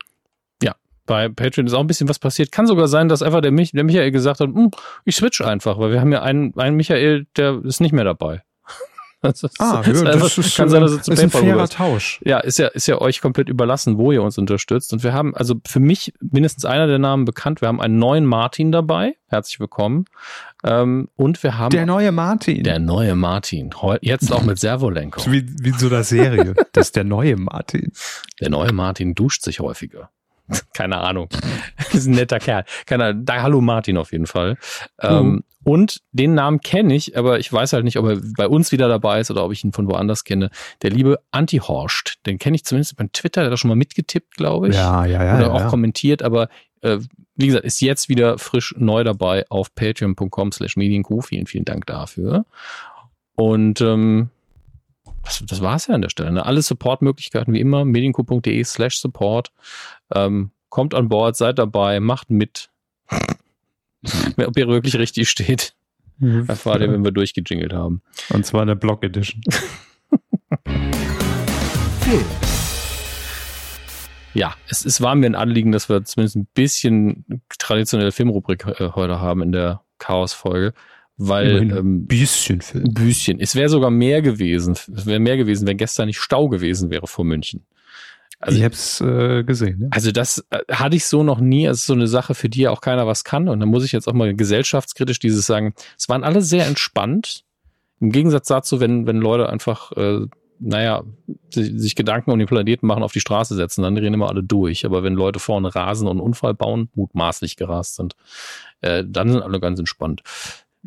bei 1.07 1.29
Patreon 1.29 1.67
ist 1.67 1.75
auch 1.75 1.81
ein 1.81 1.87
bisschen 1.87 2.09
was 2.09 2.19
passiert. 2.19 2.53
Kann 2.53 2.67
sogar 2.67 2.89
sein, 2.89 3.09
dass 3.09 3.23
einfach 3.23 3.41
der, 3.41 3.53
Mich 3.53 3.73
der 3.73 3.85
Michael 3.85 4.11
gesagt 4.11 4.41
hat, 4.41 4.49
hm, 4.49 4.71
ich 5.05 5.17
switch 5.17 5.41
einfach, 5.41 5.79
weil 5.79 5.93
wir 5.93 6.01
haben 6.01 6.13
ja 6.13 6.23
einen, 6.23 6.57
einen 6.57 6.77
Michael, 6.77 7.27
der 7.37 7.65
ist 7.65 7.81
nicht 7.81 7.93
mehr 7.93 8.05
dabei. 8.05 8.43
Das 9.23 9.41
ist, 9.45 9.61
ah, 9.61 9.85
ja, 9.87 9.93
das 9.93 10.37
ist, 10.37 10.57
kann 10.57 10.69
sein, 10.69 10.81
dass 10.81 10.91
es 10.91 11.07
ist 11.07 11.23
ein 11.23 11.31
fairer 11.31 11.69
Tausch. 11.69 12.21
Ja, 12.25 12.41
ist 12.41 12.59
ja, 12.59 12.67
ist 12.67 12.89
ja 12.89 13.01
euch 13.01 13.21
komplett 13.21 13.49
überlassen, 13.49 13.97
wo 13.97 14.11
ihr 14.11 14.21
uns 14.21 14.37
unterstützt. 14.37 14.93
Und 14.93 15.05
wir 15.05 15.13
haben, 15.13 15.33
also 15.37 15.61
für 15.65 15.79
mich 15.79 16.13
mindestens 16.19 16.65
einer 16.65 16.89
der 16.89 16.99
Namen 16.99 17.25
bekannt. 17.25 17.61
Wir 17.61 17.69
haben 17.69 17.81
einen 17.81 18.01
neuen 18.01 18.27
Martin 18.27 18.73
dabei. 18.73 19.15
Herzlich 19.29 19.61
willkommen. 19.61 20.07
Ähm, 20.65 21.09
und 21.15 21.41
wir 21.45 21.57
haben. 21.57 21.71
Der 21.71 21.87
neue 21.87 22.11
Martin. 22.11 22.65
Der 22.65 22.81
neue 22.81 23.15
Martin. 23.15 23.71
Jetzt 24.01 24.33
auch 24.33 24.43
mit 24.43 24.59
Servolenkung. 24.59 25.33
Wie, 25.33 25.47
wie 25.61 25.71
so 25.71 25.87
einer 25.87 26.03
Serie. 26.03 26.55
das 26.73 26.89
ist 26.89 26.97
der 26.97 27.05
neue 27.05 27.37
Martin. 27.37 27.93
Der 28.41 28.51
neue 28.51 28.73
Martin 28.73 29.15
duscht 29.15 29.45
sich 29.45 29.61
häufiger. 29.61 30.11
Keine 30.75 30.99
Ahnung. 30.99 31.29
ist 31.93 32.07
ein 32.07 32.15
netter 32.15 32.39
Kerl. 32.39 32.65
Keine 32.87 33.05
Ahnung. 33.07 33.25
Da, 33.25 33.43
hallo 33.43 33.61
Martin 33.61 33.97
auf 33.97 34.13
jeden 34.13 34.27
Fall. 34.27 34.57
Ähm, 35.01 35.27
mhm. 35.27 35.45
Und 35.65 36.01
den 36.11 36.35
Namen 36.35 36.61
kenne 36.61 36.95
ich, 36.95 37.17
aber 37.17 37.39
ich 37.39 37.53
weiß 37.53 37.73
halt 37.73 37.85
nicht, 37.85 37.97
ob 37.97 38.07
er 38.07 38.21
bei 38.37 38.49
uns 38.49 38.73
wieder 38.73 38.89
dabei 38.89 39.21
ist 39.21 39.31
oder 39.31 39.45
ob 39.45 39.53
ich 39.53 39.63
ihn 39.63 39.73
von 39.73 39.89
woanders 39.89 40.25
kenne. 40.25 40.51
Der 40.83 40.91
liebe 40.91 41.21
Anti-Horst, 41.31 42.19
den 42.27 42.39
kenne 42.39 42.57
ich 42.57 42.65
zumindest 42.65 42.97
beim 42.97 43.13
Twitter, 43.13 43.43
der 43.43 43.47
hat 43.47 43.53
da 43.53 43.57
schon 43.57 43.69
mal 43.69 43.77
mitgetippt, 43.77 44.37
glaube 44.37 44.71
ich. 44.71 44.75
Ja, 44.75 45.05
ja, 45.05 45.25
ja. 45.25 45.37
Oder 45.37 45.47
ja, 45.47 45.53
auch 45.53 45.61
ja. 45.61 45.69
kommentiert, 45.69 46.23
aber 46.23 46.49
äh, 46.81 46.99
wie 47.37 47.47
gesagt, 47.47 47.65
ist 47.65 47.81
jetzt 47.81 48.09
wieder 48.09 48.39
frisch 48.39 48.75
neu 48.77 49.05
dabei 49.05 49.45
auf 49.49 49.75
patreon.com 49.75 50.53
slash 50.53 50.77
medienku. 50.77 51.21
Vielen, 51.21 51.47
vielen 51.47 51.65
Dank 51.65 51.87
dafür. 51.87 52.45
Und 53.37 53.81
ähm, 53.81 54.31
das, 55.25 55.43
das 55.47 55.61
war 55.63 55.77
es 55.77 55.87
ja 55.87 55.95
an 55.95 56.03
der 56.03 56.11
Stelle. 56.11 56.33
Ne? 56.33 56.45
Alle 56.45 56.63
Support-Möglichkeiten 56.63 57.53
wie 57.53 57.61
immer, 57.61 57.85
medienku.de 57.85 58.65
slash 58.65 58.99
support. 58.99 59.53
Ähm, 60.15 60.51
kommt 60.69 60.95
an 60.95 61.09
Bord, 61.09 61.37
seid 61.37 61.59
dabei, 61.59 62.01
macht 62.01 62.31
mit. 62.31 62.71
Ob 64.37 64.57
ihr 64.57 64.67
wirklich 64.69 64.97
richtig 64.97 65.29
steht, 65.29 65.75
mhm. 66.19 66.47
erfahrt 66.49 66.81
ihr, 66.81 66.91
wenn 66.91 67.05
wir 67.05 67.13
durchgejingelt 67.13 67.73
haben. 67.73 68.03
Und 68.31 68.45
zwar 68.47 68.63
in 68.63 68.69
der 68.69 68.75
Block 68.75 69.05
Edition. 69.05 69.41
ja, 74.35 74.55
es, 74.69 74.85
es 74.85 75.01
war 75.01 75.15
mir 75.15 75.27
ein 75.27 75.35
Anliegen, 75.35 75.73
dass 75.73 75.89
wir 75.89 76.05
zumindest 76.05 76.37
ein 76.37 76.49
bisschen 76.55 77.25
traditionelle 77.59 78.13
Filmrubrik 78.13 78.67
äh, 78.67 78.91
heute 78.95 79.21
haben 79.21 79.43
in 79.43 79.53
der 79.53 79.83
Chaos-Folge. 79.99 80.75
Weil 81.19 81.61
ein 81.61 81.71
ähm, 81.71 82.07
bisschen 82.07 82.63
Film. 82.63 82.85
Ein 82.85 82.95
bisschen. 82.95 83.39
Es 83.39 83.55
wäre 83.55 83.69
sogar 83.69 83.91
mehr 83.91 84.23
gewesen. 84.23 84.73
Es 84.73 85.07
wäre 85.07 85.21
mehr 85.21 85.37
gewesen, 85.37 85.69
wenn 85.69 85.77
gestern 85.77 86.07
nicht 86.07 86.19
Stau 86.19 86.49
gewesen 86.49 86.91
wäre 86.91 87.07
vor 87.07 87.25
München. 87.25 87.65
Also, 88.43 88.59
ich 88.59 88.65
habe 88.65 88.75
es 88.75 89.01
äh, 89.01 89.45
gesehen. 89.45 89.83
Ja. 89.83 89.89
Also 89.93 90.11
das 90.11 90.45
äh, 90.51 90.59
hatte 90.69 90.97
ich 90.97 91.07
so 91.07 91.23
noch 91.23 91.39
nie. 91.39 91.65
Es 91.65 91.79
ist 91.79 91.87
so 91.87 91.93
eine 91.93 92.09
Sache, 92.09 92.35
für 92.35 92.49
die 92.49 92.63
ja 92.63 92.71
auch 92.71 92.81
keiner 92.81 93.07
was 93.07 93.23
kann. 93.23 93.49
Und 93.49 93.61
da 93.61 93.67
muss 93.67 93.85
ich 93.85 93.93
jetzt 93.93 94.09
auch 94.09 94.15
mal 94.15 94.35
gesellschaftskritisch 94.35 95.21
dieses 95.21 95.47
sagen. 95.47 95.75
Es 95.97 96.09
waren 96.09 96.25
alle 96.25 96.43
sehr 96.43 96.67
entspannt. 96.67 97.45
Im 98.01 98.11
Gegensatz 98.11 98.49
dazu, 98.49 98.81
wenn, 98.81 99.07
wenn 99.07 99.19
Leute 99.19 99.49
einfach, 99.49 99.93
äh, 99.93 100.27
naja, 100.59 101.05
sich, 101.55 101.71
sich 101.77 101.95
Gedanken 101.95 102.33
um 102.33 102.39
den 102.41 102.49
Planeten 102.49 102.85
machen, 102.85 103.05
auf 103.05 103.13
die 103.13 103.21
Straße 103.21 103.55
setzen, 103.55 103.83
dann 103.83 103.95
drehen 103.95 104.13
immer 104.13 104.29
alle 104.29 104.43
durch. 104.43 104.85
Aber 104.85 105.05
wenn 105.05 105.15
Leute 105.15 105.39
vorne 105.39 105.73
rasen 105.73 106.09
und 106.09 106.19
einen 106.19 106.27
Unfall 106.27 106.55
bauen, 106.55 106.89
mutmaßlich 106.97 107.55
gerast 107.55 107.95
sind, 107.95 108.17
äh, 108.81 109.05
dann 109.07 109.31
sind 109.31 109.43
alle 109.43 109.61
ganz 109.61 109.79
entspannt. 109.79 110.23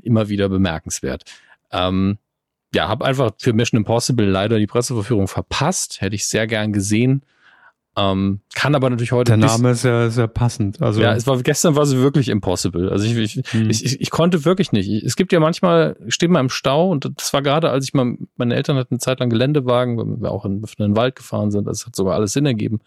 Immer 0.02 0.28
wieder 0.28 0.50
bemerkenswert. 0.50 1.24
Ähm, 1.72 2.18
ja, 2.74 2.90
habe 2.90 3.06
einfach 3.06 3.32
für 3.40 3.54
Mission 3.54 3.78
Impossible 3.78 4.26
leider 4.26 4.60
die 4.60 4.68
Presseverführung 4.68 5.30
verpasst. 5.30 6.02
Hätte 6.02 6.16
ich 6.16 6.28
sehr 6.28 6.48
gern 6.48 6.74
gesehen. 6.74 7.24
Ähm, 7.98 8.42
kann 8.54 8.76
aber 8.76 8.90
natürlich 8.90 9.14
heute. 9.14 9.32
Der 9.32 9.38
Name 9.38 9.72
ist 9.72 9.84
ja 9.84 10.10
sehr 10.10 10.28
passend. 10.28 10.82
Also 10.82 11.02
ja, 11.02 11.14
es 11.14 11.28
war 11.28 11.42
gestern 11.42 11.76
war 11.76 11.84
es 11.84 11.96
wirklich 11.96 12.28
impossible. 12.28 12.90
Also 12.90 13.06
ich, 13.06 13.16
ich, 13.16 13.52
hm. 13.52 13.70
ich, 13.70 13.86
ich, 13.86 14.02
ich, 14.02 14.10
konnte 14.10 14.44
wirklich 14.44 14.74
nicht. 14.74 14.90
Es 14.90 15.16
gibt 15.16 15.32
ja 15.32 15.40
manchmal, 15.40 15.96
steht 16.10 16.30
man 16.30 16.46
im 16.46 16.50
Stau 16.50 16.90
und 16.90 17.10
das 17.18 17.32
war 17.32 17.42
gerade, 17.42 17.70
als 17.70 17.86
ich 17.86 17.94
mal, 17.94 18.18
meine 18.36 18.56
Eltern 18.56 18.76
hatten 18.76 18.96
eine 18.96 19.00
Zeit 19.00 19.22
lang 19.22 19.30
Geländewagen, 19.30 19.98
weil 19.98 20.22
wir 20.22 20.32
auch 20.32 20.44
in, 20.44 20.58
in 20.58 20.84
den 20.84 20.98
Wald 20.98 21.16
gefahren 21.16 21.52
sind. 21.52 21.68
Das 21.68 21.86
hat 21.86 21.96
sogar 21.96 22.16
alles 22.16 22.34
Sinn 22.34 22.46
ergeben, 22.46 22.82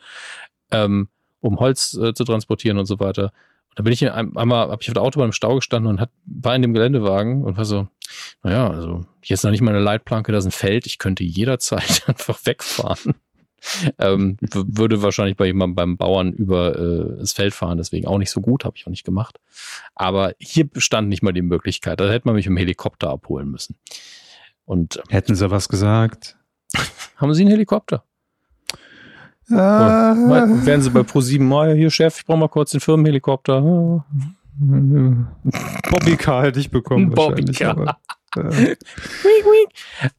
ähm, 0.72 1.08
um 1.40 1.58
Holz 1.58 1.94
äh, 1.94 2.12
zu 2.12 2.24
transportieren 2.24 2.78
und 2.78 2.86
so 2.86 3.00
weiter. 3.00 3.32
Und 3.70 3.78
da 3.78 3.82
bin 3.84 3.94
ich 3.94 4.10
einmal, 4.12 4.68
habe 4.68 4.82
ich 4.82 4.88
auf 4.88 4.94
der 4.94 5.02
Autobahn 5.02 5.28
im 5.28 5.32
Stau 5.32 5.54
gestanden 5.54 5.90
und 5.90 6.00
hat, 6.00 6.10
war 6.26 6.54
in 6.54 6.60
dem 6.60 6.74
Geländewagen 6.74 7.44
und 7.44 7.56
war 7.56 7.64
so, 7.64 7.88
naja, 8.42 8.68
also 8.68 9.06
hier 9.22 9.34
ist 9.34 9.44
noch 9.44 9.52
nicht 9.52 9.62
mal 9.62 9.70
eine 9.70 9.82
Leitplanke, 9.82 10.32
da 10.32 10.38
ist 10.38 10.44
ein 10.44 10.50
Feld, 10.50 10.84
ich 10.84 10.98
könnte 10.98 11.24
jederzeit 11.24 12.02
einfach 12.06 12.38
wegfahren 12.44 13.14
ähm, 13.98 14.36
würde 14.40 15.02
wahrscheinlich 15.02 15.36
bei 15.36 15.46
jemandem 15.46 15.74
beim 15.74 15.96
Bauern 15.96 16.32
über 16.32 16.78
äh, 16.78 17.18
das 17.18 17.32
Feld 17.32 17.54
fahren, 17.54 17.78
deswegen 17.78 18.06
auch 18.06 18.18
nicht 18.18 18.30
so 18.30 18.40
gut, 18.40 18.64
habe 18.64 18.76
ich 18.76 18.86
auch 18.86 18.90
nicht 18.90 19.04
gemacht. 19.04 19.40
Aber 19.94 20.34
hier 20.38 20.68
bestand 20.68 21.08
nicht 21.08 21.22
mal 21.22 21.32
die 21.32 21.42
Möglichkeit. 21.42 22.00
Da 22.00 22.10
hätte 22.10 22.26
man 22.28 22.34
mich 22.34 22.46
im 22.46 22.56
Helikopter 22.56 23.10
abholen 23.10 23.50
müssen. 23.50 23.76
Und 24.64 24.96
ähm, 24.96 25.02
hätten 25.08 25.34
sie 25.34 25.50
was 25.50 25.68
gesagt? 25.68 26.36
Haben 27.16 27.34
Sie 27.34 27.42
einen 27.42 27.50
Helikopter? 27.50 28.04
Äh, 29.50 29.54
Oder, 29.54 30.66
wären 30.66 30.82
Sie 30.82 30.90
bei 30.90 31.00
Pro7 31.00 31.42
mal 31.42 31.74
hier 31.74 31.90
Chef, 31.90 32.18
ich 32.18 32.26
brauche 32.26 32.38
mal 32.38 32.48
kurz 32.48 32.72
den 32.72 32.80
Firmenhelikopter. 32.80 33.60
Bobby 34.60 36.16
Car 36.16 36.42
hätte 36.44 36.60
ich 36.60 36.70
bekommen. 36.70 37.10
Bobby 37.10 37.44
Car. 37.44 37.76
wink, 37.76 37.88
wink. 37.88 37.96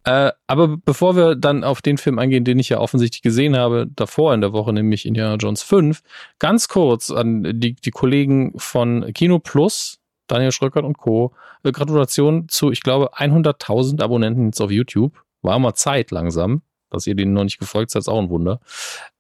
Äh, 0.04 0.32
aber 0.48 0.78
bevor 0.78 1.16
wir 1.16 1.36
dann 1.36 1.64
auf 1.64 1.82
den 1.82 1.98
Film 1.98 2.20
eingehen, 2.20 2.44
den 2.44 2.60
ich 2.60 2.70
ja 2.70 2.80
offensichtlich 2.80 3.22
gesehen 3.22 3.56
habe, 3.56 3.88
davor 3.96 4.34
in 4.34 4.42
der 4.42 4.54
Woche, 4.54 4.74
nämlich 4.74 5.06
Indiana 5.06 5.36
Jones 5.36 5.62
5, 5.64 6.02
ganz 6.38 6.68
kurz 6.68 7.12
an 7.12 7.44
die, 7.60 7.76
die 7.76 7.92
Kollegen 7.92 8.54
von 8.58 9.14
Kino 9.14 9.40
Plus, 9.40 10.00
Daniel 10.28 10.52
Schröckert 10.52 10.86
und 10.86 10.98
Co. 10.98 11.34
Äh, 11.64 11.72
Gratulation 11.72 12.48
zu, 12.50 12.72
ich 12.72 12.82
glaube, 12.82 13.14
100.000 13.14 14.02
Abonnenten 14.02 14.48
jetzt 14.48 14.62
auf 14.62 14.72
YouTube. 14.72 15.22
War 15.42 15.60
mal 15.60 15.74
Zeit 15.74 16.12
langsam. 16.12 16.62
Dass 16.90 17.06
ihr 17.06 17.16
denen 17.16 17.34
noch 17.34 17.44
nicht 17.44 17.60
gefolgt 17.60 17.92
seid, 17.92 18.02
ist 18.02 18.08
auch 18.08 18.20
ein 18.20 18.30
Wunder. 18.30 18.60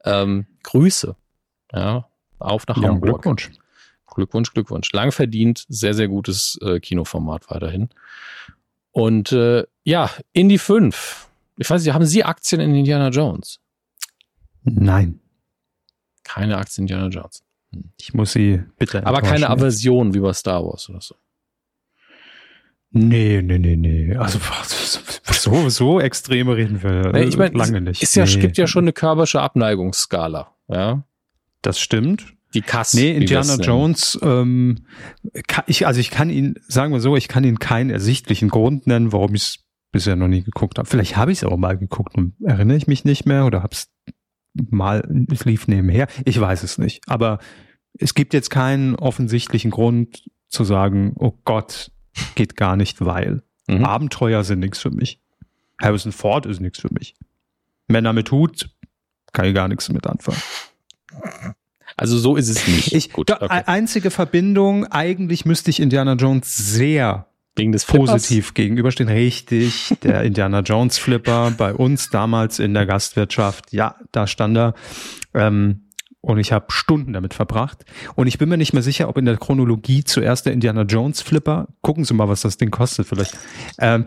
Ähm, 0.03 0.47
Grüße. 0.63 1.15
Ja, 1.71 2.07
auf 2.39 2.65
nach 2.67 2.77
ja, 2.77 2.89
Hamburg. 2.89 3.21
Glückwunsch. 3.21 3.51
Glückwunsch, 4.07 4.53
Glückwunsch. 4.53 4.91
Lang 4.91 5.11
verdient, 5.11 5.65
sehr, 5.69 5.93
sehr 5.93 6.07
gutes 6.07 6.57
äh, 6.63 6.79
Kinoformat 6.79 7.49
weiterhin. 7.49 7.89
Und 8.99 9.31
äh, 9.31 9.63
ja, 9.85 10.09
Indie 10.33 10.57
5. 10.57 11.29
Ich 11.57 11.69
weiß 11.69 11.83
nicht, 11.83 11.93
haben 11.93 12.05
Sie 12.05 12.23
Aktien 12.25 12.59
in 12.59 12.75
Indiana 12.75 13.09
Jones? 13.09 13.59
Nein. 14.63 15.21
Keine 16.23 16.57
Aktien 16.57 16.85
in 16.85 16.95
Indiana 16.95 17.09
Jones. 17.09 17.41
Hm. 17.73 17.91
Ich 17.97 18.13
muss 18.13 18.33
sie 18.33 18.61
bitte 18.77 19.05
Aber 19.05 19.21
keine 19.21 19.49
Aversion 19.49 20.13
wie 20.13 20.19
bei 20.19 20.33
Star 20.33 20.65
Wars 20.65 20.89
oder 20.89 20.99
so. 20.99 21.15
Nee, 22.91 23.41
nee, 23.41 23.57
nee, 23.57 23.77
nee. 23.77 24.15
Also 24.17 24.39
so, 25.31 25.69
so 25.69 25.99
extreme 26.01 26.57
reden 26.57 26.83
wir 26.83 27.13
nee, 27.13 27.23
ich 27.23 27.37
mein, 27.37 27.53
lange 27.53 27.79
nicht. 27.79 28.03
Es 28.03 28.15
nee. 28.15 28.41
gibt 28.41 28.57
ja 28.57 28.67
schon 28.67 28.83
eine 28.83 28.93
körpersche 28.93 29.39
Abneigungsskala. 29.39 30.55
Ja. 30.67 31.03
Das 31.61 31.79
stimmt. 31.79 32.33
Die 32.53 32.61
Kass. 32.61 32.93
Nee, 32.93 33.15
Indiana 33.15 33.55
Jones, 33.55 34.17
ähm, 34.23 34.85
kann, 35.47 35.65
ich, 35.67 35.85
also 35.85 35.99
ich 35.99 36.09
kann 36.09 36.29
ihn, 36.29 36.55
sagen 36.67 36.91
wir 36.91 36.99
so, 36.99 37.15
ich 37.15 37.27
kann 37.27 37.43
ihn 37.43 37.59
keinen 37.59 37.89
ersichtlichen 37.89 38.49
Grund 38.49 38.87
nennen, 38.87 39.13
warum 39.13 39.35
ich 39.35 39.41
es 39.43 39.59
bisher 39.91 40.15
noch 40.15 40.27
nie 40.27 40.41
geguckt 40.41 40.77
habe. 40.77 40.87
Vielleicht 40.87 41.15
habe 41.15 41.31
ich 41.31 41.39
es 41.39 41.43
auch 41.43 41.57
mal 41.57 41.77
geguckt 41.77 42.15
und 42.15 42.33
erinnere 42.43 42.77
ich 42.77 42.87
mich 42.87 43.05
nicht 43.05 43.25
mehr 43.25 43.45
oder 43.45 43.61
habe 43.61 43.73
es 43.73 43.89
mal, 44.53 45.07
es 45.31 45.45
lief 45.45 45.67
nebenher. 45.67 46.07
Ich 46.25 46.39
weiß 46.39 46.63
es 46.63 46.77
nicht. 46.77 47.07
Aber 47.07 47.39
es 47.93 48.13
gibt 48.13 48.33
jetzt 48.33 48.49
keinen 48.49 48.95
offensichtlichen 48.95 49.71
Grund 49.71 50.23
zu 50.47 50.63
sagen, 50.63 51.13
oh 51.15 51.33
Gott, 51.45 51.91
geht 52.35 52.55
gar 52.55 52.75
nicht, 52.75 53.01
weil. 53.01 53.43
Mhm. 53.67 53.85
Abenteuer 53.85 54.43
sind 54.43 54.59
nichts 54.59 54.79
für 54.79 54.91
mich. 54.91 55.21
Harrison 55.81 56.11
Ford 56.11 56.45
ist 56.45 56.59
nichts 56.59 56.79
für 56.79 56.91
mich. 56.91 57.15
Männer 57.87 58.13
mit 58.13 58.31
Hut 58.31 58.69
kann 59.31 59.45
ich 59.45 59.53
gar 59.53 59.67
nichts 59.67 59.89
mit 59.89 60.07
anfangen. 60.07 60.41
Also 61.99 62.17
so 62.17 62.37
ist 62.37 62.47
es 62.47 62.65
nicht. 62.65 62.93
Ich, 62.93 63.11
Gut, 63.11 63.29
okay. 63.29 63.63
Einzige 63.65 64.09
Verbindung, 64.09 64.85
eigentlich 64.85 65.43
müsste 65.43 65.69
ich 65.69 65.81
Indiana 65.81 66.13
Jones 66.13 66.55
sehr 66.55 67.27
Wegen 67.57 67.73
des 67.73 67.83
positiv 67.83 68.53
gegenüberstehen. 68.53 69.09
Richtig, 69.09 69.93
der 70.03 70.23
Indiana 70.23 70.61
Jones 70.61 70.97
Flipper 70.97 71.51
bei 71.57 71.73
uns 71.73 72.09
damals 72.09 72.59
in 72.59 72.73
der 72.73 72.85
Gastwirtschaft. 72.85 73.73
Ja, 73.73 73.95
da 74.13 74.27
stand 74.27 74.57
er. 74.57 74.75
Ähm, 75.33 75.81
und 76.21 76.37
ich 76.37 76.53
habe 76.53 76.67
Stunden 76.69 77.11
damit 77.11 77.33
verbracht. 77.33 77.83
Und 78.15 78.27
ich 78.27 78.37
bin 78.37 78.47
mir 78.47 78.57
nicht 78.57 78.71
mehr 78.71 78.81
sicher, 78.81 79.09
ob 79.09 79.17
in 79.17 79.25
der 79.25 79.35
Chronologie 79.35 80.05
zuerst 80.05 80.45
der 80.45 80.53
Indiana 80.53 80.83
Jones 80.83 81.21
Flipper. 81.21 81.67
Gucken 81.81 82.05
Sie 82.05 82.13
mal, 82.13 82.29
was 82.29 82.41
das 82.41 82.55
Ding 82.55 82.71
kostet 82.71 83.07
vielleicht. 83.07 83.37
Ähm, 83.77 84.05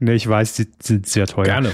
ne, 0.00 0.14
ich 0.14 0.26
weiß, 0.28 0.54
die 0.54 0.66
sind 0.82 1.06
sehr 1.06 1.28
teuer. 1.28 1.44
Gerne. 1.44 1.72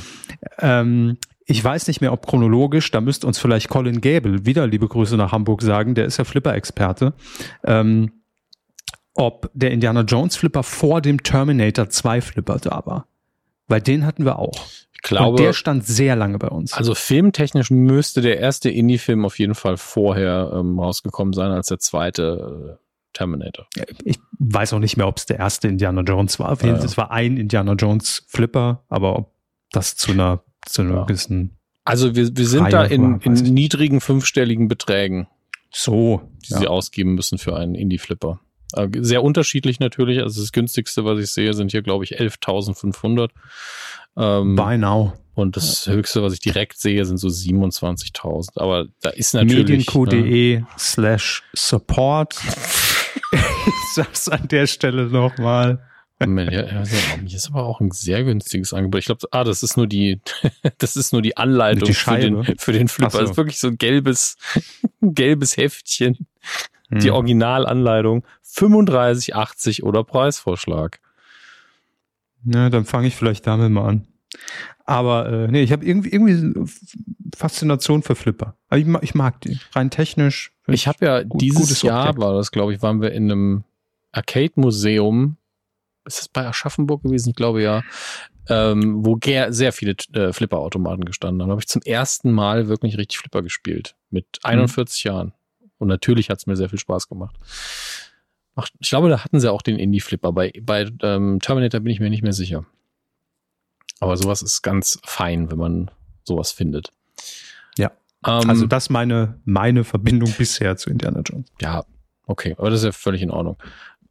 Ähm, 0.58 1.16
ich 1.52 1.62
weiß 1.62 1.86
nicht 1.86 2.00
mehr, 2.00 2.12
ob 2.12 2.26
chronologisch, 2.26 2.90
da 2.90 3.00
müsste 3.00 3.26
uns 3.26 3.38
vielleicht 3.38 3.68
Colin 3.68 4.00
Gable, 4.00 4.44
wieder 4.46 4.66
liebe 4.66 4.88
Grüße 4.88 5.16
nach 5.16 5.32
Hamburg 5.32 5.62
sagen, 5.62 5.94
der 5.94 6.06
ist 6.06 6.16
ja 6.16 6.24
Flipper-Experte, 6.24 7.12
ähm, 7.64 8.12
ob 9.14 9.50
der 9.54 9.70
Indiana 9.70 10.00
Jones 10.00 10.36
Flipper 10.36 10.62
vor 10.62 11.00
dem 11.00 11.22
Terminator 11.22 11.88
2 11.88 12.20
Flipper 12.20 12.56
da 12.58 12.82
war. 12.86 13.06
Weil 13.68 13.80
den 13.80 14.06
hatten 14.06 14.24
wir 14.24 14.38
auch. 14.38 14.66
Ich 14.92 15.02
glaube, 15.02 15.30
Und 15.30 15.40
der 15.40 15.52
stand 15.52 15.86
sehr 15.86 16.16
lange 16.16 16.38
bei 16.38 16.48
uns. 16.48 16.72
Also 16.72 16.94
filmtechnisch 16.94 17.70
müsste 17.70 18.22
der 18.22 18.38
erste 18.38 18.70
Indie-Film 18.70 19.24
auf 19.24 19.38
jeden 19.38 19.54
Fall 19.54 19.76
vorher 19.76 20.52
ähm, 20.54 20.78
rausgekommen 20.78 21.34
sein 21.34 21.50
als 21.50 21.68
der 21.68 21.78
zweite. 21.78 22.78
Terminator. 23.12 23.66
Ich 24.04 24.18
weiß 24.38 24.72
auch 24.72 24.78
nicht 24.78 24.96
mehr, 24.96 25.06
ob 25.06 25.18
es 25.18 25.26
der 25.26 25.38
erste 25.38 25.68
Indiana 25.68 26.00
Jones 26.00 26.38
war. 26.38 26.50
Auf 26.52 26.62
jeden 26.62 26.76
Fall, 26.76 26.86
es 26.86 26.96
war 26.96 27.10
ein 27.10 27.36
Indiana 27.36 27.74
Jones 27.74 28.24
Flipper, 28.26 28.84
aber 28.88 29.18
ob 29.18 29.32
das 29.70 29.96
zu 29.96 30.12
einer, 30.12 30.42
zu 30.66 30.82
einer 30.82 30.94
Ja. 30.94 31.04
gewissen 31.04 31.56
Also 31.84 32.14
wir, 32.14 32.36
wir 32.36 32.46
sind 32.46 32.64
Reihe 32.64 32.70
da 32.70 32.84
in, 32.84 33.20
in 33.20 33.32
niedrigen 33.34 34.00
fünfstelligen 34.00 34.68
Beträgen, 34.68 35.26
so. 35.70 36.22
die 36.48 36.54
sie 36.54 36.68
ausgeben 36.68 37.14
müssen 37.14 37.38
für 37.38 37.56
einen 37.56 37.74
Indie-Flipper. 37.74 38.40
Äh, 38.74 38.88
Sehr 39.00 39.22
unterschiedlich 39.22 39.80
natürlich. 39.80 40.20
Also 40.20 40.40
das 40.40 40.52
günstigste, 40.52 41.04
was 41.04 41.18
ich 41.18 41.30
sehe, 41.30 41.54
sind 41.54 41.70
hier, 41.70 41.82
glaube 41.82 42.04
ich, 42.04 42.18
11.500. 42.18 43.30
Ähm, 44.16 44.56
By 44.56 44.76
now. 44.78 45.14
und 45.34 45.56
das 45.56 45.86
höchste, 45.86 46.22
was 46.22 46.34
ich 46.34 46.40
direkt 46.40 46.78
sehe, 46.78 47.04
sind 47.04 47.16
so 47.18 47.28
27.000. 47.28 48.50
Aber 48.56 48.86
da 49.00 49.10
ist 49.10 49.34
natürlich... 49.34 49.86
ne, 49.86 49.98
Medienq.de 49.98 50.62
slash 50.78 51.42
support. 51.54 52.36
ich 53.32 53.94
sag's 53.94 54.28
an 54.28 54.48
der 54.48 54.66
Stelle 54.66 55.06
nochmal. 55.06 55.82
Hier 56.26 57.36
ist 57.36 57.48
aber 57.48 57.64
auch 57.64 57.80
ein 57.80 57.90
sehr 57.90 58.24
günstiges 58.24 58.72
Angebot. 58.72 59.00
Ich 59.00 59.06
glaube, 59.06 59.26
ah, 59.30 59.44
das 59.44 59.62
ist 59.62 59.76
nur 59.76 59.86
die, 59.86 60.20
das 60.78 60.96
ist 60.96 61.12
nur 61.12 61.22
die 61.22 61.36
Anleitung 61.36 61.84
Die 61.88 61.94
für 61.94 62.18
den, 62.18 62.44
für 62.58 62.72
den 62.72 62.88
Flipper. 62.88 63.10
So. 63.10 63.18
Das 63.20 63.30
ist 63.30 63.36
wirklich 63.36 63.58
so 63.58 63.68
ein 63.68 63.78
gelbes, 63.78 64.36
gelbes 65.00 65.56
Heftchen. 65.56 66.26
Die 66.90 67.08
Hm. 67.08 67.14
Originalanleitung 67.14 68.24
35,80 68.46 69.82
oder 69.82 70.04
Preisvorschlag. 70.04 71.00
Ja, 72.44 72.68
dann 72.70 72.84
fange 72.84 73.06
ich 73.06 73.16
vielleicht 73.16 73.46
damit 73.46 73.70
mal 73.70 73.88
an. 73.88 74.06
Aber 74.84 75.30
äh, 75.30 75.48
nee, 75.48 75.62
ich 75.62 75.72
habe 75.72 75.84
irgendwie 75.86 76.10
irgendwie 76.10 76.68
Faszination 77.34 78.02
für 78.02 78.14
Flipper. 78.14 78.56
Aber 78.68 78.78
ich, 78.78 78.84
mag- 78.86 79.02
ich 79.04 79.14
mag 79.14 79.40
die. 79.40 79.58
Rein 79.74 79.90
technisch. 79.90 80.52
Ich 80.66 80.86
habe 80.86 81.04
ja 81.06 81.22
gut- 81.22 81.40
dieses 81.40 81.80
Jahr 81.82 82.16
war 82.18 82.34
das, 82.34 82.50
glaube 82.50 82.74
ich, 82.74 82.82
waren 82.82 83.00
wir 83.00 83.12
in 83.12 83.30
einem 83.30 83.64
Arcade-Museum. 84.12 85.36
Ist 86.04 86.18
das 86.18 86.28
bei 86.28 86.46
Aschaffenburg 86.46 87.02
gewesen? 87.02 87.30
Ich 87.30 87.36
glaube 87.36 87.62
ja. 87.62 87.82
Ähm, 88.48 89.04
wo 89.06 89.18
sehr 89.50 89.72
viele 89.72 89.94
äh, 90.14 90.32
Flipper-Automaten 90.32 91.04
gestanden 91.04 91.42
haben. 91.42 91.48
Da 91.48 91.52
habe 91.52 91.60
ich 91.62 91.68
zum 91.68 91.80
ersten 91.82 92.32
Mal 92.32 92.66
wirklich 92.66 92.98
richtig 92.98 93.18
Flipper 93.18 93.40
gespielt. 93.42 93.94
Mit 94.10 94.26
Mhm. 94.44 94.50
41 94.50 95.04
Jahren. 95.04 95.32
Und 95.78 95.86
natürlich 95.88 96.28
hat 96.28 96.38
es 96.38 96.46
mir 96.46 96.56
sehr 96.56 96.68
viel 96.68 96.78
Spaß 96.80 97.08
gemacht. 97.08 97.36
Ach, 98.56 98.66
ich 98.80 98.90
glaube, 98.90 99.08
da 99.08 99.22
hatten 99.24 99.38
sie 99.40 99.50
auch 99.50 99.62
den 99.62 99.78
Indie-Flipper. 99.78 100.32
Bei, 100.32 100.52
bei 100.60 100.90
ähm, 101.02 101.38
Terminator 101.40 101.80
bin 101.80 101.92
ich 101.92 102.00
mir 102.00 102.10
nicht 102.10 102.22
mehr 102.22 102.32
sicher. 102.32 102.64
Aber 104.00 104.16
sowas 104.16 104.42
ist 104.42 104.62
ganz 104.62 104.98
fein, 105.04 105.50
wenn 105.50 105.58
man 105.58 105.90
sowas 106.24 106.50
findet. 106.50 106.92
Ja. 107.78 107.92
Ähm, 108.26 108.50
Also 108.50 108.66
das 108.66 108.90
meine 108.90 109.40
meine 109.44 109.84
Verbindung 109.84 110.32
bisher 110.36 110.76
zu 110.76 110.90
Indiana 110.90 111.20
Jones. 111.24 111.46
ja, 111.60 111.84
okay, 112.26 112.54
aber 112.58 112.70
das 112.70 112.80
ist 112.80 112.86
ja 112.86 112.92
völlig 112.92 113.22
in 113.22 113.30
Ordnung. 113.30 113.56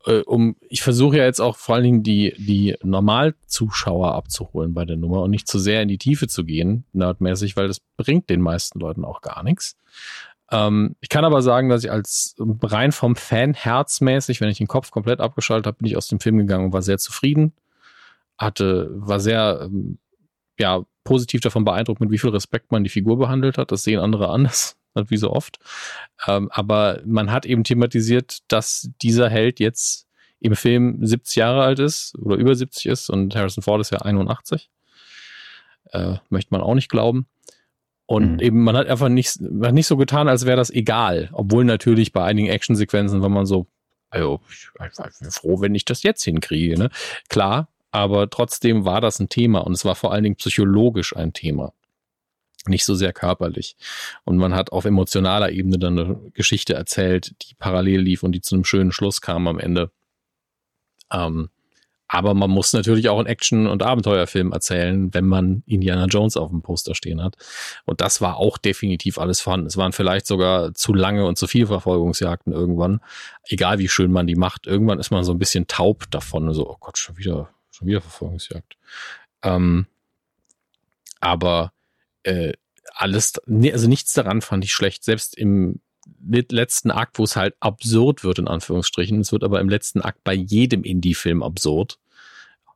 Äh, 0.06 0.22
um, 0.22 0.56
ich 0.70 0.82
versuche 0.82 1.18
ja 1.18 1.26
jetzt 1.26 1.42
auch 1.42 1.58
vor 1.58 1.76
allen 1.76 1.84
Dingen 1.84 2.04
die, 2.04 2.34
die 2.38 2.76
Normalzuschauer 2.84 4.14
abzuholen 4.14 4.74
bei 4.74 4.86
der 4.86 4.98
Nummer 4.98 5.22
und 5.22 5.32
nicht 5.32 5.48
zu 5.48 5.60
sehr 5.60 5.82
in 5.82 5.88
die 5.88 5.98
Tiefe 5.98 6.28
zu 6.28 6.44
gehen, 6.44 6.86
nerdmäßig, 6.94 7.56
weil 7.56 7.68
das 7.68 7.82
bringt 7.98 8.30
den 8.30 8.42
meisten 8.42 8.80
Leuten 8.80 9.06
auch 9.06 9.22
gar 9.22 9.44
nichts. 9.44 9.76
Ähm, 10.52 10.96
ich 11.00 11.10
kann 11.10 11.26
aber 11.26 11.42
sagen, 11.42 11.70
dass 11.70 11.84
ich 11.84 11.92
als 11.92 12.36
rein 12.62 12.92
vom 12.92 13.16
Fan 13.16 13.54
herzmäßig, 13.54 14.42
wenn 14.42 14.50
ich 14.50 14.58
den 14.58 14.68
Kopf 14.68 14.92
komplett 14.92 15.22
abgeschaltet 15.22 15.68
habe, 15.68 15.78
bin 15.78 15.88
ich 15.88 15.98
aus 15.98 16.08
dem 16.08 16.20
Film 16.20 16.38
gegangen 16.38 16.66
und 16.66 16.74
war 16.74 16.82
sehr 16.82 16.98
zufrieden. 16.98 17.54
Hatte, 18.38 18.90
war 18.94 19.20
sehr, 19.20 19.62
ähm, 19.64 19.98
ja, 20.60 20.84
positiv 21.04 21.42
davon 21.42 21.66
beeindruckt, 21.66 22.02
mit 22.02 22.12
wie 22.12 22.18
viel 22.18 22.30
Respekt 22.30 22.72
man 22.72 22.84
die 22.84 22.90
Figur 22.90 23.18
behandelt 23.18 23.58
hat. 23.58 23.72
Das 23.72 23.84
sehen 23.84 24.00
andere 24.00 24.30
anders, 24.32 24.78
wie 24.94 25.18
so 25.18 25.32
oft. 25.32 25.60
Ähm, 26.28 26.50
aber 26.52 27.02
man 27.06 27.32
hat 27.32 27.46
eben 27.46 27.64
thematisiert, 27.64 28.40
dass 28.48 28.90
dieser 29.02 29.30
Held 29.30 29.60
jetzt 29.60 30.08
im 30.40 30.56
Film 30.56 30.98
70 31.06 31.36
Jahre 31.36 31.64
alt 31.64 31.80
ist 31.80 32.16
oder 32.18 32.36
über 32.36 32.56
70 32.56 32.88
ist 32.88 33.10
und 33.10 33.36
Harrison 33.36 33.64
Ford 33.64 33.80
ist 33.82 33.92
ja 33.92 34.00
81. 34.00 34.70
Äh, 35.92 36.16
möchte 36.30 36.54
man 36.54 36.62
auch 36.62 36.76
nicht 36.76 36.90
glauben. 36.90 37.28
Und 38.06 38.34
Mhm. 38.34 38.40
eben, 38.40 38.64
man 38.64 38.76
hat 38.76 38.88
einfach 38.88 39.10
nicht, 39.10 39.40
man 39.42 39.68
hat 39.70 39.74
nicht 39.74 39.88
so 39.88 39.98
getan, 39.98 40.28
als 40.28 40.46
wäre 40.46 40.58
das 40.58 40.70
egal. 40.70 41.30
Obwohl 41.34 41.64
natürlich 41.64 42.12
bei 42.12 42.24
einigen 42.24 42.50
Actionsequenzen, 42.50 43.24
wenn 43.24 43.32
man 43.32 43.46
so, 43.46 43.68
also, 44.10 44.42
ich, 44.50 44.68
ich 44.80 45.20
bin 45.20 45.32
froh, 45.32 45.62
wenn 45.62 45.76
ich 45.76 45.86
das 45.86 46.04
jetzt 46.04 46.24
hinkriege, 46.24 46.78
ne? 46.78 46.90
Klar, 47.30 47.70
aber 47.92 48.30
trotzdem 48.30 48.84
war 48.84 49.00
das 49.00 49.20
ein 49.20 49.30
Thema 49.30 49.60
und 49.60 49.74
es 49.74 49.86
war 49.86 49.96
vor 49.96 50.12
allen 50.12 50.24
Dingen 50.24 50.36
psychologisch 50.36 51.16
ein 51.16 51.32
Thema. 51.34 51.72
Nicht 52.68 52.86
so 52.86 52.94
sehr 52.94 53.14
körperlich. 53.14 53.76
Und 54.24 54.38
man 54.38 54.54
hat 54.54 54.72
auf 54.72 54.86
emotionaler 54.86 55.52
Ebene 55.52 55.80
dann 55.80 55.98
eine 55.98 56.32
Geschichte 56.34 56.74
erzählt, 56.74 57.34
die 57.42 57.56
parallel 57.56 58.02
lief 58.02 58.24
und 58.24 58.34
die 58.34 58.42
zu 58.42 58.56
einem 58.56 58.66
schönen 58.66 58.92
Schluss 58.92 59.22
kam 59.22 59.48
am 59.48 59.60
Ende. 59.60 59.92
Ähm, 61.12 61.50
aber 62.14 62.34
man 62.34 62.50
muss 62.50 62.74
natürlich 62.74 63.08
auch 63.08 63.20
einen 63.20 63.28
Action- 63.28 63.68
und 63.68 63.84
Abenteuerfilm 63.84 64.52
erzählen, 64.52 65.14
wenn 65.14 65.26
man 65.26 65.64
Indiana 65.66 66.08
Jones 66.08 66.36
auf 66.36 66.50
dem 66.50 66.62
Poster 66.62 66.94
stehen 66.94 67.24
hat. 67.24 67.38
Und 67.86 68.02
das 68.02 68.20
war 68.20 68.36
auch 68.36 68.58
definitiv 68.58 69.18
alles 69.18 69.40
vorhanden. 69.40 69.68
Es 69.68 69.78
waren 69.78 69.94
vielleicht 69.94 70.28
sogar 70.28 70.74
zu 70.74 70.94
lange 70.94 71.26
und 71.26 71.38
zu 71.38 71.48
viele 71.48 71.68
Verfolgungsjagden 71.68 72.52
irgendwann. 72.52 73.00
Egal 73.46 73.80
wie 73.80 73.88
schön 73.88 74.12
man 74.12 74.28
die 74.28 74.36
macht, 74.36 74.68
irgendwann 74.68 75.00
ist 75.00 75.10
man 75.10 75.24
so 75.24 75.32
ein 75.32 75.40
bisschen 75.40 75.68
taub 75.68 76.12
davon. 76.12 76.54
So, 76.54 76.70
oh 76.70 76.76
Gott, 76.82 76.98
schon 76.98 77.18
wieder, 77.18 77.50
schon 77.72 77.88
wieder 77.88 78.02
Verfolgungsjagd. 78.02 78.76
Ähm, 79.44 79.86
aber 81.22 81.72
äh, 82.24 82.54
alles, 82.94 83.34
also 83.48 83.88
nichts 83.88 84.14
daran 84.14 84.42
fand 84.42 84.64
ich 84.64 84.74
schlecht. 84.74 85.04
Selbst 85.04 85.38
im 85.38 85.80
let- 86.28 86.52
letzten 86.52 86.92
Akt, 86.92 87.20
wo 87.20 87.24
es 87.24 87.36
halt 87.36 87.56
absurd 87.60 88.24
wird, 88.24 88.40
in 88.40 88.48
Anführungsstrichen. 88.48 89.20
Es 89.22 89.32
wird 89.32 89.44
aber 89.44 89.60
im 89.60 89.70
letzten 89.70 90.02
Akt 90.02 90.24
bei 90.24 90.34
jedem 90.34 90.84
Indie-Film 90.84 91.44
absurd. 91.44 92.00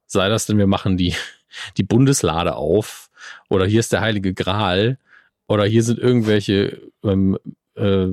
Sei 0.08 0.30
das 0.30 0.46
denn, 0.46 0.58
wir 0.58 0.68
machen 0.68 0.98
die, 0.98 1.14
die 1.78 1.84
Bundeslade 1.84 2.56
auf 2.56 3.10
oder 3.50 3.66
hier 3.66 3.80
ist 3.80 3.92
der 3.92 4.02
Heilige 4.02 4.34
Gral 4.34 5.00
oder 5.48 5.66
hier 5.66 5.84
sind 5.84 6.00
irgendwelche, 6.00 6.82
ähm, 7.04 7.38
äh, 7.76 8.08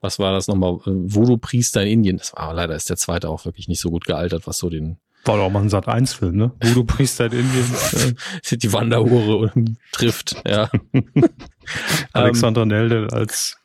was 0.00 0.18
war 0.18 0.32
das 0.32 0.48
nochmal, 0.48 0.74
äh, 0.86 0.90
Voodoo-Priester 0.90 1.82
in 1.82 1.88
Indien. 1.88 2.18
Das 2.18 2.34
war 2.34 2.52
leider 2.54 2.74
ist 2.74 2.90
der 2.90 2.96
zweite 2.96 3.28
auch 3.28 3.44
wirklich 3.44 3.68
nicht 3.68 3.80
so 3.80 3.90
gut 3.90 4.04
gealtert, 4.04 4.46
was 4.46 4.58
so 4.58 4.68
den 4.70 4.98
War 5.28 5.36
doch 5.36 5.50
mal 5.50 5.60
ein 5.60 5.68
Sat 5.68 5.86
1 5.86 6.14
Film, 6.14 6.36
ne? 6.36 6.52
Voodoo 6.60 6.84
Priester 6.84 7.26
in 7.26 7.40
Indien. 7.40 8.16
äh, 8.50 8.56
die 8.56 8.72
Wanderhure 8.72 9.52
trifft. 9.92 10.42
Ja. 10.46 10.70
Alexander 12.12 12.64
Nelde 12.64 13.08
als 13.12 13.58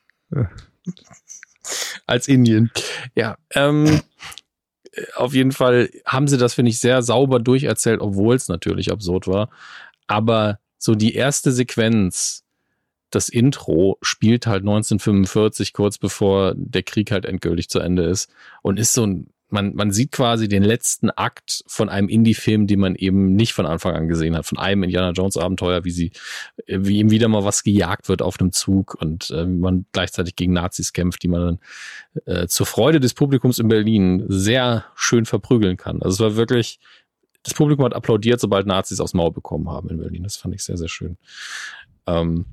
als 2.05 2.27
Indien. 2.27 2.71
Ja, 3.15 3.37
ähm, 3.53 4.01
auf 5.15 5.33
jeden 5.33 5.51
Fall 5.51 5.89
haben 6.05 6.27
sie 6.27 6.37
das, 6.37 6.53
finde 6.53 6.69
ich, 6.69 6.79
sehr 6.79 7.01
sauber 7.01 7.39
durcherzählt, 7.39 8.01
obwohl 8.01 8.35
es 8.35 8.47
natürlich 8.47 8.91
absurd 8.91 9.27
war. 9.27 9.49
Aber 10.07 10.59
so 10.77 10.95
die 10.95 11.15
erste 11.15 11.51
Sequenz, 11.51 12.43
das 13.09 13.29
Intro, 13.29 13.97
spielt 14.01 14.47
halt 14.47 14.61
1945, 14.61 15.73
kurz 15.73 15.97
bevor 15.97 16.53
der 16.55 16.83
Krieg 16.83 17.11
halt 17.11 17.25
endgültig 17.25 17.69
zu 17.69 17.79
Ende 17.79 18.03
ist. 18.03 18.29
Und 18.61 18.79
ist 18.79 18.93
so 18.93 19.05
ein, 19.05 19.27
man, 19.53 19.75
man 19.75 19.91
sieht 19.91 20.11
quasi 20.11 20.47
den 20.47 20.63
letzten 20.63 21.11
Akt 21.11 21.63
von 21.67 21.87
einem 21.87 22.09
Indie-Film, 22.09 22.67
den 22.67 22.79
man 22.79 22.95
eben 22.95 23.35
nicht 23.35 23.53
von 23.53 23.65
Anfang 23.65 23.95
an 23.95 24.07
gesehen 24.07 24.35
hat. 24.35 24.45
Von 24.45 24.57
einem 24.57 24.83
Indiana 24.83 25.11
Jones 25.11 25.37
Abenteuer, 25.37 25.85
wie 25.85 25.91
sie, 25.91 26.11
äh, 26.65 26.79
wie 26.81 26.99
ihm 26.99 27.11
wieder 27.11 27.27
mal 27.27 27.45
was 27.45 27.63
gejagt 27.63 28.09
wird 28.09 28.21
auf 28.21 28.39
einem 28.39 28.51
Zug 28.51 28.95
und 28.99 29.29
äh, 29.29 29.45
man 29.45 29.85
gleichzeitig 29.93 30.35
gegen 30.35 30.53
Nazis 30.53 30.91
kämpft, 30.91 31.23
die 31.23 31.27
man 31.27 31.41
dann 31.41 31.59
äh, 32.25 32.47
zur 32.47 32.65
Freude 32.65 32.99
des 32.99 33.13
Publikums 33.13 33.59
in 33.59 33.67
Berlin 33.67 34.25
sehr 34.27 34.85
schön 34.95 35.25
verprügeln 35.25 35.77
kann. 35.77 36.01
Also 36.01 36.15
es 36.15 36.31
war 36.31 36.35
wirklich, 36.35 36.79
das 37.43 37.53
Publikum 37.53 37.85
hat 37.85 37.93
applaudiert, 37.93 38.39
sobald 38.39 38.65
Nazis 38.65 38.99
aufs 38.99 39.13
Maul 39.13 39.31
bekommen 39.31 39.69
haben 39.69 39.89
in 39.89 39.99
Berlin. 39.99 40.23
Das 40.23 40.35
fand 40.35 40.55
ich 40.55 40.63
sehr, 40.63 40.77
sehr 40.77 40.89
schön. 40.89 41.17
Ähm, 42.07 42.45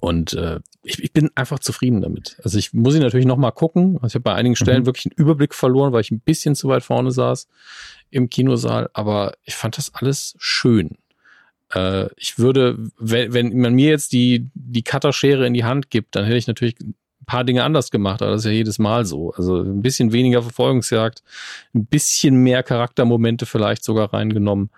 und 0.00 0.32
äh, 0.34 0.60
ich, 0.82 1.02
ich 1.02 1.12
bin 1.12 1.30
einfach 1.34 1.58
zufrieden 1.58 2.00
damit. 2.00 2.38
Also 2.44 2.58
ich 2.58 2.72
muss 2.72 2.94
ihn 2.94 3.02
natürlich 3.02 3.26
noch 3.26 3.36
mal 3.36 3.50
gucken. 3.50 3.96
Also 3.96 4.06
ich 4.06 4.14
habe 4.14 4.22
bei 4.22 4.34
einigen 4.34 4.56
Stellen 4.56 4.82
Mhm. 4.82 4.86
wirklich 4.86 5.06
einen 5.06 5.16
Überblick 5.16 5.54
verloren, 5.54 5.92
weil 5.92 6.02
ich 6.02 6.10
ein 6.10 6.20
bisschen 6.20 6.54
zu 6.54 6.68
weit 6.68 6.82
vorne 6.84 7.10
saß 7.10 7.48
im 8.10 8.30
Kinosaal. 8.30 8.88
Aber 8.92 9.34
ich 9.44 9.54
fand 9.54 9.76
das 9.76 9.92
alles 9.94 10.36
schön. 10.38 10.98
Äh, 11.74 12.08
ich 12.16 12.38
würde, 12.38 12.78
wenn, 12.98 13.32
wenn 13.32 13.58
man 13.58 13.74
mir 13.74 13.90
jetzt 13.90 14.12
die, 14.12 14.50
die 14.54 14.82
Cutterschere 14.84 15.46
in 15.46 15.54
die 15.54 15.64
Hand 15.64 15.90
gibt, 15.90 16.14
dann 16.14 16.24
hätte 16.24 16.36
ich 16.36 16.46
natürlich 16.46 16.76
ein 16.80 16.94
paar 17.26 17.44
Dinge 17.44 17.64
anders 17.64 17.90
gemacht, 17.90 18.22
aber 18.22 18.30
das 18.30 18.42
ist 18.42 18.46
ja 18.46 18.52
jedes 18.52 18.78
Mal 18.78 19.04
so. 19.04 19.32
Also 19.32 19.60
ein 19.62 19.82
bisschen 19.82 20.12
weniger 20.12 20.42
Verfolgungsjagd, 20.42 21.22
ein 21.74 21.86
bisschen 21.86 22.36
mehr 22.36 22.62
Charaktermomente 22.62 23.44
vielleicht 23.46 23.84
sogar 23.84 24.14
reingenommen. 24.14 24.70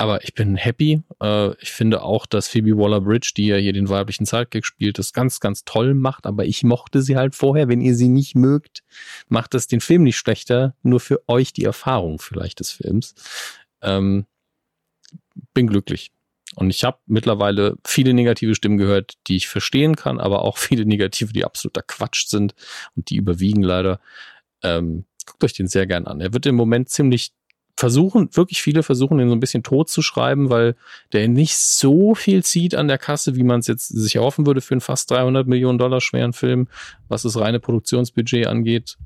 Aber 0.00 0.22
ich 0.22 0.32
bin 0.32 0.54
happy. 0.54 1.02
Äh, 1.20 1.60
ich 1.60 1.72
finde 1.72 2.02
auch, 2.02 2.24
dass 2.24 2.46
Phoebe 2.46 2.78
Waller-Bridge, 2.78 3.32
die 3.36 3.48
ja 3.48 3.56
hier 3.56 3.72
den 3.72 3.88
weiblichen 3.88 4.26
Sidekick 4.26 4.64
spielt, 4.64 4.96
das 4.96 5.12
ganz, 5.12 5.40
ganz 5.40 5.64
toll 5.64 5.92
macht. 5.92 6.24
Aber 6.24 6.44
ich 6.44 6.62
mochte 6.62 7.02
sie 7.02 7.16
halt 7.16 7.34
vorher. 7.34 7.66
Wenn 7.66 7.80
ihr 7.80 7.96
sie 7.96 8.08
nicht 8.08 8.36
mögt, 8.36 8.84
macht 9.26 9.54
das 9.54 9.66
den 9.66 9.80
Film 9.80 10.04
nicht 10.04 10.16
schlechter. 10.16 10.76
Nur 10.84 11.00
für 11.00 11.28
euch 11.28 11.52
die 11.52 11.64
Erfahrung 11.64 12.20
vielleicht 12.20 12.60
des 12.60 12.70
Films. 12.70 13.16
Ähm, 13.82 14.26
bin 15.52 15.66
glücklich. 15.66 16.12
Und 16.54 16.70
ich 16.70 16.84
habe 16.84 16.98
mittlerweile 17.06 17.76
viele 17.84 18.14
negative 18.14 18.54
Stimmen 18.54 18.78
gehört, 18.78 19.14
die 19.26 19.34
ich 19.34 19.48
verstehen 19.48 19.96
kann, 19.96 20.20
aber 20.20 20.42
auch 20.42 20.58
viele 20.58 20.86
negative, 20.86 21.32
die 21.32 21.44
absoluter 21.44 21.82
Quatsch 21.82 22.28
sind 22.28 22.54
und 22.94 23.10
die 23.10 23.16
überwiegen 23.16 23.64
leider. 23.64 23.98
Ähm, 24.62 25.06
guckt 25.26 25.42
euch 25.42 25.54
den 25.54 25.66
sehr 25.66 25.88
gern 25.88 26.06
an. 26.06 26.20
Er 26.20 26.32
wird 26.32 26.46
im 26.46 26.54
Moment 26.54 26.88
ziemlich 26.88 27.32
versuchen, 27.78 28.28
wirklich 28.34 28.60
viele 28.60 28.82
versuchen, 28.82 29.18
den 29.18 29.28
so 29.28 29.36
ein 29.36 29.40
bisschen 29.40 29.62
tot 29.62 29.88
zu 29.88 30.02
schreiben, 30.02 30.50
weil 30.50 30.74
der 31.12 31.28
nicht 31.28 31.56
so 31.56 32.16
viel 32.16 32.42
zieht 32.42 32.74
an 32.74 32.88
der 32.88 32.98
Kasse, 32.98 33.36
wie 33.36 33.44
man 33.44 33.60
es 33.60 33.68
jetzt 33.68 33.86
sich 33.86 34.16
erhoffen 34.16 34.46
würde 34.46 34.60
für 34.60 34.74
einen 34.74 34.80
fast 34.80 35.08
300 35.12 35.46
Millionen 35.46 35.78
Dollar 35.78 36.00
schweren 36.00 36.32
Film, 36.32 36.66
was 37.06 37.22
das 37.22 37.38
reine 37.38 37.60
Produktionsbudget 37.60 38.48
angeht. 38.48 38.96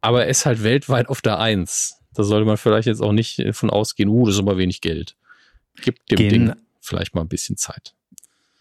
Aber 0.00 0.22
er 0.24 0.30
ist 0.30 0.46
halt 0.46 0.62
weltweit 0.62 1.08
auf 1.10 1.20
der 1.20 1.38
Eins. 1.38 1.98
Da 2.14 2.22
sollte 2.22 2.46
man 2.46 2.56
vielleicht 2.56 2.86
jetzt 2.86 3.02
auch 3.02 3.12
nicht 3.12 3.42
von 3.52 3.68
ausgehen, 3.68 4.08
uh, 4.08 4.24
das 4.24 4.36
ist 4.36 4.40
aber 4.40 4.56
wenig 4.56 4.80
Geld. 4.80 5.14
Gibt 5.82 6.10
dem 6.10 6.16
Gehen- 6.16 6.30
Ding 6.30 6.52
vielleicht 6.80 7.14
mal 7.14 7.20
ein 7.20 7.28
bisschen 7.28 7.58
Zeit. 7.58 7.94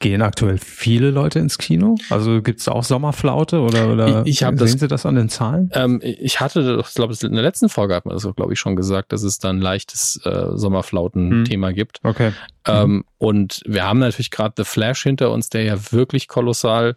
Gehen 0.01 0.21
aktuell 0.21 0.57
viele 0.57 1.11
Leute 1.11 1.39
ins 1.39 1.57
Kino? 1.57 1.95
Also 2.09 2.41
gibt's 2.41 2.65
da 2.65 2.71
auch 2.73 2.83
Sommerflaute 2.83 3.59
oder, 3.61 3.87
oder 3.91 4.21
Ich- 4.25 4.31
ich 4.33 4.39
sehen 4.39 4.57
das- 4.57 4.71
Sie 4.73 4.87
das 4.87 5.05
an 5.05 5.15
den 5.15 5.29
Zahlen? 5.29 5.69
Ähm, 5.73 5.99
ich 6.03 6.39
hatte, 6.41 6.83
ich 6.85 6.93
glaube, 6.93 7.15
in 7.21 7.33
der 7.33 7.43
letzten 7.43 7.69
Folge 7.69 7.95
hat 7.95 8.05
man 8.05 8.15
das, 8.15 8.27
glaube 8.35 8.51
ich, 8.51 8.59
schon 8.59 8.75
gesagt, 8.75 9.13
dass 9.13 9.21
es 9.23 9.39
da 9.39 9.49
ein 9.49 9.61
leichtes 9.61 10.19
äh, 10.25 10.47
Sommerflauten-Thema 10.57 11.71
gibt. 11.71 11.99
Okay. 12.03 12.33
Ähm, 12.67 13.05
und 13.19 13.61
wir 13.65 13.85
haben 13.85 13.99
natürlich 13.99 14.31
gerade 14.31 14.55
The 14.57 14.63
Flash 14.63 15.03
hinter 15.03 15.31
uns, 15.31 15.49
der 15.49 15.63
ja 15.63 15.77
wirklich 15.91 16.27
kolossal 16.27 16.95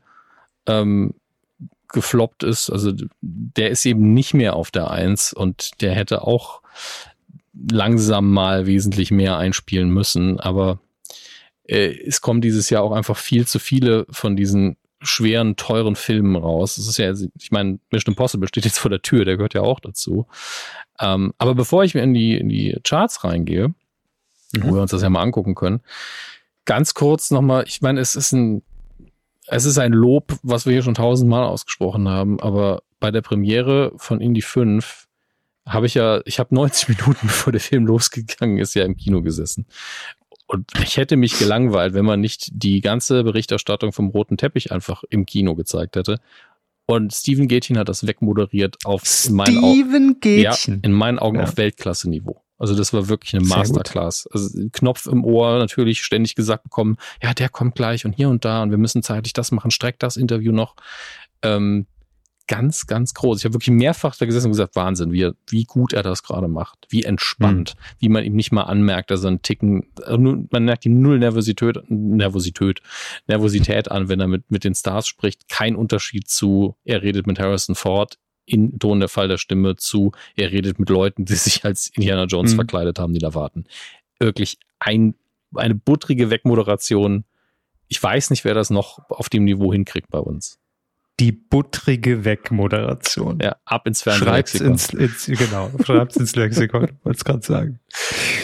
ähm, 0.67 1.13
gefloppt 1.93 2.43
ist. 2.43 2.71
Also 2.71 2.93
der 3.21 3.71
ist 3.71 3.85
eben 3.87 4.15
nicht 4.15 4.35
mehr 4.35 4.57
auf 4.57 4.71
der 4.71 4.91
Eins 4.91 5.33
und 5.33 5.81
der 5.83 5.93
hätte 5.95 6.23
auch 6.23 6.63
langsam 7.71 8.33
mal 8.33 8.67
wesentlich 8.67 9.11
mehr 9.11 9.37
einspielen 9.37 9.91
müssen. 9.91 10.41
Aber 10.41 10.81
äh, 11.65 11.91
es 12.07 12.21
kommen 12.21 12.41
dieses 12.41 12.71
Jahr 12.71 12.83
auch 12.83 12.93
einfach 12.93 13.17
viel 13.17 13.47
zu 13.47 13.59
viele 13.59 14.07
von 14.11 14.37
diesen 14.37 14.77
schweren, 15.01 15.57
teuren 15.57 15.97
Filmen 15.97 16.37
raus. 16.37 16.77
Das 16.77 16.87
ist 16.87 16.97
ja, 16.97 17.13
ich 17.13 17.51
meine, 17.51 17.79
Mission 17.91 18.13
Impossible 18.13 18.49
steht 18.49 18.65
jetzt 18.65 18.79
vor 18.79 18.91
der 18.91 19.03
Tür, 19.03 19.25
der 19.25 19.37
gehört 19.37 19.55
ja 19.55 19.61
auch 19.61 19.81
dazu. 19.81 20.27
Ähm, 20.99 21.35
aber 21.39 21.55
bevor 21.55 21.85
ich 21.85 21.95
mir 21.95 22.03
in 22.03 22.15
die, 22.15 22.37
in 22.37 22.49
die 22.49 22.79
Charts 22.85 23.25
reingehe, 23.25 23.75
wo 24.61 24.75
wir 24.75 24.83
uns 24.83 24.93
das 24.93 25.03
ja 25.03 25.11
mal 25.11 25.23
angucken 25.23 25.55
können. 25.55 25.81
Ganz 26.65 26.95
kurz 26.95 27.31
nochmal, 27.31 27.65
ich 27.67 27.83
meine, 27.83 28.01
es 28.01 28.17
ist 28.17 28.33
ein, 28.33 28.63
es 29.47 29.65
ist 29.65 29.79
ein 29.79 29.93
Lob, 29.93 30.39
was 30.43 30.65
wir 30.65 30.73
hier 30.73 30.83
schon 30.83 30.95
tausendmal 30.95 31.45
ausgesprochen 31.45 32.09
haben, 32.09 32.41
aber 32.41 32.83
bei 33.01 33.11
der 33.11 33.21
Premiere 33.21 33.93
von 33.97 34.21
Indie 34.21 34.43
5 34.43 35.07
habe 35.67 35.87
ich 35.87 35.95
ja, 35.95 36.21
ich 36.25 36.39
habe 36.39 36.55
90 36.55 36.89
Minuten 37.01 37.27
bevor 37.27 37.53
der 37.53 37.61
Film 37.61 37.87
losgegangen 37.87 38.59
ist, 38.59 38.75
ja 38.75 38.85
im 38.85 38.97
Kino 38.97 39.23
gesessen. 39.23 39.67
Und 40.47 40.71
ich 40.83 40.97
hätte 40.99 41.17
mich 41.17 41.39
gelangweilt, 41.39 41.95
wenn 41.95 42.05
man 42.05 42.21
nicht 42.21 42.51
die 42.53 42.81
ganze 42.81 43.25
Berichterstattung 43.25 43.93
vom 43.93 44.09
roten 44.09 44.37
Teppich 44.37 44.73
einfach 44.73 45.03
im 45.09 45.25
Kino 45.27 45.55
gezeigt 45.55 45.97
hätte. 45.97 46.21
Und 46.87 47.15
Steven 47.15 47.49
Gätchen 47.49 47.79
hat 47.79 47.89
das 47.89 48.07
wegmoderiert 48.07 48.77
auf 48.85 49.03
in 49.27 49.35
meinen 49.35 49.65
Augen. 49.65 50.17
Ja, 50.23 50.55
in 50.83 50.93
meinen 50.93 51.19
Augen 51.19 51.39
Ja. 51.39 51.45
auf 51.45 51.57
Weltklasse-Niveau. 51.57 52.43
Also 52.59 52.77
das 52.77 52.93
war 52.93 53.09
wirklich 53.09 53.35
eine 53.35 53.45
Sehr 53.45 53.57
gut. 53.57 53.69
Masterclass. 53.69 54.29
Also 54.31 54.69
Knopf 54.73 55.07
im 55.07 55.25
Ohr, 55.25 55.59
natürlich 55.59 56.03
ständig 56.03 56.35
gesagt 56.35 56.65
bekommen, 56.65 56.99
ja, 57.23 57.33
der 57.35 57.49
kommt 57.49 57.75
gleich 57.75 58.05
und 58.05 58.13
hier 58.13 58.29
und 58.29 58.45
da 58.45 58.63
und 58.63 58.71
wir 58.71 58.79
müssen 58.79 59.03
zeitlich 59.03 59.33
das 59.33 59.51
machen, 59.51 59.71
streckt 59.71 60.03
das 60.03 60.17
Interview 60.17 60.53
noch. 60.53 60.77
Ähm, 61.43 61.87
ganz, 62.47 62.87
ganz 62.87 63.15
groß. 63.15 63.39
Ich 63.39 63.45
habe 63.45 63.55
wirklich 63.55 63.75
mehrfach 63.75 64.17
da 64.17 64.27
gesessen 64.27 64.47
und 64.47 64.53
gesagt, 64.53 64.77
Wahnsinn, 64.77 65.13
wie, 65.13 65.23
er, 65.23 65.35
wie 65.49 65.65
gut 65.65 65.93
er 65.93 66.03
das 66.03 66.23
gerade 66.23 66.47
macht, 66.49 66.87
wie 66.91 67.05
entspannt, 67.05 67.75
wie 67.99 68.09
man 68.11 68.23
ihm 68.25 68.35
nicht 68.35 68.53
mal 68.53 68.65
anmerkt, 68.65 69.11
dass 69.11 69.25
er 69.25 69.29
einen 69.29 69.43
Ticken, 69.43 69.87
nur- 70.17 70.45
man 70.51 70.65
merkt 70.65 70.85
ihm 70.85 71.01
null 71.01 71.19
Nervosität, 71.19 71.79
Nervosität, 71.89 72.81
Nervosität 73.27 73.91
an, 73.91 74.09
wenn 74.09 74.21
er 74.21 74.29
mit, 74.29 74.51
mit 74.51 74.65
den 74.65 74.75
Stars 74.75 75.07
spricht. 75.07 75.49
Kein 75.49 75.75
Unterschied 75.77 76.29
zu, 76.29 76.77
er 76.85 77.03
redet 77.03 77.27
mit 77.27 77.39
Harrison 77.39 77.75
Ford 77.75 78.19
in 78.47 78.79
Ton 78.79 79.01
der 79.01 79.09
Fall 79.09 79.29
der 79.29 79.39
Stimme 79.39 79.77
zu, 79.77 80.13
er 80.37 80.53
redet 80.53 80.79
mit 80.79 80.91
Leuten, 80.91 81.25
die 81.25 81.35
sich 81.35 81.65
als 81.65 81.89
Indiana 81.95 82.25
Jones 82.25 82.53
Mhm. 82.53 82.57
verkleidet 82.57 82.99
haben, 82.99 83.15
die 83.15 83.21
da 83.21 83.35
warten. 83.35 83.65
Wirklich 84.19 84.59
ein, 84.81 85.15
eine 85.55 85.75
buttrige 85.75 86.29
Wegmoderation. 86.29 87.25
Ich 87.89 88.03
weiß 88.03 88.29
nicht, 88.31 88.45
wer 88.45 88.53
das 88.55 88.69
noch 88.69 88.99
auf 89.09 89.29
dem 89.31 89.45
Niveau 89.45 89.73
hinkriegt 89.73 90.11
bei 90.11 90.19
uns. 90.19 90.59
Die 91.21 91.31
buttrige 91.31 92.25
Wegmoderation. 92.25 93.39
Ja, 93.41 93.55
ab 93.65 93.87
ins 93.87 94.03
Fernsehlexikon. 94.03 94.67
ins, 94.73 94.93
ins, 94.93 95.27
genau, 95.27 95.71
schreibt's 95.85 96.17
ins 96.17 96.35
Lexikon, 96.35 96.89
wollte 97.05 97.17
es 97.19 97.25
gerade 97.25 97.43
sagen. 97.47 97.79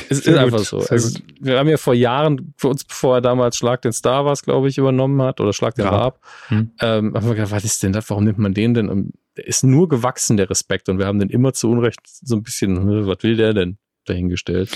Es 0.08 0.18
ist 0.18 0.26
gut, 0.26 0.36
einfach 0.36 0.60
so. 0.60 0.78
Also, 0.78 1.18
wir 1.40 1.58
haben 1.58 1.68
ja 1.68 1.76
vor 1.78 1.94
Jahren, 1.94 2.54
für 2.56 2.68
uns, 2.68 2.84
bevor 2.84 3.16
er 3.16 3.20
damals 3.20 3.56
Schlag 3.56 3.82
den 3.82 3.92
Star 3.92 4.24
was, 4.24 4.42
glaube 4.42 4.68
ich, 4.68 4.78
übernommen 4.78 5.20
hat, 5.22 5.40
oder 5.40 5.52
Schlag 5.52 5.74
den 5.74 5.86
Raab. 5.86 5.94
Raab, 5.94 6.20
Hm. 6.48 6.70
ähm, 6.80 7.14
haben 7.14 7.26
wir 7.26 7.34
gedacht, 7.34 7.50
was 7.50 7.64
ist 7.64 7.82
denn 7.82 7.92
das? 7.92 8.08
Warum 8.08 8.22
nimmt 8.24 8.38
man 8.38 8.54
den 8.54 8.74
denn? 8.74 8.88
Und 8.88 9.14
der 9.36 9.46
ist 9.48 9.64
nur 9.64 9.88
gewachsen, 9.88 10.36
der 10.36 10.48
Respekt. 10.48 10.88
Und 10.88 10.98
wir 10.98 11.06
haben 11.06 11.18
den 11.18 11.28
immer 11.30 11.52
zu 11.52 11.68
Unrecht 11.70 12.00
so 12.04 12.36
ein 12.36 12.42
bisschen, 12.44 12.76
hm, 12.76 13.06
was 13.06 13.18
will 13.22 13.36
der 13.36 13.52
denn, 13.52 13.78
dahingestellt. 14.06 14.70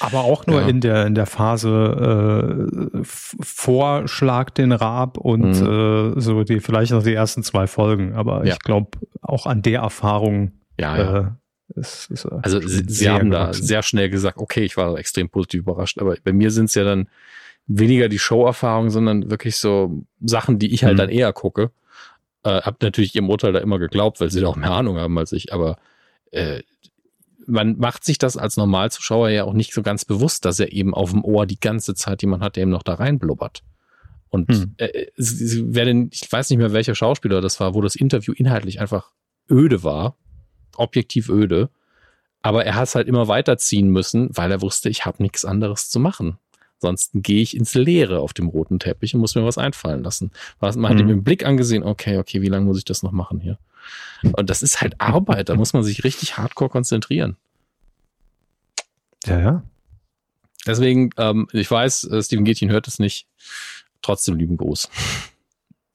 Aber 0.00 0.24
auch 0.24 0.46
nur 0.46 0.60
Ja. 0.60 0.68
in 0.68 0.80
der 0.80 1.06
in 1.06 1.14
der 1.14 1.26
Phase 1.26 2.68
äh, 2.94 2.98
f- 3.00 3.36
vor 3.42 4.06
Schlag 4.08 4.54
den 4.54 4.72
Raab 4.72 5.18
und 5.18 5.52
äh, 5.54 6.20
so 6.20 6.44
die 6.44 6.60
vielleicht 6.60 6.92
noch 6.92 7.02
die 7.02 7.14
ersten 7.14 7.42
zwei 7.42 7.66
Folgen. 7.66 8.14
Aber 8.14 8.40
Mhm. 8.40 8.46
Ja. 8.46 8.52
ich 8.54 8.58
glaube 8.60 8.90
auch 9.22 9.46
an 9.46 9.62
der 9.62 9.80
Erfahrung 9.80 10.52
Ja, 10.78 10.96
ja. 10.96 11.18
äh, 11.74 11.80
ist, 11.80 12.10
ist 12.10 12.26
Also 12.26 12.60
sie, 12.60 12.84
sie 12.86 13.10
haben 13.10 13.30
da 13.30 13.44
gewachsen. 13.44 13.64
sehr 13.66 13.82
schnell 13.82 14.08
gesagt, 14.10 14.38
okay, 14.38 14.64
ich 14.64 14.76
war 14.76 14.96
extrem 14.98 15.28
positiv 15.28 15.60
überrascht, 15.62 15.98
aber 16.00 16.16
bei 16.22 16.32
mir 16.32 16.50
sind 16.50 16.66
es 16.66 16.74
ja 16.74 16.84
dann 16.84 17.08
weniger 17.66 18.08
die 18.08 18.18
Show-Erfahrungen, 18.18 18.90
sondern 18.90 19.30
wirklich 19.30 19.56
so 19.56 20.02
Sachen, 20.24 20.58
die 20.58 20.72
ich 20.72 20.84
halt 20.84 20.94
Mhm. 20.94 20.98
dann 20.98 21.08
eher 21.10 21.32
gucke. 21.32 21.70
Äh, 22.44 22.60
hab 22.62 22.80
natürlich 22.82 23.14
ihrem 23.14 23.28
Urteil 23.28 23.52
da 23.52 23.58
immer 23.58 23.78
geglaubt, 23.78 24.20
weil 24.20 24.30
sie 24.30 24.40
da 24.40 24.46
auch 24.46 24.56
mehr 24.56 24.70
Ahnung 24.70 24.96
haben 24.96 25.18
als 25.18 25.32
ich, 25.32 25.52
aber 25.52 25.76
äh, 26.30 26.60
man 27.48 27.78
macht 27.78 28.04
sich 28.04 28.18
das 28.18 28.36
als 28.36 28.56
Normalzuschauer 28.56 29.30
ja 29.30 29.44
auch 29.44 29.52
nicht 29.54 29.72
so 29.72 29.82
ganz 29.82 30.04
bewusst, 30.04 30.44
dass 30.44 30.60
er 30.60 30.72
eben 30.72 30.94
auf 30.94 31.10
dem 31.10 31.24
Ohr 31.24 31.46
die 31.46 31.58
ganze 31.58 31.94
Zeit 31.94 32.22
jemand 32.22 32.42
hat, 32.42 32.56
der 32.56 32.62
ihm 32.64 32.70
noch 32.70 32.82
da 32.82 32.94
reinblubbert. 32.94 33.62
Und 34.30 34.48
Hm. 34.50 34.74
äh, 34.76 35.06
werden, 35.16 36.10
ich 36.12 36.30
weiß 36.30 36.50
nicht 36.50 36.58
mehr, 36.58 36.72
welcher 36.72 36.94
Schauspieler 36.94 37.40
das 37.40 37.58
war, 37.60 37.74
wo 37.74 37.80
das 37.80 37.96
Interview 37.96 38.32
inhaltlich 38.34 38.80
einfach 38.80 39.10
öde 39.50 39.82
war, 39.82 40.16
objektiv 40.76 41.28
öde. 41.30 41.70
Aber 42.42 42.64
er 42.64 42.74
hat 42.76 42.84
es 42.88 42.94
halt 42.94 43.08
immer 43.08 43.26
weiterziehen 43.28 43.88
müssen, 43.88 44.28
weil 44.34 44.52
er 44.52 44.60
wusste, 44.62 44.88
ich 44.90 45.04
habe 45.06 45.22
nichts 45.22 45.44
anderes 45.44 45.88
zu 45.90 45.98
machen. 45.98 46.38
Sonst 46.80 47.10
gehe 47.14 47.42
ich 47.42 47.56
ins 47.56 47.74
Leere 47.74 48.20
auf 48.20 48.32
dem 48.32 48.46
roten 48.46 48.78
Teppich 48.78 49.14
und 49.14 49.20
muss 49.20 49.34
mir 49.34 49.44
was 49.44 49.58
einfallen 49.58 50.04
lassen. 50.04 50.30
Was- 50.60 50.76
Man 50.76 50.90
hat 50.90 50.98
Mhm. 51.02 51.08
ihm 51.08 51.14
im 51.18 51.24
Blick 51.24 51.44
angesehen, 51.44 51.82
okay, 51.82 52.18
okay, 52.18 52.40
wie 52.42 52.46
lange 52.48 52.66
muss 52.66 52.78
ich 52.78 52.84
das 52.84 53.02
noch 53.02 53.10
machen 53.12 53.40
hier? 53.40 53.58
Und 54.32 54.50
das 54.50 54.62
ist 54.62 54.80
halt 54.80 55.00
Arbeit, 55.00 55.48
da 55.48 55.54
muss 55.54 55.72
man 55.72 55.82
sich 55.84 56.04
richtig 56.04 56.36
hardcore 56.38 56.70
konzentrieren. 56.70 57.36
ja, 59.26 59.38
ja. 59.40 59.62
Deswegen, 60.66 61.10
ähm, 61.16 61.46
ich 61.52 61.70
weiß, 61.70 62.04
äh, 62.04 62.22
Steven 62.22 62.44
Gätchen 62.44 62.70
hört 62.70 62.88
es 62.88 62.98
nicht. 62.98 63.26
Trotzdem 64.02 64.36
lieben 64.36 64.56
Gruß. 64.56 64.90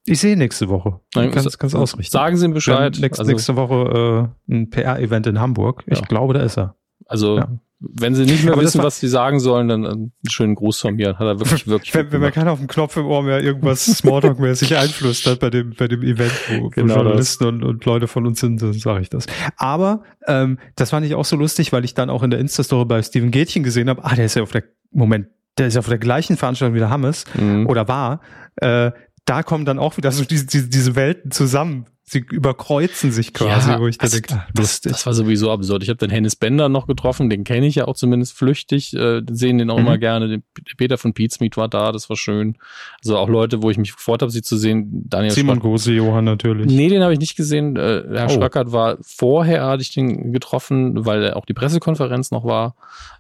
Ich 0.06 0.20
sehe 0.20 0.36
nächste 0.36 0.68
Woche. 0.70 1.00
Ganz, 1.14 1.58
ganz 1.58 1.76
ausrichten. 1.76 2.12
Sagen 2.12 2.38
Sie 2.38 2.46
ihm 2.46 2.54
Bescheid. 2.54 2.98
Nächste, 3.00 3.20
also, 3.22 3.32
nächste 3.32 3.56
Woche 3.56 4.32
äh, 4.50 4.54
ein 4.54 4.70
PR-Event 4.70 5.28
in 5.28 5.40
Hamburg. 5.40 5.84
Ich 5.86 6.00
Ja. 6.00 6.06
glaube, 6.06 6.34
da 6.34 6.42
ist 6.42 6.58
er. 6.58 6.76
Also 7.06 7.38
ja. 7.38 7.48
wenn 7.80 8.16
Sie 8.16 8.24
nicht 8.24 8.44
mehr 8.44 8.54
Aber 8.54 8.62
wissen, 8.62 8.82
was 8.82 9.00
Sie 9.00 9.08
sagen 9.08 9.40
sollen, 9.40 9.68
dann 9.68 9.86
einen 9.86 10.12
schönen 10.30 10.56
Gruß 10.56 10.80
von 10.80 10.96
mir. 10.96 11.18
Hat 11.20 11.22
er 11.22 11.40
wirklich, 11.40 11.68
wirklich. 11.68 11.94
Wenn, 11.94 12.06
wenn 12.12 12.20
mir 12.20 12.28
gemacht. 12.28 12.34
keiner 12.36 12.52
auf 12.52 12.60
dem 12.60 12.68
Knopf 12.68 12.98
im 12.98 13.06
Ohr 13.06 13.24
mehr 13.24 13.42
irgendwas 13.42 13.86
Smalltalk-mäßig 13.86 14.78
einflüstert 14.80 15.40
bei 15.40 15.50
dem, 15.50 15.74
bei 15.78 15.88
dem 15.88 16.02
Event, 16.02 16.32
wo, 16.50 16.64
wo 16.64 16.70
Genau 16.70 16.96
Journalisten 16.96 17.46
und, 17.46 17.64
und 17.64 17.86
Leute 17.86 18.08
von 18.08 18.26
uns 18.26 18.40
sind, 18.40 18.62
dann 18.62 18.74
sage 18.74 19.02
ich 19.02 19.10
das. 19.10 19.26
Aber 19.58 20.04
ähm, 20.28 20.60
das 20.76 20.92
fand 20.92 21.06
ich 21.06 21.16
auch 21.16 21.26
so 21.26 21.36
lustig, 21.36 21.74
weil 21.74 21.86
ich 21.86 21.94
dann 21.94 22.10
auch 22.10 22.24
in 22.24 22.30
der 22.30 22.40
Insta-Story 22.40 22.86
bei 22.86 23.02
Steven 23.02 23.32
Gätchen 23.32 23.64
gesehen 23.64 23.90
habe, 23.90 24.04
ah, 24.06 24.16
der 24.16 24.26
ist 24.26 24.36
ja 24.36 24.44
auf 24.44 24.52
der, 24.52 24.64
Moment, 24.92 25.28
der 25.58 25.68
ist 25.68 25.76
ja 25.76 25.80
auf 25.80 25.90
der 25.90 26.00
gleichen 26.00 26.38
Veranstaltung 26.38 26.76
wie 26.76 26.80
der 26.80 26.90
Hammes 26.90 27.26
Mhm. 27.36 27.68
oder 27.68 27.88
war. 27.88 28.22
Äh, 28.58 28.92
da 29.26 29.44
kommen 29.44 29.66
dann 29.66 29.80
auch 29.80 29.98
wieder 29.98 30.12
so 30.12 30.26
diese, 30.26 30.46
diese, 30.46 30.68
diese 30.68 30.96
Welten 30.96 31.32
zusammen. 31.32 31.86
Sie 32.06 32.20
überkreuzen 32.20 33.14
sich 33.14 33.34
quasi, 33.34 33.72
Ja, 33.72 33.80
wo 33.80 33.88
ich 33.88 34.00
also 34.02 34.18
ah, 34.32 34.46
Das, 34.54 34.62
lustig. 34.64 34.92
das 34.92 35.06
war 35.06 35.14
sowieso 35.14 35.52
absurd. 35.52 35.84
Ich 35.84 35.90
habe 35.90 35.98
den 35.98 36.10
Hennis 36.10 36.36
Bender 36.36 36.68
noch 36.68 36.86
getroffen, 36.86 37.30
den 37.30 37.46
kenne 37.46 37.66
ich 37.66 37.76
ja 37.76 37.86
auch 37.88 37.96
zumindest 37.96 38.34
flüchtig, 38.38 38.94
äh, 38.94 39.22
sehen 39.32 39.58
den 39.58 39.70
auch 39.70 39.80
Mhm. 39.80 39.86
immer 39.88 39.98
gerne. 39.98 40.28
Den 40.28 40.44
Peter 40.78 40.98
von 40.98 41.14
Pizmeet 41.14 41.56
war 41.56 41.70
da, 41.70 41.94
das 41.94 42.10
war 42.10 42.18
schön. 42.18 42.58
Also 43.04 43.18
auch 43.18 43.30
Leute, 43.30 43.64
wo 43.64 43.70
ich 43.70 43.78
mich 43.78 43.96
gefreut 43.96 44.22
habe, 44.22 44.32
sie 44.32 44.42
zu 44.42 44.58
sehen. 44.58 45.06
Daniel 45.08 45.32
Simon 45.32 45.60
Gose, 45.60 45.94
Johann 45.94 46.26
natürlich. 46.26 46.66
Nee, 46.68 46.90
den 46.90 47.04
habe 47.04 47.14
ich 47.14 47.20
nicht 47.20 47.38
gesehen. 47.38 47.78
Äh, 47.78 48.04
Herr 48.12 48.26
Oh. 48.26 48.30
Schröckert 48.30 48.74
war 48.74 48.98
vorher, 49.02 49.66
hatte 49.66 49.82
ich 49.82 49.94
den 49.94 50.34
getroffen, 50.34 51.06
weil 51.06 51.34
auch 51.34 51.46
die 51.46 51.54
Pressekonferenz 51.54 52.32
noch 52.32 52.44
war. 52.44 52.76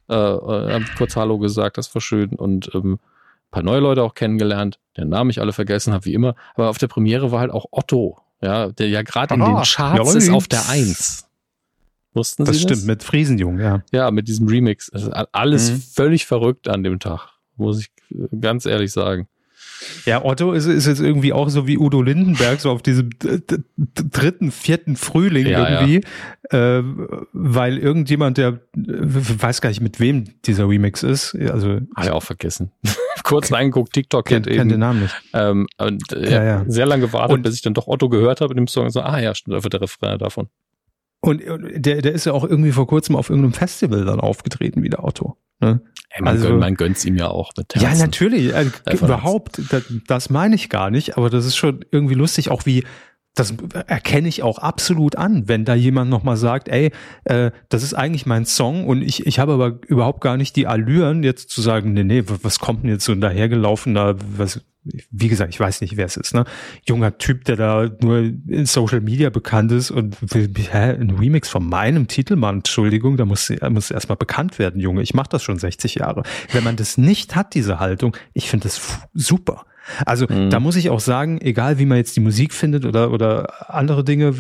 Äh, 0.09 0.13
äh, 0.15 0.81
kurz 0.97 1.15
Hallo 1.15 1.37
gesagt, 1.39 1.77
das 1.77 1.93
war 1.95 2.01
schön. 2.01 2.31
Und 2.31 2.69
ähm, 2.75 2.95
ein 2.95 3.51
paar 3.51 3.63
neue 3.63 3.79
Leute 3.79 4.03
auch 4.03 4.13
kennengelernt, 4.13 4.79
deren 4.97 5.09
Namen 5.09 5.29
ich 5.29 5.39
alle 5.39 5.53
vergessen 5.53 5.93
habe, 5.93 6.03
wie 6.03 6.13
immer. 6.13 6.35
Aber 6.55 6.69
auf 6.69 6.79
der 6.79 6.87
Premiere 6.87 7.31
war 7.31 7.39
halt 7.39 7.51
auch 7.51 7.67
Otto, 7.71 8.17
ja, 8.43 8.67
der 8.71 8.89
ja 8.89 9.01
gerade 9.01 9.33
in 9.35 9.39
den 9.39 9.55
Charts 9.63 9.97
jawohl. 9.97 10.17
ist 10.17 10.29
auf 10.29 10.47
der 10.47 10.67
Eins. 10.69 11.25
Wussten 12.13 12.45
das 12.45 12.55
Sie 12.57 12.61
stimmt, 12.61 12.81
das? 12.81 12.85
mit 12.85 13.01
Friesenjung, 13.03 13.59
ja. 13.59 13.81
Ja, 13.91 14.11
mit 14.11 14.27
diesem 14.27 14.47
Remix. 14.47 14.89
Das 14.93 15.03
ist 15.03 15.09
alles 15.31 15.71
Mhm. 15.71 15.81
völlig 15.95 16.25
verrückt 16.27 16.67
an 16.67 16.83
dem 16.83 16.99
Tag, 16.99 17.29
muss 17.55 17.79
ich 17.79 17.87
äh, 18.11 18.27
ganz 18.39 18.65
ehrlich 18.67 18.91
sagen. 18.91 19.27
Ja, 20.05 20.23
Otto 20.23 20.53
ist, 20.53 20.65
ist 20.65 20.85
jetzt 20.87 21.01
irgendwie 21.01 21.33
auch 21.33 21.49
so 21.49 21.67
wie 21.67 21.77
Udo 21.77 22.01
Lindenberg, 22.01 22.59
so 22.61 22.69
auf 22.71 22.81
diesem 22.81 23.09
dritten, 23.95 24.51
vierten 24.51 24.95
Frühling 24.95 25.45
ja, 25.47 25.81
irgendwie, 25.81 26.01
ja. 26.51 26.79
Äh, 26.79 26.83
weil 27.33 27.77
irgendjemand, 27.79 28.37
der 28.37 28.61
weiß 28.75 29.59
gar 29.61 29.69
nicht, 29.69 29.81
mit 29.81 29.99
wem 29.99 30.25
dieser 30.45 30.69
Remix 30.69 31.03
ist. 31.03 31.35
Also 31.35 31.79
Habe 31.95 32.05
ich 32.05 32.11
auch 32.11 32.23
vergessen. 32.23 32.71
Kurz 33.23 33.51
reingeguckt, 33.51 33.93
TikTok 33.93 34.25
kennt, 34.25 34.47
kennt 34.47 34.71
den 34.71 34.79
Namen 34.79 35.03
nicht. 35.03 35.15
Ähm, 35.33 35.67
und, 35.77 36.11
äh, 36.11 36.31
ja, 36.31 36.43
ja. 36.43 36.65
Sehr 36.67 36.85
lange 36.85 37.07
gewartet, 37.07 37.37
und, 37.37 37.41
bis 37.41 37.55
ich 37.55 37.61
dann 37.61 37.73
doch 37.73 37.87
Otto 37.87 38.09
gehört 38.09 38.41
habe 38.41 38.53
in 38.53 38.57
dem 38.57 38.67
Song. 38.67 38.89
So, 38.89 39.01
ah 39.01 39.19
ja, 39.19 39.33
stimmt, 39.33 39.55
einfach 39.55 39.69
der 39.69 39.81
Refrain 39.81 40.19
davon. 40.19 40.47
Und 41.21 41.41
der, 41.45 42.01
der 42.01 42.11
ist 42.11 42.25
ja 42.25 42.33
auch 42.33 42.43
irgendwie 42.43 42.73
vor 42.73 42.85
kurzem 42.85 43.15
auf 43.15 43.29
irgendeinem 43.29 43.53
Festival 43.53 44.03
dann 44.03 44.19
aufgetreten, 44.19 44.83
wie 44.83 44.89
der 44.89 45.05
Otto. 45.05 45.37
Ne? 45.61 45.81
Hey, 46.09 46.21
man, 46.21 46.33
also, 46.33 46.49
gönnt, 46.49 46.59
man 46.59 46.75
gönnt's 46.75 47.05
ihm 47.05 47.15
ja 47.15 47.29
auch 47.29 47.51
mit 47.55 47.73
Herzen. 47.73 47.97
Ja, 47.97 48.05
natürlich. 48.05 48.53
Also, 48.53 49.05
überhaupt, 49.05 49.61
das, 49.71 49.83
das 50.07 50.29
meine 50.29 50.55
ich 50.55 50.69
gar 50.69 50.91
nicht, 50.91 51.17
aber 51.17 51.29
das 51.29 51.45
ist 51.45 51.55
schon 51.55 51.85
irgendwie 51.91 52.15
lustig, 52.15 52.51
auch 52.51 52.65
wie, 52.65 52.83
das 53.35 53.53
erkenne 53.87 54.27
ich 54.27 54.43
auch 54.43 54.59
absolut 54.59 55.15
an, 55.15 55.47
wenn 55.47 55.65
da 55.65 55.73
jemand 55.73 56.09
nochmal 56.09 56.37
sagt, 56.37 56.69
ey, 56.69 56.91
äh, 57.23 57.51
das 57.69 57.81
ist 57.81 57.95
eigentlich 57.95 58.25
mein 58.25 58.45
Song 58.45 58.85
und 58.85 59.01
ich, 59.01 59.25
ich 59.25 59.39
habe 59.39 59.53
aber 59.53 59.79
überhaupt 59.87 60.21
gar 60.21 60.37
nicht 60.37 60.55
die 60.55 60.67
Allüren, 60.67 61.23
jetzt 61.23 61.49
zu 61.49 61.61
sagen, 61.61 61.93
nee, 61.93 62.03
nee, 62.03 62.23
was 62.43 62.59
kommt 62.59 62.83
denn 62.83 62.91
jetzt 62.91 63.05
so 63.05 63.11
ein 63.11 63.21
dahergelaufener, 63.21 64.15
was, 64.37 64.61
wie 65.09 65.29
gesagt, 65.29 65.51
ich 65.51 65.59
weiß 65.59 65.81
nicht, 65.81 65.97
wer 65.97 66.05
es 66.05 66.15
ist, 66.15 66.35
ne? 66.35 66.45
Junger 66.85 67.17
Typ, 67.17 67.45
der 67.45 67.55
da 67.55 67.89
nur 68.01 68.19
in 68.19 68.67
Social 68.67 69.01
Media 69.01 69.31
bekannt 69.31 69.71
ist 69.71 69.89
und 69.89 70.15
hä, 70.31 70.77
ein 70.77 71.09
Remix 71.17 71.49
von 71.49 71.67
meinem 71.67 72.07
Titelmann, 72.07 72.57
Entschuldigung, 72.57 73.17
da 73.17 73.25
muss, 73.25 73.51
muss 73.69 73.89
erstmal 73.89 74.17
bekannt 74.17 74.59
werden, 74.59 74.79
Junge. 74.79 75.01
Ich 75.01 75.15
mache 75.15 75.29
das 75.29 75.41
schon 75.41 75.57
60 75.57 75.95
Jahre. 75.95 76.21
Wenn 76.51 76.63
man 76.63 76.75
das 76.75 76.99
nicht 76.99 77.35
hat, 77.35 77.55
diese 77.55 77.79
Haltung, 77.79 78.15
ich 78.33 78.49
finde 78.49 78.65
das 78.65 78.99
super. 79.15 79.65
Also 80.05 80.27
mhm. 80.27 80.49
da 80.49 80.59
muss 80.59 80.75
ich 80.75 80.89
auch 80.89 80.99
sagen, 80.99 81.39
egal 81.41 81.79
wie 81.79 81.85
man 81.85 81.97
jetzt 81.97 82.15
die 82.15 82.21
Musik 82.21 82.53
findet 82.53 82.85
oder, 82.85 83.11
oder 83.11 83.73
andere 83.73 84.03
Dinge 84.03 84.33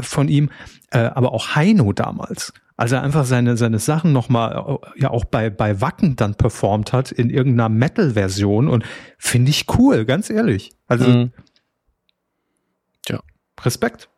von 0.00 0.28
ihm, 0.28 0.50
äh, 0.90 0.98
aber 0.98 1.32
auch 1.32 1.56
Heino 1.56 1.92
damals, 1.92 2.52
als 2.76 2.92
er 2.92 3.02
einfach 3.02 3.24
seine, 3.24 3.56
seine 3.56 3.78
Sachen 3.78 4.12
nochmal, 4.12 4.78
äh, 4.96 5.00
ja 5.00 5.10
auch 5.10 5.24
bei, 5.24 5.50
bei 5.50 5.80
Wacken 5.80 6.16
dann 6.16 6.34
performt 6.34 6.92
hat 6.92 7.10
in 7.10 7.30
irgendeiner 7.30 7.68
Metal-Version 7.68 8.68
und 8.68 8.84
finde 9.18 9.50
ich 9.50 9.66
cool, 9.78 10.04
ganz 10.04 10.30
ehrlich. 10.30 10.72
Also, 10.86 11.08
mhm. 11.08 11.32
ja. 13.08 13.20
Respekt. 13.62 14.08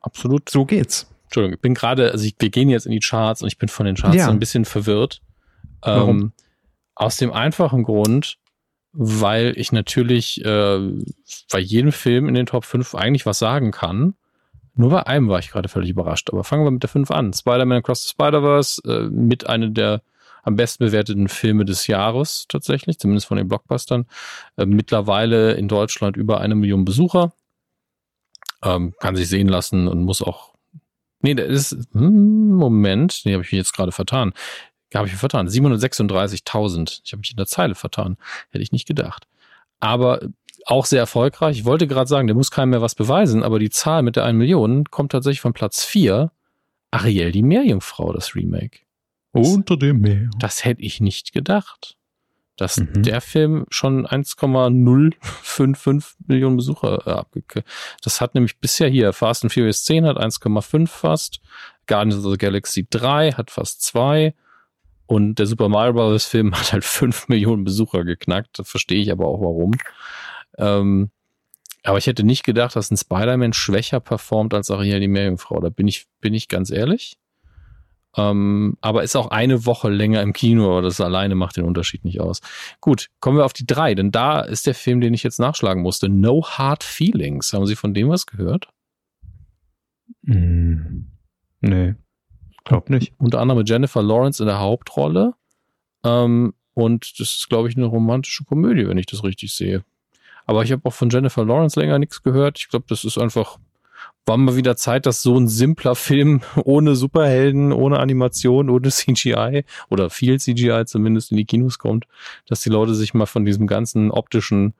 Absolut. 0.00 0.48
So 0.48 0.64
geht's. 0.64 1.08
Entschuldigung, 1.24 1.54
ich 1.54 1.62
bin 1.62 1.74
gerade, 1.74 2.12
also 2.12 2.24
ich, 2.24 2.36
wir 2.38 2.50
gehen 2.50 2.68
jetzt 2.68 2.86
in 2.86 2.92
die 2.92 3.00
Charts 3.00 3.42
und 3.42 3.48
ich 3.48 3.58
bin 3.58 3.68
von 3.68 3.86
den 3.86 3.96
Charts 3.96 4.16
ja. 4.16 4.26
so 4.26 4.30
ein 4.30 4.38
bisschen 4.38 4.64
verwirrt. 4.64 5.20
Warum? 5.80 6.20
Ähm, 6.20 6.32
aus 6.94 7.16
dem 7.16 7.32
einfachen 7.32 7.82
Grund, 7.82 8.38
weil 8.94 9.54
ich 9.56 9.72
natürlich 9.72 10.44
äh, 10.44 10.78
bei 11.50 11.58
jedem 11.58 11.92
Film 11.92 12.28
in 12.28 12.34
den 12.34 12.46
Top 12.46 12.64
5 12.64 12.94
eigentlich 12.94 13.26
was 13.26 13.38
sagen 13.38 13.72
kann. 13.72 14.14
Nur 14.76 14.90
bei 14.90 15.06
einem 15.06 15.28
war 15.28 15.40
ich 15.40 15.50
gerade 15.50 15.68
völlig 15.68 15.90
überrascht. 15.90 16.30
Aber 16.30 16.44
fangen 16.44 16.64
wir 16.64 16.70
mit 16.70 16.82
der 16.82 16.90
5 16.90 17.10
an. 17.10 17.32
Spider-Man 17.32 17.78
Across 17.78 18.04
the 18.04 18.08
Spider-Verse 18.10 18.82
äh, 18.86 19.08
mit 19.10 19.48
einer 19.48 19.68
der 19.68 20.02
am 20.44 20.56
besten 20.56 20.84
bewerteten 20.84 21.28
Filme 21.28 21.64
des 21.64 21.86
Jahres 21.86 22.44
tatsächlich, 22.48 22.98
zumindest 22.98 23.26
von 23.26 23.38
den 23.38 23.48
Blockbustern. 23.48 24.06
Äh, 24.56 24.66
mittlerweile 24.66 25.54
in 25.54 25.68
Deutschland 25.68 26.16
über 26.16 26.40
eine 26.40 26.54
Million 26.54 26.84
Besucher. 26.84 27.32
Ähm, 28.62 28.94
kann 29.00 29.16
sich 29.16 29.28
sehen 29.28 29.48
lassen 29.48 29.88
und 29.88 30.02
muss 30.02 30.22
auch. 30.22 30.54
Nee, 31.20 31.34
der 31.34 31.46
ist. 31.46 31.76
Hm, 31.92 32.54
Moment, 32.54 33.22
nee, 33.24 33.32
habe 33.32 33.42
ich 33.42 33.52
mich 33.52 33.58
jetzt 33.58 33.74
gerade 33.74 33.92
vertan. 33.92 34.32
Habe 34.94 35.06
ich 35.06 35.12
mich 35.12 35.20
vertan. 35.20 35.48
736.000. 35.48 37.00
Ich 37.04 37.12
habe 37.12 37.20
mich 37.20 37.30
in 37.30 37.36
der 37.36 37.46
Zeile 37.46 37.74
vertan. 37.74 38.16
Hätte 38.50 38.62
ich 38.62 38.72
nicht 38.72 38.86
gedacht. 38.86 39.26
Aber 39.80 40.20
auch 40.66 40.86
sehr 40.86 41.00
erfolgreich. 41.00 41.58
Ich 41.58 41.64
wollte 41.64 41.86
gerade 41.86 42.08
sagen, 42.08 42.26
der 42.26 42.36
muss 42.36 42.50
keinem 42.50 42.70
mehr 42.70 42.82
was 42.82 42.94
beweisen, 42.94 43.42
aber 43.42 43.58
die 43.58 43.70
Zahl 43.70 44.02
mit 44.02 44.16
der 44.16 44.24
1 44.24 44.36
Million 44.36 44.84
kommt 44.84 45.12
tatsächlich 45.12 45.40
von 45.40 45.52
Platz 45.52 45.84
4. 45.84 46.30
Ariel, 46.90 47.32
die 47.32 47.42
Meerjungfrau, 47.42 48.12
das 48.12 48.34
Remake. 48.34 48.80
Unter 49.32 49.76
dem 49.76 50.00
Meer. 50.00 50.30
Das 50.38 50.64
hätte 50.64 50.82
ich 50.82 51.00
nicht 51.00 51.32
gedacht. 51.32 51.96
Dass 52.56 52.76
mhm. 52.76 53.02
der 53.02 53.20
Film 53.20 53.66
schon 53.68 54.06
1,055 54.06 56.18
Millionen 56.28 56.56
Besucher 56.56 57.04
äh, 57.04 57.10
abgekriegt. 57.10 57.66
Das 58.02 58.20
hat 58.20 58.36
nämlich 58.36 58.58
bisher 58.58 58.88
hier 58.88 59.12
Fast 59.12 59.42
and 59.42 59.52
Furious 59.52 59.82
10 59.82 60.06
hat 60.06 60.18
1,5 60.18 60.86
fast. 60.86 61.40
Guardians 61.88 62.24
of 62.24 62.30
the 62.30 62.38
Galaxy 62.38 62.86
3 62.88 63.32
hat 63.32 63.50
fast 63.50 63.82
2. 63.82 64.34
Und 65.06 65.38
der 65.38 65.46
Super 65.46 65.68
Mario 65.68 65.92
Bros. 65.92 66.26
Film 66.26 66.54
hat 66.58 66.72
halt 66.72 66.84
5 66.84 67.28
Millionen 67.28 67.64
Besucher 67.64 68.04
geknackt. 68.04 68.60
Verstehe 68.64 69.00
ich 69.00 69.10
aber 69.12 69.26
auch 69.26 69.40
warum. 69.40 69.72
Ähm, 70.58 71.10
aber 71.82 71.98
ich 71.98 72.06
hätte 72.06 72.24
nicht 72.24 72.44
gedacht, 72.44 72.76
dass 72.76 72.90
ein 72.90 72.96
Spider-Man 72.96 73.52
schwächer 73.52 74.00
performt 74.00 74.54
als 74.54 74.70
Ariel 74.70 75.00
die 75.00 75.08
Meerjungfrau. 75.08 75.60
Da 75.60 75.68
bin 75.68 75.86
ich, 75.86 76.06
bin 76.20 76.32
ich 76.32 76.48
ganz 76.48 76.70
ehrlich. 76.70 77.18
Ähm, 78.16 78.78
aber 78.80 79.02
ist 79.02 79.16
auch 79.16 79.28
eine 79.28 79.66
Woche 79.66 79.90
länger 79.90 80.22
im 80.22 80.32
Kino, 80.32 80.70
aber 80.70 80.82
das 80.82 81.00
alleine 81.00 81.34
macht 81.34 81.56
den 81.56 81.64
Unterschied 81.64 82.04
nicht 82.04 82.20
aus. 82.20 82.40
Gut, 82.80 83.08
kommen 83.20 83.36
wir 83.36 83.44
auf 83.44 83.52
die 83.52 83.66
drei, 83.66 83.94
denn 83.94 84.12
da 84.12 84.40
ist 84.40 84.66
der 84.66 84.74
Film, 84.74 85.00
den 85.00 85.14
ich 85.14 85.24
jetzt 85.24 85.40
nachschlagen 85.40 85.82
musste. 85.82 86.08
No 86.08 86.44
Hard 86.44 86.84
Feelings. 86.84 87.52
Haben 87.52 87.66
Sie 87.66 87.76
von 87.76 87.92
dem 87.92 88.08
was 88.08 88.26
gehört? 88.26 88.68
Mm, 90.22 91.06
nee, 91.60 91.94
glaub 92.64 92.90
nicht. 92.90 93.12
Unter 93.18 93.40
anderem 93.40 93.58
mit 93.58 93.68
Jennifer 93.68 94.02
Lawrence 94.02 94.42
in 94.42 94.46
der 94.46 94.60
Hauptrolle. 94.60 95.34
Ähm, 96.04 96.54
und 96.74 97.20
das 97.20 97.36
ist, 97.36 97.48
glaube 97.48 97.68
ich, 97.68 97.76
eine 97.76 97.86
romantische 97.86 98.44
Komödie, 98.44 98.88
wenn 98.88 98.98
ich 98.98 99.06
das 99.06 99.24
richtig 99.24 99.52
sehe. 99.54 99.84
Aber 100.46 100.62
ich 100.62 100.72
habe 100.72 100.82
auch 100.84 100.92
von 100.92 101.10
Jennifer 101.10 101.44
Lawrence 101.44 101.78
länger 101.78 101.98
nichts 101.98 102.22
gehört. 102.22 102.58
Ich 102.58 102.68
glaube, 102.68 102.86
das 102.88 103.04
ist 103.04 103.18
einfach 103.18 103.58
war 104.26 104.36
mal 104.38 104.56
wieder 104.56 104.76
Zeit, 104.76 105.06
dass 105.06 105.22
so 105.22 105.38
ein 105.38 105.48
simpler 105.48 105.94
Film 105.94 106.40
ohne 106.64 106.96
Superhelden, 106.96 107.72
ohne 107.72 107.98
Animation, 108.00 108.70
ohne 108.70 108.88
CGI 108.90 109.64
oder 109.90 110.10
viel 110.10 110.40
CGI 110.40 110.84
zumindest 110.86 111.30
in 111.30 111.36
die 111.36 111.44
Kinos 111.44 111.78
kommt, 111.78 112.06
dass 112.48 112.60
die 112.60 112.70
Leute 112.70 112.94
sich 112.94 113.14
mal 113.14 113.26
von 113.26 113.44
diesem 113.44 113.66
ganzen 113.66 114.10
optischen 114.10 114.74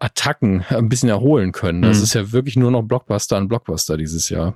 Attacken 0.00 0.64
ein 0.70 0.88
bisschen 0.88 1.10
erholen 1.10 1.52
können. 1.52 1.82
Das 1.82 1.98
mhm. 1.98 2.02
ist 2.04 2.14
ja 2.14 2.32
wirklich 2.32 2.56
nur 2.56 2.70
noch 2.70 2.82
Blockbuster 2.82 3.36
an 3.36 3.48
Blockbuster 3.48 3.96
dieses 3.96 4.28
Jahr. 4.30 4.54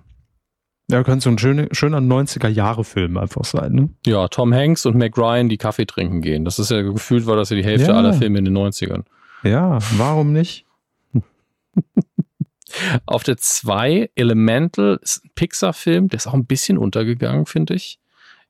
Ja, 0.93 1.03
könnte 1.03 1.25
so 1.25 1.31
ein 1.31 1.39
schöner, 1.39 1.69
schöner 1.73 2.01
90er-Jahre-Film 2.01 3.17
einfach 3.17 3.45
sein, 3.45 3.73
ne? 3.73 3.89
Ja, 4.05 4.29
Tom 4.29 4.53
Hanks 4.53 4.85
und 4.85 4.95
Mac 4.95 5.17
Ryan, 5.17 5.49
die 5.49 5.57
Kaffee 5.57 5.87
trinken 5.87 6.21
gehen. 6.21 6.45
Das 6.45 6.59
ist 6.59 6.71
ja 6.71 6.83
gefühlt, 6.83 7.27
war 7.27 7.35
das 7.35 7.49
ja 7.49 7.57
die 7.57 7.65
Hälfte 7.65 7.93
ja. 7.93 7.97
aller 7.97 8.13
Filme 8.13 8.39
in 8.39 8.45
den 8.45 8.57
90ern. 8.57 9.05
Ja, 9.43 9.79
warum 9.97 10.35
nicht? 10.35 10.67
Auf 13.07 13.23
der 13.23 13.39
2 13.39 14.11
Elemental 14.15 14.99
ist 15.01 15.25
ein 15.25 15.31
Pixar-Film, 15.35 16.09
der 16.09 16.19
ist 16.19 16.27
auch 16.27 16.35
ein 16.35 16.45
bisschen 16.45 16.77
untergegangen, 16.77 17.47
finde 17.47 17.73
ich, 17.73 17.99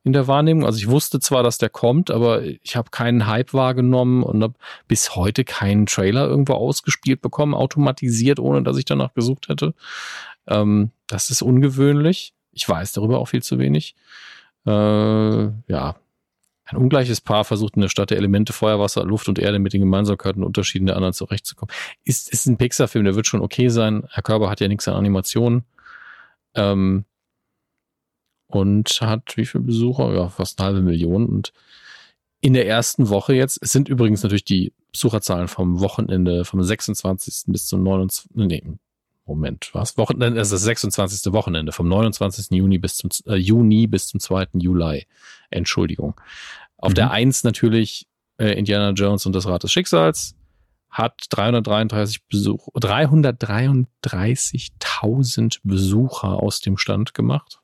in 0.03 0.13
der 0.13 0.27
Wahrnehmung. 0.27 0.67
Also 0.67 0.79
ich 0.79 0.89
wusste 0.89 1.21
zwar, 1.21 1.45
dass 1.45 1.59
der 1.59 1.71
kommt, 1.71 2.11
aber 2.11 2.43
ich 2.43 2.75
habe 2.75 2.91
keinen 2.91 3.29
Hype 3.29 3.55
wahrgenommen 3.55 4.25
und 4.25 4.43
habe 4.43 4.55
bis 4.89 5.15
heute 5.15 5.45
keinen 5.45 5.87
Trailer 5.87 6.27
irgendwo 6.27 6.55
ausgespielt 6.55 7.23
bekommen, 7.23 7.55
automatisiert, 7.55 8.41
ohne 8.41 8.65
dass 8.65 8.79
ich 8.79 8.85
danach 8.85 9.15
gesucht 9.15 9.49
hätte. 9.49 9.75
Ähm, 10.49 10.91
das 11.13 11.31
ist 11.31 11.43
ungewöhnlich. 11.43 12.33
Ich 12.53 12.67
weiß 12.67 12.93
darüber 12.93 13.19
auch 13.19 13.27
viel 13.27 13.43
zu 13.43 13.59
wenig. 13.59 13.95
Äh, 14.67 14.71
ja, 14.71 15.97
ein 16.65 16.77
ungleiches 16.77 17.21
Paar 17.21 17.45
versucht 17.45 17.77
in 17.77 17.83
der 17.83 17.91
Stadt 17.91 18.11
der 18.11 18.17
Elemente 18.17 18.55
Feuer, 18.55 18.79
Wasser, 18.79 19.05
Luft 19.05 19.29
und 19.29 19.39
Erde 19.39 19.59
mit 19.59 19.75
den 19.75 19.83
Gemeinsamkeiten 19.83 20.43
und 20.43 20.47
Unterschieden 20.47 20.87
der 20.87 20.97
anderen 20.97 21.13
zurechtzukommen. 21.13 21.75
Ist, 22.03 22.33
ist 22.33 22.47
ein 22.47 22.57
Pixar-Film, 22.57 23.05
der 23.05 23.15
wird 23.15 23.27
schon 23.27 23.43
okay 23.43 23.69
sein. 23.69 24.05
Herr 24.11 24.23
Körber 24.23 24.49
hat 24.49 24.61
ja 24.61 24.69
nichts 24.69 24.89
an 24.89 24.95
Animationen. 24.95 25.65
Ähm, 26.55 27.05
und 28.47 28.89
hat 29.03 29.37
wie 29.37 29.45
viele 29.45 29.65
Besucher? 29.65 30.15
Ja, 30.15 30.29
fast 30.29 30.59
eine 30.61 30.67
halbe 30.67 30.81
Million. 30.81 31.27
Und 31.27 31.53
in 32.41 32.55
der 32.55 32.67
ersten 32.67 33.11
Woche 33.11 33.35
jetzt, 33.35 33.59
es 33.61 33.73
sind 33.73 33.89
übrigens 33.89 34.23
natürlich 34.23 34.45
die 34.45 34.73
Besucherzahlen 34.93 35.49
vom 35.49 35.81
Wochenende, 35.81 36.47
vom 36.47 36.63
26. 36.63 37.45
bis 37.53 37.67
zum 37.67 37.83
29. 37.83 38.31
Nee, 38.35 38.63
Moment, 39.25 39.71
was? 39.73 39.97
Wochenende, 39.99 40.41
es 40.41 40.49
ist 40.49 40.53
das 40.53 40.63
26. 40.63 41.33
Wochenende, 41.33 41.71
vom 41.73 41.89
29. 41.89 42.51
Juni 42.51 42.79
bis 42.79 42.97
zum 42.97 43.11
äh, 43.27 43.37
Juni 43.37 43.87
bis 43.87 44.09
zum 44.09 44.19
2. 44.21 44.49
Juli. 44.55 45.07
Entschuldigung. 45.51 46.21
Auf 46.77 46.91
mhm. 46.91 46.97
der 46.97 47.13
1 47.13 47.45
natürlich 47.45 48.09
äh, 48.39 48.59
Indiana 48.59 48.91
Jones 48.91 49.25
und 49.27 49.35
das 49.35 49.47
Rad 49.47 49.63
des 49.63 49.71
Schicksals 49.73 50.35
hat 50.91 51.27
333 51.31 52.27
Besuch 52.27 52.67
333.000 52.77 55.61
Besucher 55.63 56.43
aus 56.43 56.61
dem 56.61 56.77
Stand 56.77 57.15
gemacht. 57.15 57.61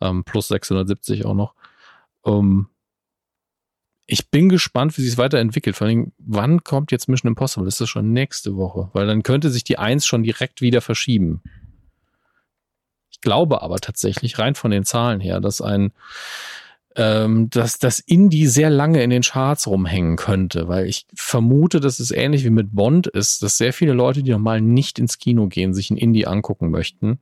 Ähm, 0.00 0.24
plus 0.24 0.48
670 0.48 1.26
auch 1.26 1.34
noch. 1.34 1.54
Um, 2.22 2.70
ich 4.06 4.30
bin 4.30 4.48
gespannt, 4.48 4.96
wie 4.96 5.02
sich 5.02 5.12
es 5.12 5.18
weiterentwickelt. 5.18 5.76
Vor 5.76 5.86
allem, 5.86 6.12
wann 6.18 6.62
kommt 6.62 6.92
jetzt 6.92 7.08
Mission 7.08 7.30
Impossible? 7.30 7.64
Das 7.64 7.80
ist 7.80 7.88
schon 7.88 8.12
nächste 8.12 8.56
Woche, 8.56 8.90
weil 8.92 9.06
dann 9.06 9.22
könnte 9.22 9.50
sich 9.50 9.64
die 9.64 9.78
Eins 9.78 10.06
schon 10.06 10.22
direkt 10.22 10.60
wieder 10.60 10.80
verschieben. 10.80 11.42
Ich 13.10 13.20
glaube 13.20 13.62
aber 13.62 13.78
tatsächlich, 13.78 14.38
rein 14.38 14.54
von 14.54 14.70
den 14.70 14.84
Zahlen 14.84 15.20
her, 15.20 15.40
dass 15.40 15.62
ein 15.62 15.92
ähm, 16.96 17.50
dass 17.50 17.78
das 17.78 17.98
Indie 17.98 18.46
sehr 18.46 18.70
lange 18.70 19.02
in 19.02 19.10
den 19.10 19.22
Charts 19.22 19.66
rumhängen 19.66 20.16
könnte, 20.16 20.68
weil 20.68 20.86
ich 20.86 21.06
vermute, 21.14 21.80
dass 21.80 21.98
es 21.98 22.12
ähnlich 22.12 22.44
wie 22.44 22.50
mit 22.50 22.72
Bond 22.72 23.08
ist, 23.08 23.42
dass 23.42 23.58
sehr 23.58 23.72
viele 23.72 23.94
Leute, 23.94 24.22
die 24.22 24.30
normal 24.30 24.60
nicht 24.60 25.00
ins 25.00 25.18
Kino 25.18 25.48
gehen, 25.48 25.74
sich 25.74 25.90
ein 25.90 25.96
Indie 25.96 26.26
angucken 26.26 26.70
möchten. 26.70 27.18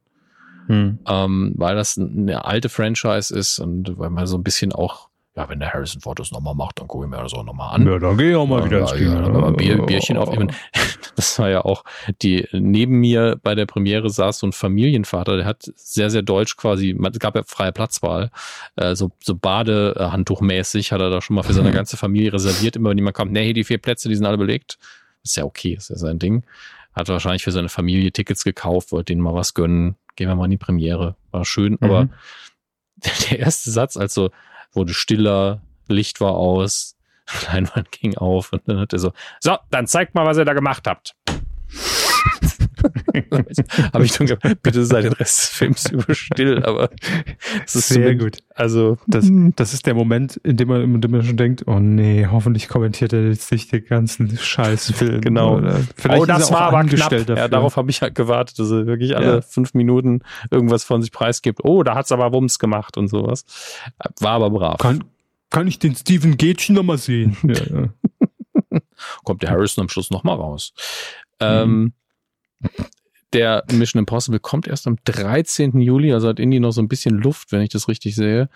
Hm. 0.66 0.98
Ähm, 1.08 1.54
weil 1.56 1.74
das 1.74 1.98
eine 1.98 2.44
alte 2.44 2.68
Franchise 2.68 3.34
ist 3.34 3.58
und 3.58 3.98
weil 3.98 4.10
man 4.10 4.26
so 4.26 4.36
ein 4.36 4.44
bisschen 4.44 4.72
auch 4.72 5.08
ja, 5.34 5.48
wenn 5.48 5.60
der 5.60 5.72
Harrison 5.72 6.00
Ford 6.02 6.18
das 6.18 6.30
nochmal 6.30 6.54
macht, 6.54 6.78
dann 6.78 6.88
gucke 6.88 7.06
ich 7.06 7.10
mir 7.10 7.16
das 7.16 7.32
auch 7.32 7.44
nochmal 7.44 7.74
an. 7.74 7.86
Ja, 7.86 7.98
dann 7.98 8.18
gehe 8.18 8.30
ich 8.30 8.36
auch 8.36 8.46
mal 8.46 8.60
ja, 8.60 8.66
wieder 8.66 8.80
ins 8.80 8.92
Kino. 8.92 9.14
Ja, 9.14 9.28
mal 9.28 9.52
Bier, 9.52 9.82
Bierchen 9.82 10.16
auf. 10.16 10.28
Das 11.14 11.38
war 11.38 11.50
ja 11.50 11.62
auch 11.62 11.84
die, 12.22 12.48
neben 12.52 12.98
mir 13.00 13.38
bei 13.42 13.54
der 13.54 13.66
Premiere 13.66 14.08
saß 14.08 14.38
so 14.38 14.46
ein 14.46 14.52
Familienvater, 14.52 15.36
der 15.36 15.44
hat 15.44 15.70
sehr, 15.74 16.08
sehr 16.08 16.22
deutsch 16.22 16.56
quasi, 16.56 16.98
es 16.98 17.18
gab 17.18 17.36
ja 17.36 17.42
freie 17.42 17.70
Platzwahl, 17.70 18.30
äh, 18.76 18.94
so, 18.94 19.10
so 19.22 19.34
Badehandtuchmäßig 19.34 20.90
hat 20.90 21.02
er 21.02 21.10
da 21.10 21.20
schon 21.20 21.36
mal 21.36 21.42
für 21.42 21.52
seine 21.52 21.70
ganze 21.70 21.98
Familie 21.98 22.32
reserviert, 22.32 22.76
immer 22.76 22.90
wenn 22.90 22.98
jemand 22.98 23.14
kommt, 23.14 23.32
nee, 23.32 23.52
die 23.52 23.64
vier 23.64 23.76
Plätze, 23.76 24.08
die 24.08 24.14
sind 24.14 24.24
alle 24.24 24.38
belegt. 24.38 24.78
Ist 25.22 25.36
ja 25.36 25.44
okay, 25.44 25.74
ist 25.74 25.90
ja 25.90 25.96
sein 25.96 26.18
Ding. 26.18 26.44
Hat 26.94 27.08
wahrscheinlich 27.08 27.44
für 27.44 27.52
seine 27.52 27.68
Familie 27.68 28.10
Tickets 28.12 28.44
gekauft, 28.44 28.92
wollte 28.92 29.12
denen 29.12 29.20
mal 29.20 29.34
was 29.34 29.54
gönnen. 29.54 29.96
Gehen 30.16 30.28
wir 30.28 30.34
mal 30.34 30.46
in 30.46 30.50
die 30.50 30.58
Premiere. 30.58 31.16
War 31.30 31.44
schön, 31.44 31.72
mhm. 31.72 31.78
aber 31.82 32.08
der 33.30 33.38
erste 33.38 33.70
Satz, 33.70 33.96
also 33.96 34.30
wurde 34.72 34.94
stiller, 34.94 35.60
Licht 35.88 36.20
war 36.20 36.34
aus, 36.34 36.96
Leinwand 37.46 37.92
ging 37.92 38.16
auf 38.16 38.52
und 38.52 38.62
dann 38.66 38.78
hat 38.78 38.92
er 38.92 38.98
so, 38.98 39.12
so, 39.40 39.56
dann 39.70 39.86
zeigt 39.86 40.14
mal, 40.14 40.26
was 40.26 40.38
ihr 40.38 40.44
da 40.44 40.54
gemacht 40.54 40.86
habt. 40.86 41.14
habe 43.92 44.04
ich 44.04 44.12
dann 44.12 44.26
gedacht, 44.26 44.62
bitte 44.62 44.84
sei 44.84 45.02
den 45.02 45.12
Rest 45.12 45.38
des 45.38 45.48
Films 45.48 45.90
über 45.90 46.14
still, 46.14 46.62
aber 46.64 46.90
es 47.64 47.74
ist 47.74 47.88
sehr 47.88 48.14
gut. 48.14 48.38
Also 48.54 48.98
das, 49.06 49.28
das 49.56 49.74
ist 49.74 49.86
der 49.86 49.94
Moment, 49.94 50.36
in 50.38 50.56
dem 50.56 50.68
man, 50.68 50.82
in 50.82 51.00
dem 51.00 51.10
man 51.10 51.22
schon 51.22 51.36
denkt, 51.36 51.64
oh 51.66 51.78
nee, 51.78 52.26
hoffentlich 52.30 52.68
kommentiert 52.68 53.12
er 53.12 53.28
jetzt 53.28 53.50
nicht 53.52 53.72
den 53.72 53.84
ganzen 53.84 54.36
Scheißfilm. 54.36 55.20
Genau. 55.32 55.58
Oder 55.58 55.80
vielleicht 55.96 56.22
oh, 56.22 56.26
das 56.26 56.50
war 56.50 56.62
aber 56.62 56.84
knapp. 56.84 57.10
Dafür. 57.10 57.36
Ja, 57.36 57.48
darauf 57.48 57.76
habe 57.76 57.90
ich 57.90 58.02
halt 58.02 58.14
gewartet, 58.14 58.58
dass 58.58 58.70
er 58.70 58.86
wirklich 58.86 59.16
alle 59.16 59.34
ja. 59.34 59.40
fünf 59.40 59.74
Minuten 59.74 60.20
irgendwas 60.50 60.84
von 60.84 61.00
sich 61.00 61.12
preisgibt. 61.12 61.60
Oh, 61.64 61.82
da 61.82 61.94
hat's 61.94 62.12
aber 62.12 62.32
Wumms 62.32 62.58
gemacht 62.58 62.96
und 62.96 63.08
sowas. 63.08 63.44
War 64.20 64.32
aber 64.32 64.50
brav. 64.50 64.78
Kann, 64.78 65.04
kann 65.50 65.66
ich 65.66 65.78
den 65.78 65.94
Steven 65.94 66.36
Gage 66.36 66.72
nochmal 66.72 66.98
sehen? 66.98 67.36
ja. 67.42 68.80
Kommt 69.24 69.42
der 69.42 69.50
Harrison 69.50 69.82
am 69.82 69.88
Schluss 69.88 70.10
nochmal 70.10 70.36
raus. 70.36 70.72
Ähm, 71.40 71.70
mhm. 71.70 71.92
Der 73.32 73.64
Mission 73.72 74.00
Impossible 74.00 74.40
kommt 74.40 74.66
erst 74.66 74.86
am 74.86 74.96
13. 75.04 75.80
Juli, 75.80 76.12
also 76.12 76.28
hat 76.28 76.38
Indy 76.38 76.60
noch 76.60 76.72
so 76.72 76.82
ein 76.82 76.88
bisschen 76.88 77.16
Luft, 77.16 77.50
wenn 77.50 77.62
ich 77.62 77.70
das 77.70 77.88
richtig 77.88 78.14
sehe. 78.14 78.50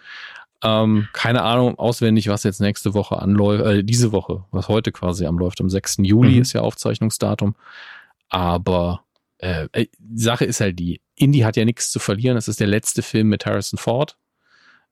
Ähm, 0.62 1.08
keine 1.12 1.42
Ahnung 1.42 1.78
auswendig, 1.78 2.28
was 2.28 2.42
jetzt 2.42 2.60
nächste 2.60 2.94
Woche 2.94 3.18
anläuft, 3.20 3.64
äh, 3.64 3.84
diese 3.84 4.12
Woche, 4.12 4.44
was 4.50 4.68
heute 4.68 4.92
quasi 4.92 5.26
anläuft. 5.26 5.60
Am 5.60 5.70
6. 5.70 5.98
Juli 5.98 6.36
mhm. 6.36 6.42
ist 6.42 6.52
ja 6.52 6.62
Aufzeichnungsdatum. 6.62 7.54
Aber 8.28 9.04
äh, 9.38 9.68
äh, 9.72 9.86
die 9.98 10.22
Sache 10.22 10.44
ist 10.44 10.60
halt 10.60 10.78
die, 10.78 11.00
Indy 11.14 11.40
hat 11.40 11.56
ja 11.56 11.64
nichts 11.64 11.90
zu 11.90 11.98
verlieren. 11.98 12.36
Es 12.36 12.48
ist 12.48 12.60
der 12.60 12.66
letzte 12.66 13.02
Film 13.02 13.28
mit 13.28 13.46
Harrison 13.46 13.78
Ford. 13.78 14.16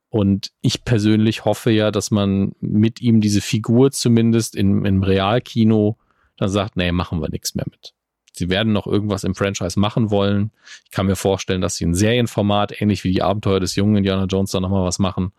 Und 0.08 0.52
ich 0.60 0.84
persönlich 0.84 1.44
hoffe 1.44 1.70
ja, 1.72 1.90
dass 1.90 2.10
man 2.10 2.52
mit 2.60 3.00
ihm 3.00 3.20
diese 3.20 3.40
Figur 3.40 3.90
zumindest 3.90 4.54
im, 4.54 4.84
im 4.84 5.02
Realkino 5.02 5.98
dann 6.36 6.48
sagt, 6.48 6.76
nee, 6.76 6.92
machen 6.92 7.20
wir 7.20 7.30
nichts 7.30 7.54
mehr 7.54 7.66
mit 7.68 7.94
sie 8.36 8.48
werden 8.48 8.72
noch 8.72 8.86
irgendwas 8.86 9.24
im 9.24 9.34
Franchise 9.34 9.78
machen 9.78 10.10
wollen. 10.10 10.50
Ich 10.84 10.90
kann 10.90 11.06
mir 11.06 11.16
vorstellen, 11.16 11.60
dass 11.60 11.76
sie 11.76 11.86
ein 11.86 11.94
Serienformat, 11.94 12.80
ähnlich 12.80 13.04
wie 13.04 13.12
die 13.12 13.22
Abenteuer 13.22 13.60
des 13.60 13.76
jungen 13.76 13.96
Indiana 13.96 14.24
Jones, 14.24 14.50
da 14.50 14.60
nochmal 14.60 14.84
was 14.84 14.98
machen. 14.98 15.32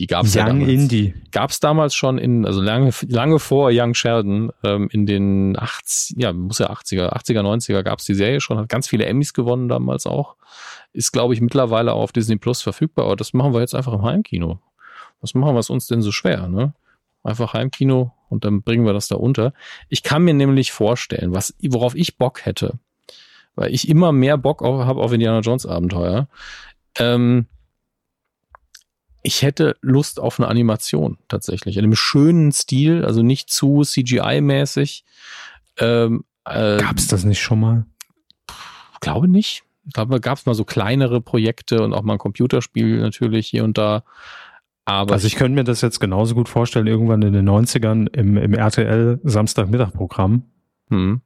Die 0.00 0.08
gab 0.08 0.24
es 0.24 0.34
ja 0.34 0.44
damals. 0.44 0.68
Indie. 0.68 1.14
Gab 1.30 1.50
es 1.50 1.60
damals 1.60 1.94
schon 1.94 2.18
in, 2.18 2.44
also 2.46 2.60
lange, 2.60 2.90
lange 3.06 3.38
vor 3.38 3.70
Young 3.72 3.94
Sheldon, 3.94 4.50
ähm, 4.64 4.88
in 4.90 5.06
den 5.06 5.56
80, 5.56 6.16
ja, 6.18 6.32
muss 6.32 6.58
ja 6.58 6.70
80er, 6.70 7.12
80er, 7.12 7.42
90er 7.42 7.82
gab 7.84 8.00
es 8.00 8.04
die 8.04 8.14
Serie 8.14 8.40
schon, 8.40 8.58
hat 8.58 8.68
ganz 8.68 8.88
viele 8.88 9.06
Emmys 9.06 9.34
gewonnen 9.34 9.68
damals 9.68 10.06
auch. 10.06 10.34
Ist, 10.92 11.12
glaube 11.12 11.34
ich, 11.34 11.40
mittlerweile 11.40 11.92
auch 11.92 12.02
auf 12.02 12.12
Disney 12.12 12.36
Plus 12.36 12.60
verfügbar, 12.60 13.06
aber 13.06 13.16
das 13.16 13.34
machen 13.34 13.52
wir 13.52 13.60
jetzt 13.60 13.74
einfach 13.74 13.92
im 13.92 14.02
Heimkino. 14.02 14.58
Was 15.20 15.34
machen 15.34 15.54
wir 15.54 15.60
es 15.60 15.70
uns 15.70 15.86
denn 15.86 16.02
so 16.02 16.10
schwer, 16.10 16.48
ne? 16.48 16.74
Einfach 17.22 17.54
Heimkino 17.54 18.12
und 18.34 18.44
dann 18.44 18.62
bringen 18.62 18.84
wir 18.84 18.92
das 18.92 19.08
da 19.08 19.14
unter. 19.14 19.54
Ich 19.88 20.02
kann 20.02 20.24
mir 20.24 20.34
nämlich 20.34 20.72
vorstellen, 20.72 21.32
was, 21.32 21.54
worauf 21.62 21.94
ich 21.94 22.18
Bock 22.18 22.44
hätte, 22.44 22.78
weil 23.54 23.72
ich 23.72 23.88
immer 23.88 24.12
mehr 24.12 24.36
Bock 24.36 24.60
habe 24.62 25.00
auf 25.00 25.12
Indiana 25.12 25.40
Jones 25.40 25.64
Abenteuer. 25.64 26.28
Ähm, 26.98 27.46
ich 29.22 29.42
hätte 29.42 29.76
Lust 29.80 30.20
auf 30.20 30.38
eine 30.38 30.48
Animation 30.48 31.16
tatsächlich. 31.28 31.78
In 31.78 31.84
einem 31.84 31.96
schönen 31.96 32.52
Stil, 32.52 33.04
also 33.04 33.22
nicht 33.22 33.50
zu 33.50 33.82
CGI-mäßig. 33.82 35.04
Ähm, 35.78 36.24
äh, 36.44 36.76
Gab 36.76 36.98
es 36.98 37.06
das 37.06 37.24
nicht 37.24 37.40
schon 37.40 37.60
mal? 37.60 37.86
Glaube 39.00 39.28
nicht. 39.28 39.62
Ich 39.86 39.92
glaube, 39.92 40.20
gab 40.20 40.38
es 40.38 40.46
mal 40.46 40.54
so 40.54 40.64
kleinere 40.64 41.20
Projekte 41.20 41.82
und 41.82 41.94
auch 41.94 42.02
mal 42.02 42.14
ein 42.14 42.18
Computerspiel 42.18 43.00
natürlich 43.00 43.48
hier 43.48 43.64
und 43.64 43.78
da. 43.78 44.04
Aber 44.84 45.14
also 45.14 45.26
ich 45.26 45.36
könnte 45.36 45.54
mir 45.54 45.64
das 45.64 45.80
jetzt 45.80 45.98
genauso 45.98 46.34
gut 46.34 46.48
vorstellen, 46.48 46.86
irgendwann 46.86 47.22
in 47.22 47.32
den 47.32 47.48
90ern 47.48 48.14
im, 48.14 48.36
im 48.36 48.54
RTL 48.54 49.18
Samstagmittagprogramm. 49.24 50.44
Hm. 50.90 51.22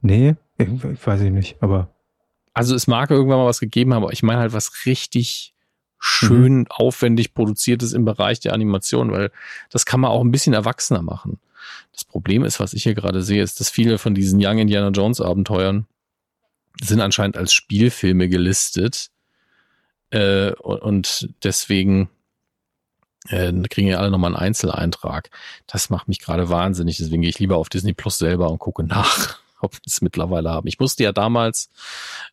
Nee, 0.00 0.36
ich 0.58 1.06
weiß 1.06 1.20
ich 1.22 1.32
nicht, 1.32 1.56
aber. 1.60 1.94
Also 2.54 2.74
es 2.74 2.86
mag 2.86 3.10
irgendwann 3.10 3.38
mal 3.38 3.46
was 3.46 3.60
gegeben 3.60 3.94
haben, 3.94 4.02
aber 4.02 4.12
ich 4.12 4.22
meine 4.22 4.40
halt 4.40 4.52
was 4.52 4.86
richtig 4.86 5.54
schön 6.00 6.60
mhm. 6.60 6.66
aufwendig 6.70 7.34
produziertes 7.34 7.92
im 7.92 8.04
Bereich 8.04 8.40
der 8.40 8.52
Animation, 8.52 9.10
weil 9.10 9.30
das 9.70 9.86
kann 9.86 10.00
man 10.00 10.10
auch 10.10 10.22
ein 10.22 10.30
bisschen 10.30 10.54
erwachsener 10.54 11.02
machen. 11.02 11.38
Das 11.92 12.04
Problem 12.04 12.44
ist, 12.44 12.60
was 12.60 12.72
ich 12.72 12.84
hier 12.84 12.94
gerade 12.94 13.22
sehe, 13.22 13.42
ist, 13.42 13.60
dass 13.60 13.70
viele 13.70 13.98
von 13.98 14.14
diesen 14.14 14.40
Young 14.42 14.58
Indiana 14.58 14.90
Jones 14.90 15.20
Abenteuern 15.20 15.86
sind 16.80 17.00
anscheinend 17.00 17.36
als 17.36 17.52
Spielfilme 17.52 18.28
gelistet. 18.28 19.10
Äh, 20.10 20.52
und 20.52 21.28
deswegen 21.42 22.08
äh, 23.28 23.52
kriegen 23.68 23.88
ja 23.88 23.98
alle 23.98 24.10
nochmal 24.10 24.34
einen 24.34 24.42
Einzeleintrag. 24.42 25.30
Das 25.66 25.90
macht 25.90 26.08
mich 26.08 26.20
gerade 26.20 26.48
wahnsinnig. 26.48 26.98
Deswegen 26.98 27.22
gehe 27.22 27.30
ich 27.30 27.38
lieber 27.38 27.56
auf 27.56 27.68
Disney 27.68 27.92
Plus 27.92 28.18
selber 28.18 28.50
und 28.50 28.58
gucke 28.58 28.84
nach, 28.84 29.38
ob 29.60 29.74
wir 29.74 29.80
es 29.86 30.00
mittlerweile 30.00 30.50
haben. 30.50 30.68
Ich 30.68 30.78
musste 30.78 31.04
ja 31.04 31.12
damals 31.12 31.70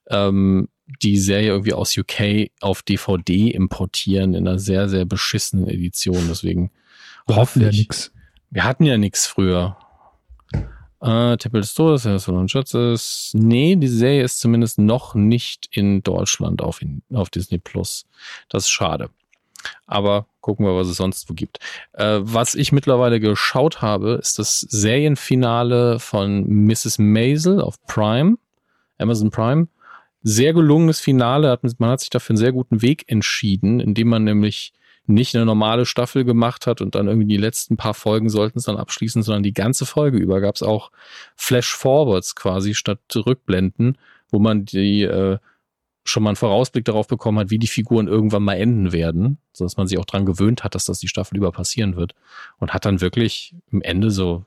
ähm, 0.10 0.70
die 1.02 1.18
Serie 1.18 1.50
irgendwie 1.50 1.74
aus 1.74 1.98
UK 1.98 2.52
auf 2.62 2.84
DVD 2.84 3.50
importieren 3.50 4.34
in 4.34 4.48
einer 4.48 4.60
sehr, 4.60 4.88
sehr 4.90 5.06
beschissenen 5.06 5.68
Edition. 5.68 6.28
Deswegen 6.30 6.72
wir 7.28 7.36
hoffe 7.36 7.68
ich. 7.70 7.88
Ja. 7.88 7.96
Wir 8.52 8.64
hatten 8.64 8.86
ja 8.86 8.98
nichts 8.98 9.26
früher. 9.26 9.78
Äh, 11.02 11.38
Tempel 11.38 11.62
des 11.62 11.74
Todes, 11.74 12.06
Herr 12.06 12.28
und 12.30 12.50
Schatzes. 12.50 13.32
Nee, 13.34 13.76
die 13.76 13.88
Serie 13.88 14.24
ist 14.24 14.40
zumindest 14.40 14.80
noch 14.80 15.14
nicht 15.14 15.68
in 15.72 16.02
Deutschland 16.04 16.62
auf, 16.62 16.80
auf 17.14 17.30
Disney 17.30 17.58
Plus. 17.58 18.06
Das 18.50 18.64
ist 18.64 18.70
schade. 18.70 19.10
Aber 19.86 20.28
gucken 20.42 20.66
wir, 20.66 20.76
was 20.76 20.88
es 20.88 20.98
sonst 20.98 21.30
wo 21.30 21.34
gibt. 21.34 21.60
Äh, 21.94 22.20
was 22.22 22.56
ich 22.56 22.72
mittlerweile 22.72 23.20
geschaut 23.20 23.82
habe, 23.82 24.14
ist 24.22 24.40
das 24.40 24.60
Serienfinale 24.60 26.00
von 26.00 26.48
Mrs. 26.48 27.00
Maisel 27.00 27.62
auf 27.62 27.84
Prime, 27.88 28.38
Amazon 28.98 29.32
Prime. 29.32 29.68
Sehr 30.22 30.54
gelungenes 30.54 31.00
Finale. 31.00 31.58
man 31.80 31.90
hat 31.90 32.00
sich 32.00 32.10
dafür 32.10 32.34
einen 32.34 32.38
sehr 32.38 32.52
guten 32.52 32.82
Weg 32.82 33.06
entschieden, 33.08 33.80
indem 33.80 34.10
man 34.10 34.24
nämlich 34.24 34.74
nicht 35.08 35.36
eine 35.36 35.46
normale 35.46 35.86
Staffel 35.86 36.26
gemacht 36.26 36.68
hat 36.68 36.82
und 36.82 36.96
dann 36.96 37.08
irgendwie 37.08 37.28
die 37.28 37.38
letzten 37.38 37.78
paar 37.78 37.94
Folgen 37.94 38.30
sollten 38.30 38.58
es 38.58 38.66
dann 38.66 38.78
abschließen, 38.78 39.22
sondern 39.22 39.44
die 39.44 39.54
ganze 39.54 39.86
Folge 39.86 40.18
über 40.18 40.42
gab 40.42 40.56
es 40.56 40.64
auch 40.64 40.92
Flash-Forwards 41.36 42.36
quasi 42.36 42.74
statt 42.74 43.00
Rückblenden, 43.16 43.98
wo 44.32 44.40
man 44.40 44.66
die 44.66 45.04
äh, 45.04 45.38
schon 46.06 46.24
mal 46.24 46.30
einen 46.30 46.36
Vorausblick 46.36 46.86
darauf 46.86 47.08
bekommen 47.08 47.40
hat, 47.40 47.50
wie 47.50 47.58
die 47.58 47.68
Figuren 47.68 48.08
irgendwann 48.08 48.44
mal 48.44 48.54
enden 48.54 48.94
werden, 48.94 49.40
so 49.52 49.66
dass 49.66 49.76
man 49.76 49.88
sich 49.88 49.98
auch 49.98 50.06
dran 50.06 50.26
gewöhnt 50.26 50.64
hat, 50.64 50.76
dass 50.76 50.86
das 50.86 51.00
die 51.00 51.08
Staffel 51.08 51.36
über 51.36 51.52
passieren 51.52 51.96
wird 51.96 52.14
und 52.60 52.74
hat 52.74 52.86
dann 52.86 53.02
wirklich 53.02 53.56
im 53.72 53.82
Ende 53.82 54.12
so 54.12 54.46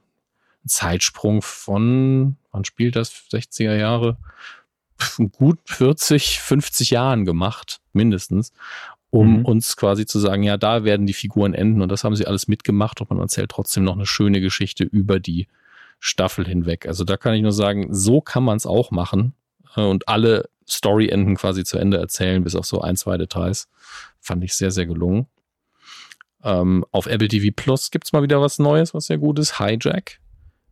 einen 0.63 0.69
Zeitsprung 0.69 1.43
von, 1.43 2.37
wann 2.53 2.65
spielt 2.65 2.95
das, 2.95 3.13
60er 3.33 3.77
Jahre, 3.77 4.19
gut 5.33 5.59
40, 5.65 6.39
50 6.39 6.91
Jahren 6.91 7.25
gemacht, 7.25 7.81
mindestens, 7.93 8.53
um 9.11 9.39
mhm. 9.39 9.45
uns 9.45 9.77
quasi 9.77 10.07
zu 10.07 10.21
sagen, 10.21 10.45
ja, 10.45 10.57
da 10.57 10.85
werden 10.85 11.07
die 11.07 11.13
Figuren 11.13 11.55
enden 11.55 11.83
und 11.83 11.91
das 11.91 12.05
haben 12.05 12.15
sie 12.15 12.27
alles 12.27 12.47
mitgemacht 12.47 13.01
und 13.01 13.11
man 13.11 13.19
erzählt 13.19 13.51
trotzdem 13.51 13.83
noch 13.83 13.97
eine 13.97 14.07
schöne 14.07 14.41
Geschichte 14.41 14.85
über 14.85 15.19
die 15.19 15.49
Staffel 15.99 16.47
hinweg. 16.47 16.87
Also 16.87 17.03
da 17.03 17.17
kann 17.17 17.35
ich 17.35 17.43
nur 17.43 17.53
sagen, 17.53 17.93
so 17.93 18.21
kann 18.21 18.45
man 18.45 18.57
es 18.57 18.67
auch 18.67 18.93
machen 18.93 19.35
äh, 19.75 19.81
und 19.81 20.07
alle 20.07 20.49
Story-Enden 20.69 21.37
quasi 21.37 21.65
zu 21.65 21.79
Ende 21.79 21.99
erzählen, 21.99 22.43
bis 22.45 22.55
auf 22.55 22.67
so 22.67 22.81
ein, 22.81 22.97
zwei 22.97 23.17
Details. 23.17 23.69
Fand 24.21 24.45
ich 24.45 24.55
sehr, 24.55 24.71
sehr 24.71 24.87
gelungen. 24.87 25.27
Ähm, 26.43 26.85
auf 26.93 27.07
Apple 27.07 27.29
TV 27.29 27.53
Plus 27.55 27.91
gibt's 27.91 28.13
mal 28.13 28.23
wieder 28.23 28.41
was 28.41 28.59
Neues, 28.59 28.95
was 28.95 29.07
sehr 29.07 29.19
gut 29.19 29.39
ist. 29.39 29.59
Hijack 29.59 30.21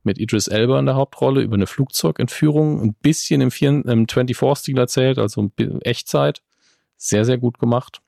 mit 0.06 0.18
Idris 0.18 0.48
Elba 0.48 0.78
in 0.78 0.86
der 0.86 0.94
Hauptrolle 0.94 1.42
über 1.42 1.54
eine 1.56 1.66
Flugzeugentführung. 1.66 2.80
Ein 2.80 2.94
bisschen 2.94 3.40
im, 3.40 3.48
im 3.48 4.06
24-Stil 4.06 4.78
erzählt, 4.78 5.18
also 5.18 5.50
Echtzeit. 5.80 6.42
Sehr, 6.96 7.24
sehr 7.24 7.36
gut 7.36 7.58
gemacht. 7.58 8.00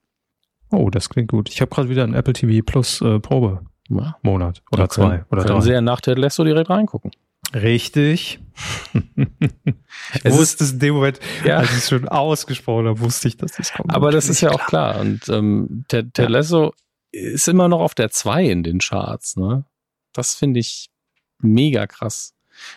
Oh, 0.70 0.88
das 0.90 1.08
klingt 1.08 1.30
gut. 1.30 1.50
Ich 1.50 1.60
habe 1.60 1.70
gerade 1.74 1.88
wieder 1.88 2.04
einen 2.04 2.14
Apple 2.14 2.32
TV 2.32 2.64
Plus 2.64 3.00
äh, 3.00 3.18
Probe. 3.18 3.62
Ja. 3.90 4.16
Monat 4.22 4.62
oder 4.70 4.82
da 4.82 4.88
zwei 4.90 5.24
oder 5.30 5.44
drei. 5.44 5.72
Ja 5.72 5.80
nach 5.80 6.02
der 6.02 6.16
Lesso 6.16 6.44
direkt 6.44 6.68
reingucken. 6.68 7.10
Richtig. 7.54 8.40
ich 8.92 9.00
es 10.24 10.36
wusste 10.36 10.64
es 10.64 10.72
in 10.72 10.78
dem 10.80 10.94
Moment, 10.94 11.20
ja. 11.44 11.58
als 11.58 11.70
ich 11.70 11.78
es 11.78 11.88
schon 11.88 12.08
ausgesprochen 12.08 12.86
habe, 12.86 13.00
wusste 13.00 13.28
ich, 13.28 13.36
dass 13.36 13.52
das 13.52 13.72
kommt. 13.72 13.94
Aber 13.94 14.10
das 14.10 14.28
ist 14.28 14.40
ja 14.40 14.50
auch 14.50 14.66
klar. 14.66 15.00
Und 15.00 15.28
ähm, 15.28 15.84
der 15.90 16.04
ja. 16.16 16.28
Lesso 16.28 16.74
ist 17.10 17.48
immer 17.48 17.68
noch 17.68 17.80
auf 17.80 17.94
der 17.94 18.10
zwei 18.10 18.44
in 18.44 18.62
den 18.62 18.80
Charts. 18.80 19.36
Ne? 19.36 19.64
Das 20.12 20.34
finde 20.34 20.60
ich 20.60 20.90
mega 21.38 21.86
krass. 21.86 22.34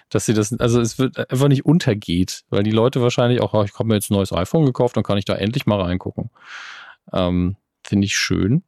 Dass 0.09 0.27
sie 0.27 0.35
das, 0.35 0.53
also 0.59 0.79
es 0.79 0.99
wird 0.99 1.31
einfach 1.31 1.47
nicht 1.47 1.65
untergeht, 1.65 2.43
weil 2.49 2.61
die 2.61 2.71
Leute 2.71 3.01
wahrscheinlich 3.01 3.41
auch, 3.41 3.53
oh, 3.55 3.63
ich 3.63 3.73
habe 3.73 3.85
mir 3.85 3.95
jetzt 3.95 4.11
ein 4.11 4.13
neues 4.13 4.31
iPhone 4.31 4.65
gekauft, 4.65 4.95
dann 4.95 5.03
kann 5.03 5.17
ich 5.17 5.25
da 5.25 5.33
endlich 5.33 5.65
mal 5.65 5.81
reingucken. 5.81 6.29
Ähm, 7.11 7.57
finde 7.83 8.05
ich 8.05 8.15
schön. 8.15 8.63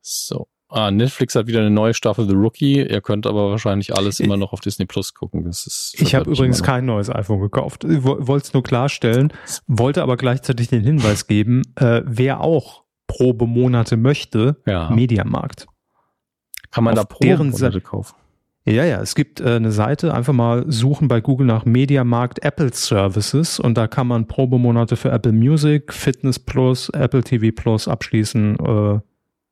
So. 0.00 0.48
Ah, 0.74 0.90
Netflix 0.90 1.36
hat 1.36 1.46
wieder 1.46 1.60
eine 1.60 1.70
neue 1.70 1.94
Staffel 1.94 2.26
The 2.26 2.34
Rookie. 2.34 2.82
Ihr 2.82 3.00
könnt 3.00 3.28
aber 3.28 3.48
wahrscheinlich 3.48 3.96
alles 3.96 4.18
immer 4.18 4.36
noch 4.36 4.52
auf 4.52 4.58
Disney 4.58 4.86
Plus 4.86 5.14
gucken. 5.14 5.44
Das 5.44 5.68
ist 5.68 5.94
ich 6.00 6.16
habe 6.16 6.28
übrigens 6.28 6.64
kein 6.64 6.84
neues 6.84 7.08
iPhone 7.08 7.40
gekauft. 7.40 7.84
Ich 7.84 8.02
wollte 8.02 8.46
es 8.46 8.52
nur 8.54 8.64
klarstellen, 8.64 9.32
wollte 9.68 10.02
aber 10.02 10.16
gleichzeitig 10.16 10.66
den 10.66 10.82
Hinweis 10.82 11.26
geben, 11.28 11.62
äh, 11.76 12.02
wer 12.04 12.40
auch 12.40 12.82
Probemonate 13.06 13.96
möchte, 13.96 14.56
ja. 14.66 14.90
Mediamarkt. 14.90 15.68
Kann 16.72 16.82
man 16.82 16.98
auf 16.98 17.04
da 17.04 17.14
Probemonate 17.14 17.80
kaufen? 17.80 18.16
Ja, 18.66 18.84
ja, 18.84 19.00
es 19.00 19.14
gibt 19.14 19.40
äh, 19.40 19.56
eine 19.56 19.70
Seite, 19.70 20.12
einfach 20.12 20.32
mal 20.32 20.64
suchen 20.66 21.06
bei 21.06 21.20
Google 21.20 21.46
nach 21.46 21.66
Mediamarkt 21.66 22.44
Apple 22.44 22.74
Services 22.74 23.60
und 23.60 23.78
da 23.78 23.86
kann 23.86 24.08
man 24.08 24.26
Probemonate 24.26 24.96
für 24.96 25.12
Apple 25.12 25.32
Music, 25.32 25.92
Fitness 25.92 26.40
Plus, 26.40 26.88
Apple 26.88 27.22
TV 27.22 27.54
Plus 27.54 27.86
abschließen. 27.86 28.56
Äh, 28.58 29.00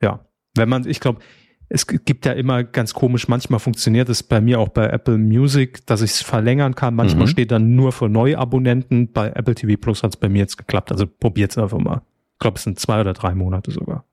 ja, 0.02 0.26
wenn 0.54 0.68
man, 0.68 0.86
ich 0.86 1.00
glaube, 1.00 1.20
es 1.68 1.86
gibt 1.86 2.26
ja 2.26 2.32
immer 2.32 2.64
ganz 2.64 2.92
komisch, 2.92 3.28
manchmal 3.28 3.58
funktioniert 3.58 4.10
es 4.10 4.22
bei 4.22 4.42
mir 4.42 4.60
auch 4.60 4.68
bei 4.68 4.88
Apple 4.88 5.16
Music, 5.16 5.86
dass 5.86 6.02
ich 6.02 6.10
es 6.10 6.22
verlängern 6.22 6.74
kann. 6.74 6.94
Manchmal 6.94 7.24
mhm. 7.24 7.30
steht 7.30 7.50
dann 7.50 7.74
nur 7.74 7.92
für 7.92 8.10
Neuabonnenten. 8.10 9.10
Bei 9.10 9.28
Apple 9.28 9.54
TV 9.54 9.80
Plus 9.80 10.02
hat 10.02 10.14
es 10.14 10.16
bei 10.18 10.28
mir 10.28 10.40
jetzt 10.40 10.58
geklappt. 10.58 10.92
Also 10.92 11.06
probiert 11.06 11.52
es 11.52 11.58
einfach 11.58 11.78
mal. 11.78 12.02
Ich 12.34 12.38
glaube, 12.40 12.58
es 12.58 12.64
sind 12.64 12.78
zwei 12.78 13.00
oder 13.00 13.14
drei 13.14 13.34
Monate 13.34 13.70
sogar. 13.70 14.04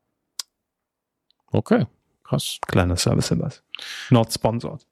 Okay, 1.52 1.86
krass. 2.24 2.58
Kleiner 2.66 2.96
Service-Hinweis. 2.96 3.62
Not 4.08 4.32
sponsored. 4.32 4.86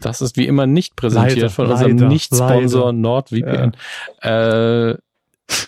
Das 0.00 0.22
ist 0.22 0.36
wie 0.36 0.46
immer 0.46 0.66
nicht 0.66 0.96
präsentiert 0.96 1.36
leider, 1.36 1.50
von 1.50 1.70
unserem 1.70 2.08
Nicht-Sponsor 2.08 2.92
NordVPN. 2.92 3.72
Ja. 4.22 4.90
Äh, 4.90 4.98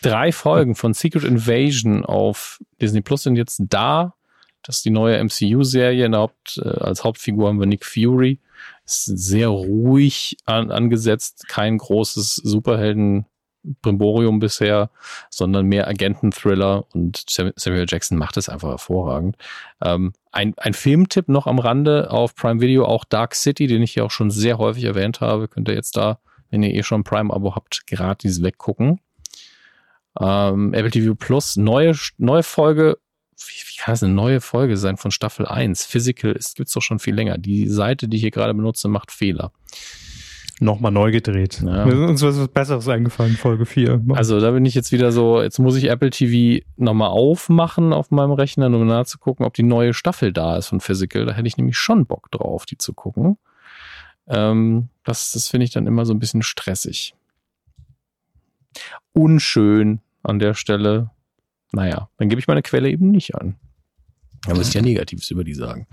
drei 0.02 0.32
Folgen 0.32 0.74
von 0.74 0.94
Secret 0.94 1.24
Invasion 1.24 2.05
auf 2.05 2.60
Disney 2.81 3.00
Plus 3.00 3.23
sind 3.23 3.36
jetzt 3.36 3.60
da. 3.68 4.15
Das 4.62 4.76
ist 4.76 4.84
die 4.84 4.90
neue 4.90 5.23
MCU-Serie. 5.23 6.10
Haupt, 6.12 6.60
äh, 6.62 6.68
als 6.68 7.05
Hauptfigur 7.05 7.48
haben 7.48 7.60
wir 7.60 7.66
Nick 7.66 7.84
Fury. 7.84 8.40
Ist 8.84 9.05
sehr 9.05 9.48
ruhig 9.48 10.36
an, 10.47 10.70
angesetzt, 10.70 11.47
kein 11.48 11.78
großes 11.78 12.36
Superhelden 12.36 13.26
Brimborium 13.82 14.39
bisher, 14.39 14.90
sondern 15.31 15.66
mehr 15.66 15.89
Agenten-Thriller 15.89 16.86
und 16.94 17.24
Samuel 17.28 17.86
Jackson 17.89 18.16
macht 18.16 18.36
es 18.36 18.48
einfach 18.48 18.70
hervorragend. 18.70 19.36
Ähm, 19.82 20.12
ein, 20.32 20.55
ein 20.58 20.74
Filmtipp 20.74 21.28
noch 21.28 21.47
am 21.47 21.58
Rande 21.58 22.10
auf 22.10 22.34
Prime 22.34 22.60
Video, 22.60 22.84
auch 22.84 23.05
Dark 23.05 23.34
City, 23.34 23.66
den 23.66 23.82
ich 23.82 23.92
hier 23.92 24.05
auch 24.05 24.10
schon 24.10 24.31
sehr 24.31 24.58
häufig 24.58 24.84
erwähnt 24.84 25.20
habe, 25.20 25.48
könnt 25.48 25.68
ihr 25.68 25.74
jetzt 25.74 25.97
da, 25.97 26.20
wenn 26.50 26.62
ihr 26.62 26.74
eh 26.74 26.82
schon 26.82 27.05
Prime-Abo 27.05 27.55
habt, 27.55 27.86
gratis 27.86 28.42
weggucken. 28.42 29.00
Ähm, 30.20 30.75
Apple 30.75 30.91
TV 30.91 31.15
Plus, 31.15 31.57
neue, 31.57 31.95
neue 32.19 32.43
Folge. 32.43 32.99
Wie, 33.37 33.62
wie 33.69 33.77
kann 33.78 33.93
das 33.93 34.03
eine 34.03 34.12
neue 34.12 34.41
Folge 34.41 34.77
sein 34.77 34.97
von 34.97 35.11
Staffel 35.11 35.47
1? 35.47 35.85
Physical 35.87 36.33
ist, 36.33 36.57
gibt's 36.57 36.73
doch 36.73 36.83
schon 36.83 36.99
viel 36.99 37.15
länger. 37.15 37.39
Die 37.39 37.69
Seite, 37.69 38.09
die 38.09 38.17
ich 38.17 38.23
hier 38.23 38.31
gerade 38.31 38.55
benutze, 38.55 38.89
macht 38.89 39.12
Fehler. 39.12 39.53
Nochmal 40.61 40.91
neu 40.91 41.12
gedreht. 41.12 41.62
Ja. 41.65 41.87
Mir 41.87 41.93
ist 41.93 42.23
uns 42.23 42.23
was 42.23 42.49
Besseres 42.49 42.89
eingefallen, 42.89 43.37
Folge 43.37 43.65
4. 43.65 44.03
Also 44.11 44.41
da 44.41 44.51
bin 44.51 44.65
ich 44.67 44.75
jetzt 44.75 44.91
wieder 44.91 45.12
so, 45.12 45.41
jetzt 45.41 45.59
muss 45.61 45.77
ich 45.77 45.85
Apple 45.85 46.11
TV 46.11 46.65
nochmal 46.77 47.11
aufmachen 47.11 47.93
auf 47.93 48.11
meinem 48.11 48.33
Rechner, 48.33 48.67
um 48.67 48.87
nachzugucken, 48.87 49.47
ob 49.47 49.55
die 49.55 49.62
neue 49.62 49.95
Staffel 49.95 50.33
da 50.33 50.57
ist 50.57 50.67
von 50.67 50.81
Physical. 50.81 51.27
Da 51.27 51.33
hätte 51.33 51.47
ich 51.47 51.57
nämlich 51.57 51.78
schon 51.78 52.07
Bock 52.07 52.31
drauf, 52.33 52.67
die 52.67 52.77
zu 52.77 52.93
gucken. 52.93 53.39
Ähm, 54.27 54.89
das 55.05 55.33
das 55.33 55.49
finde 55.49 55.65
ich 55.65 55.70
dann 55.70 55.87
immer 55.87 56.05
so 56.05 56.12
ein 56.12 56.19
bisschen 56.19 56.43
stressig. 56.43 57.15
Unschön, 59.12 60.00
an 60.23 60.39
der 60.39 60.55
Stelle, 60.55 61.10
naja, 61.73 62.08
dann 62.18 62.28
gebe 62.28 62.40
ich 62.40 62.48
meine 62.48 62.62
Quelle 62.62 62.90
eben 62.90 63.10
nicht 63.10 63.34
an. 63.34 63.57
Da 64.47 64.55
müsst 64.55 64.74
ihr 64.74 64.81
ja 64.81 64.86
Negatives 64.86 65.31
über 65.31 65.44
die 65.44 65.55
sagen. 65.55 65.86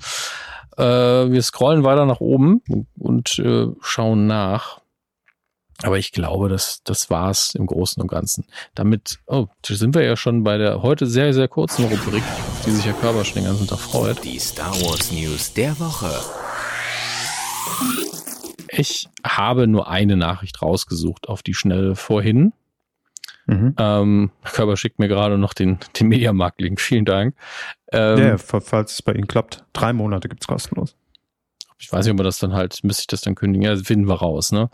Äh, 0.77 0.83
wir 0.83 1.41
scrollen 1.41 1.83
weiter 1.83 2.05
nach 2.05 2.19
oben 2.19 2.61
und 2.97 3.39
äh, 3.39 3.67
schauen 3.81 4.27
nach. 4.27 4.81
Aber 5.83 5.97
ich 5.97 6.13
glaube, 6.13 6.47
das, 6.47 6.81
das 6.83 7.09
war's 7.09 7.53
im 7.53 7.65
Großen 7.65 8.01
und 8.01 8.07
Ganzen. 8.07 8.45
Damit, 8.75 9.19
oh, 9.25 9.47
da 9.61 9.73
sind 9.73 9.93
wir 9.93 10.03
ja 10.03 10.15
schon 10.15 10.43
bei 10.43 10.57
der 10.57 10.81
heute 10.81 11.05
sehr, 11.05 11.33
sehr 11.33 11.49
kurzen 11.49 11.85
Rubrik, 11.85 12.23
die 12.65 12.71
sich 12.71 12.85
Herr 12.85 12.93
Körber 12.93 13.25
schon 13.25 13.35
den 13.35 13.45
ganzen 13.45 13.67
Tag 13.67 13.79
freut. 13.79 14.23
Die 14.23 14.39
Star 14.39 14.73
Wars 14.81 15.11
News 15.11 15.53
der 15.53 15.77
Woche. 15.79 16.11
Ich 18.69 19.09
habe 19.25 19.67
nur 19.67 19.89
eine 19.89 20.15
Nachricht 20.15 20.61
rausgesucht 20.61 21.27
auf 21.27 21.43
die 21.43 21.53
Schnelle 21.53 21.95
vorhin. 21.95 22.53
Mhm. 23.47 23.75
Ähm, 23.77 24.31
Körper 24.43 24.77
schickt 24.77 24.99
mir 24.99 25.07
gerade 25.07 25.37
noch 25.37 25.53
den, 25.53 25.79
den 25.99 26.07
Mediamarkt-Link. 26.07 26.81
Vielen 26.81 27.05
Dank. 27.05 27.35
Ähm, 27.91 28.17
ja, 28.17 28.37
falls 28.37 28.93
es 28.93 29.01
bei 29.01 29.13
Ihnen 29.13 29.27
klappt. 29.27 29.63
Drei 29.73 29.93
Monate 29.93 30.29
gibt's 30.29 30.47
kostenlos. 30.47 30.95
Ich 31.77 31.91
weiß 31.91 32.05
nicht, 32.05 32.11
ob 32.11 32.17
man 32.17 32.25
das 32.25 32.39
dann 32.39 32.53
halt, 32.53 32.83
müsste 32.83 33.01
ich 33.01 33.07
das 33.07 33.21
dann 33.21 33.35
kündigen? 33.35 33.65
Ja, 33.65 33.75
finden 33.75 34.07
wir 34.07 34.15
raus, 34.15 34.51
ne? 34.51 34.69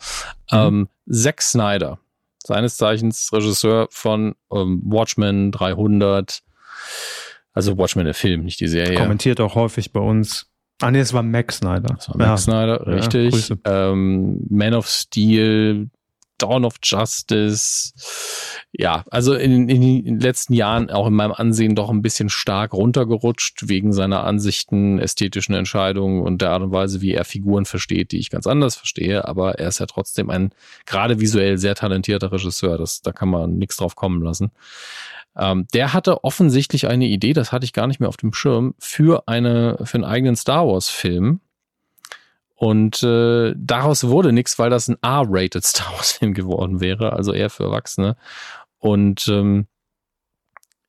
Mhm. 0.51 0.57
Ähm, 0.57 0.89
Zack 1.09 1.41
Snyder, 1.41 1.99
seines 2.43 2.77
Zeichens 2.77 3.31
Regisseur 3.33 3.87
von 3.89 4.35
ähm, 4.51 4.81
Watchmen 4.85 5.51
300, 5.51 6.41
also 7.53 7.77
Watchmen 7.77 8.05
der 8.05 8.13
Film, 8.13 8.43
nicht 8.43 8.59
die 8.59 8.67
Serie. 8.67 8.97
Kommentiert 8.97 9.41
auch 9.41 9.55
häufig 9.55 9.91
bei 9.91 9.99
uns. 9.99 10.47
Ah, 10.81 10.89
nee, 10.89 10.99
es 10.99 11.13
war 11.13 11.23
Max 11.23 11.57
Snyder. 11.57 11.93
Das 11.95 12.09
war 12.09 12.17
Max 12.17 12.29
ja. 12.29 12.37
Snyder, 12.37 12.87
richtig. 12.87 13.49
Ja, 13.49 13.91
ähm, 13.91 14.45
Man 14.49 14.73
of 14.73 14.87
Steel, 14.87 15.89
Dawn 16.41 16.65
of 16.65 16.75
Justice. 16.83 17.93
Ja, 18.71 19.03
also 19.11 19.33
in, 19.33 19.69
in, 19.69 19.81
den 20.03 20.19
letzten 20.19 20.53
Jahren 20.53 20.89
auch 20.89 21.07
in 21.07 21.13
meinem 21.13 21.33
Ansehen 21.33 21.75
doch 21.75 21.89
ein 21.89 22.01
bisschen 22.01 22.29
stark 22.29 22.73
runtergerutscht 22.73 23.67
wegen 23.67 23.93
seiner 23.93 24.23
Ansichten, 24.23 24.99
ästhetischen 24.99 25.55
Entscheidungen 25.55 26.21
und 26.21 26.41
der 26.41 26.51
Art 26.51 26.63
und 26.63 26.71
Weise, 26.71 27.01
wie 27.01 27.13
er 27.13 27.25
Figuren 27.25 27.65
versteht, 27.65 28.11
die 28.11 28.19
ich 28.19 28.29
ganz 28.29 28.47
anders 28.47 28.75
verstehe. 28.75 29.27
Aber 29.27 29.59
er 29.59 29.67
ist 29.67 29.79
ja 29.79 29.85
trotzdem 29.85 30.29
ein 30.29 30.51
gerade 30.85 31.19
visuell 31.19 31.57
sehr 31.57 31.75
talentierter 31.75 32.31
Regisseur. 32.31 32.77
Das, 32.77 33.01
da 33.01 33.11
kann 33.11 33.29
man 33.29 33.57
nichts 33.57 33.77
drauf 33.77 33.95
kommen 33.95 34.21
lassen. 34.21 34.51
Ähm, 35.35 35.67
der 35.73 35.93
hatte 35.93 36.23
offensichtlich 36.23 36.87
eine 36.87 37.05
Idee, 37.05 37.33
das 37.33 37.51
hatte 37.51 37.65
ich 37.65 37.73
gar 37.73 37.87
nicht 37.87 37.99
mehr 37.99 38.09
auf 38.09 38.17
dem 38.17 38.33
Schirm, 38.33 38.75
für 38.79 39.27
eine, 39.27 39.77
für 39.83 39.95
einen 39.95 40.03
eigenen 40.03 40.35
Star 40.35 40.67
Wars 40.67 40.89
Film 40.89 41.39
und 42.61 43.01
äh, 43.01 43.55
daraus 43.57 44.03
wurde 44.03 44.31
nichts, 44.31 44.59
weil 44.59 44.69
das 44.69 44.87
ein 44.87 44.97
R-rated 45.01 45.65
Star 45.65 45.91
Wars-Film 45.93 46.35
geworden 46.35 46.79
wäre, 46.79 47.13
also 47.13 47.33
eher 47.33 47.49
für 47.49 47.63
Erwachsene. 47.63 48.15
Und 48.77 49.27
ähm, 49.29 49.65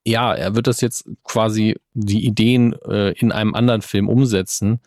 ja, 0.04 0.34
er 0.34 0.54
wird 0.54 0.66
das 0.66 0.82
jetzt 0.82 1.08
quasi 1.24 1.80
die 1.94 2.26
Ideen 2.26 2.74
äh, 2.82 3.12
in 3.12 3.32
einem 3.32 3.54
anderen 3.54 3.80
Film 3.80 4.10
umsetzen. 4.10 4.80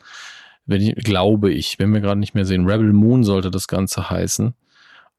Wenn 0.67 0.79
ich, 0.79 0.95
glaube 0.97 1.51
ich, 1.51 1.79
wenn 1.79 1.91
wir 1.91 2.01
gerade 2.01 2.19
nicht 2.19 2.35
mehr 2.35 2.45
sehen, 2.45 2.69
Rebel 2.69 2.93
Moon 2.93 3.23
sollte 3.23 3.49
das 3.49 3.67
Ganze 3.67 4.11
heißen. 4.11 4.53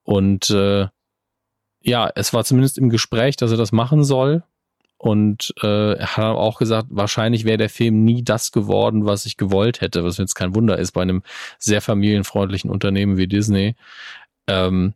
Und 0.04 0.50
äh, 0.50 0.86
ja, 1.80 2.10
es 2.14 2.32
war 2.32 2.44
zumindest 2.44 2.78
im 2.78 2.90
Gespräch, 2.90 3.34
dass 3.34 3.50
er 3.50 3.56
das 3.56 3.72
machen 3.72 4.04
soll. 4.04 4.44
Und 4.98 5.54
äh, 5.62 5.94
er 5.94 6.16
hat 6.16 6.36
auch 6.36 6.58
gesagt, 6.58 6.88
wahrscheinlich 6.90 7.44
wäre 7.44 7.58
der 7.58 7.68
Film 7.68 8.04
nie 8.04 8.22
das 8.22 8.50
geworden, 8.50 9.04
was 9.04 9.26
ich 9.26 9.36
gewollt 9.36 9.80
hätte, 9.80 10.04
was 10.04 10.16
jetzt 10.16 10.34
kein 10.34 10.54
Wunder 10.54 10.78
ist 10.78 10.92
bei 10.92 11.02
einem 11.02 11.22
sehr 11.58 11.82
familienfreundlichen 11.82 12.70
Unternehmen 12.70 13.18
wie 13.18 13.26
Disney, 13.26 13.76
ähm, 14.46 14.94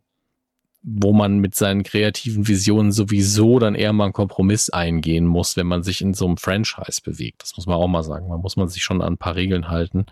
wo 0.81 1.13
man 1.13 1.37
mit 1.37 1.53
seinen 1.53 1.83
kreativen 1.83 2.47
Visionen 2.47 2.91
sowieso 2.91 3.59
dann 3.59 3.75
eher 3.75 3.93
mal 3.93 4.05
einen 4.05 4.13
Kompromiss 4.13 4.71
eingehen 4.71 5.27
muss, 5.27 5.55
wenn 5.55 5.67
man 5.67 5.83
sich 5.83 6.01
in 6.01 6.15
so 6.15 6.25
einem 6.25 6.37
Franchise 6.37 7.01
bewegt. 7.03 7.43
Das 7.43 7.55
muss 7.55 7.67
man 7.67 7.75
auch 7.75 7.87
mal 7.87 8.03
sagen. 8.03 8.27
Man 8.27 8.41
muss 8.41 8.55
man 8.55 8.67
sich 8.67 8.83
schon 8.83 9.03
an 9.03 9.13
ein 9.13 9.17
paar 9.17 9.35
Regeln 9.35 9.69
halten. 9.69 10.07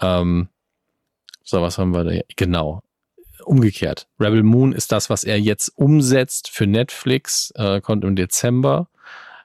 Ähm, 0.00 0.48
so, 1.44 1.60
was 1.60 1.76
haben 1.76 1.92
wir 1.92 2.04
da? 2.04 2.18
Genau 2.36 2.80
umgekehrt. 3.44 4.06
Rebel 4.20 4.42
Moon 4.42 4.72
ist 4.72 4.92
das, 4.92 5.10
was 5.10 5.24
er 5.24 5.38
jetzt 5.38 5.68
umsetzt 5.76 6.48
für 6.48 6.66
Netflix, 6.66 7.52
äh, 7.56 7.80
kommt 7.80 8.04
im 8.04 8.16
Dezember. 8.16 8.88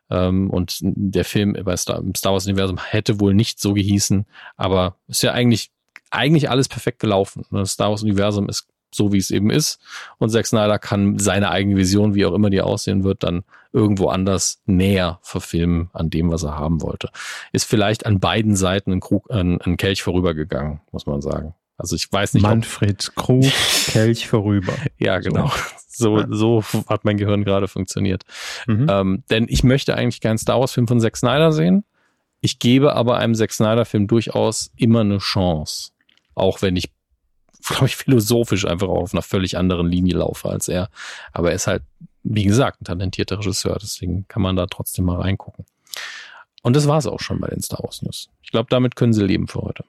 Ähm, 0.10 0.50
und 0.50 0.80
der 0.82 1.26
Film 1.26 1.56
Star, 1.76 2.00
im 2.00 2.16
Star 2.16 2.34
Wars 2.34 2.46
Universum 2.46 2.78
hätte 2.78 3.20
wohl 3.20 3.34
nicht 3.34 3.60
so 3.60 3.74
gehießen, 3.74 4.26
aber 4.56 4.96
ist 5.08 5.24
ja 5.24 5.34
eigentlich, 5.34 5.72
eigentlich 6.12 6.50
alles 6.50 6.68
perfekt 6.68 7.00
gelaufen. 7.00 7.46
Das 7.52 7.74
Star 7.74 7.90
Wars 7.90 8.04
Universum 8.04 8.48
ist 8.50 8.68
so 8.94 9.12
wie 9.12 9.18
es 9.18 9.32
eben 9.32 9.50
ist. 9.50 9.80
Und 10.18 10.30
Zack 10.30 10.48
Snyder 10.48 10.80
kann 10.80 11.20
seine 11.20 11.52
eigene 11.52 11.78
Vision, 11.78 12.16
wie 12.16 12.26
auch 12.26 12.34
immer 12.34 12.50
die 12.50 12.62
aussehen 12.62 13.04
wird, 13.04 13.24
dann 13.24 13.44
irgendwo 13.74 14.08
anders 14.08 14.62
näher 14.66 15.20
verfilmen 15.22 15.90
an 15.94 16.10
dem, 16.10 16.32
was 16.32 16.44
er 16.44 16.58
haben 16.58 16.82
wollte. 16.82 17.10
Ist 17.52 17.66
vielleicht 17.66 18.06
an 18.06 18.20
beiden 18.20 18.56
Seiten 18.56 18.92
ein, 18.92 19.00
Krug, 19.00 19.30
ein, 19.30 19.62
ein 19.62 19.78
Kelch 19.78 20.04
vorübergegangen, 20.04 20.82
muss 20.92 21.06
man 21.06 21.22
sagen. 21.22 21.54
Also 21.78 21.96
ich 21.96 22.12
weiß 22.12 22.34
nicht. 22.34 22.44
Manfred 22.44 23.16
Krug, 23.16 23.46
Kelch 23.88 24.28
vorüber. 24.28 24.74
ja, 24.98 25.20
genau. 25.20 25.52
So, 25.88 26.24
so 26.30 26.64
hat 26.88 27.06
mein 27.06 27.18
Gehirn 27.18 27.44
gerade 27.44 27.68
funktioniert. 27.68 28.24
Mhm. 28.68 28.88
Ähm, 28.90 29.24
denn 29.30 29.46
ich 29.50 29.64
möchte 29.64 29.96
eigentlich 29.96 30.22
keinen 30.22 30.38
Star 30.38 30.60
Wars-Film 30.60 30.88
von 30.88 31.00
Zack 31.00 31.18
Snyder 31.18 31.52
sehen. 31.52 31.86
Ich 32.42 32.60
gebe 32.60 32.94
aber 32.94 33.18
einem 33.18 33.34
Zack 33.36 33.52
Snyder-Film 33.52 34.08
durchaus 34.08 34.72
immer 34.76 35.02
eine 35.02 35.18
Chance. 35.20 35.92
Auch 36.36 36.62
wenn 36.62 36.76
ich, 36.76 36.92
glaube 37.68 37.88
ich, 37.88 37.96
philosophisch 37.96 38.66
einfach 38.66 38.88
auf 38.88 39.14
einer 39.14 39.24
völlig 39.24 39.58
anderen 39.58 39.88
Linie 39.88 40.18
laufe 40.18 40.50
als 40.50 40.68
er. 40.68 40.90
Aber 41.32 41.50
er 41.50 41.56
ist 41.56 41.68
halt, 41.68 41.84
wie 42.24 42.44
gesagt, 42.44 42.82
ein 42.82 42.86
talentierter 42.86 43.40
Regisseur. 43.40 43.78
Deswegen 43.82 44.28
kann 44.28 44.42
man 44.42 44.56
da 44.56 44.68
trotzdem 44.68 45.06
mal 45.06 45.20
reingucken. 45.22 45.66
Und 46.62 46.76
das 46.76 46.88
war 46.88 46.98
es 46.98 47.08
auch 47.08 47.22
schon 47.22 47.40
bei 47.40 47.48
den 47.48 47.62
Star 47.62 47.80
Wars 47.84 48.02
News. 48.02 48.30
Ich 48.42 48.52
glaube, 48.52 48.68
damit 48.70 48.96
können 48.96 49.14
sie 49.14 49.24
leben 49.24 49.48
für 49.48 49.62
heute. 49.62 49.84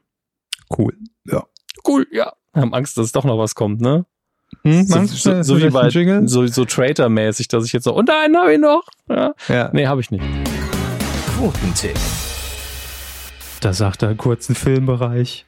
Cool. 0.76 0.96
Ja. 1.24 1.44
Cool, 1.86 2.06
ja. 2.10 2.32
Haben 2.54 2.74
Angst, 2.74 2.98
dass 2.98 3.12
doch 3.12 3.24
noch 3.24 3.38
was 3.38 3.54
kommt, 3.54 3.80
ne? 3.80 4.04
Hm, 4.64 4.84
so, 4.84 5.04
so, 5.04 5.42
so 5.42 5.58
wie 5.58 5.70
bei 5.70 5.90
so, 6.26 6.46
so 6.46 6.64
Traitor-mäßig, 6.64 7.48
dass 7.48 7.64
ich 7.66 7.72
jetzt 7.72 7.84
so, 7.84 7.94
und 7.94 8.10
einen 8.10 8.36
habe 8.36 8.54
ich 8.54 8.58
noch. 8.58 8.84
Ja. 9.08 9.34
ja. 9.48 9.70
Nee, 9.72 9.86
habe 9.86 10.00
ich 10.00 10.10
nicht. 10.10 10.24
Quotentipp. 11.36 11.96
Da 13.60 13.72
sagt 13.72 14.02
er 14.02 14.08
einen 14.08 14.18
kurzen 14.18 14.54
Filmbereich. 14.54 15.44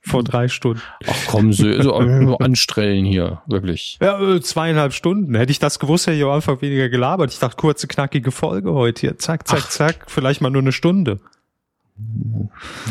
Vor 0.00 0.22
drei 0.24 0.48
Stunden. 0.48 0.80
Ach 1.06 1.16
komm, 1.26 1.52
so, 1.52 1.82
so 1.82 1.94
anstrellen 2.38 3.04
hier, 3.04 3.42
wirklich. 3.46 3.98
Ja, 4.00 4.20
äh, 4.20 4.40
zweieinhalb 4.40 4.94
Stunden. 4.94 5.34
Hätte 5.34 5.50
ich 5.50 5.58
das 5.58 5.78
gewusst, 5.78 6.06
hätte 6.06 6.16
ich 6.16 6.22
am 6.22 6.30
Anfang 6.30 6.62
weniger 6.62 6.88
gelabert. 6.88 7.32
Ich 7.32 7.38
dachte, 7.38 7.56
kurze, 7.56 7.88
knackige 7.88 8.30
Folge 8.30 8.72
heute 8.72 9.00
hier. 9.00 9.18
Zack, 9.18 9.46
zack, 9.46 9.64
Ach. 9.64 9.68
zack. 9.68 10.04
Vielleicht 10.06 10.40
mal 10.40 10.50
nur 10.50 10.62
eine 10.62 10.72
Stunde. 10.72 11.20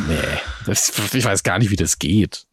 Nee, 0.07 0.15
das, 0.65 1.13
ich 1.13 1.25
weiß 1.25 1.43
gar 1.43 1.59
nicht, 1.59 1.71
wie 1.71 1.75
das 1.75 1.99
geht. 1.99 2.45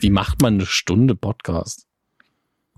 Wie 0.00 0.10
macht 0.10 0.42
man 0.42 0.54
eine 0.54 0.66
Stunde 0.66 1.14
Podcast? 1.14 1.88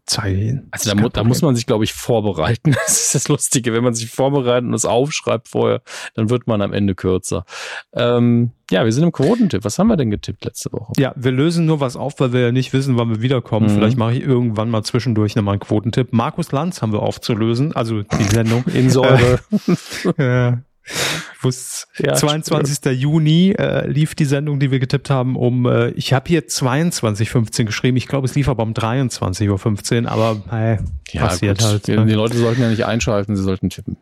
Zeilen. 0.06 0.66
Also 0.72 0.92
da, 0.92 1.08
da 1.08 1.24
muss 1.24 1.40
man 1.40 1.54
sich, 1.54 1.66
glaube 1.66 1.84
ich, 1.84 1.92
vorbereiten. 1.92 2.74
Das 2.86 3.00
ist 3.00 3.14
das 3.14 3.28
Lustige. 3.28 3.72
Wenn 3.72 3.84
man 3.84 3.94
sich 3.94 4.10
vorbereitet 4.10 4.66
und 4.66 4.74
es 4.74 4.84
aufschreibt 4.84 5.48
vorher, 5.48 5.82
dann 6.14 6.30
wird 6.30 6.46
man 6.46 6.62
am 6.62 6.72
Ende 6.72 6.94
kürzer. 6.94 7.44
Ähm, 7.92 8.50
ja, 8.70 8.84
wir 8.84 8.92
sind 8.92 9.04
im 9.04 9.12
Quotentipp. 9.12 9.64
Was 9.64 9.78
haben 9.78 9.86
wir 9.86 9.96
denn 9.96 10.10
getippt 10.10 10.44
letzte 10.44 10.72
Woche? 10.72 10.92
Ja, 10.96 11.12
wir 11.16 11.30
lösen 11.30 11.66
nur 11.66 11.80
was 11.80 11.96
auf, 11.96 12.18
weil 12.18 12.32
wir 12.32 12.40
ja 12.40 12.52
nicht 12.52 12.72
wissen, 12.72 12.98
wann 12.98 13.10
wir 13.10 13.22
wiederkommen. 13.22 13.66
Mhm. 13.66 13.74
Vielleicht 13.76 13.98
mache 13.98 14.14
ich 14.14 14.22
irgendwann 14.22 14.70
mal 14.70 14.82
zwischendurch 14.82 15.36
nochmal 15.36 15.54
einen 15.54 15.60
Quotentipp. 15.60 16.12
Markus 16.12 16.50
Lanz 16.50 16.82
haben 16.82 16.92
wir 16.92 17.02
aufzulösen, 17.02 17.76
also 17.76 18.02
die 18.02 18.24
Sendung. 18.24 18.64
In 18.74 18.90
Säure. 18.90 19.40
ja. 20.18 20.62
Ich 20.84 21.44
wusste, 21.44 21.86
ja, 21.98 22.14
22. 22.14 22.76
Stimmt. 22.76 22.98
Juni 22.98 23.52
äh, 23.52 23.86
lief 23.88 24.14
die 24.14 24.24
Sendung, 24.24 24.60
die 24.60 24.70
wir 24.70 24.78
getippt 24.78 25.10
haben, 25.10 25.36
um, 25.36 25.66
äh, 25.66 25.90
ich 25.90 26.12
habe 26.12 26.28
hier 26.28 26.46
22.15 26.46 27.64
geschrieben, 27.64 27.96
ich 27.96 28.08
glaube, 28.08 28.26
es 28.26 28.34
lief 28.34 28.48
aber 28.48 28.62
um 28.62 28.72
23.15 28.72 30.04
Uhr, 30.04 30.10
aber 30.10 30.42
äh, 30.52 30.78
ja, 31.12 31.26
passiert 31.26 31.58
gut. 31.58 31.66
halt. 31.66 31.86
Die, 31.86 31.96
ne? 31.96 32.06
die 32.06 32.14
Leute 32.14 32.36
sollten 32.36 32.62
ja 32.62 32.68
nicht 32.68 32.84
einschalten, 32.84 33.36
sie 33.36 33.42
sollten 33.42 33.70
tippen. 33.70 33.96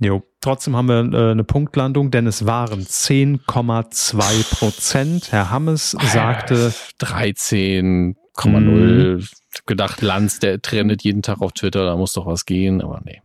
Jo. 0.00 0.22
Trotzdem 0.40 0.74
haben 0.74 0.88
wir 0.88 1.12
äh, 1.12 1.30
eine 1.32 1.44
Punktlandung, 1.44 2.10
denn 2.10 2.26
es 2.26 2.46
waren 2.46 2.80
10,2 2.80 4.56
Prozent. 4.56 5.30
Herr 5.30 5.50
Hammes 5.50 5.90
sagte 5.90 6.72
13,0. 7.00 8.14
Mhm. 8.48 9.26
Gedacht, 9.66 10.00
Lanz, 10.00 10.38
der 10.38 10.62
trendet 10.62 11.02
jeden 11.02 11.20
Tag 11.22 11.42
auf 11.42 11.52
Twitter, 11.52 11.84
da 11.84 11.96
muss 11.96 12.14
doch 12.14 12.24
was 12.24 12.46
gehen, 12.46 12.80
aber 12.80 13.02
nee. 13.04 13.20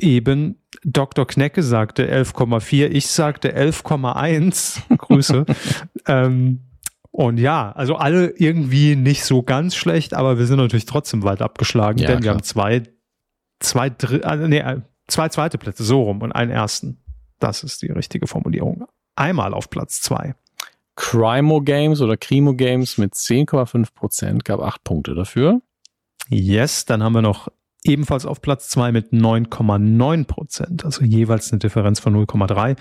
Eben, 0.00 0.56
Dr. 0.82 1.26
Knecke 1.26 1.62
sagte 1.62 2.10
11,4, 2.10 2.88
ich 2.88 3.06
sagte 3.06 3.56
11,1. 3.56 4.80
Grüße. 4.96 5.46
ähm, 6.06 6.60
und 7.10 7.38
ja, 7.38 7.70
also 7.72 7.94
alle 7.96 8.30
irgendwie 8.30 8.96
nicht 8.96 9.24
so 9.24 9.42
ganz 9.42 9.76
schlecht, 9.76 10.14
aber 10.14 10.38
wir 10.38 10.46
sind 10.46 10.58
natürlich 10.58 10.86
trotzdem 10.86 11.22
weit 11.22 11.42
abgeschlagen, 11.42 11.98
ja, 11.98 12.08
denn 12.08 12.20
klar. 12.20 12.24
wir 12.24 12.30
haben 12.32 12.42
zwei, 12.42 12.82
zwei, 13.60 13.92
also 14.22 14.48
nee, 14.48 14.64
zwei 15.06 15.28
zweite 15.28 15.58
Plätze, 15.58 15.84
so 15.84 16.02
rum 16.02 16.22
und 16.22 16.32
einen 16.32 16.50
ersten. 16.50 16.98
Das 17.38 17.62
ist 17.62 17.82
die 17.82 17.92
richtige 17.92 18.26
Formulierung. 18.26 18.86
Einmal 19.16 19.54
auf 19.54 19.70
Platz 19.70 20.00
zwei. 20.00 20.34
Crimo 20.96 21.60
Games 21.60 22.00
oder 22.00 22.16
Crimo 22.16 22.54
Games 22.54 22.98
mit 22.98 23.14
10,5 23.14 23.94
Prozent 23.94 24.44
gab 24.44 24.60
acht 24.60 24.82
Punkte 24.84 25.14
dafür. 25.14 25.60
Yes, 26.28 26.84
dann 26.84 27.02
haben 27.02 27.12
wir 27.12 27.22
noch 27.22 27.48
ebenfalls 27.84 28.26
auf 28.26 28.40
Platz 28.40 28.68
zwei 28.68 28.90
mit 28.90 29.12
9,9 29.12 30.24
Prozent, 30.24 30.84
also 30.84 31.04
jeweils 31.04 31.52
eine 31.52 31.60
Differenz 31.60 32.00
von 32.00 32.14
0,3. 32.16 32.76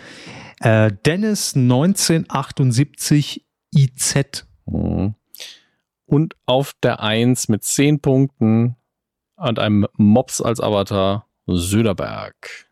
Äh, 0.61 0.91
Dennis 1.06 1.56
1978 1.56 3.45
IZ. 3.75 4.45
Mhm. 4.65 5.15
Und 6.06 6.35
auf 6.45 6.73
der 6.82 7.01
Eins 7.01 7.49
mit 7.49 7.64
10 7.64 7.99
Punkten 7.99 8.75
und 9.35 9.59
einem 9.59 9.88
Mops 9.98 10.41
als 10.41 10.59
Avatar 10.61 11.27
Söderberg. 11.48 12.67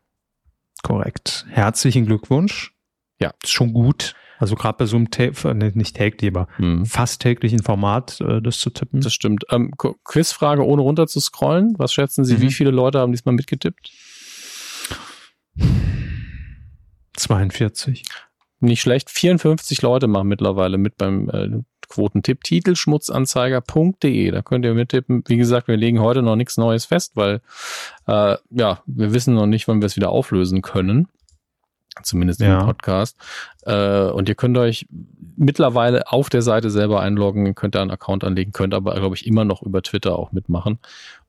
Korrekt. 0.82 1.46
Herzlichen 1.50 2.06
Glückwunsch. 2.06 2.74
Ja. 3.20 3.32
Ist 3.42 3.52
schon 3.52 3.72
gut. 3.72 4.14
Also 4.42 4.56
gerade 4.56 4.76
bei 4.76 4.86
so 4.86 4.96
einem, 4.96 5.08
Ta 5.08 5.54
nicht 5.54 5.94
täglich, 5.94 6.28
aber 6.28 6.48
hm. 6.56 6.84
fast 6.84 7.22
täglichen 7.22 7.62
Format, 7.62 8.20
äh, 8.20 8.42
das 8.42 8.58
zu 8.58 8.70
tippen. 8.70 9.00
Das 9.00 9.14
stimmt. 9.14 9.44
Ähm, 9.50 9.70
Quizfrage, 10.02 10.66
ohne 10.66 10.82
runter 10.82 11.06
zu 11.06 11.20
scrollen. 11.20 11.74
Was 11.78 11.92
schätzen 11.92 12.24
Sie, 12.24 12.34
mhm. 12.34 12.40
wie 12.40 12.50
viele 12.50 12.72
Leute 12.72 12.98
haben 12.98 13.12
diesmal 13.12 13.36
mitgetippt? 13.36 13.92
42. 17.14 18.02
Nicht 18.58 18.80
schlecht. 18.80 19.10
54 19.10 19.80
Leute 19.80 20.08
machen 20.08 20.26
mittlerweile 20.26 20.76
mit 20.76 20.96
beim 20.96 21.30
äh, 21.30 21.62
Quotentipp. 21.88 22.42
Titelschmutzanzeiger.de. 22.42 24.32
Da 24.32 24.42
könnt 24.42 24.64
ihr 24.64 24.74
mittippen. 24.74 25.22
Wie 25.28 25.36
gesagt, 25.36 25.68
wir 25.68 25.76
legen 25.76 26.00
heute 26.00 26.20
noch 26.22 26.34
nichts 26.34 26.56
Neues 26.56 26.86
fest, 26.86 27.12
weil 27.14 27.42
äh, 28.08 28.36
ja, 28.50 28.82
wir 28.86 29.14
wissen 29.14 29.34
noch 29.34 29.46
nicht, 29.46 29.68
wann 29.68 29.80
wir 29.80 29.86
es 29.86 29.94
wieder 29.94 30.10
auflösen 30.10 30.62
können 30.62 31.06
zumindest 32.02 32.40
ja. 32.40 32.60
im 32.60 32.66
Podcast. 32.66 33.16
Äh, 33.62 34.06
und 34.06 34.28
ihr 34.28 34.34
könnt 34.34 34.56
euch 34.58 34.86
mittlerweile 35.36 36.10
auf 36.10 36.28
der 36.28 36.42
Seite 36.42 36.70
selber 36.70 37.00
einloggen, 37.00 37.54
könnt 37.54 37.74
da 37.74 37.82
einen 37.82 37.90
Account 37.90 38.24
anlegen, 38.24 38.52
könnt 38.52 38.74
aber, 38.74 38.94
glaube 38.94 39.16
ich, 39.16 39.26
immer 39.26 39.44
noch 39.44 39.62
über 39.62 39.82
Twitter 39.82 40.18
auch 40.18 40.32
mitmachen. 40.32 40.78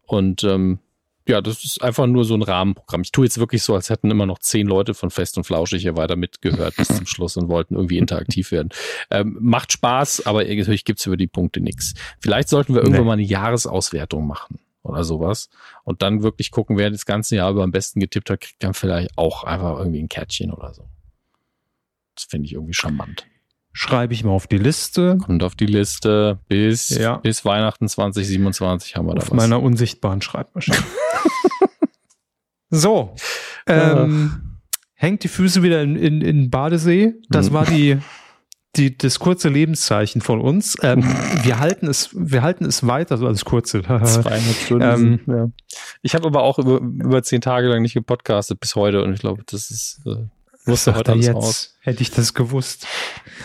Und 0.06 0.44
ähm, 0.44 0.80
ja, 1.28 1.42
das 1.42 1.64
ist 1.64 1.82
einfach 1.82 2.06
nur 2.06 2.26
so 2.26 2.34
ein 2.34 2.42
Rahmenprogramm. 2.42 3.02
Ich 3.02 3.12
tue 3.12 3.26
jetzt 3.26 3.40
wirklich 3.40 3.64
so, 3.64 3.76
als 3.76 3.90
hätten 3.90 4.12
immer 4.12 4.26
noch 4.26 4.40
zehn 4.40 4.68
Leute 4.68 4.94
von 4.94 5.10
Fest 5.10 5.38
und 5.38 5.46
Flauschig 5.46 5.82
hier 5.82 5.96
weiter 5.96 6.18
mitgehört 6.18 6.76
bis 6.76 6.90
zum 6.90 7.06
Schluss 7.06 7.38
und 7.38 7.48
wollten 7.48 7.76
irgendwie 7.76 7.98
interaktiv 7.98 8.52
werden. 8.52 8.70
Ähm, 9.10 9.38
macht 9.40 9.72
Spaß, 9.72 10.26
aber 10.26 10.44
natürlich 10.44 10.84
gibt's 10.84 11.06
über 11.06 11.16
die 11.16 11.28
Punkte 11.28 11.62
nichts. 11.62 11.94
Vielleicht 12.20 12.50
sollten 12.50 12.74
wir 12.74 12.82
irgendwann 12.82 13.04
nee. 13.04 13.08
mal 13.08 13.14
eine 13.14 13.24
Jahresauswertung 13.24 14.28
machen 14.28 14.60
oder 14.84 15.04
sowas. 15.04 15.50
Und 15.84 16.02
dann 16.02 16.22
wirklich 16.22 16.52
gucken, 16.52 16.78
wer 16.78 16.92
das 16.92 17.06
ganze 17.06 17.36
Jahr 17.38 17.52
über 17.52 17.64
am 17.64 17.72
besten 17.72 18.00
getippt 18.00 18.30
hat, 18.30 18.42
kriegt 18.42 18.64
dann 18.64 18.74
vielleicht 18.74 19.18
auch 19.18 19.44
einfach 19.44 19.78
irgendwie 19.80 20.02
ein 20.02 20.10
Kärtchen 20.10 20.52
oder 20.52 20.74
so. 20.74 20.88
Das 22.16 22.26
finde 22.26 22.46
ich 22.46 22.54
irgendwie 22.54 22.74
charmant. 22.74 23.26
Schreibe 23.72 24.14
ich 24.14 24.24
mal 24.24 24.32
auf 24.32 24.46
die 24.46 24.60
Liste. 24.60 25.18
Und 25.28 25.42
auf 25.42 25.56
die 25.56 25.66
Liste 25.66 26.40
bis, 26.48 26.90
ja. 26.90 27.18
bis 27.18 27.44
Weihnachten 27.44 27.88
2027 27.88 28.96
haben 28.96 29.08
wir 29.08 29.14
auf 29.14 29.16
da 29.16 29.22
was. 29.22 29.32
Auf 29.32 29.38
meiner 29.38 29.62
unsichtbaren 29.64 30.22
Schreibmaschine. 30.22 30.78
so. 32.70 33.16
Ähm, 33.66 34.60
hängt 34.94 35.24
die 35.24 35.28
Füße 35.28 35.64
wieder 35.64 35.82
in, 35.82 35.96
in, 35.96 36.22
in 36.22 36.52
Badesee. 36.52 37.16
Das 37.30 37.50
mhm. 37.50 37.54
war 37.54 37.66
die 37.66 37.98
die, 38.76 38.98
das 38.98 39.20
kurze 39.20 39.50
Lebenszeichen 39.50 40.22
von 40.22 40.42
uns. 40.42 40.76
Ähm, 40.82 41.04
wir 41.44 41.60
halten 41.60 41.88
es, 41.88 42.10
wir 42.14 42.42
halten 42.42 42.66
es 42.66 42.86
weiter, 42.88 43.18
so 43.18 43.28
als 43.28 43.46
kurze. 43.46 43.82
Zweieinhalb 43.84 44.56
Stunden. 44.56 44.84
Ähm, 44.84 45.20
ja. 45.28 45.50
Ich 46.02 46.16
habe 46.16 46.26
aber 46.28 46.44
auch 46.44 46.60
über, 46.60 46.78
über 46.78 47.24
zehn 47.24 47.42
Tage 47.42 47.68
lang 47.68 47.82
nicht 47.82 47.94
gepodcastet 47.94 48.60
bis 48.60 48.76
heute 48.76 49.04
und 49.04 49.14
ich 49.14 49.20
glaube, 49.20 49.44
das 49.46 49.70
ist 49.70 50.02
äh, 50.06 50.26
wusste 50.66 50.96
heute 50.96 51.12
alles 51.12 51.28
jetzt, 51.28 51.36
aus. 51.36 51.78
Hätte 51.82 52.02
ich 52.02 52.12
das 52.12 52.34
gewusst. 52.34 52.88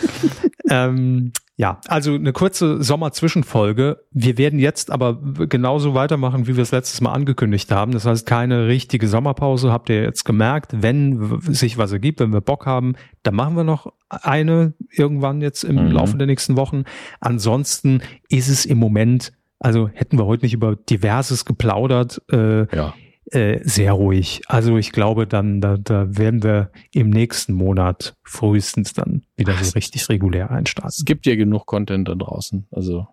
ähm, 0.69 1.33
ja, 1.59 1.81
also 1.89 2.15
eine 2.15 2.31
kurze 2.31 2.81
Sommerzwischenfolge. 2.81 4.05
Wir 4.11 4.37
werden 4.37 4.59
jetzt 4.59 4.89
aber 4.91 5.19
genauso 5.49 5.93
weitermachen, 5.93 6.47
wie 6.47 6.55
wir 6.55 6.63
es 6.63 6.71
letztes 6.71 7.01
Mal 7.01 7.11
angekündigt 7.11 7.69
haben. 7.69 7.91
Das 7.91 8.05
heißt, 8.05 8.25
keine 8.25 8.67
richtige 8.67 9.09
Sommerpause, 9.09 9.69
habt 9.69 9.89
ihr 9.89 10.01
jetzt 10.01 10.23
gemerkt. 10.23 10.71
Wenn 10.79 11.41
sich 11.41 11.77
was 11.77 11.91
ergibt, 11.91 12.21
wenn 12.21 12.31
wir 12.31 12.39
Bock 12.39 12.65
haben, 12.65 12.93
dann 13.23 13.35
machen 13.35 13.57
wir 13.57 13.65
noch 13.65 13.91
eine 14.07 14.73
irgendwann 14.89 15.41
jetzt 15.41 15.65
im 15.65 15.87
mhm. 15.87 15.91
Laufe 15.91 16.15
der 16.15 16.27
nächsten 16.27 16.55
Wochen. 16.55 16.85
Ansonsten 17.19 18.03
ist 18.29 18.47
es 18.47 18.65
im 18.65 18.77
Moment, 18.77 19.33
also 19.59 19.89
hätten 19.89 20.17
wir 20.17 20.27
heute 20.27 20.45
nicht 20.45 20.53
über 20.53 20.77
diverses 20.77 21.43
geplaudert. 21.43 22.21
Äh, 22.31 22.73
ja 22.73 22.93
äh, 23.31 23.59
sehr 23.63 23.93
ruhig. 23.93 24.41
Also 24.47 24.77
ich 24.77 24.91
glaube, 24.91 25.27
dann 25.27 25.61
da, 25.61 25.77
da 25.77 26.17
werden 26.17 26.43
wir 26.43 26.71
im 26.91 27.09
nächsten 27.09 27.53
Monat 27.53 28.15
frühestens 28.23 28.93
dann 28.93 29.23
wieder 29.37 29.53
so 29.63 29.71
richtig 29.71 30.09
regulär 30.09 30.51
einstarten. 30.51 30.89
Es 30.89 31.05
gibt 31.05 31.25
ja 31.25 31.35
genug 31.35 31.65
Content 31.65 32.07
da 32.07 32.15
draußen. 32.15 32.67
Also 32.71 33.07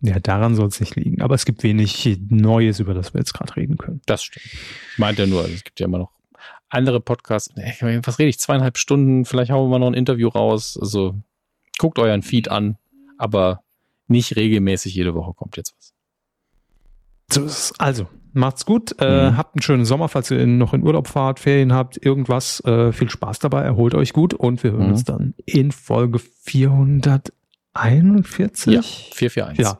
Ja, 0.00 0.20
daran 0.20 0.54
soll 0.54 0.68
es 0.68 0.80
nicht 0.80 0.96
liegen. 0.96 1.22
Aber 1.22 1.34
es 1.34 1.44
gibt 1.44 1.62
wenig 1.62 2.18
Neues, 2.28 2.80
über 2.80 2.94
das 2.94 3.14
wir 3.14 3.20
jetzt 3.20 3.34
gerade 3.34 3.56
reden 3.56 3.76
können. 3.76 4.00
Das 4.06 4.22
stimmt. 4.22 4.46
Meint 4.96 5.18
er 5.18 5.26
nur, 5.26 5.44
es 5.44 5.64
gibt 5.64 5.80
ja 5.80 5.86
immer 5.86 5.98
noch 5.98 6.12
andere 6.68 7.00
Podcasts. 7.00 7.52
Was 7.56 8.18
rede 8.18 8.28
ich? 8.28 8.38
Zweieinhalb 8.38 8.78
Stunden, 8.78 9.24
vielleicht 9.24 9.50
hauen 9.50 9.66
wir 9.66 9.70
mal 9.70 9.78
noch 9.78 9.88
ein 9.88 9.94
Interview 9.94 10.28
raus. 10.28 10.78
Also 10.80 11.14
guckt 11.78 11.98
euren 11.98 12.22
Feed 12.22 12.50
an, 12.50 12.76
aber 13.16 13.62
nicht 14.06 14.36
regelmäßig 14.36 14.94
jede 14.94 15.14
Woche 15.14 15.34
kommt 15.34 15.56
jetzt 15.56 15.74
was. 15.76 15.94
So 17.30 17.44
ist 17.44 17.58
es. 17.58 17.80
Also, 17.80 18.08
macht's 18.32 18.64
gut. 18.66 18.94
Äh, 19.00 19.30
mhm. 19.30 19.36
habt 19.36 19.56
einen 19.56 19.62
schönen 19.62 19.84
Sommer, 19.84 20.08
falls 20.08 20.30
ihr 20.30 20.46
noch 20.46 20.74
in 20.74 20.82
Urlaub 20.82 21.08
fahrt, 21.08 21.40
Ferien 21.40 21.72
habt, 21.72 22.04
irgendwas. 22.04 22.60
Äh, 22.64 22.92
viel 22.92 23.10
Spaß 23.10 23.38
dabei, 23.38 23.62
erholt 23.62 23.94
euch 23.94 24.12
gut 24.12 24.34
und 24.34 24.62
wir 24.62 24.72
hören 24.72 24.86
mhm. 24.86 24.92
uns 24.92 25.04
dann 25.04 25.34
in 25.46 25.72
Folge 25.72 26.18
400. 26.18 27.32
41? 27.74 28.72
Ja, 28.74 28.82
441. 28.82 29.64
Ja. 29.64 29.78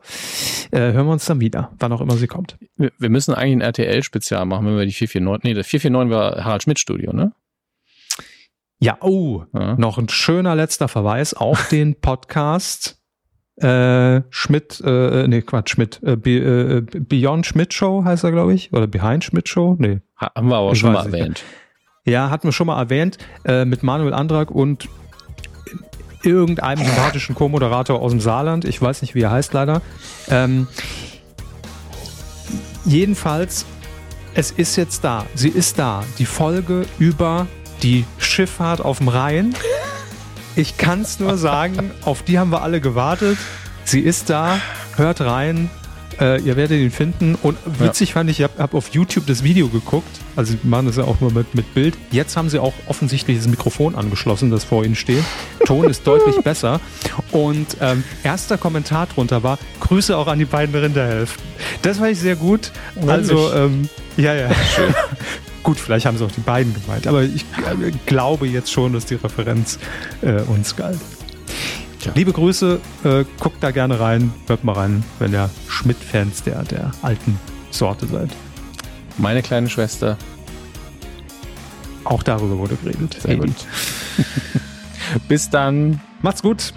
Äh, 0.71 0.93
hören 0.93 1.07
wir 1.07 1.13
uns 1.13 1.25
dann 1.25 1.41
wieder, 1.41 1.71
wann 1.79 1.91
auch 1.91 1.99
immer 1.99 2.15
sie 2.15 2.27
kommt. 2.27 2.57
Wir, 2.77 2.91
wir 2.97 3.09
müssen 3.09 3.33
eigentlich 3.33 3.57
ein 3.57 3.61
RTL-Spezial 3.61 4.45
machen, 4.45 4.67
wenn 4.67 4.77
wir 4.77 4.85
die 4.85 4.93
449, 4.93 5.43
nee, 5.43 5.53
das 5.53 5.67
449 5.67 6.15
war 6.15 6.45
Harald 6.45 6.63
Schmidt 6.63 6.79
Studio, 6.79 7.11
ne? 7.11 7.33
Ja, 8.81 8.97
oh, 9.01 9.43
ja. 9.53 9.75
noch 9.75 9.97
ein 9.97 10.07
schöner 10.07 10.55
letzter 10.55 10.87
Verweis 10.87 11.33
auf 11.33 11.67
den 11.67 11.99
Podcast 11.99 12.98
äh, 13.61 14.21
Schmidt, 14.29 14.81
äh, 14.85 15.27
nee, 15.27 15.41
Quatsch, 15.41 15.71
Schmidt, 15.71 16.01
äh, 16.03 16.13
äh, 16.13 16.81
Beyond 16.81 17.45
Schmidt 17.45 17.73
Show 17.73 18.03
heißt 18.03 18.23
er, 18.23 18.31
glaube 18.31 18.53
ich, 18.53 18.71
oder 18.73 18.87
Behind 18.87 19.23
Schmidt 19.23 19.49
Show, 19.49 19.75
nee. 19.77 19.99
Haben 20.15 20.49
wir 20.49 20.55
aber 20.55 20.71
ich 20.71 20.79
schon 20.79 20.93
mal 20.93 21.05
erwähnt. 21.05 21.43
Ja, 22.05 22.29
hatten 22.29 22.47
wir 22.47 22.51
schon 22.51 22.67
mal 22.67 22.79
erwähnt, 22.79 23.17
äh, 23.45 23.65
mit 23.65 23.83
Manuel 23.83 24.13
Andrak 24.13 24.51
und 24.51 24.87
irgendeinem 26.23 26.85
sympathischen 26.85 27.35
Co-Moderator 27.35 28.01
aus 28.01 28.11
dem 28.11 28.19
Saarland. 28.19 28.65
Ich 28.65 28.81
weiß 28.81 29.01
nicht, 29.01 29.15
wie 29.15 29.21
er 29.21 29.31
heißt 29.31 29.53
leider. 29.53 29.81
Ähm, 30.29 30.67
jedenfalls, 32.85 33.65
es 34.33 34.51
ist 34.51 34.75
jetzt 34.75 35.03
da. 35.03 35.25
Sie 35.35 35.49
ist 35.49 35.79
da. 35.79 36.03
Die 36.17 36.25
Folge 36.25 36.85
über 36.97 37.47
die 37.83 38.05
Schifffahrt 38.17 38.81
auf 38.81 38.97
dem 38.97 39.07
Rhein. 39.07 39.53
Ich 40.55 40.77
kann 40.77 41.01
es 41.01 41.19
nur 41.19 41.37
sagen, 41.37 41.91
auf 42.03 42.23
die 42.23 42.39
haben 42.39 42.51
wir 42.51 42.61
alle 42.61 42.81
gewartet. 42.81 43.37
Sie 43.85 44.01
ist 44.01 44.29
da. 44.29 44.59
Hört 44.95 45.21
rein. 45.21 45.69
Äh, 46.19 46.41
ihr 46.41 46.57
werdet 46.57 46.79
ihn 46.79 46.91
finden. 46.91 47.35
Und 47.35 47.57
witzig 47.79 48.09
ja. 48.09 48.13
fand 48.13 48.29
ich, 48.29 48.39
ich 48.39 48.43
habe 48.43 48.61
hab 48.61 48.73
auf 48.73 48.89
YouTube 48.89 49.25
das 49.25 49.43
Video 49.43 49.69
geguckt. 49.69 50.19
Also 50.35 50.53
sie 50.53 50.59
machen 50.67 50.87
das 50.87 50.97
ja 50.97 51.05
auch 51.05 51.21
nur 51.21 51.31
mit, 51.31 51.55
mit 51.55 51.73
Bild. 51.73 51.95
Jetzt 52.11 52.35
haben 52.35 52.49
sie 52.49 52.59
auch 52.59 52.73
offensichtlich 52.87 53.37
das 53.37 53.47
Mikrofon 53.47 53.95
angeschlossen, 53.95 54.51
das 54.51 54.63
vor 54.65 54.83
ihnen 54.83 54.95
steht. 54.95 55.23
Ton 55.65 55.89
ist 55.89 56.05
deutlich 56.05 56.35
besser. 56.43 56.81
Und 57.31 57.77
ähm, 57.79 58.03
erster 58.23 58.57
Kommentar 58.57 59.07
drunter 59.07 59.43
war, 59.43 59.57
Grüße 59.79 60.17
auch 60.17 60.27
an 60.27 60.39
die 60.39 60.45
beiden 60.45 60.75
Rinderhälften. 60.75 61.43
Das 61.83 61.99
fand 61.99 62.11
ich 62.11 62.19
sehr 62.19 62.35
gut. 62.35 62.71
Also, 63.07 63.53
ähm, 63.53 63.87
ja, 64.17 64.33
ja. 64.33 64.49
Schön. 64.75 64.93
Gut, 65.63 65.79
vielleicht 65.79 66.05
haben 66.05 66.17
sie 66.17 66.25
auch 66.25 66.31
die 66.31 66.41
beiden 66.41 66.73
gemeint, 66.73 67.07
aber 67.07 67.23
ich 67.23 67.43
äh, 67.57 67.91
glaube 68.05 68.47
jetzt 68.47 68.71
schon, 68.71 68.93
dass 68.93 69.05
die 69.05 69.15
Referenz 69.15 69.79
äh, 70.21 70.41
uns 70.41 70.75
galt. 70.75 70.99
Tja. 71.99 72.13
Liebe 72.15 72.31
Grüße, 72.31 72.79
äh, 73.03 73.25
guckt 73.39 73.61
da 73.61 73.71
gerne 73.71 73.99
rein, 73.99 74.33
hört 74.47 74.63
mal 74.63 74.73
rein, 74.73 75.03
wenn 75.19 75.33
ihr 75.33 75.49
Schmidt-Fans 75.67 76.43
der, 76.43 76.63
der 76.63 76.91
alten 77.01 77.37
Sorte 77.71 78.07
seid. 78.07 78.29
Meine 79.17 79.41
kleine 79.41 79.69
Schwester. 79.69 80.17
Auch 82.05 82.23
darüber 82.23 82.57
wurde 82.57 82.75
geredet. 82.77 83.17
Sehr 83.21 83.35
gut. 83.35 83.53
Bis 85.27 85.49
dann. 85.49 85.99
Macht's 86.21 86.41
gut. 86.41 86.73